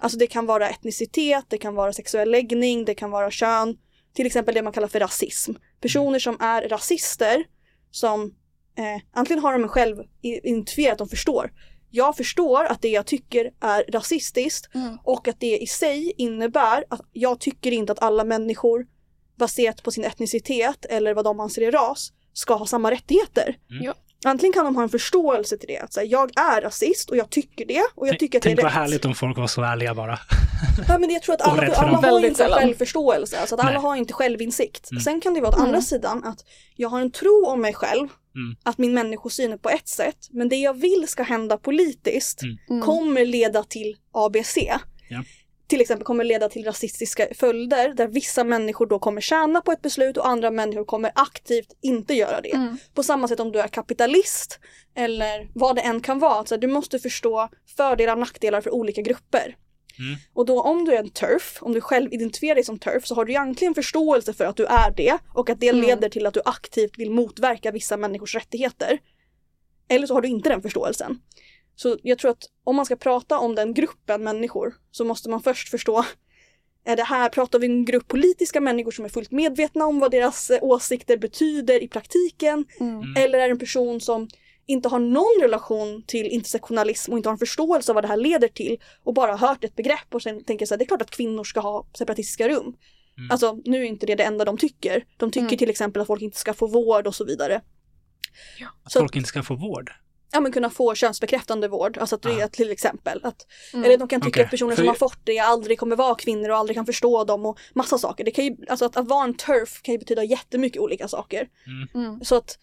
Alltså 0.00 0.18
det 0.18 0.26
kan 0.26 0.46
vara 0.46 0.68
etnicitet, 0.68 1.44
det 1.48 1.58
kan 1.58 1.74
vara 1.74 1.92
sexuell 1.92 2.30
läggning, 2.30 2.84
det 2.84 2.94
kan 2.94 3.10
vara 3.10 3.30
kön. 3.30 3.76
Till 4.14 4.26
exempel 4.26 4.54
det 4.54 4.62
man 4.62 4.72
kallar 4.72 4.88
för 4.88 5.00
rasism. 5.00 5.52
Personer 5.80 6.18
som 6.18 6.36
är 6.40 6.68
rasister 6.68 7.44
som 7.90 8.34
eh, 8.78 9.02
antingen 9.12 9.42
har 9.42 9.58
de 9.58 9.68
själv 9.68 9.96
identifierat 10.22 10.92
att 10.92 10.98
de 10.98 11.08
förstår. 11.08 11.52
Jag 11.90 12.16
förstår 12.16 12.64
att 12.64 12.82
det 12.82 12.88
jag 12.88 13.06
tycker 13.06 13.50
är 13.60 13.84
rasistiskt 13.92 14.74
Mm. 14.74 14.98
och 15.04 15.28
att 15.28 15.40
det 15.40 15.58
i 15.58 15.66
sig 15.66 16.12
innebär 16.16 16.84
att 16.90 17.00
jag 17.12 17.40
tycker 17.40 17.72
inte 17.72 17.92
att 17.92 18.02
alla 18.02 18.24
människor 18.24 18.86
baserat 19.36 19.82
på 19.82 19.90
sin 19.90 20.04
etnicitet 20.04 20.84
eller 20.84 21.14
vad 21.14 21.24
de 21.24 21.40
anser 21.40 21.62
är 21.62 21.72
ras 21.72 22.12
ska 22.32 22.54
ha 22.54 22.66
samma 22.66 22.90
rättigheter. 22.90 23.56
Mm. 23.70 23.92
Antingen 24.24 24.52
kan 24.52 24.64
de 24.64 24.76
ha 24.76 24.82
en 24.82 24.88
förståelse 24.88 25.56
till 25.58 25.68
det, 25.68 25.78
att 25.78 25.92
säga, 25.92 26.04
jag 26.06 26.38
är 26.38 26.60
rasist 26.60 27.10
och 27.10 27.16
jag 27.16 27.30
tycker 27.30 27.66
det 27.66 27.82
och 27.94 28.06
jag 28.06 28.10
Tänk- 28.12 28.20
tycker 28.20 28.38
att 28.38 28.42
det 28.42 28.46
är 28.46 28.50
Tänk 28.50 28.62
vad 28.62 28.72
rätt. 28.72 28.74
härligt 28.74 29.04
om 29.04 29.14
folk 29.14 29.36
var 29.38 29.46
så 29.46 29.62
ärliga 29.62 29.94
bara. 29.94 30.18
Ja, 30.88 30.98
men 30.98 31.10
jag 31.10 31.22
tror 31.22 31.34
att 31.34 31.40
alla, 31.40 31.62
rätt 31.62 31.78
alla 31.78 32.00
fram. 32.00 32.04
har 32.12 32.20
inte 32.24 32.34
sällan. 32.38 32.58
självförståelse, 32.58 33.40
alltså 33.40 33.54
att 33.54 33.60
alla 33.60 33.70
Nej. 33.70 33.80
har 33.80 33.96
inte 33.96 34.12
självinsikt. 34.12 34.90
Mm. 34.90 35.00
Sen 35.00 35.20
kan 35.20 35.34
det 35.34 35.40
vara 35.40 35.48
åt 35.52 35.56
andra 35.58 35.68
Mm. 35.68 35.82
sidan 35.82 36.24
att 36.24 36.38
jag 36.76 36.88
har 36.88 37.00
en 37.00 37.10
tro 37.10 37.46
om 37.46 37.60
mig 37.60 37.74
själv, 37.74 38.08
Mm. 38.34 38.56
att 38.62 38.78
min 38.78 38.94
människosyn 38.94 39.52
är 39.52 39.56
på 39.56 39.70
ett 39.70 39.88
sätt, 39.88 40.28
men 40.30 40.48
det 40.48 40.56
jag 40.56 40.74
vill 40.74 41.04
ska 41.08 41.22
hända 41.22 41.56
politiskt 41.56 42.42
Mm. 42.42 42.56
Mm. 42.70 42.82
kommer 42.82 43.24
leda 43.24 43.62
till 43.64 43.96
ABC. 44.12 44.56
Ja. 45.10 45.22
Till 45.66 45.80
exempel 45.80 46.04
kommer 46.04 46.24
leda 46.24 46.48
till 46.48 46.64
rasistiska 46.64 47.28
följder 47.34 47.94
där 47.94 48.08
vissa 48.08 48.44
människor 48.44 48.86
då 48.86 48.98
kommer 48.98 49.20
tjäna 49.20 49.60
på 49.60 49.72
ett 49.72 49.82
beslut 49.82 50.16
och 50.16 50.28
andra 50.28 50.50
människor 50.50 50.84
kommer 50.84 51.12
aktivt 51.14 51.78
inte 51.82 52.14
göra 52.14 52.40
det. 52.40 52.54
Mm. 52.54 52.76
På 52.94 53.02
samma 53.02 53.28
sätt 53.28 53.40
om 53.40 53.52
du 53.52 53.60
är 53.60 53.68
kapitalist 53.68 54.58
eller 54.94 55.48
vad 55.54 55.76
det 55.76 55.82
än 55.82 56.00
kan 56.00 56.18
vara. 56.18 56.34
Alltså, 56.34 56.56
du 56.56 56.66
måste 56.66 56.98
förstå 56.98 57.48
fördelar 57.76 58.12
och 58.12 58.18
nackdelar 58.18 58.60
för 58.60 58.74
olika 58.74 59.02
grupper. 59.02 59.56
Mm. 59.98 60.16
Och 60.34 60.46
då 60.46 60.60
om 60.60 60.84
du 60.84 60.94
är 60.94 60.98
en 60.98 61.10
turf, 61.10 61.58
om 61.60 61.72
du 61.72 61.80
själv 61.80 62.12
identifierar 62.12 62.54
dig 62.54 62.64
som 62.64 62.78
turf 62.78 63.06
så 63.06 63.14
har 63.14 63.24
du 63.24 63.32
egentligen 63.32 63.74
förståelse 63.74 64.32
för 64.32 64.44
att 64.44 64.56
du 64.56 64.66
är 64.66 64.90
det 64.96 65.18
och 65.34 65.50
att 65.50 65.60
det 65.60 65.68
Mm. 65.68 65.82
leder 65.86 66.08
till 66.08 66.26
att 66.26 66.34
du 66.34 66.40
aktivt 66.44 66.98
vill 66.98 67.10
motverka 67.10 67.70
vissa 67.70 67.96
människors 67.96 68.34
rättigheter. 68.34 68.98
Eller 69.88 70.06
så 70.06 70.14
har 70.14 70.20
du 70.20 70.28
inte 70.28 70.48
den 70.48 70.62
förståelsen. 70.62 71.18
Så 71.76 71.98
jag 72.02 72.18
tror 72.18 72.30
att 72.30 72.44
om 72.64 72.76
man 72.76 72.86
ska 72.86 72.96
prata 72.96 73.38
om 73.38 73.54
den 73.54 73.74
gruppen 73.74 74.24
människor 74.24 74.74
så 74.90 75.04
måste 75.04 75.30
man 75.30 75.42
först 75.42 75.68
förstå 75.68 76.04
är 76.86 76.96
det 76.96 77.02
här, 77.02 77.28
pratar 77.28 77.58
vi 77.58 77.66
en 77.66 77.84
grupp 77.84 78.08
politiska 78.08 78.60
människor 78.60 78.90
som 78.90 79.04
är 79.04 79.08
fullt 79.08 79.30
medvetna 79.30 79.86
om 79.86 79.98
vad 80.00 80.10
deras 80.10 80.50
eh, 80.50 80.58
åsikter 80.62 81.16
betyder 81.16 81.82
i 81.82 81.88
praktiken? 81.88 82.64
Mm. 82.80 82.96
Mm. 83.00 83.14
Eller 83.16 83.38
är 83.38 83.42
det 83.48 83.50
en 83.52 83.58
person 83.58 84.00
som 84.00 84.28
inte 84.66 84.88
har 84.88 84.98
någon 84.98 85.40
relation 85.42 86.02
till 86.06 86.26
intersektionalism 86.26 87.12
och 87.12 87.18
inte 87.18 87.28
har 87.28 87.32
en 87.32 87.38
förståelse 87.38 87.92
av 87.92 87.94
vad 87.94 88.04
det 88.04 88.08
här 88.08 88.16
leder 88.16 88.48
till 88.48 88.78
och 89.02 89.14
bara 89.14 89.36
har 89.36 89.48
hört 89.48 89.64
ett 89.64 89.76
begrepp 89.76 90.14
och 90.14 90.22
sen 90.22 90.44
tänker 90.44 90.66
så 90.66 90.74
här, 90.74 90.78
det 90.78 90.84
är 90.84 90.86
klart 90.86 91.02
att 91.02 91.10
kvinnor 91.10 91.44
ska 91.44 91.60
ha 91.60 91.86
separatistiska 91.98 92.48
rum. 92.48 92.76
Mm. 93.18 93.30
Alltså 93.30 93.58
nu 93.64 93.78
är 93.82 93.84
inte 93.84 94.06
det 94.06 94.14
det 94.14 94.24
enda 94.24 94.44
de 94.44 94.58
tycker. 94.58 95.04
De 95.16 95.30
tycker 95.30 95.46
Mm. 95.46 95.58
till 95.58 95.70
exempel 95.70 96.02
att 96.02 96.06
folk 96.06 96.22
inte 96.22 96.38
ska 96.38 96.54
få 96.54 96.66
vård 96.66 97.06
och 97.06 97.14
så 97.14 97.24
vidare. 97.24 97.60
Att 98.84 98.92
Så- 98.92 98.98
folk 99.00 99.16
inte 99.16 99.28
ska 99.28 99.42
få 99.42 99.54
vård. 99.54 99.92
Ja 100.34 100.40
men 100.40 100.52
kunna 100.52 100.70
få 100.70 100.94
könsbekräftande 100.94 101.68
vård, 101.68 101.98
alltså 101.98 102.14
att 102.16 102.22
det 102.22 102.40
är 102.40 102.44
Ah. 102.44 102.48
till 102.48 102.70
exempel. 102.70 103.20
Att, 103.22 103.46
Mm. 103.74 103.84
Eller 103.84 103.98
de 103.98 104.08
kan 104.08 104.20
tycka 104.20 104.28
Okej, 104.30 104.44
att 104.44 104.50
personer 104.50 104.76
som 104.76 104.88
har 104.88 104.94
fått 104.94 105.18
det 105.24 105.38
aldrig 105.38 105.78
kommer 105.78 105.96
vara 105.96 106.14
kvinnor 106.14 106.48
och 106.50 106.56
aldrig 106.56 106.76
kan 106.76 106.86
förstå 106.86 107.24
dem 107.24 107.46
och 107.46 107.58
massa 107.74 107.98
saker. 107.98 108.24
Det 108.24 108.30
kan 108.30 108.44
ju, 108.44 108.56
alltså 108.68 108.84
att, 108.84 108.96
att 108.96 109.08
vara 109.08 109.24
en 109.24 109.34
turf 109.36 109.82
kan 109.82 109.92
ju 109.92 109.98
betyda 109.98 110.24
jättemycket 110.24 110.82
olika 110.82 111.08
saker. 111.08 111.48
Mm. 111.94 112.24
Så 112.24 112.36
att 112.36 112.58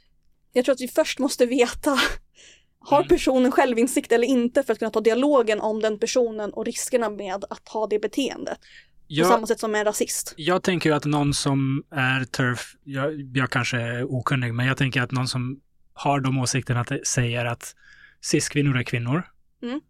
jag 0.53 0.65
tror 0.65 0.73
att 0.73 0.81
vi 0.81 0.87
först 0.87 1.19
måste 1.19 1.45
veta 1.45 1.99
har 2.79 2.97
Mm. 2.97 3.07
personen 3.07 3.51
självinsikt 3.51 4.11
eller 4.11 4.27
inte 4.27 4.63
för 4.63 4.73
att 4.73 4.79
kunna 4.79 4.91
ta 4.91 5.01
dialogen 5.01 5.61
om 5.61 5.81
den 5.81 5.99
personen 5.99 6.53
och 6.53 6.65
riskerna 6.65 7.09
med 7.09 7.45
att 7.49 7.69
ha 7.69 7.87
det 7.87 7.99
beteendet. 7.99 8.57
På 8.59 9.15
Jag, 9.17 9.27
samma 9.27 9.47
sätt 9.47 9.59
som 9.59 9.75
en 9.75 9.85
rasist. 9.85 10.33
jag 10.37 10.63
tänker 10.63 10.89
ju 10.89 10.95
att 10.95 11.05
någon 11.05 11.33
som 11.33 11.83
är 11.91 12.23
turf, 12.25 12.75
jag, 12.83 13.21
jag 13.37 13.49
kanske 13.49 13.77
är 13.77 14.03
okunnig, 14.15 14.53
men 14.53 14.65
jag 14.65 14.77
tänker 14.77 15.01
att 15.01 15.11
någon 15.11 15.27
som 15.27 15.59
har 15.93 16.19
de 16.19 16.37
åsikterna 16.37 16.79
att 16.79 17.07
säger 17.07 17.45
att 17.45 17.75
cis-kvinnor 18.21 18.77
är 18.77 18.83
kvinnor. 18.83 19.23
Mm. 19.63 19.81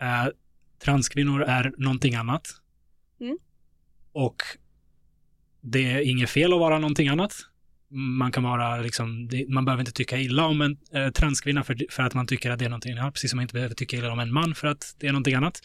Eh, 0.00 0.32
transkvinnor 0.84 1.42
är 1.42 1.72
någonting 1.78 2.14
annat. 2.14 2.48
Mm. 3.20 3.38
Och 4.12 4.42
det 5.60 5.92
är 5.92 6.10
inget 6.10 6.30
fel 6.30 6.52
att 6.52 6.58
vara 6.58 6.78
någonting 6.78 7.08
annat. 7.08 7.34
Man 7.88 8.32
kan 8.32 8.42
vara 8.42 8.76
liksom, 8.76 9.30
man 9.48 9.64
behöver 9.64 9.80
inte 9.80 9.92
tycka 9.92 10.18
illa 10.18 10.44
om 10.46 10.60
en 10.60 10.78
eh, 10.92 11.10
transkvinna 11.10 11.64
för, 11.64 11.76
för 11.90 12.02
att 12.02 12.14
man 12.14 12.26
tycker 12.26 12.50
att 12.50 12.58
det 12.58 12.64
är 12.64 12.68
någonting 12.68 12.98
annat, 12.98 13.14
precis 13.14 13.30
som 13.30 13.36
man 13.36 13.42
inte 13.42 13.54
behöver 13.54 13.74
tycka 13.74 13.96
illa 13.96 14.12
om 14.12 14.18
en 14.18 14.32
man 14.32 14.54
för 14.54 14.68
att 14.68 14.96
det 14.98 15.06
är 15.06 15.12
någonting 15.12 15.34
annat. 15.34 15.60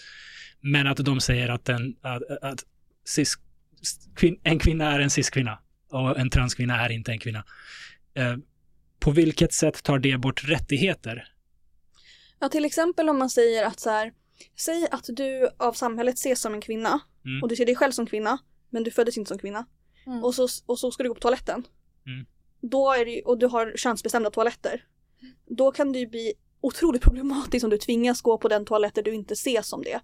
Men 0.62 0.88
att 0.88 0.98
de 0.98 1.20
säger 1.20 1.50
att, 1.50 1.70
en, 1.70 1.96
att, 2.02 2.22
att 2.42 2.64
cis, 3.06 3.36
en 4.44 4.60
kvinna 4.60 4.92
är 4.92 5.00
en 5.00 5.10
cis-kvinna 5.10 5.60
och 5.90 6.20
en 6.20 6.30
transkvinna 6.30 6.82
är 6.82 6.90
inte 6.90 7.12
en 7.12 7.20
kvinna. 7.20 7.44
Eh, 8.14 8.36
på 9.02 9.12
vilket 9.12 9.54
sätt 9.54 9.84
tar 9.84 10.00
det 10.00 10.18
bort 10.18 10.44
rättigheter? 10.44 11.24
Ja, 12.40 12.50
till 12.50 12.66
exempel 12.66 13.10
om 13.10 13.18
man 13.20 13.30
säger 13.30 13.66
att 13.66 13.80
så 13.80 13.90
här, 13.90 14.14
säg 14.60 14.88
att 14.92 15.06
du 15.08 15.50
av 15.58 15.74
samhället 15.74 16.16
ses 16.18 16.42
som 16.42 16.54
en 16.54 16.62
kvinna 16.62 17.00
Mm. 17.26 17.44
och 17.44 17.50
du 17.50 17.56
ser 17.56 17.66
dig 17.66 17.76
själv 17.76 17.92
som 17.92 18.06
kvinna, 18.06 18.38
men 18.70 18.84
du 18.84 18.92
föddes 18.92 19.18
inte 19.18 19.28
som 19.28 19.38
kvinna. 19.38 19.66
Mm. 20.08 20.24
Och, 20.24 20.36
så, 20.36 20.48
och 20.66 20.80
så 20.80 20.92
ska 20.92 21.04
du 21.04 21.10
gå 21.10 21.16
på 21.16 21.22
toaletten. 21.22 21.64
Mm. 22.06 22.26
Då 22.62 22.92
är 22.94 23.06
det, 23.06 23.22
och 23.22 23.38
du 23.38 23.46
har 23.48 23.74
könsbestämda 23.78 24.30
toaletter. 24.30 24.86
Då 25.58 25.72
kan 25.72 25.92
det 25.92 26.00
ju 26.00 26.08
bli 26.08 26.34
otroligt 26.62 27.02
problematiskt 27.08 27.64
om 27.64 27.70
du 27.70 27.78
tvingas 27.78 28.22
gå 28.22 28.38
på 28.38 28.48
den 28.48 28.66
toalett 28.66 28.96
där 28.96 29.04
du 29.04 29.14
inte 29.14 29.34
ses 29.34 29.68
som 29.68 29.84
det. 29.84 30.00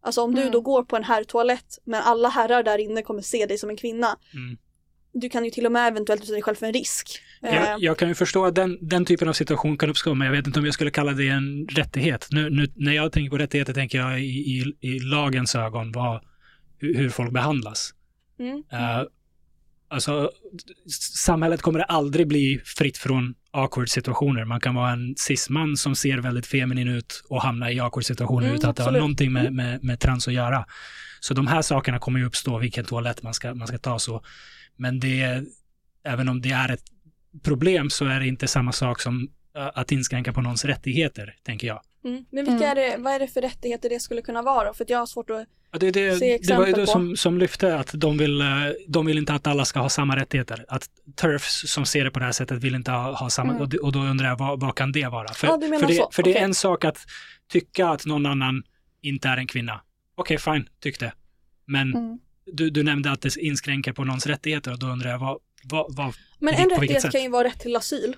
Alltså 0.00 0.22
om 0.22 0.34
du 0.34 0.40
Mm. 0.40 0.52
då 0.52 0.60
går 0.60 0.82
på 0.84 0.96
en 0.96 1.04
herrtoalett 1.04 1.78
men 1.84 2.02
alla 2.02 2.28
herrar 2.28 2.62
där 2.62 2.78
inne 2.78 3.02
kommer 3.02 3.22
se 3.22 3.46
dig 3.46 3.58
som 3.58 3.70
en 3.70 3.76
kvinna. 3.76 4.18
Mm. 5.16 5.20
Du 5.20 5.28
kan 5.28 5.44
ju 5.44 5.50
till 5.50 5.66
och 5.66 5.72
med 5.72 5.88
eventuellt 5.88 6.20
utsätta 6.22 6.32
dig 6.34 6.42
själv 6.42 6.54
för 6.56 6.66
en 6.66 6.72
risk. 6.72 7.20
Eh, 7.42 7.54
Jag, 7.54 7.80
jag 7.82 7.98
kan 7.98 8.08
ju 8.08 8.14
förstå 8.14 8.44
att 8.46 8.54
den, 8.54 8.78
den 8.80 9.04
typen 9.04 9.28
av 9.28 9.32
situation 9.32 9.78
kan 9.78 9.90
uppstå, 9.90 10.14
men 10.14 10.26
jag 10.26 10.32
vet 10.32 10.46
inte 10.46 10.58
om 10.58 10.64
jag 10.64 10.74
skulle 10.74 10.90
kalla 10.90 11.12
det 11.12 11.28
en 11.28 11.66
rättighet. 11.66 12.28
Nu, 12.30 12.50
nu, 12.50 12.72
när 12.74 12.92
jag 12.92 13.12
tänker 13.12 13.30
på 13.30 13.38
rättigheter 13.38 13.72
tänker 13.74 13.98
jag 13.98 14.20
i, 14.20 14.24
i, 14.24 14.74
i 14.80 14.98
lagens 14.98 15.54
ögon 15.54 15.92
vad, 15.92 16.22
hur, 16.78 17.08
folk 17.10 17.32
behandlas. 17.32 17.94
mm. 18.38 18.62
Eh, 18.72 19.02
alltså, 19.88 20.30
samhället 21.14 21.62
kommer 21.62 21.80
aldrig 21.80 22.28
bli 22.28 22.60
fritt 22.64 22.98
från 22.98 23.34
awkward 23.50 23.88
situationer. 23.88 24.44
Man 24.44 24.60
kan 24.60 24.74
vara 24.74 24.90
en 24.90 25.14
cis-man 25.16 25.76
som 25.76 25.94
ser 25.96 26.18
väldigt 26.18 26.46
feminin 26.46 26.88
ut 26.88 27.22
och 27.28 27.42
hamna 27.42 27.72
i 27.72 27.80
awkward 27.80 28.04
situationer 28.04 28.46
Mm, 28.46 28.56
utan 28.56 28.70
att 28.70 28.76
det 28.76 28.82
har 28.82 28.92
någonting 28.92 29.32
med, 29.32 29.52
med, 29.52 29.84
med 29.84 30.00
trans 30.00 30.28
att 30.28 30.34
göra. 30.34 30.66
Så 31.20 31.34
de 31.34 31.46
här 31.46 31.62
sakerna 31.62 31.98
kommer 31.98 32.18
ju 32.18 32.26
uppstå, 32.26 32.58
vilken 32.58 32.84
toalett 32.84 33.22
man 33.22 33.34
ska, 33.34 33.54
man 33.54 33.66
ska 33.68 33.78
ta 33.78 33.98
så. 33.98 34.22
Men 34.76 35.00
det, 35.00 35.44
även 36.04 36.28
om 36.28 36.40
det 36.40 36.50
är 36.50 36.72
ett 36.72 36.84
problem 37.42 37.90
så 37.90 38.04
är 38.04 38.20
det 38.20 38.26
inte 38.26 38.48
samma 38.48 38.72
sak 38.72 39.00
som 39.00 39.30
att 39.74 39.92
inskränka 39.92 40.32
på 40.32 40.40
någons 40.40 40.64
rättigheter, 40.64 41.34
tänker 41.42 41.66
jag. 41.66 41.80
Mm. 42.04 42.24
Men 42.30 42.44
vilka 42.44 42.66
Mm. 42.66 42.70
är 42.70 42.74
det, 42.74 42.96
vad 43.02 43.12
är 43.12 43.18
det 43.18 43.28
för 43.28 43.40
rättigheter 43.40 43.88
det 43.88 44.00
skulle 44.00 44.22
kunna 44.22 44.42
vara? 44.42 44.72
För 44.74 44.84
att 44.84 44.90
jag 44.90 44.98
har 44.98 45.06
svårt 45.06 45.30
att... 45.30 45.46
Ja, 45.72 45.78
det, 45.78 45.90
det, 45.90 46.16
Se 46.18 46.38
det 46.42 46.54
var 46.56 46.66
ju 46.66 46.70
exempel 46.70 46.86
på. 46.86 46.92
som, 46.92 47.16
som 47.16 47.38
lyfte 47.38 47.78
att 47.78 47.90
de 47.94 48.18
vill, 48.18 48.42
de 48.88 49.06
vill 49.06 49.18
inte 49.18 49.32
att 49.34 49.46
alla 49.46 49.64
ska 49.64 49.80
ha 49.80 49.88
samma 49.88 50.16
rättigheter. 50.16 50.64
Att 50.68 50.88
turfs 51.16 51.70
som 51.72 51.86
ser 51.86 52.04
det 52.04 52.10
på 52.10 52.18
det 52.18 52.24
här 52.24 52.32
sättet 52.32 52.64
vill 52.64 52.74
inte 52.74 52.90
ha, 52.90 53.12
ha 53.12 53.30
samma, 53.30 53.50
Mm. 53.52 53.62
och, 53.62 53.74
och 53.74 53.92
då 53.92 53.98
undrar 53.98 54.28
jag 54.28 54.38
vad, 54.38 54.60
vad 54.60 54.74
kan 54.74 54.92
det 54.92 55.06
vara? 55.08 55.28
För, 55.34 55.46
Ja, 55.46 55.56
du 55.56 55.68
menar 55.68 55.80
för, 55.80 55.88
det, 55.88 55.94
så. 55.94 56.10
för 56.12 56.22
det 56.22 56.38
är 56.38 56.44
en 56.44 56.54
sak 56.54 56.84
att 56.84 56.98
tycka 57.52 57.88
att 57.88 58.06
någon 58.06 58.26
annan 58.26 58.62
inte 59.02 59.28
är 59.28 59.36
en 59.36 59.46
kvinna. 59.46 59.80
Okej, 60.14 60.38
fine, 60.38 60.68
tyck 60.80 61.00
det. 61.00 61.12
Men 61.66 61.94
Mm. 61.94 62.18
Du, 62.52 62.70
du 62.70 62.82
nämnde 62.82 63.10
att 63.12 63.20
det 63.22 63.36
inskränker 63.36 63.92
på 63.92 64.04
någons 64.04 64.26
rättigheter 64.26 64.72
och 64.72 64.78
då 64.78 64.86
undrar 64.86 65.10
jag 65.10 65.18
vad, 65.18 65.38
vad, 65.64 65.96
vad 65.96 66.14
Men 66.38 66.54
en 66.54 66.70
rättighet 66.70 67.02
sätt? 67.02 67.12
kan 67.12 67.22
ju 67.22 67.28
vara 67.28 67.44
rätt 67.48 67.60
till 67.60 67.76
asyl. 67.76 68.16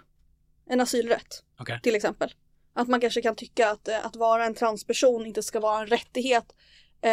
En 0.71 0.81
asylrätt. 0.81 1.43
Okej. 1.61 1.81
Till 1.83 1.95
exempel. 1.95 2.31
Att 2.75 2.89
man 2.89 3.01
kanske 3.01 3.23
kan 3.23 3.37
tycka 3.37 3.71
att, 3.71 3.89
eh, 3.89 4.07
att 4.07 4.17
vara 4.17 4.45
en 4.47 4.55
transperson 4.55 5.27
inte 5.27 5.43
ska 5.43 5.61
vara 5.61 5.81
en 5.81 5.87
rättighet. 5.87 6.45
Eh, 7.03 7.11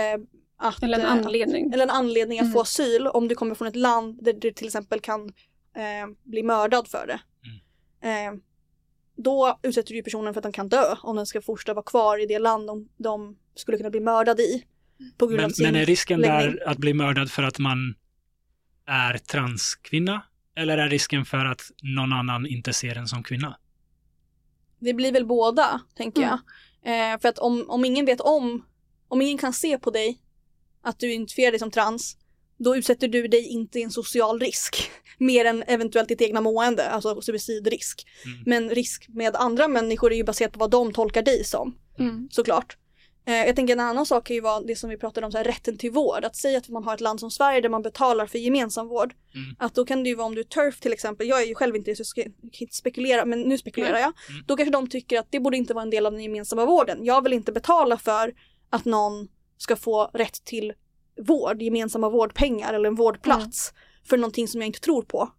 att, 0.57 0.83
Eller 0.83 0.99
en 0.99 1.05
eh, 1.05 1.11
anledning. 1.11 1.73
Eller 1.73 1.83
en 1.83 1.89
anledning 1.89 2.39
att 2.39 2.43
Mm. 2.43 2.53
få 2.53 2.61
asyl 2.61 3.07
om 3.07 3.27
du 3.27 3.35
kommer 3.35 3.55
från 3.55 3.67
ett 3.67 3.75
land 3.75 4.23
där 4.23 4.33
du 4.33 4.51
till 4.51 4.65
exempel 4.67 4.99
kan 4.99 5.25
eh, 5.75 6.07
bli 6.23 6.43
mördad 6.43 6.87
för 6.87 7.07
det. 7.07 7.19
Mm. 8.03 8.35
Eh, 8.35 8.39
då 9.17 9.59
utsätter 9.63 9.93
du 9.93 10.03
personen 10.03 10.33
för 10.33 10.39
att 10.39 10.43
den 10.43 10.51
kan 10.51 10.69
dö 10.69 10.95
om 11.03 11.15
den 11.15 11.25
ska 11.25 11.41
fortsätta 11.41 11.73
vara 11.73 11.83
kvar 11.85 12.23
i 12.23 12.25
det 12.25 12.39
land 12.39 12.67
de, 12.67 12.89
de 12.97 13.37
skulle 13.55 13.77
kunna 13.77 13.89
bli 13.89 13.99
mördade 13.99 14.43
i. 14.43 14.63
På 15.17 15.27
grund 15.27 15.37
men, 15.37 15.45
av 15.45 15.49
sin 15.49 15.65
men 15.65 15.75
är 15.75 15.85
risken 15.85 16.19
läggning. 16.21 16.55
där 16.55 16.67
att 16.69 16.77
bli 16.77 16.93
mördad 16.93 17.31
för 17.31 17.43
att 17.43 17.59
man 17.59 17.95
är 18.87 19.17
transkvinna? 19.17 20.23
Eller 20.57 20.77
är 20.77 20.89
risken 20.89 21.25
för 21.25 21.45
att 21.45 21.61
någon 21.83 22.13
annan 22.13 22.45
inte 22.47 22.73
ser 22.73 22.95
en 22.95 23.07
som 23.07 23.23
kvinna? 23.23 23.57
Det 24.79 24.93
blir 24.93 25.11
väl 25.11 25.25
båda, 25.25 25.81
tänker 25.97 26.21
Mm. 26.21 26.37
jag. 26.83 27.13
Eh, 27.13 27.19
för 27.19 27.29
att 27.29 27.39
om, 27.39 27.65
om 27.69 27.85
ingen 27.85 28.05
vet 28.05 28.21
om, 28.21 28.65
om 29.07 29.21
ingen 29.21 29.37
kan 29.37 29.53
se 29.53 29.77
på 29.77 29.91
dig 29.91 30.21
att 30.81 30.99
du 30.99 31.13
identifierar 31.13 31.51
dig 31.51 31.59
som 31.59 31.71
trans, 31.71 32.17
då 32.57 32.75
utsätter 32.77 33.07
du 33.07 33.27
dig 33.27 33.47
inte 33.47 33.79
i 33.79 33.83
en 33.83 33.91
social 33.91 34.39
risk. 34.39 34.89
Mer 35.17 35.45
än 35.45 35.63
eventuellt 35.67 36.07
ditt 36.09 36.21
egna 36.21 36.41
mående, 36.41 36.89
alltså 36.89 37.21
suicidrisk. 37.21 38.07
Mm. 38.25 38.43
Men 38.45 38.69
risk 38.75 39.05
med 39.09 39.35
andra 39.35 39.67
människor 39.67 40.11
är 40.13 40.15
ju 40.17 40.23
baserat 40.23 40.51
på 40.53 40.59
vad 40.59 40.71
de 40.71 40.93
tolkar 40.93 41.21
dig 41.21 41.43
som, 41.43 41.77
Mm. 41.99 42.27
såklart. 42.31 42.77
Eh, 43.27 43.33
jag 43.45 43.55
tänker 43.55 43.73
en 43.73 43.79
annan 43.79 44.05
sak 44.05 44.27
kan 44.27 44.35
ju 44.35 44.41
vara 44.41 44.59
det 44.61 44.75
som 44.75 44.89
vi 44.89 44.97
pratade 44.97 45.25
om, 45.25 45.31
så 45.31 45.37
här, 45.37 45.45
rätten 45.45 45.77
till 45.77 45.91
vård. 45.91 46.25
Att 46.25 46.35
säga 46.35 46.57
att 46.57 46.69
man 46.69 46.83
har 46.83 46.93
ett 46.93 47.01
land 47.01 47.19
som 47.19 47.31
Sverige 47.31 47.61
där 47.61 47.69
man 47.69 47.81
betalar 47.81 48.25
för 48.27 48.37
gemensam 48.37 48.87
vård. 48.87 49.13
Mm. 49.35 49.55
Att 49.59 49.75
då 49.75 49.85
kan 49.85 50.03
det 50.03 50.09
ju 50.09 50.15
vara 50.15 50.27
om 50.27 50.35
du 50.35 50.41
är 50.41 50.45
turf 50.45 50.79
till 50.79 50.93
exempel, 50.93 51.27
jag 51.27 51.41
är 51.41 51.45
ju 51.45 51.55
själv 51.55 51.75
inte 51.75 51.91
det 51.91 51.95
så 51.95 51.99
jag 52.01 52.07
ska 52.07 52.23
kan 52.23 52.31
inte 52.59 52.75
spekulera, 52.75 53.25
men 53.25 53.41
nu 53.41 53.57
spekulerar 53.57 53.97
jag. 53.97 54.13
Mm. 54.29 54.43
Då 54.45 54.55
kanske 54.57 54.71
de 54.71 54.89
tycker 54.89 55.19
att 55.19 55.27
det 55.29 55.39
borde 55.39 55.57
inte 55.57 55.73
vara 55.73 55.81
en 55.83 55.89
del 55.89 56.05
av 56.05 56.11
den 56.11 56.21
gemensamma 56.23 56.65
vården. 56.65 57.05
Jag 57.05 57.23
vill 57.23 57.33
inte 57.33 57.51
betala 57.51 57.97
för 57.97 58.33
att 58.69 58.85
någon 58.85 59.27
ska 59.57 59.75
få 59.75 60.11
rätt 60.13 60.45
till 60.45 60.73
vård, 61.27 61.61
gemensamma 61.61 62.09
vårdpengar 62.09 62.73
eller 62.73 62.87
en 62.87 62.95
vårdplats 62.95 63.73
för 64.09 64.17
någonting 64.17 64.47
som 64.47 64.61
jag 64.61 64.67
inte 64.67 64.79
tror 64.79 65.01
på. 65.03 65.29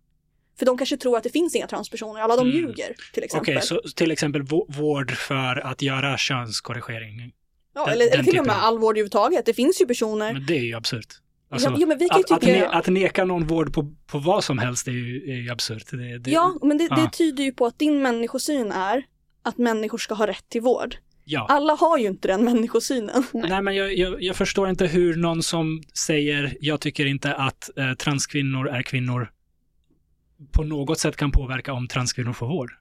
För 0.58 0.66
de 0.66 0.78
kanske 0.78 0.96
tror 0.96 1.16
att 1.16 1.22
det 1.22 1.30
finns 1.30 1.54
inga 1.54 1.66
transpersoner, 1.66 2.20
alla 2.20 2.36
de 2.36 2.46
Mm. 2.46 2.56
ljuger 2.56 2.94
till 3.14 3.22
exempel. 3.24 3.56
Okej, 3.56 3.66
så 3.66 3.80
till 3.96 4.10
exempel 4.10 4.42
vå- 4.42 4.72
vård 4.80 5.10
för 5.12 5.66
att 5.66 5.82
göra 5.82 6.16
könskorrigering. 6.16 7.32
Ja, 7.76 7.84
den- 7.84 7.92
eller, 7.94 8.04
eller 8.06 8.16
den 8.16 8.24
till 8.24 8.38
och 8.38 8.46
med 8.46 8.56
all 8.56 8.78
vård 8.78 8.94
överhuvudtaget. 8.94 9.46
Det 9.46 9.54
finns 9.54 9.80
ju 9.80 9.86
personer. 9.86 10.32
Men 10.32 10.46
det 10.46 10.58
är 10.58 10.64
ju 10.64 10.74
absurt. 10.74 11.14
Alltså, 11.50 11.74
ja, 11.78 11.86
men 11.86 11.98
vi 11.98 12.08
kan 12.08 12.18
ju 12.18 12.24
att, 12.24 12.30
att, 12.30 12.40
tycka... 12.40 12.68
att 12.68 12.86
neka 12.86 13.24
någon 13.24 13.46
vård 13.46 13.74
på, 13.74 13.94
på 14.06 14.18
vad 14.18 14.44
som 14.44 14.58
helst 14.58 14.88
är 14.88 14.92
ju, 14.92 15.32
är 15.32 15.36
ju 15.36 15.50
absurt. 15.50 15.90
Det, 15.90 16.18
det, 16.18 16.30
ja, 16.30 16.58
men 16.62 16.78
det, 16.78 16.88
det 16.88 17.00
ja. 17.00 17.10
tyder 17.12 17.44
ju 17.44 17.52
på 17.52 17.66
att 17.66 17.78
din 17.78 18.02
människosyn 18.02 18.72
är 18.72 19.02
att 19.42 19.58
människor 19.58 19.98
ska 19.98 20.14
ha 20.14 20.26
rätt 20.26 20.48
till 20.48 20.60
vård. 20.60 20.96
ja. 21.24 21.46
Alla 21.48 21.74
har 21.74 21.98
ju 21.98 22.06
inte 22.06 22.28
den 22.28 22.44
människosynen. 22.44 23.24
Nej, 23.32 23.62
men 23.62 23.76
jag, 23.76 23.96
jag, 23.96 24.22
jag 24.22 24.36
förstår 24.36 24.68
inte 24.68 24.86
hur 24.86 25.16
någon 25.16 25.42
som 25.42 25.82
säger 25.94 26.56
jag 26.60 26.80
tycker 26.80 27.06
inte 27.06 27.34
att 27.34 27.70
eh, 27.78 27.92
transkvinnor 27.94 28.68
är 28.68 28.82
kvinnor 28.82 29.30
på 30.52 30.62
något 30.62 30.98
sätt 30.98 31.16
kan 31.16 31.30
påverka 31.32 31.72
om 31.72 31.88
transkvinnor 31.88 32.32
får 32.32 32.46
vård. 32.46 32.72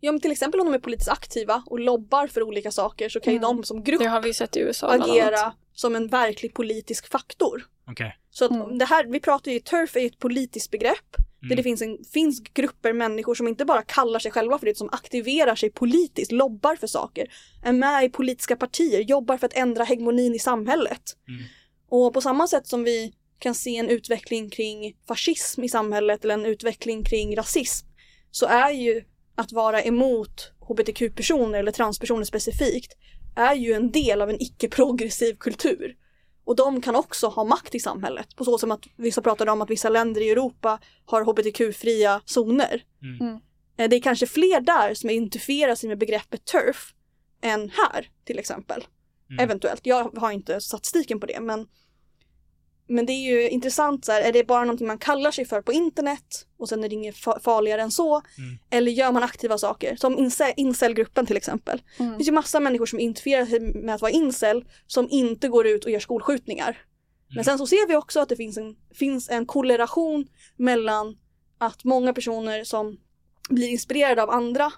Ja, 0.00 0.12
men 0.12 0.20
till 0.20 0.32
exempel 0.32 0.60
om 0.60 0.66
de 0.66 0.74
är 0.74 0.78
politiskt 0.78 1.10
aktiva 1.10 1.62
och 1.66 1.80
lobbar 1.80 2.26
för 2.26 2.42
olika 2.42 2.70
saker 2.70 3.08
så 3.08 3.20
kan 3.20 3.32
ju 3.32 3.38
Mm. 3.38 3.56
de 3.56 3.64
som 3.64 3.84
grupp 3.84 3.98
Det 4.00 4.06
har 4.08 4.22
vi 4.22 4.34
sett 4.34 4.56
i 4.56 4.60
USA 4.60 4.88
agera 4.88 5.52
som 5.72 5.96
en 5.96 6.08
verklig 6.08 6.54
politisk 6.54 7.10
faktor. 7.10 7.66
Okej. 7.90 8.16
Så 8.30 8.44
att 8.44 8.50
Mm. 8.50 8.78
det 8.78 8.84
här, 8.84 9.04
vi 9.06 9.20
pratar 9.20 9.52
ju, 9.52 9.60
turf 9.60 9.96
är 9.96 10.00
ju 10.00 10.06
ett 10.06 10.18
politiskt 10.18 10.70
begrepp 10.70 11.16
där 11.40 11.46
Mm. 11.46 11.56
det 11.56 11.62
finns, 11.62 11.82
en, 11.82 11.98
finns 12.12 12.40
grupper 12.40 12.92
människor 12.92 13.34
som 13.34 13.48
inte 13.48 13.64
bara 13.64 13.82
kallar 13.82 14.18
sig 14.18 14.30
själva 14.30 14.58
för 14.58 14.66
det, 14.66 14.76
som 14.78 14.88
aktiverar 14.92 15.54
sig 15.54 15.70
politiskt, 15.70 16.32
lobbar 16.32 16.76
för 16.76 16.86
saker, 16.86 17.26
är 17.64 17.72
med 17.72 18.04
i 18.04 18.08
politiska 18.08 18.56
partier, 18.56 19.00
jobbar 19.00 19.36
för 19.36 19.46
att 19.46 19.52
ändra 19.56 19.84
hegemonin 19.84 20.34
i 20.34 20.38
samhället. 20.38 21.02
Mm. 21.28 21.42
Och 21.88 22.14
på 22.14 22.20
samma 22.20 22.48
sätt 22.48 22.66
som 22.66 22.84
vi 22.84 23.12
kan 23.38 23.54
se 23.54 23.76
en 23.76 23.88
utveckling 23.90 24.50
kring 24.50 24.96
fascism 25.08 25.64
i 25.64 25.68
samhället 25.68 26.24
eller 26.24 26.34
en 26.34 26.46
utveckling 26.46 27.04
kring 27.04 27.36
rasism 27.36 27.86
så 28.30 28.46
är 28.46 28.70
ju 28.70 29.04
att 29.36 29.52
vara 29.52 29.82
emot 29.82 30.52
hbtq-personer 30.68 31.58
eller 31.58 31.72
transpersoner 31.72 32.24
specifikt 32.24 32.92
är 33.36 33.54
ju 33.54 33.72
en 33.72 33.90
del 33.90 34.22
av 34.22 34.30
en 34.30 34.42
icke-progressiv 34.42 35.34
kultur. 35.34 35.96
Och 36.44 36.56
de 36.56 36.80
kan 36.80 36.96
också 36.96 37.26
ha 37.26 37.44
makt 37.44 37.74
i 37.74 37.80
samhället. 37.80 38.36
På 38.36 38.44
så 38.44 38.58
som 38.58 38.70
att 38.70 38.84
vissa 38.96 39.22
pratade 39.22 39.50
om 39.50 39.62
att 39.62 39.70
vissa 39.70 39.88
länder 39.88 40.20
i 40.20 40.30
Europa 40.30 40.78
har 41.04 41.22
hbtq-fria 41.22 42.20
zoner. 42.24 42.82
Mm. 43.02 43.20
Mm. 43.20 43.40
Eh, 43.78 43.88
Det 43.88 43.96
är 43.96 44.00
kanske 44.00 44.26
fler 44.26 44.60
där 44.60 44.94
som 44.94 45.10
identifierar 45.10 45.74
sig 45.74 45.88
med 45.88 45.98
begreppet 45.98 46.44
turf 46.44 46.94
än 47.42 47.70
här 47.70 48.10
till 48.24 48.38
exempel. 48.38 48.84
Mm. 49.30 49.44
Eventuellt. 49.44 49.80
Jag 49.86 50.10
har 50.16 50.30
inte 50.30 50.60
statistiken 50.60 51.20
på 51.20 51.26
det 51.26 51.40
men 51.40 51.66
men 52.88 53.06
det 53.06 53.12
är 53.12 53.30
ju 53.32 53.48
intressant 53.48 54.04
så 54.04 54.12
här, 54.12 54.20
är 54.22 54.32
det 54.32 54.44
bara 54.46 54.64
någonting 54.64 54.86
man 54.86 54.98
kallar 54.98 55.30
sig 55.30 55.44
för 55.44 55.62
på 55.62 55.72
internet 55.72 56.46
och 56.58 56.68
sen 56.68 56.84
är 56.84 56.88
det 56.88 56.94
inget 56.94 57.14
fa- 57.14 57.40
farligare 57.40 57.82
än 57.82 57.90
så? 57.90 58.14
Mm. 58.16 58.58
Eller 58.70 58.92
gör 58.92 59.12
man 59.12 59.22
aktiva 59.22 59.58
saker? 59.58 59.96
Som 59.96 60.16
incel- 60.18 60.54
incelgruppen 60.56 61.26
till 61.26 61.36
exempel. 61.36 61.82
Det 61.98 62.02
Mm. 62.04 62.16
finns 62.16 62.28
ju 62.28 62.32
massa 62.32 62.60
människor 62.60 62.86
som 62.86 63.00
identifierar 63.00 63.46
sig 63.46 63.60
med 63.60 63.94
att 63.94 64.00
vara 64.00 64.12
incel 64.12 64.64
som 64.86 65.08
inte 65.10 65.48
går 65.48 65.66
ut 65.66 65.84
och 65.84 65.90
gör 65.90 66.00
skolskjutningar. 66.00 66.68
Mm. 66.68 67.34
Men 67.34 67.44
sen 67.44 67.58
så 67.58 67.66
ser 67.66 67.88
vi 67.88 67.96
också 67.96 68.20
att 68.20 68.28
det 68.28 68.36
finns 68.36 68.56
en, 68.56 68.76
finns 68.94 69.28
en 69.30 69.46
korrelation 69.46 70.26
mellan 70.56 71.16
att 71.58 71.84
många 71.84 72.12
personer 72.12 72.64
som 72.64 72.98
blir 73.50 73.68
inspirerade 73.68 74.22
av 74.22 74.30
andra, 74.30 74.72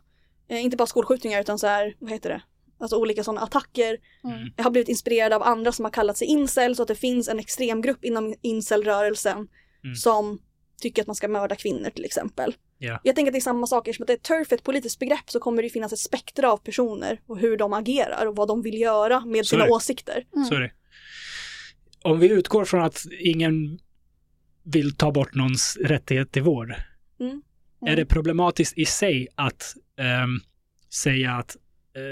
eh, 0.48 0.64
inte 0.64 0.76
bara 0.76 0.86
skolskjutningar 0.86 1.40
utan 1.40 1.59
så 1.59 1.66
här, 1.66 1.94
vad 1.98 2.10
heter 2.12 2.28
det, 2.30 2.43
alltså 2.81 2.97
olika 2.97 3.25
sådana 3.25 3.41
attacker, 3.41 3.99
Mm. 4.25 4.53
har 4.57 4.71
blivit 4.71 4.89
inspirerade 4.89 5.37
av 5.37 5.43
andra 5.43 5.73
som 5.73 5.85
har 5.85 5.93
kallat 5.93 6.17
sig 6.17 6.29
incel 6.29 6.77
så 6.77 6.83
att 6.83 6.89
det 6.89 6.95
finns 6.95 7.29
en 7.29 7.39
extremgrupp 7.39 8.05
inom 8.05 8.35
incelrörelsen 8.43 9.49
Mm. 9.85 9.95
som 9.97 10.39
tycker 10.81 11.03
att 11.03 11.07
man 11.07 11.17
ska 11.17 11.29
mörda 11.29 11.55
kvinnor 11.57 11.91
till 11.91 12.05
exempel. 12.05 12.55
Ja. 12.79 13.01
Jag 13.05 13.17
tänker 13.17 13.31
att 13.31 13.35
det 13.35 13.39
är 13.39 13.41
samma 13.41 13.67
sak, 13.67 13.89
som 13.95 14.03
att 14.03 14.07
det 14.07 14.13
är 14.13 14.17
turf, 14.17 14.53
ett 14.53 14.63
politiskt 14.65 14.99
begrepp 14.99 15.31
så 15.31 15.41
kommer 15.41 15.63
det 15.63 15.69
finnas 15.69 15.93
ett 15.93 15.99
spektra 15.99 16.53
av 16.53 16.57
personer 16.57 17.21
och 17.27 17.39
hur 17.39 17.57
de 17.57 17.73
agerar 17.73 18.27
och 18.27 18.37
vad 18.37 18.49
de 18.49 18.63
vill 18.63 18.81
göra 18.81 19.25
med 19.25 19.47
Så 19.47 19.51
sina 19.51 19.65
åsikter. 19.69 20.25
Så 20.49 20.55
är 20.55 20.61
det. 20.61 20.71
Om 22.03 22.19
vi 22.19 22.29
utgår 22.31 22.65
från 22.65 22.82
att 22.82 23.03
ingen 23.21 23.79
vill 24.63 24.97
ta 24.97 25.13
bort 25.13 25.35
någons 25.35 25.77
rättighet 25.81 26.32
till 26.32 26.43
vård, 26.43 26.74
Mm. 27.21 27.43
är 27.87 27.97
det 27.97 28.07
problematiskt 28.07 28.79
i 28.79 28.85
sig 28.85 29.29
att 29.35 29.74
ehm, 29.98 30.40
säga 30.95 31.32
att 31.32 31.57
eh, 31.97 32.03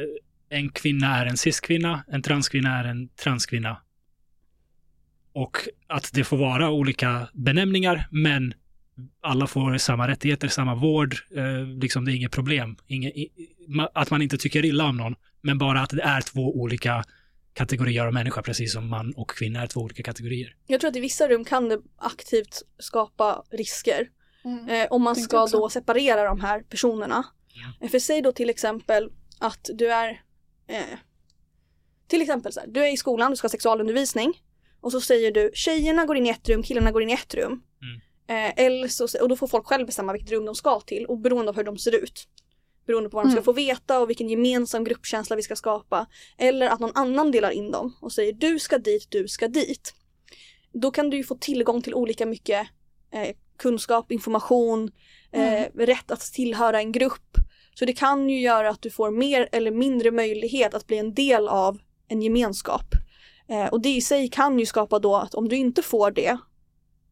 en 0.49 0.68
kvinna 0.68 1.16
är 1.16 1.26
en 1.26 1.36
cis-kvinna, 1.36 2.05
en 2.08 2.23
transkvinna 2.23 2.78
är 2.78 2.84
en 2.84 3.08
transkvinna 3.08 3.76
och 5.33 5.57
att 5.86 6.10
det 6.12 6.25
får 6.25 6.36
vara 6.36 6.70
olika 6.70 7.28
benämningar, 7.33 8.08
men 8.10 8.55
alla 9.20 9.47
får 9.47 9.78
samma 9.78 10.08
rättigheter, 10.08 10.49
samma 10.49 10.75
vård, 10.75 11.15
eh, 11.36 11.66
liksom 11.81 12.05
det 12.05 12.12
är 12.12 12.15
inget 12.16 12.33
problem. 12.33 12.76
Inge, 12.86 13.08
i, 13.08 13.31
ma- 13.68 13.89
att 13.94 14.10
man 14.10 14.23
inte 14.23 14.39
tycker 14.39 14.65
illa 14.65 14.84
om 14.84 14.97
någon, 14.97 15.15
men 15.41 15.58
bara 15.58 15.81
att 15.81 15.91
det 15.91 16.02
är 16.02 16.20
två 16.20 16.57
olika 16.60 17.05
kategorier 17.52 18.07
av 18.07 18.12
människa, 18.12 18.42
precis 18.42 18.73
som 18.73 18.89
man 18.89 19.12
och 19.16 19.31
kvinna 19.31 19.62
är 19.62 19.66
två 19.66 19.81
olika 19.81 20.02
kategorier. 20.02 20.55
Jag 20.66 20.81
tror 20.81 20.91
att 20.91 20.97
i 20.97 21.00
vissa 21.00 21.28
rum 21.28 21.44
kan 21.44 21.68
det 21.68 21.78
aktivt 21.99 22.62
skapa 22.78 23.42
risker 23.50 24.08
Mm. 24.44 24.68
eh, 24.68 24.86
om 24.91 25.02
man 25.02 25.16
ska 25.16 25.47
då 25.47 25.68
separera 25.68 26.25
de 26.25 26.41
här 26.41 26.60
personerna. 26.62 27.25
Ja. 27.52 27.86
Eh, 27.86 27.91
För 27.91 27.99
säg 27.99 28.23
då 28.23 28.33
till 28.33 28.50
exempel 28.50 29.08
att 29.41 29.70
du 29.75 29.92
är 29.92 30.20
eh, 30.69 30.99
till 32.07 32.23
exempel 32.23 32.53
så 32.53 32.61
här, 32.61 32.67
du 32.67 32.85
är 32.85 32.93
i 32.93 32.97
skolan, 32.97 33.31
du 33.31 33.36
ska 33.36 33.45
ha 33.45 33.51
sexualundervisning 33.51 34.43
och 34.81 34.93
så 34.93 35.01
säger 35.01 35.33
du 35.33 35.51
tjejerna 35.55 36.05
går 36.05 36.17
in 36.17 36.27
i 36.27 36.31
ett 36.31 36.49
rum, 36.49 36.62
killarna 36.62 36.91
går 36.93 37.03
in 37.03 37.11
i 37.11 37.12
ett 37.12 37.35
rum. 37.35 37.62
Eh, 38.28 38.65
eller 38.67 38.89
så, 38.89 39.23
och 39.23 39.28
då 39.28 39.36
får 39.36 39.47
folk 39.47 39.67
själv 39.67 39.86
bestämma 39.86 40.12
vilket 40.12 40.31
rum 40.31 40.45
de 40.45 40.55
ska 40.55 40.81
till 40.81 41.07
och 41.07 41.19
beroende 41.19 41.49
av 41.51 41.57
hur 41.57 41.65
de 41.65 41.78
ser 41.78 41.95
ut. 41.95 42.28
Beroende 42.86 43.11
på 43.11 43.17
vad 43.17 43.25
de 43.25 43.31
ska 43.31 43.39
Mm. 43.39 43.45
få 43.45 43.53
veta 43.53 44.01
och 44.01 44.11
vilken 44.11 44.28
gemensam 44.28 44.85
gruppkänsla 44.85 45.36
vi 45.36 45.43
ska 45.43 45.57
skapa. 45.57 46.07
Eller 46.39 46.69
att 46.69 46.81
någon 46.81 46.93
annan 46.95 47.31
delar 47.31 47.51
in 47.51 47.70
dem 47.70 47.97
och 48.01 48.12
säger 48.12 48.33
du 48.33 48.59
ska 48.59 48.78
dit, 48.78 49.07
du 49.11 49.28
ska 49.28 49.49
dit. 49.49 49.95
Då 50.73 50.91
kan 50.91 51.11
du 51.11 51.17
ju 51.17 51.25
få 51.25 51.35
tillgång 51.35 51.83
till 51.83 51.95
olika 51.95 52.27
mycket 52.27 52.67
eh, 53.12 53.36
kunskap, 53.57 54.12
information, 54.12 54.91
eh, 55.33 55.65
rätt 55.75 56.11
att 56.11 56.20
tillhöra 56.20 56.78
en 56.78 56.93
grupp. 56.93 57.36
Så 57.79 57.85
det 57.85 57.93
kan 57.93 58.29
ju 58.29 58.41
göra 58.41 58.71
att 58.71 58.83
du 58.83 58.91
får 58.91 59.11
mer 59.11 59.49
eller 59.53 59.71
mindre 59.71 60.11
möjlighet 60.11 60.75
att 60.75 60.87
bli 60.87 60.99
en 60.99 61.15
del 61.15 61.49
av 61.49 61.79
en 62.09 62.23
gemenskap. 62.23 62.87
Eh, 63.49 63.67
och 63.67 63.81
det 63.81 63.97
i 63.97 64.01
sig 64.01 64.29
kan 64.29 64.59
ju 64.59 64.67
skapa 64.67 64.99
då 64.99 65.17
att 65.17 65.35
om 65.35 65.49
du 65.49 65.57
inte 65.57 65.83
får 65.83 66.11
det, 66.11 66.39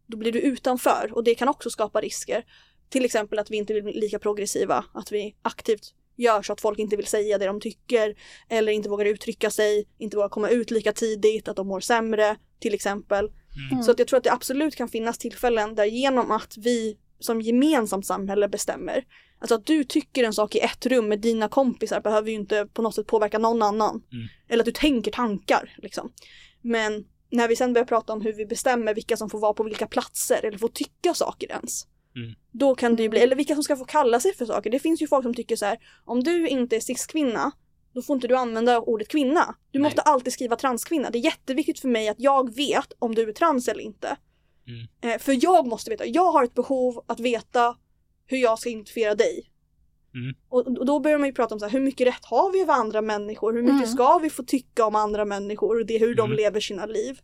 då 0.07 0.17
blir 0.17 0.33
du 0.33 0.41
utanför 0.41 1.11
och 1.13 1.25
det 1.25 1.35
kan 1.35 1.49
också 1.49 1.71
skapa 1.71 2.01
risker. 2.01 2.45
Till 2.89 3.05
exempel 3.05 3.39
att 3.39 3.51
vi 3.51 3.57
inte 3.57 3.73
blir 3.75 3.93
lika 3.93 4.19
progressiva, 4.19 4.85
att 4.95 5.13
vi 5.13 5.37
aktivt 5.43 5.95
gör 6.17 6.43
så 6.43 6.53
att 6.53 6.61
folk 6.61 6.79
inte 6.79 6.97
vill 6.97 7.07
säga 7.07 7.39
det 7.39 7.47
de 7.47 7.61
tycker 7.61 8.15
eller 8.49 8.73
inte 8.73 8.89
vågar 8.89 9.07
uttrycka 9.07 9.51
sig, 9.51 9.89
inte 9.99 10.17
vågar 10.17 10.29
komma 10.29 10.49
ut 10.49 10.71
lika 10.71 10.93
tidigt, 10.93 11.49
att 11.49 11.57
de 11.57 11.67
mår 11.67 11.81
sämre 11.81 12.37
till 12.61 12.75
exempel. 12.75 13.31
Mm. 13.71 13.83
Så 13.83 13.91
att 13.91 13.99
jag 13.99 14.09
tror 14.09 14.19
att 14.19 14.25
det 14.25 14.33
absolut 14.33 14.77
kan 14.77 14.89
finnas 14.89 15.19
tillfällen 15.19 15.75
där 15.75 15.85
genom 15.85 16.31
att 16.31 16.57
vi 16.57 16.97
som 17.19 17.41
gemensamt 17.41 18.07
samhälle 18.07 18.49
bestämmer. 18.49 19.05
Alltså 19.45 19.55
att 19.55 19.67
du 19.67 19.85
tycker 19.85 20.25
en 20.25 20.33
sak 20.33 20.55
i 20.55 20.59
ett 20.59 20.87
rum 20.87 21.09
med 21.09 21.21
dina 21.21 21.49
kompisar 21.49 22.01
behöver 22.01 22.29
ju 22.29 22.35
inte 22.35 22.67
på 22.67 22.83
något 22.83 22.95
sätt 22.95 23.07
påverka 23.07 23.39
någon 23.39 23.63
annan. 23.63 24.03
Mm. 24.13 24.27
Eller 24.49 24.63
att 24.63 24.67
du 24.67 24.73
tänker 24.73 25.11
tankar 25.11 25.75
liksom. 25.77 26.13
Men 26.61 27.05
när 27.31 27.49
vi 27.49 27.57
sen 27.57 27.73
börjar 27.73 27.87
prata 27.87 28.13
om 28.13 28.21
hur 28.21 28.33
vi 28.33 28.47
bestämmer 28.47 28.95
vilka 28.95 29.17
som 29.17 29.31
får 29.31 29.39
vara 29.39 29.55
på 29.55 29.63
vilka 29.63 29.87
platser 29.87 30.45
eller 30.45 30.59
får 30.59 30.69
tycka 30.69 31.15
saker 31.15 31.51
ens. 31.51 31.87
Mm. 32.17 32.35
Då 32.53 32.75
kan 32.75 32.97
det 32.97 33.03
ju 33.03 33.09
bli, 33.09 33.21
eller 33.21 33.37
vilka 33.37 33.55
som 33.55 33.63
ska 33.63 33.77
få 33.77 33.85
kalla 33.85 34.21
sig 34.21 34.35
för 34.35 34.47
saker. 34.47 34.71
Det 34.71 34.79
finns 34.79 35.03
ju 35.03 35.07
folk 35.07 35.23
som 35.23 35.35
tycker 35.35 35.57
så 35.57 35.65
här, 35.67 35.79
om 36.05 36.25
du 36.25 36.49
inte 36.49 36.77
är 36.77 36.81
cis-kvinna, 36.81 37.53
då 37.95 38.03
får 38.03 38.15
inte 38.15 38.29
du 38.29 38.37
använda 38.37 38.81
ordet 38.81 39.09
kvinna. 39.09 39.55
Du 39.71 39.79
Nej. 39.79 39.83
måste 39.87 40.03
alltid 40.03 40.33
skriva 40.33 40.57
transkvinna. 40.57 41.11
Det 41.11 41.19
är 41.19 41.25
jätteviktigt 41.25 41.81
för 41.81 41.89
mig 41.89 42.09
att 42.09 42.21
jag 42.21 42.55
vet 42.55 42.93
om 42.99 43.15
du 43.15 43.29
är 43.29 43.33
trans 43.33 43.69
eller 43.69 43.83
inte. 43.83 44.17
Mm. 44.67 45.15
Eh, 45.15 45.19
för 45.19 45.45
jag 45.45 45.67
måste 45.67 45.91
veta, 45.91 46.07
jag 46.07 46.33
har 46.33 46.45
ett 46.45 46.55
behov 46.55 47.05
att 47.07 47.21
veta 47.21 47.77
hur 48.27 48.39
jag 48.39 48.59
ska 48.59 48.69
identifiera 48.71 49.15
dig. 49.15 49.51
Mm. 50.15 50.35
Och, 50.49 50.67
och 50.79 50.87
då 50.87 51.01
börjar 51.01 51.19
man 51.19 51.29
ju 51.29 51.35
prata 51.35 51.55
om 51.55 51.61
så 51.61 51.67
här, 51.67 51.73
hur 51.73 51.81
mycket 51.81 52.07
rätt 52.07 52.25
har 52.25 52.53
vi 52.53 52.61
över 52.63 52.73
andra 52.75 53.01
människor? 53.03 53.53
Hur 53.53 53.63
mycket 53.63 53.77
Mm. 53.77 53.87
ska 53.87 54.19
vi 54.19 54.31
få 54.31 54.43
tycka 54.43 54.85
om 54.85 54.95
andra 54.97 55.25
människor 55.25 55.81
och 55.81 55.87
det, 55.87 55.99
hur 55.99 56.15
de 56.15 56.25
Mm. 56.27 56.37
lever 56.37 56.61
sina 56.61 56.87
liv? 56.87 57.19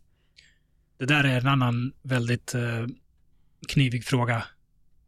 Det 0.97 1.05
där 1.05 1.23
är 1.23 1.37
en 1.39 1.47
annan 1.47 1.93
väldigt 2.01 2.53
eh, 2.53 2.85
knivig 3.67 4.05
fråga. 4.05 4.43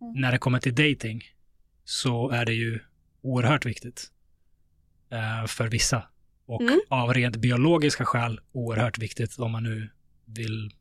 Mm. 0.02 0.14
När 0.22 0.32
det 0.32 0.38
kommer 0.38 0.60
till 0.60 0.76
dating 0.76 1.24
så 1.84 2.30
är 2.30 2.46
det 2.46 2.54
ju 2.54 2.80
oerhört 3.22 3.66
viktigt 3.66 4.12
eh, 5.12 5.48
för 5.48 5.68
vissa. 5.68 6.04
Och 6.46 6.62
Mm. 6.62 6.80
av 6.90 7.14
rent 7.14 7.36
biologiska 7.36 8.06
skäl 8.06 8.40
oerhört 8.52 8.98
viktigt 8.98 9.40
om 9.40 9.52
man 9.52 9.64
nu 9.64 9.90
vill 10.26 10.72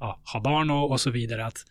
ja, 0.00 0.20
ha 0.32 0.40
barn 0.40 0.70
och, 0.70 0.90
och 0.90 1.00
så 1.00 1.10
vidare. 1.10 1.46
Att 1.46 1.64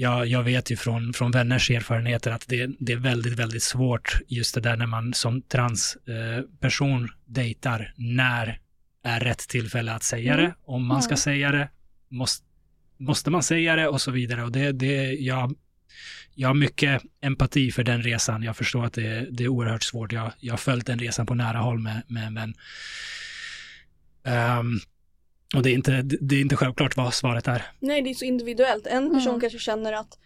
jag, 0.00 0.26
jag 0.26 0.42
vet 0.42 0.70
ju 0.70 0.76
från, 0.76 1.12
från 1.12 1.30
vänners 1.30 1.70
erfarenheter 1.70 2.30
att 2.30 2.48
det, 2.48 2.70
det 2.78 2.92
är 2.92 2.96
väldigt, 2.96 3.32
väldigt 3.32 3.62
svårt 3.62 4.18
just 4.28 4.54
det 4.54 4.60
där 4.60 4.76
när 4.76 4.86
man 4.86 5.14
som 5.14 5.42
transperson 5.42 7.04
eh, 7.04 7.10
dejtar. 7.26 7.94
När 7.96 8.60
är 9.04 9.20
rätt 9.20 9.38
tillfälle 9.38 9.92
att 9.92 10.02
säga 10.02 10.32
Mm. 10.34 10.44
det? 10.44 10.54
Om 10.64 10.86
man 10.86 11.02
ska 11.02 11.10
Mm. 11.12 11.16
säga 11.16 11.52
det? 11.52 11.68
Måste, 12.08 12.46
måste 12.98 13.30
man 13.30 13.42
säga 13.42 13.76
det? 13.76 13.88
Och 13.88 14.00
så 14.00 14.10
vidare. 14.10 14.44
Och 14.44 14.52
det, 14.52 14.72
det, 14.72 15.12
jag, 15.12 15.54
jag 16.34 16.48
har 16.48 16.54
mycket 16.54 17.02
empati 17.22 17.70
för 17.72 17.84
den 17.84 18.02
resan. 18.02 18.42
Jag 18.42 18.56
förstår 18.56 18.84
att 18.84 18.92
det, 18.92 19.26
det 19.30 19.44
är 19.44 19.48
oerhört 19.48 19.82
svårt. 19.82 20.12
Jag, 20.12 20.32
jag 20.40 20.52
har 20.52 20.58
följt 20.58 20.86
den 20.86 20.98
resan 20.98 21.26
på 21.26 21.34
nära 21.34 21.58
håll 21.58 21.78
med, 21.78 22.02
med 22.08 22.26
en 22.26 22.34
vän. 22.34 22.54
Ehm, 24.24 24.78
och 25.56 25.62
det 25.62 25.70
är, 25.70 25.74
inte, 25.74 26.02
det 26.02 26.34
är 26.36 26.40
inte 26.40 26.56
självklart 26.56 26.96
vad 26.96 27.14
svaret 27.14 27.48
är. 27.48 27.66
Nej, 27.80 28.02
det 28.02 28.10
är 28.10 28.14
så 28.14 28.24
individuellt. 28.24 28.86
En 28.86 29.10
person 29.14 29.28
Mm. 29.28 29.40
kanske 29.40 29.58
känner 29.58 29.92
att 29.92 30.18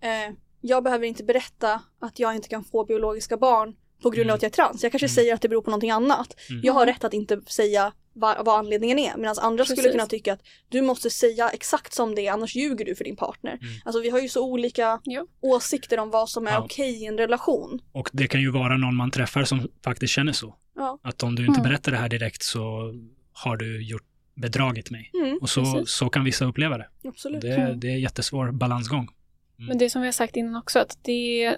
eh, 0.00 0.34
jag 0.60 0.84
behöver 0.84 1.06
inte 1.06 1.24
berätta 1.24 1.82
att 2.00 2.18
jag 2.18 2.34
inte 2.34 2.48
kan 2.48 2.64
få 2.64 2.84
biologiska 2.84 3.36
barn 3.36 3.74
på 4.02 4.10
grund 4.10 4.30
av 4.30 4.34
Mm. 4.34 4.34
att 4.34 4.42
jag 4.42 4.48
är 4.50 4.54
trans. 4.54 4.82
Jag 4.82 4.92
kanske 4.92 5.06
Mm. 5.06 5.14
säger 5.14 5.34
att 5.34 5.42
det 5.42 5.48
beror 5.48 5.62
på 5.62 5.70
någonting 5.70 5.90
annat. 5.90 6.34
Mm. 6.50 6.60
Jag 6.64 6.72
har 6.72 6.86
rätt 6.86 7.04
att 7.04 7.14
inte 7.14 7.40
säga 7.46 7.92
vad, 8.12 8.44
vad 8.46 8.58
anledningen 8.58 8.98
är. 8.98 9.16
Medan 9.16 9.36
andra 9.38 9.64
skulle 9.64 9.76
Precis. 9.76 9.92
kunna 9.92 10.06
tycka 10.06 10.32
att 10.32 10.40
du 10.68 10.82
måste 10.82 11.10
säga 11.10 11.50
exakt 11.50 11.94
som 11.94 12.14
det 12.14 12.26
är, 12.26 12.32
annars 12.32 12.54
ljuger 12.56 12.84
du 12.84 12.94
för 12.94 13.04
din 13.04 13.16
partner. 13.16 13.50
Mm. 13.62 13.72
Alltså 13.84 14.00
vi 14.02 14.10
har 14.10 14.18
ju 14.20 14.28
så 14.28 14.44
olika 14.44 15.00
Ja. 15.04 15.26
åsikter 15.40 15.98
om 15.98 16.10
vad 16.10 16.28
som 16.28 16.46
är 16.46 16.52
Ja. 16.52 16.60
okej 16.64 17.02
i 17.02 17.06
en 17.06 17.18
relation. 17.18 17.80
Och 17.92 18.10
det 18.12 18.26
kan 18.26 18.40
ju 18.40 18.50
vara 18.50 18.76
någon 18.76 18.96
man 18.96 19.10
träffar 19.10 19.44
som 19.44 19.68
faktiskt 19.84 20.12
känner 20.12 20.32
så. 20.32 20.54
Ja. 20.76 20.98
Att 21.02 21.22
om 21.22 21.34
du 21.34 21.46
inte 21.46 21.60
Mm. 21.60 21.68
berättar 21.70 21.92
det 21.92 21.98
här 21.98 22.08
direkt 22.08 22.42
så 22.42 22.92
har 23.32 23.56
du 23.56 23.82
gjort 23.84 24.02
bedragit 24.42 24.90
mig. 24.90 25.10
Mm, 25.24 25.38
Och 25.40 25.50
så, 25.50 25.60
Precis. 25.72 25.90
så 25.94 26.08
kan 26.08 26.24
vissa 26.24 26.44
uppleva 26.44 26.78
det. 26.78 26.88
absolut. 27.04 27.40
Det, 27.40 27.54
Mm. 27.54 27.80
det 27.80 27.88
är 27.92 27.96
jättesvår 27.96 28.50
balansgång. 28.52 29.08
Men 29.56 29.78
det 29.78 29.90
som 29.90 30.02
vi 30.02 30.08
har 30.08 30.12
sagt 30.12 30.36
innan 30.36 30.56
också, 30.56 30.78
att 30.78 30.98
det, 31.02 31.56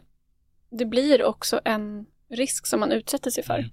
det 0.71 0.85
blir 0.85 1.23
också 1.25 1.61
en 1.65 2.07
risk 2.31 2.67
som 2.67 2.81
man 2.81 2.93
utsätter 2.93 3.31
sig 3.31 3.45
för. 3.45 3.59
Mm. 3.59 3.71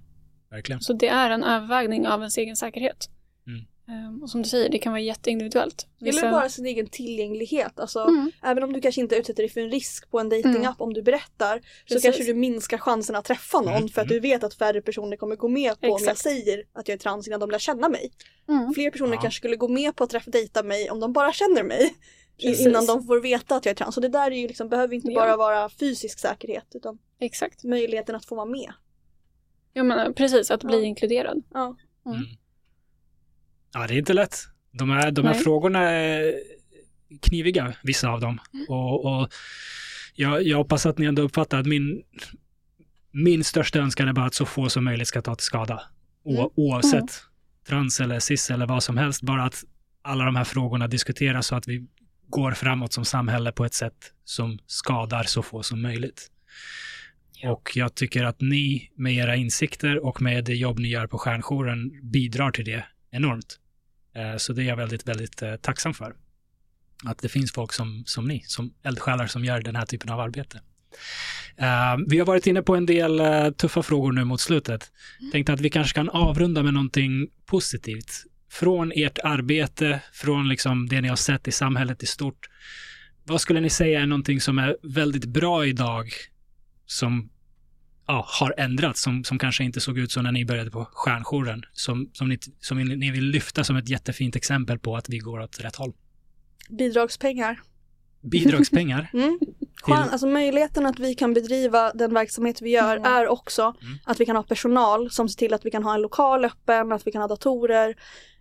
Verkligen. 0.50 0.80
Så 0.80 0.92
det 0.92 1.08
är 1.08 1.30
en 1.30 1.44
övervägning 1.44 2.06
av 2.06 2.20
ens 2.20 2.38
egen 2.38 2.56
säkerhet. 2.56 3.10
Mm. 3.46 3.64
Ehm, 3.88 4.22
och 4.22 4.30
som 4.30 4.42
du 4.42 4.48
säger, 4.48 4.68
det 4.68 4.78
kan 4.78 4.92
vara 4.92 5.00
jätteindividuellt. 5.00 5.86
Eller 6.00 6.30
bara 6.32 6.48
sin 6.48 6.66
egen 6.66 6.86
tillgänglighet. 6.86 7.80
Alltså, 7.80 8.00
Mm. 8.00 8.30
Även 8.42 8.62
om 8.62 8.72
du 8.72 8.80
kanske 8.80 9.00
inte 9.00 9.16
utsätter 9.16 9.42
dig 9.42 9.50
för 9.50 9.60
en 9.60 9.70
risk 9.70 10.10
på 10.10 10.20
en 10.20 10.28
datingapp 10.28 10.80
om 10.80 10.94
du 10.94 11.02
berättar 11.02 11.58
så 11.58 11.64
Precis. 11.94 12.02
kanske 12.02 12.24
du 12.24 12.34
minskar 12.34 12.78
chansen 12.78 13.16
att 13.16 13.24
träffa 13.24 13.60
någon 13.60 13.74
Mm, 13.76 13.88
för 13.88 14.02
att 14.02 14.08
du 14.08 14.20
vet 14.20 14.44
att 14.44 14.54
färre 14.54 14.82
personer 14.82 15.16
kommer 15.16 15.36
gå 15.36 15.48
med 15.48 15.80
på 15.80 15.86
om 15.86 15.90
jag 15.92 16.00
Exakt. 16.00 16.18
säger 16.20 16.64
att 16.72 16.88
jag 16.88 16.94
är 16.94 16.98
trans 16.98 17.28
innan 17.28 17.40
de 17.40 17.50
lär 17.50 17.58
känna 17.58 17.88
mig. 17.88 18.12
Mm. 18.48 18.74
Fler 18.74 18.90
personer 18.90 19.14
Ja. 19.14 19.20
kanske 19.20 19.38
skulle 19.38 19.56
gå 19.56 19.68
med 19.68 19.96
på 19.96 20.04
att 20.04 20.10
träffa 20.10 20.30
dejta 20.30 20.62
mig 20.62 20.90
om 20.90 21.00
de 21.00 21.12
bara 21.12 21.32
känner 21.32 21.62
mig 21.62 21.94
Precis. 22.42 22.66
innan 22.66 22.86
de 22.86 23.06
får 23.06 23.20
veta 23.20 23.56
att 23.56 23.64
jag 23.66 23.70
är 23.70 23.76
trans. 23.76 23.96
Och 23.96 24.02
det 24.02 24.08
där 24.08 24.30
är 24.30 24.36
ju 24.36 24.48
liksom, 24.48 24.68
behöver 24.68 24.94
inte 24.94 25.08
Ja. 25.12 25.20
bara 25.20 25.36
vara 25.36 25.68
fysisk 25.68 26.18
säkerhet 26.18 26.66
utan 26.74 26.98
Exakt. 27.20 27.64
möjligheten 27.64 28.14
att 28.16 28.24
få 28.24 28.34
vara 28.34 28.46
med. 28.46 28.72
Ja, 29.72 29.82
men 29.82 30.14
precis, 30.14 30.50
att 30.50 30.64
bli 30.64 30.76
Ja. 30.78 30.84
inkluderad. 30.84 31.42
Ja. 31.52 31.76
Mm. 32.06 32.22
Ja, 33.72 33.86
det 33.86 33.94
är 33.94 33.98
inte 33.98 34.12
lätt. 34.12 34.36
De 34.72 34.90
här, 34.90 35.10
de 35.10 35.24
här 35.24 35.32
Nej. 35.34 35.42
frågorna 35.42 35.80
är 35.80 36.34
kniviga, 37.22 37.74
vissa 37.82 38.08
av 38.08 38.20
dem. 38.20 38.38
Mm. 38.54 38.66
Och, 38.68 39.04
och 39.04 39.28
jag, 40.14 40.42
jag 40.42 40.56
hoppas 40.58 40.86
att 40.86 40.98
ni 40.98 41.06
ändå 41.06 41.22
uppfattar 41.22 41.58
att 41.60 41.66
min, 41.66 42.02
min 43.12 43.44
största 43.44 43.78
önskan 43.78 44.08
är 44.08 44.12
bara 44.12 44.26
att 44.26 44.34
så 44.34 44.46
få 44.46 44.68
som 44.68 44.84
möjligt 44.84 45.08
ska 45.08 45.22
ta 45.22 45.34
till 45.34 45.44
skada. 45.44 45.82
O, 46.24 46.32
Mm. 46.38 46.48
Oavsett 46.56 46.94
Mm. 46.94 47.08
trans 47.68 48.00
eller 48.00 48.20
cis 48.20 48.50
eller 48.50 48.66
vad 48.66 48.82
som 48.82 48.96
helst. 48.96 49.22
Bara 49.22 49.44
att 49.44 49.64
alla 50.02 50.24
de 50.24 50.36
här 50.36 50.44
frågorna 50.44 50.88
diskuteras 50.88 51.46
så 51.46 51.54
att 51.54 51.68
vi 51.68 51.86
går 52.28 52.52
framåt 52.52 52.92
som 52.92 53.04
samhälle 53.04 53.52
på 53.52 53.64
ett 53.64 53.74
sätt 53.74 54.12
som 54.24 54.58
skadar 54.66 55.22
så 55.22 55.42
få 55.42 55.62
som 55.62 55.82
möjligt. 55.82 56.28
Och 57.44 57.70
jag 57.74 57.94
tycker 57.94 58.24
att 58.24 58.40
ni 58.40 58.90
med 58.96 59.14
era 59.14 59.36
insikter 59.36 60.04
och 60.06 60.22
med 60.22 60.44
det 60.44 60.54
jobb 60.54 60.78
ni 60.78 60.88
gör 60.88 61.06
på 61.06 61.18
Stjärnjouren 61.18 62.10
bidrar 62.10 62.50
till 62.50 62.64
det 62.64 62.84
enormt. 63.10 63.58
Eh, 64.14 64.36
Så 64.36 64.52
det 64.52 64.62
är 64.62 64.66
jag 64.66 64.76
väldigt, 64.76 65.08
väldigt 65.08 65.42
eh, 65.42 65.56
tacksam 65.56 65.94
för. 65.94 66.14
Att 67.04 67.18
det 67.18 67.28
finns 67.28 67.52
folk 67.52 67.72
som, 67.72 68.02
som 68.06 68.28
ni, 68.28 68.42
som 68.46 68.74
eldsjälar 68.82 69.26
som 69.26 69.44
gör 69.44 69.60
den 69.60 69.76
här 69.76 69.86
typen 69.86 70.10
av 70.10 70.20
arbete. 70.20 70.60
Eh, 71.56 71.96
vi 72.06 72.18
har 72.18 72.26
varit 72.26 72.46
inne 72.46 72.62
på 72.62 72.76
en 72.76 72.86
del 72.86 73.22
tuffa 73.54 73.82
frågor 73.82 74.12
nu 74.12 74.24
mot 74.24 74.40
slutet. 74.40 74.92
Tänkte 75.32 75.52
att 75.52 75.60
vi 75.60 75.70
kanske 75.70 75.94
kan 75.94 76.08
avrunda 76.08 76.62
med 76.62 76.74
någonting 76.74 77.28
positivt. 77.46 78.24
Från 78.50 78.92
ert 78.94 79.18
arbete, 79.24 80.00
från 80.12 80.48
liksom 80.48 80.88
det 80.88 81.00
ni 81.00 81.08
har 81.08 81.16
sett 81.16 81.48
i 81.48 81.52
samhället 81.52 82.02
i 82.02 82.06
stort. 82.06 82.48
Vad 83.24 83.40
skulle 83.40 83.60
ni 83.60 83.70
säga 83.70 84.00
är 84.00 84.06
någonting 84.06 84.40
som 84.40 84.58
är 84.58 84.76
väldigt 84.82 85.24
bra 85.24 85.66
idag 85.66 86.12
som 86.86 87.30
ja, 88.06 88.24
har 88.28 88.54
ändrats, 88.58 89.02
som, 89.02 89.24
som 89.24 89.38
kanske 89.38 89.64
inte 89.64 89.80
såg 89.80 89.98
ut 89.98 90.12
så 90.12 90.22
när 90.22 90.32
ni 90.32 90.44
började 90.44 90.70
på 90.70 90.84
Stjärnjouren, 90.92 91.62
som, 91.72 92.10
som, 92.12 92.28
ni, 92.28 92.38
som 92.60 92.78
ni 92.78 93.10
vill 93.10 93.24
lyfta 93.24 93.64
som 93.64 93.76
ett 93.76 93.88
jättefint 93.88 94.36
exempel 94.36 94.78
på 94.78 94.96
att 94.96 95.08
vi 95.08 95.18
går 95.18 95.40
åt 95.40 95.60
rätt 95.60 95.76
håll. 95.76 95.92
Bidragspengar. 96.70 97.60
Bidragspengar. 98.20 99.10
Mm. 99.14 99.38
Skön, 99.82 100.08
alltså 100.12 100.26
möjligheten 100.26 100.86
att 100.86 100.98
vi 100.98 101.14
kan 101.14 101.34
bedriva 101.34 101.92
den 101.92 102.14
verksamhet 102.14 102.62
vi 102.62 102.70
gör 102.70 102.96
Mm. 102.96 103.12
är 103.12 103.28
också 103.28 103.62
Mm. 103.62 103.98
att 104.04 104.20
vi 104.20 104.26
kan 104.26 104.36
ha 104.36 104.42
personal 104.42 105.10
som 105.10 105.28
ser 105.28 105.38
till 105.38 105.54
att 105.54 105.66
vi 105.66 105.70
kan 105.70 105.82
ha 105.84 105.94
en 105.94 106.00
lokal 106.00 106.44
öppen, 106.44 106.92
att 106.92 107.06
vi 107.06 107.12
kan 107.12 107.20
ha 107.22 107.28
datorer. 107.28 107.88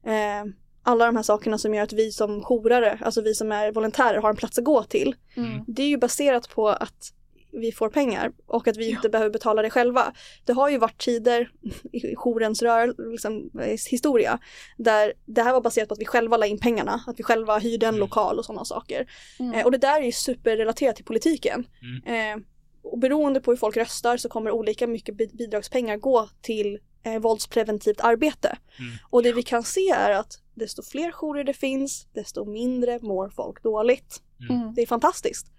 Eh, 0.05 0.51
alla 0.83 1.05
de 1.05 1.15
här 1.15 1.23
sakerna 1.23 1.57
som 1.57 1.73
gör 1.73 1.83
att 1.83 1.93
vi 1.93 2.11
som 2.11 2.41
jourare, 2.41 2.99
alltså 3.01 3.21
vi 3.21 3.33
som 3.33 3.51
är 3.51 3.71
volontärer 3.71 4.21
har 4.21 4.29
en 4.29 4.35
plats 4.35 4.57
att 4.57 4.63
gå 4.63 4.83
till. 4.83 5.15
Mm. 5.35 5.63
Det 5.67 5.83
är 5.83 5.87
ju 5.87 5.97
baserat 5.97 6.49
på 6.49 6.69
att 6.69 7.13
vi 7.51 7.71
får 7.71 7.89
pengar 7.89 8.31
och 8.47 8.67
att 8.67 8.77
vi 8.77 8.89
Ja. 8.89 8.95
inte 8.95 9.09
behöver 9.09 9.29
betala 9.31 9.61
det 9.61 9.69
själva. 9.69 10.13
Det 10.45 10.53
har 10.53 10.69
ju 10.69 10.77
varit 10.77 11.01
tider 11.01 11.51
i 11.91 12.15
jourens 12.15 12.61
rör, 12.61 13.11
liksom, 13.11 13.49
eh, 13.61 13.77
historia 13.91 14.39
där 14.77 15.13
det 15.25 15.41
här 15.43 15.53
var 15.53 15.61
baserat 15.61 15.87
på 15.87 15.93
att 15.93 15.99
vi 15.99 16.05
själva 16.05 16.37
la 16.37 16.45
in 16.45 16.59
pengarna, 16.59 17.03
att 17.07 17.19
vi 17.19 17.23
själva 17.23 17.57
hyrde 17.59 17.85
en 17.85 17.89
Mm. 17.95 17.99
lokal 17.99 18.39
och 18.39 18.45
sådana 18.45 18.65
saker. 18.65 19.11
Mm. 19.39 19.53
Eh, 19.53 19.65
och 19.65 19.71
det 19.71 19.77
där 19.77 20.01
är 20.01 20.05
ju 20.05 20.11
superrelaterat 20.11 20.95
till 20.95 21.05
politiken. 21.05 21.67
Eh, 22.05 22.37
och 22.83 22.99
beroende 22.99 23.41
på 23.41 23.51
hur 23.51 23.57
folk 23.57 23.77
röstar 23.77 24.17
så 24.17 24.29
kommer 24.29 24.51
olika 24.51 24.87
mycket 24.87 25.15
bi- 25.17 25.31
bidragspengar 25.33 25.97
gå 25.97 26.29
till 26.41 26.79
eh, 27.03 27.19
våldspreventivt 27.19 28.01
arbete. 28.01 28.47
Mm. 28.79 28.91
Och 29.09 29.23
det 29.23 29.33
vi 29.33 29.43
kan 29.43 29.63
se 29.63 29.89
är 29.89 30.11
att 30.11 30.31
desto 30.55 30.83
fler 30.83 31.11
jourer 31.11 31.43
det 31.43 31.53
finns, 31.53 32.07
desto 32.13 32.45
mindre 32.45 32.99
mår 33.01 33.29
folk 33.29 33.63
dåligt. 33.63 34.21
Mm. 34.49 34.73
Det 34.75 34.81
är 34.81 34.87
fantastiskt. 34.87 35.51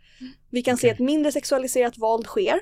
Vi 0.51 0.63
kan 0.63 0.77
se 0.77 0.87
Okej. 0.87 0.95
att 0.95 0.99
mindre 0.99 1.33
sexualiserat 1.33 1.99
våld 1.99 2.27
sker 2.27 2.61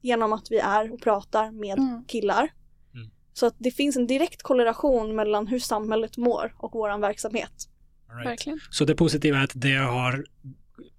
genom 0.00 0.32
att 0.32 0.50
vi 0.50 0.58
är 0.58 0.92
och 0.92 1.00
pratar 1.02 1.50
med 1.50 1.78
Mm. 1.78 2.04
killar. 2.04 2.48
Mm. 2.94 3.10
Så 3.32 3.46
att 3.46 3.54
det 3.58 3.70
finns 3.70 3.96
en 3.96 4.06
direkt 4.06 4.42
korrelation 4.42 5.16
mellan 5.16 5.46
hur 5.46 5.58
samhället 5.58 6.16
mår 6.16 6.54
och 6.58 6.70
vår 6.72 6.98
verksamhet. 7.00 7.68
Right. 8.14 8.26
Verkligen. 8.26 8.60
Så 8.70 8.84
det 8.84 8.94
positiva 8.94 9.38
är 9.38 9.44
att 9.44 9.52
det 9.54 9.74
har 9.74 10.24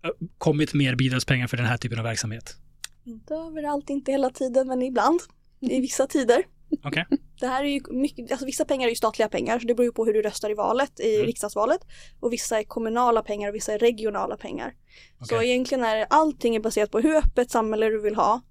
eh, 0.03 0.09
kommit 0.37 0.73
mer 0.73 0.95
bidragspengar 0.95 1.47
för 1.47 1.57
den 1.57 1.65
här 1.65 1.77
typen 1.77 1.99
av 1.99 2.03
verksamhet. 2.03 2.55
Inte 3.03 3.33
överallt, 3.33 3.89
inte 3.89 4.11
hela 4.11 4.29
tiden, 4.29 4.67
men 4.67 4.81
ibland. 4.81 5.19
I 5.59 5.81
vissa 5.81 6.07
tider. 6.07 6.43
Okej. 6.83 7.05
Det 7.39 7.47
här 7.47 7.63
är 7.63 7.67
ju 7.69 7.81
mycket, 7.91 8.31
alltså 8.31 8.45
vissa 8.45 8.65
pengar 8.65 8.85
är 8.87 8.89
ju 8.89 8.95
statliga 8.95 9.29
pengar 9.29 9.59
så 9.59 9.67
det 9.67 9.73
beror 9.75 9.85
ju 9.85 9.91
på 9.91 10.05
hur 10.05 10.13
du 10.13 10.21
röstar 10.21 10.49
i 10.51 10.53
valet, 10.53 10.99
i 10.99 11.15
Mm. 11.15 11.25
riksdagsvalet. 11.27 11.79
Och 12.19 12.33
vissa 12.33 12.59
är 12.59 12.63
kommunala 12.63 13.21
pengar 13.23 13.49
och 13.49 13.55
vissa 13.55 13.73
är 13.73 13.79
regionala 13.79 14.37
pengar. 14.37 14.73
Så 15.21 15.35
Okej. 15.35 15.49
egentligen 15.49 15.83
är 15.83 16.05
allting 16.09 16.55
är 16.55 16.59
baserat 16.59 16.91
på 16.91 16.99
hur 16.99 17.15
öppet 17.15 17.51
samhälle 17.51 17.85
du 17.89 18.01
vill 18.01 18.15
ha. 18.15 18.41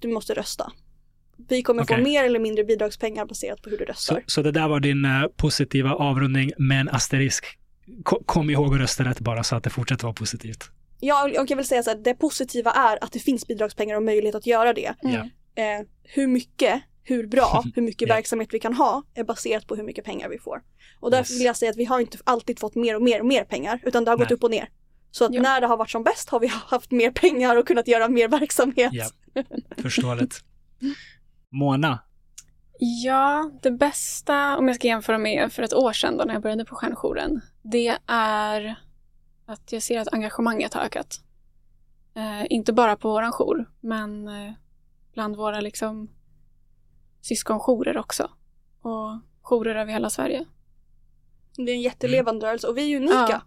Du 0.00 0.08
måste 0.08 0.34
rösta. 0.34 0.72
Vi 1.48 1.62
kommer 1.62 1.82
Okej. 1.82 1.96
få 1.96 2.02
mer 2.02 2.24
eller 2.24 2.38
mindre 2.38 2.64
bidragspengar 2.64 3.26
baserat 3.26 3.62
på 3.62 3.70
hur 3.70 3.78
du 3.78 3.84
Så, 3.84 3.90
röstar. 3.90 4.22
så 4.26 4.42
det 4.42 4.52
där 4.52 4.68
var 4.68 4.80
din 4.80 5.04
eh, 5.04 5.10
positiva 5.36 5.94
avrundning 5.94 6.52
med 6.58 6.80
en 6.80 6.88
asterisk. 6.88 7.44
Ko- 8.02 8.22
Kom 8.26 8.50
ihåg 8.50 8.74
att 8.74 8.80
rösta 8.80 9.04
rätt 9.04 9.20
bara 9.20 9.42
så 9.44 9.56
att 9.56 9.64
det 9.64 9.70
fortsätter 9.70 10.04
vara 10.04 10.14
positivt. 10.14 10.64
Ja, 11.00 11.24
och 11.40 11.50
jag 11.50 11.56
vill 11.56 11.66
säga 11.66 11.82
så 11.82 11.90
här, 11.90 11.98
det 11.98 12.14
positiva 12.14 12.70
är 12.70 13.04
att 13.04 13.12
det 13.12 13.18
finns 13.18 13.46
bidragspengar 13.46 13.96
och 13.96 14.02
möjlighet 14.02 14.34
att 14.34 14.46
göra 14.46 14.72
det. 14.72 14.94
Mm. 15.02 15.14
Eh, 15.54 15.86
hur 16.02 16.26
mycket, 16.26 16.82
hur 17.08 17.26
bra, 17.26 17.64
hur 17.74 17.82
mycket 17.82 18.10
verksamhet 18.10 18.48
vi 18.52 18.60
kan 18.60 18.74
ha 18.74 19.02
är 19.14 19.24
baserat 19.24 19.66
på 19.66 19.76
hur 19.76 19.82
mycket 19.84 20.04
pengar 20.04 20.28
vi 20.28 20.38
får. 20.38 20.62
Och 21.00 21.10
därför 21.10 21.32
Yes. 21.32 21.40
vill 21.40 21.46
jag 21.46 21.56
säga 21.56 21.70
att 21.70 21.76
vi 21.76 21.84
har 21.84 22.00
inte 22.00 22.18
alltid 22.24 22.58
fått 22.58 22.74
mer 22.74 22.96
och 22.96 23.02
mer 23.02 23.20
och 23.20 23.26
mer 23.26 23.44
pengar, 23.44 23.80
utan 23.84 24.04
det 24.04 24.10
har 24.10 24.18
gått 24.18 24.28
Nej. 24.30 24.34
upp 24.36 24.44
och 24.44 24.50
ner. 24.50 24.68
Så 25.10 25.24
att 25.24 25.34
Ja. 25.34 25.42
när 25.42 25.60
det 25.60 25.66
har 25.66 25.76
varit 25.76 25.90
som 25.90 26.02
bäst 26.02 26.28
har 26.28 26.40
vi 26.40 26.46
haft 26.66 26.90
mer 26.90 27.10
pengar 27.10 27.56
och 27.56 27.66
kunnat 27.66 27.88
göra 27.88 28.08
mer 28.08 28.28
verksamhet. 28.28 28.92
Ja. 28.92 29.08
Förståeligt. 29.76 30.44
Mona, 31.50 31.98
Ja, 32.80 33.50
det 33.62 33.70
bästa 33.70 34.56
om 34.58 34.68
jag 34.68 34.76
ska 34.76 34.86
jämföra 34.86 35.18
med 35.18 35.52
för 35.52 35.62
ett 35.62 35.74
år 35.74 35.92
sedan 35.92 36.16
då 36.16 36.24
när 36.24 36.32
jag 36.34 36.42
började 36.42 36.64
på 36.64 36.74
stjärnjouren, 36.74 37.40
det 37.62 37.98
är 38.06 38.74
att 39.46 39.72
jag 39.72 39.82
ser 39.82 39.98
att 40.00 40.12
engagemanget 40.12 40.74
har 40.74 40.80
ökat. 40.82 41.20
Eh, 42.14 42.46
inte 42.50 42.72
bara 42.72 42.96
på 42.96 43.10
våran 43.10 43.32
jour, 43.32 43.70
men 43.80 44.28
eh, 44.28 44.52
bland 45.14 45.36
våra 45.36 45.60
liksom 45.60 46.08
syskonjourer 47.22 47.98
också. 47.98 48.30
Och 48.82 49.20
jourer 49.42 49.74
över 49.74 49.92
hela 49.92 50.10
Sverige. 50.10 50.44
Det 51.56 51.70
är 51.72 51.74
en 51.74 51.80
jättelevande 51.80 52.46
rörelse 52.46 52.66
och 52.66 52.78
vi 52.78 52.92
är 52.92 52.96
unika. 52.96 53.26
Ja, 53.30 53.40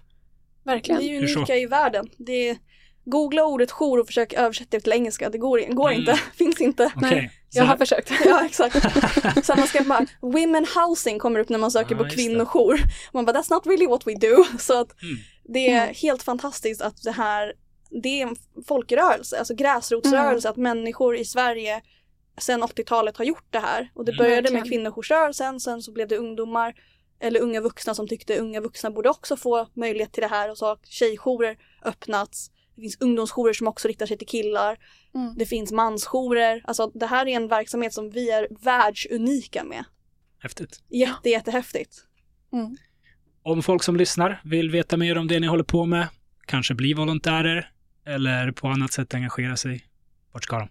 Verkligen. 0.63 1.01
Vi 1.01 1.15
är 1.17 1.35
unika 1.37 1.55
i 1.55 1.65
världen. 1.65 2.09
Det 2.17 2.49
är, 2.49 2.57
googla 3.05 3.45
ordet 3.45 3.71
jour 3.71 3.99
och 3.99 4.07
försök 4.07 4.33
översätta 4.33 4.67
det 4.77 4.81
till 4.81 4.91
engelska. 4.93 5.29
Det 5.29 5.37
går, 5.37 5.73
går 5.73 5.89
Mm. 5.89 5.99
inte, 5.99 6.15
finns 6.33 6.61
inte. 6.61 6.91
okej. 6.95 7.31
Så 7.49 7.57
Jag 7.59 7.65
har 7.65 7.77
försökt. 7.77 8.11
Ja, 8.25 8.45
exakt. 8.45 8.75
Sen 9.45 9.59
man 9.59 9.67
ska 9.67 9.83
bara, 9.83 10.05
women 10.21 10.65
housing 10.75 11.19
kommer 11.19 11.39
upp 11.39 11.49
när 11.49 11.57
man 11.57 11.71
söker 11.71 11.95
Ja, 11.95 12.03
på 12.03 12.09
kvinnojour. 12.09 12.79
Man 13.13 13.25
bara, 13.25 13.37
that's 13.37 13.53
not 13.53 13.67
really 13.67 13.87
what 13.87 14.07
we 14.07 14.13
do. 14.15 14.45
Så 14.59 14.81
att 14.81 15.01
Mm. 15.03 15.15
det 15.43 15.69
är 15.71 15.83
Mm. 15.83 15.95
helt 15.95 16.23
fantastiskt 16.23 16.81
att 16.81 17.03
det 17.03 17.11
här, 17.11 17.53
det 18.03 18.21
är 18.21 18.27
en 18.27 18.35
folkrörelse, 18.67 19.39
alltså 19.39 19.55
gräsrotsrörelse, 19.55 20.47
Mm. 20.47 20.51
att 20.51 20.57
människor 20.57 21.17
i 21.17 21.25
Sverige 21.25 21.81
sedan 22.37 22.63
80-talet 22.63 23.17
har 23.17 23.25
gjort 23.25 23.47
det 23.49 23.59
här. 23.59 23.91
Och 23.93 24.05
det 24.05 24.11
Mm. 24.11 24.17
började 24.25 24.51
med 24.53 24.65
kvinnojoursrörelsen, 24.69 25.59
sen 25.59 25.81
så 25.81 25.91
blev 25.91 26.07
det 26.07 26.17
ungdomar 26.17 26.73
eller 27.19 27.39
unga 27.39 27.61
vuxna 27.61 27.93
som 27.95 28.07
tyckte 28.07 28.37
unga 28.39 28.61
vuxna 28.61 28.91
borde 28.91 29.09
också 29.09 29.37
få 29.37 29.67
möjlighet 29.73 30.11
till 30.13 30.21
det 30.21 30.27
här 30.27 30.51
och 30.51 30.57
så 30.57 30.65
har 30.65 30.77
tjejjourer 30.83 31.57
öppnats. 31.83 32.51
Det 32.75 32.81
finns 32.81 32.97
ungdomsjourer 33.01 33.53
som 33.53 33.67
också 33.67 33.87
riktar 33.87 34.05
sig 34.05 34.17
till 34.17 34.27
killar. 34.27 34.77
Mm. 35.15 35.33
Det 35.37 35.45
finns 35.45 35.71
mansjourer. 35.71 36.61
Alltså 36.65 36.91
det 36.93 37.05
här 37.05 37.27
är 37.27 37.35
en 37.35 37.47
verksamhet 37.47 37.93
som 37.93 38.09
vi 38.09 38.31
är 38.31 38.47
världsunika 38.63 39.63
med. 39.63 39.83
Häftigt. 40.39 40.83
Jätte, 40.89 41.29
jättehäftigt. 41.29 41.95
Mm. 42.53 42.77
Om 43.43 43.63
folk 43.63 43.83
som 43.83 43.95
lyssnar 43.95 44.41
vill 44.43 44.71
veta 44.71 44.97
mer 44.97 45.17
om 45.17 45.27
det 45.27 45.39
ni 45.39 45.47
håller 45.47 45.63
på 45.63 45.85
med, 45.85 46.07
kanske 46.45 46.73
bli 46.73 46.93
volontärer 46.93 47.71
eller 48.05 48.51
på 48.51 48.67
annat 48.67 48.91
sätt 48.93 49.13
engagera 49.13 49.57
sig, 49.57 49.85
vart 50.31 50.43
ska 50.43 50.59
de? 50.59 50.69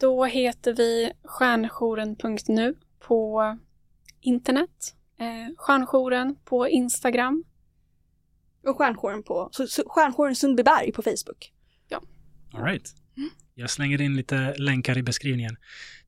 Då 0.00 0.24
heter 0.24 0.74
vi 0.74 1.12
stjärnjouren.nu 1.24 2.74
på 2.98 3.58
internet. 4.20 4.94
Eh, 5.18 5.54
stjärnjouren 5.56 6.36
på 6.44 6.68
Instagram. 6.68 7.44
Och 8.66 8.76
stjärnjouren 8.76 9.22
på, 9.22 9.48
så, 9.52 9.66
så, 9.66 9.82
stjärnjouren 9.86 10.36
Sundbyberg 10.36 10.92
på 10.92 11.02
Facebook. 11.02 11.52
All 12.52 12.64
right. 12.64 12.94
Mm. 13.16 13.30
Jag 13.54 13.70
slänger 13.70 14.00
in 14.00 14.16
lite 14.16 14.54
länkar 14.58 14.98
i 14.98 15.02
beskrivningen. 15.02 15.56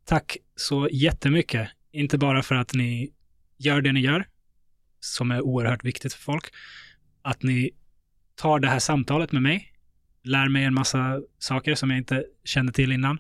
Tack 0.04 0.36
så 0.56 0.88
jättemycket. 0.92 1.68
Inte 1.92 2.18
bara 2.18 2.42
för 2.42 2.54
att 2.54 2.74
ni 2.74 3.12
gör 3.56 3.80
det 3.80 3.92
ni 3.92 4.00
gör, 4.00 4.28
som 5.00 5.30
är 5.30 5.40
oerhört 5.40 5.84
viktigt 5.84 6.12
för 6.12 6.22
folk. 6.22 6.54
Att 7.22 7.42
ni 7.42 7.70
tar 8.34 8.58
det 8.58 8.68
här 8.68 8.78
samtalet 8.78 9.32
med 9.32 9.42
mig, 9.42 9.72
lär 10.22 10.48
mig 10.48 10.64
en 10.64 10.74
massa 10.74 11.20
saker 11.38 11.74
som 11.74 11.90
jag 11.90 11.98
inte 11.98 12.24
kände 12.44 12.72
till 12.72 12.92
innan. 12.92 13.18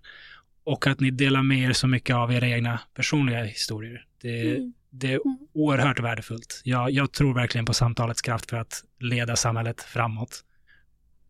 Och 0.64 0.86
att 0.86 1.00
ni 1.00 1.10
delar 1.10 1.42
med 1.42 1.58
er 1.58 1.72
så 1.72 1.86
mycket 1.86 2.16
av 2.16 2.32
era 2.32 2.48
egna 2.48 2.80
personliga 2.94 3.44
historier. 3.44 4.04
Det, 4.22 4.50
Mm. 4.56 4.72
det 4.90 5.06
är 5.12 5.20
Mm. 5.26 5.38
oerhört 5.54 6.00
värdefullt. 6.00 6.60
Jag, 6.64 6.90
jag 6.90 7.12
tror 7.12 7.34
verkligen 7.34 7.64
på 7.64 7.74
samtalets 7.74 8.22
kraft 8.22 8.50
för 8.50 8.56
att 8.56 8.82
leda 9.00 9.36
samhället 9.36 9.82
framåt 9.82 10.44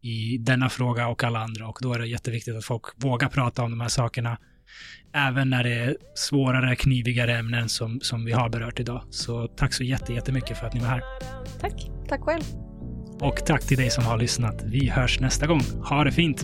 i 0.00 0.38
denna 0.38 0.68
fråga 0.68 1.08
och 1.08 1.24
alla 1.24 1.38
andra. 1.38 1.68
Och 1.68 1.78
då 1.82 1.94
är 1.94 1.98
det 1.98 2.06
jätteviktigt 2.06 2.56
att 2.56 2.64
folk 2.64 2.82
vågar 2.96 3.28
prata 3.28 3.62
om 3.62 3.70
de 3.70 3.80
här 3.80 3.88
sakerna. 3.88 4.38
Även 5.14 5.50
när 5.50 5.64
det 5.64 5.74
är 5.74 5.96
svårare, 6.14 6.76
knivigare 6.76 7.38
ämnen 7.38 7.68
som, 7.68 8.00
som 8.00 8.24
vi 8.24 8.32
har 8.32 8.48
berört 8.48 8.80
idag. 8.80 9.04
Så 9.10 9.46
tack 9.48 9.72
så 9.74 9.84
jätte, 9.84 10.12
jättemycket 10.12 10.58
för 10.58 10.66
att 10.66 10.74
ni 10.74 10.80
var 10.80 10.86
här. 10.88 11.02
Tack. 11.60 11.90
Tack 12.08 12.20
själv. 12.20 12.42
Och 13.20 13.36
tack 13.46 13.66
till 13.66 13.76
dig 13.76 13.90
som 13.90 14.04
har 14.04 14.18
lyssnat. 14.18 14.62
Vi 14.64 14.88
hörs 14.88 15.20
nästa 15.20 15.46
gång. 15.46 15.60
Ha 15.88 16.04
det 16.04 16.12
fint! 16.12 16.42